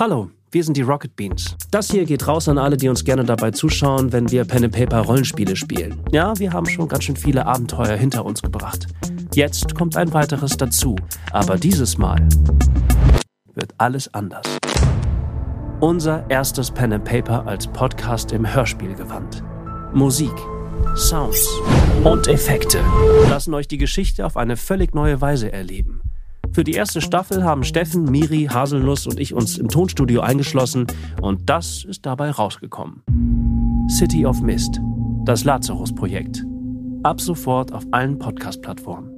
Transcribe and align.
Hallo, 0.00 0.30
wir 0.52 0.62
sind 0.62 0.76
die 0.76 0.82
Rocket 0.82 1.16
Beans. 1.16 1.56
Das 1.72 1.90
hier 1.90 2.04
geht 2.04 2.28
raus 2.28 2.48
an 2.48 2.56
alle, 2.56 2.76
die 2.76 2.88
uns 2.88 3.02
gerne 3.02 3.24
dabei 3.24 3.50
zuschauen, 3.50 4.12
wenn 4.12 4.30
wir 4.30 4.44
Pen 4.44 4.62
and 4.62 4.72
Paper 4.72 5.00
Rollenspiele 5.00 5.56
spielen. 5.56 6.00
Ja, 6.12 6.38
wir 6.38 6.52
haben 6.52 6.66
schon 6.66 6.86
ganz 6.86 7.02
schön 7.02 7.16
viele 7.16 7.44
Abenteuer 7.46 7.96
hinter 7.96 8.24
uns 8.24 8.40
gebracht. 8.40 8.86
Jetzt 9.34 9.74
kommt 9.74 9.96
ein 9.96 10.12
weiteres 10.12 10.56
dazu, 10.56 10.94
aber 11.32 11.56
dieses 11.56 11.98
Mal 11.98 12.28
wird 13.54 13.74
alles 13.78 14.14
anders. 14.14 14.46
Unser 15.80 16.30
erstes 16.30 16.70
Pen 16.70 16.92
and 16.92 17.04
Paper 17.04 17.44
als 17.48 17.66
Podcast 17.66 18.30
im 18.30 18.46
Hörspielgewand. 18.54 19.42
Musik, 19.94 20.34
Sounds 20.94 21.50
und 22.04 22.28
Effekte 22.28 22.78
lassen 23.28 23.52
euch 23.52 23.66
die 23.66 23.78
Geschichte 23.78 24.24
auf 24.24 24.36
eine 24.36 24.56
völlig 24.56 24.94
neue 24.94 25.20
Weise 25.20 25.52
erleben. 25.52 26.02
Für 26.52 26.64
die 26.64 26.72
erste 26.72 27.00
Staffel 27.00 27.44
haben 27.44 27.64
Steffen, 27.64 28.04
Miri, 28.04 28.48
Haselnuss 28.50 29.06
und 29.06 29.20
ich 29.20 29.34
uns 29.34 29.58
im 29.58 29.68
Tonstudio 29.68 30.20
eingeschlossen 30.20 30.86
und 31.20 31.48
das 31.48 31.84
ist 31.84 32.06
dabei 32.06 32.30
rausgekommen. 32.30 33.02
City 33.90 34.26
of 34.26 34.40
Mist, 34.40 34.80
das 35.24 35.44
Lazarus-Projekt. 35.44 36.44
Ab 37.02 37.20
sofort 37.20 37.72
auf 37.72 37.84
allen 37.92 38.18
Podcast-Plattformen. 38.18 39.17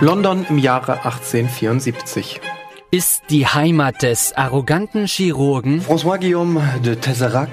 London 0.00 0.46
im 0.48 0.58
Jahre 0.58 0.92
1874. 1.04 2.40
Ist 2.90 3.24
die 3.30 3.46
Heimat 3.46 4.02
des 4.02 4.32
arroganten 4.34 5.06
Chirurgen, 5.06 5.80
François 5.82 6.18
Guillaume 6.18 6.62
de 6.84 6.96
Tesserac, 6.96 7.50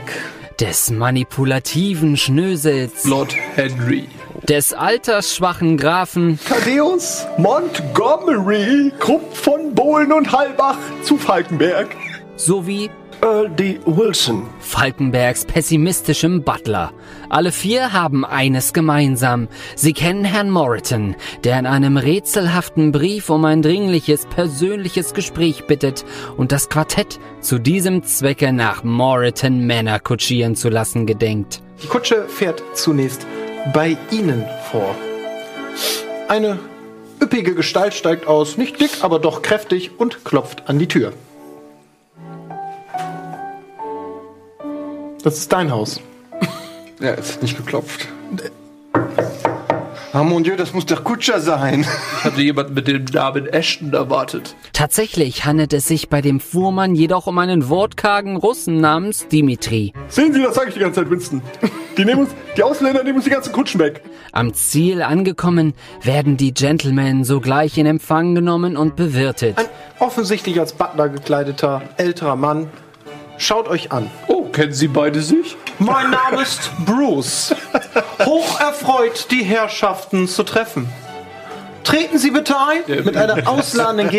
des 0.59 0.89
manipulativen 0.89 2.15
Schnösels, 2.17 3.03
Lord 3.05 3.35
Henry. 3.55 4.07
des 4.47 4.73
altersschwachen 4.73 5.77
Grafen, 5.77 6.39
Thaddeus 6.47 7.27
Montgomery, 7.37 8.91
Krupp 8.99 9.35
von 9.35 9.75
Bohlen 9.75 10.11
und 10.13 10.31
Halbach 10.31 10.77
zu 11.03 11.17
Falkenberg. 11.17 11.95
sowie 12.37 12.89
Earl 13.21 13.49
D. 13.49 13.79
Wilson. 13.85 14.47
Falkenbergs 14.59 15.45
pessimistischem 15.45 16.43
Butler. 16.43 16.93
Alle 17.29 17.51
vier 17.51 17.91
haben 17.91 18.23
eines 18.23 18.73
gemeinsam. 18.73 19.47
Sie 19.75 19.93
kennen 19.93 20.23
Herrn 20.23 20.49
Moreton, 20.51 21.15
der 21.43 21.57
in 21.57 21.65
einem 21.65 21.97
rätselhaften 21.97 22.91
Brief 22.91 23.29
um 23.29 23.45
ein 23.45 23.61
dringliches 23.61 24.27
persönliches 24.27 25.13
Gespräch 25.13 25.65
bittet 25.65 26.05
und 26.37 26.51
das 26.51 26.69
Quartett 26.69 27.19
zu 27.41 27.57
diesem 27.57 28.03
Zwecke 28.03 28.53
nach 28.53 28.83
Moreton 28.83 29.65
Manor 29.65 29.99
kutschieren 29.99 30.55
zu 30.55 30.69
lassen 30.69 31.05
gedenkt. 31.05 31.61
Die 31.81 31.87
Kutsche 31.87 32.27
fährt 32.27 32.63
zunächst 32.73 33.25
bei 33.73 33.97
Ihnen 34.11 34.45
vor. 34.69 34.95
Eine 36.27 36.59
üppige 37.21 37.55
Gestalt 37.55 37.93
steigt 37.93 38.27
aus, 38.27 38.57
nicht 38.57 38.79
dick, 38.79 38.91
aber 39.01 39.19
doch 39.19 39.41
kräftig 39.41 39.91
und 39.97 40.23
klopft 40.23 40.69
an 40.69 40.77
die 40.77 40.87
Tür. 40.87 41.13
Das 45.23 45.37
ist 45.37 45.51
dein 45.51 45.71
Haus. 45.71 45.99
Ja, 46.99 47.11
es 47.11 47.33
hat 47.33 47.43
nicht 47.43 47.55
geklopft. 47.55 48.07
Ah, 50.13 50.23
mon 50.23 50.43
Dieu, 50.43 50.55
das 50.55 50.73
muss 50.73 50.87
der 50.87 50.97
Kutscher 50.97 51.39
sein. 51.39 51.81
Ich 51.81 52.23
hatte 52.23 52.41
jemanden 52.41 52.73
mit 52.73 52.87
dem 52.87 53.05
Namen 53.05 53.45
Ashton 53.45 53.93
erwartet. 53.93 54.55
Tatsächlich 54.73 55.45
handelt 55.45 55.73
es 55.73 55.87
sich 55.87 56.09
bei 56.09 56.21
dem 56.21 56.39
Fuhrmann 56.39 56.95
jedoch 56.95 57.27
um 57.27 57.37
einen 57.37 57.69
wortkargen 57.69 58.35
Russen 58.35 58.81
namens 58.81 59.27
Dimitri. 59.27 59.93
Sehen 60.07 60.33
Sie, 60.33 60.41
das 60.41 60.55
sage 60.55 60.69
ich 60.69 60.73
die 60.73 60.79
ganze 60.79 61.01
Zeit, 61.01 61.11
Winston. 61.11 61.43
Die, 61.97 62.05
nehmen 62.05 62.21
uns, 62.21 62.31
die 62.55 62.63
Ausländer 62.63 63.03
nehmen 63.03 63.17
uns 63.17 63.25
die 63.25 63.29
ganzen 63.31 63.53
Kutschen 63.53 63.79
weg. 63.79 64.01
Am 64.31 64.55
Ziel 64.55 65.03
angekommen, 65.03 65.75
werden 66.01 66.35
die 66.35 66.51
Gentlemen 66.51 67.23
sogleich 67.23 67.77
in 67.77 67.85
Empfang 67.85 68.33
genommen 68.33 68.75
und 68.75 68.95
bewirtet. 68.95 69.59
Ein 69.59 69.65
offensichtlich 69.99 70.59
als 70.59 70.73
Butler 70.73 71.09
gekleideter 71.09 71.83
älterer 71.97 72.35
Mann 72.35 72.69
schaut 73.37 73.67
euch 73.67 73.91
an. 73.91 74.09
Oh, 74.27 74.43
kennen 74.43 74.73
Sie 74.73 74.87
beide 74.87 75.21
sich? 75.21 75.55
Mein 75.79 76.11
Name 76.11 76.41
ist 76.41 76.71
Bruce. 76.85 77.55
Hocherfreut, 78.25 79.27
die 79.31 79.43
Herrschaften 79.43 80.27
zu 80.27 80.43
treffen. 80.43 80.89
Treten 81.83 82.17
Sie 82.17 82.31
bitte 82.31 82.55
ein. 82.57 83.05
Mit 83.05 83.15
einer 83.15 83.47
ausladenden 83.47 84.09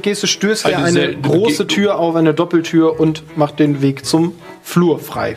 Geste 0.00 0.26
stößt 0.26 0.66
er 0.66 0.78
Eine 0.78 1.14
große 1.14 1.64
Begegnung. 1.64 1.68
Tür 1.68 1.98
auf, 1.98 2.16
eine 2.16 2.32
Doppeltür 2.32 2.98
und 2.98 3.36
macht 3.36 3.58
den 3.58 3.82
Weg 3.82 4.06
zum 4.06 4.34
Flur 4.62 4.98
frei. 4.98 5.36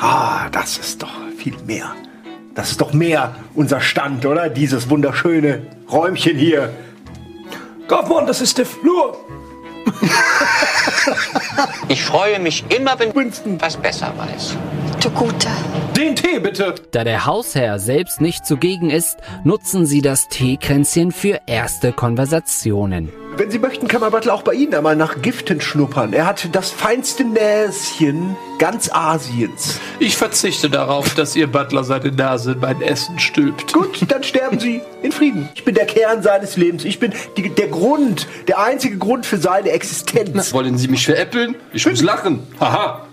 Ah, 0.00 0.48
das 0.52 0.78
ist 0.78 1.02
doch 1.02 1.10
viel 1.36 1.56
mehr. 1.66 1.94
Das 2.54 2.70
ist 2.70 2.80
doch 2.80 2.92
mehr 2.92 3.34
unser 3.54 3.80
Stand, 3.80 4.24
oder? 4.26 4.48
Dieses 4.48 4.88
wunderschöne 4.88 5.62
Räumchen 5.90 6.36
hier. 6.36 6.70
Kaufmann, 7.88 8.26
das 8.26 8.40
ist 8.40 8.58
der 8.58 8.66
Flur. 8.66 9.16
Ich 11.88 12.02
freue 12.02 12.38
mich 12.38 12.64
immer, 12.68 12.98
wenn 12.98 13.14
Winston. 13.14 13.60
was 13.60 13.76
besser 13.76 14.12
weiß. 14.16 14.56
Du 15.02 15.10
Guter. 15.10 15.50
Den 15.96 16.14
Tee 16.14 16.38
bitte. 16.38 16.74
Da 16.92 17.04
der 17.04 17.26
Hausherr 17.26 17.78
selbst 17.78 18.20
nicht 18.20 18.46
zugegen 18.46 18.90
ist, 18.90 19.18
nutzen 19.44 19.86
sie 19.86 20.00
das 20.00 20.28
Teekränzchen 20.28 21.10
für 21.10 21.40
erste 21.46 21.92
Konversationen. 21.92 23.10
Wenn 23.36 23.50
Sie 23.50 23.58
möchten, 23.58 23.88
kann 23.88 24.00
man 24.00 24.10
Butler 24.10 24.34
auch 24.34 24.42
bei 24.42 24.54
Ihnen 24.54 24.74
einmal 24.74 24.96
nach 24.96 25.22
Giften 25.22 25.60
schnuppern. 25.60 26.12
Er 26.12 26.26
hat 26.26 26.48
das 26.52 26.70
feinste 26.70 27.24
Näschen 27.24 28.36
ganz 28.58 28.90
Asiens. 28.92 29.78
Ich 29.98 30.16
verzichte 30.16 30.68
darauf, 30.68 31.14
dass 31.14 31.36
Ihr 31.36 31.46
Butler 31.46 31.84
seine 31.84 32.10
Nase 32.10 32.52
in 32.52 32.60
mein 32.60 32.82
Essen 32.82 33.18
stülpt. 33.18 33.72
Gut, 33.72 34.00
dann 34.08 34.24
sterben 34.24 34.58
Sie 34.58 34.82
in 35.02 35.12
Frieden. 35.12 35.48
Ich 35.54 35.64
bin 35.64 35.74
der 35.74 35.86
Kern 35.86 36.22
seines 36.22 36.56
Lebens. 36.56 36.84
Ich 36.84 36.98
bin 36.98 37.12
die, 37.36 37.48
der 37.48 37.68
Grund, 37.68 38.26
der 38.48 38.58
einzige 38.58 38.98
Grund 38.98 39.24
für 39.24 39.38
seine 39.38 39.70
Existenz. 39.70 40.52
Wollen 40.52 40.76
Sie 40.76 40.88
mich 40.88 41.06
veräppeln? 41.06 41.54
Ich 41.72 41.86
muss 41.86 42.02
lachen. 42.02 42.46
Haha. 42.58 43.09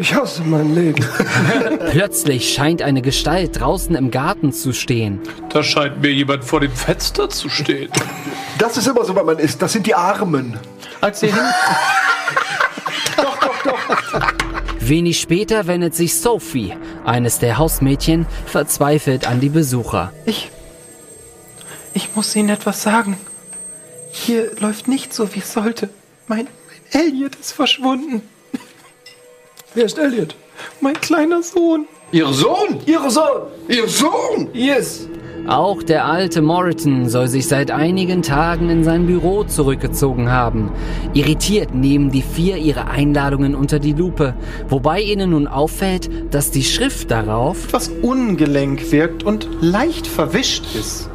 Ich 0.00 0.14
hasse 0.14 0.42
mein 0.44 0.74
Leben. 0.74 1.04
Plötzlich 1.90 2.54
scheint 2.54 2.80
eine 2.80 3.02
Gestalt 3.02 3.60
draußen 3.60 3.94
im 3.94 4.10
Garten 4.10 4.50
zu 4.50 4.72
stehen. 4.72 5.20
Da 5.50 5.62
scheint 5.62 6.00
mir 6.00 6.10
jemand 6.10 6.42
vor 6.42 6.60
dem 6.60 6.72
Fenster 6.72 7.28
zu 7.28 7.50
stehen. 7.50 7.90
Das 8.56 8.78
ist 8.78 8.86
immer 8.86 9.04
so, 9.04 9.14
wenn 9.14 9.26
man 9.26 9.38
ist. 9.38 9.60
Das 9.60 9.74
sind 9.74 9.86
die 9.86 9.94
Armen. 9.94 10.58
Als 11.02 11.22
ihr 11.22 11.34
hin 11.34 11.42
Wenig 14.80 15.20
später 15.20 15.66
wendet 15.66 15.94
sich 15.94 16.18
Sophie, 16.18 16.72
eines 17.04 17.38
der 17.38 17.58
Hausmädchen, 17.58 18.24
verzweifelt 18.46 19.28
an 19.28 19.40
die 19.40 19.50
Besucher. 19.50 20.14
Ich. 20.24 20.50
Ich 21.92 22.16
muss 22.16 22.34
Ihnen 22.34 22.48
etwas 22.48 22.82
sagen. 22.82 23.18
Hier 24.12 24.50
läuft 24.60 24.88
nicht 24.88 25.12
so, 25.12 25.34
wie 25.34 25.40
es 25.40 25.52
sollte. 25.52 25.90
Mein, 26.26 26.46
mein 26.46 27.02
Elliot 27.02 27.34
ist 27.34 27.52
verschwunden. 27.52 28.22
Wer 29.74 29.84
ist 29.84 29.98
Elliot? 29.98 30.34
Mein 30.80 30.94
kleiner 30.94 31.42
Sohn. 31.42 31.86
Ihr 32.10 32.26
Sohn? 32.32 32.80
Ihre 32.86 33.08
Sohn. 33.08 33.42
Ihr 33.68 33.86
Sohn? 33.86 34.48
Yes. 34.52 35.06
Auch 35.46 35.84
der 35.84 36.06
alte 36.06 36.42
Moreton 36.42 37.08
soll 37.08 37.28
sich 37.28 37.46
seit 37.46 37.70
einigen 37.70 38.22
Tagen 38.22 38.68
in 38.68 38.82
sein 38.82 39.06
Büro 39.06 39.44
zurückgezogen 39.44 40.28
haben. 40.30 40.72
Irritiert 41.14 41.72
nehmen 41.72 42.10
die 42.10 42.22
vier 42.22 42.56
ihre 42.56 42.88
Einladungen 42.88 43.54
unter 43.54 43.78
die 43.78 43.92
Lupe, 43.92 44.34
wobei 44.68 45.00
ihnen 45.00 45.30
nun 45.30 45.46
auffällt, 45.46 46.10
dass 46.34 46.50
die 46.50 46.64
Schrift 46.64 47.12
darauf 47.12 47.66
Etwas 47.68 47.90
ungelenk 48.02 48.90
wirkt 48.90 49.22
und 49.22 49.48
leicht 49.60 50.06
verwischt 50.06 50.64
ist. 50.74 51.08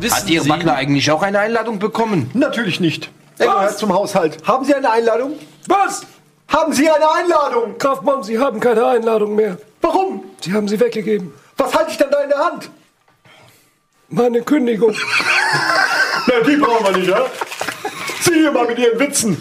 Wissen 0.00 0.16
Hat 0.16 0.30
Ihr 0.30 0.42
Butler 0.44 0.74
eigentlich 0.74 1.10
auch 1.10 1.22
eine 1.22 1.38
Einladung 1.38 1.78
bekommen? 1.78 2.30
Natürlich 2.32 2.80
nicht. 2.80 3.10
Er 3.38 3.46
gehört 3.46 3.78
zum 3.78 3.92
Haushalt. 3.92 4.38
Haben 4.44 4.64
Sie 4.64 4.74
eine 4.74 4.90
Einladung? 4.90 5.34
Was? 5.68 6.06
Haben 6.52 6.72
Sie 6.72 6.88
eine 6.88 7.10
Einladung? 7.10 7.78
Kaufmann, 7.78 8.22
Sie 8.22 8.38
haben 8.38 8.60
keine 8.60 8.84
Einladung 8.86 9.34
mehr. 9.34 9.56
Warum? 9.80 10.22
Sie 10.40 10.52
haben 10.52 10.68
sie 10.68 10.78
weggegeben. 10.78 11.32
Was 11.56 11.74
halte 11.74 11.90
ich 11.92 11.96
denn 11.96 12.10
da 12.10 12.20
in 12.22 12.28
der 12.28 12.38
Hand? 12.38 12.70
Meine 14.08 14.42
Kündigung. 14.42 14.92
Na, 16.26 16.40
die 16.46 16.56
brauchen 16.56 16.86
wir 16.86 16.96
nicht, 16.98 17.08
ja? 17.08 17.24
Sie 18.20 18.34
hier 18.34 18.52
mal 18.52 18.66
mit 18.66 18.78
Ihren 18.78 18.98
Witzen. 19.00 19.40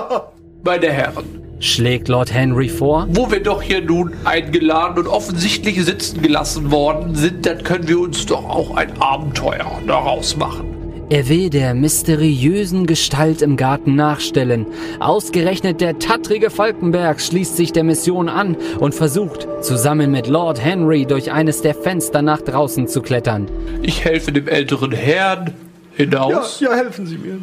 Meine 0.64 0.92
Herren, 0.92 1.56
schlägt 1.58 2.08
Lord 2.08 2.32
Henry 2.32 2.68
vor. 2.68 3.06
wo 3.10 3.30
wir 3.30 3.42
doch 3.42 3.62
hier 3.62 3.80
nun 3.80 4.14
eingeladen 4.24 4.98
und 4.98 5.06
offensichtlich 5.08 5.82
sitzen 5.84 6.22
gelassen 6.22 6.70
worden 6.70 7.14
sind, 7.16 7.46
dann 7.46 7.64
können 7.64 7.88
wir 7.88 7.98
uns 7.98 8.26
doch 8.26 8.44
auch 8.48 8.76
ein 8.76 9.00
Abenteuer 9.00 9.80
daraus 9.86 10.36
machen. 10.36 10.81
Er 11.12 11.28
will 11.28 11.50
der 11.50 11.74
mysteriösen 11.74 12.86
Gestalt 12.86 13.42
im 13.42 13.58
Garten 13.58 13.96
nachstellen. 13.96 14.64
Ausgerechnet 14.98 15.82
der 15.82 15.98
tattrige 15.98 16.48
Falkenberg 16.48 17.20
schließt 17.20 17.54
sich 17.54 17.70
der 17.70 17.84
Mission 17.84 18.30
an 18.30 18.56
und 18.78 18.94
versucht, 18.94 19.46
zusammen 19.60 20.10
mit 20.10 20.26
Lord 20.26 20.64
Henry 20.64 21.04
durch 21.04 21.30
eines 21.30 21.60
der 21.60 21.74
Fenster 21.74 22.22
nach 22.22 22.40
draußen 22.40 22.88
zu 22.88 23.02
klettern. 23.02 23.46
Ich 23.82 24.02
helfe 24.06 24.32
dem 24.32 24.48
älteren 24.48 24.92
Herrn 24.92 25.48
Ja, 25.48 25.52
hinaus. 25.98 26.60
ja, 26.60 26.72
helfen 26.72 27.04
Sie 27.06 27.18
mir. 27.18 27.36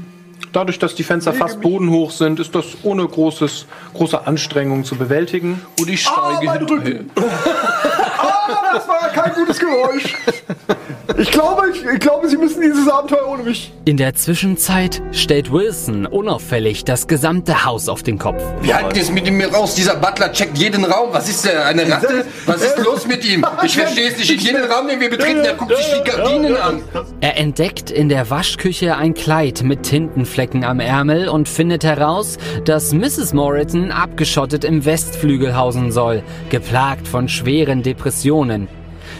dadurch, 0.51 0.79
dass 0.79 0.95
die 0.95 1.03
Fenster 1.03 1.31
fast 1.31 1.61
bodenhoch 1.61 2.09
sind, 2.09 2.39
ist 2.39 2.55
das 2.55 2.65
ohne 2.81 3.05
großes, 3.07 3.67
große 3.93 4.25
Anstrengung 4.25 4.83
zu 4.83 4.95
bewältigen. 4.95 5.61
Und 5.79 5.87
ich 5.91 6.07
Ah, 6.07 6.31
steige 6.39 6.45
meine 6.47 6.65
hinterher. 6.65 7.01
Ah, 8.49 8.73
das 8.73 8.87
war 8.87 9.09
kein 9.09 9.33
gutes 9.33 9.59
Geräusch. 9.59 10.15
Ich 11.17 11.31
glaube, 11.31 11.63
ich, 11.73 11.83
ich 11.83 11.99
glaube, 11.99 12.29
Sie 12.29 12.37
müssen 12.37 12.61
dieses 12.61 12.87
Abenteuer 12.87 13.27
ohne 13.27 13.43
mich. 13.43 13.73
In 13.85 13.97
der 13.97 14.13
Zwischenzeit 14.13 15.01
stellt 15.11 15.51
Wilson 15.51 16.05
unauffällig 16.05 16.85
das 16.85 17.07
gesamte 17.07 17.65
Haus 17.65 17.89
auf 17.89 18.03
den 18.03 18.17
Kopf. 18.19 18.41
Wir 18.61 18.75
halten 18.75 18.95
jetzt 18.95 19.11
mit 19.11 19.27
ihm 19.27 19.41
raus. 19.41 19.75
Dieser 19.75 19.95
Butler 19.95 20.31
checkt 20.31 20.57
jeden 20.57 20.85
Raum. 20.85 21.09
Was 21.11 21.27
ist 21.27 21.45
der? 21.45 21.65
Eine 21.65 21.89
Ratte? 21.91 22.25
Was 22.45 22.61
ist 22.61 22.77
los 22.77 23.07
mit 23.07 23.25
ihm? 23.25 23.45
Ich 23.63 23.75
verstehe 23.77 24.09
es 24.09 24.17
nicht. 24.17 24.31
In 24.31 24.39
jeden 24.39 24.71
Raum, 24.71 24.87
den 24.87 24.99
wir 24.99 25.09
betreten, 25.09 25.39
er 25.43 25.55
guckt 25.55 25.75
sich 25.75 25.87
die 25.97 26.09
Gardinen 26.09 26.55
an. 26.55 26.81
Er 27.21 27.37
entdeckt 27.37 27.89
in 27.91 28.07
der 28.09 28.29
Waschküche 28.29 28.95
ein 28.95 29.13
Kleid 29.13 29.63
mit 29.63 29.83
Tintenflecken 29.83 30.63
am 30.63 30.79
Ärmel 30.79 31.27
und 31.27 31.49
findet 31.49 31.83
heraus, 31.83 32.37
dass 32.65 32.93
Mrs. 32.93 33.33
Moreton 33.33 33.91
abgeschottet 33.91 34.63
im 34.63 34.85
Westflügel 34.85 35.55
hausen 35.57 35.91
soll, 35.91 36.21
geplagt 36.49 37.07
von 37.07 37.27
schweren 37.27 37.83
Depressionen. 37.83 38.38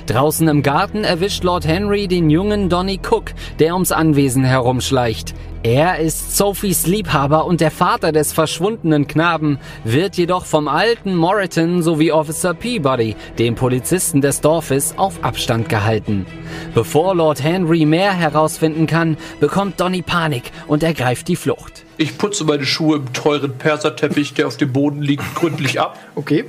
Draußen 0.06 0.48
im 0.48 0.64
Garten 0.64 1.04
erwischt 1.04 1.44
Lord 1.44 1.68
Henry 1.68 2.08
den 2.08 2.30
jungen 2.30 2.70
Donny 2.70 3.00
Cook, 3.00 3.32
der 3.60 3.74
ums 3.74 3.92
Anwesen 3.92 4.44
herumschleicht. 4.44 5.34
Er 5.62 6.00
ist 6.00 6.38
Sophies 6.38 6.88
Liebhaber 6.88 7.46
und 7.46 7.60
der 7.60 7.70
Vater 7.70 8.14
des 8.14 8.32
verschwundenen 8.32 9.08
Knaben, 9.08 9.60
wird 9.84 10.16
jedoch 10.16 10.46
vom 10.46 10.70
alten 10.70 11.16
Moreton 11.16 11.84
sowie 11.84 12.14
Officer 12.14 12.54
Peabody, 12.54 13.18
dem 13.38 13.56
Polizisten 13.56 14.22
des 14.22 14.40
Dorfes, 14.40 14.94
auf 14.96 15.22
Abstand 15.22 15.68
gehalten. 15.68 16.26
Bevor 16.74 17.14
Lord 17.14 17.44
Henry 17.44 17.86
mehr 17.86 18.14
herausfinden 18.14 18.88
kann, 18.88 19.18
bekommt 19.42 19.82
Donny 19.82 20.02
Panik 20.02 20.44
und 20.68 20.82
ergreift 20.82 21.28
die 21.28 21.36
Flucht. 21.36 21.84
Ich 21.98 22.18
putze 22.18 22.46
meine 22.46 22.66
Schuhe 22.66 22.96
im 22.98 23.12
teuren 23.12 23.58
Perserteppich, 23.58 24.34
der 24.34 24.48
auf 24.48 24.56
dem 24.56 24.72
Boden 24.72 25.02
liegt, 25.02 25.36
gründlich 25.36 25.82
ab. 25.82 26.00
Okay. 26.16 26.46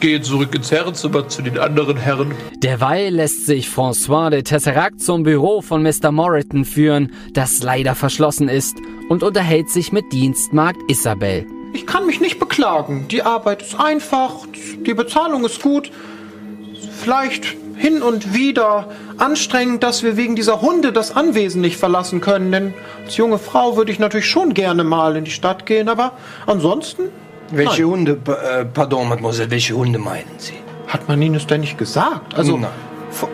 Gehe 0.00 0.20
zurück 0.20 0.54
ins 0.54 0.70
Herrenzimmer 0.70 1.28
zu 1.28 1.42
den 1.42 1.58
anderen 1.58 1.96
Herren. 1.96 2.32
Derweil 2.56 3.14
lässt 3.14 3.46
sich 3.46 3.68
François 3.68 4.30
de 4.30 4.42
Tesseract 4.42 5.00
zum 5.00 5.22
Büro 5.22 5.62
von 5.62 5.82
Mr. 5.82 6.12
Moreton 6.12 6.64
führen, 6.64 7.12
das 7.32 7.62
leider 7.62 7.94
verschlossen 7.94 8.48
ist, 8.48 8.76
und 9.08 9.22
unterhält 9.22 9.70
sich 9.70 9.92
mit 9.92 10.12
Dienstmagd 10.12 10.78
Isabel. 10.88 11.46
Ich 11.72 11.86
kann 11.86 12.06
mich 12.06 12.20
nicht 12.20 12.38
beklagen. 12.38 13.08
Die 13.08 13.22
Arbeit 13.22 13.62
ist 13.62 13.80
einfach, 13.80 14.46
die 14.86 14.94
Bezahlung 14.94 15.44
ist 15.44 15.62
gut. 15.62 15.90
Vielleicht 17.00 17.56
hin 17.76 18.02
und 18.02 18.34
wieder 18.34 18.88
anstrengend, 19.18 19.82
dass 19.82 20.02
wir 20.02 20.16
wegen 20.16 20.36
dieser 20.36 20.60
Hunde 20.60 20.92
das 20.92 21.16
Anwesen 21.16 21.60
nicht 21.60 21.76
verlassen 21.76 22.20
können. 22.20 22.52
Denn 22.52 22.74
als 23.04 23.16
junge 23.16 23.38
Frau 23.38 23.76
würde 23.76 23.92
ich 23.92 23.98
natürlich 23.98 24.28
schon 24.28 24.54
gerne 24.54 24.84
mal 24.84 25.16
in 25.16 25.24
die 25.24 25.30
Stadt 25.30 25.66
gehen, 25.66 25.88
aber 25.88 26.12
ansonsten 26.46 27.04
Welche 27.50 27.82
Nein. 27.82 27.90
Hunde? 27.90 28.18
Äh, 28.26 28.64
Pardon, 28.64 29.08
Mademoiselle, 29.08 29.50
welche 29.50 29.74
Hunde 29.74 29.98
meinen 29.98 30.38
Sie? 30.38 30.54
hat 30.86 31.08
man 31.08 31.20
Ihnen 31.20 31.34
es 31.34 31.46
denn 31.46 31.60
nicht 31.60 31.76
gesagt. 31.76 32.34
Also 32.36 32.56
Nein. 32.56 32.70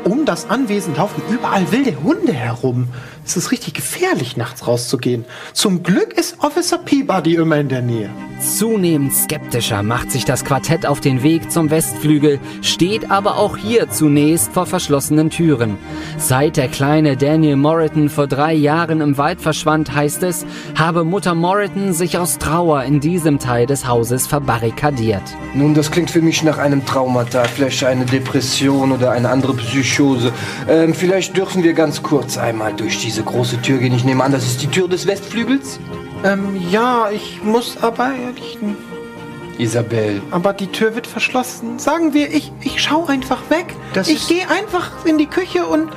um 0.04 0.24
das 0.24 0.48
Anwesen 0.48 0.94
laufen 0.96 1.22
überall 1.28 1.70
wilde 1.70 1.94
Hunde 2.02 2.32
herum. 2.32 2.88
Es 3.30 3.36
ist 3.36 3.52
richtig 3.52 3.74
gefährlich, 3.74 4.36
nachts 4.36 4.66
rauszugehen. 4.66 5.24
Zum 5.52 5.84
Glück 5.84 6.14
ist 6.14 6.40
Officer 6.40 6.78
Peabody 6.78 7.36
immer 7.36 7.58
in 7.58 7.68
der 7.68 7.80
Nähe. 7.80 8.10
Zunehmend 8.40 9.14
skeptischer 9.14 9.82
macht 9.82 10.10
sich 10.10 10.24
das 10.24 10.44
Quartett 10.46 10.86
auf 10.86 11.00
den 11.00 11.22
Weg 11.22 11.52
zum 11.52 11.70
Westflügel, 11.70 12.40
steht 12.62 13.10
aber 13.10 13.36
auch 13.36 13.56
hier 13.58 13.90
zunächst 13.90 14.52
vor 14.52 14.64
verschlossenen 14.64 15.28
Türen. 15.28 15.76
Seit 16.16 16.56
der 16.56 16.68
kleine 16.68 17.18
Daniel 17.18 17.56
Moreton 17.56 18.08
vor 18.08 18.26
drei 18.26 18.54
Jahren 18.54 19.02
im 19.02 19.18
Wald 19.18 19.42
verschwand, 19.42 19.94
heißt 19.94 20.22
es, 20.22 20.46
habe 20.74 21.04
Mutter 21.04 21.34
Moreton 21.34 21.92
sich 21.92 22.16
aus 22.16 22.38
Trauer 22.38 22.82
in 22.84 23.00
diesem 23.00 23.38
Teil 23.38 23.66
des 23.66 23.86
Hauses 23.86 24.26
verbarrikadiert. 24.26 25.22
Nun, 25.54 25.74
das 25.74 25.90
klingt 25.90 26.10
für 26.10 26.22
mich 26.22 26.42
nach 26.42 26.56
einem 26.56 26.86
Traumata. 26.86 27.44
Vielleicht 27.44 27.84
eine 27.84 28.06
Depression 28.06 28.90
oder 28.90 29.10
eine 29.10 29.28
andere 29.28 29.54
Psychose. 29.54 30.32
Ähm, 30.66 30.94
vielleicht 30.94 31.36
dürfen 31.36 31.62
wir 31.62 31.74
ganz 31.74 32.02
kurz 32.02 32.38
einmal 32.38 32.72
durch 32.72 32.98
diese 32.98 33.19
große 33.22 33.60
Tür 33.62 33.78
gehen. 33.78 33.94
Ich 33.94 34.04
nehme 34.04 34.24
an, 34.24 34.32
das 34.32 34.44
ist 34.44 34.62
die 34.62 34.68
Tür 34.68 34.88
des 34.88 35.06
Westflügels? 35.06 35.78
Ähm, 36.24 36.60
ja, 36.70 37.10
ich 37.10 37.42
muss 37.42 37.76
aber 37.82 38.12
ehrlich. 38.14 38.58
Isabel. 39.58 40.22
Aber 40.30 40.52
die 40.52 40.68
Tür 40.68 40.94
wird 40.94 41.06
verschlossen. 41.06 41.78
Sagen 41.78 42.14
wir, 42.14 42.32
ich, 42.32 42.52
ich 42.62 42.82
schau 42.82 43.06
einfach 43.06 43.50
weg. 43.50 43.74
Das 43.92 44.08
ich 44.08 44.26
gehe 44.26 44.48
einfach 44.48 45.04
in 45.04 45.18
die 45.18 45.26
Küche 45.26 45.66
und. 45.66 45.90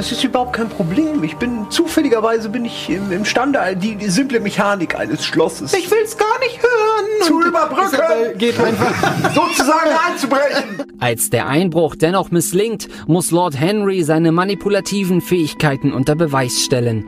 Das 0.00 0.10
ist 0.12 0.24
überhaupt 0.24 0.54
kein 0.54 0.70
Problem. 0.70 1.22
Ich 1.24 1.36
bin 1.36 1.66
zufälligerweise 1.68 2.48
bin 2.48 2.64
ich 2.64 2.88
im, 2.88 3.12
imstande, 3.12 3.58
die, 3.76 3.96
die 3.96 4.08
simple 4.08 4.40
Mechanik 4.40 4.98
eines 4.98 5.22
Schlosses 5.26 5.74
Ich 5.74 5.90
will's 5.90 6.16
gar 6.16 6.38
nicht 6.38 6.58
hören. 6.62 7.26
zu 7.26 7.34
Und 7.34 7.44
überbrücken, 7.44 8.38
geht 8.38 8.58
einfach. 8.58 8.94
sozusagen 9.34 9.90
einzubrechen. 10.08 10.86
Als 11.00 11.28
der 11.28 11.48
Einbruch 11.48 11.96
dennoch 11.96 12.30
misslingt, 12.30 12.88
muss 13.08 13.30
Lord 13.30 13.60
Henry 13.60 14.02
seine 14.02 14.32
manipulativen 14.32 15.20
Fähigkeiten 15.20 15.92
unter 15.92 16.14
Beweis 16.14 16.62
stellen. 16.62 17.04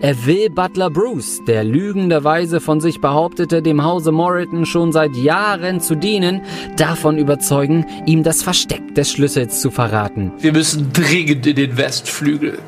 Er 0.00 0.26
will 0.26 0.50
Butler 0.50 0.90
Bruce, 0.90 1.40
der 1.46 1.64
lügenderweise 1.64 2.60
von 2.60 2.80
sich 2.80 3.00
behauptete, 3.00 3.62
dem 3.62 3.82
Hause 3.82 4.12
Moreton 4.12 4.66
schon 4.66 4.92
seit 4.92 5.16
Jahren 5.16 5.80
zu 5.80 5.94
dienen, 5.94 6.42
davon 6.76 7.16
überzeugen, 7.16 7.86
ihm 8.04 8.22
das 8.22 8.42
Versteck 8.42 8.94
des 8.94 9.10
Schlüssels 9.10 9.60
zu 9.60 9.70
verraten. 9.70 10.32
Wir 10.38 10.52
müssen 10.52 10.92
dringend 10.92 11.46
in 11.46 11.56
den 11.56 11.78
Westflügel. 11.78 12.58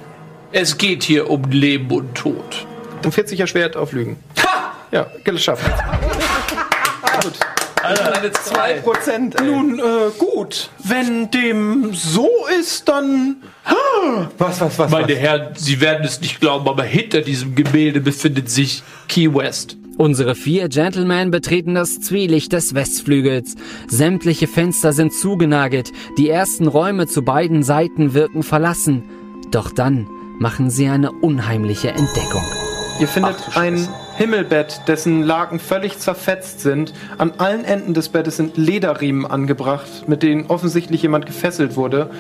Es 0.53 0.79
geht 0.79 1.03
hier 1.03 1.29
um 1.29 1.43
Leben 1.51 1.91
und 1.91 2.15
Tod. 2.15 2.67
Ein 3.05 3.13
40er 3.13 3.47
Schwert 3.47 3.77
auf 3.77 3.93
Lügen. 3.93 4.17
Ja, 4.91 5.07
geschafft. 5.23 5.65
gut. 7.23 7.33
Eine 7.83 8.33
zwei. 8.33 8.75
Prozent. 8.75 9.37
Nun, 9.41 9.79
äh, 9.79 9.83
gut. 10.19 10.71
Wenn 10.85 11.31
dem 11.31 11.95
so 11.95 12.29
ist, 12.59 12.89
dann. 12.89 13.37
Was, 14.39 14.61
was, 14.61 14.79
was? 14.79 14.91
Meine 14.91 15.15
Herren, 15.15 15.55
Sie 15.55 15.81
werden 15.81 16.05
es 16.05 16.21
nicht 16.21 16.41
glauben, 16.41 16.69
aber 16.69 16.83
hinter 16.83 17.21
diesem 17.21 17.55
Gemälde 17.55 18.01
befindet 18.01 18.51
sich 18.51 18.83
Key 19.09 19.33
West. 19.35 19.77
Unsere 19.99 20.37
vier 20.37 20.69
Gentlemen 20.69 21.33
betreten 21.33 21.75
das 21.75 22.01
Zwielicht 22.01 22.53
des 22.53 22.75
Westflügels. 22.75 23.57
Sämtliche 23.89 24.47
Fenster 24.47 24.93
sind 24.93 25.13
zugenagelt, 25.13 25.91
die 26.17 26.31
ersten 26.31 26.69
Räume 26.69 27.09
zu 27.09 27.23
beiden 27.23 27.65
Seiten 27.65 28.15
wirken 28.15 28.45
verlassen. 28.45 29.03
Doch 29.51 29.73
dann 29.73 30.07
machen 30.39 30.71
sie 30.71 30.89
eine 30.89 31.11
unheimliche 31.11 31.89
Entdeckung. 31.89 32.45
Ihr 33.01 33.09
findet 33.09 33.57
ein 33.57 33.89
Himmelbett, 34.19 34.81
dessen 34.89 35.23
Laken 35.23 35.61
völlig 35.61 36.01
zerfetzt 36.01 36.59
sind. 36.59 36.93
An 37.19 37.35
allen 37.39 37.65
Enden 37.65 37.95
des 37.95 38.09
Bettes 38.09 38.37
sind 38.37 38.57
Lederriemen 38.57 39.25
angebracht, 39.25 40.09
mit 40.09 40.25
denen 40.25 40.47
offensichtlich 40.47 41.03
jemand 41.03 41.25
gefesselt 41.25 41.77
wurde. 41.77 42.11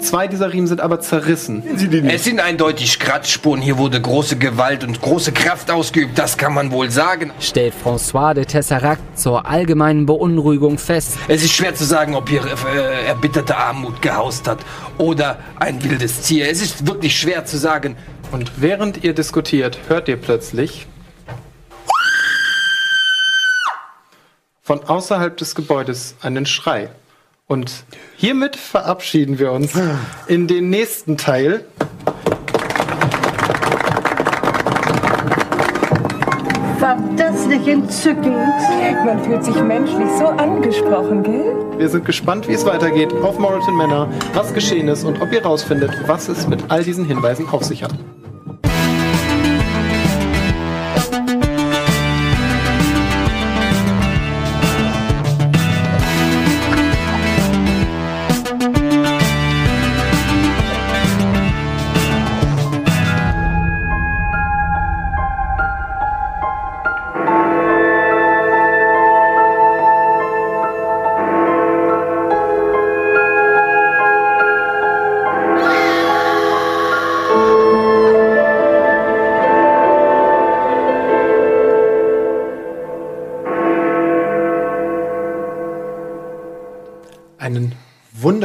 Zwei 0.00 0.28
dieser 0.28 0.52
Riemen 0.52 0.66
sind 0.66 0.82
aber 0.82 1.00
zerrissen. 1.00 1.62
Es 2.08 2.24
sind 2.24 2.40
eindeutig 2.40 2.98
Kratzspuren. 2.98 3.62
Hier 3.62 3.78
wurde 3.78 4.02
große 4.02 4.36
Gewalt 4.36 4.84
und 4.84 5.00
große 5.00 5.32
Kraft 5.32 5.70
ausgeübt. 5.70 6.18
Das 6.18 6.36
kann 6.36 6.52
man 6.52 6.72
wohl 6.72 6.90
sagen. 6.90 7.32
Stellt 7.40 7.72
François 7.82 8.34
de 8.34 8.44
Tesseract 8.44 9.18
zur 9.18 9.46
allgemeinen 9.46 10.04
Beunruhigung 10.04 10.76
fest. 10.76 11.16
Es 11.26 11.42
ist 11.42 11.52
schwer 11.52 11.74
zu 11.74 11.84
sagen, 11.84 12.14
ob 12.14 12.28
hier 12.28 12.42
äh, 12.44 13.06
erbitterte 13.06 13.56
Armut 13.56 14.02
gehaust 14.02 14.46
hat 14.46 14.58
oder 14.98 15.38
ein 15.58 15.82
wildes 15.82 16.20
Tier. 16.20 16.50
Es 16.50 16.60
ist 16.60 16.86
wirklich 16.86 17.18
schwer 17.18 17.46
zu 17.46 17.56
sagen. 17.56 17.96
Und 18.30 18.52
während 18.58 19.04
ihr 19.04 19.14
diskutiert, 19.14 19.78
hört 19.88 20.06
ihr 20.08 20.16
plötzlich 20.16 20.86
von 24.70 24.84
außerhalb 24.84 25.36
des 25.36 25.56
Gebäudes 25.56 26.14
einen 26.22 26.46
Schrei. 26.46 26.90
Und 27.48 27.82
hiermit 28.16 28.54
verabschieden 28.54 29.40
wir 29.40 29.50
uns 29.50 29.72
in 30.28 30.46
den 30.46 30.70
nächsten 30.70 31.16
Teil. 31.16 31.64
Fantastisch 36.78 37.66
entzückend. 37.66 38.36
Man 39.04 39.24
fühlt 39.24 39.44
sich 39.44 39.56
menschlich 39.56 40.08
so 40.16 40.26
angesprochen, 40.26 41.24
gell? 41.24 41.52
Wir 41.76 41.88
sind 41.88 42.04
gespannt, 42.04 42.46
wie 42.46 42.52
es 42.52 42.64
weitergeht 42.64 43.12
auf 43.24 43.40
Moreton 43.40 43.74
Manor, 43.74 44.08
was 44.34 44.54
geschehen 44.54 44.86
ist 44.86 45.02
und 45.02 45.20
ob 45.20 45.32
ihr 45.32 45.42
rausfindet, 45.42 45.90
was 46.06 46.28
es 46.28 46.46
mit 46.46 46.62
all 46.68 46.84
diesen 46.84 47.04
Hinweisen 47.04 47.48
auf 47.48 47.64
sich 47.64 47.82
hat. 47.82 47.94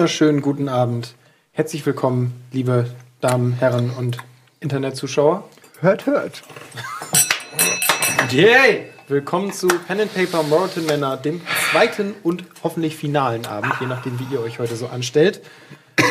Wunderschönen 0.05 0.43
guten 0.43 0.69
Abend. 0.69 1.15
Herzlich 1.51 1.83
willkommen, 1.83 2.31
liebe 2.51 2.85
Damen, 3.21 3.53
Herren 3.53 3.89
und 3.89 4.19
Internetzuschauer. 4.59 5.49
Hört, 5.79 6.05
hört. 6.05 6.43
Yay! 8.29 8.85
Willkommen 9.07 9.51
zu 9.51 9.67
Pen 9.67 10.01
and 10.01 10.13
Paper 10.13 10.43
Morton 10.43 10.85
Männer, 10.85 11.17
dem 11.17 11.41
zweiten 11.71 12.13
und 12.21 12.43
hoffentlich 12.63 12.95
finalen 12.95 13.47
Abend, 13.47 13.73
je 13.81 13.87
nachdem, 13.87 14.19
wie 14.19 14.31
ihr 14.31 14.41
euch 14.41 14.59
heute 14.59 14.75
so 14.75 14.85
anstellt. 14.85 15.41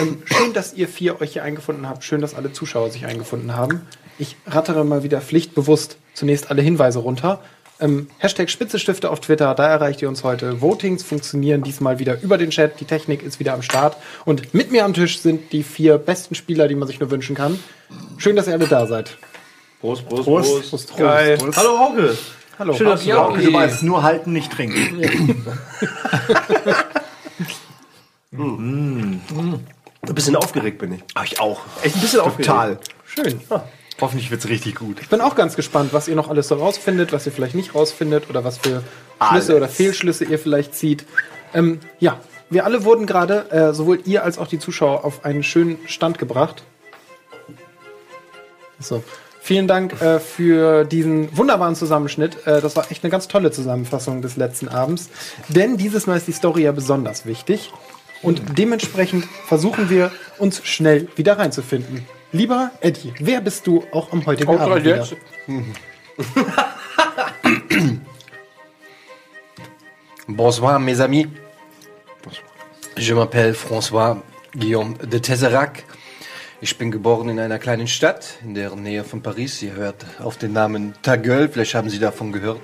Ähm, 0.00 0.24
schön, 0.24 0.52
dass 0.52 0.74
ihr 0.74 0.88
vier 0.88 1.20
euch 1.20 1.34
hier 1.34 1.44
eingefunden 1.44 1.88
habt. 1.88 2.02
Schön, 2.02 2.20
dass 2.20 2.34
alle 2.34 2.52
Zuschauer 2.52 2.90
sich 2.90 3.06
eingefunden 3.06 3.54
haben. 3.54 3.82
Ich 4.18 4.34
rattere 4.44 4.84
mal 4.84 5.04
wieder 5.04 5.20
pflichtbewusst 5.20 5.98
zunächst 6.14 6.50
alle 6.50 6.62
Hinweise 6.62 6.98
runter. 6.98 7.44
Ähm, 7.80 8.08
Hashtag 8.18 8.50
Spitzestifte 8.50 9.10
auf 9.10 9.20
Twitter, 9.20 9.54
da 9.54 9.66
erreicht 9.66 10.00
ihr 10.00 10.08
uns 10.08 10.22
heute. 10.22 10.60
Votings 10.60 11.02
funktionieren 11.02 11.62
diesmal 11.62 11.98
wieder 11.98 12.20
über 12.22 12.38
den 12.38 12.50
Chat. 12.50 12.78
Die 12.80 12.84
Technik 12.84 13.22
ist 13.22 13.40
wieder 13.40 13.52
am 13.54 13.62
Start. 13.62 13.96
Und 14.24 14.54
mit 14.54 14.70
mir 14.70 14.84
am 14.84 14.94
Tisch 14.94 15.18
sind 15.18 15.52
die 15.52 15.62
vier 15.62 15.98
besten 15.98 16.34
Spieler, 16.34 16.68
die 16.68 16.76
man 16.76 16.86
sich 16.86 17.00
nur 17.00 17.10
wünschen 17.10 17.34
kann. 17.34 17.58
Schön, 18.16 18.36
dass 18.36 18.46
ihr 18.46 18.52
alle 18.52 18.68
da 18.68 18.86
seid. 18.86 19.16
Prost, 19.80 20.08
Prost, 20.08 20.24
Prost. 20.24 20.50
Prost. 20.50 20.70
Prost. 20.70 20.96
Geil. 20.96 21.36
Prost. 21.36 21.58
Hallo 21.58 21.86
Onkel. 21.86 22.16
Hallo. 22.58 22.74
Schön, 22.74 22.86
dass 22.86 23.04
da 23.04 23.16
Hauke. 23.16 23.42
Du 23.42 23.52
weißt, 23.52 23.82
nur 23.82 24.02
halten, 24.04 24.32
nicht 24.32 24.52
trinken. 24.52 25.02
Ein 28.36 30.14
bisschen 30.14 30.36
aufgeregt 30.36 30.78
bin 30.78 30.94
ich. 30.94 31.02
Aber 31.14 31.24
ich 31.24 31.40
auch. 31.40 31.60
Echt 31.82 31.96
ein 31.96 32.00
bisschen 32.00 32.20
aufgeregt. 32.20 32.46
Total. 32.46 32.78
Schön. 33.06 33.40
Hoffentlich 34.00 34.30
wird's 34.30 34.48
richtig 34.48 34.74
gut. 34.74 34.98
Ich 35.00 35.08
bin 35.08 35.20
auch 35.20 35.36
ganz 35.36 35.54
gespannt, 35.54 35.92
was 35.92 36.08
ihr 36.08 36.16
noch 36.16 36.28
alles 36.28 36.48
so 36.48 36.56
rausfindet, 36.56 37.12
was 37.12 37.26
ihr 37.26 37.32
vielleicht 37.32 37.54
nicht 37.54 37.74
rausfindet 37.74 38.28
oder 38.28 38.44
was 38.44 38.58
für 38.58 38.68
Schlüsse 38.70 38.82
Alles. 39.18 39.50
oder 39.50 39.68
Fehlschlüsse 39.68 40.24
ihr 40.24 40.38
vielleicht 40.38 40.74
zieht. 40.74 41.04
Ähm, 41.54 41.78
ja, 42.00 42.18
wir 42.50 42.64
alle 42.64 42.84
wurden 42.84 43.06
gerade, 43.06 43.50
äh, 43.50 43.72
sowohl 43.72 44.00
ihr 44.04 44.24
als 44.24 44.38
auch 44.38 44.48
die 44.48 44.58
Zuschauer, 44.58 45.04
auf 45.04 45.24
einen 45.24 45.42
schönen 45.42 45.78
Stand 45.86 46.18
gebracht. 46.18 46.64
So. 48.80 49.02
Vielen 49.40 49.68
Dank 49.68 50.00
äh, 50.00 50.20
für 50.20 50.84
diesen 50.84 51.36
wunderbaren 51.36 51.74
Zusammenschnitt. 51.74 52.46
Äh, 52.46 52.62
das 52.62 52.76
war 52.76 52.90
echt 52.90 53.04
eine 53.04 53.10
ganz 53.10 53.28
tolle 53.28 53.50
Zusammenfassung 53.50 54.22
des 54.22 54.36
letzten 54.36 54.68
Abends. 54.68 55.10
Denn 55.48 55.76
dieses 55.76 56.06
Mal 56.06 56.16
ist 56.16 56.26
die 56.26 56.32
Story 56.32 56.62
ja 56.62 56.72
besonders 56.72 57.26
wichtig. 57.26 57.70
Und 58.22 58.58
dementsprechend 58.58 59.26
versuchen 59.46 59.90
wir, 59.90 60.10
uns 60.38 60.66
schnell 60.66 61.08
wieder 61.16 61.38
reinzufinden. 61.38 62.06
Lieber 62.34 62.72
Eddie, 62.80 63.14
wer 63.20 63.40
bist 63.40 63.64
du 63.64 63.84
auch 63.92 64.10
am 64.10 64.26
heutigen 64.26 64.48
Kommt 64.48 64.60
Abend 64.60 64.84
wieder? 64.84 64.96
jetzt. 64.96 65.14
Bonsoir, 70.26 70.80
mes 70.80 70.98
amis. 70.98 71.28
Je 72.96 73.14
m'appelle 73.14 73.54
François 73.54 74.20
Guillaume 74.52 74.98
de 74.98 75.20
Tesserac. 75.20 75.84
Ich 76.60 76.76
bin 76.76 76.90
geboren 76.90 77.28
in 77.28 77.38
einer 77.38 77.60
kleinen 77.60 77.86
Stadt 77.86 78.38
in 78.42 78.56
der 78.56 78.74
Nähe 78.74 79.04
von 79.04 79.22
Paris. 79.22 79.62
Ihr 79.62 79.74
hört 79.74 80.04
auf 80.18 80.36
den 80.36 80.54
Namen 80.54 80.94
Tagueul, 81.02 81.48
vielleicht 81.48 81.76
haben 81.76 81.88
Sie 81.88 82.00
davon 82.00 82.32
gehört. 82.32 82.62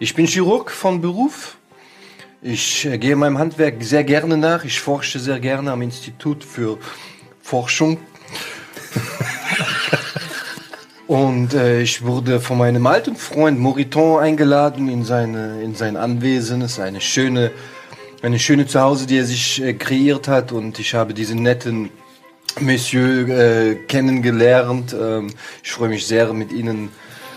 Ich 0.00 0.16
bin 0.16 0.26
Chirurg 0.26 0.72
von 0.72 1.00
Beruf. 1.00 1.58
Ich 2.42 2.86
äh, 2.86 2.98
gehe 2.98 3.14
meinem 3.14 3.38
Handwerk 3.38 3.84
sehr 3.84 4.02
gerne 4.02 4.36
nach. 4.36 4.64
Ich 4.64 4.80
forsche 4.80 5.20
sehr 5.20 5.38
gerne 5.38 5.70
am 5.70 5.80
Institut 5.80 6.42
für 6.42 6.78
Forschung. 7.40 7.98
Und 11.06 11.54
äh, 11.54 11.82
ich 11.82 12.04
wurde 12.04 12.40
von 12.40 12.58
meinem 12.58 12.86
alten 12.86 13.16
Freund 13.16 13.58
Moriton 13.58 14.20
eingeladen 14.20 14.88
in, 14.88 15.04
seine, 15.04 15.62
in 15.62 15.74
sein 15.74 15.96
Anwesen. 15.96 16.62
Es 16.62 16.72
ist 16.72 16.80
eine 16.80 17.00
schöne, 17.00 17.50
eine 18.22 18.38
schöne 18.38 18.66
Zuhause, 18.66 19.06
die 19.06 19.18
er 19.18 19.24
sich 19.24 19.62
äh, 19.62 19.74
kreiert 19.74 20.28
hat. 20.28 20.52
Und 20.52 20.78
ich 20.78 20.94
habe 20.94 21.12
diesen 21.12 21.42
netten 21.42 21.90
Monsieur 22.60 23.28
äh, 23.28 23.74
kennengelernt. 23.86 24.96
Ähm, 24.98 25.28
ich 25.62 25.72
freue 25.72 25.90
mich 25.90 26.06
sehr, 26.06 26.32
mit 26.32 26.52
Ihnen 26.52 26.88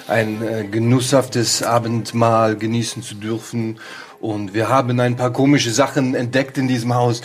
ein 0.07 0.41
äh, 0.41 0.63
genusshaftes 0.63 1.63
Abendmahl 1.63 2.55
genießen 2.55 3.03
zu 3.03 3.15
dürfen. 3.15 3.79
Und 4.19 4.53
wir 4.53 4.69
haben 4.69 4.99
ein 4.99 5.15
paar 5.15 5.33
komische 5.33 5.71
Sachen 5.71 6.15
entdeckt 6.15 6.57
in 6.57 6.67
diesem 6.67 6.95
Haus. 6.95 7.21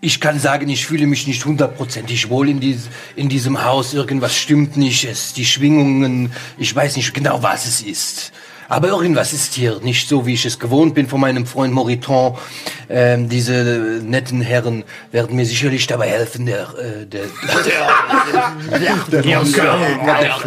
Ich 0.00 0.20
kann 0.20 0.38
sagen, 0.38 0.68
ich 0.68 0.86
fühle 0.86 1.06
mich 1.06 1.26
nicht 1.26 1.44
hundertprozentig 1.44 2.30
wohl 2.30 2.48
in, 2.48 2.60
dies, 2.60 2.88
in 3.16 3.28
diesem 3.28 3.64
Haus. 3.64 3.94
Irgendwas 3.94 4.36
stimmt 4.36 4.76
nicht. 4.76 5.04
Es, 5.04 5.32
die 5.32 5.44
Schwingungen, 5.44 6.32
ich 6.56 6.74
weiß 6.74 6.96
nicht 6.96 7.12
genau, 7.14 7.42
was 7.42 7.66
es 7.66 7.82
ist. 7.82 8.32
Aber 8.68 8.88
irgendwas 8.88 9.32
ist 9.32 9.54
hier 9.54 9.80
nicht 9.80 10.08
so, 10.08 10.26
wie 10.26 10.34
ich 10.34 10.44
es 10.44 10.58
gewohnt 10.58 10.94
bin 10.94 11.08
von 11.08 11.20
meinem 11.20 11.46
Freund 11.46 11.72
Moriton. 11.72 12.36
Ähm, 12.90 13.28
diese 13.28 14.00
netten 14.04 14.42
Herren 14.42 14.84
werden 15.10 15.34
mir 15.34 15.46
sicherlich 15.46 15.86
dabei 15.86 16.08
helfen, 16.10 16.44
der, 16.46 16.68
äh, 16.78 17.06
der, 17.06 17.22
der, 18.70 19.20
der, 19.22 19.42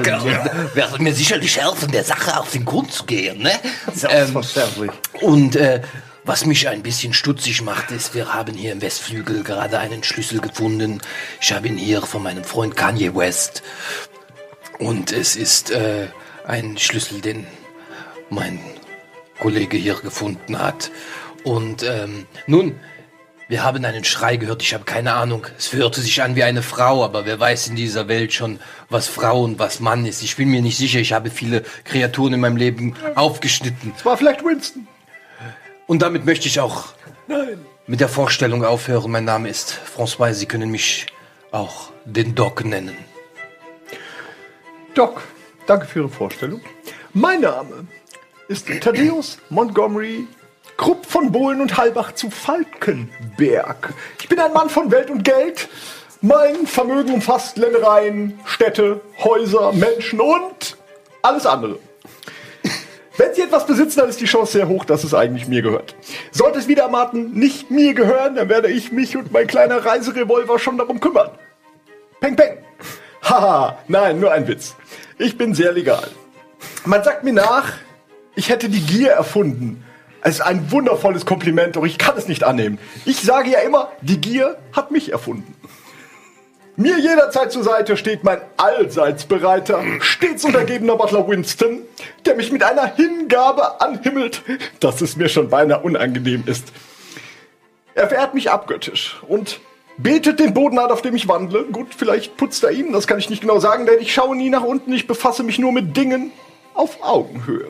der, 0.04 0.76
werden 0.76 1.04
mir 1.04 1.14
sicherlich 1.14 1.60
helfen, 1.60 1.92
der 1.92 2.04
Sache 2.04 2.40
auf 2.40 2.52
den 2.52 2.64
Grund 2.64 2.92
zu 2.94 3.06
gehen, 3.06 3.42
ne? 3.42 3.54
Selbstverständlich. 3.94 4.92
Und 5.22 5.56
äh, 5.56 5.82
was 6.24 6.46
mich 6.46 6.68
ein 6.68 6.84
bisschen 6.84 7.14
stutzig 7.14 7.62
macht, 7.62 7.92
ist, 7.92 8.14
wir 8.14 8.34
haben 8.34 8.54
hier 8.54 8.72
im 8.72 8.82
Westflügel 8.82 9.44
gerade 9.44 9.80
einen 9.80 10.04
Schlüssel 10.04 10.40
gefunden. 10.40 11.02
Ich 11.42 11.52
habe 11.52 11.68
ihn 11.68 11.78
hier 11.78 12.02
von 12.02 12.22
meinem 12.22 12.44
Freund 12.44 12.76
Kanye 12.76 13.16
West. 13.16 13.64
Und 14.78 15.12
es 15.12 15.36
ist 15.36 15.72
äh, 15.72 16.08
ein 16.46 16.78
Schlüssel, 16.78 17.22
den 17.22 17.48
mein 18.30 18.60
Kollege 19.40 19.78
hier 19.78 19.96
gefunden 19.96 20.60
hat. 20.60 20.92
Und 21.44 21.84
ähm, 21.84 22.28
nun, 22.46 22.80
wir 23.48 23.64
haben 23.64 23.84
einen 23.84 24.04
Schrei 24.04 24.38
gehört. 24.38 24.62
Ich 24.62 24.74
habe 24.74 24.86
keine 24.86 25.14
Ahnung. 25.14 25.48
Es 25.58 25.74
hörte 25.74 26.02
sich 26.02 26.22
an 26.22 26.36
wie 26.36 26.44
eine 26.44 26.62
Frau, 26.62 27.04
aber 27.04 27.26
wer 27.26 27.40
weiß 27.40 27.68
in 27.68 27.76
dieser 27.76 28.08
Welt 28.08 28.32
schon, 28.32 28.60
was 28.90 29.08
Frau 29.08 29.44
und 29.44 29.60
was 29.60 29.80
Mann 29.80 30.06
ist. 30.06 30.22
Ich 30.22 30.36
bin 30.36 30.50
mir 30.50 30.62
nicht 30.62 30.78
sicher. 30.78 31.00
Ich 31.00 31.14
habe 31.14 31.32
viele 31.32 31.64
Kreaturen 31.84 32.34
in 32.34 32.40
meinem 32.40 32.58
Leben 32.58 32.96
aufgeschnitten. 33.16 33.94
Es 33.98 34.06
war 34.06 34.18
vielleicht 34.18 34.46
Winston. 34.46 34.88
Und 35.92 36.02
damit 36.02 36.26
möchte 36.26 36.48
ich 36.48 36.62
auch 36.62 36.86
Nein. 37.28 37.66
mit 37.86 38.00
der 38.00 38.08
Vorstellung 38.08 38.64
aufhören. 38.64 39.12
Mein 39.12 39.26
Name 39.26 39.50
ist 39.50 39.78
François. 39.94 40.32
Sie 40.32 40.46
können 40.46 40.72
mich 40.72 41.08
auch 41.52 41.90
den 42.06 42.34
Doc 42.34 42.64
nennen. 42.64 42.98
Doc, 44.94 45.22
danke 45.68 45.86
für 45.86 46.00
Ihre 46.00 46.08
Vorstellung. 46.08 46.62
Mein 47.12 47.42
Name 47.42 47.88
ist 48.48 48.70
Thaddeus 48.80 49.38
Montgomery 49.50 50.28
Krupp 50.78 51.06
von 51.06 51.30
Bohlen 51.30 51.60
und 51.60 51.76
Halbach 51.76 52.14
zu 52.14 52.30
Falkenberg. 52.30 53.94
Ich 54.22 54.30
bin 54.30 54.40
ein 54.40 54.54
Mann 54.54 54.70
von 54.70 54.92
Welt 54.92 55.10
und 55.10 55.26
Geld. 55.26 55.68
Mein 56.22 56.68
Vermögen 56.68 57.16
umfasst 57.16 57.58
Ländereien, 57.58 58.40
Städte, 58.46 59.02
Häuser, 59.26 59.74
Menschen 59.74 60.22
und 60.22 60.78
alles 61.22 61.46
andere. 61.46 61.80
Wenn 63.22 63.36
Sie 63.36 63.44
etwas 63.44 63.68
besitzen, 63.68 64.00
dann 64.00 64.10
ist 64.10 64.20
die 64.20 64.26
Chance 64.26 64.54
sehr 64.54 64.68
hoch, 64.68 64.84
dass 64.84 65.04
es 65.04 65.14
eigentlich 65.14 65.48
mir 65.48 65.62
gehört. 65.62 65.96
Sollte 66.32 66.58
es 66.58 66.68
wieder 66.68 66.82
ermaten 66.82 67.34
nicht 67.34 67.70
mir 67.70 67.94
gehören, 67.94 68.34
dann 68.34 68.50
werde 68.50 68.68
ich 68.72 68.92
mich 68.92 69.16
und 69.16 69.32
mein 69.32 69.46
kleiner 69.46 69.86
Reiserevolver 69.86 70.58
schon 70.58 70.80
darum 70.80 71.00
kümmern. 71.00 71.30
Peng, 72.20 72.36
peng. 72.36 72.58
Haha, 73.22 73.78
nein, 73.88 74.20
nur 74.20 74.32
ein 74.32 74.48
Witz. 74.48 74.76
Ich 75.20 75.38
bin 75.38 75.54
sehr 75.54 75.72
legal. 75.72 76.08
Man 76.84 77.04
sagt 77.04 77.24
mir 77.24 77.34
nach, 77.34 77.74
ich 78.34 78.50
hätte 78.50 78.70
die 78.70 78.82
Gier 78.82 79.12
erfunden. 79.12 79.86
Es 80.24 80.36
ist 80.36 80.42
ein 80.42 80.72
wundervolles 80.72 81.24
Kompliment, 81.24 81.76
doch 81.76 81.86
ich 81.86 82.00
kann 82.00 82.18
es 82.18 82.28
nicht 82.28 82.44
annehmen. 82.44 82.80
Ich 83.06 83.22
sage 83.22 83.52
ja 83.52 83.60
immer, 83.60 83.92
die 84.02 84.20
Gier 84.20 84.58
hat 84.74 84.90
mich 84.90 85.12
erfunden. 85.12 85.54
Mir 86.78 87.00
jederzeit 87.00 87.52
zur 87.52 87.64
Seite 87.64 87.98
steht 87.98 88.24
mein 88.24 88.40
allseits 88.58 89.26
bereiter, 89.26 89.84
stets 90.00 90.46
untergebener 90.46 90.96
Butler 90.96 91.28
Winston, 91.28 91.82
der 92.26 92.36
mich 92.36 92.52
mit 92.52 92.64
einer 92.64 92.96
Hingabe 92.96 93.82
anhimmelt, 93.82 94.42
dass 94.80 95.02
es 95.02 95.16
mir 95.18 95.28
schon 95.28 95.50
beinahe 95.50 95.82
unangenehm 95.82 96.44
ist. 96.46 96.72
Er 97.94 98.08
verehrt 98.08 98.34
mich 98.34 98.50
abgöttisch 98.50 99.22
und 99.28 99.60
betet 99.98 100.40
den 100.40 100.54
Boden 100.54 100.80
an, 100.80 100.92
auf 100.92 101.02
dem 101.02 101.14
ich 101.14 101.28
wandle. 101.28 101.66
Gut, 101.66 101.90
vielleicht 101.96 102.38
putzt 102.38 102.64
er 102.64 102.72
ihn, 102.72 102.94
das 102.94 103.06
kann 103.06 103.20
ich 103.20 103.30
nicht 103.30 103.42
genau 103.42 103.60
sagen, 103.60 103.86
denn 103.86 104.00
ich 104.00 104.14
schaue 104.14 104.36
nie 104.36 104.50
nach 104.50 104.64
unten, 104.64 104.94
ich 104.94 105.08
befasse 105.08 105.44
mich 105.44 105.60
nur 105.60 105.74
mit 105.74 105.96
Dingen 105.98 106.32
auf 106.74 107.04
Augenhöhe. 107.04 107.68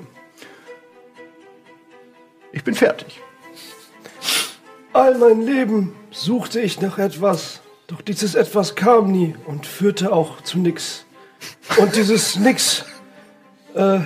Ich 2.52 2.64
bin 2.64 2.76
fertig. 2.76 3.20
All 4.94 5.18
mein 5.18 5.42
Leben 5.42 5.96
suchte 6.12 6.60
ich 6.60 6.82
nach 6.82 6.98
etwas, 6.98 7.61
doch 7.92 8.02
dieses 8.02 8.36
Etwas 8.36 8.76
kam 8.76 9.12
nie 9.12 9.36
und 9.46 9.66
führte 9.66 10.14
auch 10.14 10.40
zu 10.42 10.60
nix. 10.60 11.06
Und 11.78 11.98
dieses 11.98 12.38
Nix, 12.38 12.86
äh, 13.76 14.00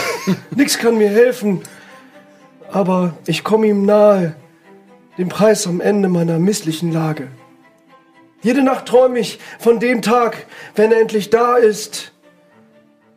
nix 0.50 0.76
kann 0.76 0.98
mir 0.98 1.08
helfen, 1.08 1.62
aber 2.68 3.16
ich 3.26 3.44
komme 3.44 3.68
ihm 3.68 3.86
nahe, 3.86 4.34
dem 5.18 5.28
Preis 5.28 5.68
am 5.68 5.80
Ende 5.80 6.08
meiner 6.08 6.40
misslichen 6.40 6.90
Lage. 6.90 7.28
Jede 8.42 8.64
Nacht 8.64 8.86
träume 8.86 9.20
ich 9.20 9.38
von 9.60 9.78
dem 9.78 10.02
Tag, 10.02 10.46
wenn 10.74 10.90
er 10.90 11.00
endlich 11.00 11.30
da 11.30 11.56
ist 11.56 12.12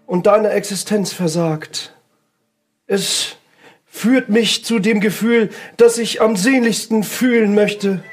und 0.05 0.27
deine 0.27 0.49
Existenz 0.49 1.13
versagt. 1.13 1.95
Es 2.85 3.37
führt 3.87 4.29
mich 4.29 4.65
zu 4.65 4.77
dem 4.77 4.99
Gefühl, 4.99 5.49
das 5.77 5.97
ich 5.97 6.21
am 6.21 6.35
sehnlichsten 6.35 7.03
fühlen 7.03 7.55
möchte. 7.55 8.03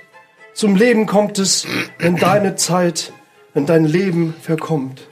Zum 0.59 0.75
Leben 0.75 1.07
kommt 1.07 1.39
es, 1.39 1.69
wenn 2.01 2.17
deine 2.17 2.57
Zeit, 2.57 3.13
wenn 3.55 3.65
dein 3.65 3.85
Leben 3.85 4.35
verkommt. 4.43 5.07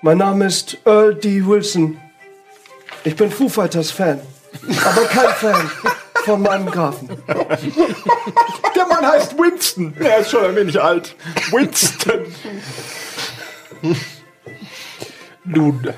Mein 0.00 0.18
Name 0.18 0.46
ist 0.46 0.78
Earl 0.84 1.14
D. 1.14 1.46
Wilson. 1.46 2.00
Ich 3.04 3.14
bin 3.14 3.30
Foo 3.30 3.48
Fighters 3.48 3.92
Fan, 3.92 4.20
aber 4.84 5.04
kein 5.04 5.28
Fan 5.36 5.70
von 6.24 6.42
meinem 6.42 6.66
Grafen. 6.66 7.08
Der 7.28 8.86
Mann 8.88 9.06
heißt 9.06 9.38
Winston. 9.38 9.94
Er 10.00 10.18
ist 10.18 10.32
schon 10.32 10.44
ein 10.44 10.56
wenig 10.56 10.82
alt. 10.82 11.14
Winston. 11.52 12.26
Nun, 15.44 15.94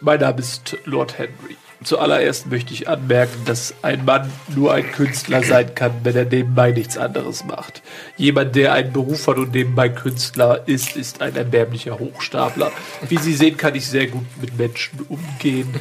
mein 0.00 0.20
Name 0.20 0.38
ist 0.38 0.74
Lord 0.86 1.18
Henry. 1.18 1.58
Zuallererst 1.84 2.46
möchte 2.46 2.72
ich 2.72 2.88
anmerken, 2.88 3.44
dass 3.44 3.74
ein 3.82 4.04
Mann 4.04 4.32
nur 4.54 4.72
ein 4.72 4.90
Künstler 4.90 5.42
sein 5.42 5.74
kann, 5.74 5.92
wenn 6.04 6.16
er 6.16 6.24
nebenbei 6.24 6.72
nichts 6.72 6.96
anderes 6.96 7.44
macht. 7.44 7.82
Jemand, 8.16 8.56
der 8.56 8.72
einen 8.72 8.92
Beruf 8.92 9.26
hat 9.26 9.36
und 9.36 9.52
nebenbei 9.52 9.90
Künstler 9.90 10.66
ist, 10.66 10.96
ist 10.96 11.20
ein 11.20 11.36
erbärmlicher 11.36 11.98
Hochstapler. 11.98 12.72
Wie 13.08 13.18
Sie 13.18 13.34
sehen, 13.34 13.56
kann 13.56 13.74
ich 13.74 13.86
sehr 13.86 14.06
gut 14.06 14.24
mit 14.40 14.58
Menschen 14.58 15.00
umgehen. 15.08 15.74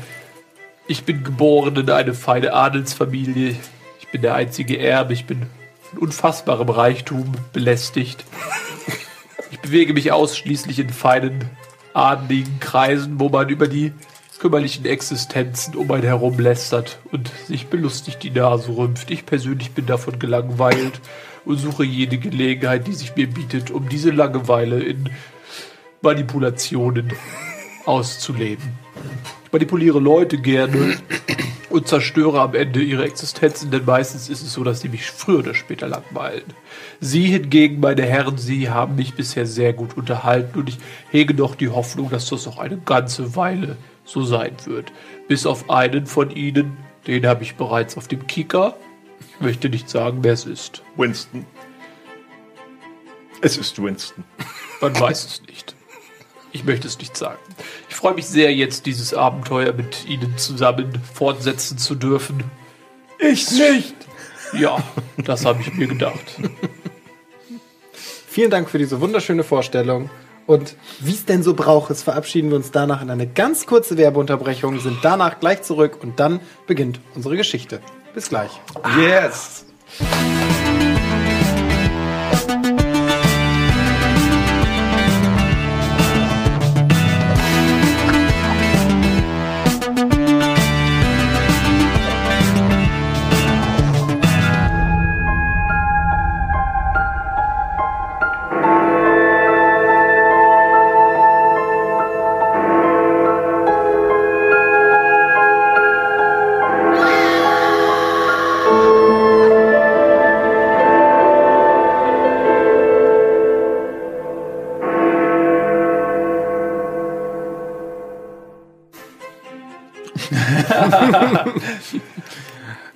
Ich 0.88 1.06
bin 1.06 1.24
geboren 1.24 1.76
in 1.78 1.90
eine 1.90 2.14
feine 2.14 2.54
Adelsfamilie. 2.54 3.56
Ich 4.00 4.08
bin 4.10 4.22
der 4.22 4.36
einzige 4.36 4.78
Erbe. 4.78 5.14
Ich 5.14 5.26
bin 5.26 5.48
von 5.90 6.00
unfassbarem 6.00 6.70
Reichtum 6.70 7.32
belästigt. 7.54 8.24
Ich 9.50 9.60
bewege 9.60 9.94
mich 9.94 10.12
ausschließlich 10.12 10.80
in 10.80 10.90
feinen, 10.90 11.50
adligen 11.94 12.60
Kreisen, 12.60 13.20
wo 13.20 13.30
man 13.30 13.48
über 13.50 13.68
die 13.68 13.94
kümmerlichen 14.40 14.86
Existenzen 14.86 15.76
um 15.76 15.90
einen 15.92 16.04
herum 16.04 16.40
lästert 16.40 17.00
und 17.12 17.32
sich 17.48 17.68
belustigt 17.68 18.24
die 18.24 18.32
Nase 18.32 18.76
rümpft. 18.76 19.10
Ich 19.12 19.26
persönlich 19.26 19.72
bin 19.72 19.86
davon 19.86 20.20
gelangweilt 20.20 21.00
und 21.46 21.58
suche 21.58 21.84
jede 21.84 22.18
Gelegenheit, 22.18 22.88
die 22.88 22.94
sich 22.94 23.16
mir 23.16 23.28
bietet, 23.28 23.72
um 23.72 23.88
diese 23.90 24.12
Langeweile 24.12 24.80
in 24.80 25.10
Manipulationen 26.02 27.14
auszuleben. 27.86 28.74
Ich 29.46 29.52
manipuliere 29.52 30.00
Leute 30.00 30.38
gerne 30.38 30.98
und 31.70 31.88
zerstöre 31.88 32.42
am 32.42 32.56
Ende 32.56 32.82
ihre 32.82 33.06
Existenzen, 33.06 33.72
denn 33.72 33.86
meistens 33.86 34.30
ist 34.30 34.42
es 34.42 34.54
so, 34.54 34.64
dass 34.64 34.82
sie 34.82 34.90
mich 34.90 35.06
früher 35.06 35.40
oder 35.40 35.54
später 35.54 35.88
langweilen. 35.88 36.44
Sie 37.00 37.26
hingegen, 37.26 37.80
meine 37.80 38.04
Herren, 38.04 38.38
Sie 38.38 38.70
haben 38.70 38.96
mich 38.96 39.14
bisher 39.14 39.46
sehr 39.46 39.74
gut 39.74 39.98
unterhalten 39.98 40.60
und 40.60 40.70
ich 40.70 40.78
hege 41.12 41.34
doch 41.34 41.56
die 41.56 41.70
Hoffnung, 41.70 42.10
dass 42.10 42.30
das 42.30 42.46
noch 42.46 42.60
eine 42.60 42.78
ganze 42.78 43.36
Weile 43.36 43.78
so 44.06 44.24
sein 44.24 44.56
wird. 44.66 44.92
Bis 45.28 45.46
auf 45.46 45.70
einen 45.70 46.06
von 46.06 46.30
Ihnen, 46.32 46.78
den 47.08 47.26
habe 47.28 47.44
ich 47.44 47.56
bereits 47.56 47.98
auf 47.98 48.08
dem 48.08 48.26
Kicker. 48.28 48.76
Ich 49.20 49.42
möchte 49.42 49.70
nicht 49.70 49.90
sagen, 49.90 50.20
wer 50.22 50.34
es 50.34 50.46
ist. 50.46 50.82
Winston. 50.96 51.46
Es 53.42 53.58
ist 53.58 53.82
Winston. 53.82 54.24
Man 54.82 54.98
weiß 55.00 55.26
es 55.26 55.42
nicht. 55.48 55.76
Ich 56.52 56.64
möchte 56.64 56.88
es 56.88 56.98
nicht 57.00 57.18
sagen. 57.18 57.40
Ich 57.90 57.96
freue 57.96 58.14
mich 58.14 58.28
sehr, 58.28 58.54
jetzt 58.54 58.86
dieses 58.86 59.14
Abenteuer 59.14 59.74
mit 59.74 60.06
Ihnen 60.08 60.38
zusammen 60.38 61.02
fortsetzen 61.14 61.78
zu 61.78 61.96
dürfen. 61.96 62.44
Ich 63.20 63.52
nicht. 63.52 63.96
Ja, 64.54 64.82
das 65.18 65.44
habe 65.46 65.62
ich 65.62 65.74
mir 65.74 65.88
gedacht. 65.88 66.40
Vielen 68.28 68.52
Dank 68.52 68.70
für 68.70 68.78
diese 68.78 69.02
wunderschöne 69.02 69.44
Vorstellung. 69.44 70.10
Und 70.48 70.76
wie 71.00 71.14
es 71.14 71.26
denn 71.26 71.44
so 71.44 71.54
braucht 71.54 71.90
ist, 71.90 72.04
verabschieden 72.04 72.50
wir 72.50 72.58
uns 72.58 72.72
danach 72.72 73.02
in 73.02 73.10
eine 73.10 73.28
ganz 73.28 73.66
kurze 73.66 73.98
Werbeunterbrechung, 73.98 74.80
sind 74.80 74.98
danach 75.02 75.40
gleich 75.40 75.64
zurück 75.64 76.00
und 76.02 76.20
dann 76.20 76.40
beginnt 76.68 77.00
unsere 77.16 77.36
Geschichte. 77.38 77.82
Bis 78.14 78.30
gleich. 78.30 78.52
Yes. 78.98 79.66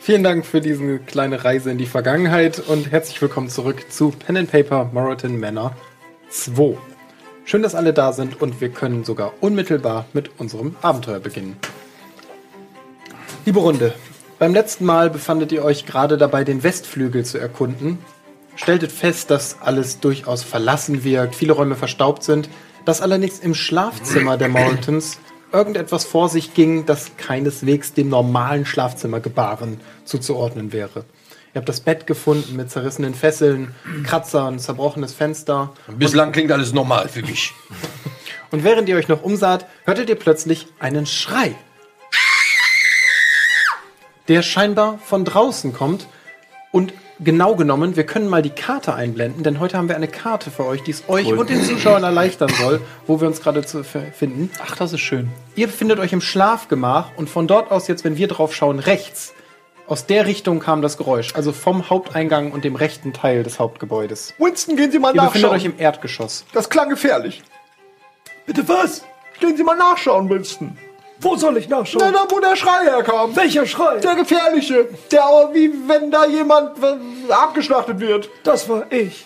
Vielen 0.09 0.23
Dank 0.23 0.43
für 0.43 0.59
diese 0.59 0.97
kleine 0.97 1.45
Reise 1.45 1.69
in 1.69 1.77
die 1.77 1.85
Vergangenheit 1.85 2.57
und 2.57 2.91
herzlich 2.91 3.21
willkommen 3.21 3.47
zurück 3.47 3.91
zu 3.91 4.09
Pen 4.09 4.37
and 4.37 4.51
Paper 4.51 4.89
Moreton 4.91 5.39
Manor 5.39 5.75
2. 6.31 6.79
Schön, 7.45 7.61
dass 7.61 7.75
alle 7.75 7.93
da 7.93 8.11
sind 8.11 8.41
und 8.41 8.59
wir 8.59 8.69
können 8.69 9.03
sogar 9.03 9.33
unmittelbar 9.39 10.07
mit 10.13 10.31
unserem 10.39 10.75
Abenteuer 10.81 11.19
beginnen. 11.19 11.57
Liebe 13.45 13.59
Runde, 13.59 13.93
beim 14.39 14.51
letzten 14.51 14.83
Mal 14.83 15.11
befandet 15.11 15.51
ihr 15.51 15.63
euch 15.63 15.85
gerade 15.85 16.17
dabei, 16.17 16.43
den 16.43 16.63
Westflügel 16.63 17.23
zu 17.23 17.37
erkunden. 17.37 17.99
Stelltet 18.55 18.91
fest, 18.91 19.29
dass 19.29 19.61
alles 19.61 19.99
durchaus 19.99 20.41
verlassen 20.41 21.03
wirkt, 21.03 21.35
viele 21.35 21.53
Räume 21.53 21.75
verstaubt 21.75 22.23
sind, 22.23 22.49
dass 22.83 23.01
allerdings 23.01 23.37
im 23.37 23.53
Schlafzimmer 23.53 24.37
der 24.37 24.49
Mountains 24.49 25.19
irgendetwas 25.51 26.05
vor 26.05 26.29
sich 26.29 26.53
ging, 26.53 26.85
das 26.85 27.11
keineswegs 27.17 27.93
dem 27.93 28.09
normalen 28.09 28.65
Schlafzimmergebaren 28.65 29.79
zuzuordnen 30.05 30.71
wäre. 30.71 31.05
Ihr 31.53 31.59
habt 31.59 31.69
das 31.69 31.79
Bett 31.79 32.05
gefunden 32.05 32.55
mit 32.55 32.69
zerrissenen 32.69 33.15
Fesseln, 33.15 33.73
Kratzern, 34.03 34.59
zerbrochenes 34.59 35.13
Fenster. 35.13 35.73
Bislang 35.87 36.31
klingt 36.31 36.51
alles 36.51 36.73
normal 36.73 37.09
für 37.09 37.23
mich. 37.23 37.53
Und 38.51 38.63
während 38.63 38.87
ihr 38.89 38.97
euch 38.97 39.07
noch 39.07 39.23
umsaht, 39.23 39.65
hörtet 39.85 40.09
ihr 40.09 40.15
plötzlich 40.15 40.67
einen 40.79 41.05
Schrei. 41.05 41.55
Der 44.27 44.43
scheinbar 44.43 44.99
von 44.99 45.25
draußen 45.25 45.73
kommt. 45.73 46.07
Und 46.71 46.93
genau 47.19 47.55
genommen, 47.55 47.95
wir 47.95 48.05
können 48.05 48.27
mal 48.27 48.41
die 48.41 48.49
Karte 48.49 48.93
einblenden, 48.93 49.43
denn 49.43 49.59
heute 49.59 49.77
haben 49.77 49.87
wir 49.89 49.95
eine 49.95 50.07
Karte 50.07 50.51
für 50.51 50.65
euch, 50.65 50.83
die 50.83 50.91
es 50.91 51.03
euch 51.09 51.27
Cool. 51.27 51.37
und 51.37 51.49
den 51.49 51.63
Zuschauern 51.63 52.03
erleichtern 52.03 52.49
soll, 52.59 52.81
wo 53.07 53.19
wir 53.19 53.27
uns 53.27 53.41
gerade 53.41 53.65
zu 53.65 53.83
finden. 53.83 54.49
Ach, 54.65 54.75
das 54.75 54.93
ist 54.93 55.01
schön. 55.01 55.29
Ihr 55.55 55.67
befindet 55.67 55.99
euch 55.99 56.13
im 56.13 56.21
Schlafgemach 56.21 57.11
und 57.17 57.29
von 57.29 57.47
dort 57.47 57.71
aus 57.71 57.87
jetzt, 57.87 58.03
wenn 58.03 58.17
wir 58.17 58.27
drauf 58.27 58.53
schauen, 58.55 58.79
rechts. 58.79 59.33
Aus 59.87 60.05
der 60.05 60.27
Richtung 60.27 60.59
kam 60.59 60.81
das 60.83 60.97
Geräusch, 60.97 61.33
also 61.35 61.51
vom 61.51 61.89
Haupteingang 61.89 62.51
und 62.51 62.63
dem 62.63 62.75
rechten 62.75 63.11
Teil 63.11 63.41
des 63.43 63.59
Hauptgebäudes. 63.59 64.35
Winston, 64.37 64.75
gehen 64.75 64.91
Sie 64.91 64.99
mal 64.99 65.15
Ihr 65.15 65.21
befindet 65.23 65.41
nachschauen. 65.51 65.55
euch 65.55 65.65
im 65.65 65.73
Erdgeschoss. 65.79 66.45
Das 66.53 66.69
klang 66.69 66.89
gefährlich. 66.89 67.41
Bitte 68.45 68.67
was? 68.67 69.03
Gehen 69.39 69.57
Sie 69.57 69.63
mal 69.63 69.75
nachschauen, 69.75 70.29
Winston. 70.29 70.77
Wo 71.21 71.35
soll 71.35 71.57
ich 71.57 71.67
nachschauen? 71.67 72.03
Na, 72.05 72.11
da, 72.11 72.25
wo 72.29 72.39
der 72.39 72.55
Schrei 72.55 72.85
herkam. 72.85 73.35
Welcher 73.35 73.65
Schrei? 73.65 73.97
Der 73.99 74.15
gefährliche. 74.15 74.87
Der, 75.11 75.25
aber 75.25 75.53
wie 75.53 75.69
wenn 75.87 76.11
da 76.11 76.25
jemand 76.25 76.71
abgeschlachtet 77.29 77.99
wird. 77.99 78.29
Das 78.43 78.69
war 78.69 78.91
ich. 78.91 79.25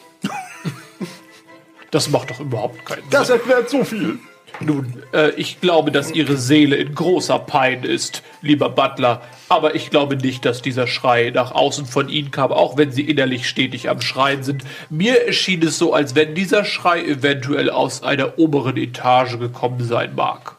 Das 1.91 2.09
macht 2.09 2.31
doch 2.31 2.39
überhaupt 2.39 2.83
keinen 2.85 3.03
Das 3.11 3.27
Sinn. 3.27 3.35
erklärt 3.37 3.69
so 3.69 3.83
viel. 3.83 4.17
Nun, 4.59 5.03
äh, 5.13 5.29
ich 5.31 5.61
glaube, 5.61 5.91
dass 5.91 6.11
Ihre 6.11 6.37
Seele 6.37 6.75
in 6.75 6.93
großer 6.95 7.37
Pein 7.39 7.83
ist, 7.83 8.23
lieber 8.41 8.69
Butler. 8.69 9.21
Aber 9.49 9.75
ich 9.75 9.89
glaube 9.89 10.15
nicht, 10.15 10.45
dass 10.45 10.61
dieser 10.61 10.87
Schrei 10.87 11.31
nach 11.33 11.51
außen 11.51 11.85
von 11.85 12.09
Ihnen 12.09 12.31
kam, 12.31 12.51
auch 12.51 12.77
wenn 12.77 12.91
Sie 12.91 13.01
innerlich 13.01 13.47
stetig 13.47 13.89
am 13.89 14.01
Schreien 14.01 14.43
sind. 14.43 14.63
Mir 14.89 15.25
erschien 15.27 15.61
es 15.63 15.77
so, 15.77 15.93
als 15.93 16.15
wenn 16.15 16.33
dieser 16.35 16.65
Schrei 16.65 17.03
eventuell 17.03 17.69
aus 17.69 18.03
einer 18.03 18.37
oberen 18.39 18.77
Etage 18.77 19.37
gekommen 19.39 19.83
sein 19.83 20.15
mag. 20.15 20.55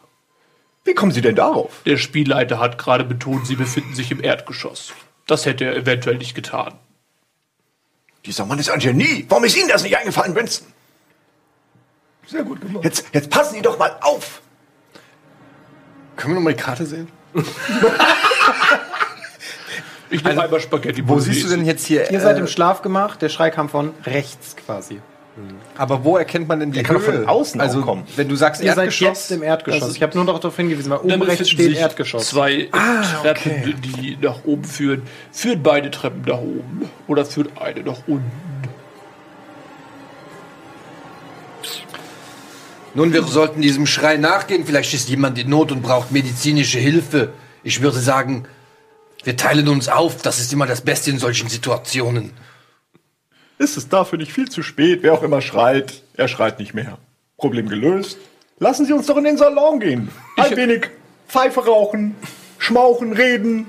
Wie 0.85 0.93
kommen 0.93 1.11
Sie 1.11 1.21
denn 1.21 1.35
darauf? 1.35 1.81
Der 1.85 1.97
Spielleiter 1.97 2.59
hat 2.59 2.77
gerade 2.77 3.03
betont, 3.03 3.47
Sie 3.47 3.55
befinden 3.55 3.95
sich 3.95 4.11
im 4.11 4.23
Erdgeschoss. 4.23 4.93
Das 5.27 5.45
hätte 5.45 5.65
er 5.65 5.75
eventuell 5.75 6.17
nicht 6.17 6.35
getan. 6.35 6.75
Dieser 8.25 8.45
Mann 8.45 8.59
ist 8.59 8.69
ein 8.69 8.79
Genie. 8.79 9.25
Warum 9.27 9.43
ist 9.43 9.57
Ihnen 9.57 9.67
das 9.67 9.83
nicht 9.83 9.97
eingefallen, 9.97 10.35
Winston? 10.35 10.67
Sehr 12.27 12.43
gut 12.43 12.61
gemacht. 12.61 12.83
Jetzt, 12.83 13.05
jetzt 13.13 13.29
passen 13.29 13.55
Sie 13.55 13.61
doch 13.61 13.77
mal 13.77 13.97
auf. 14.01 14.41
Können 16.15 16.33
wir 16.33 16.35
noch 16.35 16.43
mal 16.43 16.53
die 16.53 16.61
Karte 16.61 16.85
sehen? 16.85 17.07
Ich 20.09 20.23
nehme 20.23 20.43
einmal 20.43 20.59
Spaghetti 20.59 21.01
Also, 21.01 21.13
Wo 21.13 21.19
siehst 21.19 21.43
du 21.43 21.49
denn 21.49 21.65
jetzt 21.65 21.85
hier? 21.85 22.09
Ihr 22.11 22.21
seid 22.21 22.37
äh, 22.37 22.39
im 22.39 22.47
Schlafgemach, 22.47 23.15
der 23.17 23.29
Schrei 23.29 23.49
kam 23.49 23.69
von 23.69 23.91
rechts 24.05 24.55
quasi. 24.55 25.01
Aber 25.77 26.05
wo 26.05 26.15
erkennt 26.17 26.47
man 26.47 26.59
denn 26.61 26.71
die 26.71 26.81
Der 26.81 26.89
Höhe? 26.89 26.99
von 26.99 27.27
außen 27.27 27.59
also, 27.59 27.81
kommen. 27.81 28.03
Wenn 28.15 28.29
du 28.29 28.35
sagst 28.35 28.61
Ihr 28.61 28.67
Erdgeschoss. 28.67 28.99
Seid 28.99 29.07
jetzt 29.07 29.31
im 29.31 29.43
Erdgeschoss. 29.43 29.81
Also, 29.81 29.95
ich 29.95 30.01
habe 30.01 30.15
nur 30.15 30.23
noch 30.23 30.39
darauf 30.39 30.55
hingewiesen, 30.55 30.89
weil 30.89 30.99
oben 30.99 31.21
rechts 31.23 31.49
steht 31.49 31.75
Erdgeschoss. 31.75 32.29
Zwei 32.29 32.69
ah, 32.71 33.03
Treppen, 33.21 33.51
okay. 33.51 33.75
die 33.81 34.17
nach 34.21 34.45
oben 34.45 34.63
führen. 34.63 35.01
Führen 35.31 35.61
beide 35.61 35.91
Treppen 35.91 36.23
nach 36.25 36.37
oben 36.37 36.89
oder 37.07 37.25
führt 37.25 37.49
eine 37.61 37.81
nach 37.81 37.99
unten? 38.07 38.31
Nun, 42.93 43.11
wir 43.11 43.23
sollten 43.23 43.61
diesem 43.61 43.85
Schrei 43.85 44.15
nachgehen. 44.15 44.65
Vielleicht 44.65 44.93
ist 44.93 45.09
jemand 45.09 45.37
in 45.37 45.49
Not 45.49 45.73
und 45.73 45.81
braucht 45.81 46.13
medizinische 46.13 46.79
Hilfe. 46.79 47.33
Ich 47.61 47.81
würde 47.81 47.99
sagen, 47.99 48.45
wir 49.25 49.35
teilen 49.35 49.67
uns 49.67 49.89
auf. 49.89 50.21
Das 50.21 50.39
ist 50.39 50.53
immer 50.53 50.65
das 50.65 50.79
Beste 50.79 51.09
in 51.09 51.19
solchen 51.19 51.49
Situationen. 51.49 52.31
Ist 53.57 53.77
es 53.77 53.87
dafür 53.87 54.17
nicht 54.17 54.31
viel 54.31 54.49
zu 54.49 54.63
spät? 54.63 54.99
Wer 55.01 55.13
auch 55.13 55.23
immer 55.23 55.41
schreit, 55.41 56.01
er 56.15 56.27
schreit 56.27 56.59
nicht 56.59 56.73
mehr. 56.73 56.97
Problem 57.37 57.69
gelöst. 57.69 58.17
Lassen 58.59 58.85
Sie 58.85 58.93
uns 58.93 59.07
doch 59.07 59.17
in 59.17 59.23
den 59.25 59.37
Salon 59.37 59.79
gehen. 59.79 60.09
Ein 60.37 60.55
wenig 60.55 60.89
Pfeife 61.27 61.65
rauchen, 61.65 62.15
schmauchen, 62.57 63.13
reden. 63.13 63.67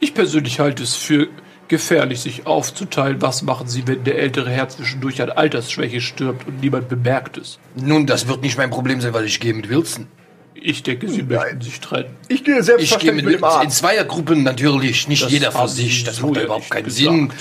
Ich 0.00 0.14
persönlich 0.14 0.60
halte 0.60 0.82
es 0.82 0.94
für 0.96 1.28
gefährlich, 1.68 2.20
sich 2.20 2.46
aufzuteilen. 2.46 3.20
Was 3.22 3.42
machen 3.42 3.68
Sie, 3.68 3.86
wenn 3.86 4.04
der 4.04 4.18
ältere 4.18 4.50
Herr 4.50 4.68
zwischendurch 4.68 5.22
an 5.22 5.30
Altersschwäche 5.30 6.00
stirbt 6.00 6.46
und 6.46 6.60
niemand 6.60 6.88
bemerkt 6.88 7.38
es? 7.38 7.58
Nun, 7.74 8.06
das 8.06 8.28
wird 8.28 8.42
nicht 8.42 8.58
mein 8.58 8.70
Problem 8.70 9.00
sein, 9.00 9.14
weil 9.14 9.24
ich 9.24 9.40
gehe 9.40 9.54
mit 9.54 9.68
Wilson. 9.68 10.06
Ich 10.54 10.82
denke, 10.82 11.08
Sie 11.08 11.22
möchten 11.22 11.60
sich 11.60 11.80
trennen. 11.80 12.16
Ich 12.28 12.28
gehe 12.28 12.36
Ich 12.36 12.44
gehe 12.44 12.62
selbstverständlich 12.62 13.24
mit, 13.24 13.32
mit 13.34 13.40
dem 13.40 13.44
Arzt. 13.44 13.64
in 13.64 13.70
Zweiergruppen 13.70 14.42
natürlich, 14.42 15.06
nicht 15.06 15.22
Das 15.22 15.30
jeder 15.30 15.52
für 15.52 15.68
sich. 15.68 16.04
Das 16.04 16.20
macht 16.20 16.36
überhaupt 16.36 16.70
keinen 16.70 16.84
gesagt. 16.84 16.98
Sinn. 16.98 17.32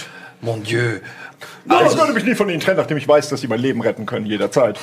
Mon 0.41 0.63
Dieu. 0.63 0.99
Aber 1.67 1.91
ich 1.91 1.97
würde 1.97 2.13
mich 2.13 2.23
nie 2.23 2.35
von 2.35 2.49
Ihnen 2.49 2.59
trennen, 2.59 2.77
nachdem 2.77 2.97
ich 2.97 3.07
weiß, 3.07 3.29
dass 3.29 3.41
Sie 3.41 3.47
mein 3.47 3.59
Leben 3.59 3.81
retten 3.81 4.05
können, 4.05 4.25
jederzeit. 4.25 4.79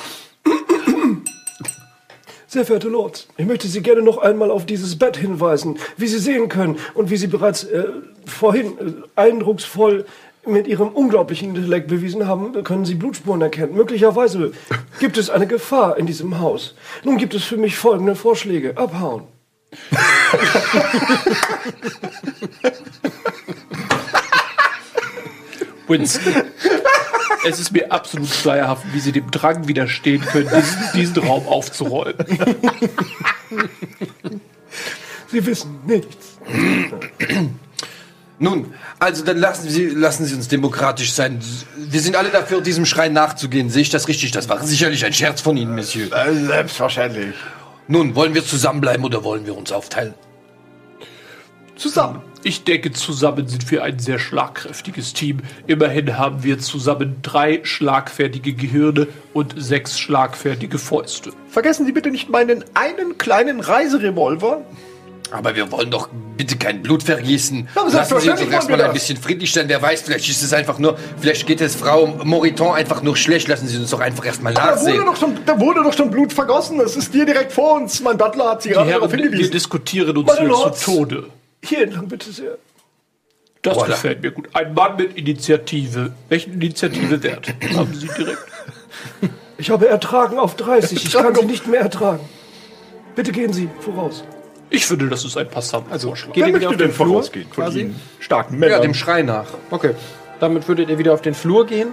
Sehr 2.47 2.65
verehrte 2.65 2.89
Lords, 2.89 3.27
ich 3.37 3.47
möchte 3.47 3.67
Sie 3.67 3.81
gerne 3.81 4.03
noch 4.03 4.19
einmal 4.19 4.51
auf 4.51 4.67
dieses 4.67 4.99
Bett 4.99 5.17
hinweisen. 5.17 5.79
Wie 5.97 6.05
Sie 6.05 6.19
sehen 6.19 6.49
können 6.49 6.77
und 6.93 7.09
wie 7.09 7.17
Sie 7.17 7.25
bereits 7.25 7.63
äh, 7.63 7.85
vorhin 8.27 8.77
äh, 8.77 9.19
eindrucksvoll 9.19 10.05
mit 10.45 10.67
Ihrem 10.67 10.89
unglaublichen 10.89 11.55
Intellekt 11.55 11.87
bewiesen 11.87 12.27
haben, 12.27 12.63
können 12.63 12.85
Sie 12.85 12.93
Blutspuren 12.93 13.41
erkennen. 13.41 13.73
Möglicherweise 13.73 14.51
gibt 14.99 15.17
es 15.17 15.31
eine 15.31 15.47
Gefahr 15.47 15.97
in 15.97 16.05
diesem 16.05 16.39
Haus. 16.39 16.75
Nun 17.03 17.17
gibt 17.17 17.33
es 17.33 17.43
für 17.43 17.57
mich 17.57 17.75
folgende 17.75 18.15
Vorschläge. 18.15 18.77
Abhauen. 18.77 19.23
Winston, 25.87 26.33
es 27.45 27.59
ist 27.59 27.71
mir 27.71 27.91
absolut 27.91 28.29
schleierhaft, 28.29 28.83
wie 28.93 28.99
Sie 28.99 29.11
dem 29.11 29.29
Drang 29.31 29.67
widerstehen 29.67 30.21
können, 30.21 30.49
diesen, 30.49 30.81
diesen 30.93 31.17
Raum 31.27 31.47
aufzuräumen. 31.47 32.25
Sie 35.27 35.45
wissen 35.45 35.79
nichts. 35.85 36.37
Nun, 38.39 38.73
also 38.99 39.23
dann 39.23 39.37
lassen 39.37 39.69
Sie, 39.69 39.87
lassen 39.87 40.25
Sie 40.25 40.35
uns 40.35 40.47
demokratisch 40.47 41.13
sein. 41.13 41.39
Wir 41.77 42.01
sind 42.01 42.15
alle 42.15 42.29
dafür, 42.29 42.61
diesem 42.61 42.85
Schrei 42.85 43.09
nachzugehen. 43.09 43.69
Sehe 43.69 43.83
ich 43.83 43.89
das 43.89 44.07
richtig? 44.07 44.31
Das 44.31 44.49
war 44.49 44.63
sicherlich 44.65 45.05
ein 45.05 45.13
Scherz 45.13 45.41
von 45.41 45.57
Ihnen, 45.57 45.75
Monsieur. 45.75 46.07
Selbstverständlich. 46.07 47.35
Nun, 47.87 48.15
wollen 48.15 48.33
wir 48.33 48.45
zusammenbleiben 48.45 49.03
oder 49.05 49.23
wollen 49.23 49.45
wir 49.45 49.57
uns 49.57 49.71
aufteilen? 49.71 50.13
Zusammen. 51.75 52.21
Ich 52.45 52.65
denke, 52.65 52.91
zusammen 52.91 53.47
sind 53.47 53.71
wir 53.71 53.83
ein 53.83 53.99
sehr 53.99 54.19
schlagkräftiges 54.19 55.13
Team. 55.13 55.39
Immerhin 55.65 56.17
haben 56.17 56.43
wir 56.43 56.59
zusammen 56.59 57.15
drei 57.21 57.61
schlagfertige 57.63 58.53
Gehirne 58.53 59.07
und 59.33 59.55
sechs 59.57 59.97
schlagfertige 59.97 60.77
Fäuste. 60.77 61.31
Vergessen 61.47 61.85
Sie 61.85 61.93
bitte 61.93 62.11
nicht 62.11 62.29
meinen 62.29 62.65
einen 62.73 63.17
kleinen 63.17 63.61
Reiserevolver. 63.61 64.61
Aber 65.31 65.55
wir 65.55 65.71
wollen 65.71 65.89
doch 65.89 66.09
bitte 66.37 66.57
kein 66.57 66.83
Blut 66.83 67.01
vergießen. 67.03 67.67
Aber 67.75 67.89
Lassen 67.89 68.19
Sie 68.19 68.29
uns 68.29 68.39
doch 68.41 68.51
erstmal 68.51 68.77
wir 68.77 68.85
ein 68.87 68.93
bisschen 68.93 69.17
friedlich 69.17 69.51
sein. 69.53 69.69
Wer 69.69 69.81
weiß, 69.81 70.01
vielleicht 70.01 70.27
ist 70.29 70.43
es 70.43 70.51
einfach 70.53 70.77
nur, 70.79 70.97
vielleicht 71.19 71.47
geht 71.47 71.61
es 71.61 71.75
Frau 71.75 72.07
Moriton 72.23 72.75
einfach 72.75 73.01
nur 73.01 73.15
schlecht. 73.15 73.47
Lassen 73.47 73.67
Sie 73.67 73.77
uns 73.77 73.89
doch 73.89 74.01
einfach 74.01 74.25
erstmal 74.25 74.53
Da 74.53 74.63
wurde, 74.81 74.97
nachsehen. 74.97 75.15
schon, 75.15 75.37
da 75.45 75.59
wurde 75.59 75.81
doch 75.81 75.93
schon 75.93 76.11
Blut 76.11 76.33
vergossen. 76.33 76.77
Das 76.77 76.97
ist 76.97 77.13
hier 77.13 77.25
direkt 77.25 77.53
vor 77.53 77.75
uns. 77.77 78.01
Mein 78.01 78.17
Butler 78.17 78.51
hat 78.51 78.61
Sie 78.63 78.69
Die 78.69 78.75
gerade 78.75 78.89
Herren, 78.89 78.99
darauf 78.99 79.13
wir 79.13 79.21
hingewiesen. 79.23 79.51
diskutieren 79.51 80.17
uns 80.17 80.27
Meine 80.27 80.39
hier 80.41 80.49
Lords. 80.49 80.81
zu 80.81 80.91
Tode. 80.91 81.23
Hier 81.63 81.83
entlang 81.83 82.07
bitte 82.07 82.31
sehr. 82.31 82.57
Das 83.61 83.77
Voilà. 83.77 83.85
gefällt 83.87 84.21
mir 84.21 84.31
gut. 84.31 84.49
Ein 84.53 84.73
Mann 84.73 84.97
mit 84.97 85.15
Initiative. 85.17 86.13
Welchen 86.27 86.53
Initiative-Wert 86.53 87.53
haben 87.75 87.93
Sie 87.93 88.07
direkt? 88.07 88.39
Ich 89.57 89.69
habe 89.69 89.87
ertragen 89.87 90.37
auf 90.37 90.55
30. 90.57 91.05
Ich 91.05 91.13
kann 91.13 91.33
Sie 91.33 91.45
nicht 91.45 91.67
mehr 91.67 91.79
ertragen. 91.81 92.27
Bitte 93.15 93.31
gehen 93.31 93.53
Sie 93.53 93.69
voraus. 93.79 94.23
Ich 94.69 94.85
finde, 94.85 95.07
das 95.07 95.23
ist 95.23 95.37
ein 95.37 95.47
passanter 95.47 95.91
also, 95.91 96.09
Vorschlag. 96.09 96.33
Geht 96.33 96.41
ihr 96.41 96.47
wieder 96.47 96.53
möchte 96.57 96.67
auf 96.69 96.75
denn 96.77 96.87
den 96.89 96.93
Flur? 96.93 97.07
vorausgehen 97.07 97.45
von 97.49 97.63
quasi? 97.63 97.81
Ihnen? 97.81 98.01
Starken 98.19 98.55
Ja, 98.55 98.59
Männern. 98.59 98.81
dem 98.81 98.93
Schrei 98.93 99.21
nach. 99.21 99.45
Okay, 99.69 99.91
damit 100.39 100.67
würdet 100.67 100.89
ihr 100.89 100.97
wieder 100.97 101.13
auf 101.13 101.21
den 101.21 101.33
Flur 101.35 101.65
gehen. 101.65 101.89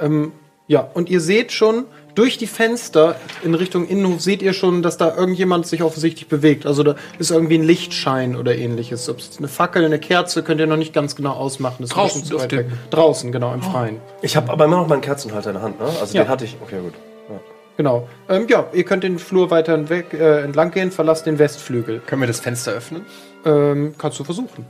Ähm, 0.00 0.32
ja, 0.68 0.80
und 0.94 1.10
ihr 1.10 1.20
seht 1.20 1.50
schon 1.52 1.86
durch 2.18 2.36
die 2.36 2.48
Fenster 2.48 3.14
in 3.44 3.54
Richtung 3.54 3.86
Innenhof 3.86 4.20
seht 4.20 4.42
ihr 4.42 4.52
schon, 4.52 4.82
dass 4.82 4.96
da 4.96 5.16
irgendjemand 5.16 5.68
sich 5.68 5.84
offensichtlich 5.84 6.26
bewegt. 6.26 6.66
Also 6.66 6.82
da 6.82 6.96
ist 7.20 7.30
irgendwie 7.30 7.56
ein 7.56 7.62
Lichtschein 7.62 8.34
oder 8.34 8.56
ähnliches. 8.56 9.08
Ob 9.08 9.18
es 9.20 9.38
eine 9.38 9.46
Fackel, 9.46 9.84
eine 9.84 10.00
Kerze, 10.00 10.42
könnt 10.42 10.58
ihr 10.60 10.66
noch 10.66 10.76
nicht 10.76 10.92
ganz 10.92 11.14
genau 11.14 11.30
ausmachen. 11.34 11.76
Das 11.78 11.90
ist 11.90 11.96
Draußen 11.96 12.34
auf 12.34 12.42
weit 12.42 12.50
weg. 12.50 12.66
Draußen, 12.90 13.30
genau, 13.30 13.54
im 13.54 13.62
Freien. 13.62 14.00
Ich 14.20 14.36
habe 14.36 14.50
aber 14.50 14.64
immer 14.64 14.78
noch 14.78 14.88
meinen 14.88 15.00
Kerzenhalter 15.00 15.50
in 15.50 15.54
der 15.54 15.62
Hand, 15.62 15.78
ne? 15.78 15.86
Also 15.86 16.16
Ja. 16.16 16.24
den 16.24 16.28
hatte 16.28 16.44
ich. 16.44 16.56
Okay, 16.60 16.80
gut. 16.82 16.94
Ja. 17.30 17.40
Genau. 17.76 18.08
Ähm, 18.28 18.48
ja, 18.48 18.66
ihr 18.72 18.82
könnt 18.84 19.04
den 19.04 19.20
Flur 19.20 19.52
weiter 19.52 19.74
entweg, 19.74 20.12
äh, 20.12 20.42
entlang 20.42 20.72
gehen, 20.72 20.90
verlasst 20.90 21.24
den 21.24 21.38
Westflügel. 21.38 22.00
Können 22.04 22.22
wir 22.22 22.26
das 22.26 22.40
Fenster 22.40 22.72
öffnen? 22.72 23.06
Ähm, 23.44 23.94
kannst 23.96 24.18
du 24.18 24.24
versuchen. 24.24 24.66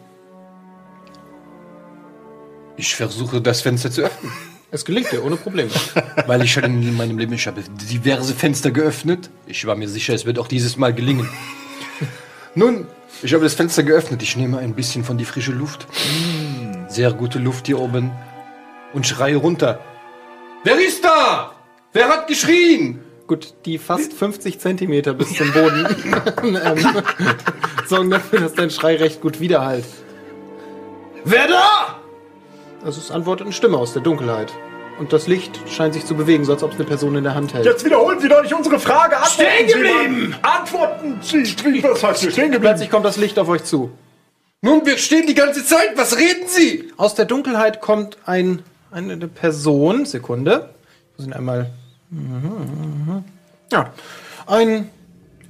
Ich 2.76 2.94
versuche, 2.94 3.40
das 3.40 3.62
Fenster 3.62 3.90
zu 3.90 4.02
öffnen. 4.02 4.32
Es 4.70 4.84
gelingt 4.84 5.10
dir 5.10 5.24
ohne 5.24 5.36
Probleme. 5.36 5.70
Weil 6.26 6.42
ich 6.42 6.52
schon 6.52 6.64
in 6.64 6.96
meinem 6.96 7.18
Leben, 7.18 7.32
ich 7.32 7.46
habe 7.46 7.62
diverse 7.90 8.34
Fenster 8.34 8.70
geöffnet. 8.70 9.30
Ich 9.46 9.66
war 9.66 9.76
mir 9.76 9.88
sicher, 9.88 10.14
es 10.14 10.26
wird 10.26 10.38
auch 10.38 10.48
dieses 10.48 10.76
Mal 10.76 10.92
gelingen. 10.92 11.28
Nun, 12.54 12.86
ich 13.22 13.32
habe 13.32 13.44
das 13.44 13.54
Fenster 13.54 13.82
geöffnet. 13.82 14.22
Ich 14.22 14.36
nehme 14.36 14.58
ein 14.58 14.74
bisschen 14.74 15.04
von 15.04 15.16
die 15.16 15.24
frische 15.24 15.52
Luft. 15.52 15.86
Sehr 16.88 17.12
gute 17.12 17.38
Luft 17.38 17.66
hier 17.66 17.78
oben. 17.78 18.10
Und 18.92 19.06
schreie 19.06 19.36
runter. 19.36 19.80
Wer 20.64 20.78
ist 20.78 21.02
da? 21.04 21.52
Wer 21.92 22.08
hat 22.08 22.26
geschrien? 22.26 23.00
Gut, 23.26 23.54
die 23.64 23.78
fast 23.78 24.12
50 24.12 24.58
Zentimeter 24.58 25.14
bis 25.14 25.34
zum 25.34 25.52
Boden 25.52 25.86
ähm, 26.42 27.02
sorgen 27.86 28.10
dafür, 28.10 28.40
dass 28.40 28.54
dein 28.54 28.70
Schrei 28.70 28.96
recht 28.96 29.20
gut 29.20 29.40
widerhallt. 29.40 29.84
Wer 31.24 31.48
da? 31.48 31.97
Also 32.84 33.00
es 33.00 33.10
antwortet 33.10 33.46
eine 33.46 33.52
Stimme 33.52 33.76
aus 33.76 33.92
der 33.92 34.02
Dunkelheit. 34.02 34.52
Und 34.98 35.12
das 35.12 35.28
Licht 35.28 35.60
scheint 35.68 35.94
sich 35.94 36.04
zu 36.06 36.16
bewegen, 36.16 36.44
so 36.44 36.52
als 36.52 36.62
ob 36.64 36.70
es 36.72 36.76
eine 36.76 36.84
Person 36.84 37.14
in 37.14 37.22
der 37.22 37.34
Hand 37.34 37.54
hält. 37.54 37.64
Jetzt 37.64 37.84
wiederholen 37.84 38.18
Sie 38.20 38.28
doch 38.28 38.42
nicht 38.42 38.52
unsere 38.54 38.80
Frage. 38.80 39.16
Antworten 39.16 39.44
Stehen 39.44 39.68
Sie 39.68 39.74
geblieben! 39.74 40.36
Antworten 40.42 41.18
Sie. 41.22 41.44
Wie- 41.72 41.82
Was 41.84 42.02
heißt 42.02 42.20
hier? 42.22 42.30
Stehen 42.32 42.44
geblieben. 42.50 42.62
Plötzlich 42.62 42.90
kommt 42.90 43.04
das 43.04 43.16
Licht 43.16 43.38
auf 43.38 43.48
euch 43.48 43.62
zu. 43.64 43.90
Nun, 44.60 44.84
wir 44.84 44.98
stehen 44.98 45.26
die 45.28 45.34
ganze 45.34 45.64
Zeit. 45.64 45.90
Was 45.96 46.16
reden 46.18 46.48
Sie? 46.48 46.92
Aus 46.96 47.14
der 47.14 47.26
Dunkelheit 47.26 47.80
kommt 47.80 48.18
ein, 48.26 48.62
eine 48.90 49.16
Person. 49.28 50.04
Sekunde. 50.04 50.70
Wir 51.16 51.22
sind 51.22 51.32
einmal. 51.36 51.70
Ja. 53.70 53.92
Ein 54.46 54.88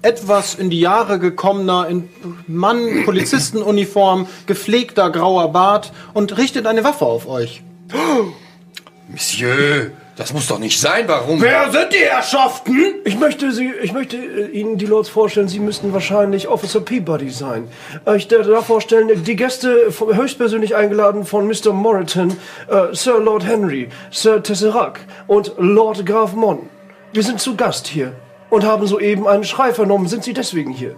etwas 0.02 0.54
in 0.54 0.70
die 0.70 0.80
Jahre 0.80 1.18
gekommener 1.18 1.88
in 1.88 2.08
Mann, 2.46 3.04
Polizistenuniform, 3.04 4.26
gepflegter 4.46 5.10
grauer 5.10 5.52
Bart 5.52 5.92
und 6.14 6.36
richtet 6.38 6.66
eine 6.66 6.84
Waffe 6.84 7.04
auf 7.06 7.26
euch. 7.28 7.62
Monsieur, 9.08 9.90
das 10.16 10.32
muss 10.34 10.48
doch 10.48 10.58
nicht 10.58 10.78
sein. 10.80 11.04
Warum? 11.06 11.40
Wer 11.40 11.70
sind 11.72 11.92
die 11.92 11.96
Herrschaften? 12.04 12.76
Ich 13.04 13.18
möchte 13.18 13.52
Sie, 13.52 13.72
ich 13.82 13.92
möchte 13.92 14.16
äh, 14.18 14.48
Ihnen 14.50 14.76
die 14.76 14.84
Lords 14.84 15.08
vorstellen. 15.08 15.48
Sie 15.48 15.60
müssten 15.60 15.92
wahrscheinlich 15.94 16.48
Officer 16.48 16.80
Peabody 16.80 17.30
sein. 17.30 17.68
Äh, 18.04 18.16
Ich 18.16 18.28
darf 18.28 18.46
da 18.46 18.60
vorstellen, 18.60 19.24
die 19.24 19.36
Gäste 19.36 19.90
von- 19.92 20.14
höchstpersönlich 20.14 20.76
eingeladen 20.76 21.24
von 21.24 21.46
Mr. 21.46 21.72
Moreton, 21.72 22.36
äh, 22.68 22.92
Sir 22.94 23.18
Lord 23.20 23.46
Henry, 23.46 23.88
Sir 24.10 24.42
Tesserac 24.42 25.00
und 25.26 25.52
Lord 25.56 26.04
Graf 26.04 26.34
Mon. 26.34 26.68
Wir 27.14 27.22
sind 27.22 27.40
zu 27.40 27.56
Gast 27.56 27.86
hier 27.86 28.12
und 28.50 28.64
haben 28.64 28.86
soeben 28.86 29.26
einen 29.26 29.44
Schrei 29.44 29.72
vernommen. 29.72 30.08
Sind 30.08 30.24
Sie 30.24 30.32
deswegen 30.32 30.72
hier? 30.72 30.96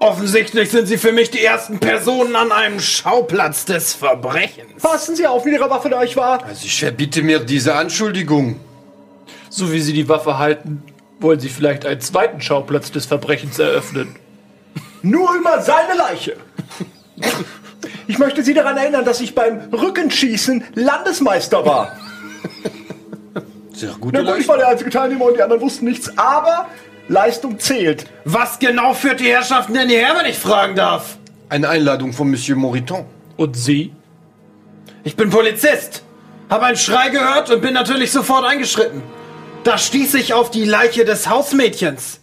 Offensichtlich 0.00 0.70
sind 0.70 0.86
sie 0.86 0.98
für 0.98 1.12
mich 1.12 1.30
die 1.30 1.42
ersten 1.42 1.78
Personen 1.78 2.36
an 2.36 2.52
einem 2.52 2.78
Schauplatz 2.80 3.64
des 3.64 3.94
Verbrechens. 3.94 4.82
Passen 4.82 5.16
Sie 5.16 5.26
auf, 5.26 5.46
wie 5.46 5.52
Ihre 5.52 5.70
Waffe 5.70 5.88
da 5.88 6.02
ich 6.02 6.16
war. 6.16 6.44
Also 6.44 6.66
ich 6.66 6.78
verbitte 6.78 7.22
mir 7.22 7.38
diese 7.38 7.74
Anschuldigung. 7.74 8.60
So 9.48 9.72
wie 9.72 9.80
Sie 9.80 9.92
die 9.92 10.08
Waffe 10.08 10.36
halten, 10.36 10.82
wollen 11.20 11.40
Sie 11.40 11.48
vielleicht 11.48 11.86
einen 11.86 12.00
zweiten 12.00 12.42
Schauplatz 12.42 12.90
des 12.90 13.06
Verbrechens 13.06 13.58
eröffnen. 13.58 14.16
Nur 15.02 15.34
über 15.36 15.62
seine 15.62 15.94
Leiche. 15.96 16.36
Ich 18.06 18.18
möchte 18.18 18.42
Sie 18.42 18.52
daran 18.52 18.76
erinnern, 18.76 19.04
dass 19.04 19.20
ich 19.20 19.34
beim 19.34 19.72
Rückenschießen 19.72 20.64
Landesmeister 20.74 21.64
war. 21.64 21.96
Sehr 23.72 23.92
gute 23.98 24.22
Na 24.22 24.30
gut, 24.30 24.40
ich 24.40 24.48
war 24.48 24.56
der 24.56 24.68
einzige 24.68 24.90
Teilnehmer 24.90 25.24
und 25.26 25.36
die 25.36 25.42
anderen 25.42 25.62
wussten 25.62 25.86
nichts, 25.86 26.16
aber 26.16 26.66
Leistung 27.08 27.58
zählt. 27.58 28.06
Was 28.24 28.58
genau 28.58 28.94
führt 28.94 29.20
die 29.20 29.28
Herrschaften 29.28 29.74
denn 29.74 29.88
hierher, 29.88 30.16
wenn 30.16 30.30
ich 30.30 30.38
fragen 30.38 30.74
darf? 30.74 31.18
Eine 31.48 31.68
Einladung 31.68 32.12
von 32.12 32.30
Monsieur 32.30 32.56
Moriton. 32.56 33.04
Und 33.36 33.56
Sie? 33.56 33.92
Ich 35.02 35.16
bin 35.16 35.28
Polizist. 35.30 36.02
Habe 36.48 36.66
einen 36.66 36.76
Schrei 36.76 37.10
gehört 37.10 37.50
und 37.50 37.60
bin 37.60 37.74
natürlich 37.74 38.10
sofort 38.10 38.44
eingeschritten. 38.44 39.02
Da 39.64 39.76
stieß 39.78 40.14
ich 40.14 40.34
auf 40.34 40.50
die 40.50 40.64
Leiche 40.64 41.04
des 41.04 41.28
Hausmädchens. 41.28 42.20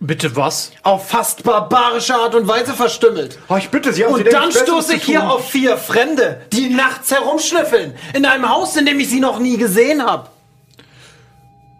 Bitte 0.00 0.36
was? 0.36 0.70
Auf 0.82 1.08
fast 1.08 1.44
barbarische 1.44 2.14
Art 2.14 2.34
und 2.34 2.46
Weise 2.46 2.74
verstümmelt. 2.74 3.38
Oh, 3.48 3.56
ich 3.56 3.70
bitte 3.70 3.92
Sie, 3.92 4.04
haben 4.04 4.14
Sie 4.14 4.20
Und 4.20 4.26
denn 4.26 4.32
dann 4.32 4.52
stoße 4.52 4.96
ich 4.96 5.02
hier 5.04 5.30
auf 5.30 5.48
vier 5.48 5.78
Fremde, 5.78 6.42
die 6.52 6.68
nachts 6.68 7.10
herumschnüffeln. 7.10 7.94
In 8.12 8.26
einem 8.26 8.48
Haus, 8.48 8.76
in 8.76 8.84
dem 8.86 9.00
ich 9.00 9.08
sie 9.08 9.20
noch 9.20 9.38
nie 9.38 9.56
gesehen 9.56 10.04
habe. 10.04 10.28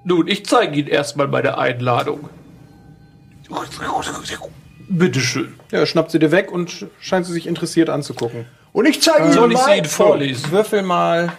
Nun, 0.04 0.28
ich 0.28 0.44
zeige 0.44 0.76
Ihnen 0.78 0.88
erstmal 0.88 1.28
meine 1.28 1.56
Einladung. 1.58 2.28
Bitteschön. 4.88 5.54
Ja, 5.70 5.86
schnappt 5.86 6.10
sie 6.10 6.18
dir 6.18 6.30
weg 6.30 6.52
und 6.52 6.86
scheint 7.00 7.24
sie 7.26 7.32
sich 7.32 7.46
interessiert 7.46 7.88
anzugucken. 7.88 8.44
Und 8.72 8.84
ich 8.86 9.00
zeige 9.00 9.24
Ihnen 9.24 9.32
Soll 9.32 9.52
ich 9.52 9.58
sie 9.58 9.76
Ihnen 9.76 9.86
vorlesen? 9.86 10.50
Würfel 10.50 10.82
mal. 10.82 11.32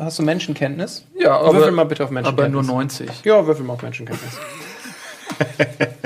Hast 0.00 0.18
du 0.18 0.22
Menschenkenntnis? 0.22 1.04
Ja, 1.16 1.36
aber, 1.38 1.58
Würfel 1.58 1.72
mal 1.72 1.84
bitte 1.84 2.02
auf 2.04 2.10
Menschenkenntnis. 2.10 2.56
aber 2.56 2.62
nur 2.62 2.62
90. 2.64 3.24
Ja, 3.24 3.46
würfel 3.46 3.64
mal 3.64 3.74
auf 3.74 3.82
Menschenkenntnis. 3.82 4.32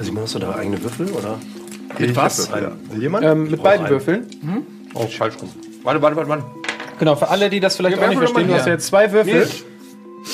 Simon, 0.00 0.22
hast 0.22 0.34
du 0.34 0.38
da 0.38 0.54
eigene 0.54 0.82
Würfel, 0.82 1.10
oder? 1.10 1.38
Mit 1.98 2.16
was? 2.16 2.48
Ja. 2.48 2.72
Will 2.90 3.02
jemand? 3.02 3.24
ähm, 3.24 3.50
mit 3.50 3.62
beiden 3.62 3.86
einen. 3.86 3.94
Würfeln. 3.94 4.26
Oh, 4.94 5.06
falsch 5.06 5.34
rum. 5.40 5.50
Warte, 5.82 6.02
warte, 6.02 6.16
warte, 6.16 6.28
warte. 6.28 6.44
Genau, 6.98 7.16
für 7.16 7.28
alle, 7.28 7.50
die 7.50 7.60
das 7.60 7.76
vielleicht 7.76 7.96
Ja, 7.98 8.04
auch 8.04 8.08
nicht 8.08 8.18
verstehen, 8.18 8.48
du 8.48 8.54
hast 8.54 8.66
ja 8.66 8.72
jetzt 8.72 8.86
zwei 8.86 9.10
Würfel. 9.12 9.48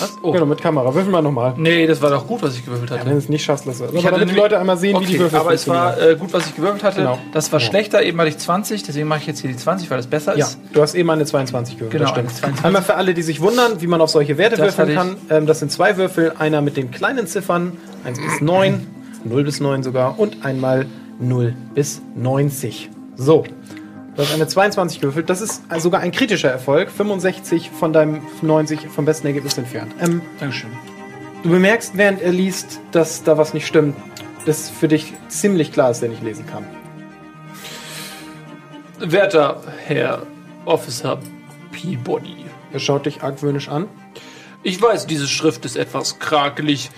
Was? 0.00 0.18
Oh. 0.22 0.32
Genau, 0.32 0.46
mit 0.46 0.58
Kamera. 0.62 0.94
Würfel 0.94 1.10
mal 1.12 1.20
nochmal. 1.20 1.52
Nee, 1.58 1.86
das 1.86 2.00
war 2.00 2.08
doch 2.08 2.26
gut, 2.26 2.40
was 2.42 2.54
ich 2.56 2.64
gewürfelt 2.64 2.90
hatte. 2.90 3.04
Wenn 3.04 3.12
du 3.12 3.18
es 3.18 3.28
nicht 3.28 3.44
schaffst, 3.44 3.66
lass 3.66 3.78
es. 3.78 3.92
Hatte 3.94 4.10
damit 4.12 4.30
die 4.30 4.34
Leute 4.34 4.58
einmal 4.58 4.78
sehen, 4.78 4.98
wie 5.00 5.04
die 5.04 5.12
Okay, 5.16 5.20
Würfel 5.24 5.38
aber 5.38 5.52
es 5.52 5.68
war 5.68 6.00
äh, 6.00 6.16
gut, 6.16 6.32
was 6.32 6.46
ich 6.46 6.56
gewürfelt 6.56 6.82
hatte. 6.82 7.00
Genau. 7.00 7.18
Das 7.32 7.52
war 7.52 7.60
schlechter, 7.60 8.02
eben 8.02 8.18
hatte 8.18 8.30
ich 8.30 8.38
20, 8.38 8.84
deswegen 8.84 9.06
mache 9.06 9.20
ich 9.20 9.26
jetzt 9.26 9.40
hier 9.40 9.50
die 9.50 9.56
20, 9.56 9.90
weil 9.90 9.98
das 9.98 10.06
besser 10.06 10.34
Ja, 10.38 10.46
ist. 10.46 10.58
du 10.72 10.80
hast 10.80 10.94
eben 10.94 11.10
eine 11.10 11.26
22 11.26 11.76
gewürfelt. 11.76 12.00
Genau, 12.00 12.04
das 12.04 12.12
stimmt. 12.12 12.28
eine 12.28 12.36
22. 12.54 12.64
Einmal 12.64 12.82
für 12.82 12.94
alle, 12.94 13.12
die 13.12 13.20
sich 13.22 13.42
wundern, 13.42 13.82
wie 13.82 13.86
man 13.86 14.00
auf 14.00 14.08
solche 14.08 14.38
Werte 14.38 14.56
Das 14.56 14.78
würfeln 14.78 14.96
kann. 14.96 15.16
Ähm, 15.28 15.46
das 15.46 15.58
sind 15.58 15.70
zwei 15.70 15.98
Würfel. 15.98 16.32
Einer 16.38 16.62
mit 16.62 16.78
den 16.78 16.90
kleinen 16.90 17.26
Ziffern, 17.26 17.76
1 18.04 18.18
bis 18.18 18.40
9, 18.40 18.86
0 19.24 19.44
bis 19.44 19.60
9 19.60 19.82
sogar, 19.82 20.18
und 20.18 20.42
einmal 20.42 20.86
0 21.20 21.54
bis 21.74 22.00
90. 22.16 22.88
So. 23.16 23.44
Du 24.14 24.20
hast 24.20 24.34
eine 24.34 24.46
22 24.46 25.00
gewürfelt. 25.00 25.30
Das 25.30 25.40
ist 25.40 25.62
sogar 25.78 26.02
ein 26.02 26.12
kritischer 26.12 26.50
Erfolg. 26.50 26.90
65 26.90 27.70
von 27.70 27.94
deinem 27.94 28.20
90 28.42 28.88
vom 28.88 29.06
besten 29.06 29.26
Ergebnis 29.26 29.56
entfernt. 29.56 29.94
Ähm, 30.00 30.20
Dankeschön. 30.38 30.70
du 31.42 31.48
bemerkst, 31.48 31.96
während 31.96 32.20
er 32.20 32.32
liest, 32.32 32.80
dass 32.90 33.22
da 33.22 33.38
was 33.38 33.54
nicht 33.54 33.66
stimmt. 33.66 33.96
Das 34.44 34.68
für 34.68 34.88
dich 34.88 35.14
ziemlich 35.28 35.72
klar 35.72 35.90
ist, 35.90 36.02
der 36.02 36.10
nicht 36.10 36.22
lesen 36.22 36.44
kann. 36.46 36.66
Werter 38.98 39.62
Herr 39.86 40.26
Officer 40.66 41.18
Peabody. 41.70 42.44
Er 42.72 42.80
schaut 42.80 43.06
dich 43.06 43.22
argwöhnisch 43.22 43.68
an. 43.68 43.88
Ich 44.62 44.80
weiß, 44.80 45.06
diese 45.06 45.26
Schrift 45.26 45.64
ist 45.64 45.76
etwas 45.76 46.18
krakelig. 46.18 46.90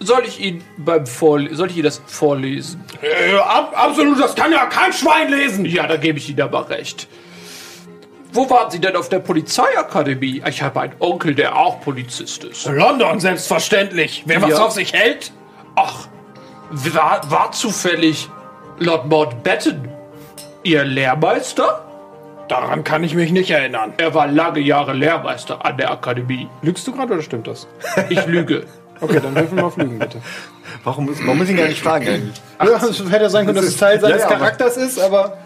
Soll 0.00 0.22
ich 0.26 0.40
Ihnen 0.40 0.62
beim 0.76 1.06
Vorlesen, 1.06 1.56
soll 1.56 1.70
ich 1.70 1.76
Ihnen 1.76 1.84
das 1.84 2.00
vorlesen? 2.06 2.84
absolut, 3.74 4.20
das 4.20 4.34
kann 4.34 4.52
ja 4.52 4.66
kein 4.66 4.92
Schwein 4.92 5.30
lesen. 5.30 5.64
Ja, 5.64 5.86
da 5.86 5.96
gebe 5.96 6.18
ich 6.18 6.30
Ihnen 6.30 6.40
aber 6.40 6.70
recht. 6.70 7.08
Wo 8.32 8.48
waren 8.50 8.70
Sie 8.70 8.78
denn 8.78 8.94
auf 8.94 9.08
der 9.08 9.18
Polizeiakademie? 9.20 10.42
Ich 10.48 10.62
habe 10.62 10.80
einen 10.82 10.92
Onkel, 11.00 11.34
der 11.34 11.56
auch 11.56 11.80
Polizist 11.80 12.44
ist. 12.44 12.66
London, 12.66 13.18
selbstverständlich. 13.20 14.22
Wer 14.26 14.42
was 14.42 14.50
Ja. 14.50 14.64
auf 14.66 14.72
sich 14.72 14.92
hält? 14.92 15.32
Ach, 15.74 16.06
war, 16.70 17.22
war 17.30 17.52
zufällig 17.52 18.28
Lord 18.78 19.06
Mountbatten 19.06 19.88
Ihr 20.62 20.84
Lehrmeister? 20.84 21.84
Daran 22.48 22.84
kann 22.84 23.02
ich 23.04 23.14
mich 23.14 23.30
nicht 23.32 23.50
erinnern. 23.50 23.92
Er 23.98 24.14
war 24.14 24.26
lange 24.26 24.60
Jahre 24.60 24.92
Lehrmeister 24.92 25.64
an 25.64 25.76
der 25.76 25.90
Akademie. 25.90 26.48
Lügst 26.62 26.86
du 26.86 26.92
gerade 26.92 27.14
oder 27.14 27.22
stimmt 27.22 27.46
das? 27.46 27.66
Ich 28.10 28.24
lüge. 28.26 28.64
Okay, 29.00 29.20
dann 29.20 29.34
würfel 29.34 29.56
mal 29.56 29.64
auf 29.64 29.76
Lügen, 29.76 29.98
bitte. 29.98 30.20
Warum, 30.84 31.06
muss- 31.06 31.18
warum 31.20 31.38
muss 31.38 31.46
ich 31.48 31.52
ihn 31.52 31.56
gar 31.58 31.66
nicht 31.68 31.82
fragen 31.82 32.06
eigentlich? 32.08 32.40
Ja, 32.62 32.76
es 32.76 32.98
hätte 33.00 33.22
ja 33.24 33.30
sein 33.30 33.44
können, 33.46 33.56
dass 33.56 33.64
es 33.66 33.76
Teil 33.76 33.98
seines 34.00 34.18
Ja, 34.22 34.22
ja, 34.22 34.26
aber- 34.28 34.38
Charakters 34.38 34.76
ist, 34.76 34.98
aber 35.00 35.38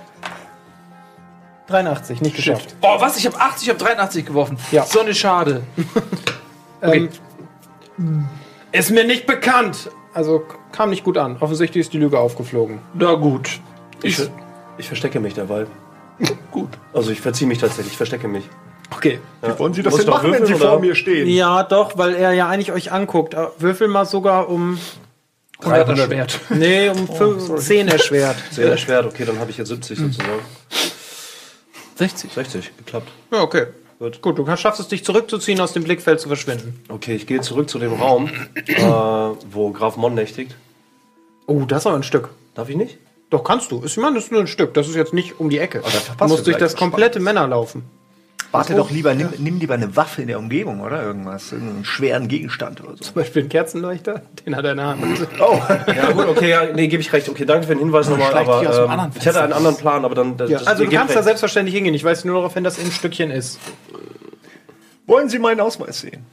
83, 1.68 2.20
nicht 2.20 2.36
geschafft. 2.36 2.74
Oh, 2.82 2.96
was? 3.00 3.16
Ich 3.16 3.26
habe 3.26 3.38
80, 3.40 3.62
ich 3.68 3.74
habe 3.74 3.82
83 3.84 4.26
geworfen. 4.26 4.58
Ja. 4.72 4.84
So 4.84 5.00
eine 5.00 5.14
Schade. 5.14 5.62
Ähm, 6.84 7.10
ist 8.72 8.90
mir 8.90 9.04
nicht 9.04 9.24
bekannt. 9.24 9.88
Also 10.14 10.42
kam 10.72 10.90
nicht 10.90 11.04
gut 11.04 11.16
an. 11.16 11.36
Offensichtlich 11.38 11.82
ist 11.82 11.92
die 11.92 11.98
Lüge 11.98 12.18
aufgeflogen. 12.18 12.80
Na 12.94 13.14
gut. 13.14 13.60
Ich, 14.02 14.20
ich 14.78 14.88
verstecke 14.88 15.20
mich 15.20 15.34
derweil. 15.34 15.68
Gut. 16.50 16.70
Also 16.92 17.12
ich 17.12 17.20
verziehe 17.20 17.46
mich 17.46 17.58
tatsächlich, 17.58 17.92
ich 17.92 17.96
verstecke 17.96 18.26
mich. 18.26 18.42
Okay. 18.96 19.20
Wie 19.42 19.59
wollen 19.59 19.74
Sie 19.74 19.83
das 19.83 19.92
Muss 19.92 20.02
denn 20.05 20.11
machen, 20.11 20.33
wenn 20.33 20.40
würfeln, 20.40 20.46
Sie 20.59 20.61
vor 20.64 20.72
oder? 20.72 20.81
mir 20.81 20.94
stehen? 20.94 21.28
Ja, 21.28 21.62
doch, 21.62 21.96
weil 21.98 22.14
er 22.14 22.33
ja 22.33 22.48
eigentlich 22.48 22.72
euch 22.72 22.92
anguckt. 22.92 23.35
Äh, 23.35 23.46
Würfel 23.59 23.88
mal 23.88 24.05
sogar 24.07 24.48
um. 24.48 24.78
300 25.61 25.96
Schwert. 25.98 26.40
Nee, 26.50 26.88
um 26.88 27.07
fünf- 27.07 27.57
10 27.61 27.87
erschwert. 27.88 28.37
Sehr 28.50 28.68
erschwert, 28.68 29.07
okay, 29.07 29.24
dann 29.24 29.38
habe 29.38 29.50
ich 29.52 29.59
jetzt 29.59 29.68
70 29.68 29.96
sozusagen. 29.98 30.40
60. 31.96 32.33
60, 32.33 32.76
geklappt. 32.78 33.09
Ja, 33.31 33.42
okay. 33.42 33.66
Gut. 34.00 34.20
Gut, 34.20 34.37
du 34.38 34.57
schaffst 34.57 34.81
es, 34.81 34.88
dich 34.88 35.05
zurückzuziehen, 35.05 35.61
aus 35.61 35.72
dem 35.72 35.85
Blickfeld 35.85 36.18
zu 36.18 36.26
verschwinden. 36.26 36.83
Okay, 36.88 37.14
ich 37.14 37.28
gehe 37.28 37.40
zurück 37.42 37.70
zu 37.70 37.78
dem 37.78 37.92
Raum, 37.92 38.28
äh, 38.57 38.83
wo 38.83 39.70
Graf 39.70 39.96
Mon 39.96 40.14
nächtigt. 40.14 40.57
Oh, 41.46 41.61
das 41.68 41.83
ist 41.83 41.87
aber 41.87 41.94
ein 41.96 42.02
Stück. 42.02 42.31
Darf 42.57 42.68
ich 42.68 42.74
nicht? 42.76 42.98
Doch, 43.31 43.44
kannst 43.44 43.70
du. 43.70 43.83
Ich 43.85 43.96
meine, 43.96 44.16
das 44.16 44.24
ist 44.24 44.33
nur 44.33 44.40
ein 44.40 44.48
Stück. 44.48 44.74
Das 44.74 44.88
ist 44.88 44.96
jetzt 44.96 45.14
nicht 45.14 45.38
um 45.38 45.48
die 45.48 45.59
Ecke. 45.59 45.78
Du 45.78 45.88
verpasst 45.88 46.28
musst 46.28 46.40
du 46.40 46.50
durch 46.50 46.59
gleich 46.59 46.72
das 46.72 46.76
komplette 46.76 47.20
Männer 47.20 47.46
laufen. 47.46 47.85
Warte 48.52 48.74
doch 48.74 48.90
lieber, 48.90 49.14
nimm, 49.14 49.30
nimm 49.38 49.58
lieber 49.58 49.74
eine 49.74 49.96
Waffe 49.96 50.22
in 50.22 50.28
der 50.28 50.38
Umgebung, 50.38 50.80
oder? 50.80 51.02
Irgendwas. 51.02 51.50
Irgendeinen 51.52 51.84
schweren 51.84 52.28
Gegenstand 52.28 52.80
oder 52.82 52.90
so. 52.90 52.96
Zum 52.96 53.14
Beispiel 53.14 53.42
ein 53.44 53.48
Kerzenleuchter, 53.48 54.22
den 54.46 54.54
hat 54.54 54.64
er 54.64 54.72
in 54.72 54.76
der 54.76 54.86
Hand. 54.86 55.02
Oh, 55.40 55.58
Ja 55.94 56.10
gut, 56.12 56.28
okay, 56.28 56.50
ja, 56.50 56.64
nee, 56.74 56.86
gebe 56.88 57.00
ich 57.00 57.12
recht. 57.12 57.28
Okay, 57.28 57.44
danke 57.46 57.66
für 57.66 57.74
den 57.74 57.78
Hinweis 57.80 58.08
nochmal, 58.08 58.32
aber 58.34 58.60
hier 58.60 58.70
aus 58.70 58.76
dem 58.76 58.90
ähm, 58.90 59.10
ich 59.18 59.26
hatte 59.26 59.42
einen 59.42 59.52
anderen 59.54 59.76
Plan, 59.76 60.04
aber 60.04 60.14
dann... 60.14 60.36
Das, 60.36 60.50
Ja, 60.50 60.58
das- 60.58 60.66
also 60.68 60.84
du 60.84 60.90
kannst 60.90 61.10
da 61.14 61.20
recht. 61.20 61.24
selbstverständlich 61.24 61.74
hingehen. 61.74 61.94
Ich 61.94 62.04
weiß 62.04 62.24
nur 62.26 62.36
darauf 62.36 62.54
hin, 62.54 62.62
dass 62.62 62.78
ein 62.78 62.92
Stückchen 62.92 63.30
ist. 63.30 63.58
wollen 65.06 65.28
Sie 65.28 65.38
meinen 65.38 65.60
Ausweis 65.60 66.00
sehen? 66.00 66.24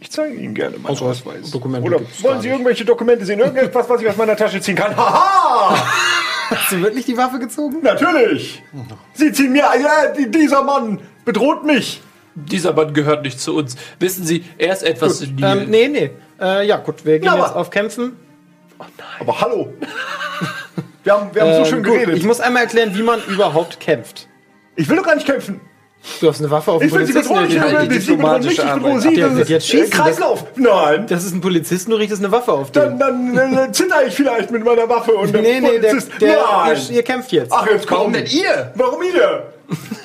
Ich 0.00 0.12
zeige 0.12 0.36
Ihnen 0.36 0.54
gerne 0.54 0.76
meinen 0.78 0.92
Ausweis, 0.92 1.22
Ausweis. 1.26 1.50
Dokumente 1.50 1.84
Oder 1.86 2.00
wollen 2.22 2.40
Sie 2.40 2.48
irgendwelche 2.48 2.84
Dokumente 2.84 3.24
sehen? 3.26 3.40
Irgendetwas, 3.40 3.88
was 3.88 4.00
ich 4.00 4.08
aus 4.08 4.16
meiner 4.16 4.36
Tasche 4.36 4.60
ziehen 4.60 4.76
kann? 4.76 4.96
Haha! 4.96 5.76
Hast 6.50 6.72
du 6.72 6.82
wirklich 6.82 7.04
die 7.04 7.16
Waffe 7.16 7.38
gezogen? 7.38 7.78
Natürlich! 7.82 8.62
Sie 9.14 9.32
ziehen 9.32 9.52
mir... 9.52 9.60
Ja, 9.80 10.06
die- 10.16 10.30
dieser 10.30 10.62
Mann 10.62 11.00
bedroht 11.24 11.64
mich! 11.64 12.02
Dieser 12.34 12.72
Mann 12.72 12.94
gehört 12.94 13.22
nicht 13.24 13.40
zu 13.40 13.54
uns. 13.56 13.76
Wissen 13.98 14.24
Sie, 14.24 14.44
er 14.58 14.72
ist 14.72 14.82
etwas 14.84 15.18
senil. 15.18 15.44
Ähm, 15.44 15.70
nee, 15.70 15.88
nee. 15.88 16.10
Äh, 16.40 16.66
ja, 16.66 16.76
gut, 16.76 17.04
wir 17.04 17.18
gehen 17.18 17.28
aber- 17.28 17.46
jetzt 17.46 17.56
auf 17.56 17.70
Kämpfen. 17.70 18.16
Aber 19.18 19.40
hallo! 19.40 19.72
Wir 21.02 21.12
haben, 21.14 21.34
wir 21.34 21.42
haben 21.42 21.52
so 21.52 21.58
Ähm, 21.60 21.64
schön 21.66 21.82
gut, 21.82 21.94
geredet. 21.94 22.16
Ich 22.16 22.24
muss 22.24 22.38
einmal 22.40 22.62
erklären, 22.62 22.94
wie 22.96 23.02
man 23.02 23.20
überhaupt 23.28 23.80
kämpft. 23.80 24.28
Ich 24.76 24.88
will 24.88 24.96
doch 24.96 25.04
gar 25.04 25.16
nicht 25.16 25.26
kämpfen. 25.26 25.60
Du 26.20 26.28
hast 26.28 26.40
eine 26.40 26.50
Waffe 26.50 26.72
auf 26.72 26.80
will 26.80 26.88
Sie 26.88 26.94
Polizisten. 26.96 27.20
bedrohen, 27.28 27.44
ich 27.48 27.54
der- 27.54 27.62
will 27.64 27.88
der- 27.88 28.00
Sie 28.00 28.16
bedrohen 28.16 28.42
ich 28.42 28.56
bedrohe 28.56 29.00
Sie. 29.00 29.14
Der 29.14 29.36
wird 29.36 29.48
jetzt 29.48 29.66
schießen, 29.68 29.86
Äh, 29.86 29.90
Kreislauf! 29.90 30.44
Nein! 30.56 31.06
Das 31.08 31.24
ist 31.24 31.34
ein 31.34 31.40
Polizist, 31.40 31.88
du 31.88 31.94
richtest 31.96 32.22
eine 32.22 32.32
Waffe 32.32 32.52
auf 32.52 32.70
den. 32.72 32.98
Dann, 32.98 33.34
dann 33.34 33.58
äh, 33.68 33.72
zitter 33.72 34.06
ich 34.06 34.14
vielleicht 34.14 34.50
mit 34.50 34.64
meiner 34.64 34.88
Waffe 34.88 35.12
und 35.12 35.32
der 35.32 35.42
nee, 35.42 35.60
nee, 35.60 35.78
der, 35.78 35.88
Polizist... 35.90 36.12
der, 36.20 36.38
Nein! 36.50 36.76
ihr, 36.88 36.96
ihr 36.96 37.02
kämpft 37.02 37.32
jetzt. 37.32 37.52
Ach, 37.52 37.66
jetzt 37.66 37.86
komm! 37.86 37.98
Warum 37.98 38.12
denn 38.14 38.26
ihr? 38.26 38.72
Warum 38.74 39.02
ihr? 39.02 39.52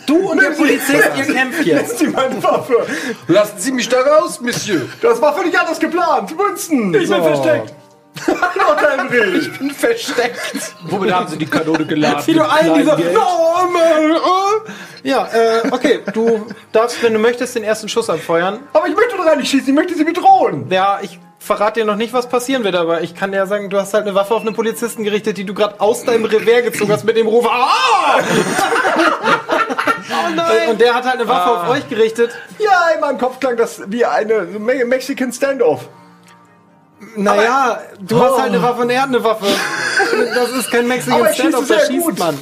du 0.06 0.16
und 0.32 0.38
der 0.42 0.50
Nehmen 0.50 0.56
Sie- 0.56 0.62
Polizist, 0.62 1.10
ihr 1.18 1.34
kämpft 1.34 1.66
jetzt. 1.66 1.92
Lassen 1.92 1.98
Sie 1.98 2.08
meine 2.12 2.44
Waffe! 2.44 2.74
Lassen 3.28 3.56
Sie 3.60 3.72
mich 3.72 3.88
da 3.88 4.02
raus, 4.02 4.42
Monsieur. 4.42 4.82
Das 5.02 5.22
war 5.22 5.34
völlig 5.36 5.58
anders 5.58 5.80
geplant! 5.80 6.32
Winston! 6.38 6.94
Ich 6.96 7.08
So. 7.08 7.14
bin 7.16 7.24
versteckt! 7.24 7.74
Lord 8.28 8.82
Henry! 8.82 9.38
Ich 9.40 9.58
bin 9.58 9.72
Versteckt. 9.72 10.76
Womit 10.84 11.12
haben 11.12 11.28
Sie 11.28 11.38
die 11.38 11.46
Kanone 11.46 11.86
geladen? 11.86 12.26
Wie 12.26 12.34
du 12.34 12.44
allen 12.44 12.74
dieser. 12.76 12.96
Kleingeld? 12.96 13.14
No, 13.14 13.70
man, 13.72 14.18
oh. 14.24 14.70
Ja, 15.04 15.28
äh, 15.34 15.70
okay. 15.72 16.00
Du 16.14 16.48
darfst, 16.72 17.02
wenn 17.04 17.14
du 17.14 17.20
möchtest, 17.20 17.56
den 17.56 17.64
ersten 17.64 17.90
Schuss 17.90 18.10
abfeuern. 18.10 18.60
Aber 18.74 18.88
ich 18.88 18.96
möchte 18.96 19.18
doch 19.18 19.26
gar 19.26 19.36
nicht 19.36 19.50
schießen, 19.50 19.68
ich 19.70 19.74
möchte 19.74 19.96
Sie 19.96 20.04
bedrohen! 20.04 20.68
Ja, 20.70 21.00
ich 21.02 21.20
verrate 21.40 21.82
dir 21.82 21.86
noch 21.86 21.98
nicht, 21.98 22.14
was 22.14 22.30
passieren 22.30 22.64
wird, 22.64 22.76
aber 22.76 23.02
ich 23.02 23.16
kann 23.16 23.32
dir 23.32 23.38
ja 23.38 23.46
sagen, 23.46 23.70
du 23.70 23.78
hast 23.78 23.94
halt 23.94 24.06
eine 24.06 24.16
Waffe 24.16 24.34
auf 24.34 24.42
einen 24.42 24.56
Polizisten 24.56 25.04
gerichtet, 25.04 25.38
die 25.38 25.44
du 25.44 25.54
gerade 25.54 25.82
aus 25.82 26.06
deinem 26.06 26.24
Revers 26.24 26.64
gezogen 26.64 26.92
hast 26.92 27.04
mit 27.04 27.18
dem 27.18 27.28
Ruf. 27.28 27.46
Ah! 27.50 28.20
oh 30.10 30.30
nein! 30.34 30.70
Und 30.70 30.80
der 30.80 30.94
hat 30.94 31.04
halt 31.04 31.20
eine 31.20 31.28
Waffe 31.28 31.52
auf 31.52 31.70
euch 31.70 31.90
gerichtet. 31.90 32.32
Ja, 32.60 32.92
in 32.96 33.02
meinem 33.02 33.18
Kopf 33.18 33.42
klang 33.42 33.58
das 33.58 33.82
wie 33.88 34.06
eine 34.06 34.44
Me 34.44 34.86
Mexican 34.86 35.34
Standoff. 35.34 35.90
Naja, 37.16 37.82
du 38.00 38.20
hast 38.20 38.38
halt 38.40 38.54
eine 38.54 38.62
Waffe 38.62 38.82
und 38.82 38.90
er 38.90 39.02
hat 39.02 39.10
eine 39.10 39.24
Waffe. 39.24 39.46
Das 40.36 40.52
ist 40.52 40.72
kein 40.72 40.88
Mexican 40.88 41.22
Aber 41.22 41.34
Standoff, 41.34 41.68
da 41.68 41.80
schießt 41.80 42.06
gut. 42.06 42.20
man. 42.20 42.38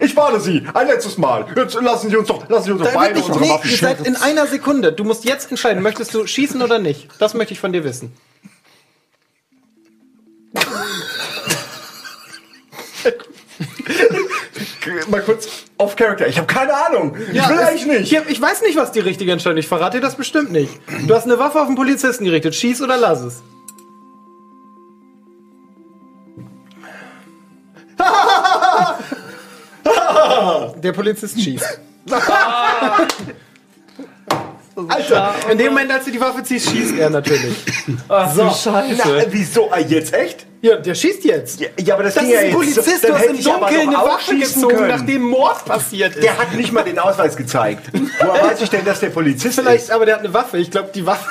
Ich 0.00 0.16
warne 0.16 0.40
Sie, 0.40 0.66
ein 0.74 0.86
letztes 0.88 1.16
Mal. 1.16 1.46
Jetzt 1.54 1.74
lassen 1.80 2.10
Sie 2.10 2.16
uns 2.16 2.26
doch, 2.28 2.48
lassen 2.48 2.64
Sie 2.64 2.72
uns 2.72 2.82
doch 2.82 2.92
Da 2.92 2.98
beide 2.98 3.20
unsere 3.20 3.40
nee, 3.40 3.50
Waffen 3.50 3.70
ihr 3.70 3.76
seid 3.76 4.06
in 4.06 4.16
einer 4.16 4.46
Sekunde. 4.46 4.92
Du 4.92 5.04
musst 5.04 5.24
jetzt 5.24 5.48
entscheiden, 5.50 5.82
möchtest 5.82 6.12
du 6.12 6.26
schießen 6.26 6.60
oder 6.60 6.78
nicht? 6.80 7.08
Das 7.20 7.34
möchte 7.34 7.54
ich 7.54 7.60
von 7.60 7.72
dir 7.72 7.84
wissen. 7.84 8.12
mal 15.08 15.20
kurz 15.22 15.48
off 15.78 15.96
Character. 15.96 16.26
Ich 16.26 16.36
habe 16.38 16.46
keine 16.46 16.74
Ahnung. 16.74 17.16
ich 17.16 17.28
will 17.34 17.38
es- 17.38 17.50
eigentlich 17.66 17.86
nicht. 17.86 18.12
Ich, 18.12 18.18
ich 18.28 18.40
weiß 18.40 18.62
nicht, 18.62 18.76
was 18.76 18.92
die 18.92 19.00
richtige 19.00 19.32
Entscheidung 19.32 19.58
ist. 19.58 19.64
Ich 19.64 19.68
verrate 19.68 19.98
dir 19.98 20.02
das 20.02 20.16
bestimmt 20.16 20.52
nicht. 20.52 20.72
Du 21.06 21.14
hast 21.14 21.24
eine 21.24 21.38
Waffe 21.38 21.60
auf 21.60 21.66
den 21.66 21.76
Polizisten 21.76 22.24
gerichtet. 22.24 22.54
Schieß 22.54 22.82
oder 22.82 22.96
lass 22.96 23.20
es. 23.20 23.42
Der 30.82 30.92
Polizist 30.92 31.40
schießt. 31.40 31.80
Alter, 34.88 35.34
In 35.50 35.58
dem 35.58 35.68
Moment, 35.72 35.90
als 35.90 36.04
du 36.04 36.10
die 36.10 36.20
Waffe 36.20 36.42
ziehst, 36.42 36.68
schießt 36.70 36.98
er 36.98 37.08
natürlich. 37.08 37.56
so. 38.34 38.44
Na, 38.70 38.84
wieso? 39.30 39.70
Ah, 39.70 39.78
jetzt 39.78 40.12
echt? 40.12 40.44
Ja, 40.66 40.76
der 40.76 40.94
schießt 40.96 41.24
jetzt. 41.24 41.60
Ja, 41.60 41.68
ja, 41.78 41.94
aber 41.94 42.02
das, 42.02 42.14
Das 42.14 42.24
ging 42.24 42.32
ist 42.32 42.34
ja 42.34 42.40
ein 42.40 42.46
jetzt. 42.46 42.54
Polizist, 42.56 43.04
du 43.04 43.12
hast 43.12 43.20
hätte 43.20 43.30
im 43.30 43.38
ich 43.38 43.46
aber 43.52 43.66
Dunkeln 43.68 43.88
eine 43.88 43.96
Waffe 43.98 44.30
schießen 44.32 44.54
gezogen, 44.62 44.74
können. 44.76 44.88
nachdem 44.88 45.22
Mord 45.22 45.64
passiert 45.64 46.16
ist. 46.16 46.24
Der 46.24 46.38
hat 46.38 46.52
nicht 46.54 46.72
mal 46.72 46.82
den 46.82 46.98
Ausweis 46.98 47.36
gezeigt. 47.36 47.86
Woher 48.20 48.42
weiß 48.50 48.60
ich 48.62 48.70
denn, 48.70 48.84
dass 48.84 48.98
der 49.00 49.10
Polizist 49.10 49.58
Vielleicht, 49.60 49.84
ist? 49.84 49.90
aber 49.92 50.06
der 50.06 50.16
hat 50.16 50.24
eine 50.24 50.34
Waffe. 50.34 50.58
Ich 50.58 50.70
glaube, 50.70 50.90
die 50.92 51.06
Waffe, 51.06 51.24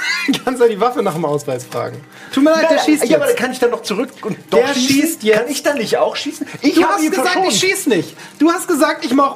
kannst 0.45 0.61
du 0.61 0.69
die 0.69 0.79
Waffe 0.79 1.03
nach 1.03 1.15
dem 1.15 1.25
Ausweis 1.25 1.65
fragen. 1.65 1.99
Tut 2.33 2.43
mir 2.45 2.51
leid, 2.51 2.69
der 2.69 2.77
Ja, 2.77 2.83
schießt 2.83 3.03
ja, 3.05 3.17
aber 3.17 3.25
jetzt. 3.27 3.35
dann 3.37 3.43
kann 3.43 3.51
ich 3.51 3.59
dann 3.59 3.71
noch 3.71 3.81
zurück 3.81 4.09
und 4.21 4.37
doch 4.51 4.59
Der 4.59 4.67
schießen? 4.73 4.87
schießt 4.87 5.23
jetzt. 5.23 5.37
Kann 5.39 5.49
ich 5.49 5.63
dann 5.63 5.77
nicht 5.79 5.97
auch 5.97 6.15
schießen? 6.15 6.47
Ich 6.61 6.75
Du 6.75 6.85
hast 6.85 7.01
gesagt, 7.01 7.27
verschont. 7.29 7.47
ich 7.51 7.59
schieß 7.59 7.87
nicht. 7.87 8.15
Du 8.39 8.49
hast 8.51 8.67
gesagt, 8.69 9.03
ich 9.03 9.11
mach. 9.13 9.35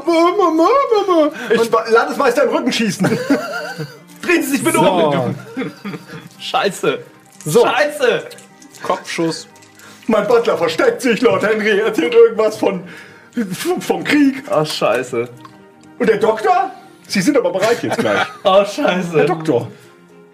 Ich 1.49 1.71
Landesmeister 1.91 2.43
im 2.43 2.49
Rückenschießen. 2.49 3.05
Drehen 4.21 4.43
Sie 4.43 4.49
sich 4.51 4.63
bitte 4.63 4.79
um. 4.79 5.35
Scheiße. 6.39 6.99
So, 7.45 7.65
Scheiße. 7.65 8.23
Kopfschuss. 8.83 9.47
Mein 10.09 10.27
Butler 10.27 10.57
versteckt 10.57 11.01
sich, 11.03 11.21
Lord 11.21 11.43
Henry 11.45 11.79
erzählt 11.79 12.13
irgendwas 12.13 12.57
von 12.57 12.83
vom 13.79 14.03
Krieg. 14.03 14.43
Ach, 14.49 14.65
scheiße. 14.65 15.29
Und 15.99 16.09
der 16.09 16.17
Doktor? 16.17 16.71
Sie 17.07 17.21
sind 17.21 17.37
aber 17.37 17.51
bereit 17.51 17.81
jetzt 17.83 17.97
gleich. 17.99 18.25
Oh, 18.43 18.65
scheiße. 18.65 19.15
Der 19.15 19.25
Doktor. 19.25 19.67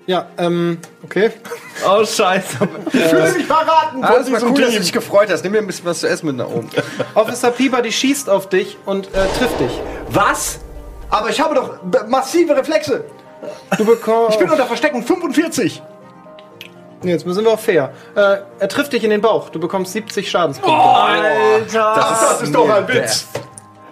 ja, 0.07 0.27
ähm, 0.37 0.77
okay. 1.03 1.31
Oh, 1.85 2.05
scheiße. 2.05 2.57
Ich 2.93 3.01
fühle 3.03 3.31
mich 3.33 3.45
verraten 3.45 4.01
Ah, 4.03 4.07
von 4.07 4.15
das 4.17 4.31
war 4.31 4.39
diesem 4.39 4.49
cool, 4.51 4.55
dass 4.61 4.65
du 4.67 4.71
Team. 4.71 4.81
dich 4.81 4.93
gefreut 4.93 5.29
hast. 5.29 5.43
Nimm 5.43 5.51
mir 5.51 5.57
ein 5.59 5.67
bisschen 5.67 5.85
was 5.85 5.99
zu 5.99 6.07
essen 6.07 6.27
mit 6.27 6.37
nach 6.37 6.47
oben. 6.47 6.69
Officer 7.15 7.51
Peabody 7.51 7.91
schießt 7.91 8.29
auf 8.29 8.47
dich 8.47 8.77
und 8.85 9.07
äh, 9.07 9.27
trifft 9.37 9.59
dich. 9.59 9.71
Was? 10.09 10.59
Aber 11.09 11.29
ich 11.29 11.39
habe 11.41 11.53
doch 11.55 12.07
massive 12.07 12.55
Reflexe. 12.55 13.03
Du 13.77 13.83
bekommst. 13.85 14.35
Ich 14.35 14.39
bin 14.39 14.49
unter 14.49 14.65
Verstecken 14.65 15.03
45. 15.03 15.81
Jetzt 17.07 17.25
sind 17.25 17.43
wir 17.43 17.51
auch 17.51 17.59
fair. 17.59 17.93
Äh, 18.15 18.37
er 18.59 18.69
trifft 18.69 18.93
dich 18.93 19.03
in 19.03 19.09
den 19.09 19.21
Bauch. 19.21 19.49
Du 19.49 19.59
bekommst 19.59 19.93
70 19.93 20.29
Schadenspunkte. 20.29 20.81
Ach, 21.77 22.29
das 22.29 22.41
ist 22.41 22.53
doch 22.55 22.69
ein 22.69 22.87
Witz. 22.87 23.27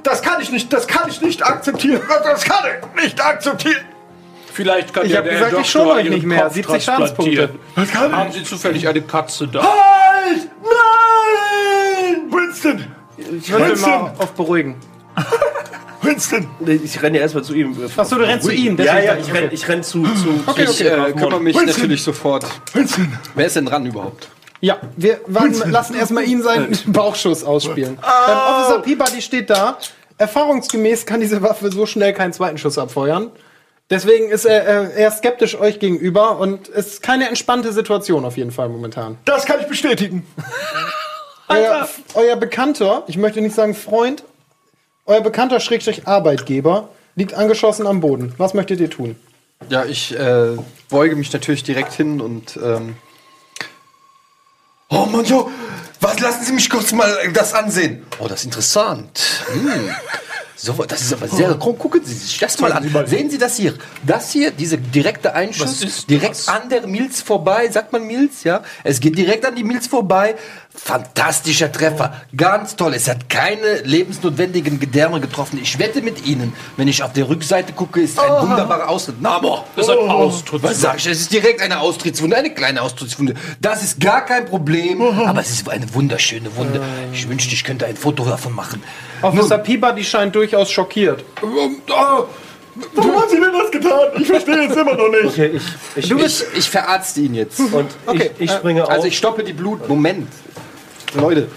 Das 0.04 0.21
kann 0.21 0.41
ich 0.41 0.52
nicht, 0.52 0.71
das 0.71 0.88
kann 0.88 1.10
ich 1.10 1.21
nicht 1.21 1.45
akzeptieren. 1.45 2.02
Das 2.23 2.43
kann 2.43 2.65
ich 2.95 3.04
nicht 3.04 3.23
akzeptieren. 3.23 3.86
Vielleicht 4.54 4.93
kann 4.93 5.06
Ich 5.06 5.13
ja 5.13 5.17
hab 5.19 5.26
der 5.26 5.34
gesagt, 5.34 5.58
ich 5.62 5.69
schon 5.71 5.88
euch 5.88 6.06
Ihren 6.06 6.13
nicht 6.13 6.26
mehr. 6.26 6.43
Kopf 6.43 6.54
70 6.54 6.86
transplantieren. 6.86 7.60
Was 7.76 7.91
kann 7.91 8.15
Haben 8.15 8.32
Sie 8.32 8.43
zufällig 8.43 8.88
eine 8.88 9.02
Katze 9.02 9.47
da? 9.47 9.63
Halt! 9.63 10.49
Nein! 10.62 12.32
Winston! 12.32 12.86
Ich 13.17 13.52
würde 13.52 13.76
mal 13.78 14.13
auf 14.19 14.34
beruhigen. 14.34 14.76
Winston! 16.04 16.48
Ich 16.84 17.02
renne 17.02 17.18
ja 17.18 17.24
erstmal 17.24 17.44
zu 17.44 17.54
ihm. 17.54 17.76
Achso, 17.96 18.16
du 18.18 18.24
rennst 18.24 18.46
zu 18.46 18.54
ihm. 18.54 18.78
Ja, 18.78 19.00
ja, 19.00 19.16
ich 19.18 19.34
renn, 19.34 19.50
ich 19.52 19.68
renn 19.68 19.84
zu, 19.84 20.04
zu, 20.04 20.44
Okay, 20.46 20.66
Ich 20.70 20.82
äh, 20.82 21.12
kümmere 21.13 21.39
mich 21.39 21.56
Winston! 21.56 21.80
natürlich 21.80 22.04
sofort. 22.04 22.46
Winston! 22.74 23.18
Wer 23.36 23.46
ist 23.46 23.56
denn 23.56 23.66
dran 23.66 23.86
überhaupt? 23.86 24.30
Ja, 24.62 24.78
wir 24.96 25.20
warten, 25.28 25.70
lassen 25.72 25.96
erstmal 25.96 26.24
ihn 26.24 26.42
seinen 26.42 26.78
Bauchschuss 26.88 27.44
ausspielen. 27.44 27.98
Ähm, 27.98 28.38
Officer 28.38 28.80
Peabody 28.82 29.22
steht 29.22 29.50
da. 29.50 29.78
Erfahrungsgemäß 30.18 31.06
kann 31.06 31.20
diese 31.20 31.42
Waffe 31.42 31.72
so 31.72 31.86
schnell 31.86 32.13
keinen 32.13 32.34
zweiten 32.34 32.58
Schuss 32.58 32.78
abfeuern. 32.78 33.32
Deswegen 33.89 34.30
ist 34.30 34.46
er 34.46 34.94
äh, 34.96 35.02
eher 35.02 35.12
skeptisch 35.12 35.56
euch 35.60 35.80
gegenüber 35.80 36.39
und 36.39 36.70
es 36.70 36.88
ist 36.88 37.04
keine 37.04 37.28
entspannte 37.28 37.74
Situation 37.74 38.24
auf 38.24 38.38
jeden 38.38 38.52
Fall 38.52 38.70
momentan. 38.70 39.18
Das 39.26 39.46
kann 39.46 39.60
ich 39.60 39.68
bestätigen. 39.68 40.26
Euer, 41.50 41.88
euer 42.16 42.36
Bekannter, 42.38 43.04
ich 43.08 43.18
möchte 43.18 43.42
nicht 43.42 43.54
sagen 43.56 43.76
Freund, 43.76 44.24
euer 45.06 45.22
Bekannter 45.22 45.60
Schrägstrich 45.60 46.08
Arbeitgeber 46.08 46.89
liegt 47.16 47.34
angeschossen 47.34 47.88
am 47.88 48.00
Boden. 48.00 48.34
Was 48.38 48.54
möchtet 48.54 48.80
ihr 48.80 48.89
tun? 48.89 49.16
Ja, 49.70 49.86
ich 49.86 50.18
äh, 50.18 50.58
beuge 50.89 51.16
mich 51.16 51.32
natürlich 51.32 51.63
direkt 51.63 51.94
hin 51.94 52.22
und. 52.22 52.58
Ähm 52.62 52.96
oh 54.89 55.06
Mann, 55.06 55.26
so, 55.26 55.52
was 56.00 56.20
lassen 56.20 56.46
Sie 56.46 56.54
mich 56.54 56.70
kurz 56.70 56.92
mal 56.92 57.32
das 57.34 57.54
ansehen? 57.54 58.06
Oh, 58.20 58.28
das 58.28 58.42
ist 58.42 58.46
interessant. 58.46 59.22
Hm. 59.52 59.96
So, 60.56 60.72
das 60.86 61.02
ist 61.02 61.13
aber 61.13 61.28
sehr. 61.28 61.56
Komm, 61.56 61.78
gucken 61.78 62.02
Sie 62.06 62.13
sich 62.13 62.38
das 62.38 62.58
mal 62.60 62.72
an. 62.72 62.89
Sehen 63.06 63.30
Sie 63.30 63.38
das 63.38 63.58
hier? 63.58 63.74
Das 64.06 64.32
hier, 64.32 64.52
diese 64.52 64.78
direkte 64.78 65.34
Einschuss, 65.34 66.06
direkt 66.06 66.36
das? 66.36 66.48
an 66.48 66.70
der 66.70 66.88
Milz 66.88 67.22
vorbei. 67.22 67.70
Sagt 67.70 67.92
man 67.92 68.06
Milz, 68.06 68.46
ja? 68.46 68.63
Es 68.84 69.02
geht 69.02 69.18
direkt 69.18 69.46
an 69.46 69.56
die 69.56 69.63
Milz 69.66 69.88
vorbei. 69.88 70.36
Fantastischer 70.75 71.71
Treffer. 71.71 72.21
Ganz 72.36 72.75
toll. 72.75 72.93
Es 72.95 73.07
hat 73.07 73.29
keine 73.29 73.81
lebensnotwendigen 73.83 74.79
Gedärme 74.79 75.19
getroffen. 75.21 75.59
Ich 75.62 75.77
wette 75.79 76.01
mit 76.01 76.25
Ihnen, 76.25 76.53
wenn 76.77 76.88
ich 76.88 77.03
auf 77.03 77.13
der 77.13 77.29
Rückseite 77.29 77.73
gucke, 77.73 78.01
ist 78.01 78.19
ein 78.19 78.29
wunderbarer 78.49 78.89
Austritt. 78.89 79.15
Na, 79.21 79.38
boah. 79.39 79.65
Das 79.75 79.88
ist 79.88 79.91
ein 79.93 80.09
Austrittswunde. 80.09 80.67
Was 80.67 80.81
sag 80.81 80.97
ich? 80.97 81.05
Es 81.07 81.21
ist 81.21 81.31
direkt 81.31 81.62
eine 81.62 81.79
Austrittswunde, 81.79 82.36
eine 82.36 82.53
kleine 82.53 82.81
Austrittswunde. 82.81 83.36
Das 83.62 83.83
ist 83.83 83.99
gar 83.99 84.25
kein 84.25 84.45
Problem, 84.45 85.01
aber 85.01 85.41
es 85.41 85.51
ist 85.51 85.69
eine 85.69 85.93
wunderschöne 85.93 86.55
Wunde. 86.55 86.81
Ich 87.13 87.29
wünschte, 87.29 87.53
ich 87.53 87.63
könnte 87.63 87.86
ein 87.86 87.95
Foto 87.95 88.25
davon 88.25 88.53
machen. 88.53 88.83
Officer 89.21 89.59
Peabody 89.59 90.03
scheint 90.03 90.36
durchaus 90.36 90.69
schockiert. 90.71 91.23
Warum 91.41 93.12
haben 93.21 93.29
Sie 93.29 93.39
denn 93.39 93.51
das 93.53 93.71
getan? 93.71 93.99
Ich 94.19 94.27
verstehe 94.27 94.67
es 94.67 94.75
immer 94.75 94.95
noch 94.95 95.09
nicht. 95.09 95.25
Okay, 95.25 95.51
ich, 95.53 95.63
ich, 95.95 96.09
Du 96.09 96.17
bist, 96.17 96.45
ich 96.57 96.67
verarzte 96.69 97.21
ihn 97.21 97.36
jetzt. 97.36 97.59
und 97.59 97.86
Okay, 98.07 98.31
ich, 98.39 98.45
ich 98.45 98.51
springe 98.51 98.83
auf. 98.83 98.89
Also 98.89 99.05
ich 99.07 99.15
stoppe 99.17 99.43
die 99.43 99.53
Blut. 99.53 99.88
Moment. 99.88 100.27
Leute. 101.15 101.47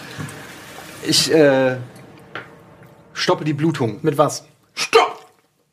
Ich 1.06 1.30
äh, 1.32 1.76
stoppe 3.12 3.44
die 3.44 3.52
Blutung 3.52 3.98
Mit 4.02 4.18
was? 4.18 4.44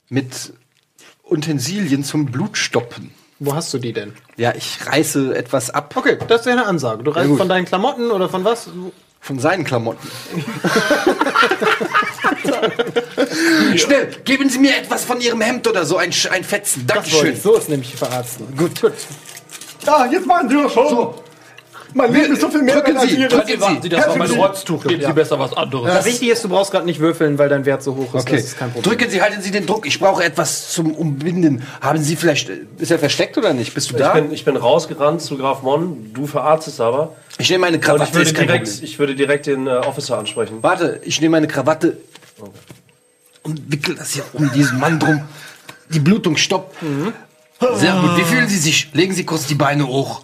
mit 0.10 0.54
Utensilien 1.28 2.04
zum 2.04 2.28
Blutstoppen. 2.28 3.12
Wo 3.40 3.56
hast 3.56 3.74
du 3.74 3.80
die 3.80 3.94
denn? 3.94 4.14
Ja, 4.38 4.54
ich 4.56 4.78
reiße 4.86 5.36
etwas 5.36 5.72
ab 5.72 5.96
Okay, 5.98 6.18
das 6.28 6.42
ist 6.42 6.46
ja 6.48 6.52
eine 6.54 6.66
Ansage. 6.68 7.02
Du 7.04 7.10
reißt 7.12 7.30
gut. 7.30 7.40
von 7.40 7.50
deinen 7.50 7.66
Klamotten 7.66 8.12
oder 8.12 8.30
von 8.30 8.44
was? 8.46 8.70
von 9.22 9.40
seinen 9.40 9.64
Klamotten. 9.64 10.06
Schnell, 13.78 14.08
geben 14.26 14.50
Sie 14.50 14.60
mir 14.60 14.76
etwas 14.78 15.06
von 15.06 15.20
Ihrem 15.22 15.40
Hemd 15.42 15.66
oder 15.68 15.86
so, 15.86 15.98
ein, 15.98 16.12
Sch- 16.12 16.30
ein 16.30 16.44
Fetzen. 16.44 16.86
Dankeschön. 16.86 17.36
So 17.40 17.56
ist 17.56 17.70
nämlich 17.70 17.96
verarzten. 17.96 18.56
Gut. 18.58 18.72
Ah, 19.86 20.06
jetzt 20.12 20.26
machen 20.28 20.50
Sie 20.50 20.56
das 20.62 20.74
schon. 20.74 21.14
Mein 21.94 22.14
Leben 22.14 22.34
ist 22.34 22.42
so 22.42 22.50
viel 22.50 22.62
mehr 22.62 22.76
Drücken 22.76 22.98
als 22.98 23.10
Sie, 23.10 23.18
Ihre. 23.18 23.30
drücken 23.30 23.48
Sie, 23.48 23.62
warten 23.62 23.82
Sie, 23.82 23.90
das 23.90 24.08
war 24.08 24.18
mein. 24.18 24.32
Rotztuch. 24.32 24.84
Geben 24.86 25.04
Sie 25.06 25.14
besser 25.14 25.40
was 25.40 25.54
anderes. 25.54 25.94
Das 25.94 26.06
Wichtige 26.06 26.32
ist, 26.32 26.44
du 26.44 26.50
brauchst 26.50 26.72
gerade 26.72 26.86
nicht 26.86 27.00
würfeln, 27.00 27.38
weil 27.38 27.50
dein 27.50 27.66
Wert 27.66 27.84
so 27.84 27.96
hoch 27.96 28.14
ist. 28.16 28.22
Okay. 28.22 28.36
Das 28.38 28.46
ist 28.46 28.58
kein 28.58 28.72
Problem. 28.72 28.92
Drücken 28.92 29.12
Sie, 29.12 29.22
halten 29.22 29.42
Sie 29.42 29.52
den 29.52 29.66
Druck. 29.66 29.86
Ich 29.86 30.00
brauche 30.00 30.24
etwas 30.24 30.72
zum 30.72 30.94
Umbinden. 30.94 31.64
Haben 31.82 32.02
Sie 32.02 32.16
vielleicht. 32.16 32.50
Ist 32.78 32.92
er 32.92 33.00
versteckt 33.00 33.38
oder 33.38 33.54
nicht? 33.54 33.74
Bist 33.74 33.92
du 33.92 33.96
ich, 33.96 34.02
da? 34.02 34.14
bin, 34.14 34.32
ich 34.32 34.46
bin 34.46 34.56
rausgerannt 34.56 35.22
zu 35.22 35.38
Graf 35.38 35.62
Mon. 35.62 36.12
Du 36.14 36.28
verarztest 36.28 36.82
aber. 36.82 37.16
Ich 37.38 37.50
nehme 37.50 37.62
meine 37.62 37.80
Krawatte. 37.80 38.10
ich 38.10 38.14
würde, 38.14 38.34
direkt, 38.34 38.68
ich 38.82 39.00
würde 39.00 39.16
direkt 39.16 39.46
den 39.48 39.68
äh, 39.68 39.72
Officer 39.72 40.18
ansprechen. 40.18 40.60
Warte, 40.62 41.02
ich 41.04 41.22
nehme 41.22 41.32
meine 41.32 41.48
Krawatte 41.48 41.98
und 43.44 43.72
wickel 43.72 43.96
das 43.96 44.12
hier 44.12 44.24
um 44.34 44.52
diesen 44.52 44.80
Mann 44.80 45.00
drum. 45.00 45.22
Die 45.90 46.00
Blutung 46.00 46.38
stoppt. 46.38 46.76
Sehr 47.76 47.94
gut. 47.94 48.18
Wie 48.18 48.24
fühlen 48.24 48.48
Sie 48.48 48.58
sich? 48.58 48.90
Legen 48.94 49.14
Sie 49.14 49.26
kurz 49.26 49.48
die 49.48 49.56
Beine 49.56 49.88
hoch. 49.88 50.22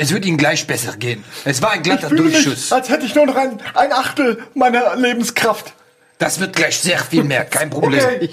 Es 0.00 0.12
wird 0.12 0.24
Ihnen 0.24 0.38
gleich 0.38 0.64
besser 0.66 0.96
gehen. 0.96 1.24
Es 1.44 1.60
war 1.60 1.72
ein 1.72 1.82
glatter 1.82 2.04
Ich 2.04 2.08
fühle 2.08 2.22
mich, 2.22 2.32
Durchschuss. 2.44 2.72
als 2.72 2.88
hätte 2.88 3.04
ich 3.04 3.14
nur 3.16 3.26
noch 3.26 3.34
ein, 3.34 3.60
ein 3.74 3.92
Achtel 3.92 4.44
meiner 4.54 4.94
Lebenskraft. 4.94 5.72
Das 6.18 6.38
wird 6.38 6.54
gleich 6.54 6.78
sehr 6.78 6.98
viel 6.98 7.24
mehr, 7.24 7.44
kein 7.44 7.68
Problem. 7.68 8.00
Okay. 8.04 8.30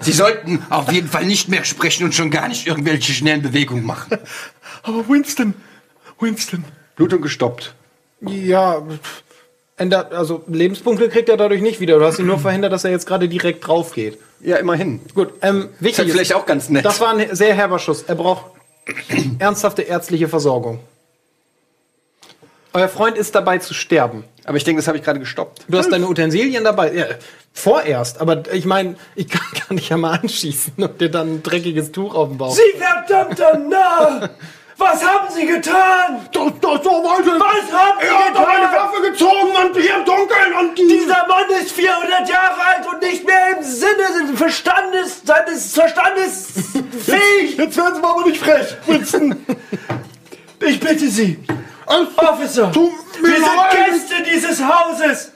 Sie 0.00 0.12
sollten 0.12 0.64
auf 0.68 0.90
jeden 0.90 1.08
Fall 1.08 1.24
nicht 1.24 1.48
mehr 1.48 1.64
sprechen 1.64 2.04
und 2.04 2.14
schon 2.14 2.30
gar 2.30 2.48
nicht 2.48 2.66
irgendwelche 2.66 3.12
schnellen 3.12 3.42
Bewegungen 3.42 3.84
machen. 3.84 4.18
Aber 4.82 5.08
Winston, 5.08 5.54
Winston. 6.18 6.64
Blutung 6.96 7.20
gestoppt. 7.22 7.74
Ja, 8.20 8.82
ändert, 9.76 10.12
also 10.12 10.42
Lebenspunkte 10.48 11.08
kriegt 11.08 11.28
er 11.28 11.36
dadurch 11.36 11.62
nicht 11.62 11.78
wieder. 11.78 11.98
Du 11.98 12.04
hast 12.04 12.18
ihn 12.18 12.26
nur 12.26 12.38
verhindert, 12.40 12.72
dass 12.72 12.84
er 12.84 12.90
jetzt 12.90 13.06
gerade 13.06 13.28
direkt 13.28 13.66
drauf 13.66 13.92
geht. 13.92 14.18
Ja, 14.40 14.56
immerhin. 14.56 15.00
Gut, 15.14 15.34
ähm, 15.42 15.68
Ist 15.74 15.82
wichtig 15.82 15.98
halt 15.98 16.10
vielleicht 16.10 16.34
auch 16.34 16.46
ganz 16.46 16.68
nett. 16.68 16.84
Das 16.84 17.00
war 17.00 17.16
ein 17.16 17.34
sehr 17.34 17.54
herber 17.54 17.78
Schuss. 17.78 18.02
Er 18.02 18.16
braucht 18.16 18.46
ernsthafte 19.38 19.82
ärztliche 19.82 20.28
Versorgung. 20.28 20.80
Euer 22.76 22.90
Freund 22.90 23.16
ist 23.16 23.34
dabei 23.34 23.56
zu 23.56 23.72
sterben. 23.72 24.22
Aber 24.44 24.58
ich 24.58 24.64
denke, 24.64 24.80
das 24.82 24.86
habe 24.86 24.98
ich 24.98 25.02
gerade 25.02 25.18
gestoppt. 25.18 25.64
Du 25.66 25.78
hast 25.78 25.90
deine 25.90 26.06
Utensilien 26.06 26.62
dabei. 26.62 26.92
Ja, 26.92 27.06
vorerst, 27.54 28.20
aber 28.20 28.42
ich 28.52 28.66
meine, 28.66 28.96
ich 29.14 29.30
kann, 29.30 29.40
kann 29.66 29.78
dich 29.78 29.88
ja 29.88 29.96
mal 29.96 30.18
anschießen 30.18 30.74
und 30.76 31.00
dir 31.00 31.10
dann 31.10 31.36
ein 31.36 31.42
dreckiges 31.42 31.90
Tuch 31.90 32.14
auf 32.14 32.28
den 32.28 32.36
Bauch. 32.36 32.54
Sie 32.54 32.78
verdammter 32.78 33.56
Narr! 33.56 34.28
Was 34.76 35.02
haben 35.02 35.32
Sie 35.34 35.46
getan? 35.46 36.28
Das, 36.32 36.52
das 36.60 36.84
so 36.84 36.90
wollte. 36.90 37.30
Was 37.40 37.72
haben 37.72 37.98
Sie 37.98 38.08
Er 38.08 38.26
hat 38.26 38.34
doch 38.34 38.46
eine 38.46 38.66
getan? 38.66 38.74
Waffe 38.74 39.10
gezogen 39.10 39.52
und 39.64 39.80
hier 39.80 39.96
im 39.96 40.04
Dunkeln 40.04 40.52
und 40.60 40.78
die. 40.78 40.86
Dieser 40.86 41.26
Mann 41.26 41.48
ist 41.58 41.72
400 41.72 42.28
Jahre 42.28 42.60
alt 42.60 42.86
und 42.86 43.02
seinen 43.62 44.36
Verstandes, 44.36 45.22
seines 45.24 45.72
Verstandes 45.72 46.48
fähig. 47.06 47.56
Jetzt 47.56 47.76
werden 47.78 47.94
Sie 47.94 48.00
mal 48.02 48.10
aber 48.10 48.26
nicht 48.26 48.38
frech, 48.38 48.76
Winston. 48.86 49.46
Ich 50.60 50.80
bitte 50.80 51.08
Sie, 51.08 51.38
Officer, 51.86 52.74
wir 52.74 53.36
sind 53.36 53.60
Gäste 53.70 54.14
dieses 54.34 54.62
Hauses. 54.62 55.32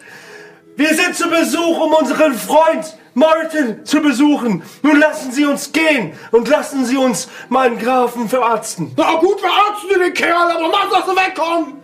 Wir 0.76 0.94
sind 0.94 1.14
zu 1.14 1.28
Besuch, 1.28 1.78
um 1.78 1.92
unseren 1.92 2.34
Freund 2.34 2.96
Martin 3.12 3.84
zu 3.84 4.00
besuchen. 4.00 4.62
Nun 4.82 4.98
lassen 4.98 5.30
Sie 5.30 5.44
uns 5.44 5.72
gehen 5.72 6.14
und 6.30 6.48
lassen 6.48 6.84
Sie 6.84 6.96
uns 6.96 7.28
meinen 7.48 7.78
Grafen 7.78 8.28
verarzten. 8.28 8.92
Na 8.96 9.16
gut, 9.16 9.40
verarzten 9.40 9.90
Sie 9.92 9.98
den 9.98 10.14
Kerl, 10.14 10.50
aber 10.50 10.68
mach, 10.68 10.90
dass 10.90 11.04
Sie 11.04 11.16
wegkommen. 11.16 11.74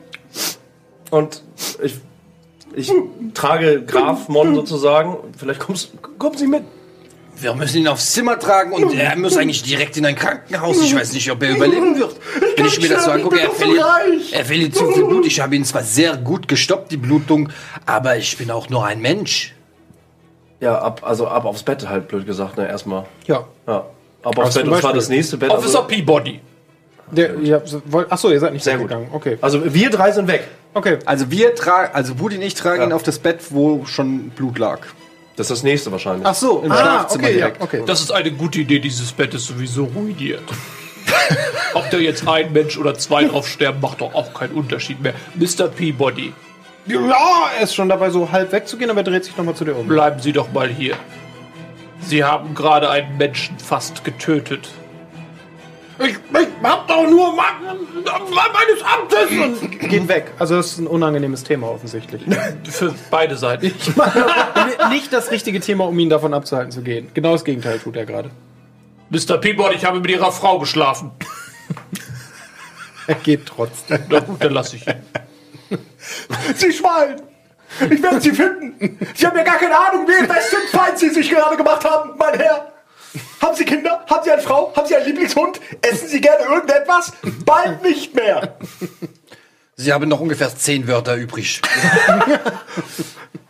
Und 1.11 1.43
ich, 1.82 2.01
ich 2.74 2.93
trage 3.34 3.84
Graf 3.84 4.28
Mon 4.28 4.55
sozusagen. 4.55 5.16
Vielleicht 5.37 5.61
kommst, 5.61 5.93
kommen 6.18 6.39
Sie 6.39 6.47
mit. 6.47 6.64
Wir 7.39 7.55
müssen 7.55 7.78
ihn 7.78 7.89
aufs 7.89 8.12
Zimmer 8.12 8.39
tragen 8.39 8.72
und 8.72 8.95
er 8.95 9.14
muss 9.16 9.37
eigentlich 9.37 9.62
direkt 9.62 9.97
in 9.97 10.07
ein 10.07 10.16
Krankenhaus. 10.16 10.80
Ich 10.82 10.95
weiß 10.95 11.12
nicht, 11.12 11.30
ob 11.30 11.43
er 11.43 11.55
überleben 11.57 11.99
wird. 11.99 12.16
Wenn 12.57 12.66
ich 12.66 12.80
mir 12.80 12.89
das 12.89 13.05
so 13.05 13.11
angucke, 13.11 13.39
er 13.41 13.51
verliert, 13.51 13.84
er 14.32 14.45
verliert 14.45 14.74
zu 14.74 14.91
viel 14.93 15.05
Blut. 15.05 15.26
Ich 15.26 15.41
habe 15.41 15.55
ihn 15.55 15.64
zwar 15.64 15.82
sehr 15.82 16.16
gut 16.16 16.49
gestoppt, 16.49 16.91
die 16.93 16.97
Blutung, 16.97 17.51
aber 17.84 18.16
ich 18.16 18.39
bin 18.39 18.51
auch 18.51 18.68
nur 18.70 18.87
ein 18.87 19.01
Mensch. 19.01 19.55
Ja, 20.61 20.78
ab, 20.78 21.03
also 21.05 21.28
ab 21.28 21.45
aufs 21.45 21.62
Bett 21.62 21.87
halt, 21.87 22.09
blöd 22.09 22.24
gesagt, 22.26 22.57
ne, 22.57 22.66
erstmal. 22.66 23.05
Ja. 23.26 23.45
Ja. 23.66 23.74
Ab 23.76 23.87
Aber 24.22 24.45
aufs 24.45 24.55
zum 24.55 24.62
Bett, 24.64 24.72
und 24.72 24.80
zwar 24.80 24.93
das 24.95 25.09
nächste 25.11 25.37
Bett. 25.37 25.51
Officer 25.51 25.80
Also, 25.80 25.89
Peabody. 25.89 26.41
Der, 27.11 27.39
ja, 27.43 27.61
so- 27.64 27.82
wollt- 27.87 28.11
Achso, 28.11 28.30
ihr 28.30 28.41
seid 28.41 28.55
nicht 28.55 28.64
Sehr 28.64 28.78
gut. 28.78 28.89
gegangen. 28.89 29.09
Okay. 29.12 29.37
also 29.43 29.62
wir 29.74 29.91
drei 29.91 30.11
sind 30.11 30.26
weg. 30.26 30.49
Okay. 30.72 30.99
Also 31.05 31.30
wir 31.30 31.55
tragen, 31.55 31.95
also 31.95 32.18
Woody 32.18 32.37
und 32.37 32.43
ich 32.43 32.55
tragen 32.55 32.82
ihn 32.82 32.93
auf 32.93 33.03
das 33.03 33.18
Bett, 33.18 33.41
wo 33.51 33.84
schon 33.84 34.30
Blut 34.30 34.59
lag. 34.59 34.80
Das 35.37 35.51
ist 35.51 35.59
das 35.59 35.62
nächste 35.62 35.93
wahrscheinlich. 35.93 36.26
Ach 36.26 36.34
so, 36.34 36.62
Im 36.62 36.72
ah, 36.72 36.76
Schlafzimmer 36.76 37.24
okay, 37.24 37.32
ja, 37.32 37.47
direkt. 37.47 37.62
okay. 37.62 37.82
Das 37.87 38.01
ist 38.01 38.11
eine 38.11 38.32
gute 38.32 38.61
Idee, 38.61 38.78
dieses 38.78 39.12
Bett 39.12 39.34
ist 39.34 39.47
sowieso 39.47 39.84
ruiniert. 39.84 40.43
Ob 41.74 41.91
da 41.91 41.99
jetzt 41.99 42.26
ein 42.26 42.53
Mensch 42.53 42.78
oder 42.78 42.95
zwei 42.95 43.24
drauf 43.24 43.47
sterben, 43.47 43.80
macht 43.80 44.01
doch 44.01 44.14
auch 44.14 44.32
keinen 44.32 44.55
Unterschied 44.55 45.01
mehr. 45.01 45.12
Mr. 45.34 45.68
Peabody, 45.68 46.32
Ja, 46.87 47.51
er 47.57 47.62
ist 47.62 47.74
schon 47.74 47.89
dabei, 47.89 48.11
so 48.11 48.32
halb 48.32 48.51
wegzugehen, 48.51 48.91
aber 48.91 49.01
er 49.01 49.05
dreht 49.05 49.24
sich 49.24 49.37
nochmal 49.37 49.55
zu 49.55 49.64
dir 49.64 49.76
um. 49.76 49.87
bleiben 49.87 50.20
Sie 50.20 50.32
doch 50.32 50.51
mal 50.53 50.68
hier. 50.68 50.97
Sie 52.01 52.24
haben 52.24 52.55
gerade 52.55 52.89
einen 52.89 53.16
Menschen 53.18 53.59
fast 53.59 54.05
getötet. 54.05 54.68
Ich, 55.99 56.09
ich 56.11 56.49
hab 56.62 56.86
doch 56.88 57.09
nur 57.09 57.34
Ma- 57.34 57.59
meines 57.61 58.82
Amtes 58.82 59.30
und 59.30 59.80
geht 59.88 60.09
weg. 60.09 60.32
Also 60.38 60.57
das 60.57 60.66
ist 60.72 60.78
ein 60.78 60.86
unangenehmes 60.86 61.42
Thema 61.44 61.68
offensichtlich. 61.70 62.22
Für 62.70 62.94
beide 63.11 63.36
Seiten. 63.36 63.66
Ich 63.66 63.97
meine, 63.97 64.26
nicht 64.90 65.12
das 65.12 65.30
richtige 65.30 65.61
Thema, 65.61 65.84
um 65.86 65.99
ihn 65.99 66.11
davon 66.11 66.34
abzuhalten 66.34 66.70
zu 66.70 66.82
gehen. 66.82 67.09
Genau 67.14 67.32
das 67.32 67.44
Gegenteil 67.44 67.78
tut 67.78 67.97
er 67.97 68.05
gerade. 68.05 68.30
Mr. 69.11 69.38
Peabody, 69.38 69.76
ich 69.76 69.84
habe 69.84 70.01
mit 70.01 70.11
Ihrer 70.11 70.32
Frau 70.32 70.59
geschlafen. 70.59 71.12
Er 73.07 73.14
geht 73.14 73.47
trotzdem. 73.47 74.01
Na 74.11 74.18
gut, 74.20 74.42
dann 74.42 74.53
lasse 74.53 74.76
ich 74.76 74.86
ihn. 74.86 74.94
Sie 76.57 76.72
Schwein! 76.72 77.22
Ich 77.90 78.03
werde 78.03 78.20
Sie 78.20 78.30
finden! 78.32 78.99
Sie 79.14 79.26
haben 79.26 79.36
ja 79.36 79.42
gar 79.44 79.59
keine 79.59 79.76
Ahnung, 79.78 80.07
wen 80.07 80.26
besten 80.28 80.57
Feind 80.72 80.99
Sie 80.99 81.11
sich 81.11 81.30
gerade 81.30 81.57
gemacht 81.57 81.84
haben, 81.88 82.11
mein 82.18 82.34
Herr! 82.38 82.72
Haben 83.41 83.57
Sie 83.57 83.64
Kinder? 83.64 84.05
Haben 84.09 84.24
Sie 84.24 84.30
eine 84.30 84.43
Frau? 84.43 84.72
Haben 84.74 84.87
Sie 84.87 84.97
einen 84.97 85.07
Lieblingshund? 85.07 85.61
Essen 85.82 86.09
Sie 86.09 86.20
gerne 86.20 86.45
irgendetwas? 86.45 87.12
Bald 87.45 87.82
nicht 87.82 88.14
mehr! 88.14 88.57
Sie 89.76 89.93
haben 89.93 90.09
noch 90.09 90.20
ungefähr 90.20 90.55
zehn 90.57 90.89
Wörter 90.89 91.16
übrig. 91.16 91.61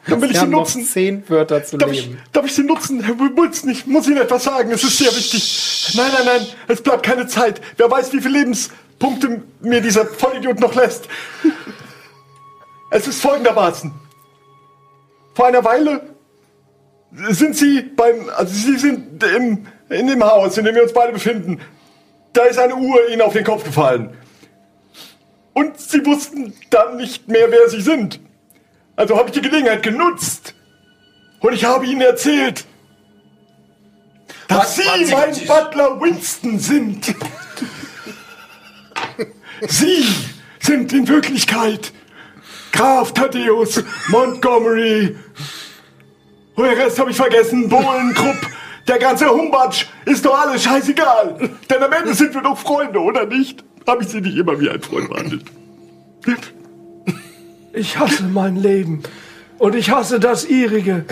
Dann 0.08 0.20
will 0.20 0.30
ich 0.30 0.36
Sie 0.36 0.40
haben 0.40 0.50
noch 0.50 0.60
nutzen. 0.60 0.84
zehn 0.84 1.28
Wörter 1.28 1.62
zu 1.64 1.78
Darf 1.78 1.90
ich, 1.92 2.06
leben. 2.06 2.20
darf 2.32 2.46
ich 2.46 2.54
Sie 2.54 2.62
nutzen, 2.62 3.00
Herr 3.02 3.18
Wilson? 3.18 3.70
Ich 3.70 3.86
muss 3.86 4.06
Ihnen 4.06 4.18
etwas 4.18 4.44
sagen. 4.44 4.70
Es 4.70 4.82
ist 4.84 4.98
sehr 4.98 5.10
wichtig. 5.14 5.92
Nein, 5.96 6.10
nein, 6.12 6.26
nein. 6.26 6.46
Es 6.68 6.80
bleibt 6.82 7.04
keine 7.04 7.26
Zeit. 7.28 7.60
Wer 7.76 7.90
weiß, 7.90 8.12
wie 8.12 8.20
viele 8.20 8.38
Lebenspunkte 8.38 9.42
mir 9.60 9.80
dieser 9.80 10.04
Vollidiot 10.06 10.58
noch 10.60 10.74
lässt. 10.74 11.08
Es 12.90 13.06
ist 13.06 13.20
folgendermaßen. 13.20 13.92
Vor 15.34 15.46
einer 15.46 15.64
Weile 15.64 16.02
sind 17.30 17.56
Sie 17.56 17.82
beim, 17.82 18.28
also 18.36 18.52
Sie 18.52 18.78
sind 18.78 19.22
im, 19.22 19.66
in 19.88 20.06
dem 20.06 20.22
Haus, 20.24 20.58
in 20.58 20.64
dem 20.64 20.74
wir 20.74 20.82
uns 20.82 20.92
beide 20.92 21.12
befinden. 21.12 21.60
Da 22.32 22.42
ist 22.44 22.58
eine 22.58 22.74
Uhr 22.76 23.08
Ihnen 23.08 23.22
auf 23.22 23.32
den 23.32 23.44
Kopf 23.44 23.64
gefallen. 23.64 24.16
Und 25.54 25.78
Sie 25.80 26.04
wussten 26.04 26.52
dann 26.70 26.96
nicht 26.96 27.28
mehr, 27.28 27.50
wer 27.50 27.68
Sie 27.68 27.80
sind. 27.80 28.20
Also 28.94 29.16
habe 29.16 29.28
ich 29.28 29.34
die 29.34 29.40
Gelegenheit 29.42 29.82
genutzt. 29.82 30.54
Und 31.40 31.52
ich 31.54 31.64
habe 31.64 31.86
Ihnen 31.86 32.00
erzählt, 32.02 32.64
dass 34.48 34.58
Was- 34.58 34.76
Sie 34.76 35.12
warten 35.12 35.34
Sie, 35.34 35.44
mein 35.46 35.64
Butler 35.64 36.00
Winston 36.00 36.58
sind. 36.58 37.14
Sie 39.68 40.04
sind 40.60 40.92
in 40.92 41.08
Wirklichkeit 41.08 41.92
Graf 42.72 43.12
Thaddeus 43.14 43.82
Montgomery. 44.08 45.16
Und 46.54 46.64
den 46.64 46.78
Rest 46.78 46.98
habe 46.98 47.10
ich 47.10 47.16
vergessen. 47.16 47.68
Bohlen, 47.68 48.14
Krupp, 48.14 48.36
der 48.88 48.98
ganze 48.98 49.28
Humbatsch 49.28 49.86
ist 50.04 50.24
doch 50.24 50.38
alles 50.38 50.62
scheißegal. 50.62 51.50
Denn 51.68 51.82
am 51.82 51.92
Ende 51.92 52.14
sind 52.14 52.34
wir 52.34 52.42
doch 52.42 52.58
Freunde, 52.58 53.00
oder 53.00 53.26
nicht? 53.26 53.64
Habe 53.86 54.02
ich 54.02 54.08
Sie 54.08 54.20
nicht 54.20 54.36
immer 54.36 54.58
wie 54.60 54.68
ein 54.68 54.80
Freund 54.80 55.08
behandelt? 55.08 55.44
Ich 57.72 57.98
hasse 57.98 58.24
mein 58.24 58.56
Leben 58.56 59.02
und 59.58 59.74
ich 59.74 59.90
hasse 59.90 60.18
das 60.18 60.44
ihrige. 60.44 61.04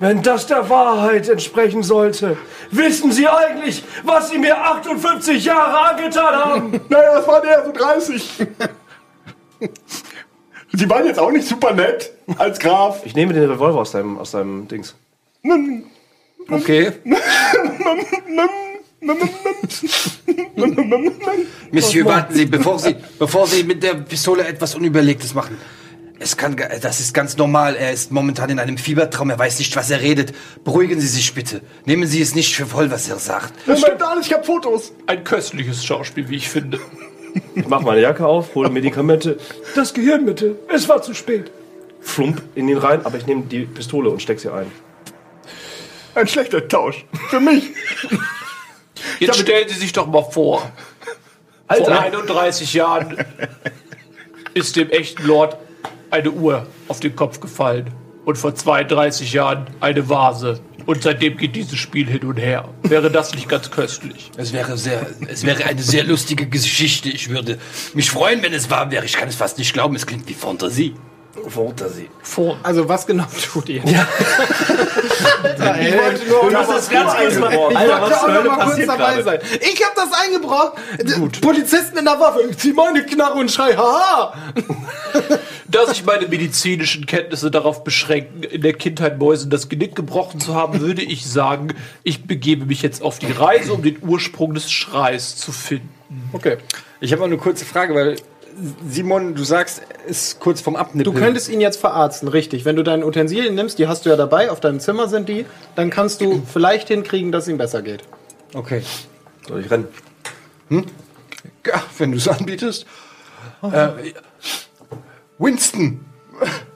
Wenn 0.00 0.22
das 0.22 0.46
der 0.46 0.68
Wahrheit 0.68 1.28
entsprechen 1.28 1.82
sollte, 1.82 2.36
wissen 2.70 3.12
Sie 3.12 3.28
eigentlich, 3.28 3.84
was 4.02 4.30
Sie 4.30 4.38
mir 4.38 4.56
58 4.58 5.44
Jahre 5.44 5.94
angetan 5.94 6.34
haben? 6.34 6.80
Naja, 6.88 7.14
das 7.14 7.26
waren 7.26 7.44
eher 7.46 7.64
so 7.64 7.72
30. 7.72 8.30
Sie 10.72 10.90
waren 10.90 11.06
jetzt 11.06 11.18
auch 11.18 11.30
nicht 11.30 11.46
super 11.46 11.72
nett 11.72 12.12
als 12.36 12.58
Graf. 12.58 13.06
Ich 13.06 13.14
nehme 13.14 13.32
den 13.32 13.48
Revolver 13.48 13.80
aus 13.80 13.92
deinem, 13.92 14.18
aus 14.18 14.32
deinem 14.32 14.66
Dings. 14.66 14.94
Okay. 16.50 16.92
Monsieur, 21.70 22.04
warten 22.06 22.34
Sie, 22.34 22.46
bevor 22.46 22.78
Sie, 22.78 22.96
bevor 23.18 23.46
Sie 23.46 23.64
mit 23.64 23.82
der 23.82 23.94
Pistole 23.94 24.46
etwas 24.46 24.74
Unüberlegtes 24.74 25.34
machen. 25.34 25.56
Es 26.20 26.36
kann, 26.36 26.56
das 26.80 27.00
ist 27.00 27.12
ganz 27.12 27.36
normal. 27.36 27.74
Er 27.76 27.92
ist 27.92 28.12
momentan 28.12 28.48
in 28.48 28.58
einem 28.58 28.78
Fiebertraum. 28.78 29.30
Er 29.30 29.38
weiß 29.38 29.58
nicht, 29.58 29.74
was 29.76 29.90
er 29.90 30.00
redet. 30.00 30.32
Beruhigen 30.64 31.00
Sie 31.00 31.08
sich 31.08 31.34
bitte. 31.34 31.60
Nehmen 31.86 32.06
Sie 32.06 32.22
es 32.22 32.34
nicht 32.34 32.54
für 32.54 32.66
voll, 32.66 32.90
was 32.90 33.08
er 33.08 33.18
sagt. 33.18 33.52
Das 33.66 33.80
stimmt 33.80 34.02
alles, 34.02 34.26
ich 34.26 34.32
habe 34.32 34.44
Fotos. 34.44 34.92
Ein 35.06 35.24
köstliches 35.24 35.84
Schauspiel, 35.84 36.28
wie 36.28 36.36
ich 36.36 36.48
finde. 36.48 36.78
Ich 37.56 37.66
mache 37.66 37.84
meine 37.84 38.00
Jacke 38.00 38.24
auf, 38.26 38.54
hole 38.54 38.70
Medikamente, 38.70 39.38
Das 39.74 39.92
Gehirn 39.92 40.24
bitte. 40.24 40.54
Es 40.72 40.88
war 40.88 41.02
zu 41.02 41.14
spät. 41.14 41.50
flump 42.00 42.40
in 42.54 42.68
den 42.68 42.78
rein, 42.78 43.04
aber 43.04 43.18
ich 43.18 43.26
nehme 43.26 43.42
die 43.42 43.62
Pistole 43.64 44.08
und 44.08 44.22
steck 44.22 44.38
sie 44.38 44.52
ein. 44.52 44.66
Ein 46.14 46.28
schlechter 46.28 46.66
Tausch. 46.68 47.04
Für 47.28 47.40
mich. 47.40 47.64
Jetzt 49.18 49.38
stellen 49.38 49.68
Sie 49.68 49.74
sich 49.74 49.92
doch 49.92 50.06
mal 50.06 50.22
vor. 50.22 50.70
Vor 51.68 51.88
31 51.88 52.74
Jahren 52.74 53.16
ist 54.54 54.76
dem 54.76 54.90
echten 54.90 55.26
Lord 55.26 55.56
eine 56.10 56.30
Uhr 56.30 56.66
auf 56.88 57.00
den 57.00 57.16
Kopf 57.16 57.40
gefallen. 57.40 57.92
Und 58.24 58.38
vor 58.38 58.54
32 58.54 59.32
Jahren 59.32 59.66
eine 59.80 60.08
Vase. 60.08 60.60
Und 60.86 61.02
seitdem 61.02 61.36
geht 61.36 61.56
dieses 61.56 61.78
Spiel 61.78 62.06
hin 62.06 62.24
und 62.24 62.36
her. 62.36 62.68
Wäre 62.82 63.10
das 63.10 63.34
nicht 63.34 63.48
ganz 63.48 63.70
köstlich? 63.70 64.30
Es 64.36 64.52
wäre 64.52 64.76
sehr, 64.76 65.06
es 65.28 65.44
wäre 65.44 65.64
eine 65.64 65.82
sehr 65.82 66.04
lustige 66.04 66.46
Geschichte. 66.46 67.08
Ich 67.08 67.28
würde 67.30 67.58
mich 67.94 68.10
freuen, 68.10 68.42
wenn 68.42 68.52
es 68.52 68.70
wahr 68.70 68.90
wäre. 68.90 69.04
Ich 69.04 69.14
kann 69.14 69.28
es 69.28 69.34
fast 69.34 69.58
nicht 69.58 69.72
glauben. 69.72 69.94
Es 69.94 70.06
klingt 70.06 70.28
wie 70.28 70.34
Fantasie. 70.34 70.94
Fantasie. 71.48 72.08
Also 72.62 72.88
was 72.88 73.06
genau 73.06 73.24
tut 73.52 73.68
ihr? 73.68 73.82
Ja. 73.84 74.06
ich 75.80 75.94
wollte 75.94 76.28
nur 76.28 76.50
Das 76.50 76.68
ist 76.80 76.90
ganz 76.90 77.12
einfach. 77.12 77.52
Ich 77.52 77.76
Alter, 77.76 78.00
wollte 78.00 78.20
auch 78.22 78.44
noch 78.44 78.56
mal 78.56 78.64
kurz 78.66 78.86
dabei 78.86 79.22
sein. 79.22 79.38
Ich 79.60 79.84
habe 79.84 79.94
das 79.96 80.08
eingebracht. 80.12 80.72
D- 81.02 81.40
Polizisten 81.40 81.98
in 81.98 82.04
der 82.04 82.18
Waffe. 82.20 82.40
Ich 82.50 82.58
zieh 82.58 82.72
meine 82.72 83.04
Knarre 83.04 83.34
und 83.34 83.50
schrei, 83.50 83.74
haha. 83.76 84.34
Da 85.66 85.86
sich 85.86 86.04
meine 86.04 86.28
medizinischen 86.28 87.06
Kenntnisse 87.06 87.50
darauf 87.50 87.82
beschränken, 87.84 88.42
in 88.44 88.62
der 88.62 88.74
Kindheit 88.74 89.18
Mäusen 89.18 89.50
das 89.50 89.68
Genick 89.68 89.96
gebrochen 89.96 90.40
zu 90.40 90.54
haben, 90.54 90.80
würde 90.80 91.02
ich 91.02 91.26
sagen, 91.26 91.74
ich 92.04 92.26
begebe 92.26 92.66
mich 92.66 92.82
jetzt 92.82 93.02
auf 93.02 93.18
die 93.18 93.32
Reise, 93.32 93.72
um 93.72 93.82
den 93.82 93.98
Ursprung 94.02 94.54
des 94.54 94.70
Schreis 94.70 95.36
zu 95.36 95.50
finden. 95.52 95.88
Okay. 96.32 96.58
Ich 97.00 97.10
habe 97.12 97.20
mal 97.20 97.26
eine 97.26 97.38
kurze 97.38 97.64
Frage, 97.64 97.94
weil 97.94 98.16
Simon, 98.88 99.34
du 99.34 99.44
sagst, 99.44 99.82
ist 100.06 100.38
kurz 100.40 100.60
vom 100.60 100.74
Du 100.74 100.80
Abnippeln. 100.80 101.16
könntest 101.16 101.48
ihn 101.48 101.60
jetzt 101.60 101.78
verarzten, 101.78 102.28
richtig. 102.28 102.64
Wenn 102.64 102.76
du 102.76 102.82
deine 102.82 103.06
Utensilien 103.06 103.54
nimmst, 103.54 103.78
die 103.78 103.88
hast 103.88 104.04
du 104.06 104.10
ja 104.10 104.16
dabei, 104.16 104.50
auf 104.50 104.60
deinem 104.60 104.80
Zimmer 104.80 105.08
sind 105.08 105.28
die, 105.28 105.46
dann 105.74 105.90
kannst 105.90 106.20
du 106.20 106.42
vielleicht 106.52 106.88
hinkriegen, 106.88 107.32
dass 107.32 107.44
es 107.44 107.48
ihm 107.50 107.58
besser 107.58 107.82
geht. 107.82 108.02
Okay. 108.54 108.82
Soll 109.48 109.60
ich 109.60 109.70
rennen? 109.70 109.88
Ja, 110.70 111.82
wenn 111.98 112.12
du 112.12 112.18
es 112.18 112.28
anbietest. 112.28 112.86
Äh, 113.62 113.88
Winston, 115.38 116.04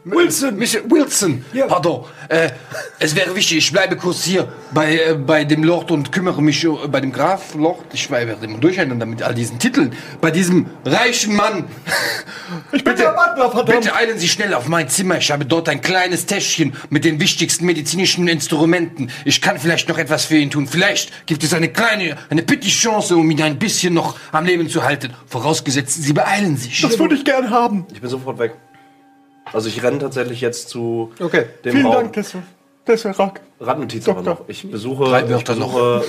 Wilson! 0.04 0.56
Michael 0.56 0.90
Wilson! 0.90 1.44
Pardon. 1.68 2.04
Äh, 2.28 2.50
es 2.98 3.14
wäre 3.14 3.34
wichtig, 3.34 3.58
ich 3.58 3.72
bleibe 3.72 3.96
kurz 3.96 4.24
hier 4.24 4.48
bei, 4.72 4.98
äh, 4.98 5.14
bei 5.14 5.44
dem 5.44 5.64
Lord 5.64 5.90
und 5.90 6.12
kümmere 6.12 6.42
mich 6.42 6.64
äh, 6.64 6.68
bei 6.88 7.00
dem 7.00 7.12
Graf 7.12 7.54
Lord. 7.54 7.84
Ich 7.92 8.10
werde 8.10 8.44
immer 8.44 8.58
durcheinander 8.58 9.06
mit 9.06 9.22
all 9.22 9.34
diesen 9.34 9.58
Titeln. 9.58 9.94
Bei 10.20 10.30
diesem 10.30 10.66
reichen 10.84 11.36
Mann. 11.36 11.64
Ich 12.72 12.82
bin 12.82 12.96
der 12.96 13.12
Butler, 13.12 13.50
verdammt. 13.50 13.80
Bitte 13.80 13.94
eilen 13.94 14.18
Sie 14.18 14.28
schnell 14.28 14.54
auf 14.54 14.68
mein 14.68 14.88
Zimmer. 14.88 15.18
Ich 15.18 15.30
habe 15.30 15.44
dort 15.44 15.68
ein 15.68 15.82
kleines 15.82 16.24
Täschchen 16.24 16.74
mit 16.88 17.04
den 17.04 17.20
wichtigsten 17.20 17.66
medizinischen 17.66 18.26
Instrumenten. 18.26 19.10
Ich 19.26 19.42
kann 19.42 19.58
vielleicht 19.58 19.88
noch 19.88 19.98
etwas 19.98 20.24
für 20.24 20.36
ihn 20.36 20.50
tun. 20.50 20.66
Vielleicht 20.66 21.26
gibt 21.26 21.44
es 21.44 21.52
eine 21.52 21.68
kleine, 21.68 22.16
eine 22.30 22.42
petite 22.42 22.74
Chance, 22.74 23.16
um 23.16 23.30
ihn 23.30 23.42
ein 23.42 23.58
bisschen 23.58 23.92
noch 23.92 24.16
am 24.32 24.46
Leben 24.46 24.68
zu 24.68 24.82
halten. 24.82 25.12
Vorausgesetzt, 25.26 26.02
Sie 26.02 26.12
beeilen 26.14 26.56
sich. 26.56 26.80
Das 26.80 26.98
würde 26.98 27.16
ich 27.16 27.24
gern 27.24 27.50
haben. 27.50 27.86
Ich 27.92 28.00
bin 28.00 28.08
sofort 28.08 28.38
weg. 28.38 28.54
Also 29.52 29.68
ich 29.68 29.82
renne 29.82 29.98
tatsächlich 29.98 30.40
jetzt 30.40 30.68
zu 30.68 31.12
Okay. 31.20 31.46
dem 31.64 31.72
Vielen 31.72 31.86
Raum. 31.86 31.94
Dank, 31.94 32.12
Tessa. 32.14 32.42
Tessa 32.84 33.10
Rack. 33.12 33.40
Randnotiz 33.60 34.08
aber 34.08 34.22
noch. 34.22 34.48
Ich 34.48 34.70
besuche. 34.70 35.04
Drei 35.04 35.22
ich 35.24 35.28
Wörter 35.30 35.54
besuche, 35.54 36.04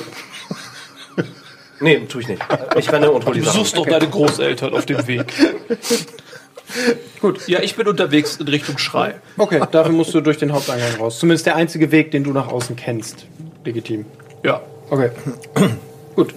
Nee, 1.81 1.99
tue 2.09 2.21
ich 2.21 2.27
nicht. 2.27 2.41
Ich 2.77 2.91
renne 2.91 3.09
und 3.09 3.25
hole 3.25 3.35
die 3.35 3.39
Du 3.39 3.45
Sachen. 3.45 3.59
suchst 3.59 3.77
doch 3.77 3.85
deine 3.85 4.09
Großeltern 4.09 4.73
auf 4.73 4.85
dem 4.85 5.07
Weg. 5.07 5.33
Gut, 7.21 7.47
ja, 7.47 7.59
ich 7.61 7.75
bin 7.75 7.87
unterwegs 7.87 8.35
in 8.37 8.47
Richtung 8.47 8.77
Schrei. 8.77 9.15
Okay, 9.37 9.61
dafür 9.71 9.91
musst 9.93 10.13
du 10.13 10.21
durch 10.21 10.37
den 10.37 10.51
Haupteingang 10.51 10.95
raus. 10.99 11.19
Zumindest 11.19 11.45
der 11.45 11.55
einzige 11.55 11.91
Weg, 11.91 12.11
den 12.11 12.23
du 12.23 12.31
nach 12.31 12.47
außen 12.49 12.75
kennst. 12.75 13.25
Legitim. 13.65 14.05
Ja. 14.43 14.61
Okay. 14.89 15.09
Gut. 16.15 16.33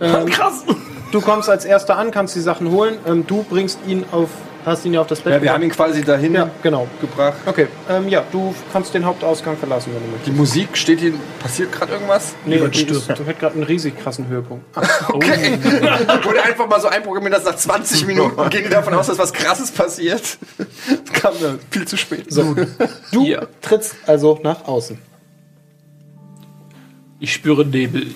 Ähm, 0.00 0.26
Krass. 0.26 0.64
du 1.12 1.20
kommst 1.20 1.48
als 1.48 1.64
erster 1.64 1.96
an, 1.96 2.10
kannst 2.10 2.36
die 2.36 2.40
Sachen 2.40 2.70
holen. 2.70 2.96
Ähm, 3.06 3.26
du 3.26 3.42
bringst 3.44 3.78
ihn 3.86 4.04
auf. 4.12 4.28
Hast 4.64 4.84
ihn 4.86 4.94
ja 4.94 5.02
auf 5.02 5.06
das 5.06 5.20
Bett 5.20 5.34
Ja, 5.34 5.42
wir 5.42 5.52
haben 5.52 5.62
ihn 5.62 5.70
quasi 5.70 6.02
dahin 6.02 6.32
Ja, 6.34 6.48
genau. 6.62 6.88
gebracht. 7.00 7.34
Okay, 7.44 7.66
ähm, 7.90 8.08
ja, 8.08 8.24
du 8.32 8.54
kannst 8.72 8.94
den 8.94 9.04
Hauptausgang 9.04 9.58
verlassen, 9.58 9.90
wenn 9.92 10.00
du 10.02 10.06
möchtest. 10.08 10.26
Die 10.26 10.32
Musik 10.32 10.76
steht 10.76 11.00
hier. 11.00 11.12
Passiert 11.38 11.70
gerade 11.70 11.92
irgendwas? 11.92 12.34
Nee, 12.46 12.56
die 12.68 12.82
ist, 12.84 13.08
du 13.08 13.26
hat 13.26 13.38
gerade 13.38 13.54
einen 13.56 13.64
riesig 13.64 13.98
krassen 13.98 14.26
Höhepunkt. 14.28 14.64
Okay. 15.12 15.58
Wurde 16.22 16.42
einfach 16.42 16.66
mal 16.68 16.80
so 16.80 16.88
einprogrammiert, 16.88 17.34
dass 17.34 17.44
nach 17.44 17.56
20 17.56 18.06
Minuten 18.06 18.48
gehen 18.50 18.64
die 18.64 18.70
davon 18.70 18.94
aus, 18.94 19.06
dass 19.08 19.18
was 19.18 19.32
krasses 19.32 19.70
passiert. 19.70 20.38
Das 20.56 21.12
kam 21.12 21.34
dann 21.40 21.58
viel 21.70 21.86
zu 21.86 21.96
spät. 21.98 22.32
So. 22.32 22.54
Du 23.12 23.24
Ja. 23.26 23.42
trittst 23.60 23.96
also 24.06 24.40
nach 24.42 24.64
außen. 24.66 24.98
Ich 27.20 27.32
spüre 27.32 27.64
Nebel. 27.66 28.08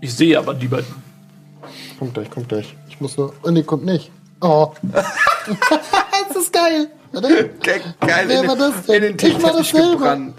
Ich 0.00 0.14
sehe 0.14 0.38
aber 0.38 0.54
niemanden. 0.54 1.02
Kommt 1.98 2.14
gleich, 2.14 2.30
kommt 2.30 2.48
gleich. 2.50 2.76
Ich 2.88 3.00
muss 3.00 3.16
nur. 3.16 3.32
Oh, 3.42 3.50
nee, 3.50 3.62
kommt 3.62 3.84
nicht. 3.84 4.10
Oh. 4.40 4.72
das 4.92 6.36
ist 6.36 6.52
geil. 6.52 6.90
Ge 7.12 7.50
geil. 7.62 8.24
Wer 8.26 8.40
in 8.42 8.48
war 8.48 8.56
den- 8.56 8.58
das 8.58 8.82
denn? 8.86 9.02
In 9.02 9.16
den 9.16 9.28
Ich 9.28 9.42
war 9.42 9.52
das 9.52 9.66
Teppich 9.68 9.72
selber. 9.72 9.92
gebrannt. 9.92 10.34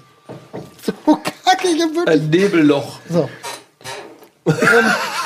So 0.85 0.93
kacke, 1.15 1.67
ich 1.67 1.81
hab 1.81 1.95
wirklich. 1.95 2.21
Ein 2.21 2.29
Nebelloch. 2.29 2.99
So. 3.09 3.29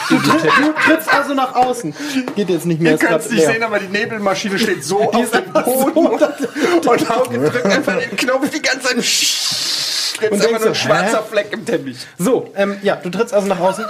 Du, 0.09 0.17
tritt, 0.17 0.43
du 0.43 0.74
trittst 0.86 1.13
also 1.13 1.34
nach 1.34 1.55
außen. 1.55 1.93
Geht 2.36 2.49
jetzt 2.49 2.65
nicht 2.65 2.82
mehr. 2.82 2.91
Ihr 2.91 2.95
ist 2.95 3.01
könnt 3.01 3.22
es 3.22 3.30
nicht 3.30 3.39
leer. 3.39 3.51
sehen, 3.51 3.63
aber 3.63 3.80
die 3.80 3.88
Nebelmaschine 3.88 4.59
steht 4.59 4.84
so 4.84 5.09
auf 5.09 5.32
dem 5.32 5.53
Boden 5.53 5.91
und, 6.07 6.86
und 6.86 7.09
Hauke 7.09 7.39
drückt 7.39 7.65
einfach 7.65 7.97
den 7.97 8.17
Knopf 8.17 8.49
die 8.49 8.61
ganze 8.61 8.88
Zeit. 8.88 8.97
Jetzt 8.97 10.22
Und 10.22 10.34
einfach 10.34 10.47
denkst 10.47 10.49
nur 10.49 10.55
ein 10.55 10.63
so, 10.63 10.74
schwarzer 10.74 11.17
hä? 11.19 11.24
Fleck 11.32 11.53
im 11.53 11.65
Teppich. 11.65 11.97
So, 12.17 12.51
ähm, 12.57 12.78
ja, 12.82 12.97
du 12.97 13.09
trittst 13.09 13.34
also 13.34 13.47
nach 13.47 13.59
außen. 13.61 13.86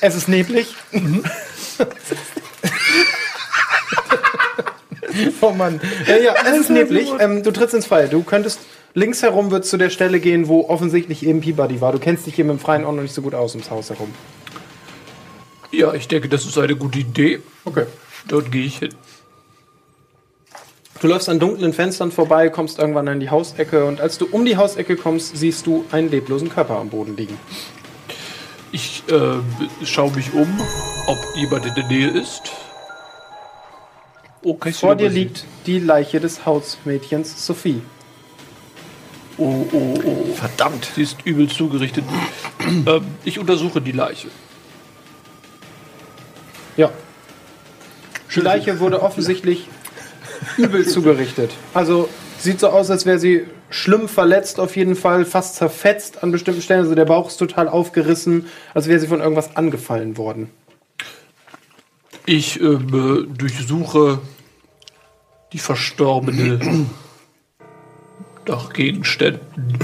Es 0.00 0.14
ist 0.14 0.28
neblig. 0.28 0.74
oh 5.40 5.50
Mann. 5.50 5.80
Ja, 6.06 6.16
ja, 6.16 6.34
es 6.46 6.60
ist 6.60 6.70
neblig. 6.70 7.12
Ähm, 7.18 7.42
du 7.42 7.50
trittst 7.50 7.74
ins 7.74 7.86
Freie. 7.86 8.08
Du 8.08 8.22
könntest 8.22 8.60
links 8.94 9.22
herum 9.22 9.50
wird 9.50 9.64
zu 9.64 9.76
der 9.76 9.90
Stelle 9.90 10.20
gehen, 10.20 10.48
wo 10.48 10.68
offensichtlich 10.68 11.24
eben 11.24 11.40
Peabody 11.40 11.80
war. 11.80 11.92
Du 11.92 11.98
kennst 11.98 12.26
dich 12.26 12.34
hier 12.34 12.44
mit 12.44 12.58
dem 12.58 12.60
Freien 12.60 12.84
auch 12.84 12.92
noch 12.92 13.02
nicht 13.02 13.14
so 13.14 13.22
gut 13.22 13.34
aus 13.34 13.54
ums 13.54 13.70
Haus 13.70 13.90
herum. 13.90 14.12
Ja, 15.70 15.92
ich 15.94 16.08
denke, 16.08 16.28
das 16.28 16.46
ist 16.46 16.56
eine 16.58 16.76
gute 16.76 17.00
Idee. 17.00 17.40
Okay. 17.64 17.84
Dort 18.28 18.50
gehe 18.50 18.64
ich 18.64 18.78
hin. 18.78 18.94
Du 21.00 21.08
läufst 21.08 21.28
an 21.28 21.38
dunklen 21.38 21.74
Fenstern 21.74 22.10
vorbei, 22.10 22.48
kommst 22.48 22.78
irgendwann 22.78 23.06
an 23.08 23.20
die 23.20 23.28
Hausecke 23.28 23.84
und 23.84 24.00
als 24.00 24.16
du 24.16 24.26
um 24.26 24.46
die 24.46 24.56
Hausecke 24.56 24.96
kommst, 24.96 25.36
siehst 25.36 25.66
du 25.66 25.84
einen 25.92 26.10
leblosen 26.10 26.48
Körper 26.48 26.78
am 26.78 26.88
Boden 26.88 27.16
liegen. 27.16 27.38
Ich 28.72 29.02
äh, 29.08 29.84
schaue 29.84 30.12
mich 30.12 30.32
um, 30.32 30.48
ob 31.06 31.18
jemand 31.36 31.66
in 31.66 31.74
der 31.74 31.86
Nähe 31.86 32.08
ist. 32.08 32.50
Oh, 34.46 34.54
kann 34.54 34.70
ich 34.70 34.78
Vor 34.78 34.94
dir 34.94 35.08
liegt 35.08 35.44
die 35.66 35.80
Leiche 35.80 36.20
des 36.20 36.46
Hausmädchens 36.46 37.44
Sophie. 37.44 37.82
Oh, 39.38 39.66
oh, 39.72 39.94
oh. 40.04 40.34
Verdammt. 40.34 40.88
Sie 40.94 41.02
ist 41.02 41.16
übel 41.24 41.48
zugerichtet. 41.48 42.04
ähm, 42.86 43.06
ich 43.24 43.40
untersuche 43.40 43.80
die 43.80 43.90
Leiche. 43.90 44.28
Ja. 46.76 46.92
Die 48.32 48.40
Leiche 48.40 48.78
wurde 48.78 49.02
offensichtlich 49.02 49.66
übel 50.58 50.86
zugerichtet. 50.86 51.50
Also 51.74 52.08
sieht 52.38 52.60
so 52.60 52.68
aus, 52.68 52.88
als 52.88 53.04
wäre 53.04 53.18
sie 53.18 53.46
schlimm 53.68 54.08
verletzt, 54.08 54.60
auf 54.60 54.76
jeden 54.76 54.94
Fall 54.94 55.24
fast 55.24 55.56
zerfetzt 55.56 56.22
an 56.22 56.30
bestimmten 56.30 56.62
Stellen. 56.62 56.82
Also 56.82 56.94
der 56.94 57.06
Bauch 57.06 57.26
ist 57.26 57.38
total 57.38 57.68
aufgerissen, 57.68 58.46
als 58.74 58.86
wäre 58.86 59.00
sie 59.00 59.08
von 59.08 59.18
irgendwas 59.18 59.56
angefallen 59.56 60.16
worden. 60.16 60.50
Ich 62.26 62.60
äh, 62.60 62.78
durchsuche 62.78 64.20
die 65.52 65.58
Verstorbene 65.58 66.86
nach 68.46 68.72
Gegenständen. 68.72 69.78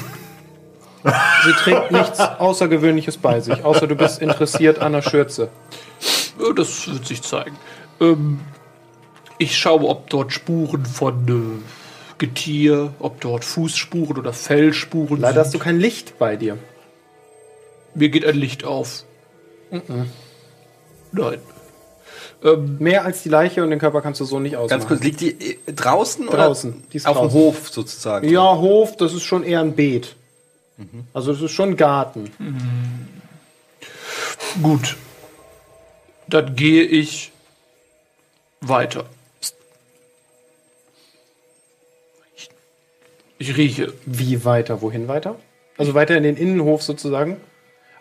Sie 1.44 1.52
trägt 1.52 1.90
nichts 1.90 2.20
Außergewöhnliches 2.20 3.16
bei 3.16 3.40
sich, 3.40 3.64
außer 3.64 3.86
du 3.86 3.96
bist 3.96 4.20
interessiert 4.20 4.78
an 4.78 4.92
der 4.92 5.02
Schürze. 5.02 5.48
Das 6.56 6.88
wird 6.88 7.06
sich 7.06 7.22
zeigen. 7.22 7.56
Ähm, 8.00 8.40
ich 9.38 9.58
schaue, 9.58 9.88
ob 9.88 10.08
dort 10.10 10.32
Spuren 10.32 10.86
von 10.86 11.28
äh, 11.28 12.18
Getier, 12.18 12.94
ob 13.00 13.20
dort 13.20 13.44
Fußspuren 13.44 14.16
oder 14.18 14.32
Fellspuren 14.32 15.20
Leider 15.20 15.40
hast 15.40 15.48
du 15.48 15.58
sind. 15.58 15.64
kein 15.64 15.80
Licht 15.80 16.18
bei 16.18 16.36
dir. 16.36 16.58
Mir 17.94 18.08
geht 18.08 18.24
ein 18.24 18.36
Licht 18.36 18.64
auf. 18.64 19.04
Nein. 21.12 21.38
Ähm, 22.44 22.76
Mehr 22.78 23.04
als 23.04 23.22
die 23.22 23.28
Leiche 23.28 23.62
und 23.62 23.70
den 23.70 23.78
Körper 23.78 24.00
kannst 24.02 24.20
du 24.20 24.24
so 24.24 24.40
nicht 24.40 24.56
ausmachen. 24.56 24.80
Ganz 24.80 24.88
kurz, 24.88 25.02
liegt 25.02 25.20
die 25.20 25.30
äh, 25.66 25.72
draußen? 25.72 26.26
Draußen, 26.26 26.72
Oder 26.72 26.82
die 26.92 26.96
ist 26.96 27.06
auf 27.06 27.16
dem 27.16 27.22
draußen. 27.28 27.40
Hof 27.40 27.68
sozusagen. 27.68 28.28
Ja, 28.28 28.56
Hof, 28.58 28.96
das 28.96 29.12
ist 29.14 29.22
schon 29.22 29.44
eher 29.44 29.60
ein 29.60 29.74
Beet. 29.74 30.16
Also 31.14 31.32
das 31.32 31.40
ist 31.42 31.52
schon 31.52 31.70
ein 31.70 31.76
Garten. 31.76 32.30
gut. 34.62 34.96
Dann 36.26 36.56
gehe 36.56 36.82
ich 36.82 37.30
weiter. 38.60 39.04
Ich 43.38 43.56
rieche. 43.56 43.92
Wie 44.06 44.44
weiter? 44.44 44.82
Wohin 44.82 45.08
weiter? 45.08 45.36
Also 45.76 45.94
weiter 45.94 46.16
in 46.16 46.22
den 46.22 46.36
Innenhof 46.36 46.82
sozusagen? 46.82 47.36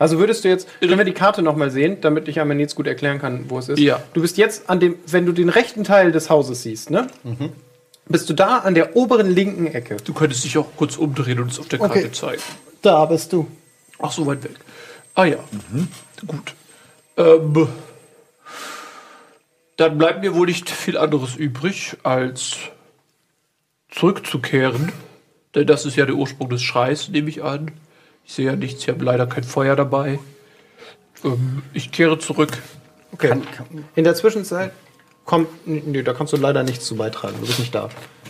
Also 0.02 0.18
würdest 0.18 0.44
du 0.44 0.48
jetzt, 0.50 0.68
können 0.80 0.98
wir 0.98 1.06
die 1.06 1.14
Karte 1.14 1.44
nochmal 1.44 1.70
sehen, 1.70 2.02
damit 2.02 2.28
ich 2.28 2.40
einmal 2.40 2.60
jetzt 2.60 2.74
gut 2.74 2.88
erklären 2.88 3.20
kann, 3.20 3.46
wo 3.50 3.60
es 3.60 3.70
ist? 3.70 3.78
Ja. 3.78 4.02
Du 4.14 4.22
bist 4.22 4.36
jetzt 4.36 4.68
an 4.68 4.80
dem, 4.80 4.96
wenn 5.06 5.28
du 5.28 5.32
den 5.32 5.48
rechten 5.48 5.84
Teil 5.84 6.12
des 6.12 6.32
Hauses 6.32 6.64
siehst, 6.64 6.90
ne? 6.90 7.06
Bist 8.10 8.28
du 8.28 8.34
da 8.34 8.58
an 8.58 8.74
der 8.74 8.96
oberen 8.96 9.30
linken 9.30 9.68
Ecke? 9.68 9.98
Du 10.04 10.14
könntest 10.14 10.44
dich 10.44 10.58
auch 10.58 10.66
kurz 10.76 10.98
umdrehen 10.98 11.40
und 11.40 11.52
es 11.52 11.60
auf 11.60 11.68
der 11.68 11.78
Karte 11.78 12.00
Okay. 12.00 12.12
zeigen. 12.14 12.42
Da 12.82 13.06
bist 13.06 13.32
du. 13.32 13.46
Ach, 14.00 14.12
so 14.12 14.26
weit 14.26 14.44
weg. 14.44 14.56
Ah 15.14 15.26
ja, 15.26 15.38
gut. 16.26 16.56
Ähm, 17.18 17.68
dann 19.78 20.00
bleibt 20.00 20.22
mir 20.22 20.34
wohl 20.34 20.48
nicht 20.48 20.68
viel 20.68 20.98
anderes 20.98 21.36
übrig, 21.36 21.96
als 22.02 22.56
zurückzukehren. 23.92 24.92
Denn 25.54 25.68
das 25.68 25.86
ist 25.86 25.96
ja 25.96 26.08
der 26.08 26.16
Ursprung 26.16 26.50
des 26.50 26.64
Schreis, 26.64 27.10
nehme 27.10 27.30
ich 27.30 27.44
an. 27.44 27.70
Ich 28.26 28.34
sehe 28.34 28.46
ja 28.46 28.56
nichts, 28.56 28.84
ich 28.84 28.90
habe 28.90 29.04
leider 29.04 29.28
kein 29.28 29.44
Feuer 29.44 29.76
dabei. 29.76 30.20
Ähm, 31.24 31.64
ich 31.74 31.92
kehre 31.92 32.20
zurück. 32.20 32.58
Okay. 33.12 33.42
In 33.96 34.04
der 34.04 34.16
Zwischenzeit 34.16 34.72
kommt. 35.26 35.48
Nee, 35.66 36.02
da 36.02 36.14
kannst 36.14 36.34
du 36.34 36.38
leider 36.38 36.64
nichts 36.64 36.86
zu 36.86 36.96
beitragen. 36.96 37.36
Du 37.40 37.46
bist 37.46 37.60
nicht 37.60 37.76
da. 37.76 37.90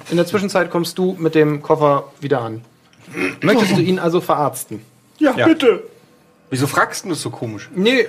In 0.10 0.18
der 0.18 0.26
Zwischenzeit 0.26 0.72
kommst 0.72 0.98
du 0.98 1.16
mit 1.20 1.36
dem 1.36 1.62
Koffer 1.62 2.12
wieder 2.20 2.42
an. 2.42 2.64
Möchtest 3.42 3.78
du 3.78 3.82
ihn 3.82 4.00
also 4.00 4.22
verarzten? 4.22 4.82
Ja, 5.20 5.34
bitte. 5.34 5.84
Wieso 6.50 6.68
fragst 6.68 7.06
du 7.06 7.10
das 7.10 7.22
so 7.22 7.30
komisch? 7.30 7.70
Nee, 7.74 8.08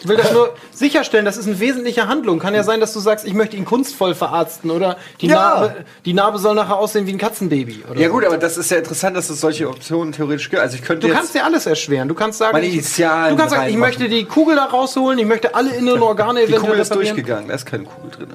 ich 0.00 0.08
will 0.08 0.16
das 0.16 0.32
nur 0.32 0.54
sicherstellen, 0.72 1.24
das 1.24 1.36
ist 1.36 1.46
eine 1.46 1.60
wesentliche 1.60 2.08
Handlung. 2.08 2.38
Kann 2.38 2.54
ja 2.54 2.62
sein, 2.62 2.80
dass 2.80 2.92
du 2.92 3.00
sagst, 3.00 3.26
ich 3.26 3.34
möchte 3.34 3.56
ihn 3.56 3.64
kunstvoll 3.64 4.14
verarzten 4.14 4.70
oder 4.70 4.96
die, 5.20 5.26
Ja. 5.28 5.34
Narbe, 5.34 5.74
die 6.04 6.12
Narbe 6.14 6.38
soll 6.38 6.54
nachher 6.54 6.76
aussehen 6.78 7.06
wie 7.06 7.12
ein 7.12 7.18
Katzenbaby. 7.18 7.84
Oder 7.90 8.00
Ja 8.00 8.08
so. 8.08 8.14
gut, 8.14 8.24
aber 8.24 8.38
das 8.38 8.56
ist 8.56 8.70
ja 8.70 8.78
interessant, 8.78 9.16
dass 9.16 9.30
es 9.30 9.40
solche 9.40 9.68
Optionen 9.68 10.12
theoretisch 10.12 10.50
gibt. 10.50 10.62
Also 10.62 10.76
ich 10.76 10.82
könnte 10.82 11.02
Du 11.02 11.08
jetzt 11.08 11.16
kannst 11.16 11.34
dir 11.34 11.44
alles 11.44 11.66
erschweren. 11.66 12.08
Du 12.08 12.14
kannst 12.14 12.38
sagen, 12.38 12.52
Meine 12.54 12.66
ich, 12.66 12.74
Initialen 12.74 13.36
du 13.36 13.36
kannst 13.40 13.54
sagen, 13.54 13.70
ich 13.70 13.76
möchte 13.76 14.08
die 14.08 14.24
Kugel 14.24 14.56
da 14.56 14.64
rausholen, 14.66 15.18
ich 15.18 15.26
möchte 15.26 15.54
alle 15.54 15.70
inneren 15.74 16.02
Organe 16.02 16.40
die 16.40 16.44
eventuell 16.46 16.60
Kugel 16.70 16.80
ist 16.80 16.90
reparieren. 16.90 17.16
durchgegangen, 17.16 17.48
da 17.48 17.54
ist 17.54 17.66
keine 17.66 17.84
Kugel 17.84 18.10
drin. 18.10 18.28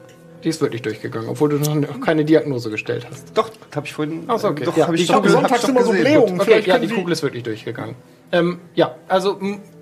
Die 0.44 0.50
ist 0.50 0.62
wirklich 0.62 0.84
durchgegangen, 0.84 1.28
obwohl 1.28 1.50
du 1.50 1.58
noch 1.58 2.02
keine 2.02 2.24
Diagnose 2.24 2.70
gestellt 2.70 3.08
hast. 3.10 3.36
Doch, 3.36 3.50
habe 3.76 3.88
ich 3.88 3.94
vorhin. 3.94 4.30
Achso, 4.30 4.50
okay. 4.50 4.64
Doch, 4.66 4.78
ja, 4.78 4.86
hab 4.86 4.94
ich 4.94 5.02
die 5.02 5.08
doch 5.08 5.16
Kugel- 5.16 5.28
gesagt, 5.30 5.44
hab's 5.52 5.64
hab 5.64 5.70
ich 5.70 5.76
doch 5.76 5.82
doch 5.82 5.90
gesehen. 5.90 6.04
Blähungen. 6.04 6.40
Okay, 6.42 6.62
ja, 6.64 6.78
die 6.78 6.88
Kugel 6.90 7.14
ist 7.14 7.24
wirklich 7.24 7.42
durchgegangen. 7.42 7.96
Ähm, 8.32 8.60
ja, 8.76 8.94
also 9.08 9.40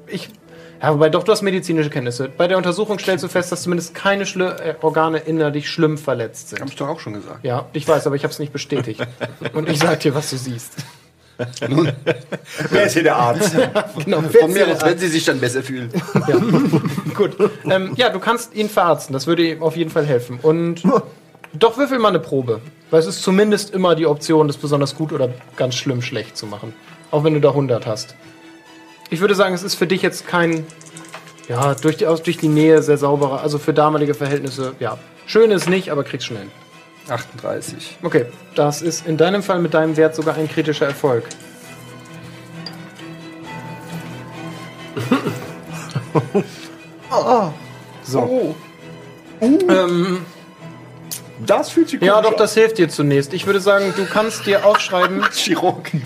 ich. 0.07 0.29
Ja, 0.83 0.93
wobei 0.93 1.09
doch, 1.09 1.23
du 1.23 1.31
hast 1.31 1.41
medizinische 1.41 1.89
Kenntnisse. 1.89 2.27
Bei 2.27 2.45
der 2.45 2.57
Untersuchung 2.57 2.99
stellst 2.99 3.23
du 3.23 3.29
fest, 3.29 3.53
dass 3.53 3.63
zumindest 3.63 3.95
keine 3.95 4.25
Schli 4.25 4.43
äh, 4.43 4.75
Organe 4.81 5.19
innerlich 5.19 5.69
schlimm 5.69 5.97
verletzt 5.97 6.49
sind. 6.49 6.59
Hab 6.59 6.67
ich 6.67 6.75
doch 6.75 6.89
auch 6.89 6.99
schon 6.99 7.13
gesagt. 7.13 7.45
Ja, 7.45 7.67
ich 7.71 7.87
weiß, 7.87 8.05
aber 8.05 8.17
ich 8.17 8.23
habe 8.23 8.33
es 8.33 8.39
nicht 8.39 8.51
bestätigt. 8.51 8.99
Und 9.53 9.69
ich 9.69 9.79
sag 9.79 10.01
dir, 10.01 10.13
was 10.13 10.29
du 10.31 10.35
siehst. 10.35 10.73
Nun, 11.69 11.89
Wer 12.69 12.83
ist 12.83 12.93
hier 12.93 13.03
der 13.03 13.15
Arzt? 13.15 13.55
genau, 14.03 14.21
Von 14.23 14.51
mir 14.51 14.67
aus, 14.67 14.83
wenn 14.83 14.97
Sie 14.97 15.07
sich 15.07 15.23
dann 15.23 15.39
besser 15.39 15.63
fühlen. 15.63 15.89
Ja. 16.27 16.37
Gut. 17.15 17.37
Ähm, 17.63 17.93
ja, 17.95 18.09
du 18.09 18.19
kannst 18.19 18.53
ihn 18.53 18.67
verarzten. 18.67 19.13
Das 19.13 19.25
würde 19.25 19.51
ihm 19.51 19.63
auf 19.63 19.77
jeden 19.77 19.89
Fall 19.89 20.05
helfen. 20.05 20.37
Und 20.41 20.83
doch 21.53 21.77
würfel 21.77 21.97
mal 21.97 22.09
eine 22.09 22.19
Probe. 22.19 22.59
Weil 22.91 22.99
es 22.99 23.07
ist 23.07 23.23
zumindest 23.23 23.73
immer 23.73 23.95
die 23.95 24.05
Option, 24.05 24.47
das 24.47 24.57
besonders 24.57 24.95
gut 24.95 25.13
oder 25.13 25.29
ganz 25.55 25.75
schlimm 25.75 26.01
schlecht 26.01 26.35
zu 26.35 26.45
machen. 26.45 26.73
Auch 27.09 27.23
wenn 27.23 27.33
du 27.33 27.39
da 27.39 27.49
100 27.49 27.87
hast. 27.87 28.15
Ich 29.13 29.19
würde 29.21 29.35
sagen, 29.35 29.53
es 29.53 29.61
ist 29.61 29.75
für 29.75 29.85
dich 29.85 30.01
jetzt 30.01 30.25
kein, 30.27 30.65
ja, 31.47 31.75
durch 31.75 31.97
die, 31.97 32.07
aus- 32.07 32.23
durch 32.23 32.37
die 32.37 32.47
Nähe 32.47 32.81
sehr 32.81 32.97
sauberer, 32.97 33.41
also 33.41 33.59
für 33.59 33.71
damalige 33.71 34.15
Verhältnisse, 34.15 34.73
ja. 34.79 34.97
Schön 35.27 35.51
ist 35.51 35.69
nicht, 35.69 35.91
aber 35.91 36.03
kriegst 36.03 36.25
schnell. 36.25 36.41
hin. 36.41 36.51
38. 37.09 37.97
Okay, 38.01 38.25
das 38.55 38.81
ist 38.81 39.05
in 39.05 39.17
deinem 39.17 39.43
Fall 39.43 39.59
mit 39.59 39.75
deinem 39.75 39.97
Wert 39.97 40.15
sogar 40.15 40.35
ein 40.35 40.49
kritischer 40.49 40.87
Erfolg. 40.87 41.25
So. 48.03 48.55
Ähm, 49.41 50.25
das 51.45 51.69
fühlt 51.69 51.89
sich 51.89 52.01
Ja, 52.01 52.15
komisch 52.15 52.29
doch, 52.31 52.37
das 52.37 52.53
hilft 52.53 52.77
dir 52.77 52.89
zunächst. 52.89 53.33
Ich 53.33 53.45
würde 53.45 53.59
sagen, 53.59 53.93
du 53.95 54.05
kannst 54.05 54.45
dir 54.45 54.65
aufschreiben, 54.65 55.23
Chirurgen. 55.31 56.03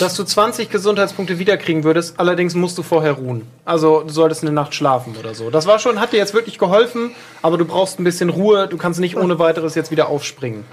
Dass 0.00 0.14
du 0.14 0.24
20 0.24 0.70
Gesundheitspunkte 0.70 1.38
wiederkriegen 1.38 1.84
würdest. 1.84 2.18
Allerdings 2.18 2.54
musst 2.54 2.78
du 2.78 2.82
vorher 2.82 3.12
ruhen. 3.12 3.46
Also 3.64 4.02
du 4.02 4.12
solltest 4.12 4.42
eine 4.42 4.52
Nacht 4.52 4.74
schlafen 4.74 5.16
oder 5.18 5.34
so. 5.34 5.50
Das 5.50 5.66
war 5.66 5.78
schon, 5.78 6.00
hat 6.00 6.12
dir 6.12 6.18
jetzt 6.18 6.34
wirklich 6.34 6.58
geholfen, 6.58 7.12
aber 7.42 7.58
du 7.58 7.64
brauchst 7.64 7.98
ein 7.98 8.04
bisschen 8.04 8.28
Ruhe. 8.28 8.68
Du 8.68 8.76
kannst 8.76 9.00
nicht 9.00 9.16
ohne 9.16 9.38
weiteres 9.38 9.74
jetzt 9.74 9.90
wieder 9.90 10.08
aufspringen. 10.08 10.64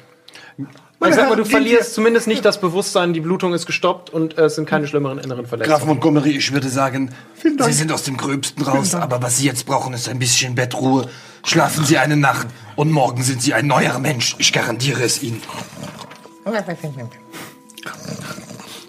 Ich 0.57 1.15
sag 1.15 1.29
mal, 1.29 1.35
du 1.35 1.45
verlierst 1.45 1.93
zumindest 1.93 2.27
nicht 2.27 2.45
das 2.45 2.59
Bewusstsein, 2.61 3.13
die 3.13 3.19
Blutung 3.19 3.53
ist 3.53 3.65
gestoppt 3.65 4.09
und 4.09 4.37
äh, 4.37 4.45
es 4.45 4.55
sind 4.55 4.67
keine 4.67 4.87
schlimmeren 4.87 5.19
inneren 5.19 5.41
Graf 5.41 5.49
Verletzungen. 5.49 5.87
Montgomery, 5.87 6.31
ich 6.31 6.53
würde 6.53 6.69
sagen. 6.69 7.11
Sie 7.41 7.73
sind 7.73 7.91
aus 7.91 8.03
dem 8.03 8.17
Gröbsten 8.17 8.63
raus, 8.63 8.95
aber 8.95 9.21
was 9.21 9.37
Sie 9.37 9.45
jetzt 9.45 9.65
brauchen, 9.65 9.93
ist 9.93 10.07
ein 10.07 10.19
bisschen 10.19 10.55
Bettruhe. 10.55 11.09
Schlafen 11.43 11.85
Sie 11.85 11.97
eine 11.97 12.17
Nacht 12.17 12.47
und 12.75 12.91
morgen 12.91 13.21
sind 13.21 13.41
Sie 13.41 13.53
ein 13.53 13.67
neuer 13.67 13.99
Mensch. 13.99 14.35
Ich 14.39 14.51
garantiere 14.51 15.03
es 15.03 15.21
Ihnen. 15.21 15.41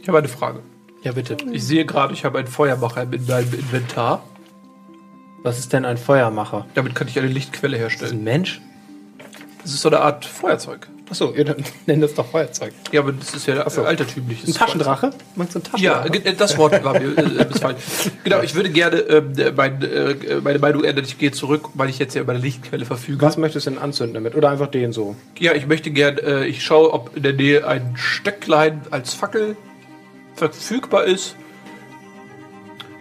Ich 0.06 0.08
habe 0.08 0.18
eine 0.18 0.28
Frage. 0.28 0.60
Ja, 1.02 1.10
bitte. 1.10 1.36
Ich 1.50 1.64
sehe 1.64 1.84
gerade, 1.84 2.14
ich 2.14 2.24
habe 2.24 2.38
einen 2.38 2.46
Feuermacher 2.46 3.02
in 3.02 3.26
meinem 3.26 3.52
Inventar. 3.52 4.22
Was 5.42 5.58
ist 5.58 5.72
denn 5.72 5.84
ein 5.84 5.96
Feuermacher? 5.96 6.64
Damit 6.74 6.94
kann 6.94 7.08
ich 7.08 7.18
eine 7.18 7.26
Lichtquelle 7.26 7.74
Ist 7.76 7.80
herstellen. 7.82 8.12
ein 8.20 8.22
Mensch? 8.22 8.60
Das 9.64 9.72
ist 9.74 9.80
so 9.82 9.88
eine 9.88 9.98
Art 10.02 10.24
Feuerzeug. 10.24 10.86
Achso, 11.10 11.32
ihr 11.34 11.56
nennt 11.86 12.04
das 12.04 12.14
doch 12.14 12.24
Feuerzeug. 12.24 12.72
Ja, 12.92 13.00
aber 13.00 13.10
das 13.14 13.34
ist 13.34 13.48
ja 13.48 13.64
Ach 13.66 13.70
so. 13.72 13.82
altertümliches 13.82 14.48
Ein 14.50 14.54
Taschendrache? 14.54 15.10
Meinst 15.34 15.56
du 15.56 15.58
ein 15.58 15.62
Ja, 15.78 15.94
Taschendrache? 15.94 16.22
ge- 16.22 16.34
das 16.38 16.56
Wort 16.56 16.84
war 16.84 16.92
mir 17.00 17.18
äh, 17.18 17.44
missfallen. 17.44 17.76
Genau, 18.22 18.42
ich 18.42 18.54
würde 18.54 18.70
gerne 18.70 18.98
ähm, 18.98 19.32
mein, 19.56 19.82
äh, 19.82 20.14
meine 20.40 20.60
Meinung 20.60 20.84
ändern. 20.84 21.04
Ich 21.04 21.18
gehe 21.18 21.32
zurück, 21.32 21.70
weil 21.74 21.88
ich 21.90 21.98
jetzt 21.98 22.14
ja 22.14 22.20
über 22.22 22.32
eine 22.32 22.40
Lichtquelle 22.42 22.84
verfüge. 22.84 23.26
Was 23.26 23.38
möchtest 23.38 23.66
du 23.66 23.70
denn 23.70 23.80
anzünden 23.80 24.14
damit? 24.14 24.36
Oder 24.36 24.50
einfach 24.50 24.68
den 24.68 24.92
so? 24.92 25.16
Ja, 25.40 25.52
ich 25.54 25.66
möchte 25.66 25.90
gerne, 25.90 26.20
äh, 26.20 26.46
ich 26.46 26.62
schaue, 26.62 26.92
ob 26.92 27.16
in 27.16 27.24
der 27.24 27.32
Nähe 27.32 27.66
ein 27.66 27.94
Stöcklein 27.96 28.82
als 28.92 29.12
Fackel 29.14 29.56
verfügbar 30.36 31.04
ist. 31.04 31.36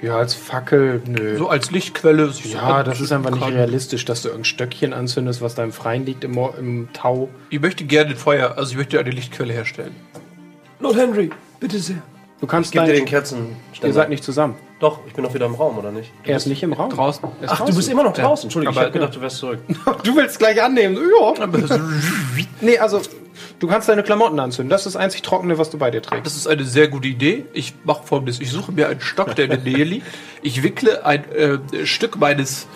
Ja, 0.01 0.17
als 0.17 0.36
Fackel, 0.36 1.01
nö. 1.07 1.38
So 1.38 1.49
als 1.49 1.71
Lichtquelle. 1.71 2.31
ja, 2.43 2.83
das 2.83 3.01
ist 3.01 3.11
einfach 3.11 3.31
nicht 3.31 3.47
realistisch, 3.47 4.05
dass 4.05 4.21
du 4.21 4.29
irgendein 4.29 4.45
Stöckchen 4.45 4.93
anzündest, 4.93 5.41
was 5.41 5.55
da 5.55 5.63
im 5.63 5.71
Freien 5.71 6.05
liegt, 6.05 6.23
im, 6.23 6.38
im 6.59 6.89
Tau. 6.93 7.29
Ich 7.49 7.59
möchte 7.59 7.86
gerne 7.86 8.11
ein 8.11 8.17
Feuer, 8.17 8.57
also 8.57 8.71
ich 8.71 8.77
möchte 8.77 8.99
eine 8.99 9.09
Lichtquelle 9.09 9.53
herstellen. 9.53 9.95
Lord 10.79 10.95
Henry, 10.95 11.31
bitte 11.59 11.79
sehr. 11.79 12.03
Du 12.41 12.47
kannst 12.47 12.73
Gib 12.73 12.81
dir 12.81 12.88
dein- 12.88 12.95
den 12.97 13.05
Kerzen. 13.05 13.55
Ihr 13.81 13.93
seid 13.93 14.09
nicht 14.09 14.23
zusammen. 14.23 14.55
Doch, 14.79 14.99
ich 15.07 15.13
bin 15.13 15.23
noch 15.23 15.33
wieder 15.33 15.45
im 15.45 15.55
Raum, 15.55 15.77
oder 15.77 15.91
nicht? 15.91 16.11
Er 16.25 16.36
ist 16.36 16.47
nicht 16.47 16.61
im 16.63 16.73
Raum. 16.73 16.89
Draußen. 16.89 17.23
Ist 17.41 17.49
Ach, 17.49 17.51
du 17.51 17.63
draußen. 17.63 17.75
bist 17.75 17.89
immer 17.89 18.03
noch 18.03 18.13
draußen. 18.13 18.47
Entschuldigung, 18.47 18.73
ich 18.73 18.77
Aber- 18.77 18.88
hab 18.88 18.93
gedacht, 18.93 19.15
du 19.15 19.21
wärst 19.21 19.38
zurück. 19.38 19.59
Du 20.03 20.15
willst 20.15 20.38
gleich 20.38 20.61
annehmen. 20.61 20.97
Ja. 20.97 21.47
nee, 22.59 22.77
also, 22.77 23.01
du 23.59 23.67
kannst 23.67 23.88
deine 23.88 24.03
Klamotten 24.03 24.38
anzünden. 24.39 24.69
Das 24.69 24.86
ist 24.86 24.95
das 24.95 25.01
einzig 25.01 25.21
Trockene, 25.21 25.57
was 25.57 25.69
du 25.69 25.77
bei 25.77 25.91
dir 25.91 26.01
trägst. 26.01 26.25
Das 26.25 26.36
ist 26.36 26.45
eine 26.47 26.65
sehr 26.65 26.89
gute 26.89 27.07
Idee. 27.07 27.45
Ich 27.53 27.73
mache 27.86 28.05
folgendes. 28.05 28.41
Ich 28.41 28.51
suche 28.51 28.73
mir 28.73 28.89
einen 28.89 28.99
Stock, 29.01 29.33
der 29.36 29.45
in 29.45 29.51
der 29.51 29.59
Nähe 29.59 29.83
liegt. 29.86 30.05
Ich 30.41 30.61
wickle 30.61 31.05
ein 31.05 31.23
äh, 31.31 31.86
Stück 31.86 32.17
meines 32.17 32.67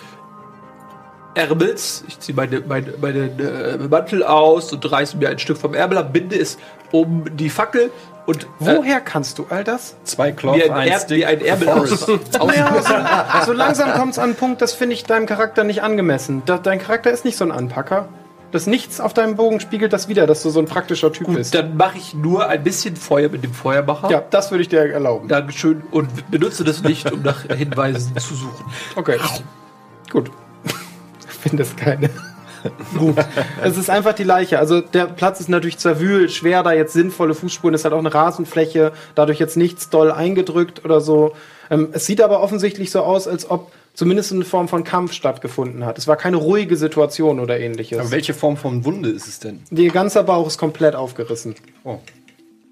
Ärmels. 1.34 2.04
Ich 2.08 2.18
ziehe 2.18 2.34
meine, 2.34 2.60
meine, 2.66 2.94
meinen 3.00 3.38
äh, 3.38 3.78
Mantel 3.88 4.24
aus 4.24 4.72
und 4.72 4.90
reiße 4.90 5.16
mir 5.18 5.28
ein 5.28 5.38
Stück 5.38 5.58
vom 5.58 5.74
Ärmel 5.74 5.98
ab, 5.98 6.12
binde 6.12 6.36
es 6.36 6.58
um 6.92 7.24
die 7.36 7.50
Fackel 7.50 7.92
und 8.26 8.44
äh, 8.44 8.46
Woher 8.60 9.00
kannst 9.00 9.38
du 9.38 9.46
all 9.50 9.64
das? 9.64 9.96
Zwei 10.04 10.32
Cloth, 10.32 10.56
wie, 10.56 10.64
ein 10.64 10.72
ein 10.72 10.88
Är- 10.88 11.10
wie 11.10 11.24
ein 11.26 11.40
Ärmel 11.40 11.68
aus. 11.68 12.06
Naja, 12.08 13.40
so, 13.40 13.46
so 13.46 13.52
langsam 13.52 13.92
kommt 13.94 14.12
es 14.12 14.18
an 14.18 14.24
einen 14.30 14.34
Punkt, 14.36 14.62
das 14.62 14.72
finde 14.72 14.94
ich 14.94 15.04
deinem 15.04 15.26
Charakter 15.26 15.64
nicht 15.64 15.82
angemessen. 15.82 16.42
Da, 16.46 16.58
dein 16.58 16.78
Charakter 16.78 17.10
ist 17.10 17.24
nicht 17.24 17.36
so 17.36 17.44
ein 17.44 17.52
Anpacker. 17.52 18.08
Das 18.52 18.66
Nichts 18.66 19.00
auf 19.00 19.14
deinem 19.14 19.36
Bogen 19.36 19.60
spiegelt 19.60 19.92
das 19.92 20.08
wieder, 20.08 20.26
dass 20.26 20.42
du 20.42 20.50
so 20.50 20.58
ein 20.58 20.66
praktischer 20.66 21.12
Typ 21.12 21.28
Gut, 21.28 21.36
bist. 21.36 21.54
dann 21.54 21.76
mache 21.76 21.98
ich 21.98 22.14
nur 22.14 22.48
ein 22.48 22.64
bisschen 22.64 22.96
Feuer 22.96 23.28
mit 23.28 23.44
dem 23.44 23.52
Feuermacher. 23.54 24.10
Ja, 24.10 24.20
das 24.28 24.50
würde 24.50 24.62
ich 24.62 24.68
dir 24.68 24.80
erlauben. 24.92 25.28
Dankeschön. 25.28 25.84
Und 25.92 26.08
benutze 26.32 26.64
das 26.64 26.82
Licht, 26.82 27.12
um 27.12 27.22
nach 27.22 27.42
Hinweisen 27.44 28.16
zu 28.16 28.34
suchen. 28.34 28.64
Okay. 28.96 29.18
Gut. 30.10 30.30
Ich 31.28 31.42
finde 31.50 31.62
es 31.62 31.74
keine. 31.74 32.10
Gut. 32.98 33.16
Es 33.62 33.76
ist 33.76 33.90
einfach 33.90 34.12
die 34.12 34.24
Leiche. 34.24 34.58
Also 34.58 34.80
der 34.80 35.06
Platz 35.06 35.40
ist 35.40 35.48
natürlich 35.48 35.78
zerwühlt, 35.78 36.32
schwer 36.32 36.62
da 36.62 36.72
jetzt 36.72 36.92
sinnvolle 36.92 37.34
Fußspuren. 37.34 37.74
Es 37.74 37.84
hat 37.84 37.92
auch 37.92 37.98
eine 37.98 38.12
Rasenfläche, 38.12 38.92
dadurch 39.14 39.38
jetzt 39.38 39.56
nichts 39.56 39.90
doll 39.90 40.10
eingedrückt 40.10 40.84
oder 40.84 41.00
so. 41.00 41.34
Ähm, 41.70 41.88
es 41.92 42.06
sieht 42.06 42.20
aber 42.20 42.42
offensichtlich 42.42 42.90
so 42.90 43.00
aus, 43.00 43.28
als 43.28 43.50
ob 43.50 43.72
zumindest 43.94 44.32
eine 44.32 44.44
Form 44.44 44.68
von 44.68 44.84
Kampf 44.84 45.12
stattgefunden 45.12 45.84
hat. 45.84 45.98
Es 45.98 46.06
war 46.06 46.16
keine 46.16 46.36
ruhige 46.36 46.76
Situation 46.76 47.40
oder 47.40 47.58
ähnliches. 47.58 47.98
Aber 47.98 48.10
welche 48.10 48.34
Form 48.34 48.56
von 48.56 48.84
Wunde 48.84 49.10
ist 49.10 49.26
es 49.26 49.40
denn? 49.40 49.60
Ihr 49.70 49.90
ganzer 49.90 50.22
Bauch 50.22 50.46
ist 50.46 50.58
komplett 50.58 50.94
aufgerissen. 50.94 51.54
Oh. 51.84 51.98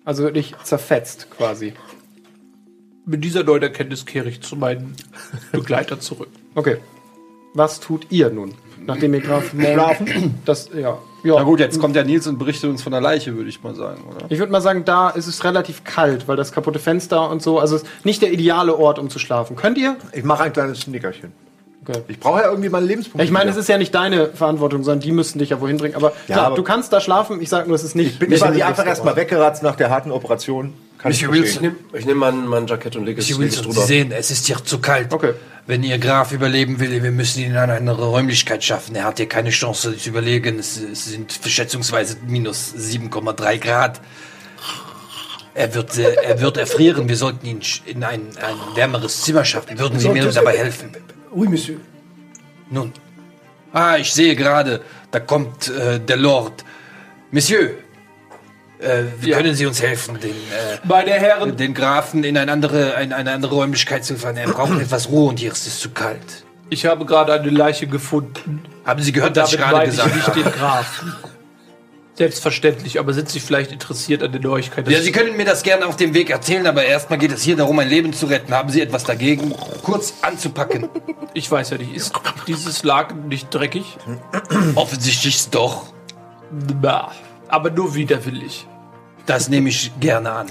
Also 0.05 0.23
wirklich 0.23 0.55
zerfetzt 0.65 1.31
quasi. 1.31 1.75
Mit 3.05 3.25
dieser 3.25 3.43
neuen 3.43 3.63
Erkenntnis 3.63 4.05
kehre 4.05 4.29
ich 4.29 4.43
zu 4.43 4.57
meinen 4.57 4.95
Begleitern 5.53 6.01
zurück. 6.01 6.29
Okay. 6.55 6.79
Was 7.55 7.81
tut 7.81 8.07
ihr 8.11 8.31
nun? 8.31 8.55
Nachdem 8.89 9.13
ihr 9.13 9.21
Graf 9.21 9.51
Schlafen? 9.51 10.41
Das, 10.47 10.71
ja. 10.75 10.99
ja. 11.23 11.35
Na 11.37 11.43
gut, 11.43 11.61
jetzt 11.61 11.79
kommt 11.79 11.95
der 11.95 12.05
Nils 12.05 12.27
und 12.27 12.39
berichtet 12.39 12.71
uns 12.71 12.83
von 12.83 12.91
der 12.91 13.03
Leiche, 13.03 13.37
würde 13.37 13.51
ich 13.51 13.63
mal 13.63 13.75
sagen, 13.75 14.03
oder? 14.09 14.25
Ich 14.31 14.39
würde 14.39 14.51
mal 14.51 14.63
sagen, 14.63 14.87
da 14.87 15.11
ist 15.11 15.27
es 15.27 15.45
relativ 15.45 15.85
kalt, 15.85 16.27
weil 16.27 16.37
das 16.37 16.53
kaputte 16.53 16.79
Fenster 16.79 17.29
und 17.31 17.43
so, 17.43 17.59
also 17.59 17.77
es 17.77 17.83
ist 17.83 18.05
nicht 18.07 18.23
der 18.23 18.33
ideale 18.33 18.75
Ort, 18.75 18.99
um 18.99 19.11
zu 19.11 19.19
schlafen. 19.19 19.57
Könnt 19.57 19.77
ihr? 19.77 19.97
Ich 20.13 20.25
mache 20.25 20.45
ein 20.45 20.55
kleines 20.55 20.87
Nickerchen. 20.87 21.33
Okay. 21.87 22.01
Ich 22.09 22.19
brauche 22.19 22.41
ja 22.41 22.49
irgendwie 22.51 22.71
meine 22.71 22.87
Lebenspunkte. 22.87 23.25
Ich 23.25 23.31
meine, 23.31 23.51
es 23.51 23.57
ist 23.57 23.69
ja 23.69 23.77
nicht 23.79 23.95
deine 23.95 24.29
Verantwortung, 24.29 24.85
sondern 24.85 25.01
die 25.01 25.13
müssten 25.13 25.39
dich 25.39 25.51
ja 25.51 25.61
wohin 25.61 25.77
bringen. 25.77 25.95
Aber 25.95 26.13
klar, 26.27 26.47
aber- 26.47 26.57
du 26.57 26.63
kannst 26.63 26.93
da 26.93 27.01
schlafen. 27.01 27.41
Ich 27.43 27.51
sag 27.51 27.67
nur, 27.67 27.77
es 27.77 27.85
ist 27.85 27.95
nicht. 27.95 28.13
Ich 28.13 28.19
bin 28.19 28.31
nicht 28.31 28.43
quasi 28.43 28.63
einfach 28.63 28.87
erstmal 28.87 29.17
weggeratzt 29.17 29.63
nach 29.63 29.77
der 29.77 29.91
harten 29.91 30.11
Operation. 30.13 30.73
Kann 30.99 31.13
ich 31.13 31.23
Ich 31.23 31.31
Wilson, 31.31 31.63
nehme 31.63 31.77
ich 31.93 32.07
nehm 32.07 32.19
mein, 32.19 32.47
mein 32.47 32.67
Jackett 32.67 32.97
und 32.97 33.05
lege 33.05 33.21
es, 33.21 33.29
drüber. 33.29 33.73
Sie 33.73 33.87
sehen, 33.87 34.13
es 34.13 34.31
ist 34.31 34.47
hier 34.47 34.57
zu 34.65 34.81
kalt. 34.81 35.13
Okay. 35.13 35.35
Wenn 35.69 35.83
Ihr 35.83 35.99
Graf 35.99 36.33
überleben 36.33 36.81
will, 36.81 37.03
wir 37.03 37.13
müssen 37.13 37.41
ihn 37.41 37.51
in 37.51 37.57
eine 37.59 37.75
andere 37.75 38.07
Räumlichkeit 38.07 38.65
schaffen. 38.65 38.97
Er 38.97 39.05
hat 39.05 39.19
hier 39.19 39.29
keine 39.29 39.51
Chance 39.51 39.99
zu 39.99 40.09
überlegen. 40.09 40.59
Es, 40.59 40.79
es 40.79 41.05
sind 41.05 41.39
schätzungsweise 41.45 42.17
minus 42.27 42.75
7,3 42.75 43.59
Grad. 43.59 44.01
Er 45.53 45.75
wird, 45.75 45.99
äh, 45.99 46.15
er 46.25 46.41
wird 46.41 46.57
erfrieren. 46.57 47.07
Wir 47.07 47.17
sollten 47.17 47.45
ihn 47.45 47.61
in 47.85 48.03
ein, 48.03 48.23
ein 48.39 48.57
wärmeres 48.77 49.21
Zimmer 49.21 49.45
schaffen. 49.45 49.79
Würden 49.79 49.99
Sie 49.99 50.09
mir 50.09 50.25
dabei 50.33 50.57
helfen? 50.57 50.91
Oui, 51.33 51.49
Monsieur. 51.49 51.81
Nun. 52.71 52.95
Ah, 53.71 53.99
ich 53.99 54.11
sehe 54.11 54.35
gerade, 54.37 54.81
da 55.11 55.21
kommt 55.21 55.69
äh, 55.69 56.01
der 56.01 56.17
Lord. 56.17 56.65
Monsieur, 57.31 57.73
äh, 58.81 59.03
wie 59.21 59.31
können 59.31 59.55
Sie 59.55 59.67
uns 59.67 59.83
helfen, 59.83 60.19
den, 60.21 60.31
äh, 60.31 60.79
Meine 60.85 61.11
Herren, 61.13 61.57
den 61.57 61.75
Grafen 61.75 62.25
in 62.25 62.37
eine 62.39 62.51
andere, 62.53 63.03
in 63.03 63.13
eine 63.13 63.33
andere 63.33 63.55
Räumlichkeit 63.55 64.05
zu 64.05 64.17
fahren? 64.17 64.37
Er 64.37 64.49
braucht 64.49 64.73
etwas 64.81 65.09
Ruhe 65.09 65.29
und 65.31 65.39
hier 65.39 65.53
ist 65.53 65.67
es 65.67 65.81
zu 65.81 65.91
kalt. 65.91 66.45
ich 66.71 66.87
habe 66.87 67.05
gerade 67.07 67.33
eine 67.33 67.51
Leiche 67.51 67.87
gefunden. 67.87 68.63
Haben 68.85 69.03
Sie 69.03 69.13
gehört, 69.13 69.37
was 69.37 69.53
ich 69.53 69.59
gerade 69.59 69.73
meine 69.77 69.85
ich 69.91 69.97
gesagt 69.97 70.15
nicht 70.15 70.27
habe? 70.29 70.43
den 70.43 70.53
Grafen. 70.53 71.15
Selbstverständlich, 72.15 72.99
aber 72.99 73.13
sind 73.13 73.29
Sie 73.29 73.39
vielleicht 73.39 73.71
interessiert 73.71 74.25
an 74.25 74.33
der 74.33 74.41
Neuigkeit? 74.41 74.85
dass- 74.87 74.93
Ja, 74.93 75.01
Sie 75.01 75.13
können 75.13 75.37
mir 75.37 75.45
das 75.45 75.63
gerne 75.63 75.87
auf 75.87 75.95
dem 75.95 76.15
Weg 76.15 76.31
erzählen, 76.31 76.67
aber 76.67 76.85
erstmal 76.85 77.17
geht 77.19 77.31
es 77.31 77.43
hier 77.45 77.55
darum, 77.55 77.79
ein 77.79 77.89
Leben 77.89 78.13
zu 78.13 78.27
retten. 78.27 78.53
Haben 78.53 78.71
Sie 78.71 78.81
etwas 78.81 79.05
dagegen, 79.05 79.55
kurz 79.85 80.15
anzupacken? 80.23 80.89
Ich 81.35 81.49
weiß 81.49 81.71
ja 81.71 81.79
nicht, 81.79 81.95
ist 81.95 82.13
dieses 82.49 82.83
Laken 82.83 83.29
nicht 83.29 83.55
dreckig? 83.55 83.99
Offensichtlich 84.75 85.49
doch. 85.51 85.93
Na, 86.83 87.13
aber 87.49 87.71
nur 87.71 87.95
widerwillig. 87.95 88.67
Das 89.27 89.49
nehme 89.49 89.69
ich 89.69 89.93
gerne 90.01 90.31
an. 90.31 90.47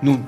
Nun, 0.00 0.26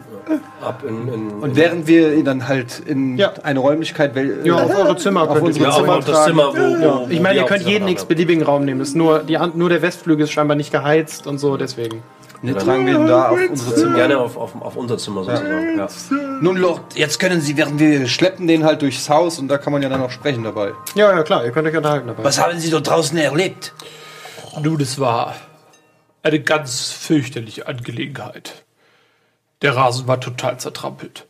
Ab 0.63 0.83
in, 0.89 1.09
in, 1.13 1.29
Und 1.43 1.55
während 1.57 1.87
wir 1.87 2.15
ihn 2.15 2.25
dann 2.25 2.49
halt 2.49 2.81
in 2.87 3.19
Ja. 3.19 3.33
eine 3.43 3.59
Räumlichkeit 3.59 4.15
wel- 4.17 4.47
Ja, 4.47 4.55
auf 4.55 4.75
eure 4.75 4.97
Zimmer 4.97 5.23
auf 5.29 5.43
unsere 5.43 5.67
ja, 5.67 5.71
Zimmer 5.73 5.93
aber 5.93 5.97
das 6.01 6.07
tragen. 6.07 6.25
Zimmer, 6.31 6.53
wo, 6.55 6.57
wo 6.57 6.83
Ja. 6.83 7.07
Ich 7.11 7.21
meine, 7.21 7.41
ihr 7.41 7.45
könnt 7.47 7.67
jeden 7.67 7.89
x-beliebigen 7.89 8.43
Raum 8.43 8.65
nehmen. 8.65 8.81
Ist 8.81 8.97
nur, 8.97 9.19
die, 9.19 9.39
nur 9.55 9.69
der 9.69 9.83
Westflügel 9.83 10.25
ist 10.25 10.33
scheinbar 10.33 10.57
nicht 10.57 10.73
geheizt 10.73 11.27
und 11.27 11.37
so, 11.39 11.59
deswegen. 11.59 12.03
Ne, 12.41 12.55
tragen 12.57 12.87
wir 12.87 12.95
ihn 12.95 13.07
da 13.07 13.29
auf 13.29 13.39
unsere. 13.51 13.75
Zimmer. 13.75 13.97
Gerne 13.97 14.19
auf, 14.19 14.37
auf, 14.37 14.53
auf 14.61 14.77
unser 14.77 14.97
Zimmer 14.99 15.25
sozusagen. 15.25 15.79
Ja. 15.79 15.89
nun 16.41 16.57
Lord, 16.57 16.81
jetzt 16.95 17.19
können 17.19 17.41
Sie, 17.41 17.57
während 17.57 17.79
wir 17.79 18.01
Wir 18.01 18.07
schleppen 18.07 18.47
den 18.47 18.65
halt 18.65 18.81
durchs 18.83 19.09
Haus 19.11 19.39
und 19.39 19.49
da 19.49 19.59
kann 19.59 19.73
man 19.73 19.83
ja 19.83 19.89
dann 19.91 20.03
auch 20.03 20.11
sprechen 20.11 20.45
dabei. 20.45 20.73
Ja, 20.95 21.11
ja, 21.11 21.23
klar, 21.23 21.45
ihr 21.45 21.53
könnt 21.53 21.69
euch 21.69 21.77
unterhalten 21.77 22.07
dabei. 22.07 22.23
Was 22.25 22.41
haben 22.43 22.59
Sie 22.59 22.71
dort 22.71 22.89
draußen 22.89 23.17
erlebt? 23.19 23.73
Nun, 24.63 24.81
es 24.81 24.99
war 25.01 25.35
eine 26.25 26.41
ganz 26.41 26.91
fürchterliche 26.91 27.69
Angelegenheit. 27.69 28.65
Der 29.63 29.77
Rasen 29.77 30.09
war 30.09 30.21
total 30.21 30.59
zertrampelt. 30.59 31.27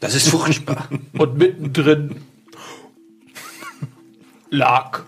Das 0.00 0.14
ist 0.14 0.28
furchtbar. 0.28 0.88
Und 1.12 1.38
mittendrin 1.38 2.24
lag 4.50 5.02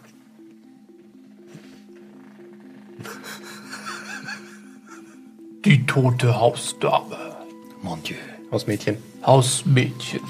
die 5.64 5.84
tote 5.86 6.38
Hausdame. 6.38 7.36
Mon 7.82 8.02
Dieu. 8.02 8.14
Hausmädchen. 8.52 8.98
Hausmädchen. 9.26 10.20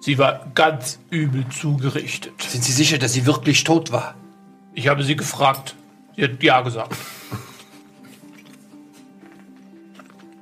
Sie 0.00 0.16
war 0.16 0.50
ganz 0.54 1.00
übel 1.10 1.44
zugerichtet. 1.50 2.40
Sind 2.40 2.64
Sie 2.64 2.72
sicher, 2.72 2.98
dass 2.98 3.12
sie 3.12 3.26
wirklich 3.26 3.64
tot 3.64 3.92
war? 3.92 4.14
Ich 4.74 4.88
habe 4.88 5.02
sie 5.02 5.16
gefragt. 5.16 5.74
Sie 6.18 6.24
hat 6.24 6.42
ja 6.42 6.60
gesagt. 6.62 6.96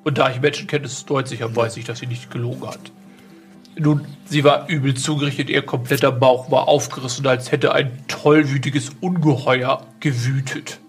Und 0.05 0.17
da 0.17 0.31
ich 0.31 0.41
Menschenkenntnis 0.41 1.05
deutlich 1.05 1.43
habe, 1.43 1.55
weiß 1.55 1.77
ich, 1.77 1.85
dass 1.85 1.99
sie 1.99 2.07
nicht 2.07 2.31
gelogen 2.31 2.67
hat. 2.67 2.93
Nun, 3.77 4.07
sie 4.25 4.43
war 4.43 4.71
übel 4.71 4.95
zugerichtet, 4.95 5.51
ihr 5.51 5.61
kompletter 5.61 6.13
Bauch 6.13 6.51
war 6.51 6.67
aufgerissen, 6.67 7.27
als 7.27 7.53
hätte 7.53 7.75
ein 7.75 8.07
tollwütiges 8.09 8.93
Ungeheuer 9.03 9.87
gewütet. 10.01 10.81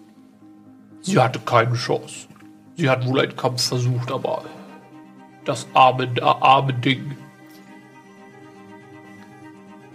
Sie 1.02 1.20
hatte 1.20 1.40
keine 1.40 1.74
Chance. 1.74 2.30
Sie 2.78 2.90
hat 2.90 3.06
wohl 3.06 3.20
einen 3.20 3.36
Kampf 3.36 3.68
versucht, 3.68 4.10
aber 4.10 4.46
das 5.44 5.68
arme, 5.74 6.10
arme 6.22 6.74
Ding. 6.74 7.18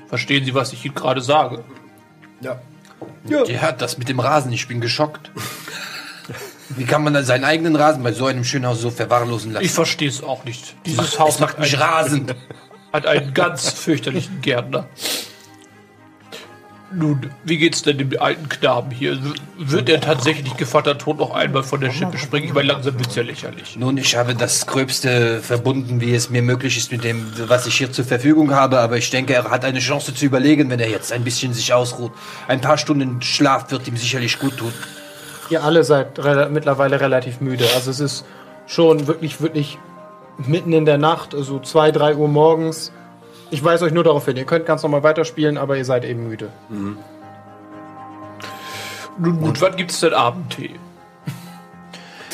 Verstehen 0.09 0.45
Sie, 0.45 0.53
was 0.53 0.75
ich 0.75 0.85
Ihnen 0.85 0.95
gerade 0.95 1.23
sage? 1.23 1.65
Ja. 2.43 2.61
Ja, 3.47 3.73
das 3.73 3.99
mit 3.99 4.09
dem 4.09 4.21
Rasen, 4.21 4.53
ich 4.53 4.69
bin 4.69 4.81
geschockt. 4.81 5.31
Wie 6.77 6.85
kann 6.85 7.05
man 7.05 7.15
dann 7.15 7.25
seinen 7.25 7.45
eigenen 7.45 7.77
Rasen 7.77 8.03
bei 8.03 8.13
so 8.13 8.27
einem 8.27 8.45
schönen 8.45 8.67
Haus 8.67 8.81
so 8.81 8.91
verwahrlosen 8.91 9.53
lassen? 9.53 9.65
Ich 9.65 9.73
verstehe 9.73 10.09
es 10.09 10.23
auch 10.23 10.45
nicht. 10.45 10.75
Dieses 10.87 11.19
Haus 11.19 11.35
es 11.35 11.41
macht 11.41 11.59
mich 11.59 11.79
rasend. 11.79 12.35
Hat 12.93 13.07
einen 13.07 13.35
ganz 13.35 13.71
fürchterlichen 13.71 14.41
Gärtner. 14.41 14.87
Nun, 16.95 17.31
wie 17.45 17.57
geht's 17.57 17.83
denn 17.83 17.99
dem 17.99 18.11
alten 18.21 18.49
Knaben 18.49 18.91
hier? 18.91 19.19
Wird 19.57 19.89
er 19.89 20.01
tatsächlich 20.01 20.57
Gevatter 20.57 20.99
tot 20.99 21.19
noch 21.19 21.35
einmal 21.35 21.63
von 21.63 21.81
der 21.81 21.91
Schippe 21.91 22.19
springen? 22.19 22.47
Ich 22.47 22.53
meine, 22.53 22.69
langsam 22.69 22.99
wird's 22.99 23.15
ja 23.15 23.23
lächerlich. 23.23 23.77
Nun, 23.77 23.97
ich 23.97 24.15
habe 24.17 24.35
das 24.35 24.67
Gröbste 24.67 25.41
verbunden, 25.41 26.01
wie 26.01 26.15
es 26.15 26.29
mir 26.29 26.43
möglich 26.43 26.77
ist 26.77 26.93
mit 26.93 27.05
dem, 27.05 27.33
was 27.49 27.67
ich 27.67 27.77
hier 27.77 27.91
zur 27.91 28.05
Verfügung 28.05 28.55
habe, 28.55 28.81
aber 28.81 28.99
ich 28.99 29.09
denke, 29.11 29.35
er 29.35 29.51
hat 29.51 29.65
eine 29.65 29.79
Chance 29.79 30.15
zu 30.15 30.27
überlegen, 30.27 30.69
wenn 30.71 30.81
er 30.81 30.91
jetzt 30.91 31.13
ein 31.13 31.25
bisschen 31.25 31.55
sich 31.55 31.73
ausruht. 31.73 32.13
Ein 32.49 32.61
paar 32.61 32.77
Stunden 32.77 33.23
Schlaf 33.23 33.71
wird 33.71 33.89
ihm 33.89 33.97
sicherlich 33.97 34.39
gut 34.39 34.59
tun. 34.59 34.73
Ihr 35.49 35.63
alle 35.65 35.85
seid 35.85 36.19
rela 36.19 36.49
mittlerweile 36.49 37.01
relativ 37.01 37.41
müde. 37.41 37.67
Also 37.75 37.91
es 37.91 38.01
ist 38.01 38.25
schon 38.67 39.07
wirklich, 39.07 39.41
wirklich 39.41 39.79
mitten 40.39 40.73
in 40.73 40.85
der 40.85 40.99
Nacht, 40.99 41.35
also 41.35 41.59
2, 41.59 41.91
3 41.91 42.17
Uhr 42.17 42.29
morgens. 42.29 42.93
Ich 43.53 43.63
weise 43.63 43.85
euch 43.85 43.93
nur 43.93 44.03
darauf 44.03 44.25
hin, 44.25 44.39
ihr 44.39 44.47
könnt 44.47 44.65
ganz 44.65 44.83
normal 44.83 45.03
weiterspielen, 45.03 45.59
aber 45.59 45.77
ihr 45.77 45.85
seid 45.85 46.07
eben 46.07 46.27
müde. 46.27 46.49
Nun 49.19 49.41
gut, 49.43 49.61
wann 49.61 49.77
gibt's 49.77 50.01
denn 50.01 50.15
Abendtee? 50.15 50.71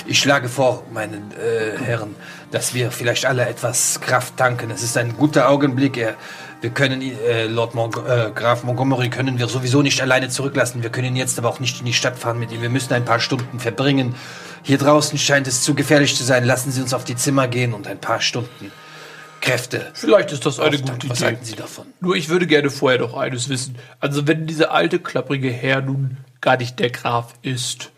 Ich 0.06 0.20
schlage 0.20 0.48
vor, 0.48 0.84
meine 0.92 1.16
äh, 1.16 1.76
Herren, 1.82 2.14
dass 2.52 2.72
wir 2.72 2.92
vielleicht 2.92 3.26
alle 3.26 3.48
etwas 3.48 4.00
Kraft 4.00 4.36
tanken. 4.36 4.70
Es 4.70 4.84
ist 4.84 4.96
ein 4.96 5.16
guter 5.16 5.48
Augenblick. 5.48 5.96
Er, 5.96 6.14
wir 6.60 6.70
können 6.70 7.02
ihn, 7.02 7.18
äh, 7.26 7.46
Lord 7.46 7.74
Mon 7.74 7.90
äh, 8.06 8.30
Graf 8.32 8.62
Montgomery 8.62 9.10
können 9.10 9.40
wir 9.40 9.48
sowieso 9.48 9.82
nicht 9.82 10.00
alleine 10.00 10.28
zurücklassen. 10.28 10.84
Wir 10.84 10.90
können 10.90 11.16
jetzt 11.16 11.36
aber 11.36 11.48
auch 11.48 11.58
nicht 11.58 11.80
in 11.80 11.86
die 11.86 11.94
Stadt 11.94 12.16
fahren 12.16 12.38
mit 12.38 12.52
ihm. 12.52 12.62
Wir 12.62 12.70
müssen 12.70 12.92
ein 12.94 13.04
paar 13.04 13.18
Stunden 13.18 13.58
verbringen. 13.58 14.14
Hier 14.62 14.78
draußen 14.78 15.18
scheint 15.18 15.48
es 15.48 15.62
zu 15.62 15.74
gefährlich 15.74 16.16
zu 16.16 16.22
sein. 16.22 16.44
Lassen 16.44 16.70
Sie 16.70 16.80
uns 16.80 16.94
auf 16.94 17.02
die 17.02 17.16
Zimmer 17.16 17.48
gehen 17.48 17.74
und 17.74 17.88
ein 17.88 17.98
paar 17.98 18.20
Stunden 18.20 18.70
Kräfte. 19.40 19.90
Vielleicht 19.94 20.32
ist 20.32 20.44
das 20.46 20.58
eine 20.60 20.76
auftanken. 20.76 20.94
gute 20.94 21.10
Was 21.10 21.18
Idee. 21.18 21.26
halten 21.26 21.44
Sie 21.44 21.56
davon? 21.56 21.86
Nur 22.00 22.16
ich 22.16 22.28
würde 22.28 22.46
gerne 22.46 22.70
vorher 22.70 23.00
noch 23.00 23.14
eines 23.16 23.48
wissen. 23.48 23.76
Also 24.00 24.26
wenn 24.26 24.46
dieser 24.46 24.72
alte, 24.72 24.98
klapprige 24.98 25.50
Herr 25.50 25.80
nun 25.82 26.18
gar 26.40 26.56
nicht 26.56 26.78
der 26.78 26.90
Graf 26.90 27.34
ist, 27.42 27.90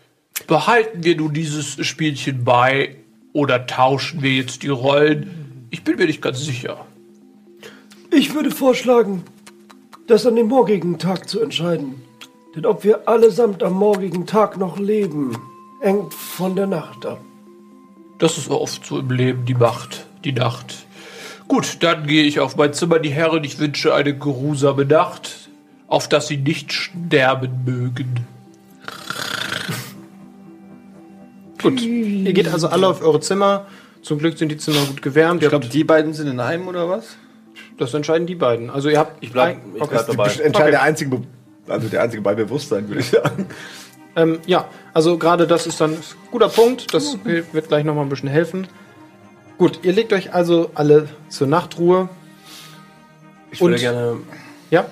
behalten 0.47 1.03
wir 1.03 1.15
nun 1.17 1.33
dieses 1.33 1.85
Spielchen 1.85 2.43
bei 2.43 2.95
oder 3.33 3.65
tauschen 3.65 4.21
wir 4.21 4.31
jetzt 4.31 4.63
die 4.63 4.69
Rollen? 4.69 5.67
Ich 5.69 5.83
bin 5.83 5.97
mir 5.97 6.05
nicht 6.05 6.21
ganz 6.21 6.39
sicher. 6.43 6.85
Ich 8.11 8.33
würde 8.33 8.51
vorschlagen, 8.51 9.23
das 10.07 10.25
an 10.25 10.35
dem 10.35 10.47
morgigen 10.47 10.99
Tag 10.99 11.29
zu 11.29 11.39
entscheiden. 11.39 12.01
Denn 12.55 12.65
ob 12.65 12.83
wir 12.83 13.07
allesamt 13.07 13.63
am 13.63 13.73
morgigen 13.73 14.25
Tag 14.25 14.57
noch 14.57 14.77
leben, 14.77 15.37
hängt 15.79 16.13
von 16.13 16.55
der 16.55 16.67
Nacht 16.67 17.05
ab. 17.05 17.21
Das 18.19 18.37
ist 18.37 18.49
oft 18.49 18.85
so 18.85 18.99
im 18.99 19.09
Leben, 19.09 19.45
die 19.45 19.53
Macht, 19.53 20.05
die 20.25 20.33
Nacht. 20.33 20.85
Gut, 21.51 21.83
dann 21.83 22.07
gehe 22.07 22.23
ich 22.23 22.39
auf 22.39 22.55
mein 22.55 22.71
Zimmer, 22.71 22.97
die 22.99 23.09
Herren. 23.09 23.43
Ich 23.43 23.59
wünsche 23.59 23.93
eine 23.93 24.17
geruhsame 24.17 24.85
Nacht, 24.85 25.49
auf 25.87 26.07
dass 26.07 26.29
sie 26.29 26.37
nicht 26.37 26.71
sterben 26.71 27.65
mögen. 27.65 28.25
Gut. 31.61 31.81
Ihr 31.81 32.31
geht 32.31 32.47
also 32.47 32.69
alle 32.69 32.87
auf 32.87 33.01
eure 33.01 33.19
Zimmer. 33.19 33.65
Zum 34.01 34.19
Glück 34.19 34.37
sind 34.37 34.47
die 34.47 34.55
Zimmer 34.55 34.79
gut 34.85 35.01
gewärmt. 35.01 35.43
Ich 35.43 35.49
glaube, 35.49 35.65
die 35.67 35.83
beiden 35.83 36.13
sind 36.13 36.29
in 36.29 36.39
einem 36.39 36.69
oder 36.69 36.87
was? 36.87 37.17
Das 37.77 37.93
entscheiden 37.93 38.27
die 38.27 38.35
beiden. 38.35 38.69
Also 38.69 38.87
ihr 38.87 38.97
habt. 38.97 39.21
Ich 39.21 39.33
bleib- 39.33 39.57
ein- 39.57 39.75
ich 39.75 39.83
bleib 39.83 40.07
dabei. 40.07 40.27
Entscheidet 40.27 40.55
Okay. 40.55 40.71
der 40.71 40.81
einzige, 40.83 41.21
also 41.67 41.89
der 41.89 42.01
einzige 42.01 42.21
bei 42.23 42.33
Bewusstsein, 42.33 42.87
würde 42.87 43.01
ich 43.01 43.09
sagen. 43.09 43.47
Ähm, 44.15 44.39
ja, 44.45 44.69
also 44.93 45.17
gerade 45.17 45.47
das 45.47 45.67
ist 45.67 45.81
dann 45.81 45.95
ein 45.95 46.03
guter 46.31 46.47
Punkt. 46.47 46.93
Das 46.93 47.17
wird 47.25 47.67
gleich 47.67 47.83
nochmal 47.83 48.05
ein 48.05 48.09
bisschen 48.09 48.29
helfen. 48.29 48.67
Gut, 49.61 49.81
ihr 49.83 49.93
legt 49.93 50.11
euch 50.11 50.33
also 50.33 50.71
alle 50.73 51.07
zur 51.29 51.45
Nachtruhe. 51.45 52.09
Ich 53.51 53.61
würde 53.61 53.75
Und- 53.75 53.79
gerne. 53.79 54.17
Ja, 54.71 54.87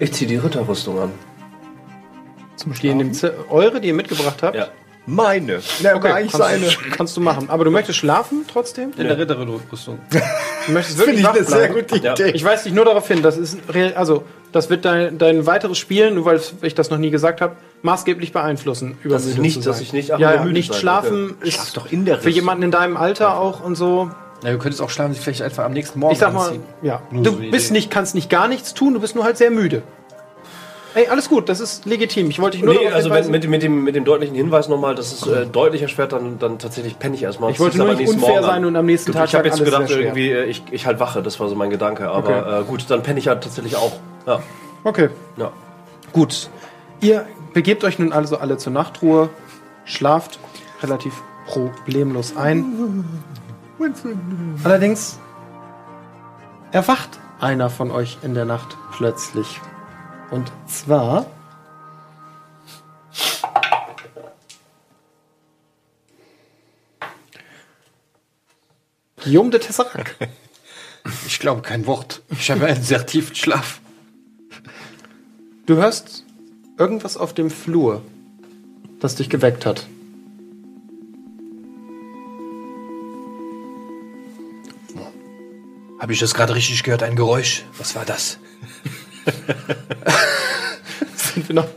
Ich 0.00 0.12
ziehe 0.12 0.26
die 0.26 0.34
Ritterrüstung 0.34 0.98
an. 0.98 1.12
zum 2.56 2.72
die 2.72 2.88
in 2.88 2.98
dem 2.98 3.12
eure, 3.48 3.80
die 3.80 3.86
ihr 3.86 3.94
mitgebracht 3.94 4.42
habt. 4.42 4.56
Ja. 4.56 4.66
Meine. 5.06 5.60
Na, 5.84 5.94
Okay, 5.94 6.08
eigentlich 6.10 6.32
kannst, 6.32 6.48
seine. 6.48 6.66
Du, 6.66 6.96
kannst 6.96 7.16
du 7.16 7.20
machen. 7.20 7.48
Aber 7.48 7.64
du 7.64 7.70
möchtest 7.70 8.00
schlafen 8.00 8.44
trotzdem? 8.52 8.90
In 8.96 9.04
der 9.06 9.18
Ritterrüstung. 9.18 10.00
Du 10.10 10.72
möchtest 10.72 10.98
Finde 11.00 11.12
wirklich 11.12 11.20
ich 11.20 11.24
wach 11.24 11.34
eine 11.36 11.44
sehr 11.44 11.68
bleiben? 11.68 11.74
gute 11.88 12.04
Ja. 12.04 12.12
Idee. 12.14 12.30
Ich 12.32 12.42
weise 12.42 12.64
dich 12.64 12.72
nur 12.72 12.86
darauf 12.86 13.06
hin, 13.06 13.22
das 13.22 13.36
ist 13.36 13.56
real, 13.72 13.94
also 13.94 14.24
das 14.56 14.68
wird 14.70 14.84
dein, 14.84 15.18
dein 15.18 15.46
weiteres 15.46 15.78
Spielen, 15.78 16.14
nur 16.16 16.24
weil 16.24 16.40
ich 16.62 16.74
das 16.74 16.90
noch 16.90 16.98
nie 16.98 17.10
gesagt 17.10 17.40
habe, 17.40 17.54
maßgeblich 17.82 18.32
beeinflussen. 18.32 18.98
Dass 19.04 19.22
ich 19.26 19.34
übermüdet 19.34 19.42
nicht- 19.56 19.66
dass 19.66 19.80
ich 19.80 19.92
nicht- 19.92 20.10
ach, 20.12 20.18
ja, 20.18 20.34
ja, 20.34 20.44
nicht 20.44 20.72
sein, 20.72 20.80
schlafen 20.80 21.36
okay. 21.38 21.48
ist 21.48 21.54
Schlaf 21.54 21.72
doch 21.74 21.92
in 21.92 22.04
der 22.04 22.18
für 22.18 22.30
jemanden 22.30 22.64
in 22.64 22.70
deinem 22.72 22.96
Alter 22.96 23.38
auch 23.38 23.64
und 23.64 23.76
so. 23.76 24.10
Na, 24.42 24.50
du 24.50 24.58
könntest 24.58 24.82
auch 24.82 24.90
schlafen, 24.90 25.14
sich 25.14 25.22
vielleicht 25.22 25.42
einfach 25.42 25.64
am 25.64 25.72
nächsten 25.72 25.98
Morgen 26.00 26.12
Ich 26.12 26.18
sag 26.18 26.34
mal, 26.34 26.46
anziehen. 26.48 26.62
ja, 26.82 27.00
Nur 27.10 27.22
du 27.22 27.30
so 27.30 27.36
bist 27.50 27.66
Idee. 27.66 27.72
nicht, 27.74 27.90
kannst 27.90 28.14
nicht 28.14 28.28
gar 28.28 28.48
nichts 28.48 28.74
tun, 28.74 28.92
du 28.94 29.00
bist 29.00 29.14
nur 29.14 29.24
halt 29.24 29.36
sehr 29.38 29.50
müde. 29.50 29.82
Ey, 30.94 31.08
alles 31.08 31.28
gut, 31.28 31.50
das 31.50 31.60
ist 31.60 31.84
legitim. 31.84 32.30
Ich 32.30 32.38
wollte 32.38 32.56
dich 32.56 32.64
nur 32.64 32.72
Nee, 32.72 32.88
also 32.88 33.10
wenn, 33.10 33.30
mit, 33.30 33.44
dem- 33.44 33.50
mit, 33.50 33.62
dem, 33.62 33.84
mit 33.84 33.94
dem 33.94 34.06
deutlichen 34.06 34.34
Hinweis 34.34 34.66
nochmal, 34.68 34.94
dass 34.94 35.12
es 35.12 35.26
äh, 35.26 35.44
deutlich 35.44 35.82
erschwert, 35.82 36.12
dann, 36.12 36.38
dann 36.38 36.58
tatsächlich 36.58 36.98
penne 36.98 37.14
ich 37.16 37.22
erstmal. 37.22 37.50
Ich 37.50 37.60
wollte 37.60 37.72
Zieh's 37.72 37.78
nur 37.80 37.88
aber 37.88 37.98
nicht 37.98 38.06
nächsten 38.08 38.16
unfair 38.22 38.34
Morgen 38.40 38.46
sein 38.46 38.62
an. 38.62 38.64
und 38.64 38.76
am 38.76 38.86
nächsten 38.86 39.12
Gut, 39.12 39.18
Tag 39.20 39.28
Ich 39.28 39.34
habe 39.34 39.46
jetzt 39.46 39.62
gedacht, 39.62 39.90
irgendwie, 39.90 40.30
äh, 40.30 40.44
ich, 40.46 40.62
ich 40.70 40.86
halt 40.86 40.98
wache, 40.98 41.22
das 41.22 41.38
war 41.38 41.50
so 41.50 41.54
mein 41.54 41.68
Gedanke. 41.68 42.08
Aber 42.08 42.60
äh, 42.60 42.64
gut, 42.64 42.86
dann 42.88 43.02
penne 43.02 43.18
ich 43.18 43.28
halt 43.28 43.42
tatsächlich 43.44 43.76
auch. 43.76 43.92
Ja. 44.26 44.42
Okay. 44.84 45.08
Ja. 45.36 45.52
Gut. 46.12 46.50
Ihr 47.00 47.26
begebt 47.54 47.84
euch 47.84 47.98
nun 47.98 48.12
also 48.12 48.38
alle 48.38 48.58
zur 48.58 48.72
Nachtruhe, 48.72 49.30
schlaft 49.84 50.38
relativ 50.82 51.22
problemlos 51.46 52.36
ein. 52.36 53.04
Allerdings 54.64 55.18
erwacht 56.72 57.20
einer 57.40 57.70
von 57.70 57.90
euch 57.90 58.18
in 58.22 58.34
der 58.34 58.44
Nacht 58.44 58.76
plötzlich. 58.92 59.60
Und 60.30 60.50
zwar 60.66 61.26
Guillaume 69.22 69.50
de 69.50 69.60
Tesserac. 69.60 70.16
Ich 71.24 71.38
glaube 71.38 71.62
kein 71.62 71.86
Wort. 71.86 72.22
Ich 72.30 72.50
habe 72.50 72.66
einen 72.66 72.82
sehr 72.82 73.06
tiefen 73.06 73.36
Schlaf. 73.36 73.80
Du 75.66 75.76
hörst 75.76 76.24
irgendwas 76.78 77.16
auf 77.16 77.34
dem 77.34 77.50
Flur, 77.50 78.02
das 79.00 79.16
dich 79.16 79.28
geweckt 79.28 79.66
hat. 79.66 79.86
Habe 85.98 86.12
ich 86.12 86.20
das 86.20 86.34
gerade 86.34 86.54
richtig 86.54 86.82
gehört? 86.82 87.02
Ein 87.02 87.16
Geräusch? 87.16 87.64
Was 87.78 87.94
war 87.96 88.04
das? 88.04 88.38
Sind 91.16 91.48
wir 91.48 91.54
noch. 91.56 91.68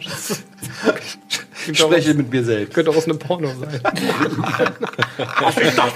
Ich 1.68 1.80
spreche 1.80 2.14
mit 2.14 2.30
mir 2.32 2.44
selbst. 2.44 2.74
Könnte 2.74 2.92
auch 2.92 2.96
aus 2.98 3.06
einem 3.06 3.18
Porno 3.20 3.48
sein. 3.60 3.82
Was 5.42 5.58
ist 5.58 5.78
das? 5.78 5.94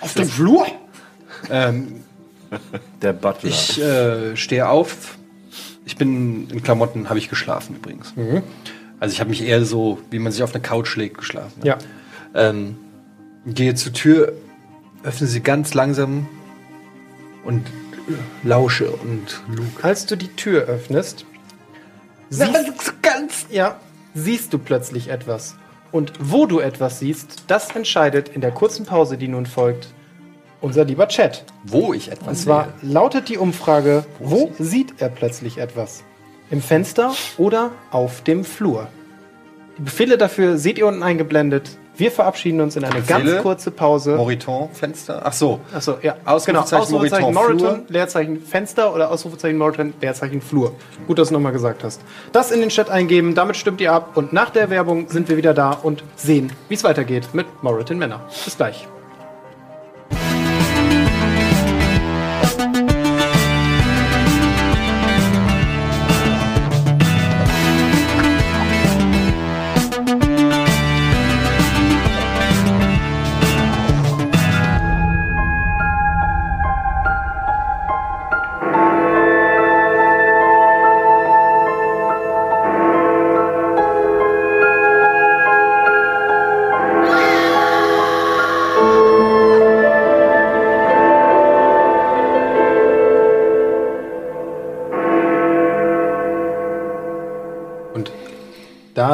Auf 0.00 0.14
dem 0.14 0.28
Flur? 0.28 0.66
Ähm, 1.50 2.02
Der 3.02 3.12
Butler. 3.12 3.50
ich 3.50 3.80
äh, 3.80 4.36
stehe 4.36 4.68
auf. 4.68 5.15
Ich 5.86 5.96
bin 5.96 6.50
in 6.50 6.62
Klamotten, 6.62 7.08
habe 7.08 7.18
ich 7.18 7.30
geschlafen 7.30 7.76
übrigens. 7.76 8.14
Mhm. 8.16 8.42
Also 8.98 9.12
ich 9.12 9.20
habe 9.20 9.30
mich 9.30 9.42
eher 9.42 9.64
so, 9.64 9.98
wie 10.10 10.18
man 10.18 10.32
sich 10.32 10.42
auf 10.42 10.52
eine 10.52 10.62
Couch 10.62 10.96
legt, 10.96 11.16
geschlafen. 11.16 11.62
Ja. 11.62 11.78
Ähm, 12.34 12.76
gehe 13.46 13.74
zur 13.76 13.92
Tür, 13.92 14.32
öffne 15.04 15.28
sie 15.28 15.40
ganz 15.40 15.74
langsam 15.74 16.26
und 17.44 17.66
lausche 18.42 18.90
und 18.90 19.42
luke. 19.48 19.82
Als 19.84 20.06
du 20.06 20.16
die 20.16 20.28
Tür 20.28 20.62
öffnest, 20.62 21.24
siehst, 22.30 23.02
ganz, 23.02 23.46
ja, 23.50 23.80
siehst 24.14 24.52
du 24.52 24.58
plötzlich 24.58 25.08
etwas. 25.08 25.54
Und 25.92 26.12
wo 26.18 26.46
du 26.46 26.58
etwas 26.58 26.98
siehst, 26.98 27.44
das 27.46 27.70
entscheidet 27.76 28.28
in 28.28 28.40
der 28.40 28.50
kurzen 28.50 28.84
Pause, 28.86 29.16
die 29.16 29.28
nun 29.28 29.46
folgt, 29.46 29.88
unser 30.66 30.84
lieber 30.84 31.08
Chat. 31.08 31.44
Wo 31.64 31.94
ich 31.94 32.10
etwas 32.10 32.28
Und 32.28 32.36
zwar 32.36 32.68
lautet 32.82 33.28
die 33.28 33.38
Umfrage, 33.38 34.04
wo 34.18 34.52
sieht 34.58 34.94
er 34.98 35.08
plötzlich 35.08 35.58
etwas? 35.58 36.02
Im 36.50 36.60
Fenster 36.60 37.14
oder 37.38 37.70
auf 37.90 38.22
dem 38.22 38.44
Flur? 38.44 38.88
Die 39.78 39.82
Befehle 39.82 40.18
dafür 40.18 40.58
seht 40.58 40.78
ihr 40.78 40.86
unten 40.86 41.02
eingeblendet. 41.02 41.70
Wir 41.96 42.10
verabschieden 42.10 42.60
uns 42.60 42.76
in 42.76 42.84
eine 42.84 43.00
Befehle? 43.00 43.30
ganz 43.30 43.42
kurze 43.42 43.70
Pause. 43.70 44.16
Moriton, 44.16 44.68
Fenster. 44.72 45.22
Ach 45.24 45.32
so. 45.32 45.60
Achso, 45.72 45.96
ja. 46.02 46.16
Ausrufezeichen 46.24 46.68
genau. 46.68 46.82
Ausrufezeichen 46.82 47.34
Moriton. 47.34 47.82
Leerzeichen 47.88 48.40
Fenster 48.42 48.94
oder 48.94 49.10
Ausrufezeichen 49.10 49.56
Moriton, 49.56 49.94
Leerzeichen 50.00 50.42
Flur. 50.42 50.74
Gut, 51.06 51.18
dass 51.18 51.28
du 51.28 51.34
nochmal 51.34 51.52
gesagt 51.52 51.84
hast. 51.84 52.02
Das 52.32 52.50
in 52.50 52.60
den 52.60 52.68
Chat 52.68 52.90
eingeben, 52.90 53.34
damit 53.34 53.56
stimmt 53.56 53.80
ihr 53.80 53.92
ab. 53.92 54.16
Und 54.16 54.32
nach 54.32 54.50
der 54.50 54.68
Werbung 54.68 55.08
sind 55.08 55.28
wir 55.28 55.36
wieder 55.36 55.54
da 55.54 55.70
und 55.70 56.04
sehen, 56.16 56.52
wie 56.68 56.74
es 56.74 56.84
weitergeht 56.84 57.28
mit 57.32 57.46
Moriton 57.62 57.98
Männer. 57.98 58.20
Bis 58.44 58.56
gleich. 58.56 58.86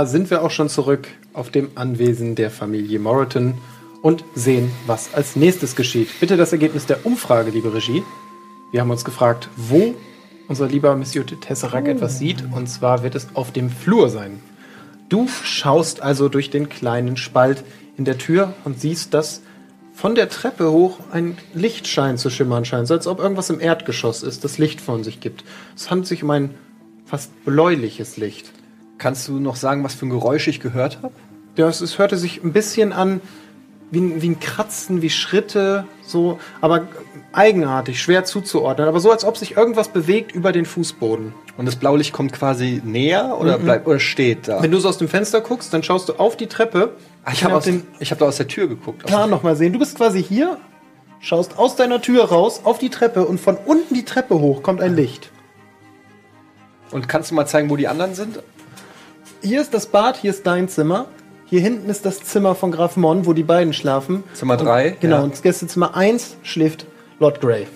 Da 0.02 0.06
sind 0.06 0.30
wir 0.30 0.42
auch 0.42 0.50
schon 0.50 0.68
zurück 0.68 1.06
auf 1.32 1.50
dem 1.50 1.70
Anwesen 1.76 2.34
der 2.34 2.50
Familie 2.50 2.98
Moriton 2.98 3.54
und 4.02 4.24
sehen, 4.34 4.72
was 4.84 5.14
als 5.14 5.36
nächstes 5.36 5.76
geschieht. 5.76 6.08
Bitte 6.18 6.36
das 6.36 6.50
Ergebnis 6.50 6.86
der 6.86 7.06
Umfrage, 7.06 7.52
liebe 7.52 7.72
Regie. 7.72 8.02
Wir 8.72 8.80
haben 8.80 8.90
uns 8.90 9.04
gefragt, 9.04 9.48
wo 9.56 9.94
unser 10.48 10.66
lieber 10.66 10.96
Monsieur 10.96 11.24
de 11.24 11.38
Tesserac 11.38 11.86
etwas 11.86 12.18
sieht. 12.18 12.42
Und 12.52 12.66
zwar 12.66 13.04
wird 13.04 13.14
es 13.14 13.28
auf 13.34 13.52
dem 13.52 13.70
Flur 13.70 14.10
sein. 14.10 14.40
Du 15.08 15.28
schaust 15.44 16.02
also 16.02 16.28
durch 16.28 16.50
den 16.50 16.68
kleinen 16.68 17.16
Spalt 17.16 17.62
in 17.96 18.04
der 18.04 18.18
Tür 18.18 18.54
und 18.64 18.80
siehst, 18.80 19.14
dass 19.14 19.40
von 19.94 20.16
der 20.16 20.28
Treppe 20.28 20.72
hoch 20.72 20.98
ein 21.12 21.38
Lichtschein 21.54 22.18
zu 22.18 22.28
schimmern 22.28 22.64
scheint, 22.64 22.88
so 22.88 22.94
als 22.94 23.06
ob 23.06 23.20
irgendwas 23.20 23.50
im 23.50 23.60
Erdgeschoss 23.60 24.24
ist, 24.24 24.42
das 24.42 24.58
Licht 24.58 24.80
von 24.80 25.04
sich 25.04 25.20
gibt. 25.20 25.44
Es 25.76 25.92
handelt 25.92 26.08
sich 26.08 26.24
um 26.24 26.30
ein 26.30 26.50
fast 27.04 27.44
bläuliches 27.44 28.16
Licht. 28.16 28.50
Kannst 29.02 29.26
du 29.26 29.40
noch 29.40 29.56
sagen, 29.56 29.82
was 29.82 29.94
für 29.94 30.06
ein 30.06 30.10
Geräusch 30.10 30.46
ich 30.46 30.60
gehört 30.60 30.98
habe? 31.02 31.12
Ja, 31.56 31.66
es, 31.68 31.98
hörte 31.98 32.16
sich 32.16 32.44
ein 32.44 32.52
bisschen 32.52 32.92
an 32.92 33.20
wie, 33.90 33.98
ein- 34.00 34.22
wie 34.22 34.28
ein 34.30 34.38
Kratzen, 34.40 35.02
wie 35.02 35.10
Schritte, 35.10 35.84
so, 36.06 36.38
aber 36.60 36.86
eigenartig, 37.32 38.00
schwer 38.00 38.24
zuzuordnen. 38.24 38.86
Aber 38.88 39.00
so, 39.00 39.10
als 39.10 39.24
ob 39.24 39.36
sich 39.36 39.56
irgendwas 39.56 39.88
bewegt 39.88 40.32
über 40.32 40.52
den 40.52 40.64
Fußboden. 40.66 41.34
Und 41.56 41.66
das 41.66 41.74
Blaulicht 41.76 42.12
kommt 42.12 42.32
quasi 42.32 42.80
näher 42.84 43.36
oder 43.40 43.58
Mhm. 43.58 43.64
bleibt 43.64 43.86
oder 43.88 43.98
steht 43.98 44.46
da? 44.48 44.62
Wenn 44.62 44.70
du 44.70 44.78
so 44.78 44.88
aus 44.88 44.98
dem 44.98 45.08
Fenster 45.08 45.40
guckst, 45.40 45.74
dann 45.74 45.82
schaust 45.82 46.08
du 46.08 46.12
auf 46.14 46.36
die 46.36 46.46
Treppe. 46.46 46.92
Ah, 47.24 47.32
ich 47.32 47.42
habe 47.44 47.54
hab 47.56 48.18
da 48.18 48.24
aus 48.24 48.36
der 48.36 48.46
Tür 48.48 48.68
geguckt. 48.68 49.04
Plan 49.04 49.28
nochmal 49.28 49.56
sehen. 49.56 49.72
Du 49.72 49.78
bist 49.80 49.96
quasi 49.96 50.22
hier, 50.22 50.58
schaust 51.20 51.58
aus 51.58 51.74
deiner 51.76 52.00
Tür 52.00 52.24
raus 52.26 52.60
auf 52.64 52.78
die 52.78 52.88
Treppe 52.88 53.26
und 53.26 53.40
von 53.40 53.56
unten 53.66 53.94
die 53.94 54.04
Treppe 54.04 54.38
hoch 54.38 54.62
kommt 54.62 54.80
ein 54.80 54.94
Licht. 54.94 55.30
Und 56.92 57.08
kannst 57.08 57.30
du 57.30 57.34
mal 57.34 57.46
zeigen, 57.46 57.68
wo 57.68 57.76
die 57.76 57.88
anderen 57.88 58.14
sind? 58.14 58.38
Hier 59.42 59.60
ist 59.60 59.74
das 59.74 59.86
Bad, 59.86 60.16
hier 60.16 60.30
ist 60.30 60.46
dein 60.46 60.68
Zimmer. 60.68 61.06
Hier 61.46 61.60
hinten 61.60 61.90
ist 61.90 62.06
das 62.06 62.22
Zimmer 62.22 62.54
von 62.54 62.70
Graf 62.72 62.96
Mon, 62.96 63.26
wo 63.26 63.32
die 63.32 63.42
beiden 63.42 63.72
schlafen. 63.72 64.24
Zimmer 64.34 64.56
drei, 64.56 64.92
Und, 64.92 65.00
genau, 65.00 65.16
ja. 65.16 65.22
und 65.22 65.32
das 65.32 65.42
Gästezimmer 65.42 65.94
1 65.96 66.36
schläft 66.42 66.86
Lord 67.18 67.40
Grey. 67.40 67.66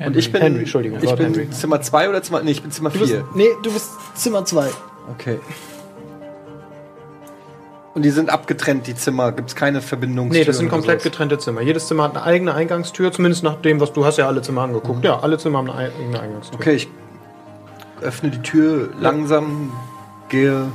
Und 0.00 0.16
ich 0.16 0.32
bin, 0.32 0.42
Henry, 0.42 0.60
Entschuldigung, 0.60 0.98
ich 0.98 1.04
Lord 1.04 1.18
bin 1.18 1.26
Henry. 1.34 1.50
Zimmer 1.50 1.80
2 1.80 2.08
oder 2.08 2.22
Zimmer. 2.22 2.42
Nee, 2.42 2.50
ich 2.52 2.62
bin 2.62 2.72
Zimmer 2.72 2.90
Du 2.90 2.98
bist, 2.98 3.12
4. 3.12 3.24
nee, 3.36 3.48
du 3.62 3.72
bist 3.72 3.90
Zimmer 4.14 4.44
2. 4.44 4.68
Okay. 5.16 5.38
Und 7.94 8.02
die 8.02 8.10
sind 8.10 8.30
abgetrennt, 8.30 8.86
die 8.86 8.94
Zimmer. 8.96 9.32
Gibt 9.32 9.50
es 9.50 9.54
keine 9.54 9.80
Verbindung? 9.82 10.30
Nee, 10.30 10.44
das 10.44 10.56
sind 10.58 10.70
komplett 10.70 11.02
getrennte 11.02 11.38
Zimmer. 11.38 11.60
Jedes 11.60 11.86
Zimmer 11.88 12.04
hat 12.04 12.16
eine 12.16 12.24
eigene 12.24 12.54
Eingangstür, 12.54 13.12
zumindest 13.12 13.44
nach 13.44 13.56
dem, 13.56 13.80
was 13.80 13.92
du 13.92 14.04
hast 14.06 14.16
ja 14.16 14.26
alle 14.26 14.40
Zimmer 14.42 14.62
angeguckt. 14.62 15.04
Ja, 15.04 15.20
alle 15.20 15.36
Zimmer 15.38 15.58
haben 15.58 15.70
eine 15.70 15.92
eigene 15.92 16.18
Eingangstür. 16.18 16.58
Okay, 16.58 16.72
ich 16.74 16.88
öffne 18.00 18.30
die 18.30 18.40
Tür 18.42 18.88
langsam, 18.98 19.72
gehe 20.32 20.72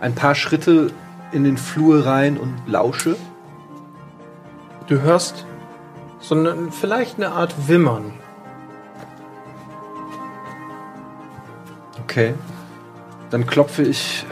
ein 0.00 0.14
paar 0.14 0.34
Schritte 0.34 0.90
in 1.32 1.44
den 1.44 1.58
Flur 1.58 2.06
rein 2.06 2.38
und 2.38 2.56
lausche. 2.66 3.14
Du 4.88 5.02
hörst 5.02 5.44
so 6.18 6.34
eine, 6.34 6.72
vielleicht 6.72 7.18
eine 7.18 7.30
Art 7.30 7.68
Wimmern. 7.68 8.14
Okay. 12.02 12.34
Dann 13.28 13.46
klopfe 13.46 13.82
ich 13.82 14.24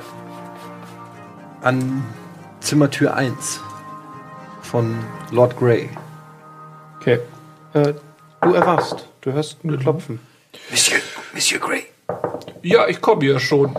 an 1.60 2.02
Zimmertür 2.60 3.14
1 3.14 3.60
von 4.62 4.96
Lord 5.30 5.56
Grey. 5.58 5.90
Okay. 6.98 7.20
Äh, 7.74 7.92
du 8.40 8.54
erwachst. 8.54 9.08
Du 9.20 9.30
hörst 9.30 9.62
ein 9.62 9.78
Klopfen. 9.78 10.20
Monsieur, 10.70 11.00
Monsieur 11.34 11.60
Grey. 11.60 11.87
Ja, 12.62 12.88
ich 12.88 13.00
komme 13.00 13.24
ja 13.26 13.38
schon. 13.38 13.76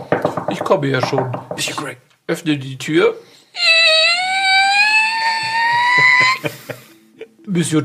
Ich 0.50 0.60
komme 0.60 0.88
ja 0.88 1.06
schon. 1.06 1.30
Monsieur 1.50 1.76
Grey. 1.76 1.96
Öffne 2.26 2.58
die 2.58 2.78
Tür. 2.78 3.14
Monsieur. 7.46 7.82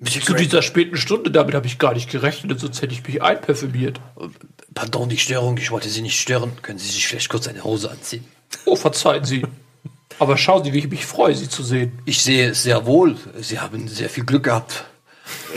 Monsieur 0.00 0.22
Zu 0.24 0.34
dieser 0.34 0.62
späten 0.62 0.96
Stunde, 0.96 1.30
damit 1.30 1.54
habe 1.54 1.66
ich 1.66 1.78
gar 1.78 1.92
nicht 1.92 2.10
gerechnet, 2.10 2.58
sonst 2.58 2.80
hätte 2.80 2.94
ich 2.94 3.06
mich 3.06 3.22
einperfumiert. 3.22 4.00
Pardon, 4.74 5.08
die 5.08 5.18
Störung. 5.18 5.56
Ich 5.58 5.70
wollte 5.70 5.88
Sie 5.88 6.02
nicht 6.02 6.18
stören. 6.18 6.52
Können 6.62 6.78
Sie 6.78 6.88
sich 6.88 7.06
vielleicht 7.06 7.28
kurz 7.28 7.46
eine 7.48 7.62
Hose 7.64 7.90
anziehen? 7.90 8.24
Oh, 8.64 8.76
verzeihen 8.76 9.24
Sie. 9.24 9.44
Aber 10.18 10.36
schauen 10.36 10.64
Sie, 10.64 10.72
wie 10.72 10.78
ich 10.78 10.90
mich 10.90 11.06
freue, 11.06 11.34
Sie 11.34 11.48
zu 11.48 11.62
sehen. 11.62 11.98
Ich 12.06 12.22
sehe 12.22 12.50
es 12.50 12.62
sehr 12.62 12.86
wohl. 12.86 13.16
Sie 13.40 13.58
haben 13.58 13.88
sehr 13.88 14.08
viel 14.08 14.24
Glück 14.24 14.44
gehabt. 14.44 14.84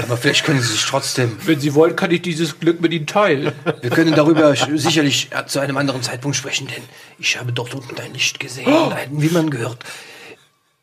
Aber 0.02 0.18
vielleicht 0.18 0.44
können 0.46 0.62
Sie 0.62 0.72
sich 0.72 0.86
trotzdem. 0.86 1.38
Wenn 1.46 1.60
Sie 1.60 1.74
wollen, 1.76 1.96
kann 1.96 2.12
ich 2.12 2.22
dieses 2.22 2.60
Glück 2.60 2.82
mit 2.82 2.92
Ihnen 2.94 3.06
teilen. 3.08 3.52
Wir 3.82 3.90
können 3.90 4.14
darüber 4.16 4.56
sicherlich 4.76 5.30
zu 5.48 5.60
einem 5.60 5.78
anderen 5.78 6.02
Zeitpunkt 6.02 6.36
sprechen, 6.38 6.68
denn 6.68 6.84
ich 7.20 7.40
habe 7.40 7.52
dort 7.52 7.74
unten 7.76 8.00
ein 8.00 8.14
Licht 8.14 8.40
gesehen, 8.40 8.68
Oh. 8.68 8.90
ein, 8.96 9.10
wie 9.22 9.30
man 9.30 9.50
gehört. 9.50 9.78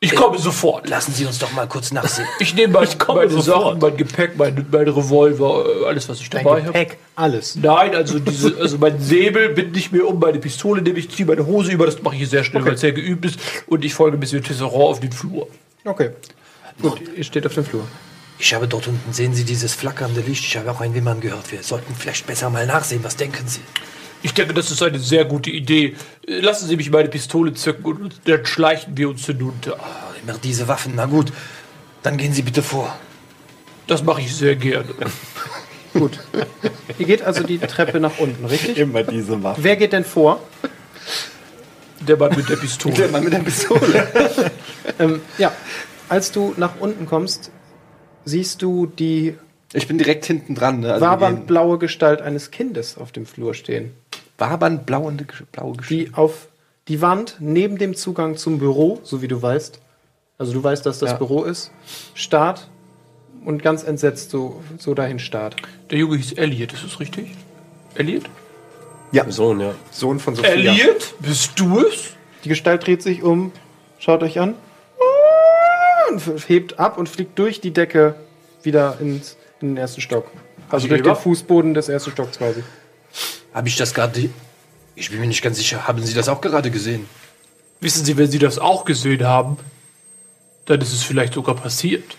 Ich 0.02 0.14
komme 0.14 0.38
sofort. 0.38 0.88
Lassen 0.88 1.12
Sie 1.12 1.26
uns 1.26 1.38
doch 1.38 1.52
mal 1.52 1.66
kurz 1.68 1.92
nachsehen. 1.92 2.26
Ich 2.38 2.54
nehme 2.54 2.72
mein, 2.72 2.88
komme 2.96 3.20
meine 3.20 3.32
sofort. 3.32 3.64
Sachen, 3.66 3.78
mein 3.80 3.96
Gepäck, 3.98 4.30
mein, 4.38 4.64
mein 4.72 4.88
Revolver, 4.88 5.66
äh, 5.82 5.86
alles, 5.88 6.08
was 6.08 6.20
ich 6.22 6.30
dabei 6.30 6.62
habe. 6.62 6.72
Gepäck, 6.72 6.96
alles. 7.16 7.54
Nein, 7.56 7.94
also 7.94 8.18
diese, 8.18 8.56
also 8.58 8.78
mein 8.78 8.98
Säbel 8.98 9.50
binde 9.50 9.78
ich 9.78 9.92
mir 9.92 10.06
um, 10.08 10.18
meine 10.18 10.38
Pistole 10.38 10.80
nehme 10.80 10.98
ich, 10.98 11.10
ziehe 11.10 11.26
meine 11.28 11.44
Hose 11.44 11.70
über, 11.72 11.84
das 11.84 12.00
mache 12.00 12.16
ich 12.16 12.30
sehr 12.30 12.44
schnell, 12.44 12.62
Okay. 12.62 12.68
weil 12.68 12.74
es 12.76 12.80
sehr 12.80 12.92
geübt 12.92 13.26
ist. 13.26 13.38
Und 13.66 13.84
ich 13.84 13.92
folge 13.92 14.16
Monsieur 14.16 14.42
Tisserand 14.42 14.72
auf 14.74 15.00
den 15.00 15.12
Flur. 15.12 15.48
Okay. 15.84 16.12
Gut, 16.80 17.02
ihr 17.14 17.24
steht 17.24 17.44
auf 17.44 17.52
dem 17.52 17.66
Flur. 17.66 17.86
Ich 18.40 18.54
habe 18.54 18.66
dort 18.66 18.88
unten, 18.88 19.12
sehen 19.12 19.34
Sie 19.34 19.44
dieses 19.44 19.74
flackernde 19.74 20.22
Licht? 20.22 20.44
Ich 20.44 20.56
habe 20.56 20.70
auch 20.70 20.80
ein 20.80 20.94
Wimmern 20.94 21.20
gehört. 21.20 21.52
Wir 21.52 21.62
sollten 21.62 21.94
vielleicht 21.94 22.26
besser 22.26 22.48
mal 22.48 22.66
nachsehen. 22.66 23.04
Was 23.04 23.16
denken 23.16 23.46
Sie? 23.46 23.60
Ich 24.22 24.32
denke, 24.32 24.54
das 24.54 24.70
ist 24.70 24.82
eine 24.82 24.98
sehr 24.98 25.26
gute 25.26 25.50
Idee. 25.50 25.94
Lassen 26.26 26.66
Sie 26.66 26.76
mich 26.76 26.90
meine 26.90 27.10
Pistole 27.10 27.52
zücken 27.52 27.84
und 27.84 28.20
dann 28.24 28.46
schleichen 28.46 28.96
wir 28.96 29.10
uns 29.10 29.26
hinunter. 29.26 29.78
Immer 30.22 30.38
diese 30.38 30.68
Waffen. 30.68 30.94
Na 30.96 31.04
gut, 31.04 31.32
dann 32.02 32.16
gehen 32.16 32.32
Sie 32.32 32.40
bitte 32.40 32.62
vor. 32.62 32.98
Das 33.86 34.02
mache 34.02 34.22
ich 34.22 34.34
sehr 34.34 34.56
gerne. 34.56 34.88
Gut. 35.92 36.20
Ihr 36.98 37.06
geht 37.06 37.22
also 37.22 37.42
die 37.42 37.58
Treppe 37.58 37.98
nach 37.98 38.18
unten, 38.18 38.44
richtig? 38.44 38.78
Immer 38.78 39.02
diese 39.02 39.42
Waffe. 39.42 39.64
Wer 39.64 39.76
geht 39.76 39.92
denn 39.92 40.04
vor? 40.04 40.40
Der 42.00 42.16
Mann 42.16 42.34
mit 42.36 42.48
der 42.48 42.56
Pistole. 42.56 42.94
Der 42.94 43.08
Mann 43.08 43.24
mit 43.24 43.32
der 43.32 43.40
Pistole. 43.40 44.08
ähm, 44.98 45.20
ja, 45.36 45.52
als 46.08 46.30
du 46.30 46.54
nach 46.56 46.78
unten 46.78 47.06
kommst, 47.06 47.50
siehst 48.24 48.62
du 48.62 48.86
die 48.86 49.36
Ich 49.72 49.86
bin 49.88 49.98
direkt 49.98 50.24
hinten 50.24 50.54
dran. 50.54 50.80
Ne? 50.80 50.92
Also 50.92 51.06
waberndblaue 51.06 51.78
Gestalt 51.78 52.20
eines 52.22 52.50
Kindes 52.50 52.98
auf 52.98 53.12
dem 53.12 53.26
Flur 53.26 53.54
stehen. 53.54 53.92
Waberndblaue 54.38 55.12
blaue 55.52 55.76
Gestalt. 55.76 55.90
Die 55.90 56.14
auf 56.14 56.48
die 56.88 57.00
Wand 57.00 57.36
neben 57.40 57.78
dem 57.78 57.94
Zugang 57.94 58.36
zum 58.36 58.58
Büro, 58.58 59.00
so 59.04 59.22
wie 59.22 59.28
du 59.28 59.40
weißt, 59.40 59.80
also 60.38 60.52
du 60.52 60.64
weißt, 60.64 60.84
dass 60.86 60.98
das 60.98 61.10
Ja. 61.10 61.16
Büro 61.16 61.44
ist, 61.44 61.70
starrt 62.14 62.68
und 63.44 63.62
ganz 63.62 63.84
entsetzt 63.84 64.30
so, 64.30 64.62
so 64.78 64.94
dahin 64.94 65.18
starrt. 65.18 65.56
Der 65.90 65.98
Junge 65.98 66.16
hieß 66.16 66.32
Elliot, 66.32 66.72
ist 66.72 66.84
das 66.84 66.98
richtig? 66.98 67.32
Elliot? 67.94 68.24
Ja. 69.12 69.30
Sohn, 69.30 69.60
ja. 69.60 69.74
Sohn 69.90 70.18
von 70.18 70.34
Sophia. 70.34 70.52
Elliot? 70.52 71.14
Bist 71.20 71.58
du 71.60 71.80
es? 71.80 72.14
Die 72.44 72.48
Gestalt 72.48 72.86
dreht 72.86 73.02
sich 73.02 73.22
um, 73.22 73.52
schaut 73.98 74.22
euch 74.22 74.40
an 74.40 74.54
und 76.10 76.48
hebt 76.48 76.78
ab 76.78 76.98
und 76.98 77.08
fliegt 77.08 77.38
durch 77.38 77.60
die 77.60 77.72
Decke 77.72 78.14
wieder 78.62 78.98
ins, 79.00 79.36
in 79.60 79.68
den 79.68 79.76
ersten 79.76 80.00
Stock. 80.00 80.26
Also 80.68 80.88
durch 80.88 81.02
den? 81.02 81.16
Fußboden 81.16 81.74
des 81.74 81.88
ersten 81.88 82.10
Stocks 82.12 82.38
quasi. 82.38 82.62
Habe 83.54 83.68
ich 83.68 83.76
das 83.76 83.94
gerade. 83.94 84.30
Ich 84.94 85.10
bin 85.10 85.20
mir 85.20 85.26
nicht 85.26 85.42
ganz 85.42 85.56
sicher. 85.56 85.88
Haben 85.88 86.02
Sie 86.02 86.14
das 86.14 86.28
auch 86.28 86.40
gerade 86.40 86.70
gesehen? 86.70 87.08
Wissen 87.80 88.04
Sie, 88.04 88.16
wenn 88.16 88.30
Sie 88.30 88.38
das 88.38 88.58
auch 88.58 88.84
gesehen 88.84 89.26
haben, 89.26 89.56
dann 90.66 90.80
ist 90.80 90.92
es 90.92 91.02
vielleicht 91.02 91.34
sogar 91.34 91.56
passiert. 91.56 92.16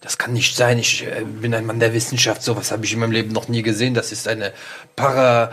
Das 0.00 0.18
kann 0.18 0.32
nicht 0.32 0.56
sein. 0.56 0.78
Ich 0.78 1.04
äh, 1.06 1.24
bin 1.24 1.54
ein 1.54 1.66
Mann 1.66 1.80
der 1.80 1.94
Wissenschaft. 1.94 2.42
Sowas 2.42 2.70
habe 2.70 2.84
ich 2.84 2.92
in 2.92 3.00
meinem 3.00 3.12
Leben 3.12 3.32
noch 3.32 3.48
nie 3.48 3.62
gesehen. 3.62 3.94
Das 3.94 4.12
ist 4.12 4.28
eine 4.28 4.52
para 4.96 5.52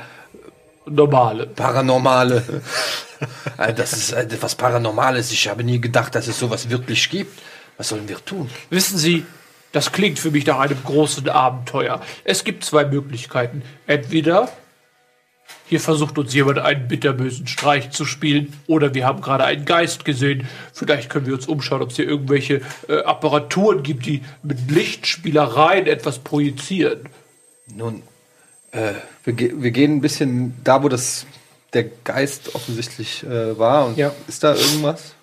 Normale. 0.86 1.48
paranormale. 1.48 2.44
Äh, 3.60 3.72
das 3.72 3.94
ist 3.94 4.14
etwas 4.14 4.56
Paranormales. 4.56 5.32
Ich 5.32 5.48
habe 5.48 5.64
nie 5.64 5.80
gedacht, 5.80 6.16
dass 6.16 6.28
es 6.28 6.40
sowas 6.40 6.72
wirklich 6.72 7.08
gibt. 7.08 7.40
Was 7.82 7.88
sollen 7.90 8.08
wir 8.08 8.24
tun? 8.24 8.48
Wissen 8.70 9.00
Sie, 9.00 9.26
das 9.72 9.92
klingt 9.92 10.20
für 10.20 10.30
mich 10.30 10.46
nach 10.46 10.60
einem 10.60 10.78
großen 10.84 11.28
Abenteuer. 11.28 12.00
Es 12.24 12.44
gibt 12.44 12.64
zwei 12.64 12.86
Möglichkeiten. 12.86 13.64
Entweder 13.88 14.50
hier 15.66 15.80
versucht 15.80 16.20
uns 16.20 16.32
jemand 16.32 16.60
einen 16.60 16.88
bitterbösen 16.88 17.48
Streich 17.48 17.90
zu 17.90 18.06
spielen, 18.06 18.54
oder 18.68 18.94
wir 18.94 19.08
haben 19.08 19.22
gerade 19.22 19.46
einen 19.46 19.66
Geist 19.66 20.06
gesehen. 20.06 20.48
Vielleicht 20.74 21.10
können 21.10 21.26
wir 21.26 21.34
uns 21.34 21.48
umschauen, 21.48 21.82
ob 21.82 21.90
es 21.90 21.96
hier 21.96 22.08
irgendwelche 22.08 22.62
äh, 22.88 23.00
Apparaturen 23.02 23.82
gibt, 23.82 24.06
die 24.06 24.22
mit 24.44 24.70
Lichtspielereien 24.70 25.88
etwas 25.88 26.20
projizieren. 26.20 27.10
Nun, 27.76 28.04
Äh, 28.74 28.94
wir, 29.24 29.34
ge 29.34 29.54
wir 29.58 29.72
gehen 29.72 29.96
ein 29.98 30.02
bisschen 30.02 30.54
da, 30.64 30.84
wo 30.84 30.88
das 30.88 31.26
der 31.74 31.86
Geist 32.04 32.54
offensichtlich 32.54 33.24
äh, 33.24 33.58
war. 33.58 33.88
Und 33.88 33.98
Ja. 33.98 34.12
ist 34.28 34.44
da 34.44 34.54
irgendwas? 34.54 35.16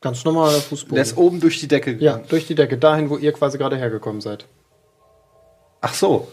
Ganz 0.00 0.24
normaler 0.24 0.60
Fußboden. 0.60 0.94
Der 0.94 1.02
ist 1.02 1.16
oben 1.16 1.40
durch 1.40 1.58
die 1.58 1.68
Decke 1.68 1.90
ja, 1.92 2.12
gegangen. 2.12 2.24
durch 2.28 2.46
die 2.46 2.54
Decke, 2.54 2.78
dahin, 2.78 3.10
wo 3.10 3.16
ihr 3.16 3.32
quasi 3.32 3.58
gerade 3.58 3.76
hergekommen 3.76 4.20
seid. 4.20 4.46
Ach 5.80 5.94
so. 5.94 6.28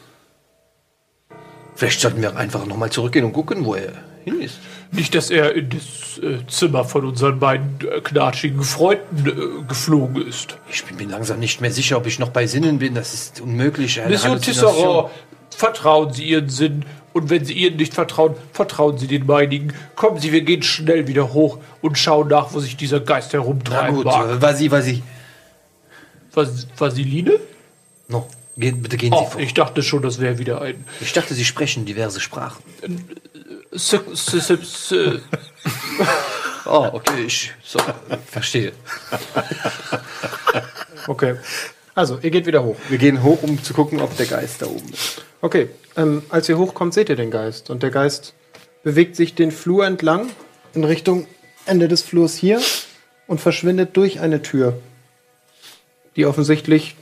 vielleicht 1.75 1.99
sollten 1.99 2.21
wir 2.21 2.35
einfach 2.35 2.65
nochmal 2.65 2.91
zurückgehen 2.91 3.25
und 3.25 3.33
gucken, 3.33 3.65
wo 3.65 3.75
er 3.75 3.93
hin 4.23 4.41
ist. 4.41 4.59
Nicht, 4.91 5.15
dass 5.15 5.29
er 5.29 5.55
in 5.55 5.69
das 5.69 6.19
äh, 6.23 6.45
Zimmer 6.47 6.85
von 6.85 7.05
unseren 7.05 7.39
beiden 7.39 7.79
äh, 7.81 8.01
knatschigen 8.01 8.63
Freunden 8.63 9.27
äh, 9.27 9.67
geflogen 9.67 10.27
ist. 10.27 10.57
Ich 10.71 10.85
bin 10.85 10.97
mir 10.97 11.07
langsam 11.07 11.39
nicht 11.39 11.61
mehr 11.61 11.71
sicher, 11.71 11.97
ob 11.97 12.05
ich 12.05 12.19
noch 12.19 12.29
bei 12.29 12.47
Sinnen 12.47 12.79
bin. 12.79 12.95
Das 12.95 13.13
ist 13.13 13.41
unmöglich. 13.41 13.99
Eine 13.99 14.11
Mission. 14.11 14.41
Tisserand, 14.41 15.09
vertrauen 15.49 16.13
Sie 16.13 16.23
Ihren 16.23 16.49
Sinn. 16.49 16.85
Und 17.15 17.29
wenn 17.29 17.45
Sie 17.45 17.53
Ihnen 17.53 17.77
nicht 17.77 17.93
vertrauen, 17.93 18.35
vertrauen 18.51 18.97
Sie 18.97 19.07
den 19.07 19.25
meinigen. 19.25 19.73
Kommen 19.95 20.19
Sie, 20.19 20.33
wir 20.33 20.41
gehen 20.41 20.61
schnell 20.63 21.07
wieder 21.07 21.31
hoch 21.31 21.59
und 21.81 21.97
schauen 21.97 22.27
nach, 22.27 22.51
wo 22.53 22.59
sich 22.59 22.75
dieser 22.75 22.99
Geist 22.99 23.29
Na 23.31 23.39
herumtreiben 23.39 23.95
gut, 23.95 24.03
mag. 24.03 24.29
äh, 24.29 24.41
war 24.41 24.53
sie. 24.81 25.01
Was, 26.33 26.67
Vasiline? 26.77 27.39
No, 28.09 28.27
gehen, 28.57 28.81
bitte 28.81 28.97
gehen 28.97 29.13
Oh, 29.13 29.23
Sie 29.23 29.31
vor. 29.31 29.39
ich 29.39 29.53
dachte 29.53 29.81
schon, 29.81 30.01
das 30.01 30.19
wäre 30.19 30.39
wieder 30.39 30.61
ein... 30.61 30.83
Ich 30.99 31.13
dachte, 31.13 31.33
Sie 31.33 31.45
sprechen 31.45 31.85
diverse 31.85 32.19
Sprachen. 32.19 32.61
S 33.71 33.93
s 33.93 34.33
s 34.33 34.49
s 34.49 34.93
Oh, 36.65 36.89
okay, 36.91 37.23
ich 37.27 37.53
so, 37.63 37.79
verstehe. 38.29 38.73
Okay. 41.07 41.35
Also, 41.95 42.19
ihr 42.21 42.29
geht 42.29 42.45
wieder 42.45 42.63
hoch. 42.65 42.75
Wir 42.89 42.97
gehen 42.97 43.23
hoch, 43.23 43.41
um 43.41 43.63
zu 43.63 43.73
gucken, 43.73 44.01
ob 44.01 44.15
der 44.17 44.25
Geist 44.25 44.61
da 44.61 44.65
oben 44.65 44.91
ist. 44.91 45.23
Okay, 45.39 45.69
ähm, 45.95 46.23
als 46.27 46.49
ihr 46.49 46.57
hochkommt, 46.57 46.93
seht 46.93 47.07
ihr 47.07 47.15
den 47.15 47.31
Geist. 47.31 47.69
Und 47.69 47.83
der 47.83 47.89
Geist 47.89 48.33
bewegt 48.83 49.15
sich 49.15 49.33
den 49.33 49.49
Flur 49.51 49.85
entlang 49.85 50.29
in 50.73 50.83
Richtung 50.83 51.25
Ende 51.65 51.87
des 51.87 52.01
Flurs 52.01 52.35
hier 52.35 52.61
und 53.27 53.39
verschwindet 53.39 53.95
durch 53.95 54.19
eine 54.19 54.41
Tür. 54.41 54.77
Die 56.17 56.25
offensichtlich. 56.25 56.95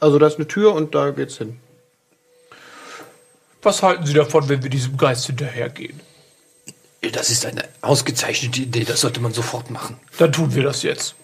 Also, 0.00 0.18
da 0.18 0.26
ist 0.26 0.36
eine 0.36 0.46
Tür 0.46 0.74
und 0.74 0.94
da 0.94 1.10
geht's 1.10 1.38
hin. 1.38 1.58
Was 3.62 3.82
halten 3.82 4.04
Sie 4.04 4.12
davon, 4.12 4.50
wenn 4.50 4.62
wir 4.62 4.70
diesem 4.70 4.98
Geist 4.98 5.26
hinterhergehen? 5.26 5.98
Das 7.12 7.30
ist 7.30 7.46
eine 7.46 7.64
ausgezeichnete 7.80 8.60
Idee, 8.60 8.84
das 8.84 9.00
sollte 9.00 9.20
man 9.20 9.32
sofort 9.32 9.70
machen. 9.70 9.98
Dann 10.18 10.32
tun 10.32 10.54
wir 10.54 10.62
das 10.62 10.82
jetzt. 10.82 11.14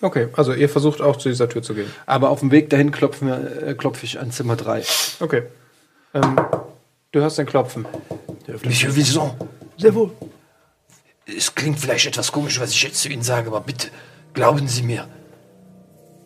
Okay, 0.00 0.28
also 0.34 0.52
ihr 0.52 0.68
versucht 0.68 1.00
auch 1.00 1.16
zu 1.16 1.28
dieser 1.28 1.48
Tür 1.48 1.62
zu 1.62 1.74
gehen. 1.74 1.90
Aber 2.04 2.30
auf 2.30 2.40
dem 2.40 2.50
Weg 2.50 2.68
dahin 2.70 2.90
klopfen 2.90 3.28
wir, 3.28 3.68
äh, 3.68 3.74
klopfe 3.74 4.04
ich 4.04 4.20
an 4.20 4.30
Zimmer 4.30 4.56
3. 4.56 4.82
Okay. 5.20 5.44
Ähm, 6.12 6.36
du 7.12 7.20
hörst 7.20 7.40
ein 7.40 7.46
Klopfen. 7.46 7.86
Monsieur 8.64 8.94
Vison, 8.94 9.32
Sehr 9.76 9.94
wohl. 9.94 10.10
es 11.26 11.54
klingt 11.54 11.80
vielleicht 11.80 12.06
etwas 12.06 12.30
komisch, 12.30 12.60
was 12.60 12.70
ich 12.70 12.82
jetzt 12.82 13.00
zu 13.00 13.08
Ihnen 13.08 13.22
sage, 13.22 13.48
aber 13.48 13.60
bitte 13.60 13.88
glauben 14.34 14.68
Sie 14.68 14.82
mir. 14.82 15.08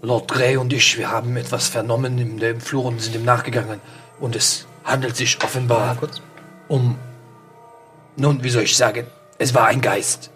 Lord 0.02 0.28
Grey 0.30 0.56
und 0.56 0.72
ich, 0.72 0.98
wir 0.98 1.10
haben 1.10 1.36
etwas 1.36 1.68
vernommen 1.68 2.18
im, 2.18 2.38
im 2.38 2.60
Flur 2.60 2.86
und 2.86 3.00
sind 3.00 3.14
ihm 3.14 3.24
nachgegangen. 3.24 3.80
Und 4.18 4.34
es 4.34 4.66
handelt 4.84 5.16
sich 5.16 5.38
offenbar 5.44 5.96
um. 6.68 6.98
Nun, 8.16 8.42
wie 8.42 8.50
soll 8.50 8.64
ich 8.64 8.76
sagen? 8.76 9.06
Es 9.38 9.54
war 9.54 9.66
ein 9.66 9.80
Geist. 9.80 10.30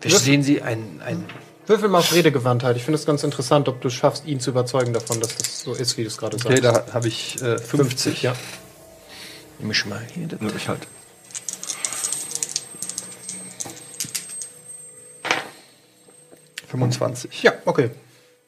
Verstehen 0.00 0.42
Sie? 0.42 0.60
Ein, 0.60 1.00
ein 1.04 1.24
Würfel 1.66 1.88
mal 1.88 1.98
auf 1.98 2.12
Redegewandtheit. 2.12 2.76
Ich 2.76 2.84
finde 2.84 2.98
es 2.98 3.06
ganz 3.06 3.22
interessant, 3.24 3.68
ob 3.68 3.80
du 3.80 3.88
es 3.88 3.94
schaffst, 3.94 4.26
ihn 4.26 4.38
zu 4.40 4.50
überzeugen 4.50 4.92
davon, 4.92 5.20
dass 5.20 5.36
das 5.36 5.60
so 5.60 5.72
ist, 5.72 5.96
wie 5.96 6.02
du 6.02 6.08
es 6.08 6.18
gerade 6.18 6.36
Okay, 6.36 6.60
sagst. 6.60 6.88
da 6.88 6.92
habe 6.94 7.08
ich 7.08 7.40
äh, 7.42 7.58
50. 7.58 8.22
ja. 8.22 8.34
Nehme 9.58 9.72
ich 9.72 9.86
mal 9.86 10.00
hier. 10.14 10.28
das- 10.28 10.40
Ich 10.56 10.68
halt. 10.68 10.86
fünfundzwanzig. 16.68 17.42
Ja, 17.42 17.52
okay. 17.64 17.90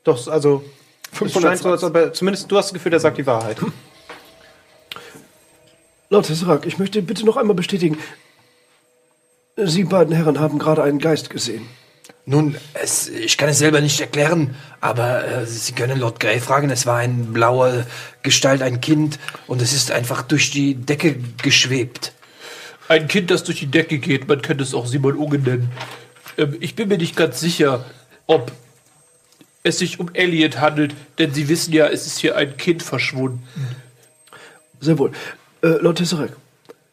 Doch, 0.05 0.27
also. 0.29 0.65
Es 1.13 1.19
520. 1.19 1.43
scheint 1.43 1.59
so, 1.63 1.71
als 1.71 1.85
ob 1.85 1.95
er, 1.97 2.13
zumindest 2.13 2.51
du 2.51 2.57
hast 2.57 2.67
das 2.67 2.75
Gefühl, 2.75 2.93
er 2.93 3.01
sagt 3.01 3.19
die 3.19 3.27
Wahrheit. 3.27 3.59
Lord 6.11 6.27
Tesseract, 6.27 6.67
ich 6.67 6.79
möchte 6.79 7.03
bitte 7.03 7.25
noch 7.25 7.37
einmal 7.37 7.57
bestätigen. 7.57 7.99
Sie 9.57 9.85
beiden 9.85 10.15
Herren 10.15 10.39
haben 10.39 10.59
gerade 10.59 10.83
einen 10.83 10.99
Geist 10.99 11.31
gesehen. 11.31 11.67
Nun, 12.29 12.57
es, 12.75 13.09
ich 13.09 13.39
kann 13.39 13.49
es 13.49 13.59
selber 13.59 13.81
nicht 13.81 14.01
erklären, 14.01 14.57
aber 14.81 15.27
äh, 15.27 15.47
Sie 15.47 15.73
können 15.73 16.01
Lord 16.01 16.19
Grey 16.19 16.41
fragen. 16.41 16.71
Es 16.71 16.85
war 16.85 16.99
ein 16.99 17.33
blauer 17.33 17.87
Gestalt, 18.23 18.63
ein 18.63 18.81
Kind, 18.81 19.21
und 19.47 19.63
es 19.63 19.73
ist 19.73 19.93
einfach 19.93 20.23
durch 20.23 20.51
die 20.51 20.75
Decke 20.75 21.17
geschwebt. 21.41 22.13
Ein 22.89 23.07
Kind, 23.07 23.31
das 23.31 23.45
durch 23.45 23.61
die 23.61 23.71
Decke 23.71 23.99
geht, 23.99 24.27
man 24.29 24.43
könnte 24.43 24.65
es 24.65 24.75
auch 24.75 24.87
Simon 24.87 25.17
Unge 25.17 25.39
nennen. 25.39 25.71
Ähm, 26.37 26.57
ich 26.61 26.75
bin 26.75 26.89
mir 26.89 26.99
nicht 26.99 27.17
ganz 27.17 27.39
sicher, 27.39 27.85
ob 28.27 28.51
es 29.63 29.79
sich 29.79 30.01
um 30.01 30.11
Elliot 30.13 30.59
handelt, 30.59 30.95
denn 31.19 31.33
Sie 31.33 31.49
wissen 31.49 31.73
ja, 31.73 31.87
es 31.87 32.07
ist 32.07 32.19
hier 32.19 32.37
ein 32.37 32.57
Kind 32.57 32.83
verschwunden. 32.83 33.47
Sehr 34.81 34.99
wohl. 34.99 35.13
Äh, 35.63 35.69
Lord 35.81 35.99
Tesseract, 35.99 36.37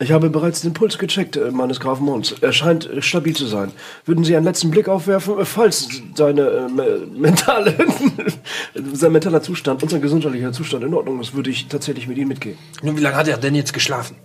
ich 0.04 0.12
habe 0.12 0.30
bereits 0.30 0.62
den 0.62 0.74
Puls 0.74 0.98
gecheckt 0.98 1.36
äh, 1.38 1.52
meines 1.52 1.80
Grafen 1.80 2.06
Mons. 2.06 2.36
Er 2.42 2.54
scheint 2.54 2.90
äh, 2.90 3.02
stabil 3.02 3.36
zu 3.36 3.46
sein. 3.46 3.72
Würden 4.06 4.24
Sie 4.24 4.36
einen 4.36 4.46
letzten 4.46 4.70
Blick 4.72 4.88
aufwerfen, 4.88 5.40
äh, 5.40 5.46
falls 5.46 5.88
seine 6.16 6.42
äh, 6.42 6.68
me- 6.70 7.08
mentale, 7.16 7.74
sein 8.94 9.12
mentaler 9.12 9.42
Zustand 9.42 9.82
und 9.84 9.90
sein 9.90 10.02
gesundheitlicher 10.02 10.52
Zustand 10.52 10.84
in 10.84 10.94
Ordnung 10.94 11.20
ist, 11.20 11.34
würde 11.34 11.50
ich 11.50 11.68
tatsächlich 11.68 12.08
mit 12.08 12.18
Ihnen 12.18 12.28
mitgehen. 12.28 12.58
Nun, 12.82 12.98
wie 12.98 13.02
lange 13.02 13.16
hat 13.16 13.28
er 13.28 13.38
denn 13.38 13.56
jetzt 13.56 13.74
geschlafen? 13.74 14.16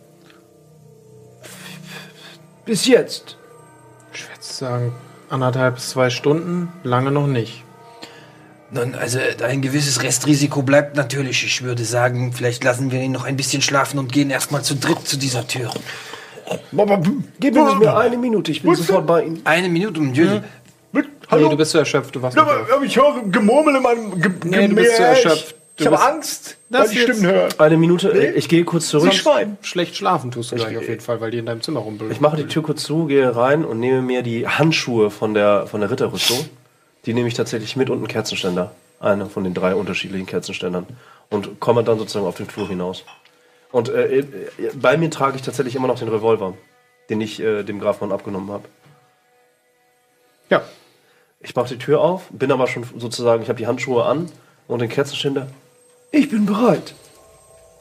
Bis 2.64 2.86
jetzt. 2.86 3.36
Ich 4.12 4.22
würde 4.28 4.40
sagen, 4.42 4.92
anderthalb 5.30 5.76
bis 5.76 5.90
zwei 5.90 6.10
Stunden, 6.10 6.68
lange 6.82 7.10
noch 7.10 7.26
nicht. 7.26 7.64
Nun, 8.70 8.94
also 8.94 9.18
ein 9.44 9.62
gewisses 9.62 10.02
Restrisiko 10.02 10.62
bleibt 10.62 10.94
natürlich. 10.96 11.42
Ich 11.44 11.62
würde 11.62 11.84
sagen, 11.84 12.32
vielleicht 12.34 12.62
lassen 12.64 12.90
wir 12.90 13.00
ihn 13.00 13.12
noch 13.12 13.24
ein 13.24 13.36
bisschen 13.36 13.62
schlafen 13.62 13.98
und 13.98 14.12
gehen 14.12 14.28
erstmal 14.30 14.62
zu 14.62 14.74
dritt 14.74 15.06
zu 15.08 15.16
dieser 15.16 15.46
Tür. 15.46 15.70
Geben 17.40 17.66
Sie 17.68 17.76
mir 17.76 17.96
eine 17.96 18.16
Minute, 18.18 18.50
ich 18.52 18.62
bin 18.62 18.74
sofort 18.74 19.06
bei 19.06 19.24
Ihnen. 19.24 19.40
Eine 19.44 19.68
Minute, 19.68 20.00
um 20.00 20.12
Dieu. 20.12 20.40
Hallo? 21.30 21.44
Nee, 21.44 21.50
du 21.50 21.56
bist 21.58 21.72
zu 21.72 21.78
erschöpft, 21.78 22.14
du 22.16 22.22
warst 22.22 22.36
Ja, 22.38 22.42
nicht 22.44 22.52
aber, 22.54 22.74
aber 22.74 22.84
ich 22.86 22.96
höre 22.96 23.22
Gemurmel 23.30 23.76
in 23.76 23.82
meinem 23.82 24.18
Ge 24.18 24.30
Nee, 24.44 24.68
du 24.68 24.74
bist 24.76 24.96
zu 24.96 25.02
Gemächt. 25.02 25.24
erschöpft. 25.26 25.54
Ich 25.76 25.84
Du 25.84 25.92
habe 25.92 25.96
bist- 25.96 26.08
Angst, 26.08 26.56
Das 26.70 26.88
weil 26.88 26.96
ich 26.96 27.02
Stimmen 27.02 27.26
höre. 27.26 27.48
Eine 27.58 27.76
Minute, 27.76 28.12
Nee. 28.14 28.30
ich 28.30 28.48
gehe 28.48 28.64
kurz 28.64 28.88
zurück. 28.88 29.12
Schreien. 29.12 29.58
Schlecht 29.60 29.94
schlafen 29.96 30.30
tust 30.30 30.52
du 30.52 30.56
gleich 30.56 30.76
auf 30.78 30.88
jeden 30.88 31.02
Fall, 31.02 31.20
weil 31.20 31.30
die 31.30 31.36
in 31.38 31.44
deinem 31.46 31.60
Zimmer 31.60 31.80
rumbüllen. 31.80 32.10
Ich 32.12 32.20
mache 32.22 32.38
die 32.38 32.46
Tür 32.46 32.62
kurz 32.62 32.82
zu, 32.82 33.04
gehe 33.04 33.36
rein 33.36 33.64
und 33.66 33.78
nehme 33.78 34.00
mir 34.00 34.22
die 34.22 34.48
Handschuhe 34.48 35.10
von 35.10 35.34
der, 35.34 35.66
von 35.66 35.82
der 35.82 35.90
Ritterrüstung. 35.90 36.38
Die 37.08 37.14
nehme 37.14 37.26
ich 37.26 37.32
tatsächlich 37.32 37.74
mit 37.74 37.88
und 37.88 37.96
einen 37.96 38.06
Kerzenständer. 38.06 38.70
Einer 39.00 39.30
von 39.30 39.42
den 39.42 39.54
drei 39.54 39.74
unterschiedlichen 39.74 40.26
Kerzenständern. 40.26 40.86
Und 41.30 41.58
komme 41.58 41.82
dann 41.82 41.98
sozusagen 41.98 42.26
auf 42.26 42.36
den 42.36 42.44
Flur 42.44 42.68
hinaus. 42.68 43.02
Und 43.72 43.88
äh, 43.88 44.18
äh, 44.18 44.26
bei 44.74 44.98
mir 44.98 45.10
trage 45.10 45.36
ich 45.36 45.42
tatsächlich 45.42 45.74
immer 45.74 45.88
noch 45.88 45.98
den 45.98 46.08
Revolver, 46.08 46.52
den 47.08 47.22
ich 47.22 47.40
äh, 47.40 47.62
dem 47.62 47.80
Grafmann 47.80 48.12
abgenommen 48.12 48.50
habe. 48.50 48.68
Ja. 50.50 50.62
Ich 51.40 51.56
mache 51.56 51.68
die 51.68 51.78
Tür 51.78 52.02
auf, 52.02 52.28
bin 52.28 52.52
aber 52.52 52.66
schon 52.66 52.84
sozusagen, 52.98 53.42
ich 53.42 53.48
habe 53.48 53.58
die 53.58 53.66
Handschuhe 53.66 54.04
an 54.04 54.30
und 54.66 54.80
den 54.80 54.90
Kerzenständer. 54.90 55.46
Ich 56.10 56.28
bin 56.28 56.44
bereit. 56.44 56.94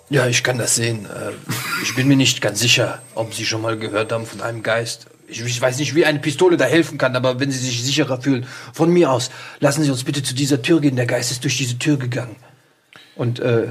Ja, 0.09 0.27
ich 0.27 0.41
kann 0.41 0.57
das 0.57 0.75
sehen. 0.75 1.05
Äh, 1.05 1.33
Ich 1.83 1.95
bin 1.95 2.07
mir 2.07 2.15
nicht 2.15 2.39
ganz 2.39 2.61
sicher, 2.61 3.01
ob 3.13 3.33
Sie 3.33 3.45
schon 3.45 3.61
mal 3.61 3.77
gehört 3.77 4.13
haben 4.13 4.25
von 4.25 4.39
einem 4.39 4.63
Geist. 4.63 5.07
Ich 5.27 5.41
ich 5.41 5.61
weiß 5.61 5.77
nicht, 5.79 5.93
wie 5.93 6.05
eine 6.05 6.19
Pistole 6.19 6.57
da 6.57 6.65
helfen 6.65 6.97
kann, 6.97 7.15
aber 7.15 7.39
wenn 7.39 7.51
Sie 7.51 7.59
sich 7.59 7.83
sicherer 7.83 8.21
fühlen, 8.21 8.45
von 8.73 8.91
mir 8.91 9.11
aus, 9.11 9.29
lassen 9.59 9.83
Sie 9.83 9.91
uns 9.91 10.03
bitte 10.03 10.23
zu 10.23 10.33
dieser 10.33 10.61
Tür 10.61 10.79
gehen. 10.79 10.95
Der 10.95 11.05
Geist 11.05 11.31
ist 11.31 11.43
durch 11.43 11.57
diese 11.57 11.77
Tür 11.77 11.97
gegangen. 11.97 12.37
Und 13.15 13.39
äh, 13.39 13.67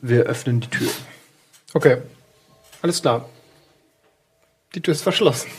wir 0.00 0.24
öffnen 0.24 0.60
die 0.60 0.68
Tür. 0.68 0.90
Okay. 1.74 1.98
Alles 2.80 3.02
klar. 3.02 3.28
Die 4.74 4.80
Tür 4.80 4.92
ist 4.92 5.02
verschlossen. 5.02 5.50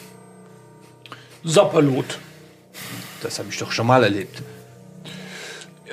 Sapperlot. 1.44 2.20
Das 3.22 3.40
habe 3.40 3.50
ich 3.50 3.58
doch 3.58 3.72
schon 3.72 3.88
mal 3.88 4.04
erlebt. 4.04 4.42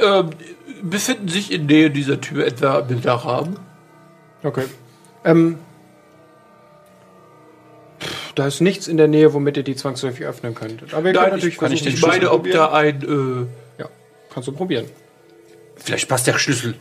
Ähm, 0.01 0.31
befinden 0.83 1.29
sich 1.29 1.53
in 1.53 1.67
Nähe 1.67 1.91
dieser 1.91 2.21
Tür 2.21 2.47
etwa 2.47 2.81
Bilderrahmen? 2.81 3.59
Okay. 4.43 4.65
Ähm, 5.25 5.59
da 8.35 8.47
ist 8.47 8.61
nichts 8.61 8.87
in 8.89 8.97
der 8.97 9.09
Nähe, 9.09 9.33
womit 9.33 9.57
ihr 9.57 9.63
die 9.63 9.77
zwangsläufig 9.77 10.27
öffnen 10.27 10.55
könntet. 10.55 10.95
Aber 10.95 11.09
ihr 11.09 11.13
könnt 11.15 11.23
Nein, 11.25 11.31
natürlich 11.31 11.55
ich, 11.55 11.61
kann 11.61 11.73
ich, 11.73 11.83
meine, 11.85 11.97
Schlüssel 11.97 12.27
ob 12.29 12.37
probieren. 12.43 12.57
da 12.57 12.73
ein... 12.73 13.03
Äh, 13.03 13.83
Ja, 13.83 13.89
kannst 14.33 14.49
du 14.49 14.53
probieren. 14.53 14.87
Vielleicht 15.77 16.09
passt 16.09 16.27
der 16.27 16.39
Schlüssel. 16.39 16.75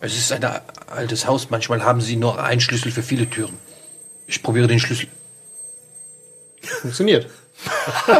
Es 0.00 0.16
ist 0.16 0.32
ein 0.32 0.44
altes 0.88 1.26
Haus. 1.26 1.50
Manchmal 1.50 1.82
haben 1.84 2.00
Sie 2.00 2.16
nur 2.16 2.42
einen 2.42 2.60
Schlüssel 2.60 2.90
für 2.92 3.02
viele 3.02 3.28
Türen. 3.28 3.56
Ich 4.26 4.42
probiere 4.42 4.66
den 4.66 4.80
Schlüssel. 4.80 5.08
Funktioniert. 6.62 7.26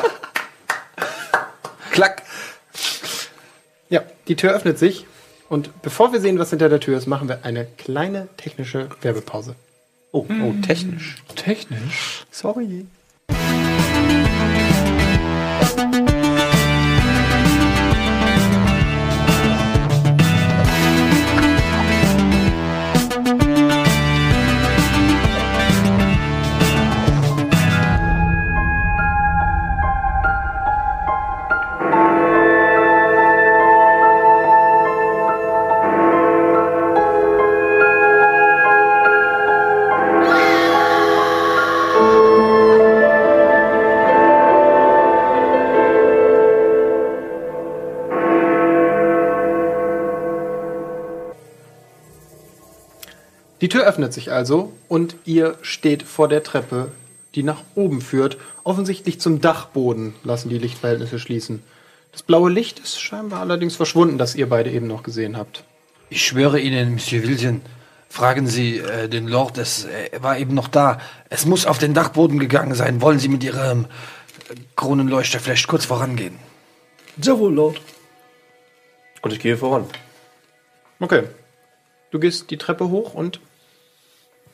Klack. 1.92 2.22
Ja, 3.88 4.02
die 4.28 4.36
Tür 4.36 4.52
öffnet 4.52 4.78
sich. 4.78 5.06
Und 5.48 5.82
bevor 5.82 6.12
wir 6.12 6.20
sehen, 6.20 6.38
was 6.38 6.50
hinter 6.50 6.68
der 6.68 6.80
Tür 6.80 6.96
ist, 6.96 7.06
machen 7.06 7.28
wir 7.28 7.44
eine 7.44 7.66
kleine 7.66 8.28
technische 8.36 8.88
Werbepause. 9.02 9.54
Oh, 10.12 10.26
oh 10.28 10.52
technisch. 10.60 11.16
Technisch? 11.34 12.26
Sorry. 12.30 12.86
Die 53.62 53.68
Tür 53.68 53.86
öffnet 53.86 54.12
sich 54.12 54.32
also 54.32 54.72
und 54.88 55.14
ihr 55.24 55.56
steht 55.62 56.02
vor 56.02 56.26
der 56.26 56.42
Treppe, 56.42 56.90
die 57.36 57.44
nach 57.44 57.62
oben 57.76 58.00
führt. 58.00 58.36
Offensichtlich 58.64 59.20
zum 59.20 59.40
Dachboden 59.40 60.16
lassen 60.24 60.48
die 60.48 60.58
Lichtverhältnisse 60.58 61.20
schließen. 61.20 61.62
Das 62.10 62.24
blaue 62.24 62.50
Licht 62.50 62.80
ist 62.80 63.00
scheinbar 63.00 63.38
allerdings 63.38 63.76
verschwunden, 63.76 64.18
das 64.18 64.34
ihr 64.34 64.48
beide 64.48 64.72
eben 64.72 64.88
noch 64.88 65.04
gesehen 65.04 65.36
habt. 65.36 65.62
Ich 66.10 66.26
schwöre 66.26 66.58
Ihnen, 66.58 66.94
Monsieur 66.94 67.22
Wilson, 67.22 67.60
fragen 68.08 68.48
Sie 68.48 68.78
äh, 68.78 69.08
den 69.08 69.28
Lord, 69.28 69.56
es 69.58 69.84
er 69.84 70.24
war 70.24 70.38
eben 70.38 70.54
noch 70.54 70.66
da. 70.66 70.98
Es 71.30 71.46
muss 71.46 71.64
auf 71.64 71.78
den 71.78 71.94
Dachboden 71.94 72.40
gegangen 72.40 72.74
sein. 72.74 73.00
Wollen 73.00 73.20
Sie 73.20 73.28
mit 73.28 73.44
Ihrem 73.44 73.84
äh, 73.84 74.54
Kronenleuchter 74.74 75.38
vielleicht 75.38 75.68
kurz 75.68 75.84
vorangehen? 75.84 76.36
Sehr 77.20 77.38
wohl, 77.38 77.54
Lord. 77.54 77.80
Und 79.22 79.32
ich 79.32 79.38
gehe 79.38 79.56
voran. 79.56 79.86
Okay. 80.98 81.22
Du 82.10 82.18
gehst 82.18 82.50
die 82.50 82.58
Treppe 82.58 82.90
hoch 82.90 83.14
und 83.14 83.40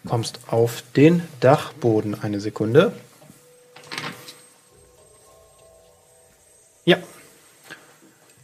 kommst 0.06 0.40
auf 0.48 0.82
den 0.96 1.22
Dachboden. 1.40 2.20
Eine 2.20 2.40
Sekunde. 2.40 2.92
Ja. 6.84 6.98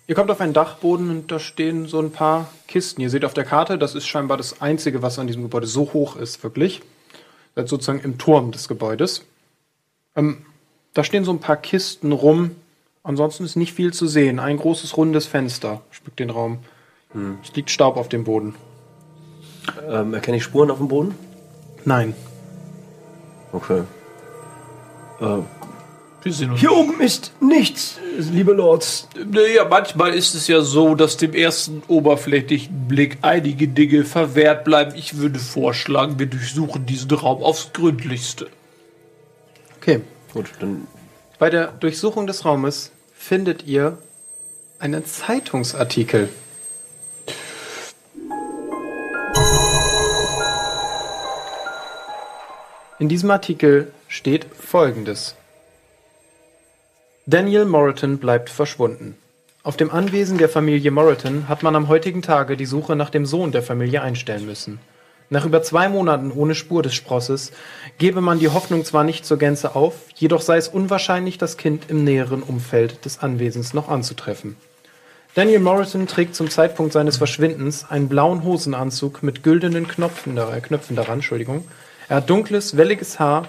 Ihr 0.06 0.14
kommt 0.14 0.30
auf 0.30 0.40
einen 0.40 0.52
Dachboden 0.52 1.10
und 1.10 1.30
da 1.32 1.38
stehen 1.38 1.86
so 1.86 1.98
ein 2.00 2.12
paar 2.12 2.50
Kisten. 2.68 3.00
Ihr 3.00 3.10
seht 3.10 3.24
auf 3.24 3.34
der 3.34 3.44
Karte, 3.44 3.78
das 3.78 3.94
ist 3.94 4.06
scheinbar 4.06 4.36
das 4.36 4.60
Einzige, 4.60 5.02
was 5.02 5.18
an 5.18 5.26
diesem 5.26 5.42
Gebäude 5.42 5.66
so 5.66 5.92
hoch 5.92 6.16
ist, 6.16 6.42
wirklich. 6.42 6.82
Seid 7.54 7.68
sozusagen 7.68 8.00
im 8.00 8.18
Turm 8.18 8.50
des 8.50 8.68
Gebäudes. 8.68 9.24
Ähm, 10.16 10.44
da 10.92 11.04
stehen 11.04 11.24
so 11.24 11.32
ein 11.32 11.40
paar 11.40 11.56
Kisten 11.56 12.12
rum. 12.12 12.56
Ansonsten 13.02 13.44
ist 13.44 13.56
nicht 13.56 13.72
viel 13.72 13.92
zu 13.92 14.06
sehen. 14.06 14.38
Ein 14.38 14.56
großes 14.56 14.96
rundes 14.96 15.26
Fenster 15.26 15.82
schmückt 15.90 16.18
den 16.18 16.30
Raum. 16.30 16.58
Es 17.42 17.54
liegt 17.54 17.70
Staub 17.70 17.96
auf 17.96 18.08
dem 18.08 18.24
Boden. 18.24 18.54
Ähm, 19.88 20.14
erkenne 20.14 20.38
ich 20.38 20.42
Spuren 20.42 20.70
auf 20.70 20.78
dem 20.78 20.88
Boden? 20.88 21.14
Nein. 21.84 22.14
Okay. 23.52 23.82
Äh, 25.20 26.28
Hier 26.56 26.72
oben 26.72 27.00
ist 27.00 27.32
nichts, 27.40 27.98
liebe 28.18 28.52
Lords. 28.52 29.08
Naja, 29.30 29.66
manchmal 29.68 30.14
ist 30.14 30.34
es 30.34 30.48
ja 30.48 30.62
so, 30.62 30.94
dass 30.94 31.16
dem 31.18 31.34
ersten 31.34 31.82
oberflächlichen 31.86 32.88
Blick 32.88 33.18
einige 33.22 33.68
Dinge 33.68 34.04
verwehrt 34.04 34.64
bleiben. 34.64 34.94
Ich 34.96 35.18
würde 35.18 35.38
vorschlagen, 35.38 36.18
wir 36.18 36.26
durchsuchen 36.26 36.86
diesen 36.86 37.10
Raum 37.10 37.42
aufs 37.42 37.72
Gründlichste. 37.72 38.48
Okay. 39.76 40.00
Gut, 40.32 40.46
dann. 40.60 40.88
Bei 41.38 41.50
der 41.50 41.68
Durchsuchung 41.68 42.26
des 42.26 42.44
Raumes 42.44 42.90
findet 43.12 43.66
ihr 43.66 43.98
einen 44.78 45.04
Zeitungsartikel. 45.04 46.28
In 53.04 53.10
diesem 53.10 53.30
Artikel 53.30 53.92
steht 54.08 54.46
Folgendes. 54.58 55.34
Daniel 57.26 57.66
Moreton 57.66 58.16
bleibt 58.16 58.48
verschwunden. 58.48 59.18
Auf 59.62 59.76
dem 59.76 59.90
Anwesen 59.90 60.38
der 60.38 60.48
Familie 60.48 60.90
Moreton 60.90 61.46
hat 61.46 61.62
man 61.62 61.76
am 61.76 61.88
heutigen 61.88 62.22
Tage 62.22 62.56
die 62.56 62.64
Suche 62.64 62.96
nach 62.96 63.10
dem 63.10 63.26
Sohn 63.26 63.52
der 63.52 63.62
Familie 63.62 64.00
einstellen 64.00 64.46
müssen. 64.46 64.80
Nach 65.28 65.44
über 65.44 65.62
zwei 65.62 65.90
Monaten 65.90 66.32
ohne 66.32 66.54
Spur 66.54 66.82
des 66.82 66.94
Sprosses 66.94 67.52
gebe 67.98 68.22
man 68.22 68.38
die 68.38 68.48
Hoffnung 68.48 68.86
zwar 68.86 69.04
nicht 69.04 69.26
zur 69.26 69.36
Gänze 69.36 69.76
auf, 69.76 69.96
jedoch 70.14 70.40
sei 70.40 70.56
es 70.56 70.68
unwahrscheinlich, 70.68 71.36
das 71.36 71.58
Kind 71.58 71.90
im 71.90 72.04
näheren 72.04 72.42
Umfeld 72.42 73.04
des 73.04 73.18
Anwesens 73.18 73.74
noch 73.74 73.90
anzutreffen. 73.90 74.56
Daniel 75.34 75.60
Morrison 75.60 76.06
trägt 76.06 76.36
zum 76.36 76.48
Zeitpunkt 76.48 76.94
seines 76.94 77.18
Verschwindens 77.18 77.84
einen 77.90 78.08
blauen 78.08 78.44
Hosenanzug 78.44 79.22
mit 79.22 79.42
güldenen 79.42 79.86
Knöpfen, 79.88 80.36
dar- 80.36 80.56
äh, 80.56 80.60
Knöpfen 80.62 80.96
daran, 80.96 81.16
Entschuldigung. 81.16 81.68
Er 82.08 82.16
hat 82.16 82.30
dunkles, 82.30 82.76
welliges 82.76 83.18
Haar 83.18 83.48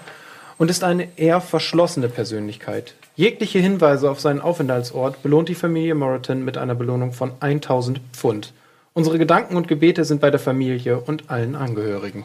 und 0.58 0.70
ist 0.70 0.84
eine 0.84 1.08
eher 1.16 1.40
verschlossene 1.40 2.08
Persönlichkeit. 2.08 2.94
Jegliche 3.14 3.58
Hinweise 3.58 4.10
auf 4.10 4.20
seinen 4.20 4.40
Aufenthaltsort 4.40 5.22
belohnt 5.22 5.48
die 5.48 5.54
Familie 5.54 5.94
Moreton 5.94 6.44
mit 6.44 6.58
einer 6.58 6.74
Belohnung 6.74 7.12
von 7.12 7.32
1000 7.40 8.00
Pfund. 8.12 8.52
Unsere 8.92 9.18
Gedanken 9.18 9.56
und 9.56 9.68
Gebete 9.68 10.04
sind 10.04 10.20
bei 10.20 10.30
der 10.30 10.40
Familie 10.40 11.00
und 11.00 11.30
allen 11.30 11.54
Angehörigen. 11.54 12.24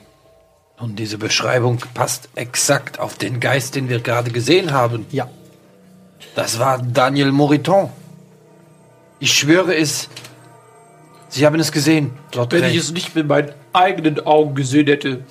Und 0.80 0.98
diese 1.00 1.18
Beschreibung 1.18 1.80
passt 1.94 2.30
exakt 2.36 3.00
auf 3.00 3.16
den 3.18 3.40
Geist, 3.40 3.76
den 3.76 3.90
wir 3.90 4.00
gerade 4.00 4.32
gesehen 4.32 4.72
haben. 4.72 5.06
Ja. 5.12 5.30
Das 6.36 6.60
war 6.60 6.82
Daniel 6.82 7.32
Moriton. 7.32 7.90
Ich 9.20 9.34
schwöre 9.34 9.76
es, 9.76 10.10
Sie 11.30 11.46
haben 11.46 11.60
es 11.60 11.72
gesehen, 11.72 12.12
Lord 12.34 12.52
Wenn 12.52 12.62
Grey. 12.62 12.72
ich 12.72 12.78
es 12.78 12.92
nicht 12.92 13.16
mit 13.16 13.28
meinen 13.28 13.54
eigenen 13.72 14.20
Augen 14.26 14.54
gesehen 14.56 14.88
hätte, 14.88 15.24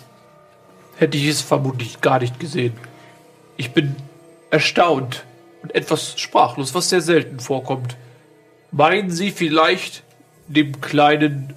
hätte 1.01 1.16
ich 1.16 1.27
es 1.27 1.40
vermutlich 1.40 2.02
gar 2.02 2.20
nicht 2.20 2.39
gesehen. 2.39 2.74
Ich 3.56 3.72
bin 3.72 3.97
erstaunt 4.51 5.24
und 5.62 5.74
etwas 5.74 6.20
sprachlos, 6.20 6.74
was 6.74 6.90
sehr 6.90 7.01
selten 7.01 7.40
vorkommt. 7.40 7.97
Meinen 8.70 9.10
Sie 9.10 9.31
vielleicht, 9.31 10.02
dem 10.47 10.81
kleinen 10.81 11.55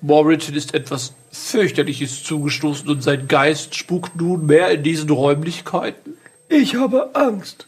Moriton 0.00 0.54
ist 0.54 0.74
etwas 0.74 1.12
fürchterliches 1.30 2.24
zugestoßen 2.24 2.88
und 2.88 3.02
sein 3.02 3.28
Geist 3.28 3.74
spukt 3.74 4.16
nunmehr 4.16 4.70
in 4.70 4.82
diesen 4.82 5.10
Räumlichkeiten? 5.10 6.14
Ich 6.48 6.74
habe 6.74 7.14
Angst. 7.14 7.66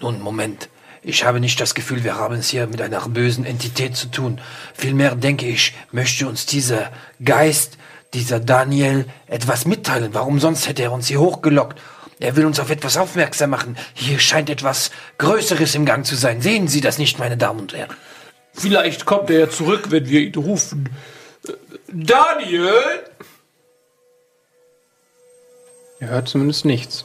Nun, 0.00 0.20
Moment. 0.20 0.68
Ich 1.02 1.24
habe 1.24 1.40
nicht 1.40 1.60
das 1.60 1.74
Gefühl, 1.74 2.04
wir 2.04 2.16
haben 2.16 2.36
es 2.36 2.48
hier 2.48 2.66
mit 2.66 2.80
einer 2.80 3.08
bösen 3.08 3.44
Entität 3.44 3.96
zu 3.96 4.06
tun. 4.10 4.40
Vielmehr 4.72 5.16
denke 5.16 5.46
ich, 5.46 5.74
möchte 5.90 6.28
uns 6.28 6.46
dieser 6.46 6.92
Geist, 7.24 7.76
dieser 8.14 8.40
Daniel, 8.40 9.06
etwas 9.26 9.64
mitteilen. 9.64 10.14
Warum 10.14 10.38
sonst 10.38 10.68
hätte 10.68 10.82
er 10.82 10.92
uns 10.92 11.08
hier 11.08 11.20
hochgelockt? 11.20 11.80
Er 12.20 12.36
will 12.36 12.46
uns 12.46 12.60
auf 12.60 12.70
etwas 12.70 12.96
aufmerksam 12.96 13.50
machen. 13.50 13.76
Hier 13.94 14.18
scheint 14.18 14.48
etwas 14.48 14.90
Größeres 15.18 15.74
im 15.74 15.84
Gang 15.84 16.06
zu 16.06 16.14
sein. 16.14 16.40
Sehen 16.40 16.68
Sie 16.68 16.80
das 16.80 16.98
nicht, 16.98 17.18
meine 17.18 17.36
Damen 17.36 17.60
und 17.60 17.74
Herren? 17.74 17.96
Vielleicht 18.52 19.06
kommt 19.06 19.30
er 19.30 19.40
ja 19.40 19.50
zurück, 19.50 19.90
wenn 19.90 20.08
wir 20.08 20.20
ihn 20.20 20.34
rufen. 20.34 20.88
Daniel! 21.88 22.72
Ihr 26.00 26.08
hört 26.08 26.28
zumindest 26.28 26.64
nichts. 26.64 27.04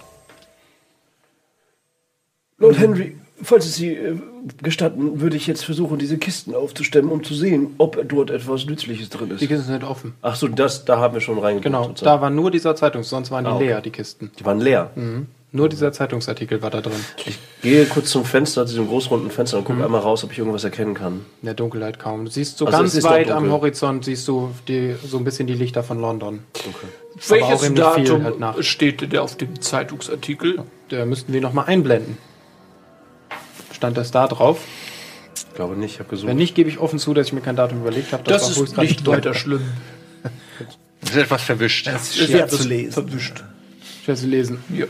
Lord 2.58 2.78
Henry, 2.78 3.18
falls 3.44 3.66
es 3.66 3.76
Sie 3.76 3.94
äh, 3.94 4.20
gestatten, 4.62 5.22
würde 5.22 5.36
ich 5.38 5.48
jetzt 5.48 5.64
versuchen, 5.66 5.98
diese 5.98 6.18
Kisten 6.18 6.56
aufzustemmen, 6.56 7.12
um 7.12 7.24
zu 7.24 7.34
sehen, 7.34 7.76
ob 7.78 8.08
dort 8.08 8.30
etwas 8.30 8.66
Nützliches 8.66 9.10
drin 9.10 9.32
ist. 9.32 9.42
Die 9.42 9.48
Kisten 9.48 9.66
sind 9.68 9.84
offen. 9.84 10.14
Ach 10.22 10.36
so, 10.36 10.48
das, 10.48 10.86
da 10.86 11.00
haben 11.00 11.14
wir 11.14 11.22
schon 11.22 11.38
reingeguckt. 11.40 11.64
Genau, 11.66 11.84
sozusagen. 11.88 12.18
da 12.18 12.22
war 12.22 12.30
nur 12.30 12.52
dieser 12.52 12.76
Zeitungs, 12.76 13.10
sonst 13.10 13.32
waren 13.32 13.46
die 13.46 13.52
Ah, 13.52 13.56
okay. 13.56 13.66
leer, 13.66 13.82
die 13.82 13.90
Kisten. 13.92 14.32
Die 14.40 14.46
waren 14.46 14.60
leer. 14.60 14.92
Mhm. 14.96 15.28
Nur 15.54 15.70
dieser 15.70 15.94
Zeitungsartikel 15.94 16.62
war 16.62 16.70
da 16.70 16.82
drin. 16.82 17.00
Ich 17.26 17.40
gehe 17.62 17.86
kurz 17.86 18.10
zum 18.12 18.26
Fenster, 18.26 18.66
zu 18.66 18.74
diesem 18.74 18.90
großrunden 18.90 19.32
Fenster 19.32 19.58
und 19.58 19.64
gucke 19.64 19.80
Mhm. 19.80 19.86
einmal 19.86 20.02
raus, 20.02 20.24
ob 20.26 20.32
ich 20.34 20.38
irgendwas 20.40 20.66
erkennen 20.66 20.94
kann. 20.94 21.26
In 21.42 21.46
der 21.46 21.54
Dunkelheit 21.54 22.00
kaum. 22.00 22.26
Du 22.26 22.32
siehst 22.32 22.58
so 22.58 22.66
Also 22.66 22.78
ganz 22.78 23.04
weit 23.04 23.32
am. 23.32 23.50
Horizont, 23.50 24.04
siehst 24.04 24.28
du 24.28 24.52
die, 24.68 24.96
so 25.08 25.18
ein 25.18 25.24
bisschen 25.24 25.48
die 25.48 25.54
Lichter 25.54 25.84
von 25.84 26.00
London. 26.02 26.40
Okay. 26.54 26.88
Welches 27.30 27.74
Datum 27.74 28.24
halt 28.42 28.66
steht 28.66 29.02
denn 29.02 29.18
auf 29.20 29.38
dem 29.38 29.60
Zeitungsartikel? 29.62 30.60
Da 30.90 31.06
müssten 31.06 31.32
wir 31.32 31.40
nochmal 31.42 31.66
einblenden. 31.66 32.18
Stand 33.78 33.96
das 33.96 34.10
da 34.10 34.28
drauf? 34.28 34.62
Ich 35.36 35.54
glaube 35.54 35.76
nicht, 35.76 35.94
ich 35.94 36.00
habe 36.00 36.10
gesucht. 36.10 36.28
Wenn 36.28 36.38
nicht, 36.38 36.56
gebe 36.56 36.68
ich 36.68 36.80
offen 36.80 36.98
zu, 36.98 37.14
dass 37.14 37.28
ich 37.28 37.34
mir 37.34 37.42
kein 37.42 37.56
Datum 37.56 37.82
überlegt 37.82 38.12
habe. 38.12 38.24
Das, 38.24 38.58
war 38.58 38.64
ist 38.64 38.76
nicht 38.78 39.06
weiter 39.06 39.34
schlimm. 39.34 39.62
Das 41.00 41.12
ist 41.12 41.18
etwas 41.18 41.44
verwischt. 41.44 41.86
Das 41.86 42.10
ist 42.10 42.20
Es 42.20 42.26
schwer 42.28 42.48
zu 42.48 42.58
das 42.58 42.66
lesen. 42.66 42.92
Verwischt. 42.92 43.44
Schwer 44.04 44.16
zu 44.16 44.26
lesen. 44.26 44.64
Ja. 44.74 44.88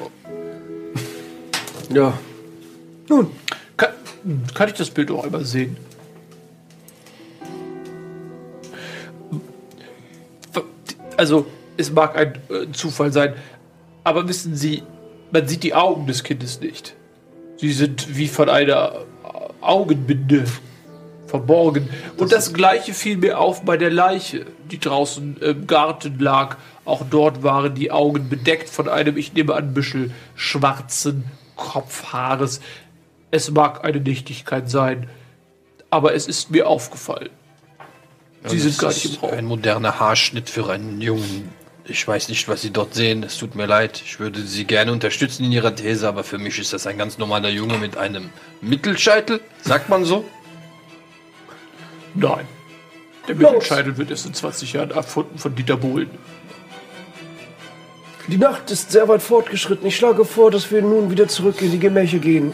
Ja. 1.94 2.18
Nun, 3.10 3.30
Kann, 3.76 3.90
kann 4.54 4.70
ich 4.70 4.76
das 4.76 4.90
Bild 4.90 5.12
auch 5.12 5.26
einmal 5.26 5.44
sehen? 5.44 5.76
Also, 11.18 11.46
es 11.76 11.92
mag 11.92 12.16
ein 12.16 12.36
äh, 12.50 12.72
Zufall 12.72 13.12
sein, 13.12 13.34
aber 14.06 14.28
wissen 14.30 14.56
Sie, 14.56 14.82
man 15.32 15.46
sieht 15.46 15.64
die 15.64 15.74
Augen 15.74 16.08
des 16.08 16.24
Kindes 16.24 16.62
nicht. 16.62 16.96
Sie 17.58 17.74
sind 17.74 18.16
wie 18.16 18.28
von 18.28 18.50
einer 18.50 19.06
Augenbinde 19.62 20.46
verborgen. 21.28 21.90
Und 22.18 22.32
das 22.32 22.54
gleiche 22.54 22.94
fiel 22.94 23.18
mir 23.18 23.40
auf 23.40 23.64
bei 23.64 23.78
der 23.78 23.92
Leiche, 23.92 24.46
die 24.72 24.80
draußen 24.80 25.38
im 25.38 25.68
Garten 25.68 26.20
lag. 26.20 26.58
Auch 26.86 27.04
dort 27.10 27.44
waren 27.44 27.76
die 27.76 27.92
Augen 27.92 28.30
bedeckt 28.30 28.70
von 28.70 28.88
einem, 28.88 29.18
ich 29.18 29.34
nehme 29.34 29.54
an, 29.54 29.74
Büschel 29.74 30.12
schwarzen 30.36 31.26
Kopfhaares. 31.56 32.62
Es 33.30 33.52
mag 33.52 33.84
eine 33.84 34.00
Nichtigkeit 34.00 34.70
sein, 34.70 35.10
aber 35.90 36.14
es 36.14 36.28
ist 36.28 36.50
mir 36.52 36.68
aufgefallen. 36.68 37.30
Sie 38.46 38.56
Und 38.56 38.62
sind 38.62 38.80
gar 38.80 38.90
nicht 38.90 39.06
im 39.06 39.12
ist 39.12 39.24
Raum. 39.24 39.32
Ein 39.34 39.46
moderner 39.46 40.00
Haarschnitt 40.00 40.50
für 40.50 40.70
einen 40.70 41.02
Jungen. 41.02 41.50
Ich 41.90 42.06
weiß 42.06 42.28
nicht, 42.28 42.50
was 42.50 42.62
Sie 42.62 42.72
dort 42.72 42.94
sehen. 42.94 43.24
Es 43.24 43.38
tut 43.38 43.56
mir 43.56 43.66
leid. 43.66 44.02
Ich 44.04 44.20
würde 44.20 44.42
Sie 44.42 44.66
gerne 44.66 44.92
unterstützen 44.92 45.46
in 45.46 45.54
Ihrer 45.54 45.74
These, 45.74 46.06
aber 46.08 46.26
für 46.26 46.38
mich 46.38 46.60
ist 46.60 46.74
das 46.74 46.86
ein 46.86 46.98
ganz 46.98 47.18
normaler 47.18 47.50
Junge 47.50 47.78
mit 47.78 47.96
einem 47.96 48.30
Mittelscheitel. 48.60 49.40
Sagt 49.62 49.88
man 49.88 50.04
so? 50.04 50.26
Nein. 52.14 52.46
Der 53.28 53.36
Mittelscheitel 53.36 53.98
wird 53.98 54.12
erst 54.12 54.26
in 54.26 54.34
20 54.34 54.74
Jahren 54.74 54.92
erfunden 54.92 55.38
von 55.38 55.56
Dieter 55.56 55.78
Bohlen. 55.78 56.10
die 58.28 58.38
Nacht 58.38 58.70
ist 58.70 58.92
sehr 58.92 59.08
weit 59.08 59.22
fortgeschritten. 59.22 59.88
Ich 59.88 59.96
schlage 59.96 60.26
vor, 60.26 60.52
dass 60.52 60.70
wir 60.72 60.82
nun 60.82 61.10
wieder 61.10 61.30
zurück 61.30 61.62
in 61.62 61.72
die 61.72 61.80
Gemächer 61.80 62.20
gehen. 62.20 62.54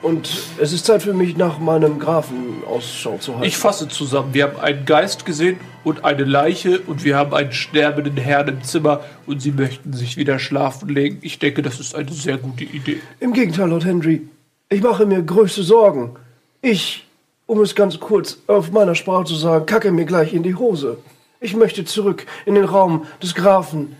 Und 0.00 0.30
es 0.60 0.72
ist 0.72 0.86
Zeit 0.86 1.02
für 1.02 1.12
mich, 1.12 1.36
nach 1.36 1.58
meinem 1.58 1.98
Grafen 1.98 2.62
Ausschau 2.64 3.18
zu 3.18 3.32
halten. 3.32 3.46
Ich 3.46 3.56
fasse 3.56 3.88
zusammen. 3.88 4.32
Wir 4.32 4.44
haben 4.44 4.60
einen 4.60 4.84
Geist 4.84 5.26
gesehen 5.26 5.58
und 5.82 6.04
eine 6.04 6.24
Leiche 6.24 6.80
und 6.80 7.04
wir 7.04 7.16
haben 7.16 7.34
einen 7.34 7.52
sterbenden 7.52 8.16
Herrn 8.16 8.46
im 8.48 8.62
Zimmer 8.62 9.00
und 9.26 9.42
Sie 9.42 9.50
möchten 9.50 9.92
sich 9.92 10.16
wieder 10.16 10.38
schlafen 10.38 10.88
legen. 10.88 11.18
Ich 11.22 11.40
denke, 11.40 11.62
das 11.62 11.80
ist 11.80 11.96
eine 11.96 12.12
sehr 12.12 12.38
gute 12.38 12.64
Idee. 12.64 13.00
Im 13.18 13.32
Gegenteil, 13.32 13.68
Lord 13.70 13.84
Henry. 13.84 14.28
Ich 14.68 14.82
mache 14.82 15.04
mir 15.04 15.20
größte 15.20 15.64
Sorgen. 15.64 16.14
Ich, 16.62 17.06
um 17.46 17.60
es 17.60 17.74
ganz 17.74 17.98
kurz 17.98 18.38
auf 18.46 18.70
meiner 18.70 18.94
Sprache 18.94 19.24
zu 19.24 19.34
sagen, 19.34 19.66
kacke 19.66 19.90
mir 19.90 20.04
gleich 20.04 20.32
in 20.32 20.44
die 20.44 20.54
Hose. 20.54 20.98
Ich 21.40 21.56
möchte 21.56 21.84
zurück 21.84 22.26
in 22.46 22.54
den 22.54 22.64
Raum 22.64 23.06
des 23.20 23.34
Grafen 23.34 23.96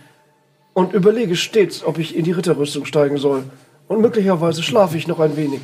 und 0.75 0.93
überlege 0.93 1.35
stets, 1.35 1.83
ob 1.83 1.99
ich 1.99 2.15
in 2.15 2.25
die 2.25 2.33
Ritterrüstung 2.33 2.85
steigen 2.85 3.17
soll. 3.17 3.45
Und 3.89 4.01
möglicherweise 4.01 4.63
schlafe 4.63 4.97
ich 4.97 5.09
noch 5.09 5.19
ein 5.19 5.37
wenig. 5.37 5.61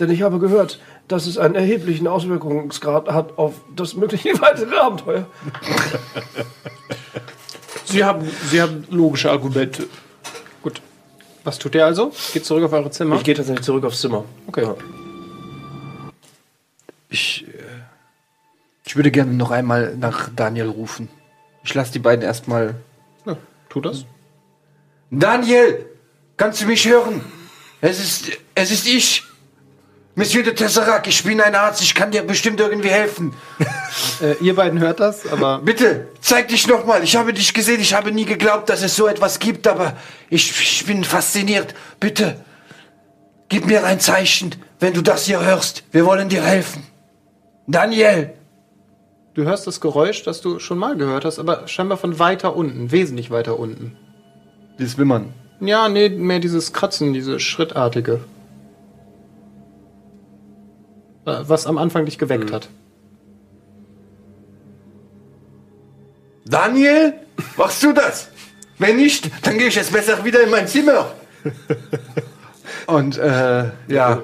Denn 0.00 0.10
ich 0.10 0.22
habe 0.22 0.38
gehört, 0.38 0.80
dass 1.06 1.26
es 1.26 1.38
einen 1.38 1.54
erheblichen 1.54 2.06
Auswirkungsgrad 2.08 3.08
hat 3.08 3.38
auf 3.38 3.54
das 3.76 3.94
mögliche 3.94 4.30
weitere 4.40 4.76
Abenteuer. 4.76 5.26
Sie 7.84 8.02
haben, 8.02 8.28
Sie 8.50 8.60
haben 8.60 8.84
logische 8.90 9.30
Argumente. 9.30 9.86
Gut. 10.62 10.80
Was 11.44 11.58
tut 11.58 11.74
ihr 11.74 11.84
also? 11.84 12.12
Geht 12.32 12.44
zurück 12.44 12.64
auf 12.64 12.72
eure 12.72 12.90
Zimmer? 12.90 13.16
Ich 13.16 13.24
gehe 13.24 13.34
tatsächlich 13.34 13.64
zurück 13.64 13.84
aufs 13.84 14.00
Zimmer. 14.00 14.24
Okay. 14.46 14.66
Ich, 17.10 17.46
äh, 17.46 17.52
ich 18.84 18.96
würde 18.96 19.10
gerne 19.10 19.32
noch 19.32 19.50
einmal 19.50 19.94
nach 19.96 20.30
Daniel 20.34 20.68
rufen. 20.68 21.08
Ich 21.62 21.72
lasse 21.74 21.92
die 21.92 21.98
beiden 21.98 22.24
erstmal. 22.24 22.74
Ja, 23.26 23.36
tu 23.68 23.80
das. 23.80 24.06
Daniel! 25.10 25.86
Kannst 26.36 26.62
du 26.62 26.66
mich 26.66 26.88
hören? 26.88 27.24
Es 27.80 28.00
ist, 28.00 28.32
es 28.54 28.70
ist 28.72 28.88
ich. 28.88 29.22
Monsieur 30.16 30.44
de 30.44 30.54
Tesserac, 30.54 31.08
ich 31.08 31.24
bin 31.24 31.40
ein 31.40 31.56
Arzt. 31.56 31.82
Ich 31.82 31.94
kann 31.94 32.12
dir 32.12 32.22
bestimmt 32.22 32.60
irgendwie 32.60 32.90
helfen. 32.90 33.34
Äh, 34.20 34.34
ihr 34.44 34.54
beiden 34.54 34.78
hört 34.78 35.00
das, 35.00 35.26
aber. 35.26 35.60
Bitte, 35.60 36.08
zeig 36.20 36.48
dich 36.48 36.68
nochmal. 36.68 37.02
Ich 37.02 37.16
habe 37.16 37.32
dich 37.32 37.52
gesehen. 37.52 37.80
Ich 37.80 37.94
habe 37.94 38.12
nie 38.12 38.24
geglaubt, 38.24 38.68
dass 38.68 38.82
es 38.82 38.94
so 38.94 39.08
etwas 39.08 39.38
gibt, 39.40 39.66
aber 39.66 39.96
ich, 40.30 40.50
ich 40.50 40.86
bin 40.86 41.02
fasziniert. 41.02 41.74
Bitte, 41.98 42.36
gib 43.48 43.66
mir 43.66 43.84
ein 43.84 43.98
Zeichen, 43.98 44.54
wenn 44.78 44.92
du 44.92 45.02
das 45.02 45.24
hier 45.24 45.44
hörst. 45.44 45.84
Wir 45.90 46.06
wollen 46.06 46.28
dir 46.28 46.42
helfen. 46.42 46.84
Daniel! 47.66 48.34
Du 49.34 49.44
hörst 49.44 49.66
das 49.66 49.80
Geräusch, 49.80 50.22
das 50.22 50.40
du 50.40 50.60
schon 50.60 50.78
mal 50.78 50.96
gehört 50.96 51.24
hast, 51.24 51.38
aber 51.40 51.66
scheinbar 51.66 51.98
von 51.98 52.18
weiter 52.20 52.54
unten, 52.54 52.92
wesentlich 52.92 53.30
weiter 53.30 53.58
unten. 53.58 53.96
Dieses 54.78 54.96
Wimmern. 54.96 55.32
Ja, 55.60 55.88
nee, 55.88 56.08
mehr 56.08 56.40
dieses 56.40 56.72
Kratzen, 56.72 57.12
diese 57.12 57.40
schrittartige. 57.40 58.20
Was 61.24 61.66
am 61.66 61.78
Anfang 61.78 62.04
dich 62.04 62.18
geweckt 62.18 62.52
hat. 62.52 62.68
Daniel, 66.46 67.14
machst 67.56 67.82
du 67.82 67.92
das? 67.92 68.28
Wenn 68.78 68.96
nicht, 68.96 69.30
dann 69.46 69.56
gehe 69.58 69.68
ich 69.68 69.74
jetzt 69.76 69.92
besser 69.92 70.24
wieder 70.24 70.42
in 70.42 70.50
mein 70.50 70.66
Zimmer. 70.68 71.06
Und 72.86 73.16
äh, 73.18 73.70
ja, 73.88 74.22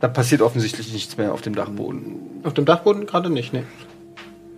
da 0.00 0.08
passiert 0.08 0.42
offensichtlich 0.42 0.92
nichts 0.92 1.16
mehr 1.16 1.32
auf 1.32 1.40
dem 1.40 1.54
Dachboden. 1.54 2.40
Auf 2.44 2.52
dem 2.54 2.64
Dachboden 2.66 3.06
gerade 3.06 3.30
nicht, 3.30 3.52
nee. 3.52 3.62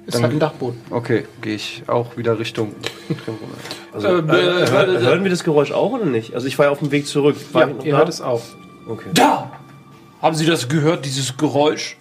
Ist 0.06 0.14
Dann- 0.14 0.22
halt 0.22 0.32
ein 0.34 0.40
Dachboden. 0.40 0.80
Okay, 0.90 1.26
gehe 1.42 1.54
ich 1.54 1.82
auch 1.88 2.16
wieder 2.16 2.38
Richtung. 2.38 2.74
Also, 3.92 4.08
Äh, 4.08 4.12
äh, 4.18 4.62
äh, 4.62 4.70
hör- 4.70 5.00
hören 5.00 5.22
wir 5.24 5.30
das 5.30 5.44
Geräusch 5.44 5.72
auch 5.72 5.92
oder 5.92 6.04
nicht? 6.06 6.34
Also 6.34 6.46
ich 6.46 6.58
war 6.58 6.66
ja 6.66 6.72
auf 6.72 6.78
dem 6.80 6.90
Weg 6.90 7.06
zurück. 7.06 7.36
War 7.52 7.68
Ja, 7.68 7.74
ihr 7.84 7.92
da? 7.92 7.98
hört 7.98 8.08
es 8.08 8.20
auch. 8.20 8.42
Okay. 8.88 9.10
Da! 9.14 9.50
Haben 10.22 10.36
Sie 10.36 10.46
das 10.46 10.68
gehört, 10.68 11.04
dieses 11.04 11.36
Geräusch? 11.36 11.96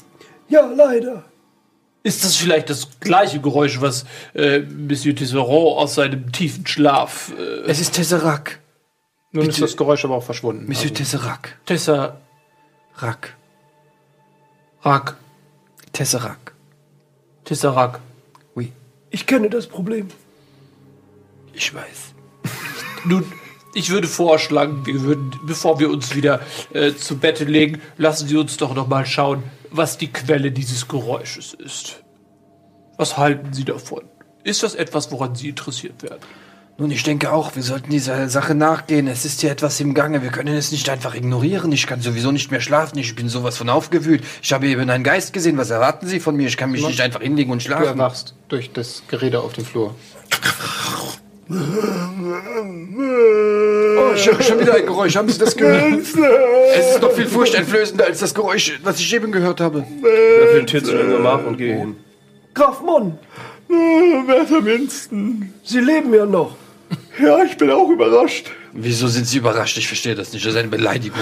Ja, 0.47 0.65
leider. 0.65 1.23
Ist 2.03 2.23
das 2.23 2.35
vielleicht 2.35 2.69
das 2.69 2.99
gleiche 2.99 3.39
Geräusch, 3.41 3.81
was 3.81 4.05
äh, 4.33 4.59
Monsieur 4.59 5.15
Tisserand 5.15 5.49
aus 5.49 5.95
seinem 5.95 6.31
tiefen 6.31 6.65
Schlaf... 6.67 7.33
Äh, 7.37 7.69
Es 7.69 7.79
ist 7.79 7.93
Tesserac. 7.93 8.59
Nun 9.31 9.41
Bitte. 9.45 9.55
ist 9.55 9.61
das 9.61 9.77
Geräusch 9.77 10.05
aber 10.05 10.15
auch 10.15 10.23
verschwunden. 10.23 10.65
Monsieur 10.67 10.91
Also, 10.91 11.03
Tesserac. 11.03 11.57
Tessa... 11.65 12.21
Rack. 12.97 13.35
Rack. 14.83 15.17
Tesserac. 15.91 16.53
Tissarak. 17.43 17.99
Ich 19.11 19.25
kenne 19.27 19.49
das 19.49 19.67
Problem. 19.67 20.09
Ich 21.53 21.73
weiß. 21.73 22.13
Nun, 23.05 23.23
ich 23.75 23.89
würde 23.91 24.07
vorschlagen, 24.07 24.85
wir 24.85 25.01
würden, 25.01 25.31
bevor 25.45 25.79
wir 25.79 25.89
uns 25.91 26.15
wieder 26.15 26.39
äh, 26.73 26.93
zu 26.93 27.17
Bette 27.17 27.43
legen, 27.43 27.81
lassen 27.97 28.27
Sie 28.27 28.37
uns 28.37 28.57
doch 28.57 28.73
noch 28.73 28.87
mal 28.87 29.05
schauen, 29.05 29.43
was 29.69 29.97
die 29.97 30.11
Quelle 30.11 30.51
dieses 30.51 30.87
Geräusches 30.87 31.53
ist. 31.53 32.01
Was 32.97 33.17
halten 33.17 33.53
Sie 33.53 33.65
davon? 33.65 34.03
Ist 34.43 34.63
das 34.63 34.73
etwas, 34.75 35.11
woran 35.11 35.35
Sie 35.35 35.49
interessiert 35.49 36.01
werden? 36.01 36.21
Nun, 36.77 36.91
ich 36.91 37.03
denke 37.03 37.31
auch, 37.31 37.55
wir 37.55 37.63
sollten 37.63 37.89
dieser 37.89 38.27
Sache 38.27 38.53
nachgehen. 38.53 39.07
Es 39.07 39.23
ist 39.23 39.39
hier 39.39 39.49
etwas 39.51 39.79
im 39.79 39.93
Gange. 39.93 40.21
Wir 40.23 40.29
können 40.29 40.55
es 40.55 40.73
nicht 40.73 40.89
einfach 40.89 41.15
ignorieren. 41.15 41.71
Ich 41.71 41.87
kann 41.87 42.01
sowieso 42.01 42.33
nicht 42.33 42.51
mehr 42.51 42.59
schlafen. 42.59 42.97
Ich 42.97 43.15
bin 43.15 43.29
sowas 43.29 43.55
von 43.57 43.69
aufgewühlt. 43.69 44.25
Ich 44.41 44.51
habe 44.51 44.67
eben 44.67 44.89
einen 44.89 45.03
Geist 45.05 45.31
gesehen. 45.31 45.57
Was 45.57 45.69
erwarten 45.69 46.05
Sie 46.07 46.19
von 46.19 46.35
mir? 46.35 46.47
Ich 46.47 46.57
kann 46.57 46.71
mich 46.71 46.85
nicht 46.85 46.99
einfach 46.99 47.21
hinlegen 47.21 47.51
und 47.51 47.61
Du 47.61 47.67
schlafen. 47.67 47.85
erwachst 47.85 48.35
durch 48.49 48.73
das 48.73 49.03
Gerede 49.07 49.39
auf 49.39 49.53
dem 49.53 49.63
Flur. 49.65 49.95
Oh, 51.47 51.53
schon, 54.17 54.41
schon 54.41 54.59
wieder 54.59 54.75
ein 54.75 54.85
Geräusch. 54.85 55.15
Haben 55.15 55.29
Sie 55.29 55.37
das 55.39 55.55
gehört? 55.55 56.01
es 56.01 56.89
ist 56.95 57.01
noch 57.01 57.11
viel 57.11 57.27
furchteinflößender 57.27 58.05
als 58.05 58.19
das 58.19 58.33
Geräusch, 58.33 58.79
was 58.83 58.99
ich 58.99 59.13
eben 59.13 59.31
gehört 59.31 59.61
habe. 59.61 59.85
Ich 59.99 60.05
öffne 60.05 60.59
die 60.61 60.65
Tür 60.65 60.83
zu 60.83 60.97
dem 60.97 61.09
Gemach 61.11 61.45
und 61.45 61.57
gehe 61.57 61.75
hin. 61.77 61.97
Graf 62.53 62.81
Mon, 62.81 63.17
Werther 63.67 64.63
Winston. 64.65 65.53
Sie 65.63 65.79
leben 65.79 66.13
ja 66.13 66.25
noch. 66.25 66.55
Ja, 67.21 67.43
ich 67.43 67.55
bin 67.57 67.69
auch 67.71 67.89
überrascht. 67.89 68.47
Wieso 68.73 69.07
sind 69.07 69.25
Sie 69.27 69.37
überrascht? 69.37 69.77
Ich 69.77 69.87
verstehe 69.87 70.15
das 70.15 70.33
nicht. 70.33 70.45
Das 70.45 70.53
ist 70.53 70.59
eine 70.59 70.67
Beleidigung. 70.69 71.19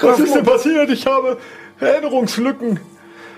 Was 0.00 0.18
ist 0.20 0.34
denn 0.34 0.44
passiert? 0.44 0.90
Ich 0.90 1.06
habe 1.06 1.36
Erinnerungslücken. 1.80 2.78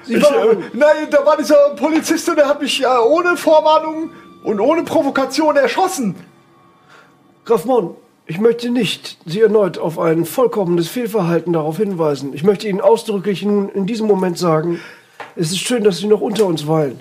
Sie 0.04 0.14
ich, 0.14 0.22
waren- 0.22 0.62
äh, 0.62 0.64
nein, 0.72 1.06
da 1.10 1.24
war 1.24 1.36
dieser 1.36 1.70
Polizist, 1.76 2.28
und 2.28 2.36
der 2.36 2.48
hat 2.48 2.60
mich 2.60 2.82
äh, 2.82 2.86
ohne 2.86 3.36
Vorwarnung 3.36 4.10
und 4.42 4.60
ohne 4.60 4.82
Provokation 4.84 5.56
erschossen. 5.56 6.14
Graf 7.44 7.64
Mon, 7.64 7.94
ich 8.26 8.38
möchte 8.38 8.70
nicht 8.70 9.18
Sie 9.26 9.40
erneut 9.40 9.78
auf 9.78 9.98
ein 9.98 10.24
vollkommenes 10.24 10.88
Fehlverhalten 10.88 11.52
darauf 11.52 11.78
hinweisen. 11.78 12.32
Ich 12.32 12.44
möchte 12.44 12.68
Ihnen 12.68 12.80
ausdrücklich 12.80 13.42
nun 13.42 13.68
in 13.68 13.86
diesem 13.86 14.06
Moment 14.06 14.38
sagen, 14.38 14.80
es 15.36 15.50
ist 15.50 15.58
schön, 15.58 15.84
dass 15.84 15.98
Sie 15.98 16.06
noch 16.06 16.20
unter 16.20 16.46
uns 16.46 16.66
weilen. 16.66 17.00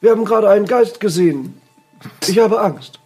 Wir 0.00 0.10
haben 0.10 0.24
gerade 0.24 0.48
einen 0.48 0.66
Geist 0.66 1.00
gesehen. 1.00 1.60
Ich 2.26 2.38
habe 2.38 2.60
Angst. 2.60 2.98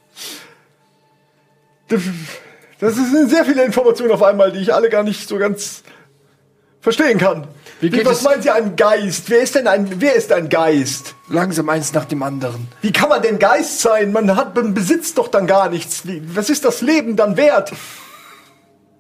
Das 1.88 2.94
sind 2.94 3.30
sehr 3.30 3.44
viele 3.44 3.64
Informationen 3.64 4.12
auf 4.12 4.22
einmal, 4.22 4.52
die 4.52 4.60
ich 4.60 4.74
alle 4.74 4.88
gar 4.88 5.02
nicht 5.02 5.28
so 5.28 5.38
ganz 5.38 5.82
verstehen 6.80 7.18
kann. 7.18 7.48
Wie 7.80 7.90
geht 7.90 8.05
was 8.06 8.18
es- 8.18 8.24
meint 8.24 8.44
ihr 8.44 8.55
ein 8.55 8.74
Geist? 8.76 9.30
Wer 9.30 9.40
ist 9.40 9.55
denn 9.55 9.66
ein, 9.68 10.00
wer 10.00 10.14
ist 10.14 10.32
ein 10.32 10.48
Geist? 10.48 11.14
Langsam 11.28 11.68
eins 11.68 11.92
nach 11.92 12.05
dem 12.06 12.22
anderen. 12.22 12.68
Wie 12.80 12.92
kann 12.92 13.09
man 13.09 13.22
denn 13.22 13.38
Geist 13.38 13.80
sein? 13.80 14.12
Man 14.12 14.34
hat, 14.34 14.55
man 14.56 14.74
besitzt 14.74 15.16
doch 15.18 15.28
dann 15.28 15.46
gar 15.46 15.68
nichts. 15.70 16.06
Wie, 16.06 16.20
was 16.34 16.50
ist 16.50 16.64
das 16.64 16.80
Leben 16.80 17.14
dann 17.16 17.36
wert? 17.36 17.72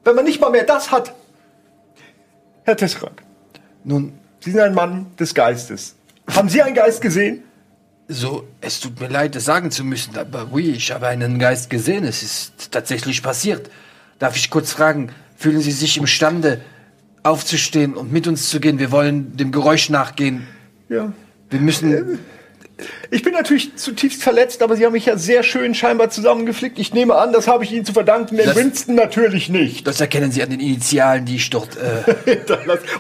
Wenn 0.04 0.14
man 0.14 0.24
nicht 0.24 0.40
mal 0.40 0.50
mehr 0.50 0.64
das 0.64 0.90
hat. 0.92 1.12
Herr 2.64 2.76
Tessrak, 2.76 3.22
Nun, 3.84 4.12
Sie 4.40 4.50
sind 4.52 4.60
ein 4.60 4.74
Mann 4.74 5.06
des 5.18 5.34
Geistes. 5.34 5.94
Haben 6.32 6.48
Sie 6.48 6.62
einen 6.62 6.74
Geist 6.74 7.00
gesehen? 7.00 7.42
so, 8.10 8.44
es 8.62 8.80
tut 8.80 8.98
mir 9.00 9.08
leid, 9.08 9.34
das 9.34 9.44
sagen 9.44 9.70
zu 9.70 9.84
müssen, 9.84 10.16
aber 10.16 10.48
oui, 10.50 10.70
ich 10.70 10.92
habe 10.92 11.08
einen 11.08 11.38
Geist 11.38 11.68
gesehen. 11.68 12.04
Es 12.04 12.22
ist 12.22 12.70
tatsächlich 12.72 13.22
passiert. 13.22 13.68
Darf 14.18 14.34
ich 14.34 14.48
kurz 14.48 14.72
fragen, 14.72 15.12
fühlen 15.36 15.60
Sie 15.60 15.72
sich 15.72 15.98
imstande, 15.98 16.62
aufzustehen 17.28 17.94
und 17.94 18.12
mit 18.12 18.26
uns 18.26 18.48
zu 18.50 18.60
gehen? 18.60 18.78
Wir 18.78 18.90
wollen 18.90 19.36
dem 19.36 19.52
Geräusch 19.52 19.90
nachgehen. 19.90 20.46
Ja. 20.88 21.12
Wir 21.50 21.60
müssen. 21.60 22.18
Ich 23.10 23.24
bin 23.24 23.32
natürlich 23.32 23.74
zutiefst 23.74 24.22
verletzt, 24.22 24.62
aber 24.62 24.76
Sie 24.76 24.84
haben 24.86 24.92
mich 24.92 25.06
ja 25.06 25.16
sehr 25.18 25.42
schön 25.42 25.74
scheinbar 25.74 26.10
zusammengeflickt. 26.10 26.78
Ich 26.78 26.94
nehme 26.94 27.16
an, 27.16 27.32
das 27.32 27.48
habe 27.48 27.64
ich 27.64 27.72
Ihnen 27.72 27.84
zu 27.84 27.92
verdanken, 27.92 28.36
denn 28.36 28.46
Das- 28.46 28.54
Winston 28.56 28.94
natürlich 28.94 29.48
nicht. 29.48 29.84
Das 29.86 30.00
erkennen 30.00 30.30
Sie 30.30 30.42
an 30.44 30.50
den 30.50 30.60
Initialen, 30.60 31.24
die 31.24 31.34
ich 31.36 31.50
dort 31.50 31.76
äh, 31.76 32.36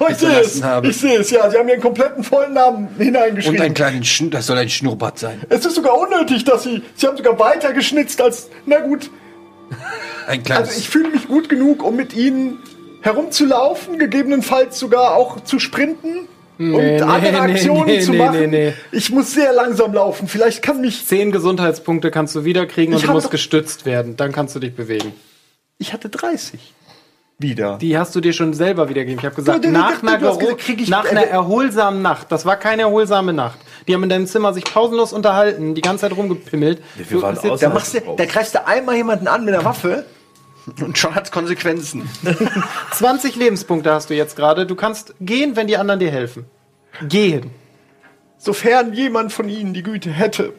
Oh, 0.00 0.06
ich 0.10 0.16
sehe 0.16 0.40
es. 0.40 0.62
habe. 0.64 0.88
Ich 0.88 0.96
sehe 0.96 1.18
es, 1.20 1.30
ja. 1.30 1.48
Sie 1.48 1.56
haben 1.56 1.68
Ihren 1.68 1.80
kompletten 1.80 2.24
vollen 2.24 2.54
Namen 2.54 2.88
Und 2.88 3.04
hineingeschrieben. 3.04 3.60
einen 3.60 3.74
kleinen 3.74 4.02
Schnur, 4.04 4.30
das 4.30 4.46
soll 4.46 4.58
ein 4.58 4.68
Schnurrbart 4.68 5.18
sein. 5.20 5.42
es 5.48 5.64
ist 5.64 5.76
sogar 5.76 5.96
unnötig, 5.96 6.42
dass 6.44 6.64
Sie. 6.64 6.82
Sie 6.96 7.06
haben 7.06 7.16
sogar 7.16 7.38
weiter 7.38 7.72
geschnitzt 7.72 8.20
als. 8.20 8.48
Na 8.66 8.80
gut. 8.80 9.10
Ein 10.26 10.42
kleines. 10.42 10.68
Also 10.70 10.80
ich 10.80 10.88
fühle 10.88 11.10
mich 11.10 11.28
gut 11.28 11.48
genug, 11.48 11.84
um 11.84 11.94
mit 11.94 12.16
Ihnen 12.16 12.58
herumzulaufen, 13.00 13.98
gegebenenfalls 13.98 14.78
sogar 14.78 15.14
auch 15.14 15.40
zu 15.40 15.58
sprinten. 15.58 16.28
und 16.58 16.72
Nee, 16.72 17.00
andere 17.00 17.32
nee, 17.46 17.52
Aktionen 17.52 17.86
nee, 17.86 18.00
zu 18.00 18.10
nee, 18.12 18.18
machen. 18.18 18.40
nee, 18.40 18.46
nee. 18.46 18.72
Ich 18.92 19.10
muss 19.10 19.32
sehr 19.32 19.52
langsam 19.52 19.92
laufen. 19.94 20.26
Vielleicht 20.28 20.62
kann 20.62 20.80
mich. 20.80 21.06
Zehn 21.06 21.30
Gesundheitspunkte 21.30 22.10
kannst 22.10 22.34
du 22.34 22.44
wiederkriegen 22.44 22.94
und 22.94 23.06
du 23.06 23.12
musst 23.12 23.30
gestützt 23.30 23.86
werden. 23.86 24.16
Dann 24.16 24.32
kannst 24.32 24.56
du 24.56 24.58
dich 24.60 24.74
bewegen. 24.74 25.12
Ich 25.78 25.92
hatte 25.92 26.08
30. 26.08 26.74
Wieder. 27.40 27.78
Die 27.80 27.96
hast 27.96 28.16
du 28.16 28.20
dir 28.20 28.32
schon 28.32 28.52
selber 28.52 28.88
wiedergegeben. 28.88 29.20
Ich 29.20 29.24
habe 29.24 29.36
gesagt, 29.36 29.58
Du, 29.64 29.68
du, 29.68 29.72
nach, 29.72 30.00
du, 30.00 30.06
einer, 30.08 30.18
gesagt, 30.18 30.58
krieg 30.58 30.80
ich- 30.80 30.88
nach 30.88 31.08
einer 31.08 31.22
erholsamen 31.22 32.02
Nacht. 32.02 32.32
Das 32.32 32.44
war 32.44 32.56
keine 32.56 32.82
erholsame 32.82 33.32
Nacht. 33.32 33.60
Die 33.86 33.94
haben 33.94 34.02
in 34.02 34.08
deinem 34.08 34.26
Zimmer 34.26 34.52
sich 34.52 34.64
pausenlos 34.64 35.12
unterhalten, 35.12 35.76
die 35.76 35.80
ganze 35.80 36.00
Zeit 36.08 36.16
rumgepimmelt. 36.16 36.82
wir 36.96 37.22
waren 37.22 37.38
Da, 37.60 37.68
machst 37.68 37.94
du, 37.94 38.00
da 38.16 38.24
greifst 38.24 38.56
du 38.56 38.66
einmal 38.66 38.96
jemanden 38.96 39.28
an 39.28 39.44
mit 39.44 39.54
einer 39.54 39.64
Waffe. 39.64 40.04
Und 40.80 40.98
schon 40.98 41.14
hat's 41.14 41.30
Konsequenzen. 41.30 42.08
20 42.92 43.36
Lebenspunkte 43.36 43.92
hast 43.92 44.10
du 44.10 44.14
jetzt 44.14 44.36
gerade. 44.36 44.66
Du 44.66 44.74
kannst 44.74 45.14
gehen, 45.20 45.56
wenn 45.56 45.66
die 45.66 45.76
anderen 45.76 46.00
dir 46.00 46.10
helfen. 46.10 46.46
Gehen. 47.08 47.50
Sofern 48.38 48.92
jemand 48.92 49.32
von 49.32 49.48
Ihnen 49.48 49.74
die 49.74 49.82
Güte 49.82 50.10
hätte, 50.10 50.52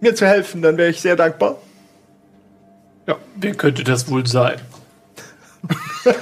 mir 0.00 0.14
zu 0.14 0.26
helfen, 0.26 0.62
dann 0.62 0.76
wäre 0.76 0.90
ich 0.90 1.00
sehr 1.00 1.16
dankbar. 1.16 1.56
Ja, 3.06 3.16
wer 3.36 3.54
könnte 3.54 3.84
das 3.84 4.08
wohl 4.10 4.26
sein? 4.26 4.60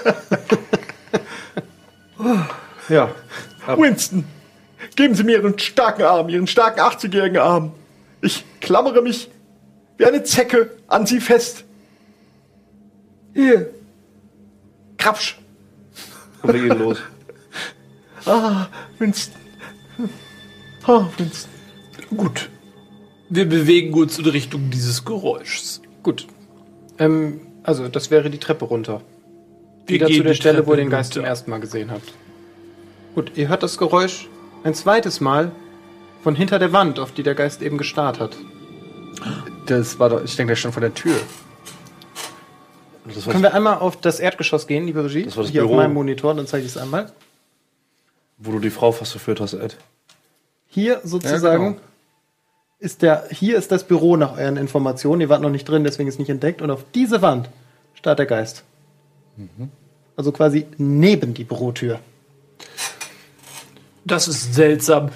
Ja. 2.88 3.10
Winston, 3.66 4.24
geben 4.96 5.14
Sie 5.14 5.24
mir 5.24 5.38
Ihren 5.38 5.58
starken 5.58 6.02
Arm, 6.02 6.28
Ihren 6.28 6.46
starken 6.46 6.80
80-jährigen 6.80 7.38
Arm. 7.38 7.72
Ich 8.20 8.44
klammere 8.60 9.02
mich 9.02 9.30
wie 9.96 10.04
eine 10.04 10.22
Zecke 10.24 10.70
an 10.88 11.06
Sie 11.06 11.20
fest. 11.20 11.64
Hier, 13.34 13.70
Krapsch. 14.98 15.38
Und 16.42 16.52
wir 16.54 16.60
gehen 16.68 16.78
los. 16.78 16.98
Ah, 18.24 18.68
Winston. 19.00 19.34
Ah, 20.86 21.06
Winston. 21.18 21.50
Gut. 22.16 22.48
Wir 23.28 23.48
bewegen 23.48 23.92
uns 23.94 24.16
in 24.16 24.26
Richtung 24.26 24.70
dieses 24.70 25.04
Geräuschs. 25.04 25.82
Gut. 26.04 26.28
Ähm, 26.98 27.40
also, 27.64 27.88
das 27.88 28.12
wäre 28.12 28.30
die 28.30 28.38
Treppe 28.38 28.64
runter. 28.66 29.00
Wir 29.86 29.96
Wieder 29.96 30.06
gehen 30.06 30.18
zu 30.18 30.22
der 30.22 30.32
die 30.34 30.36
Stelle, 30.36 30.58
wo 30.66 30.70
ihr 30.70 30.76
Treppe 30.76 30.82
den 30.82 30.90
Geist 30.90 31.14
zum 31.14 31.20
runter. 31.22 31.30
ersten 31.30 31.50
Mal 31.50 31.58
gesehen 31.58 31.90
habt. 31.90 32.12
Gut, 33.16 33.32
ihr 33.34 33.48
hört 33.48 33.64
das 33.64 33.76
Geräusch 33.76 34.28
ein 34.62 34.74
zweites 34.74 35.20
Mal 35.20 35.50
von 36.22 36.36
hinter 36.36 36.60
der 36.60 36.72
Wand, 36.72 37.00
auf 37.00 37.10
die 37.10 37.24
der 37.24 37.34
Geist 37.34 37.60
eben 37.60 37.76
gestarrt 37.76 38.20
hat. 38.20 38.36
Das 39.66 39.98
war 39.98 40.10
doch, 40.10 40.22
ich 40.22 40.36
denke, 40.36 40.52
der 40.52 40.56
stand 40.56 40.74
vor 40.74 40.80
der 40.80 40.94
Tür. 40.94 41.16
Das 43.04 43.24
Können 43.24 43.42
wir 43.42 43.52
einmal 43.54 43.78
auf 43.78 43.96
das 44.00 44.20
Erdgeschoss 44.20 44.66
gehen, 44.66 44.86
liebe 44.86 45.04
Regie? 45.04 45.24
Das 45.24 45.36
war 45.36 45.42
das 45.42 45.52
Hier 45.52 45.62
Büro. 45.62 45.72
auf 45.74 45.76
meinem 45.78 45.94
Monitor, 45.94 46.34
dann 46.34 46.46
zeige 46.46 46.64
ich 46.64 46.70
es 46.72 46.76
einmal. 46.76 47.12
wo 48.38 48.52
du 48.52 48.58
die 48.60 48.70
Frau 48.70 48.92
fast 48.92 49.12
verführt 49.12 49.40
hast, 49.40 49.54
Ed. 49.54 49.76
Hier 50.68 51.00
sozusagen 51.04 51.78
ist 52.78 53.02
der, 53.02 53.28
hier 53.30 53.56
ist 53.58 53.70
das 53.70 53.84
Büro 53.84 54.16
nach 54.16 54.36
euren 54.36 54.56
Informationen. 54.56 55.20
Ihr 55.20 55.28
wart 55.28 55.42
noch 55.42 55.50
nicht 55.50 55.68
drin, 55.68 55.84
deswegen 55.84 56.08
ist 56.08 56.18
nicht 56.18 56.30
entdeckt. 56.30 56.62
Und 56.62 56.70
auf 56.70 56.84
diese 56.94 57.22
Wand 57.22 57.48
starrt 57.94 58.18
der 58.18 58.26
Geist. 58.26 58.64
Also 60.16 60.32
quasi 60.32 60.66
neben 60.78 61.34
die 61.34 61.44
Bürotür. 61.44 62.00
Das 64.04 64.26
ist 64.28 64.54
seltsam. 64.54 65.10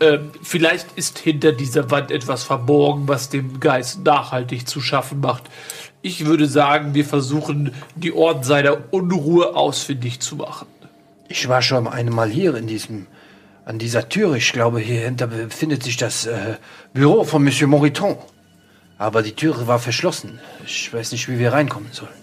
Ähm, 0.00 0.30
vielleicht 0.42 0.92
ist 0.96 1.18
hinter 1.18 1.52
dieser 1.52 1.90
Wand 1.90 2.10
etwas 2.10 2.42
verborgen, 2.42 3.06
was 3.08 3.28
dem 3.30 3.60
Geist 3.60 4.04
nachhaltig 4.04 4.68
zu 4.68 4.80
schaffen 4.80 5.20
macht. 5.20 5.44
Ich 6.06 6.24
würde 6.24 6.46
sagen, 6.46 6.94
wir 6.94 7.04
versuchen, 7.04 7.72
die 7.96 8.12
Ort 8.12 8.44
seiner 8.44 8.92
Unruhe 8.92 9.56
ausfindig 9.56 10.20
zu 10.20 10.36
machen. 10.36 10.68
Ich 11.26 11.48
war 11.48 11.62
schon 11.62 11.88
einmal 11.88 12.28
hier 12.30 12.54
in 12.54 12.68
diesem, 12.68 13.08
an 13.64 13.80
dieser 13.80 14.08
Tür. 14.08 14.36
Ich 14.36 14.52
glaube, 14.52 14.78
hier 14.78 15.00
hinter 15.00 15.26
befindet 15.26 15.82
sich 15.82 15.96
das 15.96 16.26
äh, 16.26 16.58
Büro 16.94 17.24
von 17.24 17.42
Monsieur 17.42 17.66
Moriton. 17.66 18.18
Aber 18.98 19.20
die 19.24 19.32
Türe 19.32 19.66
war 19.66 19.80
verschlossen. 19.80 20.38
Ich 20.64 20.94
weiß 20.94 21.10
nicht, 21.10 21.28
wie 21.28 21.40
wir 21.40 21.52
reinkommen 21.52 21.90
sollen. 21.90 22.20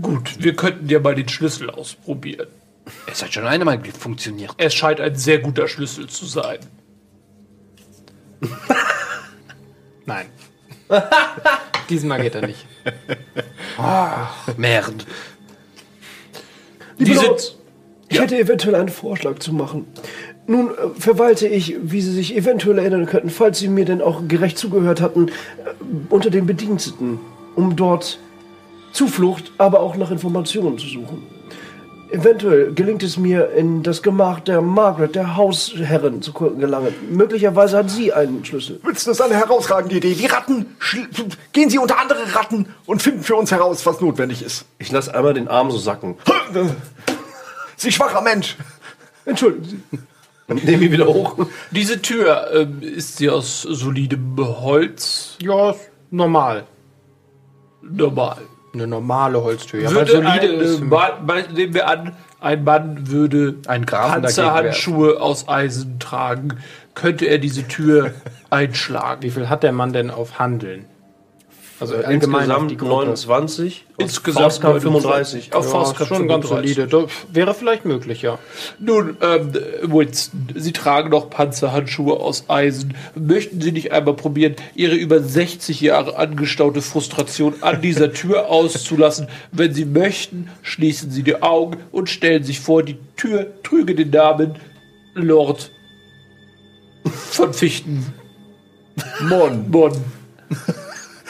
Gut, 0.00 0.36
wir 0.38 0.54
könnten 0.54 0.88
ja 0.88 1.00
mal 1.00 1.16
den 1.16 1.28
Schlüssel 1.28 1.68
ausprobieren. 1.68 2.46
Es 3.10 3.24
hat 3.24 3.34
schon 3.34 3.48
einmal 3.48 3.82
funktioniert. 3.86 4.54
Es 4.56 4.72
scheint 4.72 5.00
ein 5.00 5.16
sehr 5.16 5.40
guter 5.40 5.66
Schlüssel 5.66 6.06
zu 6.06 6.26
sein. 6.26 6.60
Nein. 10.06 10.26
Diesmal 11.88 12.22
geht 12.22 12.34
er 12.34 12.46
nicht. 12.46 12.66
Merd. 14.56 15.06
Die 16.98 17.04
Liebe. 17.04 17.26
Leute, 17.26 17.52
ich 18.08 18.20
hätte 18.20 18.38
eventuell 18.38 18.74
einen 18.76 18.88
Vorschlag 18.88 19.38
zu 19.40 19.52
machen. 19.52 19.86
Nun 20.46 20.70
äh, 20.70 20.72
verwalte 20.98 21.48
ich, 21.48 21.76
wie 21.82 22.00
Sie 22.00 22.12
sich 22.12 22.36
eventuell 22.36 22.78
erinnern 22.78 23.06
könnten, 23.06 23.30
falls 23.30 23.58
Sie 23.58 23.68
mir 23.68 23.84
denn 23.84 24.02
auch 24.02 24.28
gerecht 24.28 24.58
zugehört 24.58 25.00
hatten, 25.00 25.28
äh, 25.28 25.30
unter 26.10 26.30
den 26.30 26.46
Bediensteten, 26.46 27.18
um 27.54 27.76
dort 27.76 28.18
Zuflucht, 28.92 29.52
aber 29.58 29.80
auch 29.80 29.96
nach 29.96 30.10
Informationen 30.10 30.78
zu 30.78 30.86
suchen. 30.86 31.33
Eventuell 32.14 32.72
gelingt 32.72 33.02
es 33.02 33.16
mir, 33.16 33.50
in 33.50 33.82
das 33.82 34.00
Gemach 34.00 34.38
der 34.38 34.62
Margaret, 34.62 35.16
der 35.16 35.34
Hausherrin, 35.34 36.22
zu 36.22 36.32
gelangen. 36.32 36.94
Möglicherweise 37.10 37.78
hat 37.78 37.90
sie 37.90 38.12
einen 38.12 38.44
Schlüssel. 38.44 38.78
Das 38.84 39.04
ist 39.04 39.20
eine 39.20 39.34
herausragende 39.34 39.96
Idee. 39.96 40.14
Die 40.14 40.26
Ratten, 40.26 40.76
gehen 41.52 41.70
Sie 41.70 41.78
unter 41.78 41.98
andere 41.98 42.32
Ratten 42.36 42.66
und 42.86 43.02
finden 43.02 43.24
für 43.24 43.34
uns 43.34 43.50
heraus, 43.50 43.84
was 43.84 44.00
notwendig 44.00 44.42
ist. 44.42 44.64
Ich 44.78 44.92
lasse 44.92 45.12
einmal 45.12 45.34
den 45.34 45.48
Arm 45.48 45.72
so 45.72 45.78
sacken. 45.78 46.14
Sie 47.76 47.90
schwacher 47.90 48.20
Mensch. 48.20 48.56
Entschuldigen 49.24 49.64
Sie. 49.64 49.98
Und 50.46 50.64
nehme 50.64 50.84
ihn 50.84 50.92
wieder 50.92 51.06
hoch. 51.06 51.36
Diese 51.72 52.00
Tür, 52.00 52.48
ähm, 52.54 52.80
ist 52.80 53.16
sie 53.16 53.28
aus 53.28 53.62
solidem 53.62 54.36
Holz? 54.38 55.36
Ja, 55.42 55.74
normal. 56.12 56.64
Normal. 57.82 58.42
Eine 58.74 58.86
normale 58.86 59.42
Holztür. 59.42 59.80
Ja, 59.82 59.90
würde 59.92 60.10
solide 60.12 60.30
ein, 60.30 60.60
ist- 60.60 60.82
äh, 60.82 60.90
nehmen 61.52 61.74
wir 61.74 61.88
an, 61.88 62.12
ein 62.40 62.64
Mann 62.64 63.10
würde 63.10 63.56
Ein 63.66 63.86
Grafen 63.86 64.22
Panzerhandschuhe 64.22 65.20
aus 65.20 65.48
Eisen 65.48 65.98
tragen, 65.98 66.58
könnte 66.94 67.26
er 67.26 67.38
diese 67.38 67.66
Tür 67.68 68.10
einschlagen. 68.50 69.22
Wie 69.22 69.30
viel 69.30 69.48
hat 69.48 69.62
der 69.62 69.72
Mann 69.72 69.92
denn 69.92 70.10
auf 70.10 70.38
Handeln? 70.38 70.84
Also 71.80 71.96
die 71.96 72.12
Insgesamt 72.14 72.78
Gruppe. 72.78 72.84
29. 72.84 73.84
auf 73.88 73.98
Insgesamt 73.98 74.44
Faustkampf 74.44 74.82
35. 74.82 75.52
Auf 75.54 75.64
Ja, 75.64 75.70
Faustkampf 75.70 76.08
schon 76.08 76.28
ganz 76.28 76.46
35. 76.46 76.76
solide. 76.76 77.06
Das 77.06 77.34
wäre 77.34 77.54
vielleicht 77.54 77.84
möglich, 77.84 78.22
ja. 78.22 78.38
Nun, 78.78 79.16
ähm, 79.20 79.52
Winston, 79.82 80.48
Sie 80.54 80.72
tragen 80.72 81.10
noch 81.10 81.30
Panzerhandschuhe 81.30 82.14
aus 82.14 82.44
Eisen. 82.48 82.94
Möchten 83.16 83.60
Sie 83.60 83.72
nicht 83.72 83.92
einmal 83.92 84.14
probieren, 84.14 84.54
Ihre 84.74 84.94
über 84.94 85.20
60 85.20 85.80
Jahre 85.80 86.16
angestaute 86.16 86.80
Frustration 86.80 87.54
an 87.62 87.82
dieser 87.82 88.12
Tür 88.12 88.48
auszulassen? 88.50 89.26
Wenn 89.50 89.74
Sie 89.74 89.84
möchten, 89.84 90.50
schließen 90.62 91.10
Sie 91.10 91.24
die 91.24 91.42
Augen 91.42 91.78
und 91.90 92.08
stellen 92.08 92.44
sich 92.44 92.60
vor, 92.60 92.84
die 92.84 92.98
Tür 93.16 93.46
trüge 93.64 93.96
den 93.96 94.10
Namen 94.10 94.54
Lord 95.14 95.70
von 97.04 97.52
Fichten. 97.52 98.06
Mon. 99.22 99.70
Bonn. 99.70 99.92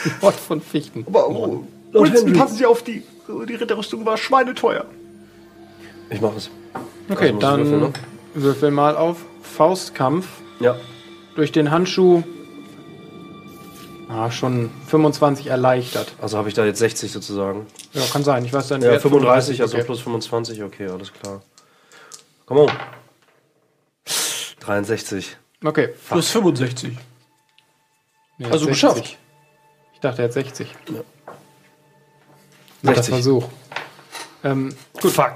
Wort 0.21 0.35
von 0.35 0.61
Fichten. 0.61 1.05
Aber 1.07 1.29
oh, 1.29 1.65
Winston, 1.93 2.33
passen 2.35 2.57
Sie 2.57 2.67
auf, 2.67 2.83
die, 2.83 3.03
die 3.49 3.55
Ritterrüstung 3.55 4.05
war 4.05 4.17
schweineteuer. 4.17 4.87
Ich 6.11 6.21
mache 6.21 6.37
es. 6.37 6.51
Okay, 7.09 7.29
Also 7.29 7.39
dann 7.39 7.59
würfeln, 7.61 7.81
ne? 7.81 7.93
würfel 8.35 8.71
mal 8.71 8.97
auf 8.97 9.19
Faustkampf. 9.43 10.27
Ja. 10.61 10.77
Durch 11.37 11.53
den 11.53 11.71
Handschuh. 11.71 12.23
Ah, 14.09 14.31
schon 14.31 14.71
25 14.89 15.47
erleichtert. 15.49 16.13
Also 16.21 16.37
habe 16.39 16.49
ich 16.49 16.55
da 16.55 16.65
jetzt 16.65 16.79
60 16.79 17.11
sozusagen. 17.11 17.67
Ja, 17.93 18.03
kann 18.13 18.23
sein. 18.23 18.45
Ich 18.45 18.53
weiß 18.53 18.69
deinen 18.69 18.83
Ja, 18.83 18.91
Wert. 18.93 19.03
35, 19.03 19.61
also 19.63 19.77
okay. 19.77 19.85
plus 19.87 20.01
25, 20.01 20.63
okay, 20.63 20.89
alles 20.89 21.13
klar. 21.13 21.43
Komm 22.47 22.59
on. 22.59 22.71
63. 24.61 25.37
Okay. 25.65 25.89
Plus 26.09 26.31
65. 26.31 26.97
Nee, 28.39 28.45
Also 28.47 28.67
60. 28.67 28.69
geschafft. 28.69 29.19
Ich 30.05 30.11
dachte, 30.11 30.21
er 30.21 30.29
hat 30.29 30.35
60. 30.35 30.69
Ja. 30.93 31.01
Guter 32.83 32.95
60. 32.97 33.15
Versuch. 33.15 33.49
Ähm, 34.45 34.75
gut. 35.01 35.13
Fuck. 35.13 35.33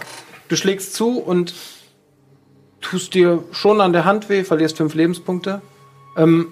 Du 0.49 0.57
schlägst 0.57 0.93
zu 0.93 1.19
und 1.21 1.55
tust 2.83 3.15
dir 3.15 3.43
schon 3.51 3.81
an 3.81 3.95
der 3.95 4.05
Hand 4.05 4.29
weh, 4.29 4.45
verlierst 4.45 4.77
fünf 4.77 4.93
Lebenspunkte. 4.93 5.63
Ähm, 6.19 6.49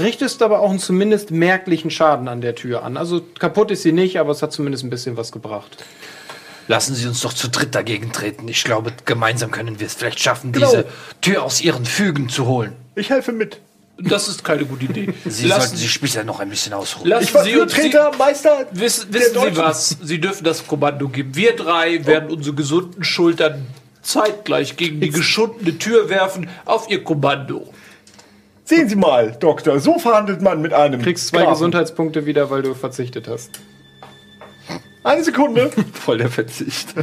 richtest 0.00 0.42
aber 0.42 0.58
auch 0.58 0.70
einen 0.70 0.80
zumindest 0.80 1.30
merklichen 1.30 1.92
Schaden 1.92 2.26
an 2.26 2.40
der 2.40 2.56
Tür 2.56 2.82
an. 2.82 2.96
Also 2.96 3.22
kaputt 3.38 3.70
ist 3.70 3.82
sie 3.82 3.92
nicht, 3.92 4.18
aber 4.18 4.32
es 4.32 4.42
hat 4.42 4.52
zumindest 4.52 4.82
ein 4.82 4.90
bisschen 4.90 5.16
was 5.16 5.30
gebracht. 5.30 5.84
Lassen 6.66 6.96
Sie 6.96 7.06
uns 7.06 7.20
doch 7.20 7.32
zu 7.32 7.48
dritt 7.48 7.76
dagegen 7.76 8.10
treten. 8.10 8.48
Ich 8.48 8.64
glaube, 8.64 8.92
gemeinsam 9.04 9.52
können 9.52 9.78
wir 9.78 9.86
es 9.86 9.94
vielleicht 9.94 10.18
schaffen, 10.18 10.50
Genau. 10.50 10.68
diese 10.68 10.86
Tür 11.20 11.44
aus 11.44 11.60
ihren 11.60 11.84
Fügen 11.84 12.28
zu 12.28 12.46
holen. 12.46 12.72
Ich 12.96 13.10
helfe 13.10 13.30
mit. 13.30 13.60
Das 13.98 14.28
ist 14.28 14.42
keine 14.42 14.64
gute 14.64 14.86
Idee. 14.86 15.12
Sie 15.24 15.48
sollten 15.48 15.76
sich 15.76 15.90
später 15.92 16.24
noch 16.24 16.40
ein 16.40 16.48
bisschen 16.48 16.72
ausruhen. 16.72 17.08
Lassen 17.08 17.24
Ich 17.24 17.34
war 17.34 17.44
Sie 17.44 17.52
Führträger, 17.52 18.10
Meister. 18.18 18.66
Wissen, 18.72 19.12
wissen 19.12 19.34
Sie 19.34 19.56
was? 19.56 19.96
Sie 20.02 20.20
dürfen 20.20 20.44
das 20.44 20.66
Kommando 20.66 21.08
geben. 21.08 21.34
Wir 21.34 21.54
drei 21.54 22.04
werden 22.06 22.30
unsere 22.30 22.54
gesunden 22.56 23.04
Schultern 23.04 23.66
zeitgleich 24.02 24.76
gegen 24.76 25.00
die 25.00 25.10
geschundene 25.10 25.78
Tür 25.78 26.08
werfen 26.08 26.48
auf 26.64 26.90
Ihr 26.90 27.04
Kommando. 27.04 27.72
Sehen 28.64 28.88
Sie 28.88 28.96
mal, 28.96 29.36
Doktor, 29.38 29.80
so 29.80 29.98
verhandelt 29.98 30.40
man 30.40 30.60
mit 30.60 30.72
einem. 30.72 31.00
Du 31.00 31.04
kriegst 31.04 31.28
zwei 31.28 31.38
Grafen. 31.42 31.52
Gesundheitspunkte 31.54 32.26
wieder, 32.26 32.50
weil 32.50 32.62
du 32.62 32.74
verzichtet 32.74 33.28
hast. 33.28 33.50
Eine 35.04 35.24
Sekunde. 35.24 35.70
Voll 35.92 36.18
der 36.18 36.28
Verzicht. 36.28 36.94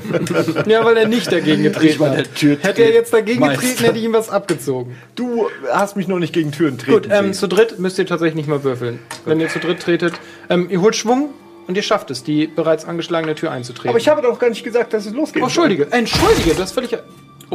Ja, 0.66 0.86
weil 0.86 0.98
er 0.98 1.08
nicht 1.08 1.32
dagegen 1.32 1.64
getreten 1.64 2.06
hat. 2.06 2.30
Hätte 2.62 2.84
er 2.84 2.94
jetzt 2.94 3.14
dagegen 3.14 3.42
Meister. 3.42 3.62
getreten, 3.62 3.84
hätte 3.84 3.98
ich 3.98 4.04
ihm 4.06 4.14
was 4.14 4.30
abgezogen. 4.30 4.96
Du 5.16 5.50
hast 5.72 5.98
mich 5.98 6.08
noch 6.08 6.20
nicht 6.20 6.34
gegen 6.34 6.52
Türen 6.52 6.78
treten 6.78 6.94
Gut, 6.94 7.10
ähm, 7.12 7.34
zu 7.34 7.48
dritt 7.48 7.80
müsst 7.80 7.98
ihr 8.00 8.06
tatsächlich 8.06 8.36
nicht 8.36 8.48
mal 8.48 8.64
würfeln. 8.64 9.00
Wenn 9.26 9.40
ihr 9.40 9.50
zu 9.50 9.60
dritt 9.60 9.82
tretet, 9.82 10.14
ähm, 10.50 10.68
ihr 10.70 10.82
holt 10.82 10.96
Schwung 10.96 11.34
und 11.68 11.76
ihr 11.76 11.84
schafft 11.84 12.10
es, 12.10 12.24
die 12.24 12.48
bereits 12.48 12.86
angeschlagene 12.86 13.36
Tür 13.36 13.52
einzutreten. 13.52 13.90
Aber 13.90 13.98
ich 13.98 14.08
habe 14.08 14.22
doch 14.22 14.40
gar 14.40 14.50
nicht 14.50 14.64
gesagt, 14.64 14.94
dass 14.94 15.06
es 15.06 15.14
losgeht. 15.14 15.42
Oh, 15.42 15.46
Entschuldige, 15.46 15.92
Entschuldige, 15.92 16.52
das 16.52 16.70
ist 16.70 16.72
völlig. 16.72 16.98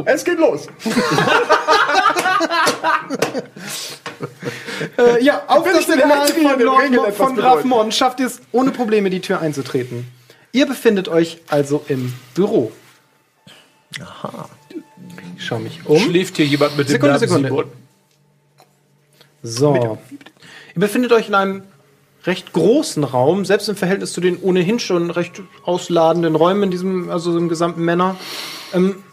Es 0.05 0.23
geht 0.23 0.37
los. 0.37 0.67
Äh, 4.97 5.23
ja, 5.23 5.43
auf 5.47 5.65
Wenn 5.65 5.73
das 5.73 5.85
Signal 5.85 6.27
von, 6.27 7.13
von 7.13 7.35
Graf. 7.35 7.63
Mon 7.63 7.91
schafft 7.91 8.19
ihr 8.19 8.27
es 8.27 8.41
ohne 8.51 8.71
Probleme, 8.71 9.09
die 9.09 9.21
Tür 9.21 9.41
einzutreten. 9.41 10.07
Ihr 10.55 10.65
befindet 10.65 11.09
euch 11.09 11.41
also 11.49 11.83
im 11.89 12.13
Büro. 12.33 12.71
Aha. 13.99 14.47
Ich 15.35 15.45
schau 15.45 15.59
mich 15.59 15.85
um. 15.85 15.99
Schläft 15.99 16.37
hier 16.37 16.45
jemand 16.45 16.77
mit 16.77 16.87
dem 16.87 16.93
Sekunde, 16.93 17.15
Namen 17.15 17.27
Sekunde. 17.27 17.49
Simon? 17.49 17.65
So. 19.43 19.97
Ihr 20.73 20.79
befindet 20.79 21.11
euch 21.11 21.27
in 21.27 21.35
einem 21.35 21.63
recht 22.23 22.53
großen 22.53 23.03
Raum, 23.03 23.43
selbst 23.43 23.67
im 23.67 23.75
Verhältnis 23.75 24.13
zu 24.13 24.21
den 24.21 24.41
ohnehin 24.41 24.79
schon 24.79 25.11
recht 25.11 25.41
ausladenden 25.65 26.35
Räumen 26.35 26.63
in 26.63 26.71
diesem, 26.71 27.09
also 27.09 27.37
im 27.37 27.49
gesamten 27.49 27.83
Männer. 27.83 28.15
Ähm, 28.73 29.03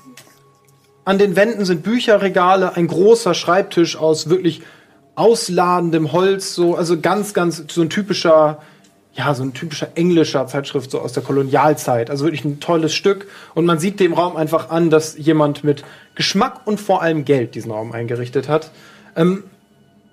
an 1.05 1.19
den 1.19 1.35
Wänden 1.35 1.65
sind 1.65 1.83
Bücherregale, 1.83 2.77
ein 2.77 2.87
großer 2.87 3.35
Schreibtisch 3.35 3.97
aus 3.97 4.29
wirklich 4.29 4.63
ausladendem 5.17 6.13
Holz, 6.13 6.55
so, 6.55 6.77
also 6.77 7.01
ganz, 7.01 7.35
ganz, 7.35 7.65
so 7.69 7.83
ein 7.83 7.91
typischer, 7.91 8.63
ja, 9.15 9.35
so 9.35 9.43
ein 9.43 9.53
typischer 9.53 9.89
englischer 9.95 10.47
Zeitschrift, 10.47 10.91
so 10.91 11.01
aus 11.01 11.13
der 11.13 11.23
Kolonialzeit. 11.23 12.09
Also 12.09 12.25
wirklich 12.25 12.45
ein 12.45 12.61
tolles 12.61 12.95
Stück. 12.95 13.27
Und 13.55 13.67
man 13.67 13.79
sieht 13.79 14.01
dem 14.01 14.15
Raum 14.15 14.37
einfach 14.37 14.71
an, 14.71 14.89
dass 14.89 15.17
jemand 15.19 15.65
mit 15.65 15.85
Geschmack 16.15 16.67
und 16.67 16.81
vor 16.81 17.03
allem 17.03 17.25
Geld 17.25 17.55
diesen 17.55 17.71
Raum 17.71 17.93
eingerichtet 17.93 18.49
hat. 18.49 18.71
Ähm, 19.15 19.45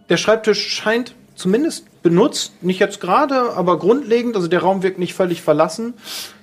der 0.10 0.18
Schreibtisch 0.18 0.68
scheint 0.68 1.16
zumindest 1.36 2.02
benutzt, 2.02 2.62
nicht 2.62 2.80
jetzt 2.80 3.00
gerade, 3.00 3.54
aber 3.54 3.80
grundlegend. 3.80 4.36
Also 4.36 4.48
der 4.48 4.62
Raum 4.62 4.84
wirkt 4.84 5.00
nicht 5.00 5.14
völlig 5.14 5.42
verlassen. 5.42 5.94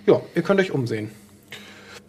Ja, 0.06 0.22
ihr 0.34 0.42
könnt 0.42 0.60
euch 0.60 0.72
umsehen. 0.72 1.10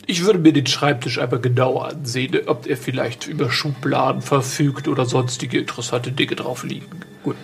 Ich 0.05 0.23
würde 0.23 0.39
mir 0.39 0.53
den 0.53 0.67
Schreibtisch 0.67 1.19
einmal 1.19 1.41
genauer 1.41 1.89
ansehen, 1.89 2.37
ob 2.47 2.65
er 2.65 2.77
vielleicht 2.77 3.27
über 3.27 3.51
Schubladen 3.51 4.21
verfügt 4.21 4.87
oder 4.87 5.05
sonstige 5.05 5.59
interessante 5.59 6.13
Dinge 6.13 6.37
drauf 6.37 6.63
liegen. 6.63 7.01
Gut. 7.23 7.35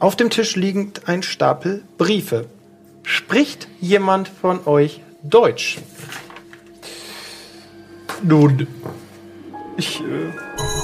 Auf 0.00 0.16
dem 0.16 0.30
Tisch 0.30 0.56
liegt 0.56 1.08
ein 1.08 1.22
Stapel 1.22 1.82
Briefe. 1.98 2.46
Spricht 3.02 3.68
jemand 3.80 4.28
von 4.28 4.66
euch 4.66 5.00
Deutsch? 5.22 5.78
Nun, 8.22 8.66
Ich 9.76 10.00
äh, 10.00 10.32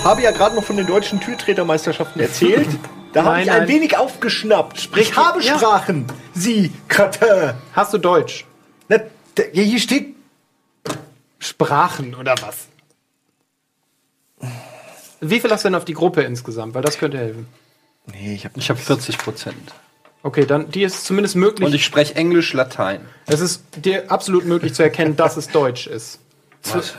habe 0.05 0.23
ja 0.23 0.31
gerade 0.31 0.55
noch 0.55 0.65
von 0.65 0.77
den 0.77 0.87
deutschen 0.87 1.21
Türtretermeisterschaften 1.21 2.21
erzählt. 2.21 2.69
Da 3.13 3.25
habe 3.25 3.43
ich 3.43 3.51
ein 3.51 3.61
nein. 3.61 3.69
wenig 3.69 3.97
aufgeschnappt. 3.97 4.81
Sprich- 4.81 5.11
ich 5.11 5.17
habe 5.17 5.43
ja. 5.43 5.57
Sprachen. 5.59 6.07
Sie, 6.35 6.73
Kratin. 6.89 7.55
Hast 7.73 7.93
du 7.95 7.99
Deutsch? 7.99 8.45
Na, 8.89 8.99
da- 9.35 9.43
hier 9.53 9.79
steht 9.81 10.15
Sprachen 11.39 12.15
oder 12.15 12.35
was? 12.43 12.69
Wie 15.21 15.41
viel 15.41 15.51
hast 15.51 15.65
du 15.65 15.69
denn 15.69 15.75
auf 15.75 15.85
die 15.87 15.95
Gruppe 15.95 16.23
insgesamt? 16.23 16.75
Weil 16.75 16.83
das 16.83 16.99
könnte 16.99 17.19
helfen. 17.19 17.47
Nee, 18.13 18.35
ich 18.35 18.45
habe 18.45 18.59
Ich 18.59 18.71
habe 18.71 18.79
40 18.79 19.19
Prozent. 19.19 19.75
Okay, 20.23 20.45
dann 20.45 20.71
die 20.71 20.83
ist 20.83 21.05
zumindest 21.05 21.37
möglich. 21.37 21.67
Und 21.69 21.75
ich 21.75 21.85
spreche 21.85 22.17
Englisch, 22.17 22.53
Latein. 22.53 23.07
es 23.27 23.41
ist 23.41 23.63
dir 23.77 24.11
absolut 24.11 24.45
möglich 24.45 24.75
zu 24.75 24.83
erkennen, 24.83 25.15
dass 25.17 25.37
es 25.37 25.49
Deutsch 25.49 25.87
ist. 25.87 26.19
Was? 26.65 26.97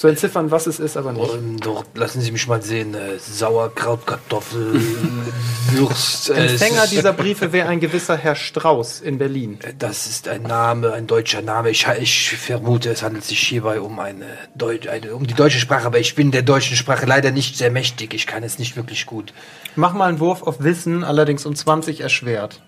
Zu 0.00 0.08
entziffern, 0.08 0.50
was 0.50 0.66
es 0.66 0.80
ist, 0.80 0.96
aber 0.96 1.12
nicht. 1.12 1.30
Und 1.30 1.58
dort, 1.58 1.86
lassen 1.94 2.22
Sie 2.22 2.32
mich 2.32 2.48
mal 2.48 2.62
sehen, 2.62 2.94
äh, 2.94 3.18
Sauerkraut, 3.18 4.06
Kartoffel, 4.06 4.80
Würst. 5.72 6.30
äh, 6.30 6.46
Empfänger 6.46 6.86
dieser 6.86 7.12
Briefe 7.22 7.52
wäre 7.52 7.68
ein 7.68 7.80
gewisser 7.80 8.16
Herr 8.16 8.34
Strauß 8.34 9.02
in 9.02 9.18
Berlin. 9.18 9.58
Das 9.78 10.06
ist 10.06 10.26
ein 10.26 10.44
Name, 10.44 10.94
ein 10.94 11.06
deutscher 11.06 11.42
Name. 11.42 11.68
Ich, 11.68 11.86
ich 12.00 12.30
vermute, 12.30 12.88
es 12.88 13.02
handelt 13.02 13.24
sich 13.24 13.40
hierbei 13.40 13.82
um 13.82 13.98
eine, 13.98 14.24
Deut 14.54 14.88
eine 14.88 15.14
um 15.14 15.26
die 15.26 15.34
deutsche 15.34 15.58
Sprache, 15.58 15.84
aber 15.84 15.98
ich 15.98 16.14
bin 16.14 16.30
der 16.30 16.40
deutschen 16.44 16.78
Sprache 16.78 17.04
leider 17.04 17.30
nicht 17.30 17.58
sehr 17.58 17.70
mächtig. 17.70 18.14
Ich 18.14 18.26
kann 18.26 18.42
es 18.42 18.58
nicht 18.58 18.76
wirklich 18.76 19.04
gut. 19.04 19.34
Mach 19.76 19.92
mal 19.92 20.08
einen 20.08 20.18
Wurf 20.18 20.44
auf 20.44 20.62
Wissen, 20.62 21.04
allerdings 21.04 21.44
um 21.44 21.54
20 21.54 22.00
erschwert. 22.00 22.62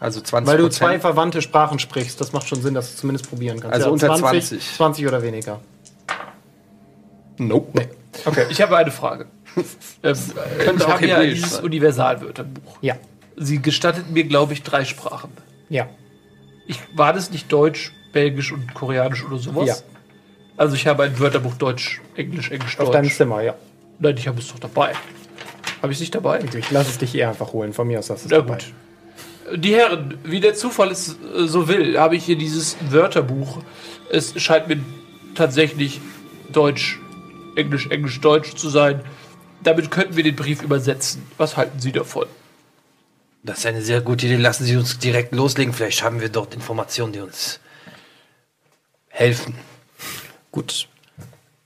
Also 0.00 0.20
20 0.20 0.50
Weil 0.52 0.58
du 0.58 0.68
zwei 0.68 0.98
verwandte 0.98 1.42
Sprachen 1.42 1.78
sprichst, 1.78 2.20
das 2.20 2.32
macht 2.32 2.48
schon 2.48 2.60
Sinn, 2.60 2.74
dass 2.74 2.90
du 2.90 2.96
zumindest 3.02 3.28
probieren 3.28 3.60
kannst. 3.60 3.72
Also 3.72 3.92
unter 3.92 4.16
20. 4.16 4.60
20 4.74 5.06
oder 5.06 5.22
weniger. 5.22 5.60
Nope. 7.48 7.80
Nee. 7.80 7.88
Okay, 8.24 8.46
ich 8.50 8.60
habe 8.60 8.76
eine 8.76 8.90
Frage. 8.90 9.26
ähm, 9.56 10.16
Könnte 10.58 10.76
ich 10.76 10.84
auch 10.84 10.88
habe 10.94 11.06
ja 11.06 11.22
dieses 11.22 11.54
sein. 11.54 11.64
Universalwörterbuch. 11.64 12.78
Ja. 12.80 12.96
Sie 13.36 13.60
gestattet 13.60 14.10
mir, 14.10 14.24
glaube 14.24 14.52
ich, 14.52 14.62
drei 14.62 14.84
Sprachen. 14.84 15.30
Ja. 15.68 15.88
Ich, 16.66 16.78
war 16.94 17.12
das 17.12 17.30
nicht 17.30 17.50
Deutsch, 17.50 17.92
Belgisch 18.12 18.52
und 18.52 18.74
Koreanisch 18.74 19.24
oder 19.24 19.38
sowas? 19.38 19.68
Ja. 19.68 19.76
Also 20.56 20.76
ich 20.76 20.86
habe 20.86 21.04
ein 21.04 21.18
Wörterbuch 21.18 21.54
Deutsch, 21.54 22.00
Englisch, 22.14 22.50
Englisch, 22.50 22.78
Auf 22.78 22.86
Deutsch. 22.86 22.94
deinem 22.94 23.10
Zimmer, 23.10 23.42
ja. 23.42 23.54
Nein, 23.98 24.16
ich 24.16 24.28
habe 24.28 24.38
es 24.38 24.48
doch 24.48 24.58
dabei. 24.58 24.92
Habe 25.80 25.92
ich 25.92 25.96
es 25.96 26.00
nicht 26.00 26.14
dabei? 26.14 26.40
Ich 26.56 26.70
lasse 26.70 26.90
es 26.90 26.98
dich 26.98 27.14
eher 27.14 27.30
einfach 27.30 27.52
holen. 27.52 27.72
Von 27.72 27.88
mir 27.88 27.98
aus 27.98 28.10
hast 28.10 28.24
du 28.24 28.26
es 28.26 28.30
Na 28.30 28.38
dabei. 28.38 28.54
gut. 28.54 29.58
Die 29.58 29.74
Herren, 29.74 30.18
wie 30.24 30.40
der 30.40 30.54
Zufall 30.54 30.90
es 30.90 31.16
äh, 31.36 31.46
so 31.46 31.68
will, 31.68 31.98
habe 31.98 32.16
ich 32.16 32.24
hier 32.24 32.36
dieses 32.36 32.76
Wörterbuch. 32.90 33.58
Es 34.10 34.40
scheint 34.40 34.68
mir 34.68 34.78
tatsächlich 35.34 36.00
Deutsch, 36.52 37.00
Englisch, 37.56 37.86
Englisch, 37.88 38.20
Deutsch 38.20 38.54
zu 38.54 38.68
sein. 38.68 39.00
Damit 39.62 39.90
könnten 39.90 40.16
wir 40.16 40.24
den 40.24 40.36
Brief 40.36 40.62
übersetzen. 40.62 41.22
Was 41.38 41.56
halten 41.56 41.78
Sie 41.80 41.92
davon? 41.92 42.26
Das 43.44 43.58
ist 43.58 43.66
eine 43.66 43.82
sehr 43.82 44.00
gute 44.00 44.26
Idee. 44.26 44.36
Lassen 44.36 44.64
Sie 44.64 44.76
uns 44.76 44.98
direkt 44.98 45.34
loslegen. 45.34 45.72
Vielleicht 45.72 46.02
haben 46.02 46.20
wir 46.20 46.28
dort 46.28 46.54
Informationen, 46.54 47.12
die 47.12 47.20
uns 47.20 47.60
helfen. 49.08 49.54
Gut. 50.50 50.88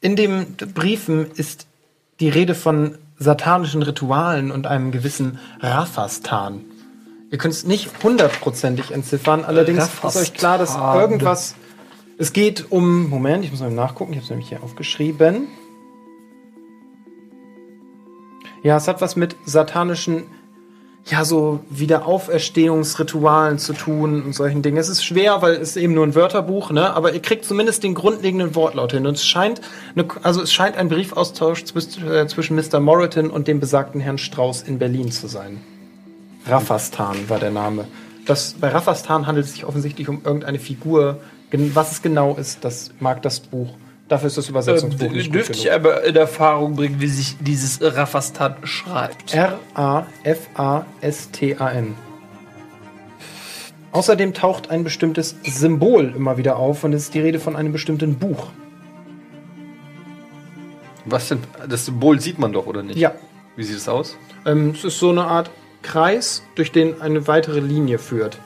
In 0.00 0.16
den 0.16 0.56
Briefen 0.56 1.30
ist 1.32 1.66
die 2.20 2.28
Rede 2.28 2.54
von 2.54 2.98
satanischen 3.18 3.82
Ritualen 3.82 4.50
und 4.50 4.66
einem 4.66 4.90
gewissen 4.90 5.38
Raphastan. 5.60 6.64
Ihr 7.30 7.38
könnt 7.38 7.54
es 7.54 7.64
nicht 7.64 7.90
hundertprozentig 8.02 8.90
entziffern, 8.90 9.44
allerdings 9.44 9.88
ist 10.04 10.16
euch 10.16 10.34
klar, 10.34 10.58
dass 10.58 10.76
irgendwas. 10.76 11.54
Es 12.18 12.32
geht 12.32 12.70
um. 12.70 13.10
Moment, 13.10 13.44
ich 13.44 13.50
muss 13.50 13.60
mal 13.60 13.70
nachgucken, 13.70 14.12
ich 14.12 14.18
habe 14.18 14.24
es 14.24 14.30
nämlich 14.30 14.48
hier 14.48 14.62
aufgeschrieben. 14.62 15.48
Ja, 18.66 18.78
es 18.78 18.88
hat 18.88 19.00
was 19.00 19.14
mit 19.14 19.36
satanischen, 19.44 20.24
ja, 21.04 21.24
so 21.24 21.60
Wiederauferstehungsritualen 21.70 23.60
zu 23.60 23.74
tun 23.74 24.24
und 24.24 24.34
solchen 24.34 24.62
Dingen. 24.62 24.76
Es 24.76 24.88
ist 24.88 25.04
schwer, 25.04 25.40
weil 25.40 25.52
es 25.52 25.76
eben 25.76 25.94
nur 25.94 26.04
ein 26.04 26.16
Wörterbuch, 26.16 26.72
ne? 26.72 26.92
Aber 26.92 27.14
ihr 27.14 27.22
kriegt 27.22 27.44
zumindest 27.44 27.84
den 27.84 27.94
grundlegenden 27.94 28.56
Wortlaut 28.56 28.90
hin. 28.90 29.06
Und 29.06 29.14
es 29.14 29.24
scheint, 29.24 29.60
eine, 29.94 30.08
also 30.24 30.42
es 30.42 30.52
scheint 30.52 30.76
ein 30.76 30.88
Briefaustausch 30.88 31.62
äh, 31.62 32.26
zwischen 32.26 32.56
Mr. 32.56 32.80
Moreton 32.80 33.30
und 33.30 33.46
dem 33.46 33.60
besagten 33.60 34.00
Herrn 34.00 34.18
Strauß 34.18 34.62
in 34.62 34.80
Berlin 34.80 35.12
zu 35.12 35.28
sein. 35.28 35.60
Raphastan 36.44 37.28
war 37.28 37.38
der 37.38 37.52
Name. 37.52 37.84
Das, 38.26 38.54
bei 38.54 38.70
Raphastan 38.70 39.28
handelt 39.28 39.46
es 39.46 39.52
sich 39.52 39.64
offensichtlich 39.64 40.08
um 40.08 40.22
irgendeine 40.24 40.58
Figur. 40.58 41.20
Was 41.52 41.92
es 41.92 42.02
genau 42.02 42.34
ist, 42.34 42.64
das 42.64 42.90
mag 42.98 43.22
das 43.22 43.38
Buch. 43.38 43.74
Dafür 44.08 44.28
ist 44.28 44.38
das 44.38 44.48
Übersetzungsbuch 44.48 45.06
Ähm, 45.06 45.12
nicht 45.12 45.26
gut 45.26 45.34
dürfte 45.36 45.54
ich 45.54 45.72
aber 45.72 46.04
in 46.04 46.14
Erfahrung 46.14 46.76
bringen, 46.76 47.00
wie 47.00 47.08
sich 47.08 47.36
dieses 47.40 47.80
Raphastan 47.82 48.54
schreibt? 48.62 49.34
R-A-F-A-S-T-A-N. 49.34 50.06
Außerdem 53.90 54.34
taucht 54.34 54.70
ein 54.70 54.84
bestimmtes 54.84 55.36
Symbol 55.42 56.12
immer 56.14 56.36
wieder 56.36 56.56
auf 56.56 56.84
und 56.84 56.92
es 56.92 57.04
ist 57.04 57.14
die 57.14 57.20
Rede 57.20 57.40
von 57.40 57.56
einem 57.56 57.72
bestimmten 57.72 58.16
Buch. 58.16 58.48
Was 61.06 61.28
denn? 61.28 61.38
Das 61.68 61.86
Symbol 61.86 62.20
sieht 62.20 62.38
man 62.38 62.52
doch, 62.52 62.66
oder 62.66 62.82
nicht? 62.82 62.98
Ja. 62.98 63.12
Wie 63.56 63.64
sieht 63.64 63.78
es 63.78 63.88
aus? 63.88 64.16
Ähm, 64.44 64.70
es 64.70 64.84
ist 64.84 64.98
so 64.98 65.10
eine 65.10 65.24
Art 65.24 65.50
Kreis, 65.82 66.42
durch 66.56 66.72
den 66.72 67.00
eine 67.00 67.26
weitere 67.26 67.60
Linie 67.60 67.98
führt. 67.98 68.38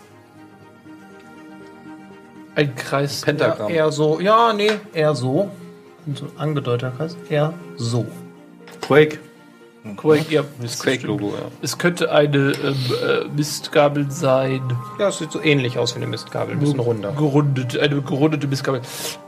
Ein 2.60 2.74
Kreis. 2.74 3.22
Pentagramm. 3.22 3.70
Ja, 3.70 3.76
eher 3.76 3.92
so. 3.92 4.20
Ja, 4.20 4.52
nee, 4.52 4.72
eher 4.92 5.14
so. 5.14 5.50
So 6.14 6.26
ein 6.26 6.32
angedeuteter 6.36 6.92
Kreis. 6.96 7.16
Eher 7.28 7.54
so. 7.76 8.04
Quake. 8.82 9.18
Quake, 9.96 10.30
ja. 10.30 10.42
Das 10.60 10.78
Quake-Logo, 10.78 11.28
ja. 11.28 11.46
Es 11.62 11.78
könnte 11.78 12.12
eine 12.12 12.52
ähm, 12.52 12.76
äh, 13.02 13.24
Mistgabel 13.34 14.10
sein. 14.10 14.60
Ja, 14.98 15.08
es 15.08 15.18
sieht 15.18 15.32
so 15.32 15.40
ähnlich 15.40 15.78
aus 15.78 15.94
wie 15.94 16.00
eine 16.00 16.06
Mistgabel, 16.06 16.54
ein 16.54 16.60
bisschen 16.60 16.80
runder. 16.80 17.12
Gerundet, 17.12 17.78
eine 17.78 18.02
gerundete 18.02 18.46
Mistgabel. 18.46 18.82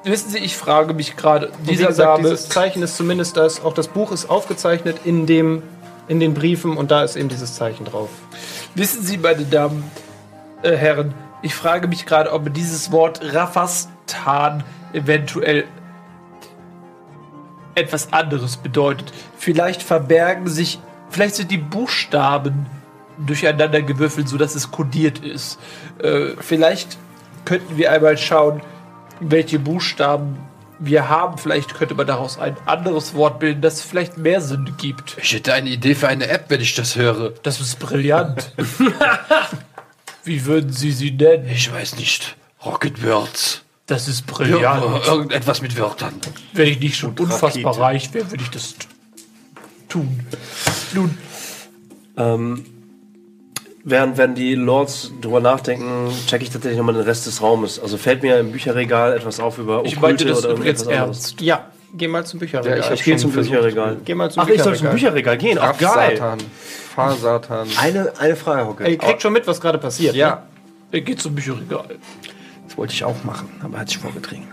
Wissen 0.04 0.30
Sie, 0.30 0.38
ich 0.38 0.54
frage 0.54 0.92
mich 0.92 1.16
gerade, 1.16 1.50
dieser 1.66 1.86
gesagt, 1.86 2.18
Name. 2.18 2.28
dieses 2.28 2.50
Zeichen 2.50 2.82
ist 2.82 2.98
zumindest 2.98 3.38
das, 3.38 3.64
auch 3.64 3.72
das 3.72 3.88
Buch 3.88 4.12
ist 4.12 4.28
aufgezeichnet 4.28 4.98
in 5.04 5.24
dem, 5.24 5.62
in 6.06 6.20
den 6.20 6.34
Briefen 6.34 6.76
und 6.76 6.90
da 6.90 7.02
ist 7.02 7.16
eben 7.16 7.30
dieses 7.30 7.54
Zeichen 7.54 7.86
drauf. 7.86 8.10
Wissen 8.74 9.02
Sie, 9.02 9.16
meine 9.16 9.44
Damen, 9.44 9.90
äh, 10.62 10.76
Herren, 10.76 11.14
ich 11.42 11.54
frage 11.54 11.88
mich 11.88 12.06
gerade, 12.06 12.32
ob 12.32 12.52
dieses 12.54 12.92
Wort 12.92 13.20
Raphastan 13.34 14.62
eventuell 14.92 15.64
etwas 17.74 18.12
anderes 18.12 18.56
bedeutet. 18.56 19.12
Vielleicht 19.36 19.82
verbergen 19.82 20.48
sich, 20.48 20.78
vielleicht 21.10 21.34
sind 21.34 21.50
die 21.50 21.58
Buchstaben 21.58 22.66
durcheinander 23.26 23.82
gewürfelt, 23.82 24.28
sodass 24.28 24.54
es 24.54 24.70
kodiert 24.70 25.18
ist. 25.18 25.58
Äh, 25.98 26.30
vielleicht 26.38 26.98
könnten 27.44 27.76
wir 27.76 27.90
einmal 27.90 28.18
schauen, 28.18 28.62
welche 29.20 29.58
Buchstaben 29.58 30.38
wir 30.78 31.08
haben. 31.08 31.38
Vielleicht 31.38 31.74
könnte 31.74 31.94
man 31.94 32.06
daraus 32.06 32.38
ein 32.38 32.56
anderes 32.66 33.14
Wort 33.14 33.40
bilden, 33.40 33.62
das 33.62 33.80
vielleicht 33.82 34.18
mehr 34.18 34.40
Sinn 34.40 34.74
gibt. 34.78 35.16
Ich 35.20 35.32
hätte 35.32 35.52
eine 35.52 35.70
Idee 35.70 35.94
für 35.94 36.08
eine 36.08 36.28
App, 36.28 36.46
wenn 36.48 36.60
ich 36.60 36.74
das 36.74 36.96
höre. 36.96 37.30
Das 37.42 37.60
ist 37.60 37.78
brillant. 37.78 38.52
Wie 40.24 40.44
würden 40.46 40.72
Sie 40.72 40.92
sie 40.92 41.10
nennen? 41.10 41.48
Ich 41.52 41.72
weiß 41.72 41.96
nicht. 41.96 42.36
Rocket 42.64 43.04
Words. 43.04 43.62
Das 43.86 44.06
ist 44.08 44.24
Ja, 44.28 44.34
brillant. 44.34 45.06
irgendetwas 45.06 45.60
mit 45.62 45.76
Wörtern. 45.76 46.14
Wenn 46.52 46.68
ich 46.68 46.78
nicht 46.80 46.96
schon 46.96 47.18
unfassbar 47.18 47.72
Rakete. 47.72 47.80
reich 47.82 48.14
wäre, 48.14 48.30
würde 48.30 48.42
ich 48.44 48.50
das 48.50 48.74
tun. 49.88 50.20
Nun, 50.94 51.18
Ähm, 52.16 52.64
während, 53.84 54.16
während 54.18 54.36
die 54.38 54.54
Lords 54.54 55.10
drüber 55.22 55.40
nachdenken, 55.40 56.10
checke 56.26 56.44
ich 56.44 56.50
tatsächlich 56.50 56.76
nochmal 56.78 56.94
den 56.94 57.04
Rest 57.04 57.26
des 57.26 57.40
Raumes. 57.42 57.80
Also 57.80 57.96
fällt 57.96 58.22
mir 58.22 58.38
im 58.38 58.52
Bücherregal 58.52 59.14
etwas 59.16 59.40
auf 59.40 59.56
über 59.58 59.82
ich 59.84 59.98
meinte 60.00 60.24
das 60.26 60.40
oder 60.44 60.50
übrigens 60.50 60.82
irgendetwas 60.82 61.00
anderes. 61.02 61.16
ernst. 61.30 61.40
Ja, 61.40 61.70
geh 61.94 62.08
mal 62.08 62.24
zum 62.24 62.40
Bücherregal. 62.40 62.78
Ja, 62.78 62.84
ich 62.86 63.00
Ich 63.00 63.04
gehe 63.04 63.16
zum 63.16 63.32
versucht. 63.32 63.52
Bücherregal. 63.54 63.96
Geh 64.04 64.14
mal 64.14 64.30
zum 64.30 64.42
Ach, 64.42 64.48
ich 64.48 64.62
soll 64.62 64.74
zum 64.76 64.90
Bücherregal 64.90 65.36
gehen. 65.38 65.58
Ach, 65.60 65.68
Raff 65.70 65.78
geil. 65.78 66.16
Satan. 66.16 66.38
Fahr 66.94 67.12
Satan. 67.16 67.68
Eine, 67.80 68.12
eine 68.18 68.36
Frage, 68.36 68.66
Hocke. 68.66 68.88
Ihr 68.88 68.98
kriegt 68.98 69.22
schon 69.22 69.32
mit, 69.32 69.46
was 69.46 69.60
gerade 69.60 69.78
passiert. 69.78 70.14
Ja, 70.14 70.42
Er 70.90 71.00
geht 71.00 71.20
zum 71.20 71.34
Bücherregal. 71.34 71.96
das 72.66 72.76
wollte 72.76 72.92
ich 72.92 73.04
auch 73.04 73.24
machen, 73.24 73.48
aber 73.62 73.78
hat 73.78 73.88
sich 73.88 73.98
vorgedrängelt. 73.98 74.48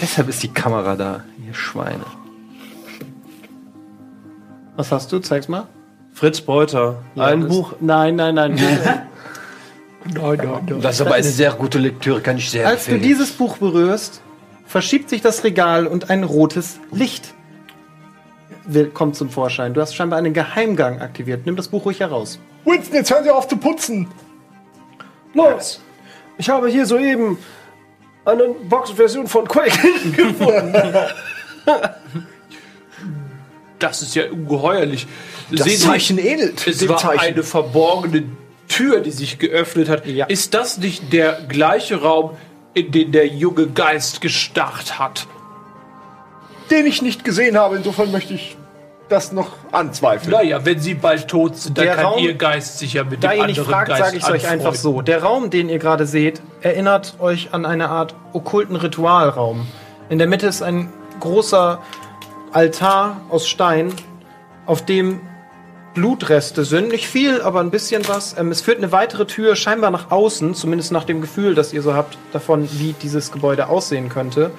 Deshalb 0.00 0.28
ist 0.28 0.42
die 0.42 0.48
Kamera 0.52 0.96
da, 0.96 1.22
ihr 1.46 1.54
Schweine. 1.54 2.04
Was 4.76 4.90
hast 4.90 5.12
du? 5.12 5.18
Zeig's 5.20 5.48
mal. 5.48 5.66
Fritz 6.12 6.40
Beuter. 6.40 6.96
ein 7.16 7.42
das- 7.42 7.48
Buch. 7.50 7.74
Nein, 7.80 8.16
nein, 8.16 8.34
nein. 8.34 8.58
Nein, 10.04 10.38
nein, 10.38 10.38
nein. 10.66 10.80
Das 10.80 10.96
ist 10.96 11.00
aber 11.00 11.14
eine 11.14 11.22
sehr 11.24 11.52
gute 11.52 11.78
Lektüre, 11.78 12.20
kann 12.20 12.36
ich 12.38 12.50
sehr 12.50 12.66
Als 12.66 12.86
du 12.86 12.92
empfehlen. 12.92 13.08
dieses 13.10 13.30
Buch 13.32 13.58
berührst, 13.58 14.20
verschiebt 14.66 15.08
sich 15.10 15.20
das 15.20 15.44
Regal 15.44 15.86
und 15.86 16.10
ein 16.10 16.24
rotes 16.24 16.78
Licht 16.90 17.34
kommt 18.94 19.16
zum 19.16 19.28
Vorschein. 19.28 19.74
Du 19.74 19.80
hast 19.80 19.94
scheinbar 19.94 20.18
einen 20.20 20.32
Geheimgang 20.34 21.00
aktiviert. 21.00 21.44
Nimm 21.46 21.56
das 21.56 21.66
Buch 21.68 21.84
ruhig 21.84 21.98
heraus. 22.00 22.38
Winston, 22.64 22.94
jetzt 22.94 23.10
hören 23.12 23.24
Sie 23.24 23.30
auf 23.30 23.48
zu 23.48 23.56
putzen. 23.56 24.06
Los! 25.34 25.80
Ich 26.38 26.48
habe 26.48 26.68
hier 26.68 26.86
soeben 26.86 27.38
eine 28.24 28.44
Boxversion 28.68 29.26
von 29.26 29.48
Quake 29.48 29.76
gefunden. 30.16 30.74
Das 33.78 34.00
ist 34.02 34.14
ja 34.14 34.30
ungeheuerlich. 34.30 35.06
Das 35.50 35.64
Sehen 35.64 35.76
Sie, 35.78 35.86
Zeichen 35.86 36.18
ähnelt 36.18 36.64
es 36.66 36.78
dem 36.78 36.88
war 36.90 36.98
Zeichen. 36.98 37.34
eine 37.34 37.42
verborgene 37.42 38.22
Tür, 38.72 39.00
die 39.00 39.10
sich 39.10 39.38
geöffnet 39.38 39.88
hat. 39.88 40.06
Ja. 40.06 40.26
Ist 40.26 40.54
das 40.54 40.78
nicht 40.78 41.12
der 41.12 41.40
gleiche 41.48 42.00
Raum, 42.02 42.30
in 42.74 42.90
den 42.90 43.12
der 43.12 43.26
junge 43.26 43.66
Geist 43.68 44.20
gestarrt 44.20 44.98
hat? 44.98 45.26
Den 46.70 46.86
ich 46.86 47.02
nicht 47.02 47.24
gesehen 47.24 47.58
habe, 47.58 47.76
insofern 47.76 48.10
möchte 48.12 48.34
ich 48.34 48.56
das 49.08 49.30
noch 49.32 49.48
anzweifeln. 49.72 50.30
Naja, 50.32 50.64
wenn 50.64 50.80
sie 50.80 50.94
bald 50.94 51.28
tot 51.28 51.56
sind, 51.58 51.76
dann 51.76 51.84
Der 51.84 51.96
kann 51.96 52.04
Raum- 52.06 52.18
ihr 52.24 52.32
Geist 52.34 52.78
sich 52.78 52.94
ja 52.94 53.04
mit 53.04 53.22
Da 53.22 53.28
dem 53.28 53.36
ihr 53.38 53.42
anderen 53.44 53.46
nicht 53.48 53.60
fragt, 53.70 53.88
Geist 53.88 54.02
sage 54.04 54.16
ich 54.16 54.22
es 54.22 54.30
euch 54.30 54.48
einfach 54.48 54.74
so. 54.74 55.02
Der 55.02 55.22
Raum, 55.22 55.50
den 55.50 55.68
ihr 55.68 55.78
gerade 55.78 56.06
seht, 56.06 56.40
erinnert 56.62 57.16
euch 57.20 57.52
an 57.52 57.66
eine 57.66 57.90
Art 57.90 58.14
okkulten 58.32 58.76
Ritualraum. 58.76 59.66
In 60.08 60.16
der 60.18 60.28
Mitte 60.28 60.46
ist 60.46 60.62
ein 60.62 60.90
großer 61.20 61.80
Altar 62.52 63.20
aus 63.28 63.46
Stein, 63.48 63.92
auf 64.64 64.82
dem 64.84 65.20
Blutreste 65.94 66.64
sind. 66.64 66.88
Nicht 66.88 67.06
viel, 67.06 67.42
aber 67.42 67.60
ein 67.60 67.70
bisschen 67.70 68.06
was. 68.08 68.36
Ähm, 68.38 68.50
es 68.50 68.60
führt 68.60 68.78
eine 68.78 68.92
weitere 68.92 69.26
Tür 69.26 69.56
scheinbar 69.56 69.90
nach 69.90 70.10
außen, 70.10 70.54
zumindest 70.54 70.92
nach 70.92 71.04
dem 71.04 71.20
Gefühl, 71.20 71.54
das 71.54 71.72
ihr 71.72 71.82
so 71.82 71.94
habt 71.94 72.16
davon, 72.32 72.68
wie 72.72 72.94
dieses 72.94 73.32
Gebäude 73.32 73.68
aussehen 73.68 74.08
könnte. 74.08 74.50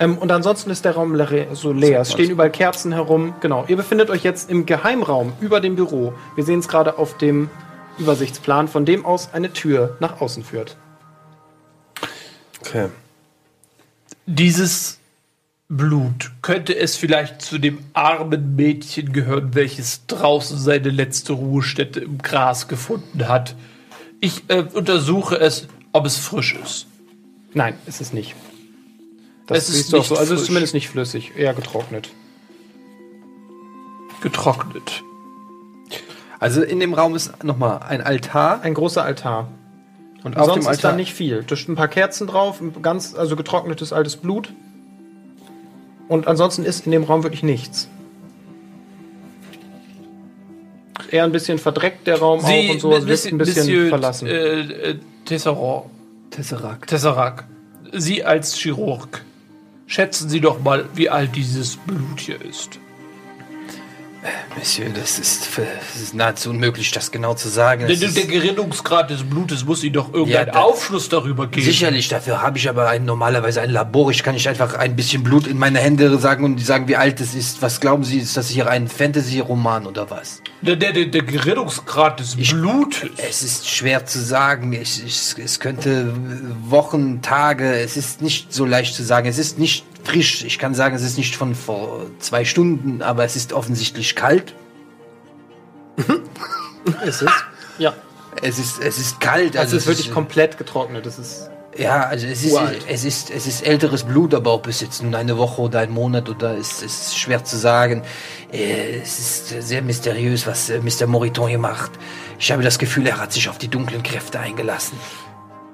Ähm, 0.00 0.16
und 0.18 0.30
ansonsten 0.30 0.70
ist 0.70 0.84
der 0.84 0.94
Raum 0.94 1.14
leer, 1.14 1.54
so 1.54 1.72
leer. 1.72 2.00
Es 2.00 2.12
stehen 2.12 2.30
überall 2.30 2.50
Kerzen 2.50 2.92
herum. 2.92 3.34
Genau. 3.40 3.64
Ihr 3.68 3.76
befindet 3.76 4.10
euch 4.10 4.22
jetzt 4.22 4.50
im 4.50 4.66
Geheimraum 4.66 5.32
über 5.40 5.60
dem 5.60 5.76
Büro. 5.76 6.14
Wir 6.36 6.44
sehen 6.44 6.60
es 6.60 6.68
gerade 6.68 6.98
auf 6.98 7.16
dem 7.18 7.50
Übersichtsplan, 7.98 8.68
von 8.68 8.84
dem 8.84 9.04
aus 9.04 9.30
eine 9.32 9.52
Tür 9.52 9.96
nach 10.00 10.20
außen 10.20 10.44
führt. 10.44 10.76
Okay. 12.60 12.88
Dieses 14.26 14.97
Blut, 15.70 16.30
könnte 16.40 16.74
es 16.76 16.96
vielleicht 16.96 17.42
zu 17.42 17.58
dem 17.58 17.78
armen 17.92 18.56
Mädchen 18.56 19.12
gehören, 19.12 19.54
welches 19.54 20.06
draußen 20.06 20.56
seine 20.56 20.88
letzte 20.88 21.34
Ruhestätte 21.34 22.00
im 22.00 22.18
Gras 22.18 22.68
gefunden 22.68 23.28
hat? 23.28 23.54
Ich 24.20 24.44
äh, 24.48 24.62
untersuche 24.62 25.38
es, 25.38 25.68
ob 25.92 26.06
es 26.06 26.16
frisch 26.16 26.54
ist. 26.54 26.86
Nein, 27.52 27.74
ist 27.86 28.00
es 28.00 28.14
nicht. 28.14 28.34
Das 29.46 29.58
Es 29.58 29.68
ist 29.68 29.92
nicht 29.92 30.06
so. 30.06 30.16
Also 30.16 30.22
es 30.22 30.30
ist 30.30 30.38
frisch. 30.38 30.46
zumindest 30.46 30.74
nicht 30.74 30.88
flüssig, 30.88 31.32
eher 31.36 31.52
getrocknet. 31.52 32.08
Getrocknet. 34.22 35.02
Also 36.40 36.62
in 36.62 36.80
dem 36.80 36.94
Raum 36.94 37.14
ist 37.14 37.44
nochmal 37.44 37.80
ein 37.86 38.00
Altar. 38.00 38.62
Ein 38.62 38.72
großer 38.72 39.04
Altar. 39.04 39.48
Und 40.24 40.34
Und 40.34 40.38
auf 40.38 40.46
sonst 40.46 40.64
dem 40.64 40.72
ist 40.72 40.82
da 40.82 40.88
Altar 40.88 40.96
nicht 40.96 41.12
viel. 41.12 41.44
Da 41.46 41.56
stehen 41.56 41.74
ein 41.74 41.76
paar 41.76 41.88
Kerzen 41.88 42.26
drauf, 42.26 42.62
ganz, 42.80 43.14
also 43.14 43.36
getrocknetes 43.36 43.92
altes 43.92 44.16
Blut. 44.16 44.50
Und 46.08 46.26
ansonsten 46.26 46.64
ist 46.64 46.86
in 46.86 46.92
dem 46.92 47.04
Raum 47.04 47.22
wirklich 47.22 47.42
nichts. 47.42 47.88
Eher 51.10 51.24
ein 51.24 51.32
bisschen 51.32 51.58
verdreckt 51.58 52.06
der 52.06 52.18
Raum 52.18 52.44
auch 52.44 52.70
und 52.70 52.80
so. 52.80 52.92
Es 52.94 53.06
wirkt 53.06 53.26
ein 53.26 53.38
bisschen 53.38 53.66
Monsieur, 53.66 53.88
verlassen. 53.88 54.26
Äh, 54.28 54.60
äh, 54.60 54.98
Tesseract. 55.24 55.86
Tesseract. 56.30 56.90
Tesseract. 56.90 57.44
Sie 57.92 58.24
als 58.24 58.54
Chirurg, 58.56 59.24
schätzen 59.86 60.28
Sie 60.28 60.40
doch 60.40 60.60
mal, 60.60 60.86
wie 60.94 61.08
alt 61.08 61.34
dieses 61.34 61.76
Blut 61.76 62.20
hier 62.20 62.40
ist. 62.42 62.78
Monsieur, 64.56 64.88
das 64.90 65.18
ist, 65.20 65.48
das 65.56 66.02
ist 66.02 66.14
nahezu 66.14 66.50
unmöglich, 66.50 66.90
das 66.90 67.12
genau 67.12 67.34
zu 67.34 67.48
sagen. 67.48 67.86
Der, 67.86 67.96
der 67.96 68.08
ist- 68.08 68.28
Gerinnungsgrad 68.28 69.08
des 69.10 69.22
Blutes 69.22 69.64
muss 69.64 69.84
Ihnen 69.84 69.92
doch 69.94 70.12
irgendeinen 70.12 70.48
Ja, 70.48 70.52
da- 70.52 70.60
Aufschluss 70.62 71.08
darüber 71.08 71.46
geben. 71.46 71.64
Sicherlich, 71.64 72.08
dafür 72.08 72.42
habe 72.42 72.58
ich 72.58 72.68
aber 72.68 72.88
ein, 72.88 73.04
normalerweise 73.04 73.60
ein 73.60 73.70
Labor. 73.70 74.10
Ich 74.10 74.24
kann 74.24 74.34
nicht 74.34 74.48
einfach 74.48 74.74
ein 74.74 74.96
bisschen 74.96 75.22
Blut 75.22 75.46
in 75.46 75.56
meine 75.58 75.78
Hände 75.78 76.18
sagen 76.18 76.44
und 76.44 76.58
sagen, 76.64 76.88
wie 76.88 76.96
alt 76.96 77.20
es 77.20 77.34
ist. 77.36 77.62
Was 77.62 77.78
glauben 77.80 78.02
Sie, 78.02 78.18
ist 78.18 78.36
das 78.36 78.48
hier 78.48 78.68
ein 78.68 78.88
Fantasy-Roman 78.88 79.86
oder 79.86 80.10
was? 80.10 80.42
Der, 80.62 80.74
der, 80.74 80.92
der, 80.92 81.06
der 81.06 81.22
Gerinnungsgrad 81.22 82.18
des 82.18 82.34
Blutes. 82.34 82.98
Es 83.16 83.42
ist 83.44 83.70
schwer 83.70 84.04
zu 84.06 84.18
sagen. 84.20 84.72
Ich, 84.72 85.04
ich, 85.06 85.34
es 85.38 85.60
könnte 85.60 86.12
Wochen, 86.68 87.22
Tage, 87.22 87.74
es 87.78 87.96
ist 87.96 88.20
nicht 88.22 88.52
so 88.52 88.64
leicht 88.64 88.94
zu 88.96 89.04
sagen. 89.04 89.28
Es 89.28 89.38
ist 89.38 89.60
nicht 89.60 89.84
frisch. 90.08 90.44
Ich 90.44 90.58
kann 90.58 90.74
sagen, 90.74 90.94
es 90.96 91.02
ist 91.02 91.16
nicht 91.18 91.36
von 91.36 91.54
vor 91.54 92.06
zwei 92.18 92.44
Stunden, 92.44 93.02
aber 93.02 93.24
es 93.24 93.36
ist 93.36 93.52
offensichtlich 93.52 94.14
kalt. 94.16 94.54
ist 97.04 97.22
es? 97.22 97.30
Ja. 97.78 97.94
Es 98.42 98.58
ist, 98.58 98.80
es 98.80 98.98
ist 98.98 99.20
kalt. 99.20 99.56
Also 99.56 99.76
es 99.76 99.82
ist 99.82 99.88
wirklich 99.88 100.08
ist- 100.08 100.14
komplett 100.14 100.58
getrocknet. 100.58 101.04
Das 101.06 101.18
ist 101.18 101.50
Ja, 101.76 102.02
also 102.04 102.26
es 102.26 102.44
ist, 102.44 102.52
Uralt. 102.52 102.84
es 102.88 103.04
ist, 103.04 103.30
es 103.30 103.46
ist 103.46 103.66
älteres 103.66 104.04
Blut, 104.04 104.32
aber 104.34 104.54
ob 104.54 104.66
es 104.68 104.80
jetzt 104.80 105.02
nun 105.02 105.14
eine 105.14 105.38
Woche 105.38 105.60
oder 105.62 105.80
ein 105.80 105.90
Monat 105.90 106.28
oder 106.28 106.56
ist, 106.56 106.82
ist 106.82 107.18
schwer 107.18 107.44
zu 107.44 107.56
sagen. 107.56 108.02
Äh, 108.52 109.00
Es 109.00 109.18
ist 109.18 109.48
sehr 109.68 109.82
mysteriös, 109.82 110.46
was 110.46 110.70
äh, 110.70 110.80
Mr. 110.80 111.06
Moriton 111.06 111.48
hier 111.48 111.58
macht. 111.58 111.90
Ich 112.38 112.52
habe 112.52 112.62
das 112.62 112.78
Gefühl, 112.78 113.06
er 113.06 113.18
hat 113.18 113.32
sich 113.32 113.48
auf 113.48 113.58
die 113.58 113.68
dunklen 113.68 114.02
Kräfte 114.02 114.38
eingelassen. 114.38 114.98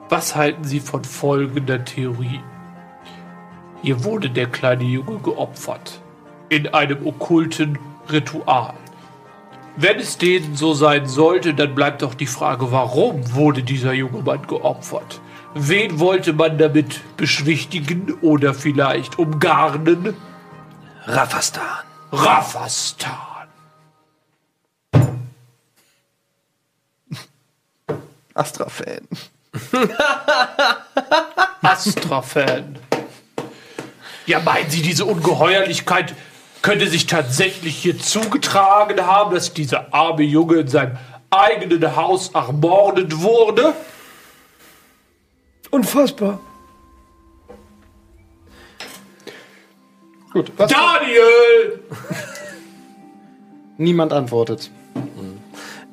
Was 0.08 0.34
halten 0.36 0.64
Sie 0.64 0.80
von 0.80 1.04
folgender 1.04 1.84
Theorie? 1.84 2.40
Hier 3.84 4.02
wurde 4.02 4.30
der 4.30 4.46
kleine 4.46 4.84
Junge 4.84 5.18
geopfert. 5.18 6.00
In 6.48 6.68
einem 6.68 7.06
okkulten 7.06 7.78
Ritual. 8.10 8.72
Wenn 9.76 9.98
es 9.98 10.16
denen 10.16 10.56
so 10.56 10.72
sein 10.72 11.06
sollte, 11.06 11.52
dann 11.52 11.74
bleibt 11.74 12.00
doch 12.00 12.14
die 12.14 12.26
Frage, 12.26 12.72
warum 12.72 13.34
wurde 13.34 13.62
dieser 13.62 13.92
junge 13.92 14.22
Mann 14.22 14.46
geopfert? 14.46 15.20
Wen 15.52 16.00
wollte 16.00 16.32
man 16.32 16.56
damit 16.56 17.02
beschwichtigen 17.18 18.14
oder 18.22 18.54
vielleicht 18.54 19.18
umgarnen? 19.18 20.16
Rafastan. 21.04 21.84
Rafastan. 22.10 23.48
Astra-Fan. 28.32 29.06
Astra-Fan. 31.60 32.78
Ja, 34.26 34.40
meinen 34.40 34.70
Sie, 34.70 34.82
diese 34.82 35.04
Ungeheuerlichkeit 35.04 36.14
könnte 36.62 36.88
sich 36.88 37.06
tatsächlich 37.06 37.76
hier 37.76 37.98
zugetragen 37.98 39.04
haben, 39.06 39.34
dass 39.34 39.52
dieser 39.52 39.92
arme 39.92 40.22
Junge 40.22 40.56
in 40.60 40.68
seinem 40.68 40.96
eigenen 41.30 41.94
Haus 41.94 42.28
ermordet 42.28 43.20
wurde? 43.20 43.74
Unfassbar. 45.70 46.40
gut. 50.34 50.52
Was 50.56 50.70
Daniel! 50.70 51.80
Niemand 53.78 54.12
antwortet. 54.12 54.70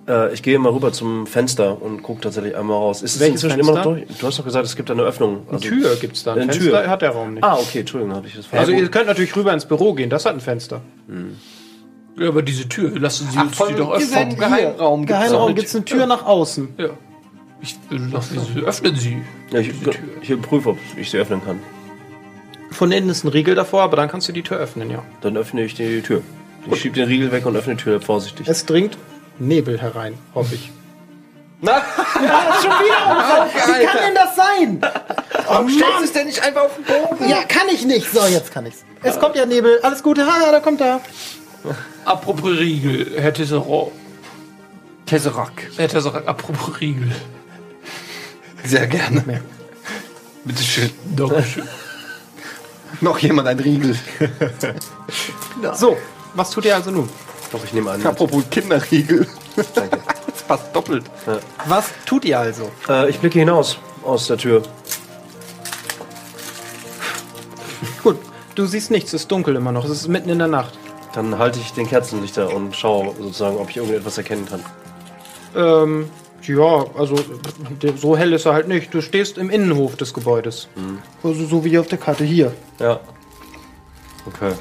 Äh, 0.08 0.34
ich 0.34 0.42
gehe 0.42 0.58
mal 0.60 0.72
rüber 0.72 0.92
zum 0.92 1.28
Fenster 1.28 1.82
und 1.82 2.02
gucke 2.02 2.22
tatsächlich 2.22 2.56
einmal 2.56 2.78
raus. 2.78 3.02
Ist 3.04 3.16
es 3.16 3.20
Welches 3.20 3.44
inzwischen 3.44 3.60
immer 3.60 3.74
noch 3.74 3.84
Fenster? 3.84 4.06
durch? 4.08 4.20
Du 4.20 4.28
hast 4.28 4.40
doch 4.40 4.46
gesagt, 4.46 4.66
es 4.66 4.76
gibt 4.76 4.90
eine 4.92 5.04
Öffnung. 5.04 5.46
Eine 5.50 5.60
Tür 5.60 5.96
gibt's 5.96 6.24
da. 6.24 6.34
Ein 6.34 6.42
Eine 6.42 6.54
Fenster 6.54 6.72
Tür. 6.82 6.90
hat 6.90 7.02
der 7.02 7.12
Raum 7.12 7.34
nicht. 7.36 7.44
Ah, 7.44 7.56
okay, 7.58 7.80
Entschuldigung, 7.82 8.16
habe 8.16 8.28
ich 8.28 8.34
das 8.34 8.46
Also 8.46 8.50
verstanden. 8.56 8.80
ihr 8.82 8.90
könnt 8.92 9.08
natürlich 9.08 9.36
rüber 9.36 9.54
ins 9.54 9.66
Büro 9.66 9.94
gehen. 9.94 10.10
Das 10.10 10.26
hat 10.26 10.34
ein 10.34 10.40
Fenster. 10.42 10.82
Ja, 12.18 12.28
aber 12.28 12.42
diese 12.42 12.68
Tür, 12.68 12.98
lassen 13.00 13.28
Sie 13.32 13.38
uns 13.40 13.52
die 13.70 13.74
doch 13.76 13.92
öffnen. 13.94 14.28
hier. 14.30 14.38
Geheimraum 14.38 15.06
Geheimraum 15.06 15.56
gibt's 15.56 15.76
eine 15.76 15.86
Tür 15.86 16.06
nach 16.08 16.26
außen. 16.26 16.70
Ja. 16.78 16.90
Ich 17.62 17.78
will 17.90 18.10
doch, 18.12 18.24
öffnen 18.66 18.96
Sie. 18.96 19.22
Ja, 19.52 19.60
ich, 19.60 19.72
ich 20.22 20.30
überprüfe, 20.32 20.70
ob 20.70 20.78
ich 20.98 21.12
sie 21.12 21.20
öffnen 21.20 21.44
kann. 21.46 21.60
Von 22.72 22.92
innen 22.92 23.10
ist 23.10 23.24
ein 23.24 23.28
Riegel 23.28 23.54
davor, 23.54 23.84
aber 23.84 23.98
dann 23.98 24.10
kannst 24.10 24.28
du 24.28 24.32
die 24.34 24.42
Tür 24.42 24.58
öffnen, 24.58 24.90
ja. 24.90 25.04
Dann 25.22 25.38
öffne 25.38 25.64
ich 25.64 25.76
die 25.76 26.02
Tür. 26.02 26.22
Ich 26.72 26.82
schiebe 26.82 26.96
den 26.96 27.08
Riegel 27.08 27.32
weg 27.32 27.46
und 27.46 27.56
öffne 27.56 27.76
die 27.76 27.84
Tür 27.84 28.02
vorsichtig. 28.02 28.48
Es 28.48 28.66
dringt 28.66 28.98
Nebel 29.42 29.82
herein, 29.82 30.18
hoffe 30.36 30.56
ich. 30.56 30.72
Na? 31.62 31.78
Ja, 31.78 31.84
schon 32.62 32.72
wieder 32.72 33.48
Wie 33.80 33.86
kann 33.86 33.98
denn 33.98 34.16
das 34.16 34.36
sein? 34.36 34.82
Warum 35.48 35.70
stellst 35.70 36.00
du 36.00 36.04
es 36.06 36.14
denn 36.14 36.28
nicht 36.28 36.42
einfach 36.42 36.64
auf 36.64 36.76
den 36.76 36.86
Boden? 36.86 37.30
Ja, 37.30 37.44
kann 37.44 37.68
ich 37.72 37.86
nicht. 37.86 38.12
So, 38.12 38.26
jetzt 38.26 38.52
kann 38.52 38.66
ich's. 38.66 38.84
Es 39.04 39.20
kommt 39.20 39.36
ja 39.36 39.46
Nebel. 39.46 39.80
Alles 39.84 40.02
Gute. 40.02 40.26
Ha, 40.26 40.52
da 40.52 40.60
kommt 40.60 40.82
er. 40.82 41.02
Apropos 42.06 42.50
Riegel, 42.50 43.20
Herr 43.20 43.34
Tesserand. 43.34 43.92
Tesseract. 45.06 45.78
Herr 45.78 45.88
Tesserand, 45.88 46.28
apropos 46.28 46.80
Riegel. 46.80 47.12
Sehr 48.64 48.88
gerne. 48.88 49.42
Bitte 50.46 50.64
schön. 50.64 50.90
Dankeschön. 51.16 51.68
Noch 53.02 53.20
jemand 53.20 53.48
ein 53.48 53.60
Riegel. 53.60 53.96
So, 55.74 55.98
was 56.34 56.50
tut 56.50 56.66
ihr 56.66 56.76
also 56.76 56.92
nun? 56.92 57.10
Doch, 57.52 57.64
ich 57.64 57.74
nehme 57.74 57.92
einen. 57.92 58.06
Apropos 58.06 58.44
Kinderriegel. 58.50 59.28
Danke. 59.74 60.00
Das 60.32 60.44
passt 60.44 60.74
doppelt. 60.76 61.04
Was 61.68 61.90
tut 62.06 62.24
ihr 62.24 62.40
also? 62.40 62.72
Äh, 62.88 63.10
ich 63.10 63.20
blicke 63.20 63.40
hinaus 63.40 63.78
aus 64.04 64.28
der 64.28 64.38
Tür. 64.38 64.62
Gut, 68.02 68.18
du 68.56 68.66
siehst 68.66 68.92
nichts, 68.92 69.14
es 69.14 69.24
ist 69.24 69.32
dunkel 69.32 69.56
immer 69.58 69.74
noch. 69.74 69.84
Es 69.84 69.92
ist 69.92 70.08
mitten 70.08 70.30
in 70.30 70.40
der 70.40 70.48
Nacht. 70.48 70.78
Dann 71.14 71.38
halte 71.38 71.60
ich 71.60 71.74
den 71.74 71.88
Kerzenlichter 71.88 72.54
und 72.54 72.76
schaue 72.76 73.14
sozusagen, 73.20 73.58
ob 73.58 73.70
ich 73.70 73.78
irgendetwas 73.78 74.18
erkennen 74.18 74.48
kann. 74.48 74.64
Ähm, 75.56 76.10
ja, 76.44 76.86
also 76.98 77.16
so 77.98 78.18
hell 78.18 78.32
ist 78.34 78.46
er 78.46 78.54
halt 78.54 78.68
nicht. 78.68 78.94
Du 78.94 79.02
stehst 79.02 79.38
im 79.38 79.50
Innenhof 79.50 79.98
des 79.98 80.14
Gebäudes. 80.14 80.70
Also 81.24 81.46
so 81.46 81.66
wie 81.66 81.78
auf 81.78 81.88
der 81.88 81.98
Karte 81.98 82.24
hier. 82.24 82.54
Ja. 82.80 83.00
Okay. 84.26 84.54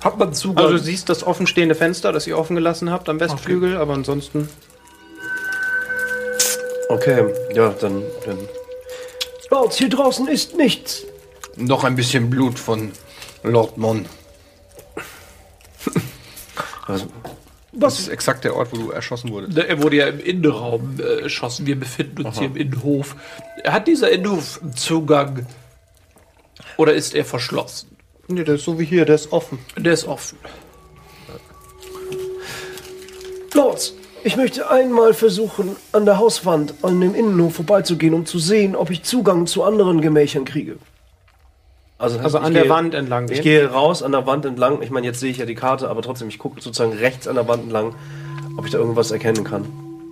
Hat 0.00 0.18
man 0.18 0.32
Zugang? 0.32 0.64
Also 0.64 0.76
du 0.78 0.82
siehst 0.82 1.08
das 1.08 1.24
offenstehende 1.24 1.74
Fenster, 1.74 2.12
das 2.12 2.26
ihr 2.26 2.38
offen 2.38 2.54
gelassen 2.54 2.90
habt 2.90 3.08
am 3.08 3.18
Westflügel, 3.20 3.76
aber 3.76 3.94
ansonsten. 3.94 4.48
Okay, 6.88 7.24
ja, 7.54 7.70
dann. 7.70 8.02
dann 8.24 8.38
Bautz, 9.50 9.76
hier 9.76 9.88
draußen 9.88 10.28
ist 10.28 10.56
nichts. 10.56 11.04
Noch 11.56 11.84
ein 11.84 11.96
bisschen 11.96 12.30
Blut 12.30 12.58
von 12.58 12.92
Lord 13.42 13.76
Mon. 13.78 14.06
Was 17.72 17.98
ist 17.98 18.08
exakt 18.08 18.44
der 18.44 18.56
Ort, 18.56 18.72
wo 18.72 18.76
du 18.76 18.90
erschossen 18.90 19.30
wurdest? 19.30 19.56
Ne, 19.56 19.66
Er 19.66 19.82
wurde 19.82 19.96
ja 19.96 20.06
im 20.06 20.20
Innenraum 20.20 20.98
äh, 20.98 21.22
erschossen. 21.22 21.66
Wir 21.66 21.78
befinden 21.78 22.24
uns 22.24 22.36
Aha. 22.36 22.40
hier 22.40 22.48
im 22.48 22.56
Innenhof. 22.56 23.16
Hat 23.64 23.86
dieser 23.86 24.10
Innenhof 24.10 24.60
Zugang 24.74 25.46
oder 26.76 26.92
ist 26.94 27.14
er 27.14 27.24
verschlossen? 27.24 27.87
Nee, 28.28 28.44
der 28.44 28.56
ist 28.56 28.64
so 28.64 28.78
wie 28.78 28.84
hier, 28.84 29.04
der 29.04 29.14
ist 29.14 29.32
offen. 29.32 29.58
Der 29.76 29.92
ist 29.94 30.06
offen. 30.06 30.38
Lords, 33.54 33.94
ich 34.24 34.36
möchte 34.36 34.70
einmal 34.70 35.14
versuchen, 35.14 35.76
an 35.92 36.04
der 36.04 36.18
Hauswand 36.18 36.74
an 36.82 37.00
dem 37.00 37.14
Innenhof 37.14 37.54
vorbeizugehen, 37.56 38.14
um 38.14 38.26
zu 38.26 38.38
sehen, 38.38 38.76
ob 38.76 38.90
ich 38.90 39.02
Zugang 39.02 39.46
zu 39.46 39.62
anderen 39.64 40.00
Gemächern 40.00 40.44
kriege. 40.44 40.76
Also, 41.96 42.18
Also 42.20 42.38
ich 42.38 42.44
an 42.44 42.52
der 42.54 42.62
gehe- 42.64 42.70
Wand 42.70 42.94
entlang 42.94 43.24
Ich 43.24 43.36
gehen? 43.36 43.42
gehe 43.42 43.66
raus 43.72 44.02
an 44.02 44.12
der 44.12 44.26
Wand 44.26 44.44
entlang. 44.44 44.82
Ich 44.82 44.90
meine, 44.90 45.06
jetzt 45.06 45.18
sehe 45.18 45.30
ich 45.30 45.38
ja 45.38 45.46
die 45.46 45.56
Karte, 45.56 45.88
aber 45.88 46.02
trotzdem, 46.02 46.28
ich 46.28 46.38
gucke 46.38 46.60
sozusagen 46.60 46.92
rechts 46.92 47.26
an 47.26 47.34
der 47.34 47.48
Wand 47.48 47.64
entlang, 47.64 47.94
ob 48.56 48.66
ich 48.66 48.70
da 48.70 48.78
irgendwas 48.78 49.10
erkennen 49.10 49.42
kann. 49.42 49.64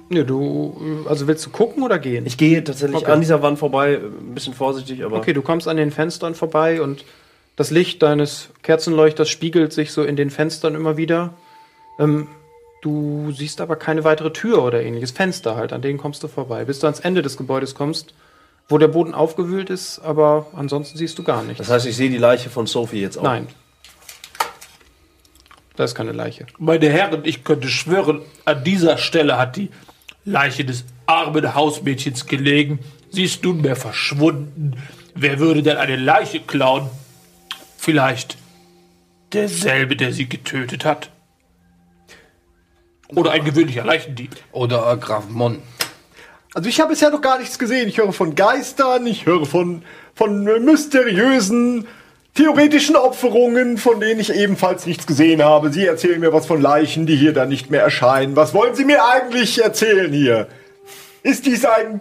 Nee, 0.08 0.24
du, 0.24 1.04
also 1.08 1.28
willst 1.28 1.44
du 1.46 1.50
gucken 1.50 1.82
oder 1.82 1.98
gehen? 1.98 2.26
Ich 2.26 2.36
gehe 2.38 2.62
tatsächlich 2.64 3.02
Okay. 3.02 3.10
an 3.12 3.20
dieser 3.20 3.42
Wand 3.42 3.58
vorbei, 3.58 3.98
ein 4.02 4.34
bisschen 4.34 4.54
vorsichtig, 4.54 5.04
aber. 5.04 5.16
Okay, 5.18 5.32
du 5.32 5.42
kommst 5.42 5.68
an 5.68 5.76
den 5.76 5.90
Fenstern 5.92 6.34
vorbei 6.34 6.80
und 6.80 7.04
das 7.56 7.70
Licht 7.70 8.02
deines 8.02 8.50
Kerzenleuchters 8.62 9.28
spiegelt 9.28 9.72
sich 9.72 9.92
so 9.92 10.04
in 10.04 10.16
den 10.16 10.30
Fenstern 10.30 10.74
immer 10.74 10.96
wieder. 10.96 11.32
Ähm, 11.98 12.28
du 12.82 13.32
siehst 13.32 13.62
aber 13.62 13.76
keine 13.76 14.04
weitere 14.04 14.32
Tür 14.32 14.62
oder 14.62 14.82
ähnliches. 14.82 15.10
Fenster 15.10 15.56
halt, 15.56 15.72
an 15.72 15.80
denen 15.80 15.98
kommst 15.98 16.22
du 16.22 16.28
vorbei. 16.28 16.66
Bis 16.66 16.80
du 16.80 16.86
ans 16.86 17.00
Ende 17.00 17.22
des 17.22 17.38
Gebäudes 17.38 17.74
kommst, 17.74 18.12
wo 18.68 18.76
der 18.76 18.88
Boden 18.88 19.14
aufgewühlt 19.14 19.70
ist, 19.70 20.00
aber 20.00 20.46
ansonsten 20.54 20.98
siehst 20.98 21.18
du 21.18 21.22
gar 21.22 21.42
nichts. 21.42 21.58
Das 21.58 21.70
heißt, 21.70 21.86
ich 21.86 21.96
sehe 21.96 22.10
die 22.10 22.18
Leiche 22.18 22.50
von 22.50 22.66
Sophie 22.66 23.00
jetzt 23.00 23.16
auch. 23.16 23.22
Nein. 23.22 23.48
Da 25.76 25.84
ist 25.84 25.94
keine 25.94 26.12
Leiche. 26.12 26.46
Meine 26.58 26.88
Herren, 26.88 27.22
ich 27.24 27.44
könnte 27.44 27.68
schwören, 27.68 28.22
an 28.44 28.64
dieser 28.64 28.98
Stelle 28.98 29.38
hat 29.38 29.56
die 29.56 29.70
Leiche 30.24 30.64
des 30.64 30.84
armen 31.06 31.54
Hausmädchens 31.54 32.26
gelegen. 32.26 32.80
Sie 33.10 33.24
ist 33.24 33.44
nunmehr 33.44 33.76
verschwunden. 33.76 34.74
Wer 35.14 35.38
würde 35.38 35.62
denn 35.62 35.76
eine 35.76 35.96
Leiche 35.96 36.40
klauen? 36.40 36.90
Vielleicht 37.76 38.36
derselbe, 39.32 39.96
der 39.96 40.12
sie 40.12 40.28
getötet 40.28 40.84
hat. 40.84 41.10
Oder 43.08 43.32
ein 43.32 43.44
gewöhnlicher 43.44 43.84
Leichendieb. 43.84 44.36
Oder 44.52 44.92
äh, 44.92 44.96
Graf 44.96 45.28
Mon. 45.28 45.62
Also 46.54 46.68
ich 46.68 46.80
habe 46.80 46.90
bisher 46.90 47.10
noch 47.10 47.20
gar 47.20 47.38
nichts 47.38 47.58
gesehen. 47.58 47.88
Ich 47.88 47.98
höre 47.98 48.12
von 48.12 48.34
Geistern, 48.34 49.06
ich 49.06 49.26
höre 49.26 49.46
von, 49.46 49.82
von 50.14 50.42
mysteriösen, 50.64 51.86
theoretischen 52.34 52.96
Opferungen, 52.96 53.78
von 53.78 54.00
denen 54.00 54.20
ich 54.20 54.32
ebenfalls 54.32 54.86
nichts 54.86 55.06
gesehen 55.06 55.42
habe. 55.42 55.70
Sie 55.70 55.84
erzählen 55.84 56.18
mir 56.18 56.32
was 56.32 56.46
von 56.46 56.60
Leichen, 56.60 57.06
die 57.06 57.16
hier 57.16 57.32
dann 57.32 57.48
nicht 57.48 57.70
mehr 57.70 57.82
erscheinen. 57.82 58.36
Was 58.36 58.54
wollen 58.54 58.74
Sie 58.74 58.84
mir 58.84 59.04
eigentlich 59.04 59.62
erzählen 59.62 60.12
hier? 60.12 60.48
Ist 61.22 61.46
dies 61.46 61.64
ein... 61.64 62.00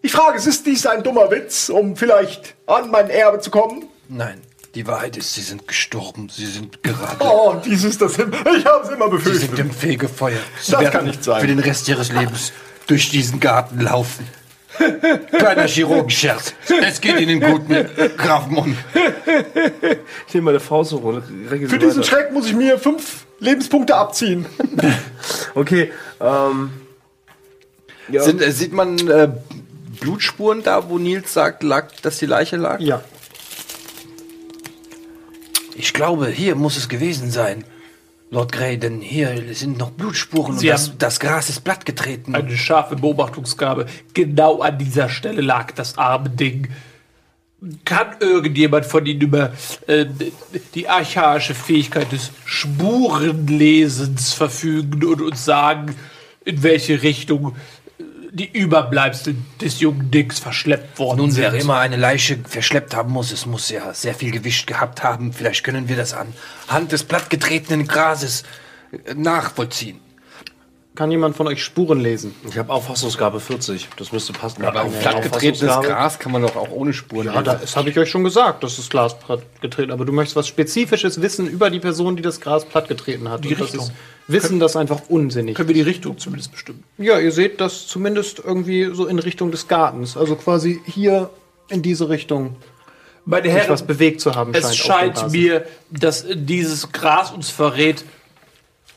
Ich 0.00 0.12
frage, 0.12 0.36
es 0.38 0.46
ist 0.46 0.66
dies 0.66 0.86
ein 0.86 1.02
dummer 1.02 1.30
Witz, 1.30 1.68
um 1.68 1.94
vielleicht 1.94 2.54
an 2.66 2.90
mein 2.90 3.08
Erbe 3.08 3.38
zu 3.40 3.50
kommen? 3.50 3.84
Nein, 4.08 4.40
die 4.74 4.86
Wahrheit 4.86 5.16
ist, 5.16 5.34
sie 5.34 5.42
sind 5.42 5.68
gestorben. 5.68 6.28
Sie 6.28 6.46
sind 6.46 6.82
gerade. 6.82 7.16
Oh, 7.20 7.54
dies 7.64 7.84
ist 7.84 8.00
das... 8.00 8.18
im- 8.18 8.32
Ich 8.32 8.64
habe 8.64 8.84
es 8.84 8.90
immer 8.90 9.04
Sie 9.06 9.10
befürchtet. 9.10 9.40
sind 9.50 9.58
im 9.58 9.70
Fegefeuer. 9.70 10.38
Sie 10.60 10.72
Das 10.72 10.80
werden 10.80 10.92
kann 10.92 11.04
nicht 11.06 11.22
sein. 11.24 11.40
Für 11.40 11.46
den 11.46 11.58
Rest 11.58 11.88
ihres 11.88 12.10
Lebens 12.12 12.52
durch 12.86 13.10
diesen 13.10 13.38
Garten 13.40 13.80
laufen. 13.80 14.26
Kleiner 15.30 15.66
Chirurgenscherz. 15.66 16.54
Es 16.82 17.00
geht 17.02 17.20
Ihnen 17.20 17.40
gut 17.40 17.68
mit 17.68 18.16
Graf 18.16 18.46
Mon. 18.46 18.74
Ich 20.26 20.32
nehme 20.34 20.46
meine 20.46 20.60
Faust 20.60 20.94
recke 20.94 21.20
sie 21.50 21.68
Für 21.68 21.78
diesen 21.78 21.98
weiter. 21.98 22.02
Schreck 22.08 22.32
muss 22.32 22.46
ich 22.46 22.54
mir 22.54 22.78
fünf 22.78 23.26
Lebenspunkte 23.38 23.94
abziehen. 23.94 24.46
Okay, 25.54 25.92
ähm. 26.20 26.70
Ja. 28.08 28.22
Sind, 28.22 28.40
äh, 28.42 28.50
sieht 28.50 28.72
man 28.72 28.98
äh, 29.06 29.28
Blutspuren 30.00 30.62
da, 30.62 30.88
wo 30.88 30.98
Nils 30.98 31.32
sagt, 31.32 31.62
lag, 31.62 31.88
dass 32.02 32.18
die 32.18 32.26
Leiche 32.26 32.56
lag? 32.56 32.80
Ja. 32.80 33.02
Ich 35.74 35.92
glaube, 35.92 36.28
hier 36.28 36.54
muss 36.54 36.76
es 36.76 36.88
gewesen 36.88 37.30
sein. 37.30 37.64
Lord 38.30 38.50
Grey, 38.50 38.78
denn 38.78 39.02
hier 39.02 39.54
sind 39.54 39.76
noch 39.76 39.90
Blutspuren 39.90 40.56
Sie 40.58 40.68
und 40.68 40.72
das, 40.72 40.96
das 40.96 41.20
Gras 41.20 41.50
ist 41.50 41.60
plattgetreten. 41.64 42.34
Eine 42.34 42.56
scharfe 42.56 42.96
Beobachtungsgabe. 42.96 43.86
Genau 44.14 44.60
an 44.60 44.78
dieser 44.78 45.10
Stelle 45.10 45.42
lag 45.42 45.72
das 45.72 45.98
arme 45.98 46.30
Ding. 46.30 46.68
Kann 47.84 48.16
irgendjemand 48.20 48.86
von 48.86 49.04
Ihnen 49.04 49.20
über 49.20 49.52
äh, 49.86 50.06
die 50.74 50.88
archaische 50.88 51.54
Fähigkeit 51.54 52.10
des 52.10 52.30
Spurenlesens 52.46 54.32
verfügen 54.32 55.04
und 55.04 55.20
uns 55.20 55.44
sagen, 55.44 55.94
in 56.44 56.62
welche 56.62 57.02
Richtung 57.02 57.54
die 58.34 58.50
Überbleibsel 58.50 59.36
des 59.60 59.80
jungen 59.80 60.10
Dings 60.10 60.38
verschleppt 60.38 60.98
worden 60.98 61.18
Nun, 61.18 61.30
sind? 61.30 61.42
wer 61.42 61.54
immer 61.54 61.78
eine 61.78 61.96
Leiche 61.96 62.38
verschleppt 62.48 62.94
haben 62.94 63.12
muss, 63.12 63.30
es 63.30 63.44
muss 63.44 63.68
ja 63.68 63.92
sehr 63.92 64.14
viel 64.14 64.30
Gewicht 64.30 64.66
gehabt 64.66 65.02
haben. 65.02 65.32
Vielleicht 65.34 65.64
können 65.64 65.88
wir 65.88 65.96
das 65.96 66.14
anhand 66.14 66.92
des 66.92 67.04
plattgetretenen 67.04 67.86
Grases 67.86 68.44
äh, 69.06 69.14
nachvollziehen. 69.14 70.00
Kann 70.94 71.10
jemand 71.10 71.36
von 71.36 71.46
euch 71.46 71.62
Spuren 71.64 72.00
lesen? 72.00 72.34
Ich 72.46 72.58
habe 72.58 72.70
Auffassungsgabe 72.70 73.40
40. 73.40 73.88
Das 73.96 74.12
müsste 74.12 74.34
passen. 74.34 74.62
Aber 74.62 74.82
Eine 74.82 74.90
plattgetretenes. 74.90 75.80
Gras 75.80 76.18
kann 76.18 76.32
man 76.32 76.42
doch 76.42 76.54
auch 76.54 76.70
ohne 76.70 76.92
Spuren 76.92 77.26
Ja, 77.26 77.40
lesen. 77.40 77.56
das 77.62 77.76
habe 77.76 77.88
ich 77.88 77.98
euch 77.98 78.10
schon 78.10 78.24
gesagt, 78.24 78.62
dass 78.62 78.76
das 78.76 78.90
Glas 78.90 79.18
plattgetreten 79.18 79.90
Aber 79.90 80.04
du 80.04 80.12
möchtest 80.12 80.36
was 80.36 80.48
Spezifisches 80.48 81.22
wissen 81.22 81.46
über 81.46 81.70
die 81.70 81.80
Person, 81.80 82.16
die 82.16 82.22
das 82.22 82.40
Gras 82.42 82.66
plattgetreten 82.66 83.30
hat. 83.30 83.42
Die 83.42 83.48
Und 83.54 83.60
das 83.60 83.68
Richtung. 83.72 83.90
Wissen, 84.28 84.60
das 84.60 84.76
einfach 84.76 85.02
unsinnig. 85.08 85.56
Können 85.56 85.68
wir 85.68 85.74
die 85.74 85.82
Richtung 85.82 86.18
zumindest 86.18 86.52
bestimmen? 86.52 86.84
Ja, 86.98 87.18
ihr 87.18 87.32
seht 87.32 87.60
das 87.60 87.86
zumindest 87.86 88.40
irgendwie 88.44 88.90
so 88.92 89.06
in 89.06 89.18
Richtung 89.18 89.50
des 89.50 89.68
Gartens. 89.68 90.16
Also 90.16 90.36
quasi 90.36 90.80
hier 90.86 91.30
in 91.68 91.82
diese 91.82 92.08
Richtung 92.08 92.56
Meine 93.24 93.50
Herren, 93.50 93.70
was 93.70 93.82
bewegt 93.82 94.20
zu 94.20 94.34
haben 94.34 94.54
es 94.54 94.76
scheint. 94.76 95.18
scheint 95.18 95.32
mir, 95.32 95.66
dass 95.90 96.24
dieses 96.28 96.92
Gras 96.92 97.30
uns 97.30 97.50
verrät, 97.50 98.04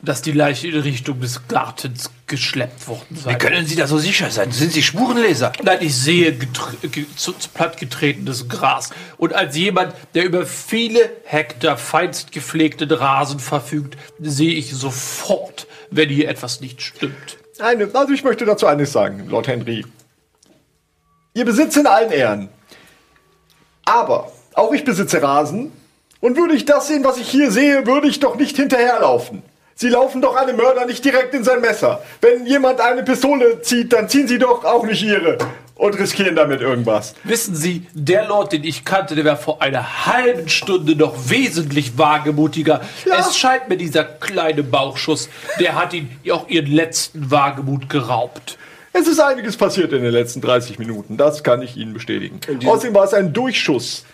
dass 0.06 0.22
die 0.22 0.32
Leiche 0.32 0.68
in 0.68 0.80
Richtung 0.80 1.20
des 1.20 1.48
Gartens 1.48 2.10
geschleppt 2.28 2.88
worden 2.88 3.16
sei. 3.16 3.34
Wie 3.34 3.38
können 3.38 3.66
Sie 3.66 3.76
da 3.76 3.88
so 3.88 3.98
sicher 3.98 4.32
sein? 4.32 4.52
Sind 4.52 4.72
Sie 4.72 4.84
Spurenleser? 4.84 5.52
Nein, 5.64 5.80
ich 5.82 5.96
sehe 5.96 6.34
ge 6.34 7.06
zu, 7.16 7.34
zu 7.34 7.50
plattgetretenes 7.50 8.48
Gras. 8.48 8.92
Und 9.18 9.34
als 9.34 9.56
jemand, 9.58 9.94
der 10.14 10.26
über 10.26 10.46
viele 10.46 11.10
Hektar 11.26 11.78
feinst 11.78 12.32
gepflegten 12.32 12.92
Rasen 12.92 13.40
verfügt, 13.40 13.98
sehe 14.20 14.54
ich 14.54 14.74
sofort, 14.74 15.68
wenn 15.92 16.10
hier 16.10 16.30
etwas 16.30 16.62
nicht 16.62 16.82
stimmt. 16.82 17.38
Eine, 17.60 17.90
also 17.94 18.14
ich 18.14 18.24
möchte 18.24 18.46
dazu 18.46 18.68
eines 18.68 18.92
sagen, 18.92 19.28
Lord 19.28 19.48
Henry. 19.48 19.86
Ihr 21.34 21.46
Besitz 21.46 21.76
in 21.76 21.88
allen 21.88 22.12
Ehren. 22.12 22.50
Aber 23.86 24.32
auch 24.54 24.74
ich 24.74 24.84
besitze 24.84 25.22
Rasen. 25.22 25.72
Und 26.22 26.38
würde 26.38 26.56
ich 26.56 26.66
das 26.66 26.88
sehen, 26.88 27.04
was 27.04 27.18
ich 27.18 27.30
hier 27.30 27.52
sehe, 27.52 27.86
würde 27.86 28.08
ich 28.08 28.20
doch 28.20 28.36
nicht 28.36 28.56
hinterherlaufen. 28.56 29.44
Sie 29.78 29.90
laufen 29.90 30.22
doch 30.22 30.36
einem 30.38 30.56
Mörder 30.56 30.86
nicht 30.86 31.04
direkt 31.04 31.34
in 31.34 31.44
sein 31.44 31.60
Messer. 31.60 32.02
Wenn 32.22 32.46
jemand 32.46 32.80
eine 32.80 33.04
Pistole 33.04 33.62
zieht, 33.62 33.92
dann 33.92 34.08
ziehen 34.08 34.26
sie 34.28 34.40
doch 34.40 34.64
auch 34.64 34.86
nicht 34.86 35.04
ihre 35.04 35.38
und 35.76 36.00
riskieren 36.00 36.34
damit 36.38 36.62
irgendwas. 36.62 37.14
Wissen 37.26 37.54
Sie, 37.56 37.86
der 37.94 38.26
Lord, 38.26 38.54
den 38.54 38.64
ich 38.64 38.86
kannte, 38.86 39.16
der 39.16 39.26
war 39.26 39.36
vor 39.36 39.62
einer 39.62 40.06
halben 40.06 40.48
Stunde 40.48 40.96
noch 40.96 41.30
wesentlich 41.30 41.98
wagemutiger. 41.98 42.80
Es 43.20 43.38
scheint 43.38 43.68
mir, 43.68 43.76
dieser 43.76 44.06
kleine 44.06 44.64
Bauchschuss, 44.64 45.28
der 45.60 45.76
hat 45.76 45.94
ihn 45.94 46.10
auch 46.32 46.48
ihren 46.48 46.72
letzten 46.72 47.30
Wagemut 47.30 47.90
geraubt. 47.90 48.58
Es 48.94 49.08
ist 49.08 49.20
einiges 49.20 49.58
passiert 49.58 49.92
in 49.92 50.04
den 50.04 50.14
letzten 50.14 50.40
30 50.40 50.80
Minuten, 50.80 51.18
das 51.18 51.44
kann 51.44 51.62
ich 51.62 51.76
Ihnen 51.76 51.94
bestätigen. 51.94 52.40
Außerdem 52.66 52.96
war 52.96 53.04
es 53.04 53.14
ein 53.14 53.34
Durchschuss. 53.34 54.06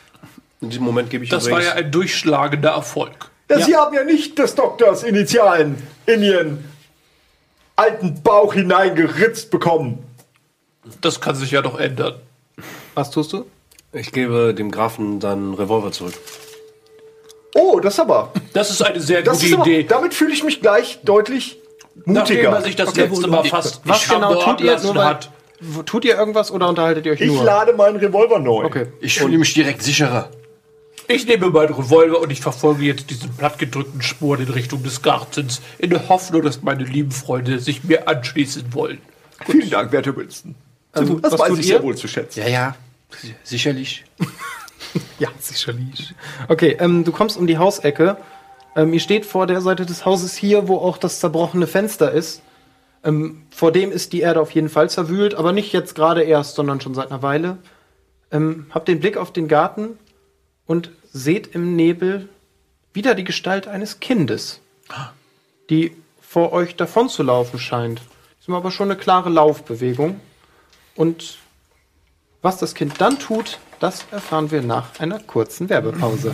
In 0.60 0.72
diesem 0.72 0.84
Moment 0.86 1.12
gebe 1.12 1.24
ich 1.24 1.30
Das 1.30 1.44
war 1.46 1.52
übrigens- 1.60 1.68
ja 1.68 1.76
ein 1.76 1.92
durchschlagender 1.92 2.72
Erfolg. 2.72 3.30
Ja, 3.60 3.65
Sie 3.65 3.76
haben 3.76 3.94
ja 3.94 4.03
nicht 4.03 4.38
des 4.40 4.56
Doktors 4.56 5.03
Initialen 5.03 5.76
in 6.06 6.23
Ihren 6.23 6.65
alten 7.76 8.22
Bauch 8.22 8.53
hineingeritzt 8.53 9.49
bekommen. 9.52 9.99
Das 11.02 11.22
kann 11.22 11.36
sich 11.36 11.52
ja 11.52 11.61
noch 11.61 11.80
ändern. 11.80 12.15
Was 12.95 13.11
tust 13.11 13.34
du? 13.34 13.45
Ich 13.94 14.11
gebe 14.11 14.53
dem 14.53 14.72
Grafen 14.72 15.19
dann 15.19 15.53
Revolver 15.53 15.91
zurück. 15.91 16.14
Oh, 17.56 17.80
das 17.80 17.99
aber. 17.99 18.32
Das 18.53 18.69
ist 18.72 18.82
eine 18.82 18.99
sehr 19.02 19.22
Das 19.23 19.41
gute 19.41 19.53
aber, 19.56 19.65
Idee. 19.68 19.84
damit 19.84 20.14
fühle 20.14 20.34
ich 20.34 20.44
mich 20.44 20.61
gleich 20.61 20.99
deutlich 21.03 21.57
Nachdem 22.06 22.38
mutiger. 22.38 22.49
er 22.56 22.61
sich 22.61 22.76
das 22.78 22.90
Okay, 22.90 23.02
letzte 23.07 23.28
Mal 23.28 23.44
fast 23.44 23.82
Was 23.86 24.07
genau 24.07 24.36
tut 24.36 24.61
ihr? 24.61 24.80
Nur 24.80 24.95
weil, 24.95 25.03
hat. 25.06 25.30
tut 25.86 26.06
ihr 26.06 26.15
irgendwas 26.18 26.49
oder 26.52 26.69
unterhaltet 26.69 27.06
ihr 27.06 27.11
euch 27.11 27.19
Ich 27.22 27.28
nur? 27.28 27.44
lade 27.44 27.73
meinen 27.73 27.98
Revolver 27.98 28.40
neu. 28.40 28.64
Okay. 28.64 28.88
Ich 29.02 29.18
fühle 29.19 29.38
mich 29.38 29.53
direkt 29.53 29.84
sicherer. 29.84 30.30
Ich 31.07 31.26
nehme 31.26 31.49
meinen 31.49 31.73
Revolver 31.73 32.19
und 32.19 32.32
ich 32.32 32.41
verfolge 32.41 32.84
jetzt 32.84 33.10
diesen 33.10 33.36
plattgedrückten 33.36 34.02
Spuren 34.02 34.41
in 34.41 34.49
Richtung 34.49 34.84
des 34.84 35.02
Gartens, 35.02 35.61
in 35.78 35.90
der 35.90 36.10
Hoffnung, 36.10 36.41
dass 36.41 36.61
meine 36.61 36.84
lieben 36.84 37.11
Freunde 37.11 37.60
sich 37.60 37.84
mir 37.84 38.07
anschließen 38.07 38.73
wollen. 38.73 38.99
Vielen 39.45 39.69
Dank, 39.69 39.91
werter 39.91 40.15
Wilson. 40.15 40.56
Ähm, 40.95 41.22
das 41.22 41.34
was 41.34 41.40
weiß 41.40 41.52
ich 41.53 41.57
ihr? 41.60 41.64
sehr 41.64 41.84
wohl 41.84 41.95
zu 41.95 42.07
schätzen. 42.07 42.41
Ja, 42.41 42.48
ja. 42.48 42.76
Sicherlich. 43.44 44.06
Ja, 45.19 45.30
sicherlich. 45.40 46.14
Okay, 46.49 46.76
ähm, 46.80 47.06
du 47.06 47.11
kommst 47.11 47.38
um 47.38 47.48
die 47.48 47.57
Hausecke 47.57 48.18
Ähm, 48.76 48.94
ihr 48.94 48.99
steht 48.99 49.26
vor 49.26 49.48
der 49.48 49.61
Seite 49.61 49.86
des 49.86 50.06
Hauses 50.06 50.36
hier, 50.36 50.68
wo 50.68 50.78
auch 50.78 50.98
das 50.98 51.19
zerbrochene 51.19 51.68
Fenster 51.68 52.11
ist. 52.11 52.41
Ähm, 53.03 53.44
vor 53.52 53.72
dem 53.72 53.91
ist 53.91 54.11
die 54.11 54.22
Erde 54.22 54.41
auf 54.41 54.52
jeden 54.52 54.69
Fall 54.69 54.90
zerwühlt, 54.90 55.36
aber 55.36 55.52
nicht 55.53 55.72
jetzt 55.72 55.94
gerade 55.95 56.23
erst, 56.23 56.56
sondern 56.56 56.82
schon 56.82 56.94
seit 56.94 57.11
einer 57.11 57.22
Weile. 57.22 57.57
Ähm, 58.32 58.68
habt 58.72 58.88
den 58.88 58.99
Blick 58.99 59.18
auf 59.18 59.32
den 59.32 59.48
Garten 59.48 59.98
und 60.72 60.89
seht 61.11 61.48
im 61.53 61.76
Nebel 61.76 62.30
wieder 62.93 63.14
die 63.14 63.26
Gestalt 63.26 63.68
eines 63.68 63.99
Kindes, 63.99 64.61
die 65.69 65.91
vor 66.22 66.53
euch 66.53 66.77
davon 66.77 67.10
zu 67.10 67.23
laufen 67.23 67.60
scheint. 67.60 68.02
Ist 68.39 68.48
mir 68.48 68.56
aber 68.56 68.72
schon 68.72 68.89
eine 68.89 68.98
klare 68.98 69.30
Laufbewegung. 69.30 70.22
Und 70.95 71.39
was 72.41 72.57
das 72.57 72.73
Kind 72.73 73.02
dann 73.02 73.19
tut, 73.19 73.60
das 73.81 74.06
erfahren 74.11 74.49
wir 74.49 74.61
nach 74.61 74.98
einer 75.02 75.19
kurzen 75.19 75.68
Werbepause. 75.68 76.34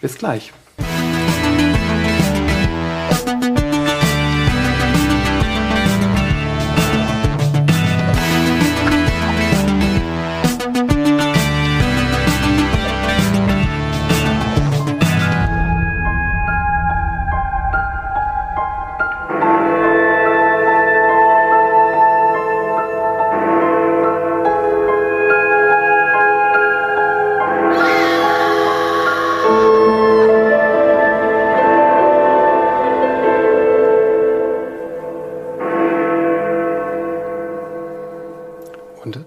Bis 0.00 0.18
gleich. 0.18 0.52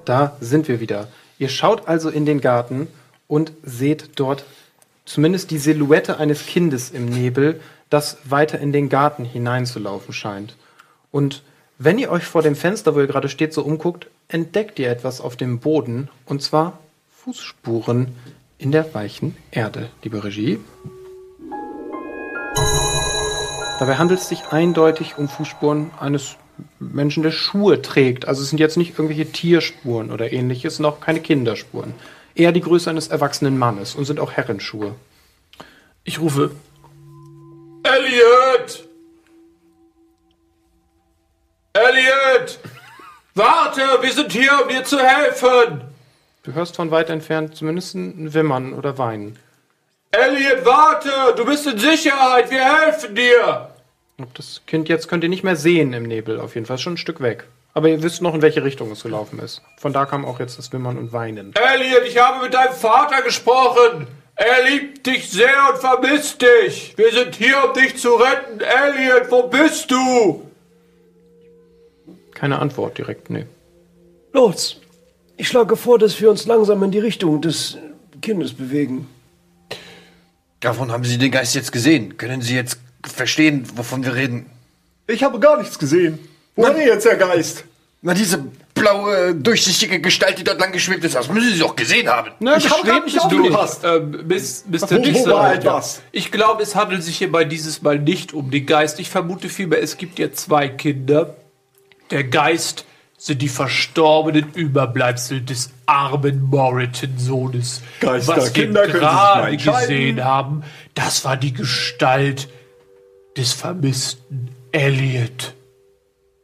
Da 0.08 0.38
sind 0.40 0.68
wir 0.68 0.80
wieder. 0.80 1.08
Ihr 1.40 1.50
schaut 1.50 1.88
also 1.88 2.10
in 2.10 2.26
den 2.26 2.42
Garten 2.42 2.88
und 3.28 3.52
seht 3.64 4.12
dort 4.20 4.46
zumindest 5.06 5.52
die 5.52 5.58
Silhouette 5.58 6.18
eines 6.18 6.46
Kindes 6.46 6.90
im 6.90 7.06
Nebel, 7.06 7.60
das 7.90 8.18
weiter 8.24 8.60
in 8.60 8.72
den 8.72 8.90
Garten 8.90 9.24
hineinzulaufen 9.24 10.14
scheint. 10.14 10.56
Und 11.12 11.44
wenn 11.78 12.00
ihr 12.00 12.12
euch 12.12 12.26
vor 12.26 12.42
dem 12.42 12.56
Fenster, 12.56 12.96
wo 12.96 13.00
ihr 13.00 13.08
gerade 13.08 13.30
steht, 13.30 13.54
so 13.54 13.64
umguckt, 13.64 14.08
entdeckt 14.28 14.80
ihr 14.80 14.90
etwas 14.90 15.22
auf 15.22 15.36
dem 15.36 15.60
Boden, 15.60 16.10
und 16.26 16.42
zwar 16.42 16.80
Fußspuren 17.24 18.16
in 18.58 18.72
der 18.72 18.94
weichen 18.94 19.38
Erde. 19.52 19.90
Liebe 20.04 20.24
Regie. 20.24 20.60
Dabei 23.80 23.98
handelt 23.98 24.20
es 24.20 24.30
sich 24.30 24.48
eindeutig 24.52 25.18
um 25.18 25.30
Fußspuren 25.30 25.92
eines 26.00 26.36
Menschen, 26.80 27.24
der 27.24 27.32
Schuhe 27.32 27.82
trägt. 27.82 28.28
Also 28.28 28.41
es 28.41 28.49
sind 28.49 28.60
jetzt 28.60 28.78
nicht 28.78 28.98
irgendwelche 28.98 29.32
Tierspuren 29.32 30.12
oder 30.12 30.32
ähnliches, 30.32 30.80
noch 30.80 30.99
keine 30.99 31.20
Kinderspuren. 31.20 31.94
Eher 32.36 32.52
die 32.52 32.62
Größe 32.62 32.90
eines 32.90 33.08
erwachsenen 33.08 33.58
Mannes 33.58 33.95
und 33.95 34.06
sind 34.06 34.20
auch 34.20 34.32
Herrenschuhe. 34.32 34.95
Ich 36.04 36.20
rufe. 36.20 36.52
Elliot! 37.84 38.88
Elliot! 41.74 42.60
Warte, 43.34 43.82
wir 44.02 44.12
sind 44.12 44.32
hier, 44.32 44.52
um 44.62 44.70
dir 44.70 44.84
zu 44.84 44.99
helfen! 44.99 45.82
Du 46.44 46.54
hörst 46.54 46.76
von 46.76 46.91
weit 46.91 47.10
entfernt 47.10 47.56
zumindest 47.56 47.95
ein 47.95 48.34
Wimmern 48.34 48.74
oder 48.74 48.98
Weinen. 48.98 49.38
Elliot, 50.12 50.66
warte! 50.66 51.36
Du 51.36 51.45
bist 51.45 51.68
in 51.68 51.78
Sicherheit, 51.78 52.49
wir 52.49 52.64
helfen 52.64 53.16
dir! 53.16 53.77
Ob 54.19 54.34
das 54.34 54.61
Kind 54.65 54.89
jetzt 54.89 55.07
könnt 55.07 55.23
ihr 55.23 55.30
nicht 55.30 55.44
mehr 55.44 55.56
sehen 55.56 55.94
im 55.94 56.03
Nebel, 56.03 56.39
auf 56.39 56.56
jeden 56.56 56.65
Fall 56.65 56.80
schon 56.80 56.94
ein 56.94 56.98
Stück 56.98 57.22
weg. 57.22 57.45
Aber 57.76 57.89
ihr 57.89 58.02
wisst 58.02 58.23
noch, 58.23 58.34
in 58.34 58.41
welche 58.41 58.64
Richtung 58.64 58.91
es 58.91 59.03
gelaufen 59.03 59.38
ist. 59.38 59.61
Von 59.77 59.94
da 59.94 60.07
kam 60.07 60.26
auch 60.26 60.39
jetzt 60.39 60.57
das 60.57 60.73
Wimmern 60.73 60.98
und 60.98 61.14
Weinen. 61.14 61.53
Elliot, 61.53 62.07
ich 62.07 62.18
habe 62.18 62.44
mit 62.44 62.53
deinem 62.56 62.73
Vater 62.73 63.22
gesprochen. 63.22 64.07
Er 64.35 64.69
liebt 64.69 65.06
dich 65.06 65.30
sehr 65.30 65.69
und 65.72 65.80
vermisst 65.80 66.41
dich. 66.41 66.98
Wir 66.98 67.11
sind 67.11 67.35
hier, 67.35 67.64
um 67.64 67.73
dich 67.73 67.98
zu 67.98 68.15
retten. 68.15 68.60
Elliot, 68.60 69.30
wo 69.30 69.44
bist 69.49 69.91
du? 69.91 70.49
Keine 72.34 72.57
Antwort 72.57 72.98
direkt, 72.98 73.30
nee. 73.30 73.45
Lords, 74.34 74.77
ich 75.38 75.48
schlage 75.48 75.76
vor, 75.76 75.99
dass 75.99 76.19
wir 76.19 76.31
uns 76.31 76.48
langsam 76.48 76.81
in 76.81 76.89
die 76.89 76.99
Richtung 76.99 77.39
des 77.41 77.77
Kindes 78.23 78.53
bewegen. 78.53 79.07
Davon 80.60 80.91
haben 80.91 81.03
Sie 81.03 81.19
den 81.19 81.31
Geist 81.31 81.53
jetzt 81.53 81.72
gesehen. 81.72 82.18
Können 82.18 82.41
Sie 82.41 82.56
jetzt 82.56 82.80
verstehen, 83.10 83.68
wovon 83.76 84.04
wir 84.04 84.14
reden? 84.16 84.46
Ich 85.08 85.24
habe 85.24 85.40
gar 85.40 85.58
nichts 85.58 85.80
gesehen. 85.80 86.20
Wo 86.56 86.64
war 86.64 86.74
denn 86.74 86.88
jetzt 86.88 87.06
der 87.06 87.16
Geist? 87.16 87.64
Na, 88.02 88.14
diese 88.14 88.44
blaue, 88.76 89.34
durchsichtige 89.34 90.00
Gestalt, 90.00 90.38
die 90.38 90.44
dort 90.44 90.60
lang 90.60 90.72
geschwebt 90.72 91.04
ist, 91.04 91.16
das 91.16 91.28
müssen 91.30 91.52
Sie 91.54 91.60
doch 91.60 91.76
gesehen 91.76 92.08
haben. 92.08 92.32
Na, 92.40 92.56
Ich 92.58 92.70
habe 92.70 92.88
grad 92.88 93.06
nicht 93.06 93.20
aufgepasst. 93.20 93.84
Äh, 93.84 94.00
Miss, 94.00 94.66
Mr. 94.70 94.82
Wo- 94.92 95.14
wo 95.14 95.28
war 95.32 95.54
etwas? 95.54 96.02
Ich 96.12 96.32
glaube, 96.32 96.62
es 96.62 96.76
handelt 96.76 97.04
sich 97.04 97.18
hierbei 97.18 97.44
dieses 97.44 97.82
Mal 97.82 97.98
nicht 98.00 98.34
um 98.34 98.52
den 98.52 98.66
Geist. 98.68 99.00
Ich 99.00 99.10
vermute 99.10 99.50
vielmehr, 99.50 99.82
es 99.82 99.98
gibt 99.98 100.20
ja 100.20 100.32
zwei 100.32 100.68
Kinder. 100.70 101.36
Der 102.12 102.24
Geist 102.24 102.86
sind 103.18 103.42
die 103.42 103.50
verstorbenen 103.50 104.54
Überbleibsel 104.54 105.42
des 105.42 105.72
armen 105.88 106.44
Moritan-Sohnes. 106.44 107.82
Was 108.02 108.28
wir 108.56 108.68
gerade 108.68 109.58
gesehen 109.58 110.24
haben, 110.24 110.64
das 110.94 111.26
war 111.26 111.36
die 111.36 111.54
Gestalt 111.54 112.48
des 113.38 113.53
vermissten 113.53 114.49
Elliot. 114.72 115.53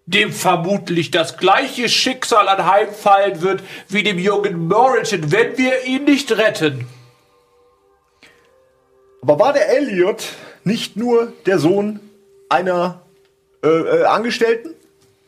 Dem 0.05 0.31
vermutlich 0.31 1.11
das 1.11 1.37
gleiche 1.37 1.89
Schicksal 1.89 2.47
anheimfallen 2.47 3.41
wird 3.41 3.63
wie 3.89 4.03
dem 4.03 4.19
jungen 4.19 4.67
Moritan, 4.67 5.31
wenn 5.31 5.57
wir 5.57 5.85
ihn 5.85 6.03
nicht 6.03 6.31
retten. 6.31 6.87
Aber 9.21 9.39
war 9.39 9.53
der 9.53 9.69
Elliot 9.69 10.23
nicht 10.65 10.97
nur 10.97 11.31
der 11.45 11.57
Sohn 11.57 11.99
einer 12.49 13.01
äh, 13.63 13.67
äh, 13.67 14.03
Angestellten 14.03 14.75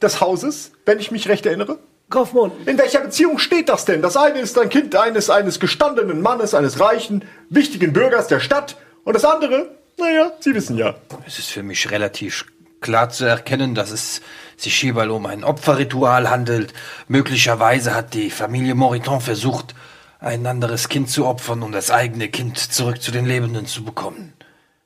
des 0.01 0.19
Hauses, 0.19 0.71
wenn 0.85 0.99
ich 0.99 1.11
mich 1.11 1.29
recht 1.29 1.45
erinnere? 1.45 1.79
Kaufmann. 2.09 2.51
In 2.65 2.77
welcher 2.77 2.99
Beziehung 2.99 3.39
steht 3.39 3.69
das 3.69 3.85
denn? 3.85 4.01
Das 4.01 4.15
eine 4.15 4.39
ist 4.39 4.59
ein 4.59 4.69
Kind 4.69 4.95
eines, 4.95 5.29
eines 5.29 5.59
gestandenen 5.59 6.21
Mannes, 6.21 6.53
eines 6.53 6.79
reichen, 6.79 7.23
wichtigen 7.49 7.93
Bürgers 7.93 8.27
der 8.27 8.39
Stadt. 8.39 8.75
Und 9.05 9.13
das 9.13 9.25
andere, 9.25 9.74
naja, 9.97 10.31
Sie 10.39 10.53
wissen 10.53 10.77
ja. 10.77 10.95
Es 11.26 11.39
ist 11.39 11.49
für 11.51 11.63
mich 11.63 11.91
relativ 11.91 12.45
klar 12.81 13.09
zu 13.09 13.26
erkennen, 13.26 13.76
dass 13.76 13.91
es 13.91 14.22
sich 14.57 14.76
hierbei 14.76 15.09
um 15.09 15.26
ein 15.26 15.43
Opferritual 15.43 16.30
handelt. 16.30 16.73
Möglicherweise 17.07 17.95
hat 17.95 18.13
die 18.13 18.30
Familie 18.30 18.76
Moriton 18.76 19.22
versucht, 19.22 19.73
ein 20.19 20.45
anderes 20.45 20.89
Kind 20.89 21.09
zu 21.09 21.26
opfern, 21.26 21.61
um 21.63 21.72
das 21.72 21.91
eigene 21.91 22.30
Kind 22.30 22.57
zurück 22.57 23.01
zu 23.01 23.11
den 23.11 23.26
Lebenden 23.26 23.65
zu 23.65 23.84
bekommen. 23.84 24.34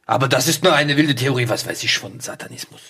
Aber 0.06 0.28
das 0.28 0.48
ist 0.48 0.64
nur 0.64 0.74
eine 0.74 0.98
wilde 0.98 1.14
Theorie, 1.16 1.50
was 1.50 1.68
weiß 1.68 1.84
ich 1.84 1.98
von 1.98 2.20
Satanismus. 2.20 2.82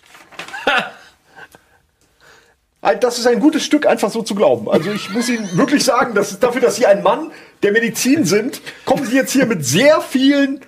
Das 3.02 3.20
ist 3.20 3.28
ein 3.28 3.42
gutes 3.42 3.66
Stück, 3.66 3.86
einfach 3.86 4.10
so 4.10 4.22
zu 4.22 4.36
glauben. 4.36 4.70
Also 4.70 4.90
ich 4.92 5.10
muss 5.10 5.28
Ihnen 5.28 5.58
wirklich 5.58 5.84
sagen, 5.84 6.16
dass 6.16 6.40
dafür, 6.40 6.62
dass 6.62 6.78
Sie 6.78 6.86
ein 6.86 7.04
Mann 7.04 7.32
der 7.62 7.74
Medizin 7.74 8.24
sind, 8.24 8.62
kommen 8.86 9.06
Sie 9.06 9.18
jetzt 9.18 9.34
hier 9.34 9.46
mit 9.46 9.66
sehr 9.66 10.00
vielen 10.00 10.62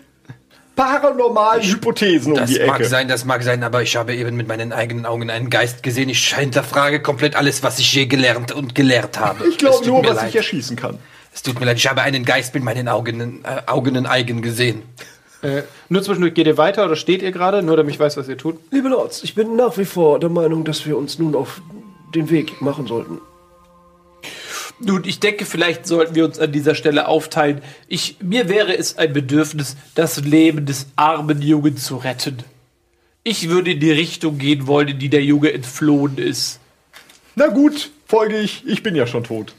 paranormalen 0.81 1.63
Hypothesen 1.63 2.33
um 2.33 2.39
Das 2.39 2.49
die 2.49 2.59
mag 2.65 2.79
Ecke. 2.79 2.89
sein, 2.89 3.07
das 3.07 3.25
mag 3.25 3.43
sein, 3.43 3.63
aber 3.63 3.83
ich 3.83 3.95
habe 3.95 4.15
eben 4.15 4.35
mit 4.35 4.47
meinen 4.47 4.73
eigenen 4.73 5.05
Augen 5.05 5.29
einen 5.29 5.49
Geist 5.49 5.83
gesehen. 5.83 6.09
Ich 6.09 6.35
hinterfrage 6.35 7.01
komplett 7.01 7.35
alles, 7.35 7.61
was 7.63 7.79
ich 7.79 7.93
je 7.93 8.05
gelernt 8.07 8.51
und 8.51 8.73
gelehrt 8.73 9.19
habe. 9.19 9.47
Ich 9.47 9.57
glaube 9.57 9.85
nur, 9.85 10.03
was 10.05 10.17
leid. 10.17 10.29
ich 10.29 10.35
erschießen 10.35 10.75
kann. 10.75 10.97
Es 11.33 11.43
tut 11.43 11.59
mir 11.59 11.65
leid, 11.65 11.77
ich 11.77 11.87
habe 11.87 12.01
einen 12.01 12.25
Geist 12.25 12.53
mit 12.53 12.63
meinen 12.63 12.87
Augen, 12.87 13.43
äh, 13.43 13.61
Augen 13.67 14.05
eigen 14.05 14.41
gesehen. 14.41 14.81
Äh, 15.41 15.63
nur 15.89 16.03
zwischendurch, 16.03 16.33
geht 16.33 16.47
ihr 16.47 16.57
weiter 16.57 16.85
oder 16.85 16.95
steht 16.95 17.21
ihr 17.21 17.31
gerade? 17.31 17.63
Nur 17.63 17.77
damit 17.77 17.93
ich 17.93 17.99
weiß, 17.99 18.17
was 18.17 18.27
ihr 18.27 18.37
tut. 18.37 18.59
Liebe 18.71 18.89
Lords, 18.89 19.23
ich 19.23 19.33
bin 19.33 19.55
nach 19.55 19.77
wie 19.77 19.85
vor 19.85 20.19
der 20.19 20.29
Meinung, 20.29 20.65
dass 20.65 20.85
wir 20.85 20.97
uns 20.97 21.19
nun 21.19 21.35
auf 21.35 21.61
den 22.13 22.29
Weg 22.29 22.61
machen 22.61 22.85
sollten. 22.87 23.19
Nun, 24.83 25.03
ich 25.05 25.19
denke, 25.19 25.45
vielleicht 25.45 25.85
sollten 25.85 26.15
wir 26.15 26.25
uns 26.25 26.39
an 26.39 26.51
dieser 26.51 26.75
Stelle 26.75 27.07
aufteilen. 27.07 27.61
Ich, 27.87 28.17
mir 28.21 28.49
wäre 28.49 28.75
es 28.75 28.97
ein 28.97 29.13
Bedürfnis, 29.13 29.75
das 29.95 30.17
Leben 30.21 30.65
des 30.65 30.87
armen 30.95 31.41
Jungen 31.41 31.77
zu 31.77 31.97
retten. 31.97 32.37
Ich 33.23 33.49
würde 33.49 33.71
in 33.71 33.79
die 33.79 33.91
Richtung 33.91 34.39
gehen 34.39 34.65
wollen, 34.65 34.87
in 34.87 34.99
die 34.99 35.09
der 35.09 35.23
Junge 35.23 35.53
entflohen 35.53 36.17
ist. 36.17 36.59
Na 37.35 37.47
gut, 37.47 37.91
folge 38.07 38.39
ich. 38.39 38.63
Ich 38.65 38.81
bin 38.81 38.95
ja 38.95 39.05
schon 39.05 39.23
tot. 39.23 39.53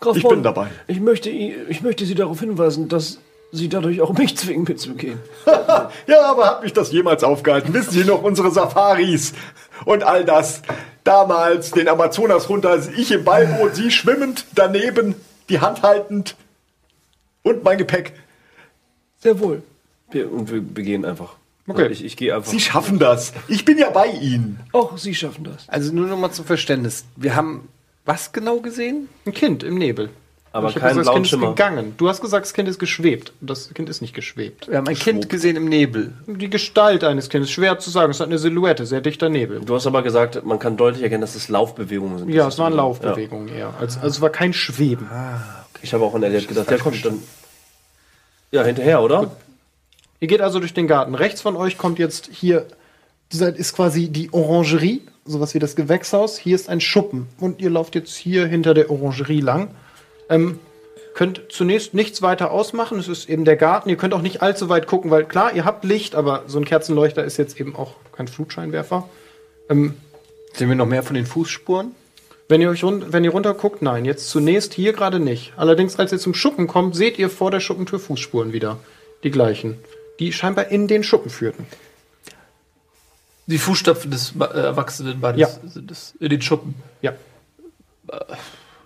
Kaufmann, 0.00 0.22
Ich 0.22 0.28
bin 0.28 0.42
dabei. 0.42 0.68
Ich 0.86 1.00
möchte, 1.00 1.28
ich 1.30 1.82
möchte 1.82 2.06
Sie 2.06 2.14
darauf 2.14 2.40
hinweisen, 2.40 2.88
dass 2.88 3.18
Sie 3.52 3.68
dadurch 3.68 4.00
auch 4.00 4.12
mich 4.16 4.36
zwingen, 4.38 4.64
mitzugehen. 4.64 5.18
Ja, 6.06 6.22
aber 6.30 6.46
hat 6.46 6.62
mich 6.62 6.72
das 6.72 6.90
jemals 6.92 7.22
aufgehalten? 7.22 7.72
Wissen 7.74 7.90
Sie 7.90 8.04
noch 8.04 8.22
unsere 8.22 8.50
Safaris 8.50 9.34
und 9.84 10.02
all 10.02 10.24
das? 10.24 10.62
Damals 11.04 11.70
den 11.70 11.88
Amazonas 11.88 12.48
runter, 12.48 12.80
ich 12.96 13.12
im 13.12 13.24
Ballboot, 13.24 13.76
Sie 13.76 13.92
schwimmend, 13.92 14.46
daneben, 14.54 15.14
die 15.48 15.60
Hand 15.60 15.82
haltend 15.82 16.34
und 17.42 17.62
mein 17.62 17.78
Gepäck. 17.78 18.12
Sehr 19.18 19.38
wohl. 19.38 19.62
Wir, 20.10 20.32
und 20.32 20.50
wir, 20.50 20.62
wir 20.76 20.84
gehen 20.84 21.04
einfach. 21.04 21.36
Okay. 21.68 21.88
Ich, 21.88 22.04
ich 22.04 22.16
gehe 22.16 22.34
einfach. 22.34 22.50
Sie 22.50 22.60
schaffen 22.60 22.98
das. 22.98 23.32
Ich 23.48 23.64
bin 23.64 23.78
ja 23.78 23.90
bei 23.90 24.06
Ihnen. 24.06 24.60
Auch 24.72 24.98
Sie 24.98 25.14
schaffen 25.14 25.44
das. 25.44 25.68
Also 25.68 25.92
nur 25.92 26.06
noch 26.06 26.18
mal 26.18 26.30
zum 26.30 26.44
Verständnis. 26.44 27.04
Wir 27.16 27.34
haben 27.34 27.68
was 28.04 28.32
genau 28.32 28.60
gesehen? 28.60 29.08
Ein 29.24 29.32
Kind 29.32 29.62
im 29.62 29.78
Nebel. 29.78 30.10
Aber 30.56 30.68
ich 30.70 30.76
kein 30.76 30.96
gesagt, 30.96 30.98
das 30.98 31.04
blauen 31.04 31.22
Kind 31.22 31.32
ist 31.32 31.40
gegangen. 31.40 31.94
Du 31.98 32.08
hast 32.08 32.20
gesagt, 32.20 32.46
das 32.46 32.54
Kind 32.54 32.68
ist 32.68 32.78
geschwebt. 32.78 33.32
Das 33.40 33.72
Kind 33.74 33.88
ist 33.88 34.00
nicht 34.00 34.14
geschwebt. 34.14 34.68
Wir 34.68 34.78
haben 34.78 34.88
ein 34.88 34.94
Kind 34.94 35.28
gesehen 35.28 35.56
im 35.56 35.68
Nebel. 35.68 36.14
Die 36.26 36.48
Gestalt 36.48 37.04
eines 37.04 37.28
Kindes, 37.28 37.50
schwer 37.50 37.78
zu 37.78 37.90
sagen. 37.90 38.10
Es 38.10 38.20
hat 38.20 38.28
eine 38.28 38.38
Silhouette, 38.38 38.86
sehr 38.86 39.00
dichter 39.00 39.28
Nebel. 39.28 39.60
Du 39.60 39.74
hast 39.74 39.86
aber 39.86 40.02
gesagt, 40.02 40.44
man 40.44 40.58
kann 40.58 40.76
deutlich 40.76 41.02
erkennen, 41.02 41.20
dass 41.20 41.34
es 41.34 41.48
Laufbewegungen 41.48 42.18
sind. 42.18 42.28
Ja, 42.30 42.44
Das 42.44 42.54
es 42.54 42.60
waren 42.60 42.72
Laufbewegungen 42.72 43.48
eher. 43.48 43.74
Also, 43.78 44.00
also 44.00 44.08
es 44.08 44.20
war 44.20 44.30
kein 44.30 44.52
Schweben. 44.52 45.08
Ich 45.82 45.92
habe 45.92 46.04
auch 46.04 46.14
an 46.14 46.22
Elliot 46.22 46.48
gedacht, 46.48 46.70
ja 46.70 46.78
komm, 46.78 46.94
dann. 47.02 47.22
Ja, 48.50 48.64
hinterher, 48.64 49.02
oder? 49.02 49.32
Ihr 50.20 50.28
geht 50.28 50.40
also 50.40 50.58
durch 50.60 50.72
den 50.72 50.86
Garten. 50.86 51.14
Rechts 51.14 51.42
von 51.42 51.56
euch 51.56 51.76
kommt 51.76 51.98
jetzt 51.98 52.30
hier, 52.32 52.66
ist 53.30 53.74
quasi 53.74 54.08
die 54.08 54.32
Orangerie, 54.32 55.02
sowas 55.26 55.54
wie 55.54 55.58
das 55.58 55.76
Gewächshaus. 55.76 56.38
Hier 56.38 56.54
ist 56.54 56.68
ein 56.70 56.80
Schuppen 56.80 57.26
und 57.38 57.60
ihr 57.60 57.68
lauft 57.68 57.94
jetzt 57.94 58.14
hier 58.14 58.46
hinter 58.46 58.72
der 58.72 58.90
Orangerie 58.90 59.40
lang. 59.40 59.68
Ähm, 60.28 60.58
könnt 61.14 61.42
zunächst 61.48 61.94
nichts 61.94 62.20
weiter 62.22 62.50
ausmachen. 62.50 62.98
Es 62.98 63.08
ist 63.08 63.28
eben 63.28 63.44
der 63.44 63.56
Garten. 63.56 63.88
Ihr 63.88 63.96
könnt 63.96 64.12
auch 64.14 64.22
nicht 64.22 64.42
allzu 64.42 64.68
weit 64.68 64.86
gucken, 64.86 65.10
weil 65.10 65.24
klar, 65.24 65.54
ihr 65.54 65.64
habt 65.64 65.84
Licht, 65.84 66.14
aber 66.14 66.42
so 66.46 66.58
ein 66.58 66.64
Kerzenleuchter 66.64 67.24
ist 67.24 67.36
jetzt 67.38 67.58
eben 67.58 67.74
auch 67.74 67.92
kein 68.12 68.28
Flutscheinwerfer. 68.28 69.08
Ähm, 69.70 69.94
Sehen 70.54 70.68
wir 70.68 70.76
noch 70.76 70.86
mehr 70.86 71.02
von 71.02 71.14
den 71.14 71.26
Fußspuren? 71.26 71.92
wenn 72.48 72.60
ihr 72.60 72.70
euch 72.70 72.84
run 72.84 73.12
wenn 73.12 73.24
ihr 73.24 73.32
runter 73.32 73.54
guckt, 73.54 73.82
nein, 73.82 74.04
jetzt 74.04 74.30
zunächst 74.30 74.72
hier 74.72 74.92
gerade 74.92 75.18
nicht. 75.18 75.52
Allerdings, 75.56 75.98
als 75.98 76.12
ihr 76.12 76.20
zum 76.20 76.32
Schuppen 76.32 76.68
kommt, 76.68 76.94
seht 76.94 77.18
ihr 77.18 77.28
vor 77.28 77.50
der 77.50 77.58
Schuppentür 77.58 77.98
Fußspuren 77.98 78.52
wieder. 78.52 78.78
Die 79.24 79.32
gleichen. 79.32 79.78
Die 80.20 80.32
scheinbar 80.32 80.68
in 80.68 80.86
den 80.86 81.02
Schuppen 81.02 81.28
führten. 81.30 81.66
Die 83.46 83.58
Fußstapfen 83.58 84.10
des 84.12 84.34
äh, 84.38 84.44
erwachsenen 84.44 85.18
Mannes 85.20 85.40
Ja. 85.40 85.48
sind 85.68 85.90
es 85.90 86.14
in 86.20 86.28
den 86.30 86.40
Schuppen. 86.42 86.74
Ja. 87.02 87.14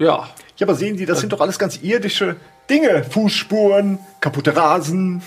Ja. 0.01 0.29
Ja, 0.57 0.67
aber 0.67 0.75
sehen 0.75 0.99
Sie, 0.99 1.07
das 1.07 1.21
sind 1.21 1.33
doch 1.33 1.41
alles 1.41 1.59
ganz 1.59 1.79
irdische 1.83 2.37
Dinge. 2.69 3.05
Fußspuren, 3.05 3.99
kaputte 4.21 4.57
Rasen, 4.57 5.23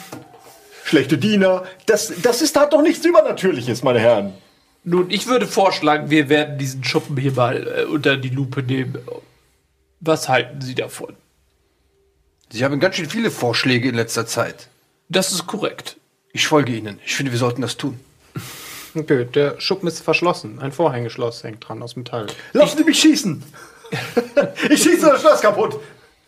schlechte 0.83 1.17
Diener. 1.17 1.63
Das, 1.85 2.11
das 2.21 2.41
ist 2.41 2.59
halt 2.59 2.73
doch 2.73 2.81
nichts 2.81 3.05
Übernatürliches, 3.05 3.83
meine 3.83 3.99
Herren. 3.99 4.33
Nun, 4.83 5.09
ich 5.09 5.27
würde 5.27 5.47
vorschlagen, 5.47 6.09
wir 6.09 6.27
werden 6.27 6.57
diesen 6.57 6.83
Schuppen 6.83 7.15
hier 7.17 7.31
mal 7.31 7.67
äh, 7.67 7.83
unter 7.85 8.17
die 8.17 8.29
Lupe 8.29 8.61
nehmen. 8.61 8.97
Was 10.01 10.27
halten 10.27 10.59
Sie 10.59 10.75
davon? 10.75 11.15
Sie 12.51 12.63
haben 12.63 12.79
ganz 12.79 12.97
schön 12.97 13.09
viele 13.09 13.31
Vorschläge 13.31 13.89
in 13.89 13.95
letzter 13.95 14.27
Zeit. 14.27 14.67
Das 15.07 15.31
ist 15.31 15.47
korrekt. 15.47 15.97
Ich 16.33 16.47
folge 16.47 16.73
Ihnen. 16.73 16.99
Ich 17.05 17.15
finde, 17.15 17.31
wir 17.31 17.39
sollten 17.39 17.61
das 17.61 17.77
tun. 17.77 17.99
Okay, 18.95 19.25
der 19.25 19.59
Schuppen 19.59 19.87
ist 19.87 20.01
verschlossen. 20.01 20.59
Ein 20.59 20.71
Vorhängeschloss 20.71 21.43
hängt 21.43 21.67
dran 21.67 21.81
aus 21.81 21.95
Metall. 21.95 22.27
Lassen 22.51 22.77
Sie 22.77 22.83
mich 22.83 22.99
schießen. 22.99 23.43
ich 24.69 24.81
schieße 24.83 25.07
das 25.07 25.21
Schloss 25.21 25.41
kaputt. 25.41 25.79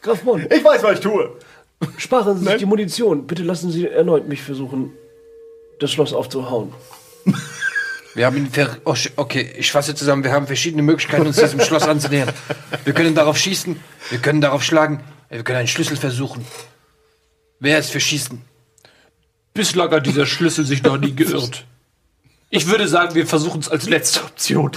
Graf 0.02 0.24
Mon, 0.24 0.46
Ich 0.52 0.64
weiß, 0.64 0.84
was 0.84 0.94
ich 0.94 1.00
tue. 1.00 1.32
sparen 1.98 2.38
Sie 2.38 2.46
sich 2.46 2.58
die 2.58 2.66
Munition. 2.66 3.28
Bitte 3.28 3.44
lassen 3.44 3.72
Sie 3.72 3.88
erneut 3.88 4.28
mich 4.28 4.42
versuchen, 4.42 4.92
das 5.80 5.92
Schloss 5.92 6.14
aufzuhauen. 6.14 6.74
Wir 8.14 8.26
haben 8.26 8.38
ihn 8.38 8.50
ver 8.50 8.78
oh, 8.86 8.96
okay, 9.18 9.54
ich 9.58 9.72
fasse 9.72 9.94
zusammen. 9.94 10.24
Wir 10.24 10.32
haben 10.32 10.48
verschiedene 10.48 10.84
Möglichkeiten, 10.84 11.28
uns 11.28 11.36
diesem 11.36 11.60
Schloss 11.60 11.84
anzunähern. 11.84 12.30
Wir 12.86 12.94
können 12.94 13.14
darauf 13.14 13.38
schießen, 13.38 13.78
wir 14.10 14.20
können 14.20 14.40
darauf 14.40 14.64
schlagen, 14.64 15.04
wir 15.30 15.44
können 15.44 15.60
einen 15.60 15.68
Schlüssel 15.68 15.98
versuchen. 15.98 16.46
Wer 17.60 17.80
ist 17.80 17.92
für 17.92 18.00
Schießen? 18.00 18.42
Bislang 19.54 19.92
hat 19.92 20.06
dieser 20.06 20.26
Schlüssel 20.26 20.66
sich 20.66 20.84
noch 20.84 20.98
nie 20.98 21.16
geirrt. 21.16 21.66
Ich 22.50 22.68
würde 22.68 22.88
sagen, 22.88 23.16
wir 23.16 23.28
versuchen 23.28 23.60
es 23.60 23.70
als 23.70 23.90
letzte 23.90 24.24
Option. 24.24 24.72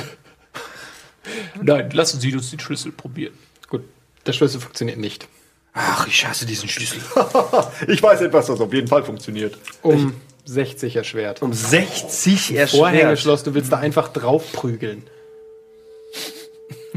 Nein, 1.61 1.91
lassen 1.91 2.21
Sie 2.21 2.35
uns 2.35 2.51
den 2.51 2.61
Schlüssel 2.61 2.93
probieren. 2.93 3.35
Gut, 3.69 3.83
der 4.27 4.33
Schlüssel 4.33 4.61
funktioniert 4.61 4.99
nicht. 4.99 5.29
Ach, 5.75 6.07
ich 6.09 6.27
hasse 6.27 6.47
diesen 6.47 6.69
Schlüssel. 6.69 7.01
ich 7.89 8.03
weiß 8.03 8.21
etwas, 8.23 8.47
das 8.47 8.61
auf 8.61 8.73
jeden 8.73 8.89
Fall 8.89 9.05
funktioniert. 9.05 9.57
Um 9.83 10.15
60 10.45 10.97
erschwert. 10.97 11.43
Um 11.43 11.53
60 11.53 12.55
erschwert. 12.55 12.71
Vorhängeschloss, 12.81 13.43
du 13.45 13.55
willst 13.55 13.71
da 13.71 13.77
einfach 13.79 14.09
drauf 14.09 14.51
prügeln. 14.53 15.05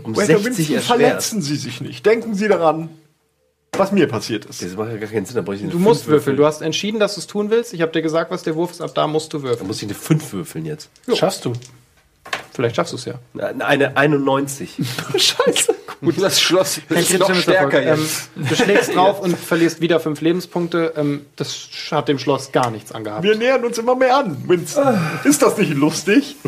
Um 0.04 0.16
Walter 0.16 0.40
60 0.40 0.46
Winston, 0.46 0.76
erschwert. 0.76 1.00
verletzen 1.00 1.42
Sie 1.42 1.56
sich 1.58 1.82
nicht. 1.82 2.06
Denken 2.06 2.34
Sie 2.34 2.48
daran, 2.48 2.90
was 3.74 3.92
mir 3.92 4.08
passiert 4.08 4.46
ist. 4.46 4.64
Das 4.64 4.76
macht 4.76 4.90
ja 4.92 4.98
gar 4.98 5.10
keinen 5.10 5.26
Sinn, 5.26 5.36
da 5.36 5.42
brauche 5.42 5.56
ich 5.56 5.62
eine 5.62 5.72
Du 5.72 5.80
musst 5.80 6.04
fünf 6.04 6.12
würfeln. 6.14 6.38
Du 6.38 6.46
hast 6.46 6.62
entschieden, 6.62 7.00
dass 7.00 7.16
du 7.16 7.20
es 7.22 7.28
tun 7.28 7.50
willst. 7.52 7.74
Ich 7.74 7.82
habe 7.82 7.92
dir 7.92 8.02
gesagt, 8.02 8.32
was 8.32 8.42
der 8.44 8.56
Wurf 8.56 8.72
ist. 8.72 8.82
Ab 8.82 8.92
da 8.96 9.06
musst 9.06 9.32
du 9.34 9.38
Da 9.38 9.44
würfeln. 9.44 9.68
muss 9.68 9.78
ich 9.78 9.84
eine 9.84 9.94
5 9.94 10.34
würfeln 10.34 10.66
jetzt. 10.66 10.90
Schaffst 11.14 11.46
du. 11.46 11.54
Vielleicht 12.54 12.76
schaffst 12.76 12.94
du 12.94 12.98
es 12.98 13.06
ja. 13.06 13.16
Eine 13.60 13.96
91. 13.96 14.76
Scheiße. 15.16 15.76
Gut, 16.02 16.22
das 16.22 16.42
Schloss 16.42 16.82
Kein 16.90 16.98
ist 16.98 17.18
noch 17.20 17.34
stärker 17.34 17.82
jetzt. 17.82 18.30
Ähm, 18.36 18.48
du 18.48 18.56
schlägst 18.56 18.96
drauf 18.96 19.22
und 19.22 19.38
verlierst 19.38 19.82
wieder 19.82 20.00
fünf 20.00 20.22
Lebenspunkte. 20.22 20.94
Ähm, 20.98 21.26
das 21.36 21.70
hat 21.92 22.08
dem 22.08 22.18
Schloss 22.18 22.52
gar 22.52 22.72
nichts 22.72 22.92
angehabt. 22.92 23.24
Wir 23.24 23.36
nähern 23.36 23.64
uns 23.64 23.78
immer 23.78 23.96
mehr 23.96 24.18
an, 24.18 24.38
Winston. 24.48 25.00
Ist 25.24 25.42
das 25.42 25.58
nicht 25.58 25.74
lustig? 25.74 26.36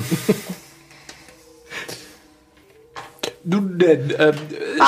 Nun 3.46 3.78
denn, 3.78 4.14
ähm, 4.18 4.34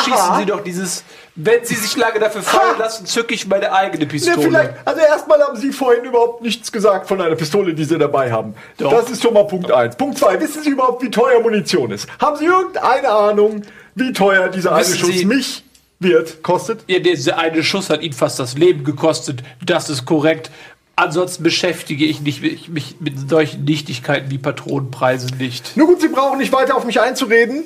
schießen 0.04 0.36
Sie 0.40 0.46
doch 0.46 0.62
dieses. 0.64 1.04
Wenn 1.36 1.66
Sie 1.66 1.76
sich 1.76 1.98
lange 1.98 2.20
dafür 2.20 2.42
fallen 2.42 2.80
lassen, 2.80 3.06
zücke 3.06 3.34
ich 3.34 3.46
meine 3.48 3.74
eigene 3.74 4.06
Ne, 4.06 4.10
Pistole. 4.10 4.42
vielleicht, 4.42 4.74
also 4.86 5.02
erstmal 5.02 5.42
haben 5.42 5.58
Sie 5.58 5.74
vorhin 5.74 6.06
überhaupt 6.06 6.42
nichts 6.42 6.72
gesagt 6.72 7.08
von 7.10 7.20
einer 7.20 7.36
Pistole, 7.36 7.74
die 7.74 7.84
Sie 7.84 7.98
dabei 7.98 8.32
haben. 8.32 8.54
Doch. 8.78 8.92
Das 8.92 9.10
ist 9.10 9.22
schon 9.22 9.34
mal 9.34 9.44
Punkt 9.46 9.70
eins. 9.70 9.98
Punkt 9.98 10.18
zwei, 10.18 10.40
wissen 10.40 10.64
Sie 10.64 10.70
überhaupt, 10.70 11.04
wie 11.04 11.12
teuer 11.12 11.42
Munition 11.42 11.92
ist? 11.92 12.08
Haben 12.22 12.38
Sie 12.38 12.46
irgendeine 12.46 13.10
Ahnung, 13.10 13.64
wie 13.96 14.14
teuer 14.14 14.48
dieser 14.48 14.72
eine 14.72 14.82
Wissen 14.86 14.98
Schuss 15.00 15.10
Sie- 15.18 15.26
mich 15.26 15.64
wird, 16.00 16.42
kostet? 16.42 16.86
Ja, 16.88 17.00
dieser 17.00 17.38
eine 17.38 17.62
Schuss 17.64 17.90
hat 17.90 18.02
ihn 18.02 18.14
fast 18.14 18.40
das 18.40 18.56
Leben 18.58 18.86
gekostet. 18.86 19.44
Das 19.66 19.90
ist 19.90 20.06
korrekt. 20.06 20.50
Ansonsten 20.96 21.44
beschäftige 21.44 22.06
ich 22.06 22.22
nicht, 22.22 22.70
mich, 22.70 22.96
mit 23.02 23.30
solchen 23.30 23.66
Nichtigkeiten 23.66 24.32
wie 24.32 24.38
Patronenpreise 24.38 25.28
nicht. 25.36 25.76
Nun 25.76 25.88
gut, 25.88 26.00
Sie 26.00 26.08
brauchen 26.08 26.38
nicht 26.38 26.54
weiter 26.54 26.78
auf 26.78 26.86
mich 26.86 27.02
einzureden. 27.02 27.66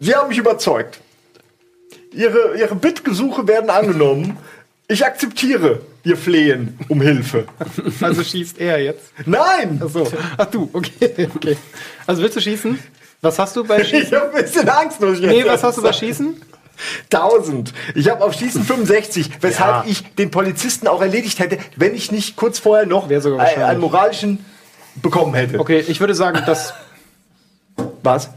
Sie 0.00 0.14
haben 0.14 0.28
mich 0.28 0.38
überzeugt. 0.38 1.00
Ihre, 2.12 2.56
Ihre 2.58 2.74
Bittgesuche 2.74 3.46
werden 3.46 3.70
angenommen. 3.70 4.38
Ich 4.88 5.04
akzeptiere 5.04 5.80
Ihr 6.02 6.16
Flehen 6.16 6.78
um 6.88 7.00
Hilfe. 7.00 7.44
Also 8.00 8.24
schießt 8.24 8.58
er 8.58 8.82
jetzt. 8.82 9.12
Nein! 9.26 9.80
Ach 9.84 9.88
so. 9.90 10.10
Ach 10.36 10.46
du, 10.46 10.68
okay. 10.72 11.28
okay. 11.36 11.56
Also 12.06 12.22
willst 12.22 12.36
du 12.36 12.40
schießen? 12.40 12.78
Was 13.20 13.38
hast 13.38 13.54
du 13.54 13.64
bei 13.64 13.80
Ich 13.82 13.88
Schießen? 13.88 14.16
habe 14.18 14.34
ein 14.34 14.42
bisschen 14.42 14.68
Angst, 14.68 14.98
ich 15.00 15.20
jetzt 15.20 15.30
Nee, 15.30 15.44
was 15.44 15.62
hast 15.62 15.78
du 15.78 15.82
bei 15.82 15.92
Schießen? 15.92 16.40
1000. 17.12 17.74
Ich 17.94 18.08
habe 18.08 18.24
auf 18.24 18.32
Schießen 18.32 18.64
65, 18.64 19.30
weshalb 19.42 19.84
Ja. 19.84 19.90
ich 19.90 20.14
den 20.14 20.30
Polizisten 20.30 20.88
auch 20.88 21.02
erledigt 21.02 21.38
hätte, 21.38 21.58
wenn 21.76 21.94
ich 21.94 22.10
nicht 22.10 22.36
kurz 22.36 22.58
vorher 22.58 22.86
noch 22.86 23.10
einen 23.10 23.80
moralischen 23.80 24.44
bekommen 24.96 25.34
hätte. 25.34 25.60
Okay, 25.60 25.84
ich 25.86 26.00
würde 26.00 26.14
sagen, 26.14 26.42
das. 26.46 26.72
Was? 28.02 28.30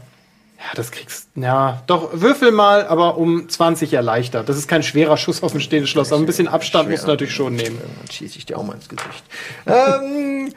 Ja, 0.66 0.70
das 0.74 0.90
kriegst. 0.90 1.28
Ja, 1.34 1.82
doch, 1.86 2.08
würfel 2.14 2.50
mal, 2.50 2.86
aber 2.86 3.18
um 3.18 3.48
20 3.48 3.92
erleichtert. 3.92 4.48
Das 4.48 4.56
ist 4.56 4.66
kein 4.66 4.82
schwerer 4.82 5.18
Schuss 5.18 5.42
auf 5.42 5.52
dem 5.52 5.60
stehenden 5.60 5.86
Schloss, 5.86 6.10
aber 6.10 6.22
ein 6.22 6.26
bisschen 6.26 6.48
Abstand 6.48 6.88
musst 6.88 7.02
du 7.04 7.08
natürlich 7.08 7.34
schon 7.34 7.54
nehmen. 7.54 7.78
Dann 7.78 8.10
schieße 8.10 8.38
ich 8.38 8.46
dir 8.46 8.58
auch 8.58 8.62
mal 8.64 8.72
ins 8.74 8.88
Gesicht. 8.88 9.24
ähm, 9.66 10.52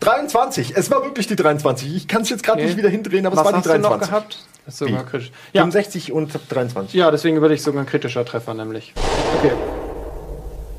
23. 0.00 0.72
Es 0.76 0.90
war 0.90 1.04
wirklich 1.04 1.26
die 1.26 1.36
23. 1.36 1.94
Ich 1.94 2.08
kann 2.08 2.22
es 2.22 2.30
jetzt 2.30 2.42
gerade 2.42 2.58
Okay. 2.60 2.66
nicht 2.68 2.76
wieder 2.78 2.88
hindrehen, 2.88 3.26
aber 3.26 3.36
Was 3.36 3.46
es 3.46 3.52
war 3.52 3.60
die 3.60 3.68
23. 3.68 3.90
du 3.90 3.98
noch 4.00 4.08
gehabt? 4.08 4.38
Das 4.64 4.74
ist 4.74 4.78
sogar 4.78 5.00
Wie? 5.06 5.10
kritisch. 5.10 5.32
Ja, 5.52 5.62
65 5.62 6.12
und 6.12 6.32
23. 6.48 6.94
ja, 6.94 7.10
deswegen 7.10 7.40
würde 7.42 7.54
ich 7.54 7.62
sogar 7.62 7.82
ein 7.82 7.86
kritischer 7.86 8.24
Treffer, 8.24 8.54
nämlich. 8.54 8.94
Okay. 9.38 9.52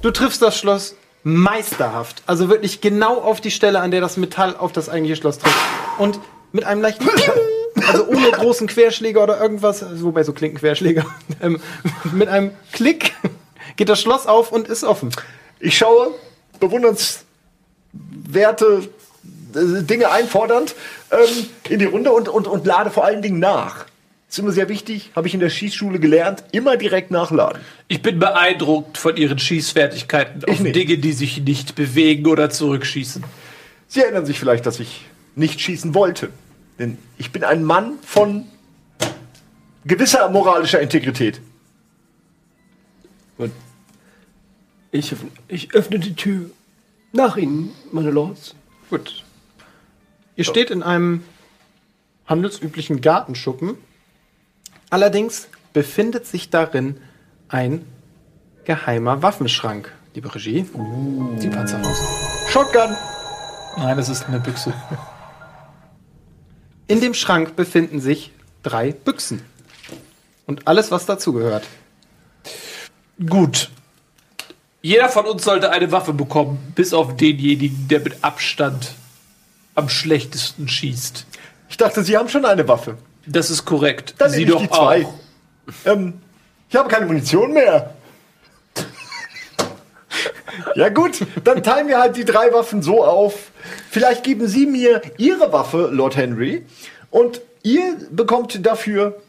Du 0.01 0.09
triffst 0.11 0.41
das 0.41 0.57
Schloss 0.57 0.95
meisterhaft. 1.23 2.23
Also 2.25 2.49
wirklich 2.49 2.81
genau 2.81 3.21
auf 3.21 3.39
die 3.39 3.51
Stelle, 3.51 3.79
an 3.81 3.91
der 3.91 4.01
das 4.01 4.17
Metall 4.17 4.55
auf 4.57 4.71
das 4.71 4.89
eigentliche 4.89 5.15
Schloss 5.17 5.37
trifft. 5.37 5.55
Und 5.99 6.19
mit 6.51 6.65
einem 6.65 6.81
leichten 6.81 7.05
also 7.87 8.07
ohne 8.07 8.31
großen 8.31 8.67
Querschläger 8.67 9.23
oder 9.23 9.39
irgendwas, 9.39 9.85
wobei 10.01 10.23
so 10.23 10.33
klingt 10.33 10.59
Querschläger, 10.59 11.05
ähm, 11.41 11.59
mit 12.11 12.29
einem 12.29 12.51
Klick 12.71 13.13
geht 13.75 13.89
das 13.89 14.01
Schloss 14.01 14.27
auf 14.27 14.51
und 14.51 14.67
ist 14.67 14.83
offen. 14.83 15.09
Ich 15.59 15.77
schaue 15.77 16.11
bewundernswerte 16.59 18.89
äh, 19.55 19.83
Dinge 19.83 20.11
einfordernd 20.11 20.75
ähm, 21.11 21.47
in 21.69 21.79
die 21.79 21.85
Runde 21.85 22.11
und, 22.11 22.29
und, 22.29 22.47
und 22.47 22.65
lade 22.65 22.89
vor 22.89 23.05
allen 23.05 23.21
Dingen 23.21 23.39
nach. 23.39 23.85
ist 24.29 24.39
immer 24.39 24.51
sehr 24.51 24.69
wichtig, 24.69 25.11
habe 25.15 25.27
ich 25.27 25.33
in 25.33 25.39
der 25.39 25.49
Schießschule 25.49 25.99
gelernt, 25.99 26.43
immer 26.51 26.77
direkt 26.77 27.11
nachladen. 27.11 27.61
Ich 27.87 28.01
bin 28.01 28.19
beeindruckt 28.19 28.97
von 28.97 29.17
Ihren 29.17 29.39
Schießfertigkeiten 29.39 30.43
auf 30.45 30.59
nicht. 30.59 30.75
Dinge, 30.75 30.97
die 30.97 31.13
sich 31.13 31.41
nicht 31.41 31.75
bewegen 31.75 32.27
oder 32.27 32.49
zurückschießen. 32.49 33.23
Sie 33.87 34.01
erinnern 34.01 34.25
sich 34.25 34.39
vielleicht, 34.39 34.65
dass 34.65 34.79
ich 34.79 35.05
nicht 35.35 35.61
schießen 35.61 35.93
wollte. 35.93 36.29
Denn 36.79 36.97
ich 37.17 37.31
bin 37.31 37.43
ein 37.43 37.63
Mann 37.63 37.99
von 38.01 38.45
gewisser 39.85 40.29
moralischer 40.29 40.81
Integrität. 40.81 41.41
Ich, 44.91 45.11
öffne- 45.11 45.31
ich 45.47 45.73
öffne 45.73 45.97
die 45.99 46.15
Tür 46.15 46.51
Nach 47.13 47.35
Ihnen, 47.35 47.71
meine 47.91 48.11
Lords. 48.11 48.53
Gut. 48.91 49.23
Ihr 50.35 50.43
steht 50.43 50.69
in 50.71 50.83
einem 50.83 51.23
handelsüblichen 52.27 53.01
Gartenschuppen. 53.01 53.75
Allerdings 54.91 55.47
befindet 55.73 56.27
sich 56.27 56.49
darin 56.51 56.97
ein 57.49 57.85
geheimer 58.65 59.21
Waffenschrank. 59.23 59.91
Liebe 60.13 60.33
Regie. 60.33 60.65
Die 61.41 61.49
Panzerfaust. 61.49 62.03
Shotgun. 62.49 62.95
Nein, 63.77 63.97
das 63.97 64.09
ist 64.09 64.27
eine 64.27 64.39
Büchse. 64.39 64.73
In 66.87 67.01
dem 67.01 67.13
Schrank 67.13 67.55
befinden 67.55 68.01
sich 68.01 68.31
drei 68.61 68.91
Büchsen. 68.91 69.41
Und 70.45 70.67
alles, 70.67 70.91
was 70.91 71.05
dazugehört. 71.05 71.65
Gut. 73.29 73.69
Jeder 74.81 75.07
von 75.07 75.25
uns 75.25 75.45
sollte 75.45 75.71
eine 75.71 75.91
Waffe 75.91 76.11
bekommen, 76.11 76.73
bis 76.75 76.93
auf 76.93 77.15
denjenigen, 77.15 77.87
der 77.87 78.01
mit 78.01 78.23
Abstand 78.23 78.91
am 79.75 79.87
schlechtesten 79.87 80.67
schießt. 80.67 81.25
Ich 81.69 81.77
dachte, 81.77 82.03
Sie 82.03 82.17
haben 82.17 82.27
schon 82.27 82.45
eine 82.45 82.67
Waffe. 82.67 82.97
Das 83.25 83.49
ist 83.49 83.63
korrekt. 83.63 84.15
Dann 84.17 84.29
Sie 84.29 84.45
nehme 84.45 84.51
ich 84.51 84.53
doch 84.53 84.61
die 84.61 84.69
zwei. 84.69 85.05
auch. 85.05 85.13
Ähm, 85.85 86.21
ich 86.69 86.75
habe 86.75 86.89
keine 86.89 87.05
Munition 87.05 87.53
mehr. 87.53 87.93
Ja 90.75 90.89
gut, 90.89 91.25
dann 91.43 91.63
teilen 91.63 91.87
wir 91.87 91.99
halt 91.99 92.15
die 92.15 92.25
drei 92.25 92.51
Waffen 92.53 92.81
so 92.83 93.03
auf. 93.03 93.51
Vielleicht 93.89 94.23
geben 94.23 94.47
Sie 94.47 94.65
mir 94.65 95.01
Ihre 95.17 95.51
Waffe, 95.51 95.89
Lord 95.91 96.15
Henry, 96.15 96.63
und 97.11 97.41
ihr 97.63 97.95
bekommt 98.11 98.65
dafür 98.65 99.21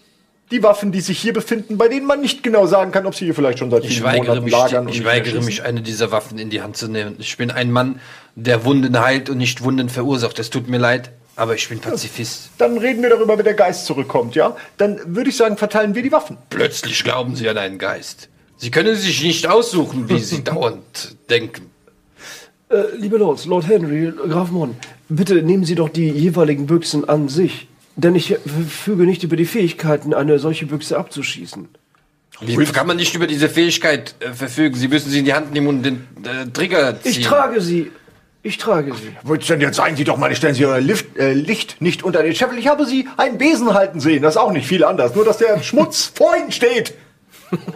die 0.51 0.63
Waffen, 0.63 0.93
die 0.93 1.01
sich 1.01 1.19
hier 1.19 1.33
befinden, 1.33 1.79
bei 1.79 1.89
denen 1.89 2.07
man 2.07 2.21
nicht 2.21 2.43
genau 2.43 2.67
sagen 2.67 2.93
kann, 2.93 3.07
ob 3.07 3.15
sie 3.15 3.25
hier 3.25 3.35
vielleicht 3.35 3.59
schon 3.59 3.71
seit 3.71 3.85
Ich 3.85 4.03
weigere, 4.03 4.27
Monaten 4.27 4.45
mich, 4.45 4.53
lagern. 4.53 4.89
ich 4.89 5.05
weigere 5.05 5.41
mich, 5.43 5.63
eine 5.63 5.81
dieser 5.83 6.13
Waffen 6.13 6.39
in 6.39 6.51
die 6.51 6.61
Hand 6.63 6.77
zu 6.77 6.89
nehmen. 6.89 7.17
Ich 7.19 7.37
bin 7.37 7.51
ein 7.51 7.71
Mann, 7.73 8.01
der 8.35 8.65
Wunden 8.65 9.01
heilt 9.01 9.31
und 9.31 9.39
nicht 9.39 9.65
Wunden 9.65 9.89
verursacht. 9.89 10.39
Es 10.39 10.51
tut 10.51 10.69
mir 10.69 10.79
leid, 10.79 11.11
aber 11.35 11.55
ich 11.55 11.69
bin 11.69 11.81
Pazifist. 11.81 12.51
Dann 12.59 12.77
reden 12.79 13.03
wir 13.03 13.11
darüber, 13.11 13.39
wenn 13.39 13.45
der 13.45 13.55
Geist 13.55 13.87
zurückkommt, 13.87 14.35
ja? 14.35 14.57
Dann 14.77 15.01
würde 15.17 15.31
ich 15.31 15.37
sagen, 15.37 15.57
verteilen 15.57 15.95
wir 15.95 16.03
die 16.03 16.13
Waffen. 16.13 16.37
Plötzlich 16.51 17.03
glauben 17.05 17.37
Sie 17.37 17.49
an 17.49 17.59
einen 17.59 17.79
Geist. 17.79 18.29
Sie 18.57 18.71
können 18.71 18.95
sich 18.97 19.23
nicht 19.23 19.47
aussuchen, 19.47 20.09
wie 20.09 20.21
Sie 20.21 20.45
dauernd 20.45 21.17
denken. 21.31 21.71
Äh, 22.71 22.97
liebe 22.99 23.19
Lords, 23.19 23.45
Lord 23.47 23.69
Henry, 23.69 24.13
Graf 24.29 24.51
Mon, 24.51 24.75
bitte 25.09 25.43
nehmen 25.43 25.65
Sie 25.65 25.75
doch 25.75 25.89
die 25.89 26.09
jeweiligen 26.09 26.67
Büchsen 26.67 27.09
an 27.09 27.29
sich. 27.29 27.69
Denn 27.97 28.15
ich 28.15 28.37
verfüge 28.45 29.05
nicht 29.05 29.23
über 29.23 29.37
die 29.37 29.45
Fähigkeiten, 29.45 30.15
eine 30.15 30.39
solche 30.39 30.67
Büchse 30.67 30.99
abzuschießen. 30.99 31.69
Wie 32.41 32.65
kann 32.67 32.87
man 32.87 32.97
nicht 32.97 33.15
über 33.15 33.27
diese 33.27 33.49
Fähigkeit 33.49 34.17
äh, 34.21 34.33
verfügen? 34.33 34.75
Sie 34.75 34.89
müssen 34.89 35.11
sie 35.11 35.21
in 35.21 35.25
die 35.25 35.35
Hand 35.35 35.53
nehmen 35.53 35.69
und 35.69 35.83
den 35.83 36.07
äh, 36.25 36.47
Trigger 36.53 37.01
ziehen. 37.01 37.11
Ich 37.11 37.21
trage 37.21 37.61
sie. 37.61 37.93
Ich 38.43 38.59
trage 38.59 38.93
sie. 38.95 39.11
Wollt's 39.23 39.47
denn 39.47 39.61
jetzt 39.61 39.77
sagen 39.77 39.97
Sie 39.97 40.05
doch 40.05 40.19
mal, 40.19 40.35
stellen 40.35 40.55
Sie 40.55 40.63
Ihr 40.63 40.81
Lift, 40.81 41.17
äh, 41.17 41.33
Licht 41.33 41.81
nicht 41.81 42.03
unter 42.03 42.23
den 42.23 42.35
Scheffel. 42.35 42.59
Ich 42.59 42.67
habe 42.69 42.85
Sie 42.85 43.09
einen 43.17 43.39
Besen 43.39 43.73
halten 43.73 44.01
sehen. 44.01 44.23
Das 44.23 44.35
ist 44.35 44.41
auch 44.41 44.53
nicht 44.53 44.67
viel 44.67 44.85
anders. 44.85 45.15
Nur, 45.15 45.25
dass 45.25 45.39
der 45.39 45.63
Schmutz 45.63 46.13
vor 46.15 46.37
Ihnen 46.37 46.53
steht. 46.53 46.95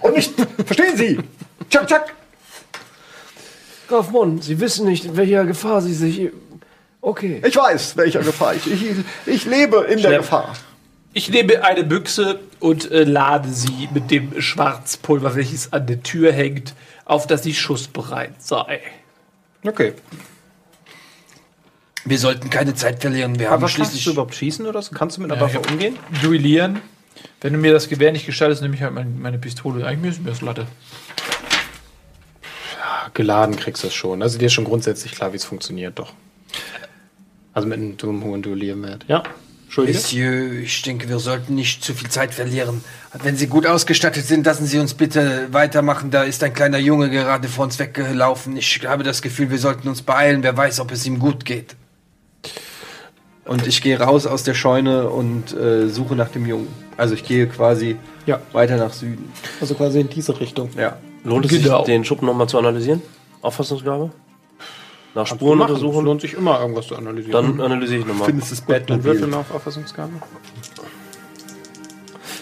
Und 0.03 0.17
nicht, 0.17 0.35
verstehen 0.67 0.97
Sie? 0.97 1.19
Tschak, 1.71 1.87
tschak. 1.87 2.15
Graf 3.89 4.11
Mon, 4.11 4.41
Sie 4.43 4.61
wissen 4.61 4.87
nicht, 4.87 5.05
in 5.05 5.17
welcher 5.17 5.45
Gefahr 5.45 5.81
Sie 5.81 5.95
sich. 5.95 6.31
Okay. 7.01 7.41
Ich 7.47 7.57
weiß, 7.57 7.97
welcher 7.97 8.21
Gefahr. 8.21 8.55
Ich, 8.55 8.71
ich, 8.71 8.83
ich 9.27 9.45
lebe 9.47 9.79
in 9.85 9.99
der 9.99 10.09
Schlepp. 10.09 10.21
Gefahr. 10.21 10.53
Ich 11.15 11.31
nehme 11.31 11.65
eine 11.65 11.85
Büchse 11.85 12.39
und 12.61 12.91
äh, 12.91 13.05
lade 13.05 13.49
sie 13.49 13.89
mit 13.95 14.11
dem 14.11 14.41
Schwarzpulver, 14.41 15.35
welches 15.35 15.73
an 15.73 15.87
der 15.87 16.03
Tür 16.03 16.33
hängt, 16.33 16.75
auf 17.07 17.27
dass 17.27 17.43
sie 17.43 17.55
schussbereit 17.55 18.43
sei. 18.43 18.81
Okay. 19.65 19.95
Wir 22.05 22.19
sollten 22.19 22.51
keine 22.51 22.75
Zeit 22.75 23.01
verlieren. 23.01 23.39
Wir 23.39 23.47
haben 23.47 23.55
Aber 23.55 23.63
kannst 23.63 23.75
schließlich. 23.77 24.05
du 24.05 24.11
überhaupt 24.13 24.35
schießen 24.35 24.67
oder 24.67 24.83
so? 24.83 24.95
Kannst 24.95 25.17
du 25.17 25.23
mit 25.23 25.33
einer 25.33 25.41
Ja, 25.41 25.47
Waffe 25.47 25.61
umgehen? 25.71 25.99
Duellieren. 26.23 26.81
Wenn 27.41 27.53
du 27.55 27.59
mir 27.59 27.73
das 27.73 27.89
Gewehr 27.89 28.13
nicht 28.13 28.27
gestattest, 28.27 28.63
nehme 28.63 28.75
ich 28.75 28.83
halt 28.83 28.95
meine, 28.95 29.11
meine 29.11 29.39
Pistole. 29.39 29.85
Eigentlich 29.87 30.15
ist 30.15 30.23
mir 30.23 30.31
das 30.31 30.41
Latte. 30.41 30.67
Geladen 33.15 33.57
kriegst 33.57 33.83
du 33.83 33.89
es 33.89 33.95
schon. 33.95 34.23
Also 34.23 34.39
dir 34.39 34.47
ist 34.47 34.53
schon 34.53 34.65
grundsätzlich 34.65 35.13
klar, 35.13 35.33
wie 35.33 35.37
es 35.37 35.45
funktioniert, 35.45 35.99
doch. 35.99 36.13
Also 37.53 37.69
mit 37.69 37.79
einem 37.79 37.97
dummen 37.97 38.23
hohen 38.25 38.43
Duellierwert. 38.43 39.05
Ja. 39.09 39.23
Entschuldige. 39.65 39.99
Monsieur, 39.99 40.53
ich 40.63 40.81
denke, 40.83 41.09
wir 41.11 41.19
sollten 41.19 41.55
nicht 41.55 41.85
zu 41.85 41.93
viel 41.93 42.09
Zeit 42.09 42.33
verlieren. 42.33 42.83
Wenn 43.23 43.37
Sie 43.37 43.49
gut 43.49 43.67
ausgestattet 43.67 44.25
sind, 44.25 44.47
lassen 44.47 44.65
Sie 44.65 44.79
uns 44.79 44.95
bitte 44.95 45.49
weitermachen. 45.53 46.11
Da 46.11 46.23
ist 46.23 46.43
ein 46.43 46.55
kleiner 46.55 46.79
Junge 46.79 47.11
gerade 47.11 47.49
vor 47.49 47.65
uns 47.65 47.79
weggelaufen. 47.79 48.57
Ich 48.57 48.81
habe 48.87 49.03
das 49.03 49.21
Gefühl, 49.21 49.51
wir 49.51 49.59
sollten 49.59 49.89
uns 49.89 50.01
beeilen. 50.03 50.43
Wer 50.43 50.57
weiß, 50.57 50.81
ob 50.81 50.91
es 50.93 51.05
ihm 51.05 51.19
gut 51.19 51.45
geht. 51.45 51.77
Und 53.45 53.67
ich 53.67 53.83
gehe 53.83 53.99
raus 53.99 54.27
aus 54.27 54.43
der 54.43 54.55
Scheune 54.55 55.09
und 55.11 55.55
äh, 55.55 55.89
suche 55.89 56.15
nach 56.15 56.29
dem 56.29 56.47
Jungen. 56.47 56.69
Also 56.97 57.15
ich 57.15 57.25
gehe 57.25 57.47
quasi 57.47 57.97
Ja. 58.27 58.41
weiter 58.53 58.77
nach 58.77 58.93
Süden. 58.93 59.33
Also 59.61 59.75
quasi 59.75 60.01
in 60.01 60.09
diese 60.09 60.39
Richtung. 60.39 60.71
Ja. 60.77 60.97
Lohnt 61.29 61.47
es 61.47 61.63
Genau. 61.63 61.79
sich, 61.79 61.87
den 61.87 62.05
Schuppen 62.05 62.27
nochmal 62.27 62.49
zu 62.49 62.59
analysieren? 62.59 63.03
Auffassungsgabe? 63.43 64.11
Nach 65.15 65.27
Spuren 65.27 65.61
untersuchen? 65.61 66.05
lohnt 66.05 66.21
sich 66.21 66.35
immer, 66.35 66.61
irgendwas 66.61 66.87
zu 66.87 66.97
analysieren. 66.97 67.57
Dann 67.57 67.61
analysiere 67.61 68.01
ich 68.01 68.07
nochmal. 68.07 68.27
Findest 68.27 68.53
das 68.53 68.65
Dann 68.87 69.03
würfel 69.05 69.27
mal 69.27 69.39
auf 69.39 69.55
Auffassungsgabe. 69.55 70.13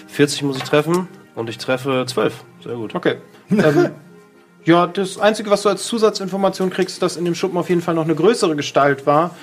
40 0.08 0.42
muss 0.42 0.56
ich 0.56 0.62
treffen 0.62 1.08
und 1.34 1.48
ich 1.48 1.58
treffe 1.58 2.04
12. 2.06 2.34
Sehr 2.64 2.74
gut. 2.74 2.94
Okay. 2.94 3.16
ähm, 3.50 3.90
ja, 4.64 4.86
das 4.86 5.18
Einzige, 5.18 5.50
was 5.50 5.62
du 5.62 5.68
als 5.68 5.84
Zusatzinformation 5.84 6.70
kriegst, 6.70 7.02
dass 7.02 7.16
in 7.16 7.24
dem 7.24 7.34
Schuppen 7.34 7.56
auf 7.58 7.68
jeden 7.68 7.82
Fall 7.82 7.94
noch 7.94 8.04
eine 8.04 8.14
größere 8.14 8.56
Gestalt 8.56 9.06
war. 9.06 9.34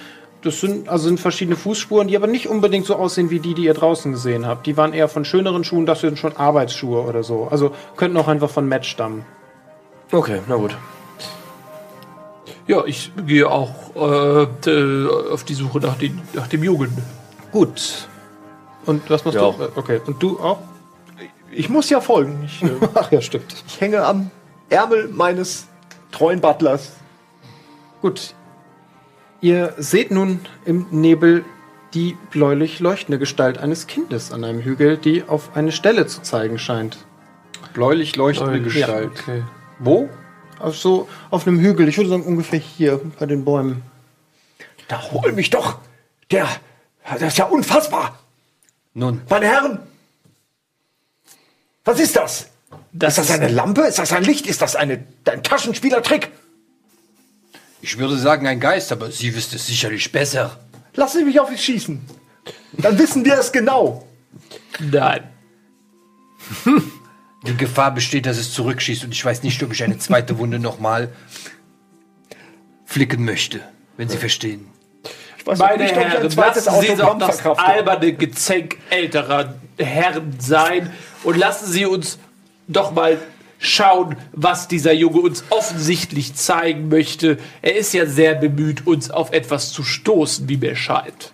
Das 0.44 0.60
sind 0.60 0.90
also 0.90 1.06
sind 1.08 1.20
verschiedene 1.22 1.56
Fußspuren, 1.56 2.08
die 2.10 2.18
aber 2.18 2.28
nicht 2.28 2.48
unbedingt 2.48 2.86
so 2.86 2.96
aussehen 2.98 3.30
wie 3.30 3.40
die, 3.40 3.54
die 3.54 3.64
ihr 3.64 3.74
draußen 3.74 4.12
gesehen 4.12 4.46
habt. 4.46 4.66
Die 4.68 4.76
waren 4.76 4.92
eher 4.94 5.08
von 5.08 5.24
schöneren 5.24 5.64
Schuhen, 5.64 5.86
das 5.86 6.02
sind 6.02 6.20
schon 6.20 6.36
Arbeitsschuhe 6.36 7.02
oder 7.04 7.24
so. 7.24 7.48
Also 7.50 7.72
könnten 7.96 8.18
auch 8.18 8.28
einfach 8.28 8.50
von 8.50 8.68
Match 8.68 8.90
stammen. 8.90 9.26
Okay, 10.12 10.42
na 10.48 10.56
gut. 10.58 10.76
Ja, 12.68 12.84
ich 12.86 13.12
gehe 13.26 13.50
auch 13.50 13.74
äh, 13.96 14.48
d- 14.66 15.08
auf 15.32 15.44
die 15.44 15.54
Suche 15.54 15.80
nach, 15.80 15.98
den, 15.98 16.22
nach 16.34 16.48
dem 16.48 16.64
Jungen. 16.64 16.92
Gut. 17.52 18.08
Und 18.86 19.10
was 19.10 19.24
machst 19.26 19.36
Ja. 19.36 19.52
du? 19.52 19.64
Äh, 19.64 19.70
Okay. 19.76 20.02
Und 20.06 20.22
du 20.22 20.40
auch? 20.40 20.60
Ich 21.52 21.70
muss 21.70 21.90
ja 21.90 22.02
folgen. 22.02 22.44
Ich, 22.46 22.64
äh, 22.64 22.72
Ach 22.96 23.12
ja, 23.12 23.22
stimmt. 23.22 23.54
ich 23.68 23.80
hänge 23.80 24.04
am 24.06 24.30
Ärmel 24.70 25.08
meines 25.10 25.68
treuen 26.12 26.42
Butlers. 26.42 26.94
Gut. 28.02 28.34
Ihr 29.44 29.74
seht 29.78 30.10
nun 30.10 30.40
im 30.64 30.86
Nebel 30.92 31.44
die 31.94 32.16
bläulich 32.32 32.80
leuchtende 32.80 33.20
Gestalt 33.20 33.58
eines 33.58 33.88
Kindes 33.88 34.32
an 34.32 34.46
einem 34.46 34.62
Hügel, 34.62 34.96
die 34.96 35.26
auf 35.26 35.58
eine 35.58 35.74
Stelle 35.74 36.08
zu 36.08 36.22
zeigen 36.22 36.58
scheint. 36.58 37.00
Bläulich 37.74 38.16
leuchtende 38.16 38.54
Bläulich, 38.62 38.74
Gestalt. 38.74 39.12
Okay. 39.20 39.44
Wo? 39.80 40.10
Auf 40.60 40.78
so 40.78 41.10
auf 41.30 41.46
einem 41.46 41.60
Hügel, 41.60 41.90
ich 41.90 41.98
würde 41.98 42.10
sagen 42.10 42.24
ungefähr 42.24 42.58
hier 42.58 43.02
bei 43.20 43.26
den 43.26 43.44
Bäumen. 43.44 43.82
Da 44.88 45.12
hol 45.12 45.34
mich 45.34 45.50
doch! 45.50 45.80
Der, 46.32 46.48
das 47.12 47.22
ist 47.22 47.38
ja 47.38 47.44
unfassbar! 47.44 48.18
Nun, 48.94 49.24
Meine 49.30 49.48
Herren! 49.48 49.80
Was 51.84 52.00
ist 52.00 52.16
das? 52.16 52.48
Das 52.94 53.18
ist 53.18 53.30
das 53.30 53.38
eine 53.38 53.50
Lampe? 53.50 53.82
Ist 53.82 54.00
das 54.00 54.14
ein 54.14 54.24
Licht? 54.24 54.48
Ist 54.48 54.62
das 54.62 54.78
eine, 54.78 55.04
ein 55.26 55.44
Taschenspielertrick? 55.44 56.32
Ich 57.84 57.98
würde 57.98 58.18
sagen 58.18 58.48
ein 58.48 58.62
Geist, 58.62 58.94
aber 58.94 59.12
Sie 59.12 59.36
wissen 59.36 59.58
es 59.58 59.68
sicherlich 59.68 60.10
besser. 60.10 60.58
Lassen 60.96 61.18
Sie 61.20 61.26
mich 61.26 61.38
auf 61.38 61.52
ihn 61.52 61.58
schießen. 61.58 62.02
Dann 62.78 62.98
wissen 62.98 63.26
wir 63.26 63.38
es 63.38 63.52
genau. 63.52 64.08
Nein. 64.80 65.24
Die 67.46 67.58
Gefahr 67.58 67.94
besteht, 67.94 68.26
dass 68.26 68.38
es 68.38 68.54
zurückschießt 68.54 69.04
und 69.04 69.12
ich 69.12 69.24
weiß 69.24 69.44
nicht, 69.44 69.62
ob 69.64 69.74
ich 69.74 69.84
eine 69.84 69.98
zweite 69.98 70.40
Wunde 70.40 70.60
nochmal 70.60 71.12
flicken 72.86 73.26
möchte, 73.26 73.60
wenn 73.98 74.08
Sie 74.08 74.18
verstehen. 74.18 74.68
Ich 75.38 75.46
weiß 75.46 75.60
Meine 75.60 75.84
nicht, 75.84 75.92
ob 75.92 75.98
ich 75.98 76.06
ein 76.06 76.12
Herren, 76.12 76.36
lassen 76.38 76.82
Sie 76.82 76.96
doch 76.96 77.18
das 77.18 77.46
alberne 77.46 78.14
Gezänk 78.14 78.78
älterer 78.90 79.56
Herren 79.78 80.38
sein 80.40 80.90
und 81.26 81.36
lassen 81.36 81.70
Sie 81.70 81.86
uns 81.86 82.18
doch 82.70 82.94
mal 82.94 83.18
schauen, 83.64 84.18
was 84.34 84.68
dieser 84.68 84.92
Junge 84.92 85.22
uns 85.22 85.44
offensichtlich 85.50 86.36
zeigen 86.36 86.90
möchte. 86.90 87.38
Er 87.62 87.76
ist 87.76 87.94
ja 87.94 88.06
sehr 88.06 88.36
bemüht, 88.36 88.86
uns 88.86 89.10
auf 89.10 89.32
etwas 89.32 89.72
zu 89.72 89.84
stoßen, 89.84 90.50
wie 90.50 90.58
mir 90.58 90.76
scheint. 90.76 91.32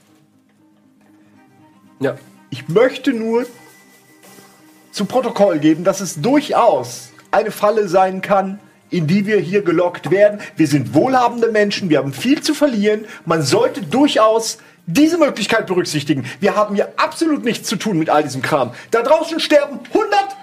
Ja. 2.00 2.18
Ich 2.52 2.68
möchte 2.68 3.14
nur 3.14 3.46
zu 4.92 5.06
Protokoll 5.06 5.60
geben, 5.60 5.84
dass 5.84 6.02
es 6.02 6.22
durchaus 6.22 7.10
eine 7.32 7.52
Falle 7.52 7.88
sein 7.88 8.22
kann, 8.22 8.60
in 8.90 9.06
die 9.06 9.28
wir 9.28 9.40
hier 9.40 9.62
gelockt 9.62 10.10
werden. 10.10 10.40
Wir 10.56 10.68
sind 10.68 10.94
wohlhabende 10.94 11.52
Menschen, 11.52 11.90
wir 11.90 12.00
haben 12.00 12.14
viel 12.14 12.42
zu 12.42 12.54
verlieren. 12.56 13.06
Man 13.26 13.44
sollte 13.44 13.82
durchaus 13.82 14.58
diese 14.88 15.20
Möglichkeit 15.20 15.68
berücksichtigen. 15.68 16.26
Wir 16.40 16.56
haben 16.56 16.74
hier 16.74 16.94
absolut 16.98 17.44
nichts 17.44 17.68
zu 17.68 17.76
tun 17.76 18.00
mit 18.00 18.10
all 18.10 18.24
diesem 18.24 18.42
Kram. 18.42 18.72
Da 18.90 19.04
draußen 19.04 19.40
sterben 19.40 19.80
100, 19.94 20.36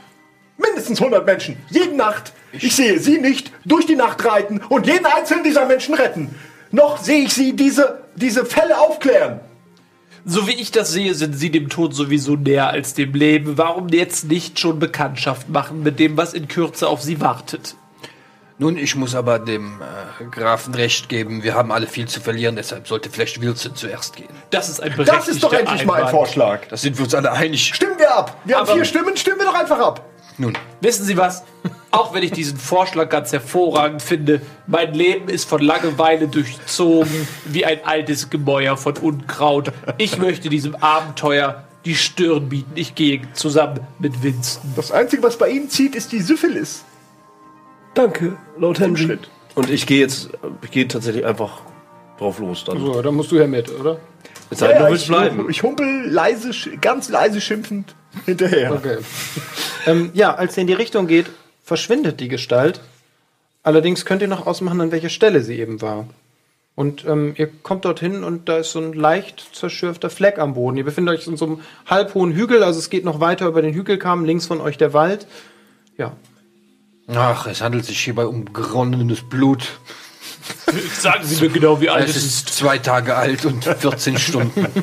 mindestens 0.59 1.01
100 1.01 1.25
Menschen, 1.27 1.57
jede 1.71 1.95
Nacht. 1.97 2.33
Ich 2.53 2.75
sehe 2.75 2.99
sie 2.99 3.19
nicht 3.19 3.53
durch 3.65 3.87
die 3.87 3.97
Nacht 3.97 4.25
reiten 4.25 4.61
und 4.69 4.87
jeden 4.87 5.07
einzelnen 5.07 5.45
dieser 5.45 5.67
Menschen 5.67 5.95
retten. 5.95 6.35
Noch 6.71 6.99
sehe 6.99 7.25
ich 7.25 7.33
sie 7.35 7.55
diese, 7.55 8.03
diese 8.15 8.45
Fälle 8.45 8.79
aufklären. 8.79 9.41
So 10.29 10.49
wie 10.49 10.55
ich 10.55 10.73
das 10.73 10.91
sehe, 10.91 11.15
sind 11.15 11.35
Sie 11.35 11.51
dem 11.53 11.69
Tod 11.69 11.95
sowieso 11.95 12.35
näher 12.35 12.69
als 12.69 12.95
dem 12.95 13.13
Leben. 13.15 13.57
Warum 13.59 13.89
jetzt 13.91 14.25
nicht 14.25 14.59
schon 14.59 14.81
Bekanntschaft 14.81 15.49
machen 15.49 15.85
mit 15.85 16.01
dem, 16.01 16.17
was 16.17 16.35
in 16.35 16.49
Kürze 16.49 16.89
auf 16.89 17.01
Sie 17.01 17.21
wartet? 17.21 17.77
Nun, 18.59 18.77
ich 18.77 18.97
muss 18.97 19.15
aber 19.15 19.39
dem 19.39 19.81
äh, 19.83 20.25
Grafen 20.25 20.75
recht 20.75 21.09
geben. 21.09 21.45
Wir 21.45 21.55
haben 21.55 21.71
alle 21.71 21.87
viel 21.87 22.09
zu 22.09 22.21
verlieren, 22.21 22.57
deshalb 22.57 22.89
sollte 22.89 23.09
vielleicht 23.11 23.41
Wilson 23.41 23.77
zuerst 23.77 24.17
gehen. 24.17 24.31
Das 24.51 24.69
ist 24.69 24.83
ein 24.83 24.95
Das 25.05 25.29
ist 25.29 25.45
doch 25.45 25.53
endlich 25.53 25.85
mal 25.85 26.03
ein 26.03 26.09
Vorschlag. 26.09 26.67
Da 26.71 26.77
sind 26.77 26.97
wir 26.99 27.05
uns 27.05 27.15
alle 27.15 27.31
einig. 27.31 27.73
Stimmen 27.75 27.99
wir 27.99 28.13
ab. 28.13 28.37
Wir 28.47 28.57
haben 28.57 28.63
Aber- 28.65 28.75
vier 28.75 28.85
Stimmen, 28.85 29.17
stimmen 29.17 29.39
wir 29.39 29.47
doch 29.47 29.55
einfach 29.55 29.79
ab. 29.79 30.05
Nun, 30.39 30.57
Wissen 30.81 31.05
Sie 31.05 31.17
was? 31.17 31.43
Auch 31.91 32.15
wenn 32.15 32.23
ich 32.23 32.33
diesen 32.33 32.59
Vorschlag 32.59 33.09
ganz 33.09 33.33
hervorragend 33.33 34.03
finde, 34.03 34.43
mein 34.67 34.93
Leben 34.93 35.29
ist 35.29 35.49
von 35.49 35.63
Langeweile 35.63 36.29
durchzogen 36.29 37.27
wie 37.47 37.65
ein 37.65 37.81
altes 37.85 38.29
Gemäuer 38.29 38.77
von 38.77 38.97
Unkraut. 38.99 39.73
Ich 39.97 40.19
möchte 40.19 40.49
diesem 40.49 40.77
Abenteuer 40.77 41.65
die 41.85 41.95
Stirn 41.95 42.49
bieten. 42.49 42.73
Ich 42.75 42.95
gehe 42.95 43.23
zusammen 43.33 43.81
mit 43.99 44.23
Winston. 44.23 44.73
Das 44.77 44.93
Einzige, 44.93 45.23
was 45.23 45.39
bei 45.39 45.49
Ihnen 45.49 45.71
zieht, 45.71 45.95
ist 45.95 46.13
die 46.13 46.21
Syphilis. 46.21 46.85
Danke, 47.95 48.37
Lord 48.59 48.79
Henry. 48.79 49.19
Und 49.55 49.71
ich 49.71 49.87
gehe 49.87 50.01
jetzt, 50.01 50.29
ich 50.63 50.71
gehe 50.71 50.87
tatsächlich 50.87 51.25
einfach 51.25 51.63
drauf 52.19 52.39
los 52.39 52.65
dann. 52.65 52.79
So, 52.79 53.01
dann 53.01 53.15
musst 53.15 53.33
du 53.33 53.37
ja 53.37 53.47
mit, 53.47 53.71
oder? 53.71 53.99
Es 54.51 54.59
sei 54.59 54.69
denn, 54.69 54.83
du 54.83 54.91
willst 54.91 55.05
ich, 55.05 55.09
bleiben. 55.09 55.47
ich 55.49 55.63
humpel 55.63 56.07
leise, 56.07 56.53
ganz 56.81 57.09
leise 57.09 57.41
schimpfend 57.41 57.95
hinterher. 58.25 58.73
Okay. 58.73 58.99
ähm, 59.87 60.11
ja, 60.15 60.35
als 60.35 60.57
ihr 60.57 60.63
in 60.63 60.67
die 60.67 60.73
Richtung 60.73 61.07
geht, 61.07 61.27
verschwindet 61.63 62.21
die 62.21 62.29
Gestalt. 62.29 62.81
Allerdings 63.63 64.05
könnt 64.05 64.23
ihr 64.23 64.29
noch 64.29 64.47
ausmachen, 64.47 64.81
an 64.81 64.93
welcher 64.93 65.09
Stelle 65.09 65.43
sie 65.43 65.59
eben 65.59 65.83
war. 65.83 66.07
Und 66.77 67.07
ähm, 67.07 67.35
ihr 67.37 67.49
kommt 67.63 67.87
dorthin 67.87 68.23
und 68.23 68.49
da 68.51 68.59
ist 68.59 68.73
so 68.73 68.81
ein 68.81 68.93
leicht 68.93 69.49
zerschürfter 69.53 70.11
Fleck 70.11 70.39
am 70.39 70.55
Boden. 70.55 70.77
Ihr 70.77 70.85
befindet 70.85 71.19
euch 71.19 71.27
in 71.27 71.39
so 71.39 71.47
einem 71.47 71.61
halbhohen 71.87 72.33
Hügel, 72.33 72.63
also 72.63 72.79
es 72.79 72.91
geht 72.91 73.05
noch 73.05 73.19
weiter 73.19 73.47
über 73.47 73.63
den 73.63 73.75
Hügelkamm, 73.75 74.27
links 74.27 74.47
von 74.47 74.61
euch 74.61 74.77
der 74.77 74.93
Wald. 74.93 75.27
Ja. 75.97 76.13
ach, 77.09 77.47
es 77.47 77.63
handelt 77.63 77.87
sich 77.87 77.99
hierbei 77.99 78.27
um 78.27 78.53
geronnenes 78.53 79.23
Blut. 79.23 79.81
Sagen 80.99 81.25
Sie 81.25 81.41
mir 81.43 81.51
genau, 81.51 81.81
wie 81.81 81.89
alt 81.89 82.09
Es 82.09 82.17
es 82.17 82.25
ist 82.25 82.49
zwei 82.51 82.79
Tage 82.79 83.15
alt 83.15 83.45
und 83.45 83.65
14 83.65 84.19
Stunden. 84.19 84.67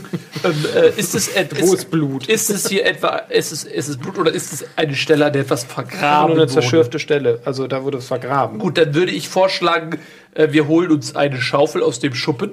Ähm, 0.44 0.66
äh, 0.76 0.90
ist 1.00 1.16
es 1.16 1.30
Wo 1.62 1.74
ist 1.74 1.90
Blut? 1.90 2.28
Ist 2.28 2.50
es 2.50 2.68
hier 2.68 2.86
etwa, 2.86 3.16
ist 3.30 3.54
es, 3.54 3.64
ist 3.64 3.88
es 3.88 3.96
Blut 3.96 4.18
oder 4.18 4.34
ist 4.34 4.52
es 4.52 4.66
eine 4.76 4.94
Stelle, 4.94 5.28
an 5.28 5.32
der 5.32 5.44
etwas 5.44 5.64
Nur 5.64 5.72
vergraben 5.74 6.32
eine 6.34 6.42
wurde? 6.42 6.52
zerschürfte 6.52 7.00
Stelle. 7.00 7.40
Also 7.46 7.66
da 7.68 7.84
wurde 7.84 8.00
es 8.00 8.08
vergraben. 8.08 8.60
Gut, 8.60 8.78
dann 8.78 8.94
würde 8.94 9.14
ich 9.14 9.30
vorschlagen, 9.30 10.00
äh, 10.34 10.52
wir 10.52 10.68
holen 10.68 10.92
uns 10.92 11.16
eine 11.16 11.42
Schaufel 11.42 11.82
aus 11.82 12.02
dem 12.02 12.14
Schuppen. 12.14 12.52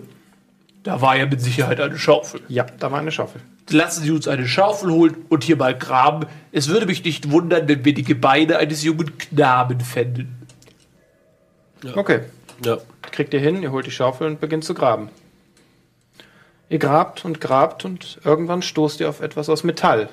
Da 0.84 1.00
war 1.00 1.16
ja 1.16 1.26
mit 1.26 1.40
Sicherheit 1.40 1.80
eine 1.80 1.98
Schaufel. 1.98 2.42
Ja, 2.46 2.64
da 2.78 2.92
war 2.92 3.00
eine 3.00 3.10
Schaufel. 3.10 3.40
Lassen 3.70 4.04
Sie 4.04 4.12
uns 4.12 4.28
eine 4.28 4.46
Schaufel 4.46 4.90
holen 4.90 5.16
und 5.28 5.42
hier 5.42 5.56
mal 5.56 5.76
graben. 5.76 6.26
Es 6.52 6.68
würde 6.68 6.86
mich 6.86 7.04
nicht 7.04 7.30
wundern, 7.32 7.66
wenn 7.66 7.84
wir 7.84 7.92
die 7.92 8.04
Gebeine 8.04 8.58
eines 8.58 8.84
jungen 8.84 9.18
Knaben 9.18 9.80
fänden. 9.80 10.46
Okay. 11.94 12.20
Ja. 12.64 12.78
Kriegt 13.02 13.34
ihr 13.34 13.40
hin, 13.40 13.62
ihr 13.62 13.72
holt 13.72 13.86
die 13.86 13.90
Schaufel 13.90 14.26
und 14.26 14.40
beginnt 14.40 14.64
zu 14.64 14.74
graben. 14.74 15.08
Ihr 16.68 16.78
grabt 16.78 17.24
und 17.24 17.40
grabt 17.40 17.84
und 17.84 18.20
irgendwann 18.24 18.62
stoßt 18.62 19.00
ihr 19.00 19.08
auf 19.08 19.20
etwas 19.20 19.48
aus 19.48 19.64
Metall. 19.64 20.08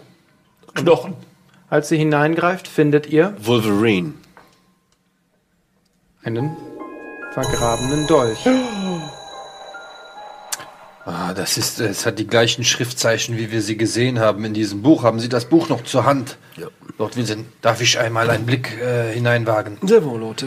Knochen. 0.74 1.16
Als 1.70 1.92
ihr 1.92 1.98
hineingreift, 1.98 2.68
findet 2.68 3.08
ihr 3.08 3.36
Wolverine. 3.40 4.14
einen 6.24 6.56
vergrabenen 7.34 8.08
Dolch. 8.08 8.40
Ah, 11.10 11.34
das 11.34 11.58
ist, 11.58 11.80
es 11.80 12.06
hat 12.06 12.20
die 12.20 12.28
gleichen 12.28 12.66
Schriftzeichen, 12.66 13.38
wie 13.38 13.50
wir 13.50 13.62
sie 13.62 13.78
gesehen 13.78 14.20
haben 14.20 14.44
in 14.44 14.54
diesem 14.54 14.82
Buch. 14.82 15.04
Haben 15.04 15.22
Sie 15.22 15.30
das 15.30 15.46
Buch 15.46 15.70
noch 15.70 15.86
zur 15.86 16.04
Hand? 16.04 16.38
Ja. 16.58 16.68
Lord 16.98 17.16
Wilson, 17.16 17.46
darf 17.62 17.80
ich 17.80 17.98
einmal 17.98 18.30
einen 18.30 18.46
Blick 18.46 18.78
äh, 18.82 19.14
hineinwagen? 19.14 19.78
Sehr 19.84 20.04
wohl, 20.04 20.20
Lord. 20.20 20.44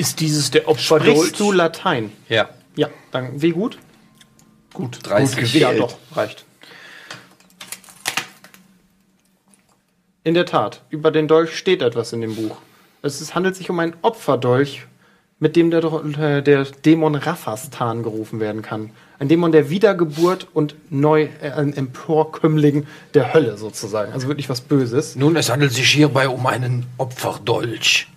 Ist 0.00 0.20
dieses 0.20 0.50
der 0.50 0.66
Opferdolch? 0.66 1.14
Sprichst 1.14 1.40
du 1.40 1.52
Latein? 1.52 2.10
Ja. 2.30 2.48
Ja, 2.74 2.88
dann 3.10 3.42
wie 3.42 3.50
gut? 3.50 3.76
Gut. 4.72 4.98
30. 5.02 5.52
Ja, 5.52 5.74
doch, 5.74 5.98
reicht. 6.16 6.46
In 10.24 10.32
der 10.32 10.46
Tat, 10.46 10.80
über 10.88 11.10
den 11.10 11.28
Dolch 11.28 11.54
steht 11.54 11.82
etwas 11.82 12.14
in 12.14 12.22
dem 12.22 12.34
Buch. 12.34 12.56
Es 13.02 13.20
ist, 13.20 13.34
handelt 13.34 13.56
sich 13.56 13.68
um 13.68 13.78
einen 13.78 13.92
Opferdolch, 14.00 14.86
mit 15.38 15.54
dem 15.54 15.70
der, 15.70 15.84
äh, 15.84 16.42
der 16.42 16.64
Dämon 16.64 17.14
Raphastan 17.14 18.02
gerufen 18.02 18.40
werden 18.40 18.62
kann. 18.62 18.92
Ein 19.18 19.28
Dämon 19.28 19.52
der 19.52 19.68
Wiedergeburt 19.68 20.46
und 20.54 20.76
neu 20.88 21.28
äh, 21.42 21.50
ein 21.50 21.76
Emporkömmling 21.76 22.86
der 23.12 23.34
Hölle 23.34 23.58
sozusagen. 23.58 24.14
Also 24.14 24.28
wirklich 24.28 24.48
was 24.48 24.62
Böses. 24.62 25.14
Nun, 25.16 25.36
es 25.36 25.50
handelt 25.50 25.72
sich 25.72 25.90
hierbei 25.90 26.26
um 26.30 26.46
einen 26.46 26.86
Opferdolch. 26.96 28.08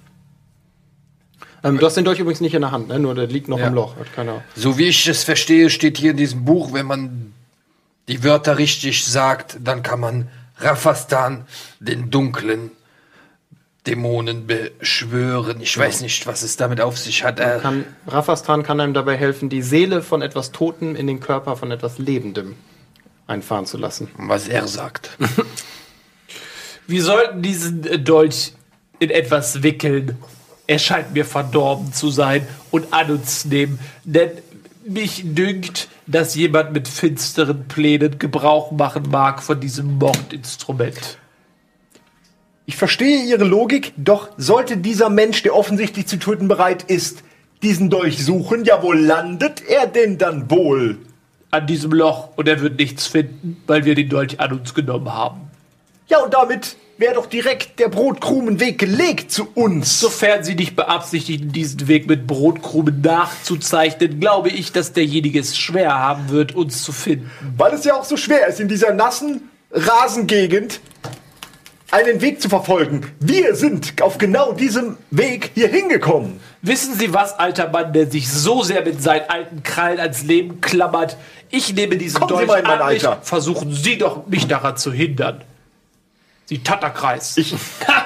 Ähm, 1.63 1.77
du 1.79 1.85
hast 1.85 1.95
den 1.95 2.05
Dolch 2.05 2.19
übrigens 2.19 2.41
nicht 2.41 2.53
in 2.55 2.61
der 2.61 2.71
Hand, 2.71 2.89
ne? 2.89 2.99
nur 2.99 3.15
der 3.15 3.27
liegt 3.27 3.47
noch 3.47 3.59
Ja. 3.59 3.67
im 3.67 3.73
Loch. 3.73 3.95
Hat 3.97 4.13
keiner. 4.13 4.43
So 4.55 4.77
wie 4.77 4.87
ich 4.87 5.07
es 5.07 5.23
verstehe, 5.23 5.69
steht 5.69 5.97
hier 5.97 6.11
in 6.11 6.17
diesem 6.17 6.43
Buch, 6.45 6.73
wenn 6.73 6.85
man 6.85 7.33
die 8.07 8.23
Wörter 8.23 8.57
richtig 8.57 9.05
sagt, 9.05 9.57
dann 9.63 9.81
kann 9.81 9.99
man 9.99 10.27
Raphastan, 10.57 11.45
den 11.79 12.11
dunklen 12.11 12.71
Dämonen, 13.87 14.47
beschwören. 14.47 15.59
Ich 15.59 15.77
weiß 15.77 16.01
nicht, 16.01 16.25
was 16.25 16.41
es 16.41 16.55
damit 16.55 16.79
auf 16.79 16.97
sich 16.97 17.23
hat. 17.25 17.39
Äh, 17.41 17.59
Kann, 17.61 17.83
Raphastan 18.07 18.63
kann 18.63 18.79
einem 18.79 18.93
dabei 18.93 19.17
helfen, 19.17 19.49
die 19.49 19.61
Seele 19.61 20.01
von 20.01 20.21
etwas 20.21 20.51
Totem 20.53 20.95
in 20.95 21.05
den 21.07 21.19
Körper 21.19 21.57
von 21.57 21.69
etwas 21.71 21.97
Lebendem 21.97 22.55
einfahren 23.27 23.65
zu 23.65 23.77
lassen. 23.77 24.09
was 24.17 24.47
er 24.47 24.67
sagt. 24.67 25.17
Wir 26.87 27.03
sollten 27.03 27.41
diesen 27.41 28.03
Dolch 28.03 28.53
in 28.99 29.09
etwas 29.09 29.63
wickeln. 29.63 30.17
Er 30.67 30.79
scheint 30.79 31.13
mir 31.13 31.25
verdorben 31.25 31.93
zu 31.93 32.09
sein 32.09 32.47
und 32.71 32.93
an 32.93 33.11
uns 33.11 33.45
nehmen. 33.45 33.79
Denn 34.03 34.31
mich 34.85 35.23
dünkt, 35.25 35.87
dass 36.07 36.35
jemand 36.35 36.73
mit 36.73 36.87
finsteren 36.87 37.67
Plänen 37.67 38.19
Gebrauch 38.19 38.71
machen 38.71 39.03
mag 39.09 39.41
von 39.41 39.59
diesem 39.59 39.97
Mordinstrument. 39.97 41.17
Ich 42.65 42.77
verstehe 42.77 43.23
Ihre 43.23 43.43
Logik, 43.43 43.93
doch 43.97 44.29
sollte 44.37 44.77
dieser 44.77 45.09
Mensch, 45.09 45.43
der 45.43 45.55
offensichtlich 45.55 46.07
zu 46.07 46.17
töten 46.17 46.47
bereit 46.47 46.83
ist, 46.83 47.23
diesen 47.61 47.89
Dolch 47.89 48.23
suchen, 48.23 48.63
ja, 48.65 48.81
wo 48.81 48.93
landet 48.93 49.63
er 49.67 49.87
denn 49.87 50.17
dann 50.17 50.49
wohl? 50.49 50.97
An 51.51 51.67
diesem 51.67 51.91
Loch 51.91 52.29
und 52.35 52.47
er 52.47 52.61
wird 52.61 52.79
nichts 52.79 53.07
finden, 53.07 53.61
weil 53.67 53.85
wir 53.85 53.95
den 53.95 54.09
Dolch 54.09 54.39
an 54.39 54.53
uns 54.53 54.73
genommen 54.73 55.13
haben. 55.13 55.41
Ja, 56.07 56.23
und 56.23 56.33
damit 56.33 56.77
wäre 57.03 57.15
doch 57.15 57.25
direkt 57.25 57.79
der 57.79 57.89
Brotkrumenweg 57.89 58.79
gelegt 58.79 59.29
zu 59.29 59.49
uns. 59.55 59.99
Sofern 59.99 60.45
Sie 60.45 60.55
nicht 60.55 60.77
beabsichtigen, 60.77 61.51
diesen 61.51 61.89
Weg 61.89 62.07
mit 62.07 62.25
Brotkrumen 62.27 63.01
nachzuzeichnen, 63.01 64.21
glaube 64.21 64.47
ich, 64.47 64.71
dass 64.71 64.93
derjenige 64.93 65.41
es 65.41 65.57
schwer 65.57 65.99
haben 65.99 66.29
wird, 66.29 66.55
uns 66.55 66.81
zu 66.81 66.93
finden. 66.93 67.29
Weil 67.57 67.73
es 67.73 67.83
ja 67.83 67.95
auch 67.95 68.05
so 68.05 68.15
schwer 68.15 68.47
ist, 68.47 68.61
in 68.61 68.69
dieser 68.69 68.93
nassen 68.93 69.49
Rasengegend 69.69 70.79
einen 71.91 72.21
Weg 72.21 72.41
zu 72.41 72.47
verfolgen. 72.47 73.01
Wir 73.19 73.53
sind 73.53 74.01
auf 74.01 74.17
genau 74.17 74.53
diesem 74.53 74.97
Weg 75.11 75.51
hier 75.55 75.67
hingekommen. 75.67 76.39
Wissen 76.61 76.97
Sie 76.97 77.13
was, 77.13 77.37
alter 77.37 77.69
Mann, 77.69 77.91
der 77.91 78.09
sich 78.09 78.31
so 78.31 78.63
sehr 78.63 78.81
mit 78.81 79.03
seinen 79.03 79.29
alten 79.29 79.61
Krallen 79.61 79.99
ans 79.99 80.23
Leben 80.23 80.61
klammert? 80.61 81.17
Ich 81.49 81.73
nehme 81.73 81.97
diesen 81.97 82.21
Kommen 82.21 82.29
Sie 82.29 82.45
Dolch 82.45 82.47
mal 82.47 82.59
in 82.59 82.65
mein 82.65 82.81
an 82.81 82.93
mich. 82.93 83.05
Alter. 83.05 83.21
Versuchen 83.23 83.73
Sie 83.73 83.97
doch, 83.97 84.25
mich 84.27 84.47
daran 84.47 84.77
zu 84.77 84.93
hindern. 84.93 85.43
Sie 86.53 86.59
Tatterkreis. 86.63 87.35
Ich, 87.37 87.55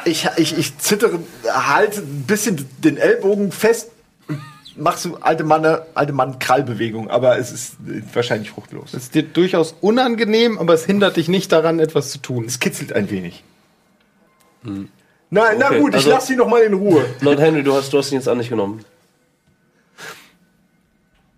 ich, 0.06 0.26
ich, 0.38 0.58
ich 0.58 0.78
zittere, 0.78 1.20
halte 1.52 2.00
ein 2.00 2.24
bisschen 2.26 2.66
den 2.78 2.96
Ellbogen 2.96 3.52
fest 3.52 3.92
und 4.30 4.40
mach 4.78 4.96
so 4.98 5.18
alte 5.18 5.44
Mann, 5.44 5.66
alte 5.96 6.14
Mann 6.14 6.40
Krallbewegung, 6.40 7.10
aber 7.10 7.38
es 7.38 7.52
ist 7.52 7.76
wahrscheinlich 8.14 8.52
fruchtlos. 8.52 8.94
Es 8.94 9.04
ist 9.04 9.16
dir 9.16 9.24
durchaus 9.24 9.76
unangenehm, 9.82 10.58
aber 10.60 10.74
es 10.76 10.86
hindert 10.86 11.18
dich 11.18 11.28
nicht 11.28 11.52
daran, 11.52 11.80
etwas 11.80 12.10
zu 12.12 12.20
tun. 12.20 12.46
Es 12.46 12.60
kitzelt 12.60 12.94
ein 12.94 13.10
wenig. 13.10 13.44
Na, 14.64 14.86
na 15.30 15.66
Okay, 15.68 15.80
gut, 15.82 15.90
ich 15.90 15.96
also- 15.98 16.10
lasse 16.12 16.28
Sie 16.28 16.36
noch 16.38 16.48
mal 16.48 16.62
in 16.62 16.74
Ruhe. 16.74 17.06
Lord 17.20 17.40
Henry, 17.42 17.64
du 17.64 17.74
hast, 17.74 17.92
du 17.92 17.98
hast 17.98 18.12
ihn 18.12 18.16
jetzt 18.16 18.30
an 18.30 18.38
dich 18.38 18.48
genommen. 18.48 18.86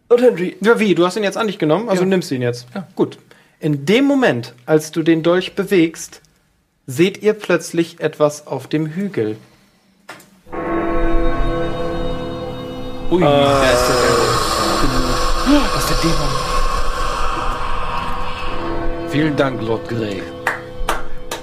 Lord 0.09 0.21
Henry, 0.21 0.57
Ja, 0.61 0.79
wie? 0.79 0.93
Du 0.93 1.05
hast 1.07 1.15
ihn 1.17 1.23
jetzt 1.23 1.37
an 1.37 1.47
dich 1.47 1.57
genommen, 1.57 1.89
also 1.89 2.05
nimmst 2.05 2.29
du 2.29 2.35
ihn 2.35 2.43
jetzt. 2.43 2.67
Ja. 2.75 2.87
Gut. 2.95 3.17
In 3.59 3.85
dem 3.85 4.05
Moment, 4.05 4.53
als 4.67 4.91
du 4.91 5.01
den 5.01 5.23
Dolch 5.23 5.53
bewegst, 5.55 6.21
seht 6.89 7.21
ihr 7.21 7.33
plötzlich 7.33 7.99
etwas 7.99 8.47
auf 8.47 8.65
dem 8.65 8.87
Hügel. 8.87 9.37
Ui, 13.11 13.21
da 13.21 13.71
ist 13.71 13.87
der 13.89 13.95
Dämon. 13.95 14.25
Das 15.75 15.83
ist 15.83 15.89
der 15.91 15.97
Dämon. 16.09 16.29
Vielen 19.09 19.35
Dank, 19.35 19.61
Lord 19.61 19.87
Grey. 19.87 20.23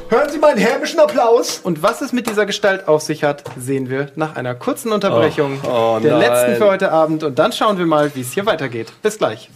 Hören 0.08 0.30
Sie 0.30 0.38
meinen 0.38 0.58
hämischen 0.58 0.98
Applaus. 0.98 1.60
Und 1.62 1.80
was 1.80 2.00
es 2.00 2.12
mit 2.12 2.28
dieser 2.28 2.44
Gestalt 2.46 2.88
auf 2.88 3.02
sich 3.02 3.22
hat, 3.22 3.44
sehen 3.56 3.88
wir 3.88 4.10
nach 4.16 4.34
einer 4.34 4.56
kurzen 4.56 4.90
Unterbrechung 4.90 5.60
Oh, 5.64 5.96
oh 5.96 6.00
der 6.00 6.18
nein. 6.18 6.20
letzten 6.22 6.56
für 6.56 6.66
heute 6.66 6.90
Abend. 6.90 7.22
Und 7.22 7.38
dann 7.38 7.52
schauen 7.52 7.78
wir 7.78 7.86
mal, 7.86 8.12
wie 8.16 8.22
es 8.22 8.32
hier 8.32 8.46
weitergeht. 8.46 8.92
Bis 9.00 9.18
gleich. 9.18 9.48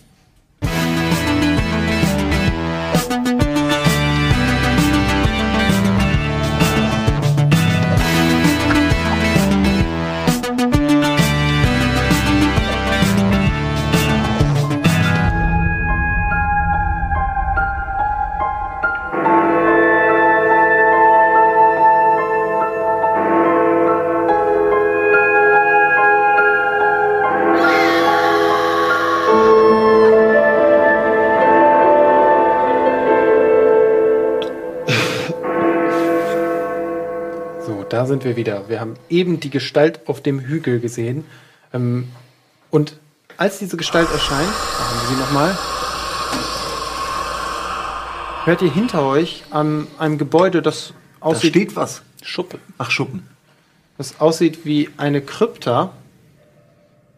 Sind 38.11 38.25
wir 38.25 38.37
wieder. 38.37 38.69
Wir 38.69 38.81
haben 38.81 38.95
eben 39.09 39.41
die 39.41 39.49
Gestalt 39.51 40.01
auf 40.07 40.21
dem 40.21 40.41
Hügel 40.41 40.81
gesehen. 40.81 41.25
Ähm, 41.73 42.09
und 42.71 42.97
als 43.37 43.59
diese 43.59 43.77
Gestalt 43.79 44.11
erscheint, 44.13 44.49
da 44.49 44.85
haben 44.85 45.01
wir 45.01 45.09
sie 45.09 45.21
nochmal, 45.21 45.59
hört 48.45 48.63
ihr 48.63 48.71
hinter 48.71 49.07
euch 49.07 49.45
an 49.51 49.87
einem 49.99 50.19
Gebäude, 50.19 50.61
das 50.61 50.93
Da 51.21 51.27
aussieht, 51.27 51.53
steht 51.53 51.77
was. 51.77 52.03
Schuppen. 52.23 52.61
Ach, 52.77 52.91
Schuppen. 52.91 53.27
das 53.97 54.21
aussieht 54.21 54.65
wie 54.65 54.91
eine 54.99 55.23
Krypta. 55.23 55.93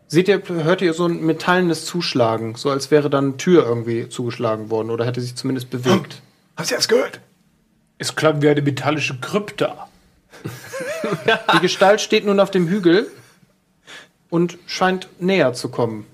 Seht 0.06 0.28
ihr, 0.28 0.42
hört 0.46 0.82
ihr 0.82 0.92
so 0.92 1.06
ein 1.06 1.24
metallenes 1.24 1.86
Zuschlagen, 1.86 2.54
so 2.54 2.68
als 2.70 2.90
wäre 2.90 3.08
dann 3.08 3.24
eine 3.24 3.36
Tür 3.38 3.64
irgendwie 3.64 4.10
zugeschlagen 4.10 4.68
worden 4.68 4.90
oder 4.90 5.06
hätte 5.06 5.22
sich 5.22 5.34
zumindest 5.36 5.70
bewegt. 5.70 6.20
Hast 6.54 6.70
du 6.70 6.74
das 6.74 6.86
gehört? 6.86 7.20
Es 7.96 8.14
klang 8.14 8.42
wie 8.42 8.48
eine 8.50 8.60
metallische 8.60 9.18
Krypta. 9.18 9.88
Die 11.54 11.60
Gestalt 11.60 12.00
steht 12.00 12.24
nun 12.26 12.40
auf 12.40 12.50
dem 12.50 12.68
Hügel 12.68 13.10
und 14.30 14.58
scheint 14.66 15.08
näher 15.18 15.52
zu 15.52 15.68
kommen. 15.68 16.06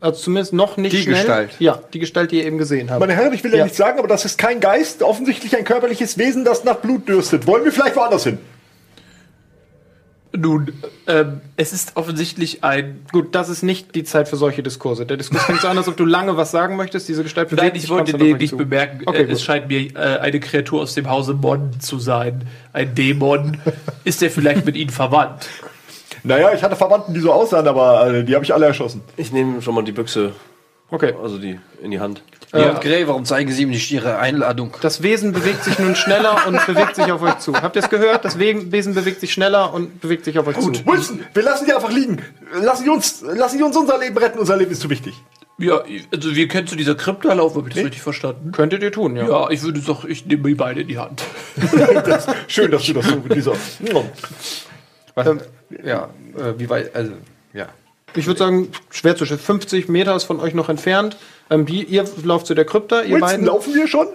Also 0.00 0.20
zumindest 0.22 0.52
noch 0.52 0.76
nicht 0.76 0.92
Die 0.92 1.02
schnell. 1.02 1.14
Gestalt. 1.14 1.50
Ja, 1.58 1.80
die 1.92 1.98
Gestalt, 1.98 2.30
die 2.30 2.38
ihr 2.38 2.44
eben 2.44 2.58
gesehen 2.58 2.90
habt. 2.90 3.00
Meine 3.00 3.14
Herren, 3.14 3.32
ich 3.32 3.42
will 3.42 3.50
ja, 3.52 3.58
Ja. 3.58 3.64
nichts 3.64 3.78
sagen, 3.78 3.98
aber 3.98 4.08
das 4.08 4.24
ist 4.24 4.38
kein 4.38 4.60
Geist, 4.60 5.02
offensichtlich 5.02 5.56
ein 5.56 5.64
körperliches 5.64 6.18
Wesen, 6.18 6.44
das 6.44 6.64
nach 6.64 6.76
Blut 6.76 7.08
dürstet. 7.08 7.46
Wollen 7.46 7.64
wir 7.64 7.72
vielleicht 7.72 7.96
woanders 7.96 8.24
hin? 8.24 8.38
Nun, 10.36 10.72
ähm, 11.06 11.40
es 11.56 11.72
ist 11.72 11.96
offensichtlich 11.96 12.62
ein. 12.64 13.04
Gut, 13.12 13.34
das 13.34 13.48
ist 13.48 13.62
nicht 13.62 13.94
die 13.94 14.04
Zeit 14.04 14.28
für 14.28 14.36
solche 14.36 14.62
Diskurse. 14.62 15.06
Der 15.06 15.16
Diskurs 15.16 15.44
fängt 15.44 15.60
so 15.60 15.68
an, 15.68 15.78
als 15.78 15.88
ob 15.88 15.96
du 15.96 16.04
lange 16.04 16.36
was 16.36 16.50
sagen 16.50 16.76
möchtest. 16.76 17.08
Diese 17.08 17.22
Gestalt 17.22 17.50
Nein, 17.52 17.72
ich 17.74 17.88
wollte 17.88 18.16
lediglich 18.16 18.50
zu. 18.50 18.56
bemerken, 18.56 19.02
Okay, 19.06 19.22
äh, 19.24 19.30
es 19.32 19.42
scheint 19.42 19.68
mir 19.68 19.94
äh, 19.96 20.18
eine 20.20 20.40
Kreatur 20.40 20.82
aus 20.82 20.94
dem 20.94 21.08
Hause 21.08 21.34
Mon 21.34 21.80
zu 21.80 21.98
sein. 21.98 22.46
Ein 22.72 22.94
Dämon. 22.94 23.58
ist 24.04 24.22
er 24.22 24.30
vielleicht 24.30 24.64
mit 24.66 24.76
ihnen 24.76 24.90
verwandt? 24.90 25.48
Naja, 26.22 26.52
ich 26.54 26.62
hatte 26.62 26.76
Verwandten, 26.76 27.14
die 27.14 27.20
so 27.20 27.32
aussahen, 27.32 27.68
aber 27.68 28.12
äh, 28.12 28.24
die 28.24 28.34
habe 28.34 28.44
ich 28.44 28.52
alle 28.52 28.66
erschossen. 28.66 29.00
Ich 29.16 29.32
nehme 29.32 29.62
schon 29.62 29.74
mal 29.74 29.84
die 29.84 29.92
Büchse, 29.92 30.32
Okay. 30.90 31.14
also 31.22 31.38
die 31.38 31.58
in 31.82 31.90
die 31.92 32.00
Hand. 32.00 32.22
Ja. 32.52 32.74
Grey, 32.78 33.06
warum 33.08 33.24
zeigen 33.24 33.50
Sie 33.50 33.62
ihm 33.62 33.70
nicht 33.70 33.90
Ihre 33.90 34.18
Einladung? 34.18 34.72
Das 34.80 35.02
Wesen 35.02 35.32
bewegt 35.32 35.64
sich 35.64 35.78
nun 35.78 35.96
schneller 35.96 36.46
und 36.46 36.64
bewegt 36.66 36.96
sich 36.96 37.10
auf 37.10 37.20
euch 37.22 37.38
zu. 37.38 37.54
Habt 37.54 37.76
ihr 37.76 37.82
es 37.82 37.90
gehört? 37.90 38.24
Das 38.24 38.38
We- 38.38 38.70
Wesen 38.72 38.94
bewegt 38.94 39.20
sich 39.20 39.32
schneller 39.32 39.74
und 39.74 40.00
bewegt 40.00 40.24
sich 40.24 40.38
auf 40.38 40.46
euch 40.46 40.58
zu. 40.58 40.72
Wilson, 40.86 41.20
wir 41.34 41.42
lassen 41.42 41.66
die 41.66 41.72
einfach 41.72 41.90
liegen. 41.90 42.22
Lassen 42.62 42.84
die 42.84 42.90
uns, 42.90 43.22
lassen 43.22 43.58
die 43.58 43.64
uns 43.64 43.76
unser 43.76 43.98
Leben 43.98 44.16
retten. 44.16 44.38
Unser 44.38 44.56
Leben 44.56 44.70
ist 44.70 44.80
zu 44.80 44.88
wichtig. 44.90 45.14
Ja, 45.58 45.80
also 46.12 46.36
wir 46.36 46.48
können 46.48 46.66
zu 46.66 46.76
dieser 46.76 46.94
Krypta 46.94 47.32
laufen, 47.32 47.56
habe 47.56 47.68
ich 47.70 47.74
das 47.74 47.84
richtig 47.84 48.02
verstanden? 48.02 48.52
Könntet 48.52 48.82
ihr 48.82 48.92
tun, 48.92 49.16
ja. 49.16 49.26
Ja, 49.26 49.50
ich 49.50 49.62
würde 49.62 49.80
doch, 49.80 50.04
ich 50.04 50.26
nehme 50.26 50.46
die 50.48 50.54
beide 50.54 50.82
in 50.82 50.88
die 50.88 50.98
Hand. 50.98 51.22
das, 52.04 52.26
schön, 52.46 52.70
dass 52.70 52.84
du 52.84 52.92
das 52.92 53.06
so 53.06 53.16
mit 53.16 53.34
dieser. 53.34 53.52
Was, 55.14 55.26
ja, 55.82 56.10
äh, 56.36 56.52
wie 56.58 56.68
weit, 56.68 56.94
also, 56.94 57.12
ja. 57.54 57.68
Ich 58.16 58.26
würde 58.26 58.38
sagen, 58.38 58.68
schwer 58.90 59.16
zu 59.16 59.24
schätzen. 59.26 59.44
50 59.44 59.88
Meter 59.88 60.14
ist 60.16 60.24
von 60.24 60.40
euch 60.40 60.54
noch 60.54 60.68
entfernt. 60.68 61.16
Ähm, 61.50 61.66
die, 61.66 61.84
ihr 61.84 62.04
lauft 62.24 62.46
zu 62.46 62.54
der 62.54 62.64
Krypta, 62.64 63.02
ihr 63.02 63.16
Wilson, 63.16 63.20
beiden. 63.20 63.46
laufen 63.46 63.74
wir 63.74 63.86
schon? 63.86 64.08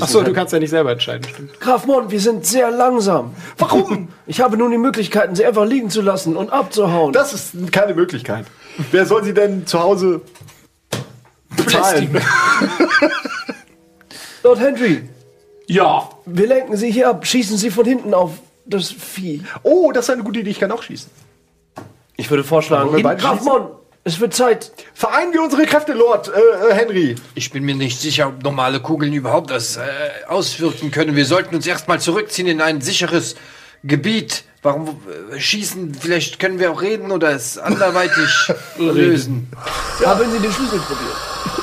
Achso, 0.00 0.22
du 0.22 0.34
kannst 0.34 0.52
ja 0.52 0.58
nicht 0.58 0.68
selber 0.70 0.92
entscheiden, 0.92 1.26
stimmt. 1.26 1.58
Graf 1.60 1.86
Mon, 1.86 2.10
wir 2.10 2.20
sind 2.20 2.44
sehr 2.44 2.70
langsam. 2.70 3.34
Warum? 3.56 4.08
Ich 4.26 4.42
habe 4.42 4.58
nun 4.58 4.70
die 4.70 4.76
Möglichkeiten, 4.76 5.34
sie 5.34 5.46
einfach 5.46 5.64
liegen 5.64 5.88
zu 5.88 6.02
lassen 6.02 6.36
und 6.36 6.50
abzuhauen. 6.50 7.14
Das 7.14 7.32
ist 7.32 7.72
keine 7.72 7.94
Möglichkeit. 7.94 8.44
Wer 8.90 9.06
soll 9.06 9.24
sie 9.24 9.32
denn 9.32 9.66
zu 9.66 9.80
Hause 9.80 10.20
bezahlen? 11.56 12.20
Lord 14.42 14.60
Henry, 14.60 15.08
Ja, 15.66 16.08
wir 16.26 16.46
lenken 16.46 16.76
Sie 16.76 16.90
hier 16.90 17.08
ab. 17.08 17.26
Schießen 17.26 17.56
Sie 17.56 17.70
von 17.70 17.86
hinten 17.86 18.12
auf 18.14 18.32
das 18.66 18.90
Vieh. 18.90 19.42
Oh, 19.62 19.92
das 19.92 20.06
ist 20.06 20.10
eine 20.10 20.22
gute 20.22 20.40
Idee. 20.40 20.50
Ich 20.50 20.60
kann 20.60 20.70
auch 20.72 20.82
schießen. 20.82 21.10
Ich 22.18 22.28
würde 22.30 22.42
vorschlagen, 22.42 22.92
wir 22.94 23.18
schießen? 23.18 23.44
Mon, 23.44 23.68
es 24.02 24.18
wird 24.18 24.34
Zeit. 24.34 24.72
Vereinen 24.92 25.32
wir 25.32 25.40
unsere 25.40 25.64
Kräfte, 25.66 25.92
Lord 25.92 26.28
äh, 26.28 26.32
äh, 26.70 26.74
Henry. 26.74 27.14
Ich 27.36 27.52
bin 27.52 27.64
mir 27.64 27.76
nicht 27.76 28.00
sicher, 28.00 28.26
ob 28.26 28.42
normale 28.42 28.80
Kugeln 28.80 29.12
überhaupt 29.12 29.50
das 29.50 29.76
äh, 29.76 29.82
auswirken 30.26 30.90
können. 30.90 31.14
Wir 31.14 31.26
sollten 31.26 31.54
uns 31.54 31.64
erstmal 31.64 32.00
zurückziehen 32.00 32.48
in 32.48 32.60
ein 32.60 32.80
sicheres 32.80 33.36
Gebiet. 33.84 34.42
Warum 34.62 35.00
äh, 35.32 35.38
schießen? 35.38 35.94
Vielleicht 35.94 36.40
können 36.40 36.58
wir 36.58 36.72
auch 36.72 36.82
reden 36.82 37.12
oder 37.12 37.30
es 37.30 37.56
anderweitig 37.56 38.52
lösen. 38.78 39.48
Haben 40.04 40.28
Sie 40.32 40.40
den 40.40 40.52
Schlüssel 40.52 40.80
probiert? 40.80 41.57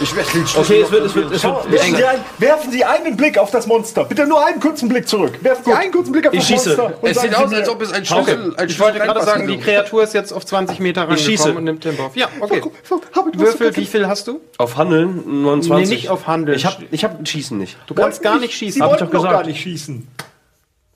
Ich 0.00 0.14
werde 0.14 0.28
Schlüssel 0.28 0.60
Okay, 0.60 0.80
es 0.82 0.90
wird, 0.90 1.06
es 1.06 1.14
wird, 1.14 1.32
es 1.32 1.42
probieren. 1.42 1.70
wird, 1.72 1.82
Werfen 1.82 1.96
Sie, 1.96 2.04
ein, 2.04 2.20
werfen 2.38 2.70
Sie 2.72 2.84
einen 2.84 3.16
Blick 3.16 3.38
auf 3.38 3.50
das 3.50 3.66
Monster. 3.66 4.04
Bitte 4.04 4.26
nur 4.26 4.44
einen 4.44 4.60
kurzen 4.60 4.88
Blick 4.88 5.08
zurück. 5.08 5.32
Werfen 5.42 5.64
Sie 5.64 5.72
einen 5.72 5.92
kurzen 5.92 6.12
Blick 6.12 6.26
auf 6.26 6.32
Ich 6.34 6.40
das 6.40 6.48
schieße. 6.48 6.76
Monster. 6.76 6.98
und 7.02 7.08
Es 7.10 7.20
sieht 7.20 7.30
Sie 7.30 7.36
aus, 7.36 7.52
als 7.52 7.68
ob 7.68 7.82
es 7.82 7.92
ein 7.92 8.04
Schlüssel, 8.04 8.54
ein 8.56 8.68
Ich 8.68 8.78
wollte 8.80 8.98
gerade 8.98 9.22
sagen, 9.24 9.46
die 9.48 9.58
Kreatur 9.58 10.02
ist 10.02 10.12
jetzt 10.14 10.32
auf 10.32 10.44
20 10.44 10.80
Meter 10.80 11.08
Ich 11.10 11.20
schieße. 11.24 11.44
rangekommen 11.44 11.56
und 11.58 11.64
nimmt 11.64 11.82
Tempo 11.82 12.04
auf. 12.06 12.16
Ja, 12.16 12.28
okay. 12.40 12.62
Hab 13.14 13.26
ich 13.28 13.34
was 13.40 13.40
Würfel, 13.40 13.76
wie 13.76 13.86
viel 13.86 14.06
hast 14.06 14.28
du? 14.28 14.40
auf 14.58 14.76
Handeln 14.76 15.42
29. 15.42 15.88
Nee, 15.88 15.94
nicht 15.96 16.08
auf 16.10 16.26
Handeln. 16.26 16.56
Ich 16.56 16.66
habe 16.66 16.84
ich 16.90 17.04
hab 17.04 17.26
Schießen 17.26 17.56
nicht. 17.56 17.76
Du 17.86 17.94
kannst 17.94 18.22
gar 18.22 18.38
nicht 18.38 18.52
Sie 18.52 18.58
schießen. 18.66 18.82
Ich 18.82 18.88
wollten 18.88 19.10
doch 19.10 19.22
gar 19.22 19.44
nicht 19.44 19.60
schießen. 19.60 20.06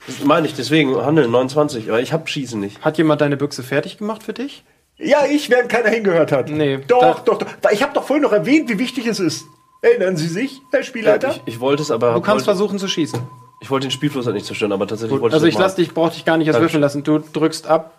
Das 0.07 0.25
meine 0.25 0.47
ich, 0.47 0.55
deswegen 0.55 0.97
Handeln 0.97 1.31
29. 1.31 1.89
Aber 1.91 2.01
ich 2.01 2.13
habe 2.13 2.27
Schießen 2.27 2.59
nicht. 2.61 2.81
Hat 2.83 2.99
jemand 2.99 3.21
deine 3.21 3.37
Büchse 3.37 3.63
fertig 3.63 3.99
gemacht 3.99 4.23
für 4.23 4.33
dich? 4.33 4.65
Ja, 5.03 5.25
ich, 5.29 5.49
während 5.51 5.69
keiner 5.69 5.89
hingehört 5.89 6.31
hat. 6.33 6.51
Nee, 6.51 6.79
Doch, 6.87 7.21
doch, 7.21 7.39
doch. 7.39 7.47
Ich 7.71 7.83
habe 7.83 7.93
doch 7.95 8.05
vorhin 8.05 8.23
noch 8.23 8.33
erwähnt, 8.33 8.69
wie 8.69 8.79
wichtig 8.79 9.07
es 9.07 9.19
ist. 9.21 9.45
Erinnern 9.83 10.17
Sie 10.17 10.29
sich, 10.29 10.61
Herr 10.73 10.83
Spielleiter? 10.83 11.31
Ich, 11.31 11.43
ich 11.55 11.61
wollte 11.61 11.83
es, 11.83 11.91
aber 11.91 12.09
Du 12.13 12.21
kannst 12.21 12.29
wollte, 12.29 12.45
versuchen 12.45 12.79
zu 12.79 12.87
schießen. 12.87 13.19
ich 13.63 13.71
wollte 13.71 13.87
den 13.87 13.93
Spielfluss 13.93 14.27
halt 14.27 14.35
nicht 14.35 14.45
zerstören, 14.47 14.73
aber 14.73 14.87
tatsächlich 14.87 15.19
wollte 15.21 15.35
Also 15.35 15.47
das 15.47 15.55
ich 15.55 15.59
lass 15.59 15.75
dich, 15.75 15.95
brauch 15.95 16.11
dich 16.11 16.25
gar 16.27 16.37
nicht 16.37 16.49
erst 16.49 16.61
würfeln 16.61 16.83
lassen. 16.83 17.03
Du 17.03 17.19
drückst 17.19 17.67
ab, 17.67 17.95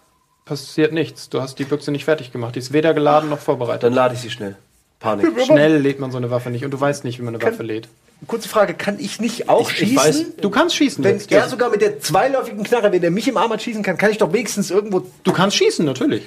passiert 0.45 0.93
nichts. 0.93 1.29
Du 1.29 1.41
hast 1.41 1.57
die 1.57 1.63
Büchse 1.63 1.91
nicht 1.91 2.05
fertig 2.05 2.31
gemacht. 2.31 2.53
Die 2.55 2.59
ist 2.59 2.71
weder 2.71 2.93
geladen 2.93 3.29
noch 3.31 3.39
vorbereitet. 3.39 3.81
Dann 3.83 3.93
lade 3.93 4.13
ich 4.13 4.21
sie 4.21 4.29
schnell. 4.29 4.57
Panik. 4.99 5.25
Schnell 5.45 5.77
lädt 5.77 5.99
man 5.99 6.11
so 6.11 6.17
eine 6.17 6.29
Waffe 6.29 6.51
nicht 6.51 6.63
und 6.65 6.69
du 6.71 6.79
weißt 6.79 7.03
nicht, 7.03 7.17
wie 7.17 7.23
man 7.23 7.33
eine 7.33 7.43
Waffe 7.43 7.63
lädt. 7.63 7.87
Kurze 8.27 8.47
Frage, 8.47 8.75
kann 8.75 8.99
ich 8.99 9.19
nicht 9.19 9.49
auch 9.49 9.71
Ich- 9.71 9.81
ich 9.81 9.89
schießen? 9.89 10.25
weiß- 10.37 10.41
Du 10.41 10.51
kannst 10.51 10.75
schießen. 10.75 11.03
Wenn 11.03 11.17
jetzt. 11.17 11.31
er 11.31 11.49
sogar 11.49 11.71
mit 11.71 11.81
der 11.81 11.99
zweiläufigen 11.99 12.63
Knarre, 12.63 12.91
wenn 12.91 13.01
er 13.01 13.09
mich 13.09 13.27
im 13.27 13.35
Arm 13.37 13.49
hat 13.51 13.63
schießen 13.63 13.81
kann, 13.81 13.97
kann 13.97 14.11
ich 14.11 14.19
doch 14.19 14.31
wenigstens 14.31 14.69
irgendwo. 14.69 15.01
Du 15.23 15.31
kannst 15.33 15.57
schießen, 15.57 15.83
natürlich. 15.83 16.21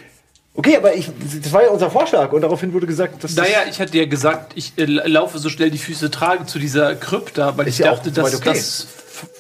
Okay, 0.57 0.77
aber 0.77 0.95
ich, 0.95 1.11
das 1.43 1.53
war 1.53 1.65
ja 1.65 1.71
unser 1.71 1.91
Vorschlag 1.91 2.33
und 2.33 2.43
daraufhin 2.43 2.73
wurde 2.73 2.87
gesagt, 2.87 3.25
dass 3.25 3.35
Naja, 3.35 3.65
ich 3.69 3.81
hatte 3.81 3.97
ja 3.99 4.07
gesagt, 4.07 4.53
ich 4.55 4.73
äh, 4.77 4.85
laufe 4.85 5.39
so 5.39 5.49
schnell 5.49 5.71
die 5.71 5.79
Füße 5.79 6.13
trage 6.13 6.47
zu 6.47 6.61
dieser 6.61 6.95
Krypta, 6.95 7.59
weil 7.59 7.67
ich 7.67 7.79
ja 7.79 7.91
dachte, 7.91 8.13
dass 8.13 8.37
okay. 8.37 8.51
das 8.51 8.87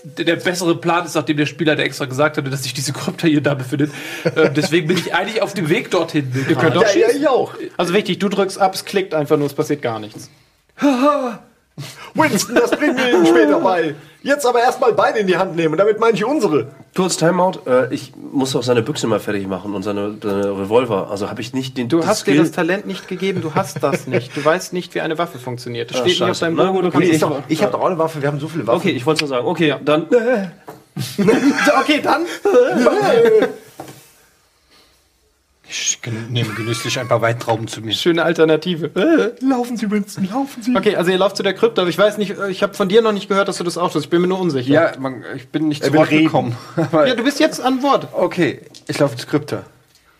der 0.05 0.36
bessere 0.36 0.77
Plan 0.77 1.05
ist, 1.05 1.15
nachdem 1.15 1.36
der 1.36 1.47
Spieler 1.47 1.77
der 1.77 1.85
extra 1.85 2.07
gesagt 2.07 2.36
hatte, 2.36 2.51
dass 2.51 2.62
sich 2.62 2.74
diese 2.74 2.93
Krypta 2.93 3.28
hier 3.28 3.43
da 3.43 3.55
befindet. 3.55 3.93
äh, 4.24 4.51
deswegen 4.51 4.89
bin 4.89 4.99
ich 4.99 5.15
eigentlich 5.15 5.41
auf 5.41 5.55
dem 5.55 5.69
Weg 5.69 5.91
dorthin. 5.91 6.32
Ihr 6.49 6.57
könnt 6.57 6.77
doch 6.77 6.82
ja, 6.82 7.09
ja, 7.09 7.09
ich 7.11 7.28
auch. 7.28 7.55
Also 7.77 7.95
wichtig, 7.95 8.19
du 8.19 8.28
drückst 8.28 8.59
ab, 8.59 8.74
es 8.74 8.85
klickt 8.85 9.15
einfach 9.15 9.36
nur, 9.36 9.47
es 9.47 9.55
passiert 9.55 9.82
gar 9.82 10.01
nichts. 10.01 10.31
Winston, 12.15 12.55
das 12.55 12.71
bringen 12.71 12.97
wir 12.97 13.09
Ihnen 13.13 13.27
später 13.27 13.59
bei. 13.61 13.95
Jetzt 14.23 14.47
aber 14.47 14.61
erstmal 14.61 14.93
beide 14.93 15.19
in 15.19 15.27
die 15.27 15.37
Hand 15.37 15.57
nehmen. 15.57 15.73
Und 15.75 15.79
damit 15.79 15.99
meine 16.01 16.15
ich 16.17 16.25
unsere. 16.25 16.69
Kurz 16.97 17.17
Timeout. 17.17 17.59
Äh, 17.67 17.93
ich 17.93 18.13
muss 18.17 18.55
auch 18.57 18.63
seine 18.63 18.83
Büchse 18.83 19.07
mal 19.07 19.19
fertig 19.21 19.47
machen 19.49 19.75
und 19.75 19.83
seine, 19.83 20.15
seine 20.23 20.47
Revolver. 20.59 21.11
Also 21.11 21.29
habe 21.29 21.41
ich 21.43 21.53
nicht 21.53 21.77
den 21.77 21.89
Du 21.89 22.07
hast 22.07 22.21
dir 22.27 22.31
Skill- 22.33 22.39
das 22.39 22.53
Talent 22.53 22.87
nicht 22.87 23.09
gegeben, 23.09 23.43
du 23.43 23.55
hast 23.55 23.83
das 23.83 24.07
nicht. 24.07 24.35
Du 24.37 24.43
weißt 24.45 24.73
nicht, 24.73 24.95
wie 24.95 25.01
eine 25.01 25.19
Waffe 25.19 25.39
funktioniert. 25.39 25.91
Das 25.91 25.97
Ah, 25.99 26.01
steht 26.03 26.11
nicht 26.13 26.23
auf 26.23 26.29
scheiße. 26.29 26.45
deinem 26.47 26.57
Na 26.57 26.63
Bogen. 26.67 26.75
gut, 26.77 26.85
du 26.85 26.89
okay, 26.97 27.19
kannst 27.19 27.45
ich 27.49 27.55
Ich 27.59 27.63
habe 27.63 27.73
doch 27.73 27.81
auch 27.81 27.87
eine 27.87 27.99
Waffe, 27.99 28.23
wir 28.23 28.29
haben 28.29 28.41
so 28.41 28.49
viele 28.49 28.67
Waffen. 28.67 28.79
Okay, 28.79 28.91
ich 28.93 29.05
wollte 29.05 29.25
es 29.25 29.31
nur 29.31 29.37
sagen. 29.37 29.47
Okay, 29.49 29.75
dann. 29.85 30.07
okay, 31.81 32.01
dann. 32.03 32.23
Ich 35.77 35.99
nehme 36.31 36.55
genüsslich 36.55 37.01
ein 37.01 37.09
paar 37.09 37.21
Weintrauben 37.21 37.67
zu 37.67 37.81
mir. 37.81 37.93
Schöne 37.93 38.23
Alternative. 38.23 38.87
Äh. 38.95 39.45
Laufen 39.45 39.77
Sie, 39.77 39.91
Winston, 39.91 40.29
laufen 40.31 40.63
Sie. 40.63 40.77
Okay, 40.77 40.95
also 40.95 41.11
ihr 41.11 41.19
lauft 41.19 41.37
zu 41.37 41.43
der 41.43 41.53
Krypta, 41.53 41.83
aber 41.83 41.89
ich 41.91 41.99
weiß 41.99 42.17
nicht, 42.17 42.39
äh, 42.39 42.49
ich 42.49 42.63
habe 42.63 42.75
von 42.75 42.89
dir 42.89 43.03
noch 43.03 43.11
nicht 43.11 43.29
gehört, 43.29 43.49
dass 43.49 43.59
du 43.59 43.65
das 43.65 43.77
auch 43.77 43.91
tust. 43.91 44.05
Ich 44.05 44.11
bin 44.11 44.21
mir 44.21 44.29
nur 44.29 44.39
unsicher. 44.39 44.73
Ja, 44.73 44.93
man, 45.01 45.25
ich 45.35 45.49
bin 45.49 45.67
nicht 45.67 45.83
zu 45.83 45.93
Wort 45.93 46.11
reden. 46.11 46.27
gekommen. 46.27 46.57
Ja, 46.93 47.17
du 47.17 47.25
bist 47.25 47.41
jetzt 47.41 47.61
an 47.61 47.83
Wort. 47.83 48.07
Okay, 48.13 48.61
ich 48.87 48.99
laufe 49.01 49.17
zur 49.17 49.29
Krypta. 49.29 49.65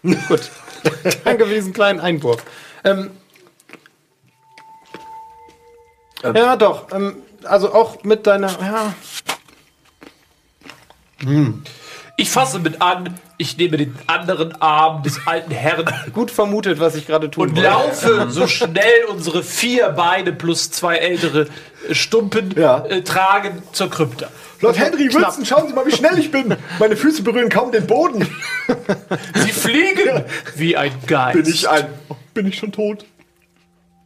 Gut. 0.03 0.51
Danke 1.25 1.47
für 1.47 1.55
diesen 1.55 1.73
kleinen 1.73 2.01
Einwurf. 2.01 2.43
Ähm, 2.83 3.11
ja, 6.35 6.57
doch. 6.57 6.91
Ähm, 6.93 7.17
also 7.45 7.73
auch 7.73 8.03
mit 8.03 8.27
deiner. 8.27 8.51
Ja, 8.61 8.95
Ich 12.16 12.31
fasse 12.31 12.61
mit 12.61 12.81
an, 12.81 13.19
ich 13.39 13.57
nehme 13.57 13.77
den 13.77 13.97
anderen 14.07 14.53
Arm 14.62 15.03
des 15.03 15.19
alten 15.27 15.51
Herrn 15.51 15.85
gut 16.12 16.31
vermutet, 16.31 16.78
was 16.78 16.95
ich 16.95 17.07
gerade 17.09 17.28
tun 17.28 17.49
und 17.49 17.57
wollte. 17.57 17.69
laufe 17.69 18.31
so 18.31 18.47
schnell 18.47 19.05
unsere 19.11 19.43
vier 19.43 19.89
Beine 19.91 20.32
plus 20.32 20.70
zwei 20.70 20.97
ältere 20.97 21.49
äh, 21.89 21.95
Stumpen 21.95 22.55
Ja. 22.57 22.85
äh, 22.86 23.03
tragen 23.03 23.62
zur 23.73 23.91
Krypta. 23.91 24.28
Lord 24.61 24.78
Henry, 24.78 25.12
Winston, 25.12 25.45
schauen 25.45 25.66
Sie 25.69 25.74
mal, 25.74 25.85
wie 25.86 25.93
schnell 25.93 26.16
ich 26.19 26.31
bin. 26.31 26.57
Meine 26.78 26.97
Füße 26.97 27.23
berühren 27.23 27.49
kaum 27.49 27.73
den 27.73 27.86
Boden. 27.86 28.27
Sie 29.35 29.51
fliegen 29.51 30.23
wie 30.55 30.77
ein 30.77 30.93
Geist. 31.09 31.35
Bin 31.36 31.47
ich 31.53 31.69
ein. 31.69 31.86
Bin 32.32 32.47
ich 32.47 32.57
schon 32.59 32.70
tot? 32.73 33.05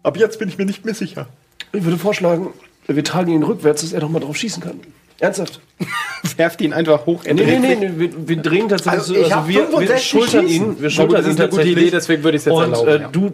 Ab 0.03 0.17
jetzt 0.17 0.39
bin 0.39 0.49
ich 0.49 0.57
mir 0.59 0.65
nicht 0.65 0.85
mehr 0.85 0.95
sicher. 0.95 1.27
Ich 1.73 1.85
würde 1.85 1.99
vorschlagen, 1.99 2.49
wir 2.87 3.05
tragen 3.05 3.31
ihn 3.31 3.43
rückwärts, 3.43 3.83
dass 3.83 3.93
er 3.93 4.01
doch 4.01 4.09
mal 4.09 4.21
drauf 4.21 4.37
schießen 4.37 4.63
kann. 4.63 4.81
Ernsthaft? 5.21 5.61
Werft 6.37 6.61
ihn 6.61 6.73
einfach 6.73 7.07
hoch. 7.07 7.23
Nee, 7.25 7.33
nee, 7.35 7.59
nee, 7.59 7.75
nee 7.77 7.91
wir, 7.97 8.29
wir 8.29 8.37
drehen 8.37 8.69
tatsächlich 8.69 9.01
Also, 9.01 9.15
so, 9.15 9.23
also 9.25 9.49
wir, 9.49 9.55
wir 9.55 9.67
65 9.67 10.09
schultern 10.09 10.49
schießen. 10.49 10.67
ihn, 10.67 10.77
wir 10.79 10.85
Na 10.85 10.91
schultern 10.91 11.09
gut, 11.09 11.19
das 11.19 11.27
ihn 11.27 11.31
ist 11.33 11.41
eine 11.41 11.49
gute 11.49 11.57
tatsächlich. 11.63 11.83
Idee, 11.87 11.91
deswegen 11.91 12.23
würde 12.25 12.37
ich 12.37 12.41
es 12.43 12.45
jetzt 12.47 12.55
Und 12.55 12.63
erlauben. 12.63 12.89
äh, 12.89 13.01
ja. 13.01 13.09
du 13.09 13.33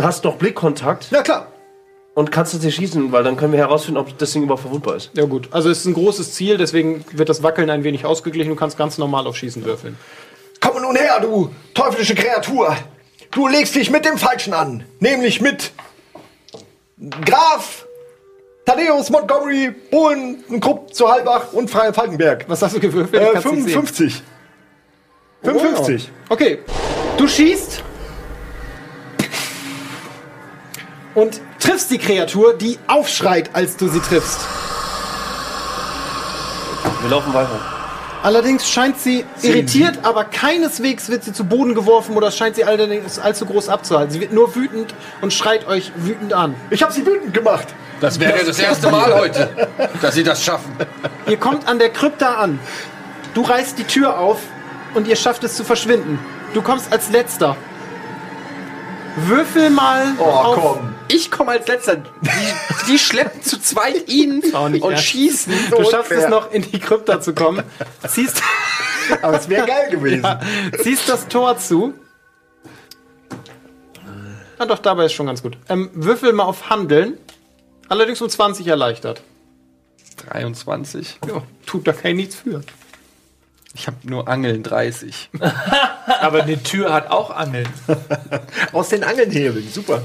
hast 0.00 0.24
doch 0.24 0.36
Blickkontakt 0.36 1.10
Ja, 1.10 1.22
klar. 1.22 1.48
und 2.14 2.30
kannst 2.32 2.52
tatsächlich 2.52 2.76
schießen, 2.88 3.12
weil 3.12 3.24
dann 3.24 3.36
können 3.36 3.52
wir 3.52 3.58
herausfinden, 3.60 3.98
ob 3.98 4.16
das 4.18 4.32
Ding 4.32 4.42
überhaupt 4.42 4.62
verwundbar 4.62 4.96
ist. 4.96 5.10
Ja 5.14 5.24
gut, 5.24 5.48
also 5.52 5.70
es 5.70 5.78
ist 5.78 5.86
ein 5.86 5.94
großes 5.94 6.32
Ziel, 6.34 6.58
deswegen 6.58 7.04
wird 7.12 7.28
das 7.28 7.42
Wackeln 7.42 7.70
ein 7.70 7.84
wenig 7.84 8.04
ausgeglichen. 8.04 8.50
Du 8.50 8.56
kannst 8.56 8.76
ganz 8.76 8.98
normal 8.98 9.26
auf 9.26 9.36
Schießen 9.36 9.64
würfeln. 9.64 9.96
Komm 10.60 10.82
nun 10.82 10.96
her, 10.96 11.18
du 11.20 11.50
teuflische 11.74 12.14
Kreatur. 12.14 12.76
Du 13.30 13.48
legst 13.48 13.74
dich 13.74 13.90
mit 13.90 14.04
dem 14.04 14.18
Falschen 14.18 14.52
an. 14.52 14.84
Nämlich 15.00 15.40
mit 15.40 15.72
Graf 17.24 17.86
Thaddeus 18.64 19.10
Montgomery 19.10 19.74
Bohlen 19.90 20.44
Krupp 20.60 20.94
zu 20.94 21.10
Halbach 21.10 21.52
und 21.52 21.68
Freie 21.68 21.92
Falkenberg. 21.92 22.44
Was 22.48 22.62
hast 22.62 22.76
du 22.76 22.80
gewürfelt? 22.80 23.20
Äh, 23.20 23.30
kann's 23.32 23.44
nicht 23.44 23.64
sehen. 23.64 23.72
55. 23.72 24.22
55. 25.42 26.10
Okay, 26.28 26.58
du 27.16 27.26
schießt 27.26 27.82
und 31.14 31.40
triffst 31.58 31.90
die 31.90 31.98
Kreatur, 31.98 32.54
die 32.54 32.78
aufschreit, 32.86 33.50
als 33.52 33.76
du 33.76 33.88
sie 33.88 34.00
triffst. 34.00 34.40
Wir 37.00 37.10
laufen 37.10 37.34
weiter. 37.34 37.60
Allerdings 38.22 38.70
scheint 38.70 39.00
sie 39.00 39.24
irritiert, 39.42 39.98
aber 40.04 40.22
keineswegs 40.22 41.08
wird 41.08 41.24
sie 41.24 41.32
zu 41.32 41.42
Boden 41.44 41.74
geworfen 41.74 42.16
oder 42.16 42.30
scheint 42.30 42.54
sie 42.54 42.62
allerdings 42.62 43.18
allzu 43.18 43.44
groß 43.46 43.68
abzuhalten. 43.68 44.12
Sie 44.12 44.20
wird 44.20 44.32
nur 44.32 44.54
wütend 44.54 44.94
und 45.20 45.32
schreit 45.32 45.66
euch 45.66 45.90
wütend 45.96 46.32
an. 46.32 46.54
Ich 46.70 46.84
habe 46.84 46.92
sie 46.92 47.04
wütend 47.04 47.34
gemacht. 47.34 47.66
Das 48.02 48.18
wäre 48.18 48.44
das 48.44 48.58
erste 48.58 48.90
Mal 48.90 49.14
heute, 49.14 49.68
dass 50.00 50.14
Sie 50.16 50.24
das 50.24 50.42
schaffen. 50.42 50.72
Ihr 51.28 51.36
kommt 51.36 51.68
an 51.68 51.78
der 51.78 51.90
Krypta 51.90 52.34
an. 52.34 52.58
Du 53.32 53.42
reißt 53.42 53.78
die 53.78 53.84
Tür 53.84 54.18
auf 54.18 54.40
und 54.94 55.06
ihr 55.06 55.14
schafft 55.14 55.44
es 55.44 55.54
zu 55.56 55.62
verschwinden. 55.64 56.18
Du 56.52 56.62
kommst 56.62 56.92
als 56.92 57.10
letzter. 57.10 57.56
Würfel 59.14 59.70
mal 59.70 60.14
Oh, 60.18 60.24
auf 60.24 60.56
komm. 60.60 60.94
Ich 61.08 61.30
komme 61.30 61.52
als 61.52 61.68
letzter. 61.68 61.96
Die, 61.96 62.30
die 62.88 62.98
schleppen 62.98 63.40
zu 63.42 63.60
zweit 63.60 64.08
ihn 64.08 64.40
und 64.52 64.82
ernst. 64.82 65.04
schießen. 65.04 65.52
Du 65.70 65.88
schaffst 65.88 66.10
es 66.10 66.28
noch 66.28 66.50
in 66.50 66.62
die 66.62 66.80
Krypta 66.80 67.20
zu 67.20 67.34
kommen. 67.34 67.62
Ziehst, 68.08 68.42
Aber 69.22 69.36
es 69.36 69.48
wäre 69.48 69.64
geil 69.66 69.90
gewesen. 69.90 70.24
ja, 70.24 70.40
ziehst 70.82 71.08
das 71.08 71.28
Tor 71.28 71.56
zu. 71.58 71.94
Ah, 74.58 74.66
doch, 74.66 74.78
dabei 74.80 75.04
ist 75.06 75.12
schon 75.12 75.26
ganz 75.26 75.40
gut. 75.42 75.56
Ähm, 75.68 75.90
würfel 75.94 76.32
mal 76.32 76.44
auf 76.44 76.68
Handeln. 76.68 77.16
Allerdings 77.92 78.22
um 78.22 78.30
20 78.30 78.66
erleichtert. 78.68 79.20
23. 80.26 81.18
Ja, 81.28 81.42
tut 81.66 81.86
da 81.86 81.92
kein 81.92 82.16
nichts 82.16 82.36
für. 82.36 82.62
Ich 83.74 83.86
habe 83.86 83.98
nur 84.04 84.28
Angeln 84.28 84.62
30. 84.62 85.28
Aber 86.20 86.42
eine 86.42 86.62
Tür 86.62 86.90
hat 86.90 87.10
auch 87.10 87.28
Angeln. 87.28 87.68
Aus 88.72 88.88
den 88.88 89.04
Angeln 89.04 89.30
hebeln. 89.30 89.68
Super. 89.70 90.02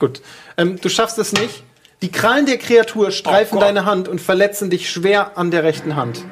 Gut. 0.00 0.22
Ähm, 0.56 0.80
du 0.80 0.88
schaffst 0.88 1.18
es 1.20 1.32
nicht. 1.32 1.62
Die 2.02 2.10
Krallen 2.10 2.46
der 2.46 2.58
Kreatur 2.58 3.12
streifen 3.12 3.58
Oh 3.58 3.60
deine 3.60 3.84
Hand 3.84 4.08
und 4.08 4.20
verletzen 4.20 4.70
dich 4.70 4.90
schwer 4.90 5.38
an 5.38 5.52
der 5.52 5.62
rechten 5.62 5.94
Hand. 5.94 6.24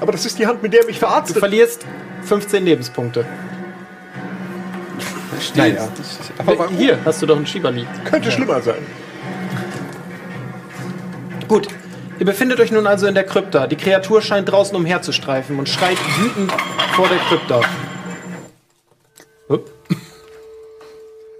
Aber 0.00 0.12
das 0.12 0.26
ist 0.26 0.38
die 0.38 0.46
Hand, 0.46 0.62
mit 0.62 0.74
der 0.74 0.80
er 0.82 0.86
mich 0.86 0.96
Du 0.96 1.06
verarztet. 1.06 1.38
verlierst 1.38 1.86
15 2.24 2.62
Lebenspunkte. 2.66 3.24
Nein, 5.54 5.78
Aber 6.38 6.68
hier 6.70 6.98
hast 7.04 7.22
du 7.22 7.26
doch 7.26 7.36
einen 7.36 7.46
Schieberli. 7.46 7.86
Könnte 8.04 8.30
schlimmer 8.30 8.60
sein. 8.60 8.86
Gut. 11.46 11.68
Ihr 12.18 12.26
befindet 12.26 12.58
euch 12.60 12.72
nun 12.72 12.86
also 12.86 13.06
in 13.06 13.14
der 13.14 13.24
Krypta. 13.24 13.66
Die 13.66 13.76
Kreatur 13.76 14.20
scheint 14.22 14.50
draußen 14.50 14.76
umherzustreifen 14.76 15.58
und 15.58 15.68
schreit 15.68 15.98
wütend 16.18 16.52
vor 16.94 17.08
der 17.08 17.18
Krypta. 17.18 17.60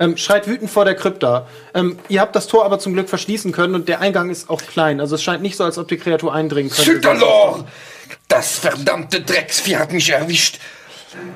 Ähm, 0.00 0.16
schreit 0.16 0.46
wütend 0.46 0.70
vor 0.70 0.84
der 0.84 0.94
Krypta. 0.94 1.48
Ähm, 1.74 1.98
ihr 2.08 2.20
habt 2.20 2.36
das 2.36 2.46
Tor 2.46 2.64
aber 2.64 2.78
zum 2.78 2.92
Glück 2.92 3.08
verschließen 3.08 3.50
können 3.50 3.74
und 3.74 3.88
der 3.88 4.00
Eingang 4.00 4.30
ist 4.30 4.48
auch 4.48 4.62
klein. 4.62 5.00
Also 5.00 5.16
es 5.16 5.22
scheint 5.24 5.42
nicht 5.42 5.56
so, 5.56 5.64
als 5.64 5.76
ob 5.76 5.88
die 5.88 5.96
Kreatur 5.96 6.32
eindringen 6.32 6.70
könnte. 6.70 6.92
Süderlor! 6.92 7.66
Das 8.28 8.60
verdammte 8.60 9.20
Drecksvieh 9.22 9.76
hat 9.76 9.92
mich 9.92 10.10
erwischt. 10.10 10.60